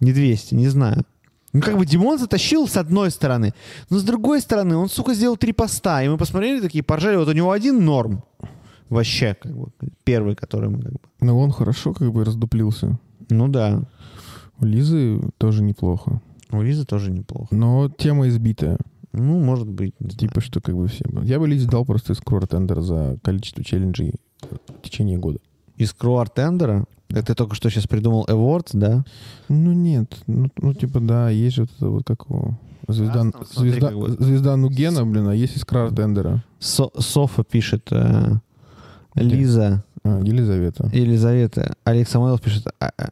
Не 0.00 0.12
200, 0.12 0.54
не 0.54 0.68
знаю. 0.68 1.04
Ну, 1.52 1.62
как 1.62 1.78
бы 1.78 1.86
Димон 1.86 2.18
затащил 2.18 2.68
с 2.68 2.76
одной 2.76 3.10
стороны, 3.10 3.54
но 3.90 3.98
с 3.98 4.02
другой 4.02 4.40
стороны, 4.40 4.76
он, 4.76 4.88
сука, 4.88 5.14
сделал 5.14 5.36
три 5.36 5.52
поста, 5.52 6.02
и 6.02 6.08
мы 6.08 6.18
посмотрели 6.18 6.60
такие, 6.60 6.84
поржали, 6.84 7.16
вот 7.16 7.28
у 7.28 7.32
него 7.32 7.52
один 7.52 7.84
норм. 7.84 8.22
Вообще, 8.90 9.34
как 9.34 9.56
бы, 9.56 9.68
первый, 10.04 10.34
который 10.34 10.68
мы, 10.70 10.82
как 10.82 10.92
бы... 10.92 10.98
Но 11.20 11.38
он 11.38 11.50
хорошо 11.50 11.92
как 11.94 12.12
бы 12.12 12.24
раздуплился. 12.24 12.98
Ну 13.30 13.48
да, 13.48 13.82
У 14.60 14.64
Лизы 14.64 15.20
тоже 15.38 15.62
неплохо. 15.62 16.20
у 16.50 16.62
Лизы 16.62 16.84
тоже 16.84 17.10
неплохо. 17.10 17.54
Но 17.54 17.88
тема 17.90 18.28
избитая. 18.28 18.78
Ну, 19.12 19.40
может 19.40 19.68
быть. 19.68 19.94
Типа, 20.18 20.40
что 20.40 20.60
как 20.60 20.74
бы 20.76 20.86
все... 20.88 21.04
Я 21.22 21.38
бы 21.38 21.48
Лизе 21.48 21.66
дал 21.68 21.84
просто 21.84 22.14
скрор 22.14 22.46
тендер 22.46 22.80
за 22.80 23.18
количество 23.22 23.64
челленджей 23.64 24.14
в 24.40 24.82
течение 24.82 25.18
года. 25.18 25.38
Искру 25.76 26.16
Артендера? 26.18 26.84
Это 27.10 27.22
ты 27.28 27.34
только 27.34 27.54
что 27.54 27.70
сейчас 27.70 27.86
придумал 27.86 28.24
Awards, 28.28 28.70
да? 28.74 29.04
Ну 29.48 29.72
нет, 29.72 30.14
ну, 30.26 30.48
ну, 30.58 30.74
типа 30.74 31.00
да, 31.00 31.30
есть 31.30 31.56
же 31.56 31.62
вот 31.62 31.70
это 31.76 31.88
вот 31.88 32.04
как 32.06 32.22
его... 32.28 32.58
Звезда, 32.86 33.12
Красного, 33.12 33.44
смотри, 33.44 33.70
звезда, 33.70 33.88
как 33.88 33.98
бы. 33.98 34.10
звезда 34.10 34.56
Нугена, 34.56 35.04
блин, 35.06 35.28
а 35.28 35.34
есть 35.34 35.56
искра 35.56 35.90
тендера. 35.90 36.42
Со- 36.58 36.90
Софа 36.98 37.44
пишет, 37.44 37.88
э? 37.92 38.36
Лиза, 39.14 39.84
А, 40.04 40.20
Елизавета. 40.20 40.88
Елизавета, 40.92 41.74
Олег 41.84 42.08
Самойлов 42.08 42.40
пишет, 42.40 42.66
а- 42.80 42.90
а- 42.96 43.10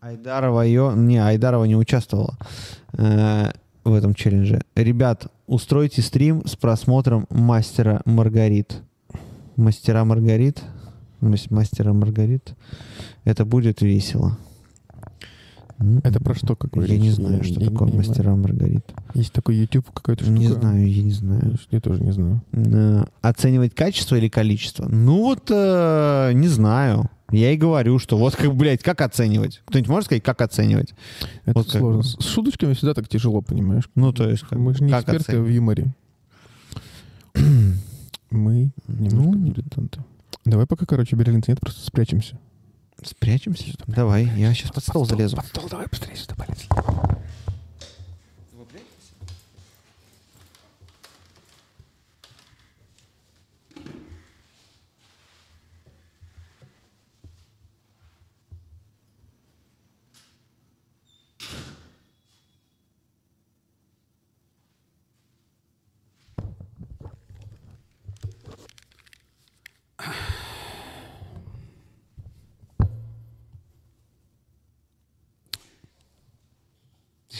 Айдарова 0.00 0.62
ее... 0.62 0.92
Не, 0.96 1.18
Айдарова 1.18 1.64
не 1.64 1.76
участвовала 1.76 2.36
э, 2.94 3.50
в 3.84 3.92
этом 3.94 4.14
челлендже. 4.14 4.62
Ребят, 4.74 5.26
устройте 5.46 6.02
стрим 6.02 6.42
с 6.46 6.56
просмотром 6.56 7.26
Мастера 7.30 8.02
Маргарит. 8.04 8.80
Мастера 9.56 10.04
Маргарит? 10.04 10.62
Мас- 11.22 11.50
Мастера 11.50 11.92
Маргарит. 11.92 12.54
Это 13.24 13.44
будет 13.44 13.80
весело. 13.80 14.36
Это 16.04 16.22
про 16.22 16.34
что 16.34 16.54
какой 16.54 16.86
Я 16.88 16.96
не 16.98 17.10
знаю, 17.10 17.42
что 17.42 17.58
я 17.60 17.70
такое. 17.70 17.92
Мастера 17.92 18.36
Маргарит. 18.36 18.84
Есть 19.14 19.32
такой 19.32 19.56
YouTube 19.56 19.90
какой-то 19.92 20.24
штука? 20.24 20.38
Не 20.38 20.48
знаю, 20.48 20.88
я 20.88 21.02
не 21.02 21.10
знаю. 21.10 21.56
Я 21.70 21.80
тоже 21.80 22.02
не 22.04 22.12
знаю. 22.12 22.40
Оценивать 23.20 23.74
качество 23.74 24.14
или 24.16 24.28
количество? 24.28 24.86
Ну 24.88 25.22
вот, 25.22 25.50
э, 25.50 26.32
не 26.34 26.46
знаю. 26.48 27.10
Я 27.32 27.50
и 27.52 27.56
говорю, 27.56 27.98
что 27.98 28.16
вот, 28.18 28.36
как, 28.36 28.54
блядь, 28.54 28.82
как 28.82 29.00
оценивать? 29.00 29.62
Кто-нибудь 29.64 29.88
может 29.88 30.04
сказать, 30.06 30.22
как 30.22 30.40
оценивать? 30.42 30.94
Это 31.46 31.58
Вот 31.58 31.66
как 31.72 31.80
сложно. 31.80 31.98
бы. 31.98 32.04
С 32.04 32.16
с 32.16 32.26
шуточками 32.28 32.74
всегда 32.74 32.94
так 32.94 33.08
тяжело, 33.08 33.40
понимаешь? 33.40 33.88
Ну, 33.94 34.12
то 34.12 34.28
есть, 34.28 34.42
как, 34.42 34.58
Мы 34.58 34.74
же 34.74 34.84
не 34.84 34.90
как 34.90 35.02
эксперты 35.04 35.24
оценивать? 35.32 35.50
в 35.50 35.54
юморе. 35.54 35.94
Мы 38.30 38.70
немножко 38.88 39.16
Ну, 39.16 39.34
дилетанты. 39.52 40.00
Давай 40.44 40.66
пока, 40.66 40.86
короче, 40.86 41.16
Берлин 41.16 41.42
нет, 41.46 41.60
просто 41.60 41.84
спрячемся. 41.84 42.36
Спрячемся? 43.02 43.74
Давай, 43.86 44.24
я 44.36 44.52
сейчас 44.54 44.70
под 44.70 44.82
стол 44.84 45.06
залезу. 45.06 45.40
стол 45.46 45.68
давай 45.68 45.86
быстрее 45.86 46.16
сюда 46.16 46.34
полез. 46.34 46.66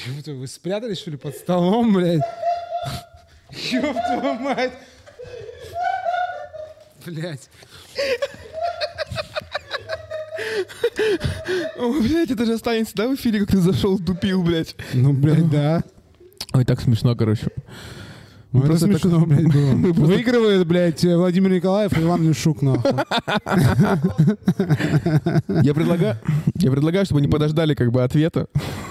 Ёпта, 0.07 0.33
Вы 0.33 0.47
спрятались, 0.47 0.99
что 0.99 1.11
ли, 1.11 1.17
под 1.17 1.37
столом, 1.37 1.95
блядь? 1.95 2.23
Ёб 3.71 3.97
твою 3.97 4.35
мать! 4.35 4.73
Блядь. 7.05 7.49
О, 11.77 11.93
блядь, 12.01 12.31
это 12.31 12.45
же 12.47 12.55
останется, 12.55 12.95
да, 12.95 13.09
в 13.09 13.15
эфире, 13.15 13.41
как 13.41 13.51
ты 13.51 13.59
зашел, 13.59 13.99
тупил, 13.99 14.43
блядь. 14.43 14.75
Ну, 14.93 15.13
блядь, 15.13 15.51
да. 15.51 15.83
Ой, 16.53 16.65
так 16.65 16.81
смешно, 16.81 17.15
короче. 17.17 17.49
Ну, 18.53 18.61
это 18.61 18.69
просто 18.69 18.87
смешно, 18.87 19.19
так- 19.21 19.29
блядь, 19.29 19.53
было. 19.53 19.83
просто- 19.95 20.03
Выигрывает, 20.15 20.67
блядь, 20.67 21.05
Владимир 21.05 21.53
Николаев 21.53 21.97
и 21.99 22.03
Иван 22.03 22.27
Мишук, 22.27 22.63
нахуй. 22.63 22.93
Я 25.63 25.75
предлагаю, 25.75 26.17
я 26.57 26.71
предлагаю, 26.71 27.05
чтобы 27.05 27.21
они 27.21 27.29
подождали 27.29 27.75
как 27.75 27.93
бы 27.93 28.03
ответа. 28.03 28.47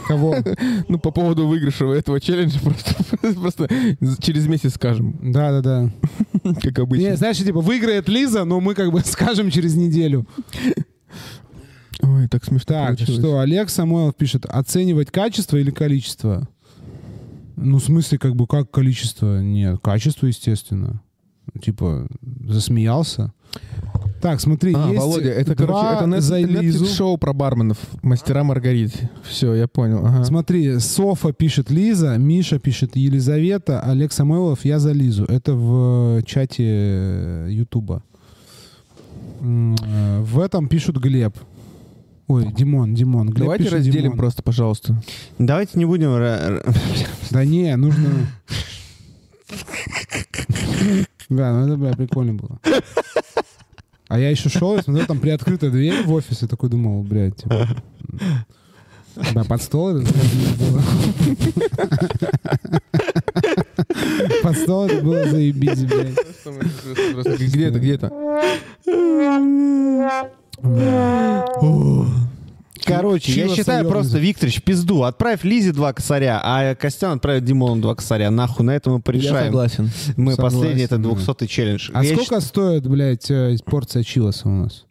Кого? 0.08 0.36
Ну, 0.88 1.00
по 1.00 1.12
поводу 1.12 1.48
выигрыша 1.48 1.86
этого 1.86 2.20
челленджа 2.20 2.60
просто, 2.60 2.96
просто 3.40 3.68
через 4.20 4.48
месяц 4.48 4.74
скажем, 4.76 5.16
Да-да-да. 5.22 5.92
как 6.62 6.80
обычно. 6.80 7.04
Не, 7.04 7.16
знаешь, 7.16 7.38
типа, 7.38 7.62
выиграет 7.62 8.10
Лиза, 8.10 8.44
но 8.46 8.60
мы 8.60 8.74
как 8.74 8.92
бы 8.92 9.00
скажем 9.02 9.50
через 9.52 9.76
неделю. 9.76 10.26
Ой, 12.02 12.28
так 12.28 12.44
смешно 12.44 12.66
Так, 12.74 12.88
получилось. 12.98 13.20
что, 13.20 13.40
Олег 13.40 13.70
Самойлов 13.70 14.16
пишет, 14.16 14.46
оценивать 14.46 15.12
качество 15.12 15.58
или 15.58 15.72
количество? 15.72 16.48
Ну, 17.62 17.78
в 17.78 17.84
смысле, 17.84 18.18
как 18.18 18.36
бы, 18.36 18.48
как 18.48 18.72
количество? 18.72 19.42
Нет, 19.42 19.80
качество, 19.82 20.28
естественно. 20.28 21.02
Типа, 21.62 22.08
засмеялся. 22.48 23.34
Так, 24.22 24.40
смотри, 24.40 24.74
А, 24.76 24.88
есть 24.88 25.00
Володя, 25.00 25.30
это, 25.30 25.56
два 25.56 25.66
короче, 25.66 25.96
это 25.98 26.06
Net- 26.18 26.22
за 26.22 26.40
Лизу. 26.40 26.86
Netflix-шоу 26.86 27.18
про 27.18 27.34
барменов. 27.34 27.78
Мастера 28.04 28.44
Маргарит. 28.44 28.94
Все, 29.24 29.54
я 29.56 29.68
понял. 29.68 30.06
Ага. 30.06 30.24
Смотри, 30.24 30.80
Софа 30.80 31.34
пишет 31.34 31.72
Лиза, 31.72 32.18
Миша 32.18 32.60
пишет 32.60 32.96
Елизавета, 32.96 33.82
Олег 33.82 34.14
Самойлов, 34.14 34.64
я 34.64 34.80
за 34.80 34.92
Лизу. 34.92 35.26
Это 35.26 35.54
в 35.56 36.20
э, 36.20 36.24
чате 36.24 36.64
э, 36.68 37.48
Ютуба. 37.50 38.04
Э, 39.42 40.22
В 40.22 40.40
этом 40.40 40.68
пишут 40.68 40.98
Глеб. 40.98 41.36
Ой, 42.32 42.46
Димон, 42.50 42.94
Димон. 42.94 43.28
Глеб 43.28 43.40
Давайте 43.40 43.64
пишет 43.66 43.80
разделим 43.80 44.04
Димон. 44.04 44.18
просто, 44.18 44.42
пожалуйста. 44.42 44.96
Давайте 45.38 45.78
не 45.78 45.84
будем... 45.84 46.12
Да 47.30 47.44
не, 47.44 47.76
нужно... 47.76 48.10
Да, 51.28 51.52
ну 51.52 51.68
это, 51.68 51.76
бля, 51.76 51.92
прикольно 51.92 52.34
было. 52.36 52.58
А 54.08 54.18
я 54.18 54.30
еще 54.30 54.48
шел 54.48 54.78
и 54.78 54.82
смотрел, 54.82 55.08
там 55.08 55.20
приоткрытая 55.20 55.72
дверь 55.72 56.04
в 56.06 56.12
офис, 56.14 56.42
и 56.44 56.48
такой 56.48 56.70
думал, 56.70 57.04
блядь, 57.04 57.36
типа... 57.36 57.68
Да, 59.34 59.44
под 59.44 59.62
стол 59.62 59.98
это 59.98 60.14
было. 60.58 60.82
Под 64.42 64.58
стол 64.58 64.86
это 64.86 65.04
было 65.04 65.28
заебись, 65.30 65.84
блядь. 65.84 66.16
Где 67.42 67.66
это, 67.68 67.80
где 67.80 67.96
это? 67.96 68.10
Короче, 72.96 73.32
я 73.34 73.48
считаю 73.56 73.88
просто, 73.88 74.20
Викторович, 74.20 74.62
пизду. 74.62 75.04
Отправь 75.04 75.44
Лизе 75.44 75.72
два 75.74 75.94
косаря, 75.94 76.40
а 76.44 76.76
Костян 76.76 77.14
отправит 77.18 77.46
Димону 77.46 77.82
два 77.82 77.96
косаря. 77.96 78.32
Нахуй, 78.32 78.66
на 78.66 78.72
этом 78.72 78.94
мы 78.94 78.98
Я 79.00 79.04
порешаем. 79.04 79.46
согласен. 79.48 79.90
Мы 80.18 80.34
Согласен, 80.34 80.58
последний, 80.60 80.84
это 80.84 80.98
да. 80.98 81.10
200 81.10 81.48
челлендж. 81.48 81.90
А 81.94 82.04
Я 82.04 82.16
сколько 82.16 82.40
стоит, 82.42 82.88
блядь, 82.88 83.30
э, 83.32 83.58
порция 83.66 84.04
чилоса 84.04 84.48
у 84.48 84.52
нас? 84.52 84.86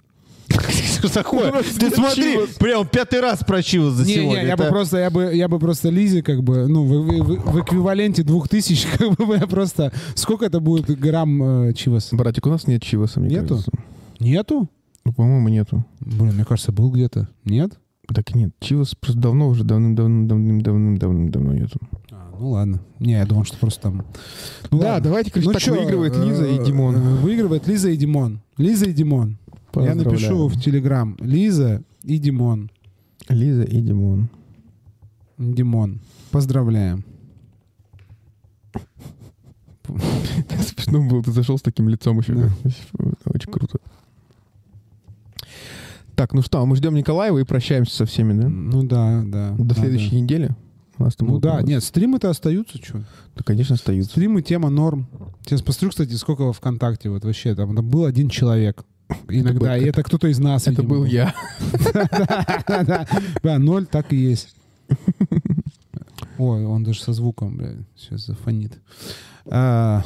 Что 0.99 1.13
такое? 1.13 1.53
Ты 1.79 1.91
смотри, 1.91 2.39
прям 2.59 2.87
пятый 2.87 3.21
раз 3.21 3.39
про 3.45 3.63
Чивос 3.63 3.93
за 3.95 4.05
Не, 4.05 4.15
сегодня. 4.15 4.41
не, 4.43 4.47
я 4.49 4.57
бы 4.57 4.65
просто, 4.65 4.99
я 4.99 5.09
бы, 5.11 5.31
я 5.33 5.49
бы 5.49 5.59
просто 5.61 5.89
Лизе, 5.91 6.23
как 6.23 6.43
бы, 6.43 6.67
ну, 6.67 6.85
в, 6.85 6.89
в- 6.89 7.23
в- 7.23 7.53
в 7.53 7.61
эквиваленте 7.63 8.25
двух 8.25 8.49
тысяч, 8.49 8.85
как 8.99 9.13
бы, 9.17 9.37
я 9.37 9.47
просто... 9.47 9.93
Сколько 10.17 10.45
это 10.47 10.59
будет 10.61 10.87
грамм 10.99 11.69
э, 11.69 11.73
чивоса? 11.75 12.17
Братик, 12.17 12.47
у 12.47 12.51
нас 12.51 12.67
нет 12.67 12.83
чивоса, 12.83 13.21
мне 13.21 13.37
Нету? 13.37 13.49
кажется. 13.49 13.71
Нету? 14.19 14.69
Ну, 15.05 15.13
По-моему, 15.13 15.49
нету. 15.49 15.85
Блин, 16.01 16.35
мне 16.35 16.45
кажется, 16.45 16.73
был 16.73 16.91
где-то. 16.91 17.29
Нет? 17.45 17.73
Так 18.13 18.35
нет, 18.35 18.51
чивос 18.61 18.95
просто 18.97 19.21
давно 19.21 19.49
уже 19.49 19.63
давным-давным 19.65 20.27
давным-давным 20.27 20.97
давным-давно 20.99 21.55
нету. 21.55 21.79
А, 22.11 22.35
ну 22.39 22.51
ладно. 22.51 22.81
Не, 22.99 23.13
я 23.13 23.25
думал, 23.25 23.45
что 23.45 23.57
просто 23.59 23.83
там... 23.83 24.05
Ну, 24.71 24.81
Да, 24.81 24.95
ладно. 24.95 25.05
давайте, 25.05 25.31
короче, 25.31 25.53
так 25.53 25.63
чё, 25.63 25.75
выигрывает 25.75 26.17
Лиза 26.17 26.45
и 26.47 26.59
э, 26.59 26.65
Димон. 26.65 26.97
э, 26.97 27.15
Выигрывает 27.17 27.69
Лиза 27.69 27.91
и 27.91 27.97
Димон. 27.97 28.41
Лиза 28.57 28.87
и 28.87 28.93
Димон. 28.93 29.39
Я 29.77 29.95
напишу 29.95 30.49
в 30.49 30.61
Телеграм. 30.61 31.17
Лиза 31.21 31.83
и 32.03 32.19
Димон. 32.19 32.71
Лиза 33.29 33.63
и 33.63 33.81
Димон. 33.81 34.29
Димон. 35.39 36.01
Поздравляем. 36.33 37.05
смешно 40.61 41.03
было. 41.09 41.23
Ты 41.23 41.33
зашел 41.33 41.59
с 41.59 41.63
таким 41.63 41.89
лицом 41.89 42.19
еще. 42.19 42.51
Очень 43.27 43.53
круто. 43.53 43.79
Так, 46.21 46.35
ну 46.35 46.43
что, 46.43 46.67
мы 46.67 46.77
ждем 46.77 46.95
Николаева 46.95 47.39
и 47.39 47.45
прощаемся 47.45 47.97
со 47.97 48.05
всеми, 48.05 48.39
да? 48.39 48.47
Ну 48.47 48.83
да, 48.83 49.23
да. 49.25 49.55
До 49.57 49.65
да, 49.65 49.75
следующей 49.75 50.11
да. 50.11 50.17
недели. 50.17 50.51
У 50.99 51.05
нас 51.05 51.17
там 51.17 51.29
Ну 51.29 51.39
да, 51.41 51.63
нет, 51.63 51.83
стримы-то 51.83 52.29
остаются, 52.29 52.77
что? 52.77 52.99
Да, 53.35 53.43
конечно, 53.43 53.75
остаются. 53.77 54.11
Стримы 54.11 54.43
тема 54.43 54.69
норм. 54.69 55.09
Сейчас 55.47 55.63
посмотрю, 55.63 55.89
кстати, 55.89 56.13
сколько 56.13 56.43
во 56.43 56.53
ВКонтакте 56.53 57.09
вот 57.09 57.25
вообще. 57.25 57.55
Там, 57.55 57.75
там 57.75 57.89
был 57.89 58.05
один 58.05 58.29
человек. 58.29 58.85
Иногда. 59.31 59.77
был- 59.79 59.83
и 59.83 59.89
это 59.89 60.03
кто-то 60.03 60.29
из 60.29 60.39
нас, 60.39 60.65
Это 60.65 60.83
видимо, 60.83 60.89
был 60.91 61.05
я. 61.07 61.35
Да, 63.43 63.59
ноль 63.59 63.87
так 63.87 64.13
и 64.13 64.17
есть. 64.17 64.55
Ой, 66.37 66.67
он 66.67 66.85
даже 66.85 67.01
со 67.01 67.15
звуком, 67.15 67.57
блядь, 67.57 67.79
сейчас 67.97 68.27
зафонит. 68.27 68.79
А, 69.51 70.05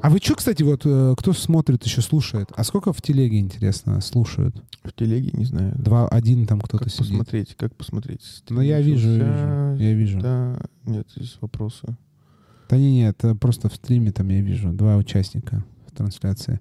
а 0.00 0.10
вы 0.10 0.18
что, 0.18 0.34
кстати, 0.34 0.62
вот 0.62 0.82
э, 0.84 1.14
кто 1.16 1.32
смотрит, 1.32 1.84
еще 1.84 2.00
слушает? 2.02 2.50
А 2.56 2.64
сколько 2.64 2.92
в 2.92 3.00
телеге, 3.00 3.38
интересно, 3.38 4.00
слушают? 4.00 4.56
В 4.82 4.92
телеге, 4.92 5.30
не 5.32 5.44
знаю. 5.44 5.74
Два, 5.78 6.08
один 6.08 6.46
там 6.46 6.60
кто-то 6.60 6.84
Как 6.84 6.92
сидит. 6.92 7.08
посмотреть, 7.10 7.54
как 7.56 7.74
посмотреть? 7.76 8.42
Ну, 8.48 8.60
я 8.60 8.80
вижу, 8.80 9.08
я 9.08 9.16
вижу, 9.24 9.82
я 9.82 9.92
вижу. 9.94 10.18
Да, 10.20 10.58
нет, 10.84 11.06
здесь 11.16 11.36
вопросы. 11.40 11.96
Да 12.68 12.76
не, 12.76 12.90
не, 12.92 13.08
это 13.08 13.34
просто 13.36 13.68
в 13.68 13.74
стриме 13.74 14.10
там 14.12 14.28
я 14.30 14.40
вижу 14.40 14.70
два 14.70 14.96
участника 14.96 15.62
в 15.86 15.96
трансляции. 15.96 16.58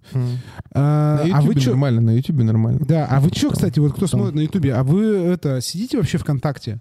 А, 0.73 1.25
На 1.25 1.37
а 1.39 1.41
вы 1.41 1.59
что? 1.59 1.71
нормально, 1.71 2.01
на 2.01 2.11
Ютубе 2.11 2.43
нормально. 2.43 2.81
Да, 2.87 3.07
а 3.07 3.19
вы 3.19 3.29
что, 3.29 3.49
кстати, 3.49 3.79
вот 3.79 3.93
кто 3.93 4.01
там. 4.01 4.19
смотрит 4.19 4.35
на 4.35 4.41
Ютубе, 4.41 4.73
а 4.75 4.83
вы 4.83 5.03
это 5.05 5.59
сидите 5.61 5.97
вообще 5.97 6.17
ВКонтакте? 6.19 6.79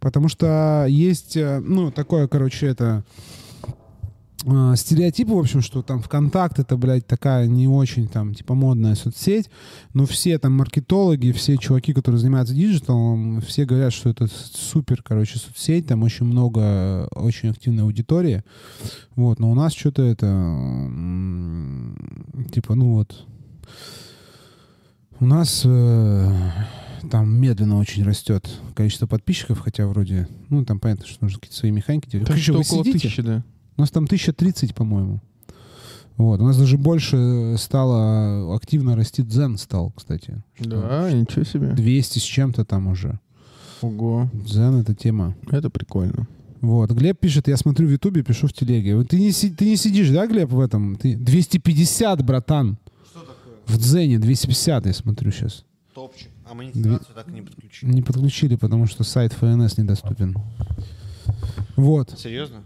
Потому 0.00 0.28
что 0.28 0.84
есть, 0.88 1.36
э, 1.36 1.60
ну, 1.60 1.90
такое, 1.90 2.28
короче, 2.28 2.66
это 2.66 3.04
э, 4.44 4.74
стереотип, 4.76 5.28
в 5.28 5.38
общем, 5.38 5.62
что 5.62 5.82
там 5.82 6.02
ВКонтакт 6.02 6.58
это, 6.58 6.76
блядь, 6.76 7.06
такая 7.06 7.46
не 7.46 7.68
очень 7.68 8.08
там, 8.08 8.34
типа, 8.34 8.54
модная 8.54 8.94
соцсеть, 8.94 9.50
но 9.94 10.06
все 10.06 10.38
там 10.38 10.52
маркетологи, 10.52 11.32
все 11.32 11.56
чуваки, 11.56 11.92
которые 11.92 12.20
занимаются 12.20 12.54
диджиталом, 12.54 13.40
все 13.40 13.64
говорят, 13.64 13.92
что 13.92 14.10
это 14.10 14.28
супер, 14.28 15.02
короче, 15.02 15.38
соцсеть, 15.38 15.86
там 15.86 16.02
очень 16.02 16.26
много, 16.26 16.60
э, 16.60 17.06
очень 17.14 17.50
активной 17.50 17.84
аудитории, 17.84 18.44
вот, 19.16 19.38
но 19.38 19.50
у 19.50 19.54
нас 19.54 19.72
что-то 19.72 20.02
это, 20.02 20.26
типа, 22.52 22.74
ну 22.74 22.94
вот, 22.94 23.26
у 25.20 25.26
нас 25.26 25.62
э, 25.64 26.32
там 27.10 27.40
медленно 27.40 27.78
очень 27.78 28.04
растет 28.04 28.48
количество 28.74 29.06
подписчиков, 29.06 29.58
хотя 29.58 29.86
вроде, 29.86 30.28
ну, 30.48 30.64
там 30.64 30.78
понятно, 30.78 31.06
что 31.06 31.24
нужно 31.24 31.40
какие-то 31.40 31.56
свои 31.56 31.70
механики 31.70 32.08
делать. 32.08 32.26
Так 32.26 32.36
Короче, 32.36 32.52
что 32.52 32.52
вы 32.54 32.60
около 32.60 32.84
сидите? 32.84 33.08
тысячи, 33.08 33.22
да. 33.22 33.44
У 33.78 33.80
нас 33.80 33.90
там 33.90 34.04
1030, 34.04 34.74
по-моему. 34.74 35.20
Вот. 36.16 36.40
У 36.40 36.44
нас 36.44 36.58
даже 36.58 36.76
больше 36.76 37.54
стало, 37.58 38.54
активно 38.56 38.96
расти 38.96 39.22
Дзен 39.22 39.56
стал, 39.56 39.92
кстати. 39.96 40.42
Да, 40.58 41.10
ничего 41.12 41.44
себе. 41.44 41.68
200 41.68 42.18
с 42.18 42.22
чем-то 42.22 42.64
там 42.64 42.88
уже. 42.88 43.20
Ого, 43.80 44.28
Дзен— 44.32 44.80
это 44.80 44.96
тема. 44.96 45.36
это 45.52 45.70
прикольно. 45.70 46.26
Вот. 46.60 46.90
Глеб 46.90 47.20
пишет, 47.20 47.46
я 47.46 47.56
смотрю 47.56 47.86
в 47.86 47.92
Ютубе, 47.92 48.24
пишу 48.24 48.48
в 48.48 48.52
телеге. 48.52 48.96
Вот 48.96 49.10
Ты 49.10 49.20
не, 49.20 49.30
ты 49.30 49.64
не 49.64 49.76
сидишь, 49.76 50.10
да, 50.10 50.26
Глеб, 50.26 50.50
в 50.50 50.58
этом? 50.58 50.96
Ты 50.96 51.14
250, 51.14 52.24
братан. 52.24 52.78
В 53.66 53.78
Дзене 53.78 54.18
250, 54.18 54.86
я 54.86 54.92
смотрю 54.92 55.30
сейчас. 55.30 55.64
Топчик. 55.94 56.30
А 56.50 56.54
монетизацию 56.54 57.14
так 57.14 57.28
и 57.28 57.32
не 57.32 57.42
подключили. 57.42 57.92
Не 57.92 58.02
подключили, 58.02 58.56
потому 58.56 58.86
что 58.86 59.04
сайт 59.04 59.32
ФНС 59.34 59.78
недоступен. 59.78 60.34
Вот. 61.76 62.18
Серьезно? 62.18 62.64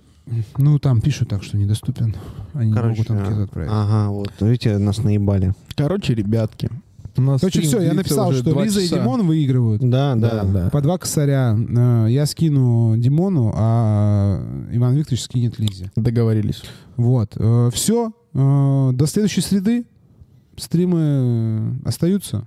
Ну, 0.57 0.79
там 0.79 1.01
пишут 1.01 1.29
так, 1.29 1.43
что 1.43 1.57
недоступен. 1.57 2.15
Они 2.55 2.71
не 2.71 2.75
Короче, 2.77 3.03
могут 3.03 3.11
анкету 3.11 3.41
а- 3.41 3.45
отправить. 3.45 3.71
Ага, 3.73 4.11
вот. 4.11 4.33
Видите, 4.41 4.79
нас 4.79 4.99
наебали. 4.99 5.53
Короче, 5.77 6.15
ребятки, 6.15 6.71
у 7.17 7.23
нас 7.23 7.41
Короче, 7.41 7.61
все, 7.63 7.81
я 7.83 7.93
написал, 7.93 8.33
что 8.33 8.63
Лиза 8.63 8.81
и 8.81 8.85
часа. 8.85 9.01
Димон 9.01 9.27
выигрывают. 9.27 9.83
Да, 9.83 10.15
Да, 10.15 10.45
да. 10.45 10.71
По 10.71 10.81
два 10.81 10.97
косаря. 10.99 11.55
Э, 11.57 12.07
Я 12.09 12.25
скину 12.27 12.95
Димону, 12.97 13.53
а 13.55 14.41
Иван 14.73 14.95
Викторович 14.95 15.23
скинет 15.25 15.59
Лизе. 15.59 15.91
Договорились. 15.97 16.63
Вот. 16.97 17.37
Все. 17.75 18.13
До 18.33 19.07
следующей 19.07 19.43
среды. 19.43 19.85
Стримы 20.57 21.81
остаются. 21.85 22.47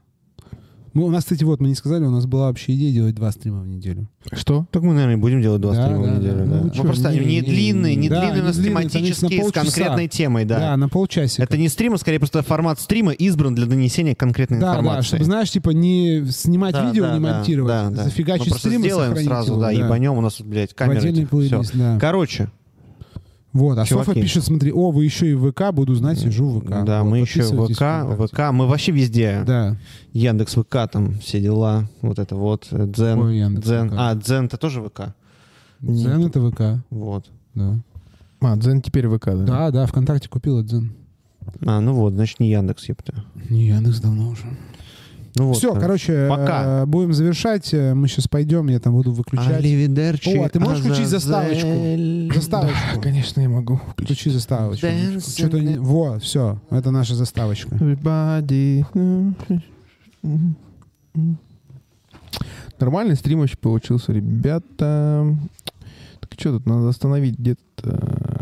Мы, 0.95 1.03
у 1.03 1.11
нас, 1.11 1.25
кстати, 1.25 1.43
вот, 1.43 1.59
мы 1.59 1.67
не 1.67 1.75
сказали, 1.75 2.05
у 2.05 2.09
нас 2.09 2.25
была 2.25 2.47
вообще 2.47 2.73
идея 2.73 2.93
делать 2.93 3.15
два 3.15 3.29
стрима 3.31 3.59
в 3.61 3.67
неделю. 3.67 4.07
Что? 4.31 4.65
Так 4.71 4.81
мы, 4.81 4.93
наверное, 4.93 5.17
будем 5.17 5.41
делать 5.41 5.59
два 5.61 5.73
Да, 5.75 5.83
стрима 5.85 6.05
да, 6.07 6.13
в 6.13 6.17
неделю. 6.19 6.37
да. 6.37 6.45
Да. 6.45 6.61
Ну, 6.63 6.69
чё, 6.69 6.81
просто 6.83 7.11
не- 7.11 7.19
не, 7.19 7.25
не- 7.25 7.41
длинные, 7.41 7.95
не 7.97 8.07
да, 8.07 8.21
длинные 8.21 8.41
у 8.41 8.45
нас 8.45 8.55
тематические, 8.57 9.43
с 9.43 9.51
конкретной 9.51 10.07
темой, 10.07 10.45
да. 10.45 10.57
Да, 10.57 10.77
на 10.77 10.87
полчасика. 10.87 11.43
Это 11.43 11.57
не 11.57 11.67
стрим, 11.67 11.95
а 11.95 11.97
скорее 11.97 12.19
просто 12.19 12.41
формат 12.43 12.79
стрима 12.79 13.11
избран 13.11 13.53
для 13.55 13.65
донесения 13.65 14.15
конкретной 14.15 14.59
да, 14.59 14.67
да, 14.73 14.79
информации. 14.79 15.07
чтобы, 15.07 15.25
знаешь, 15.25 15.51
типа 15.51 15.71
не 15.71 16.23
снимать 16.31 16.71
Да, 16.73 16.87
видео, 16.87 17.07
да, 17.07 17.17
не 17.17 17.19
да, 17.25 17.33
монтировать, 17.35 17.67
да, 17.73 17.89
да. 17.89 18.03
зафигачить 18.05 18.51
Мы 18.53 18.57
стрим 18.57 18.81
сделаем 18.81 19.17
сразу, 19.17 19.51
его, 19.51 19.61
да, 19.61 19.71
ебанем, 19.71 20.13
у 20.13 20.21
нас 20.21 20.39
блядь, 20.39 20.73
камеры. 20.73 21.25
плейлист, 21.27 21.75
да. 21.75 21.97
Короче, 21.99 22.49
Вот, 23.55 23.77
а 23.77 23.85
Чуваки. 23.85 24.07
Софа 24.07 24.19
пишет, 24.21 24.43
смотри, 24.43 24.73
о, 24.73 24.91
вы 24.91 25.05
еще 25.05 25.31
и 25.31 25.33
в 25.33 25.49
ВК, 25.49 25.71
буду 25.71 25.95
знать, 25.95 26.19
сижу 26.19 26.45
в 26.49 26.59
ВК. 26.61 26.83
да, 26.85 27.03
Вот, 27.03 27.09
мы 27.09 27.19
еще 27.19 27.39
подписывайтесь 27.39 27.77
ВК. 27.77 28.33
ВК, 28.33 28.39
мы 28.51 28.67
вообще 28.67 28.91
везде. 28.91 29.43
Да. 29.47 29.77
Яндекс 30.11 30.55
ВК, 30.55 30.77
там 30.91 31.13
все 31.19 31.39
дела, 31.41 31.87
вот 32.01 32.19
это 32.19 32.35
вот, 32.35 32.67
э, 32.71 32.85
Дзен. 32.85 33.19
Ой, 33.19 33.37
Яндекс 33.37 33.65
Дзен. 33.65 33.89
ВК. 33.91 33.95
А, 33.97 34.15
Дзен 34.15 34.45
это 34.47 34.57
тоже 34.57 34.81
ВК? 34.81 35.15
Дзен 35.79 36.25
это 36.25 36.51
ВК, 36.51 36.83
Вот. 36.89 37.25
да. 37.53 37.79
А, 38.41 38.57
Дзен 38.57 38.81
теперь 38.81 39.07
ВК, 39.07 39.25
да? 39.27 39.35
Да, 39.45 39.71
да, 39.71 39.85
ВКонтакте 39.87 40.27
купила 40.27 40.61
Дзен. 40.61 40.91
А, 41.65 41.79
ну 41.79 41.93
вот, 41.93 42.13
значит, 42.13 42.41
не 42.41 42.49
Яндекс, 42.51 42.89
ёпта. 42.89 43.23
Не, 43.49 43.67
Яндекс 43.67 44.01
давно 44.01 44.31
уже. 44.31 44.43
Ну 45.37 45.47
вот. 45.47 45.57
Все, 45.57 45.73
короче, 45.73 46.27
Пока. 46.29 46.83
э, 46.83 46.85
будем 46.85 47.13
завершать. 47.13 47.73
Э, 47.73 47.93
Мы 47.93 48.07
сейчас 48.07 48.27
пойдем, 48.27 48.67
я 48.69 48.79
там 48.79 48.93
буду 48.93 49.11
выключать. 49.11 49.57
Аливидерчи, 49.57 50.37
О, 50.37 50.45
а 50.45 50.49
ты 50.49 50.59
можешь 50.59 50.83
включить 50.83 51.07
заставочку? 51.07 51.67
Заставочку. 52.33 53.01
Конечно, 53.01 53.41
я 53.41 53.49
могу. 53.49 53.79
Включи 53.91 54.29
заставочку. 54.29 54.87
Что-то... 55.19 55.59
не- 55.59 55.77
Во, 55.77 56.19
все, 56.19 56.59
это 56.69 56.91
наша 56.91 57.15
заставочка. 57.15 57.75
Everybody. 57.75 58.85
Нормальный 62.79 63.15
стрим 63.15 63.39
вообще 63.39 63.57
получился, 63.57 64.11
ребята. 64.13 65.35
Так 66.19 66.31
что 66.39 66.57
тут, 66.57 66.65
надо 66.65 66.89
остановить 66.89 67.37
где-то 67.39 68.34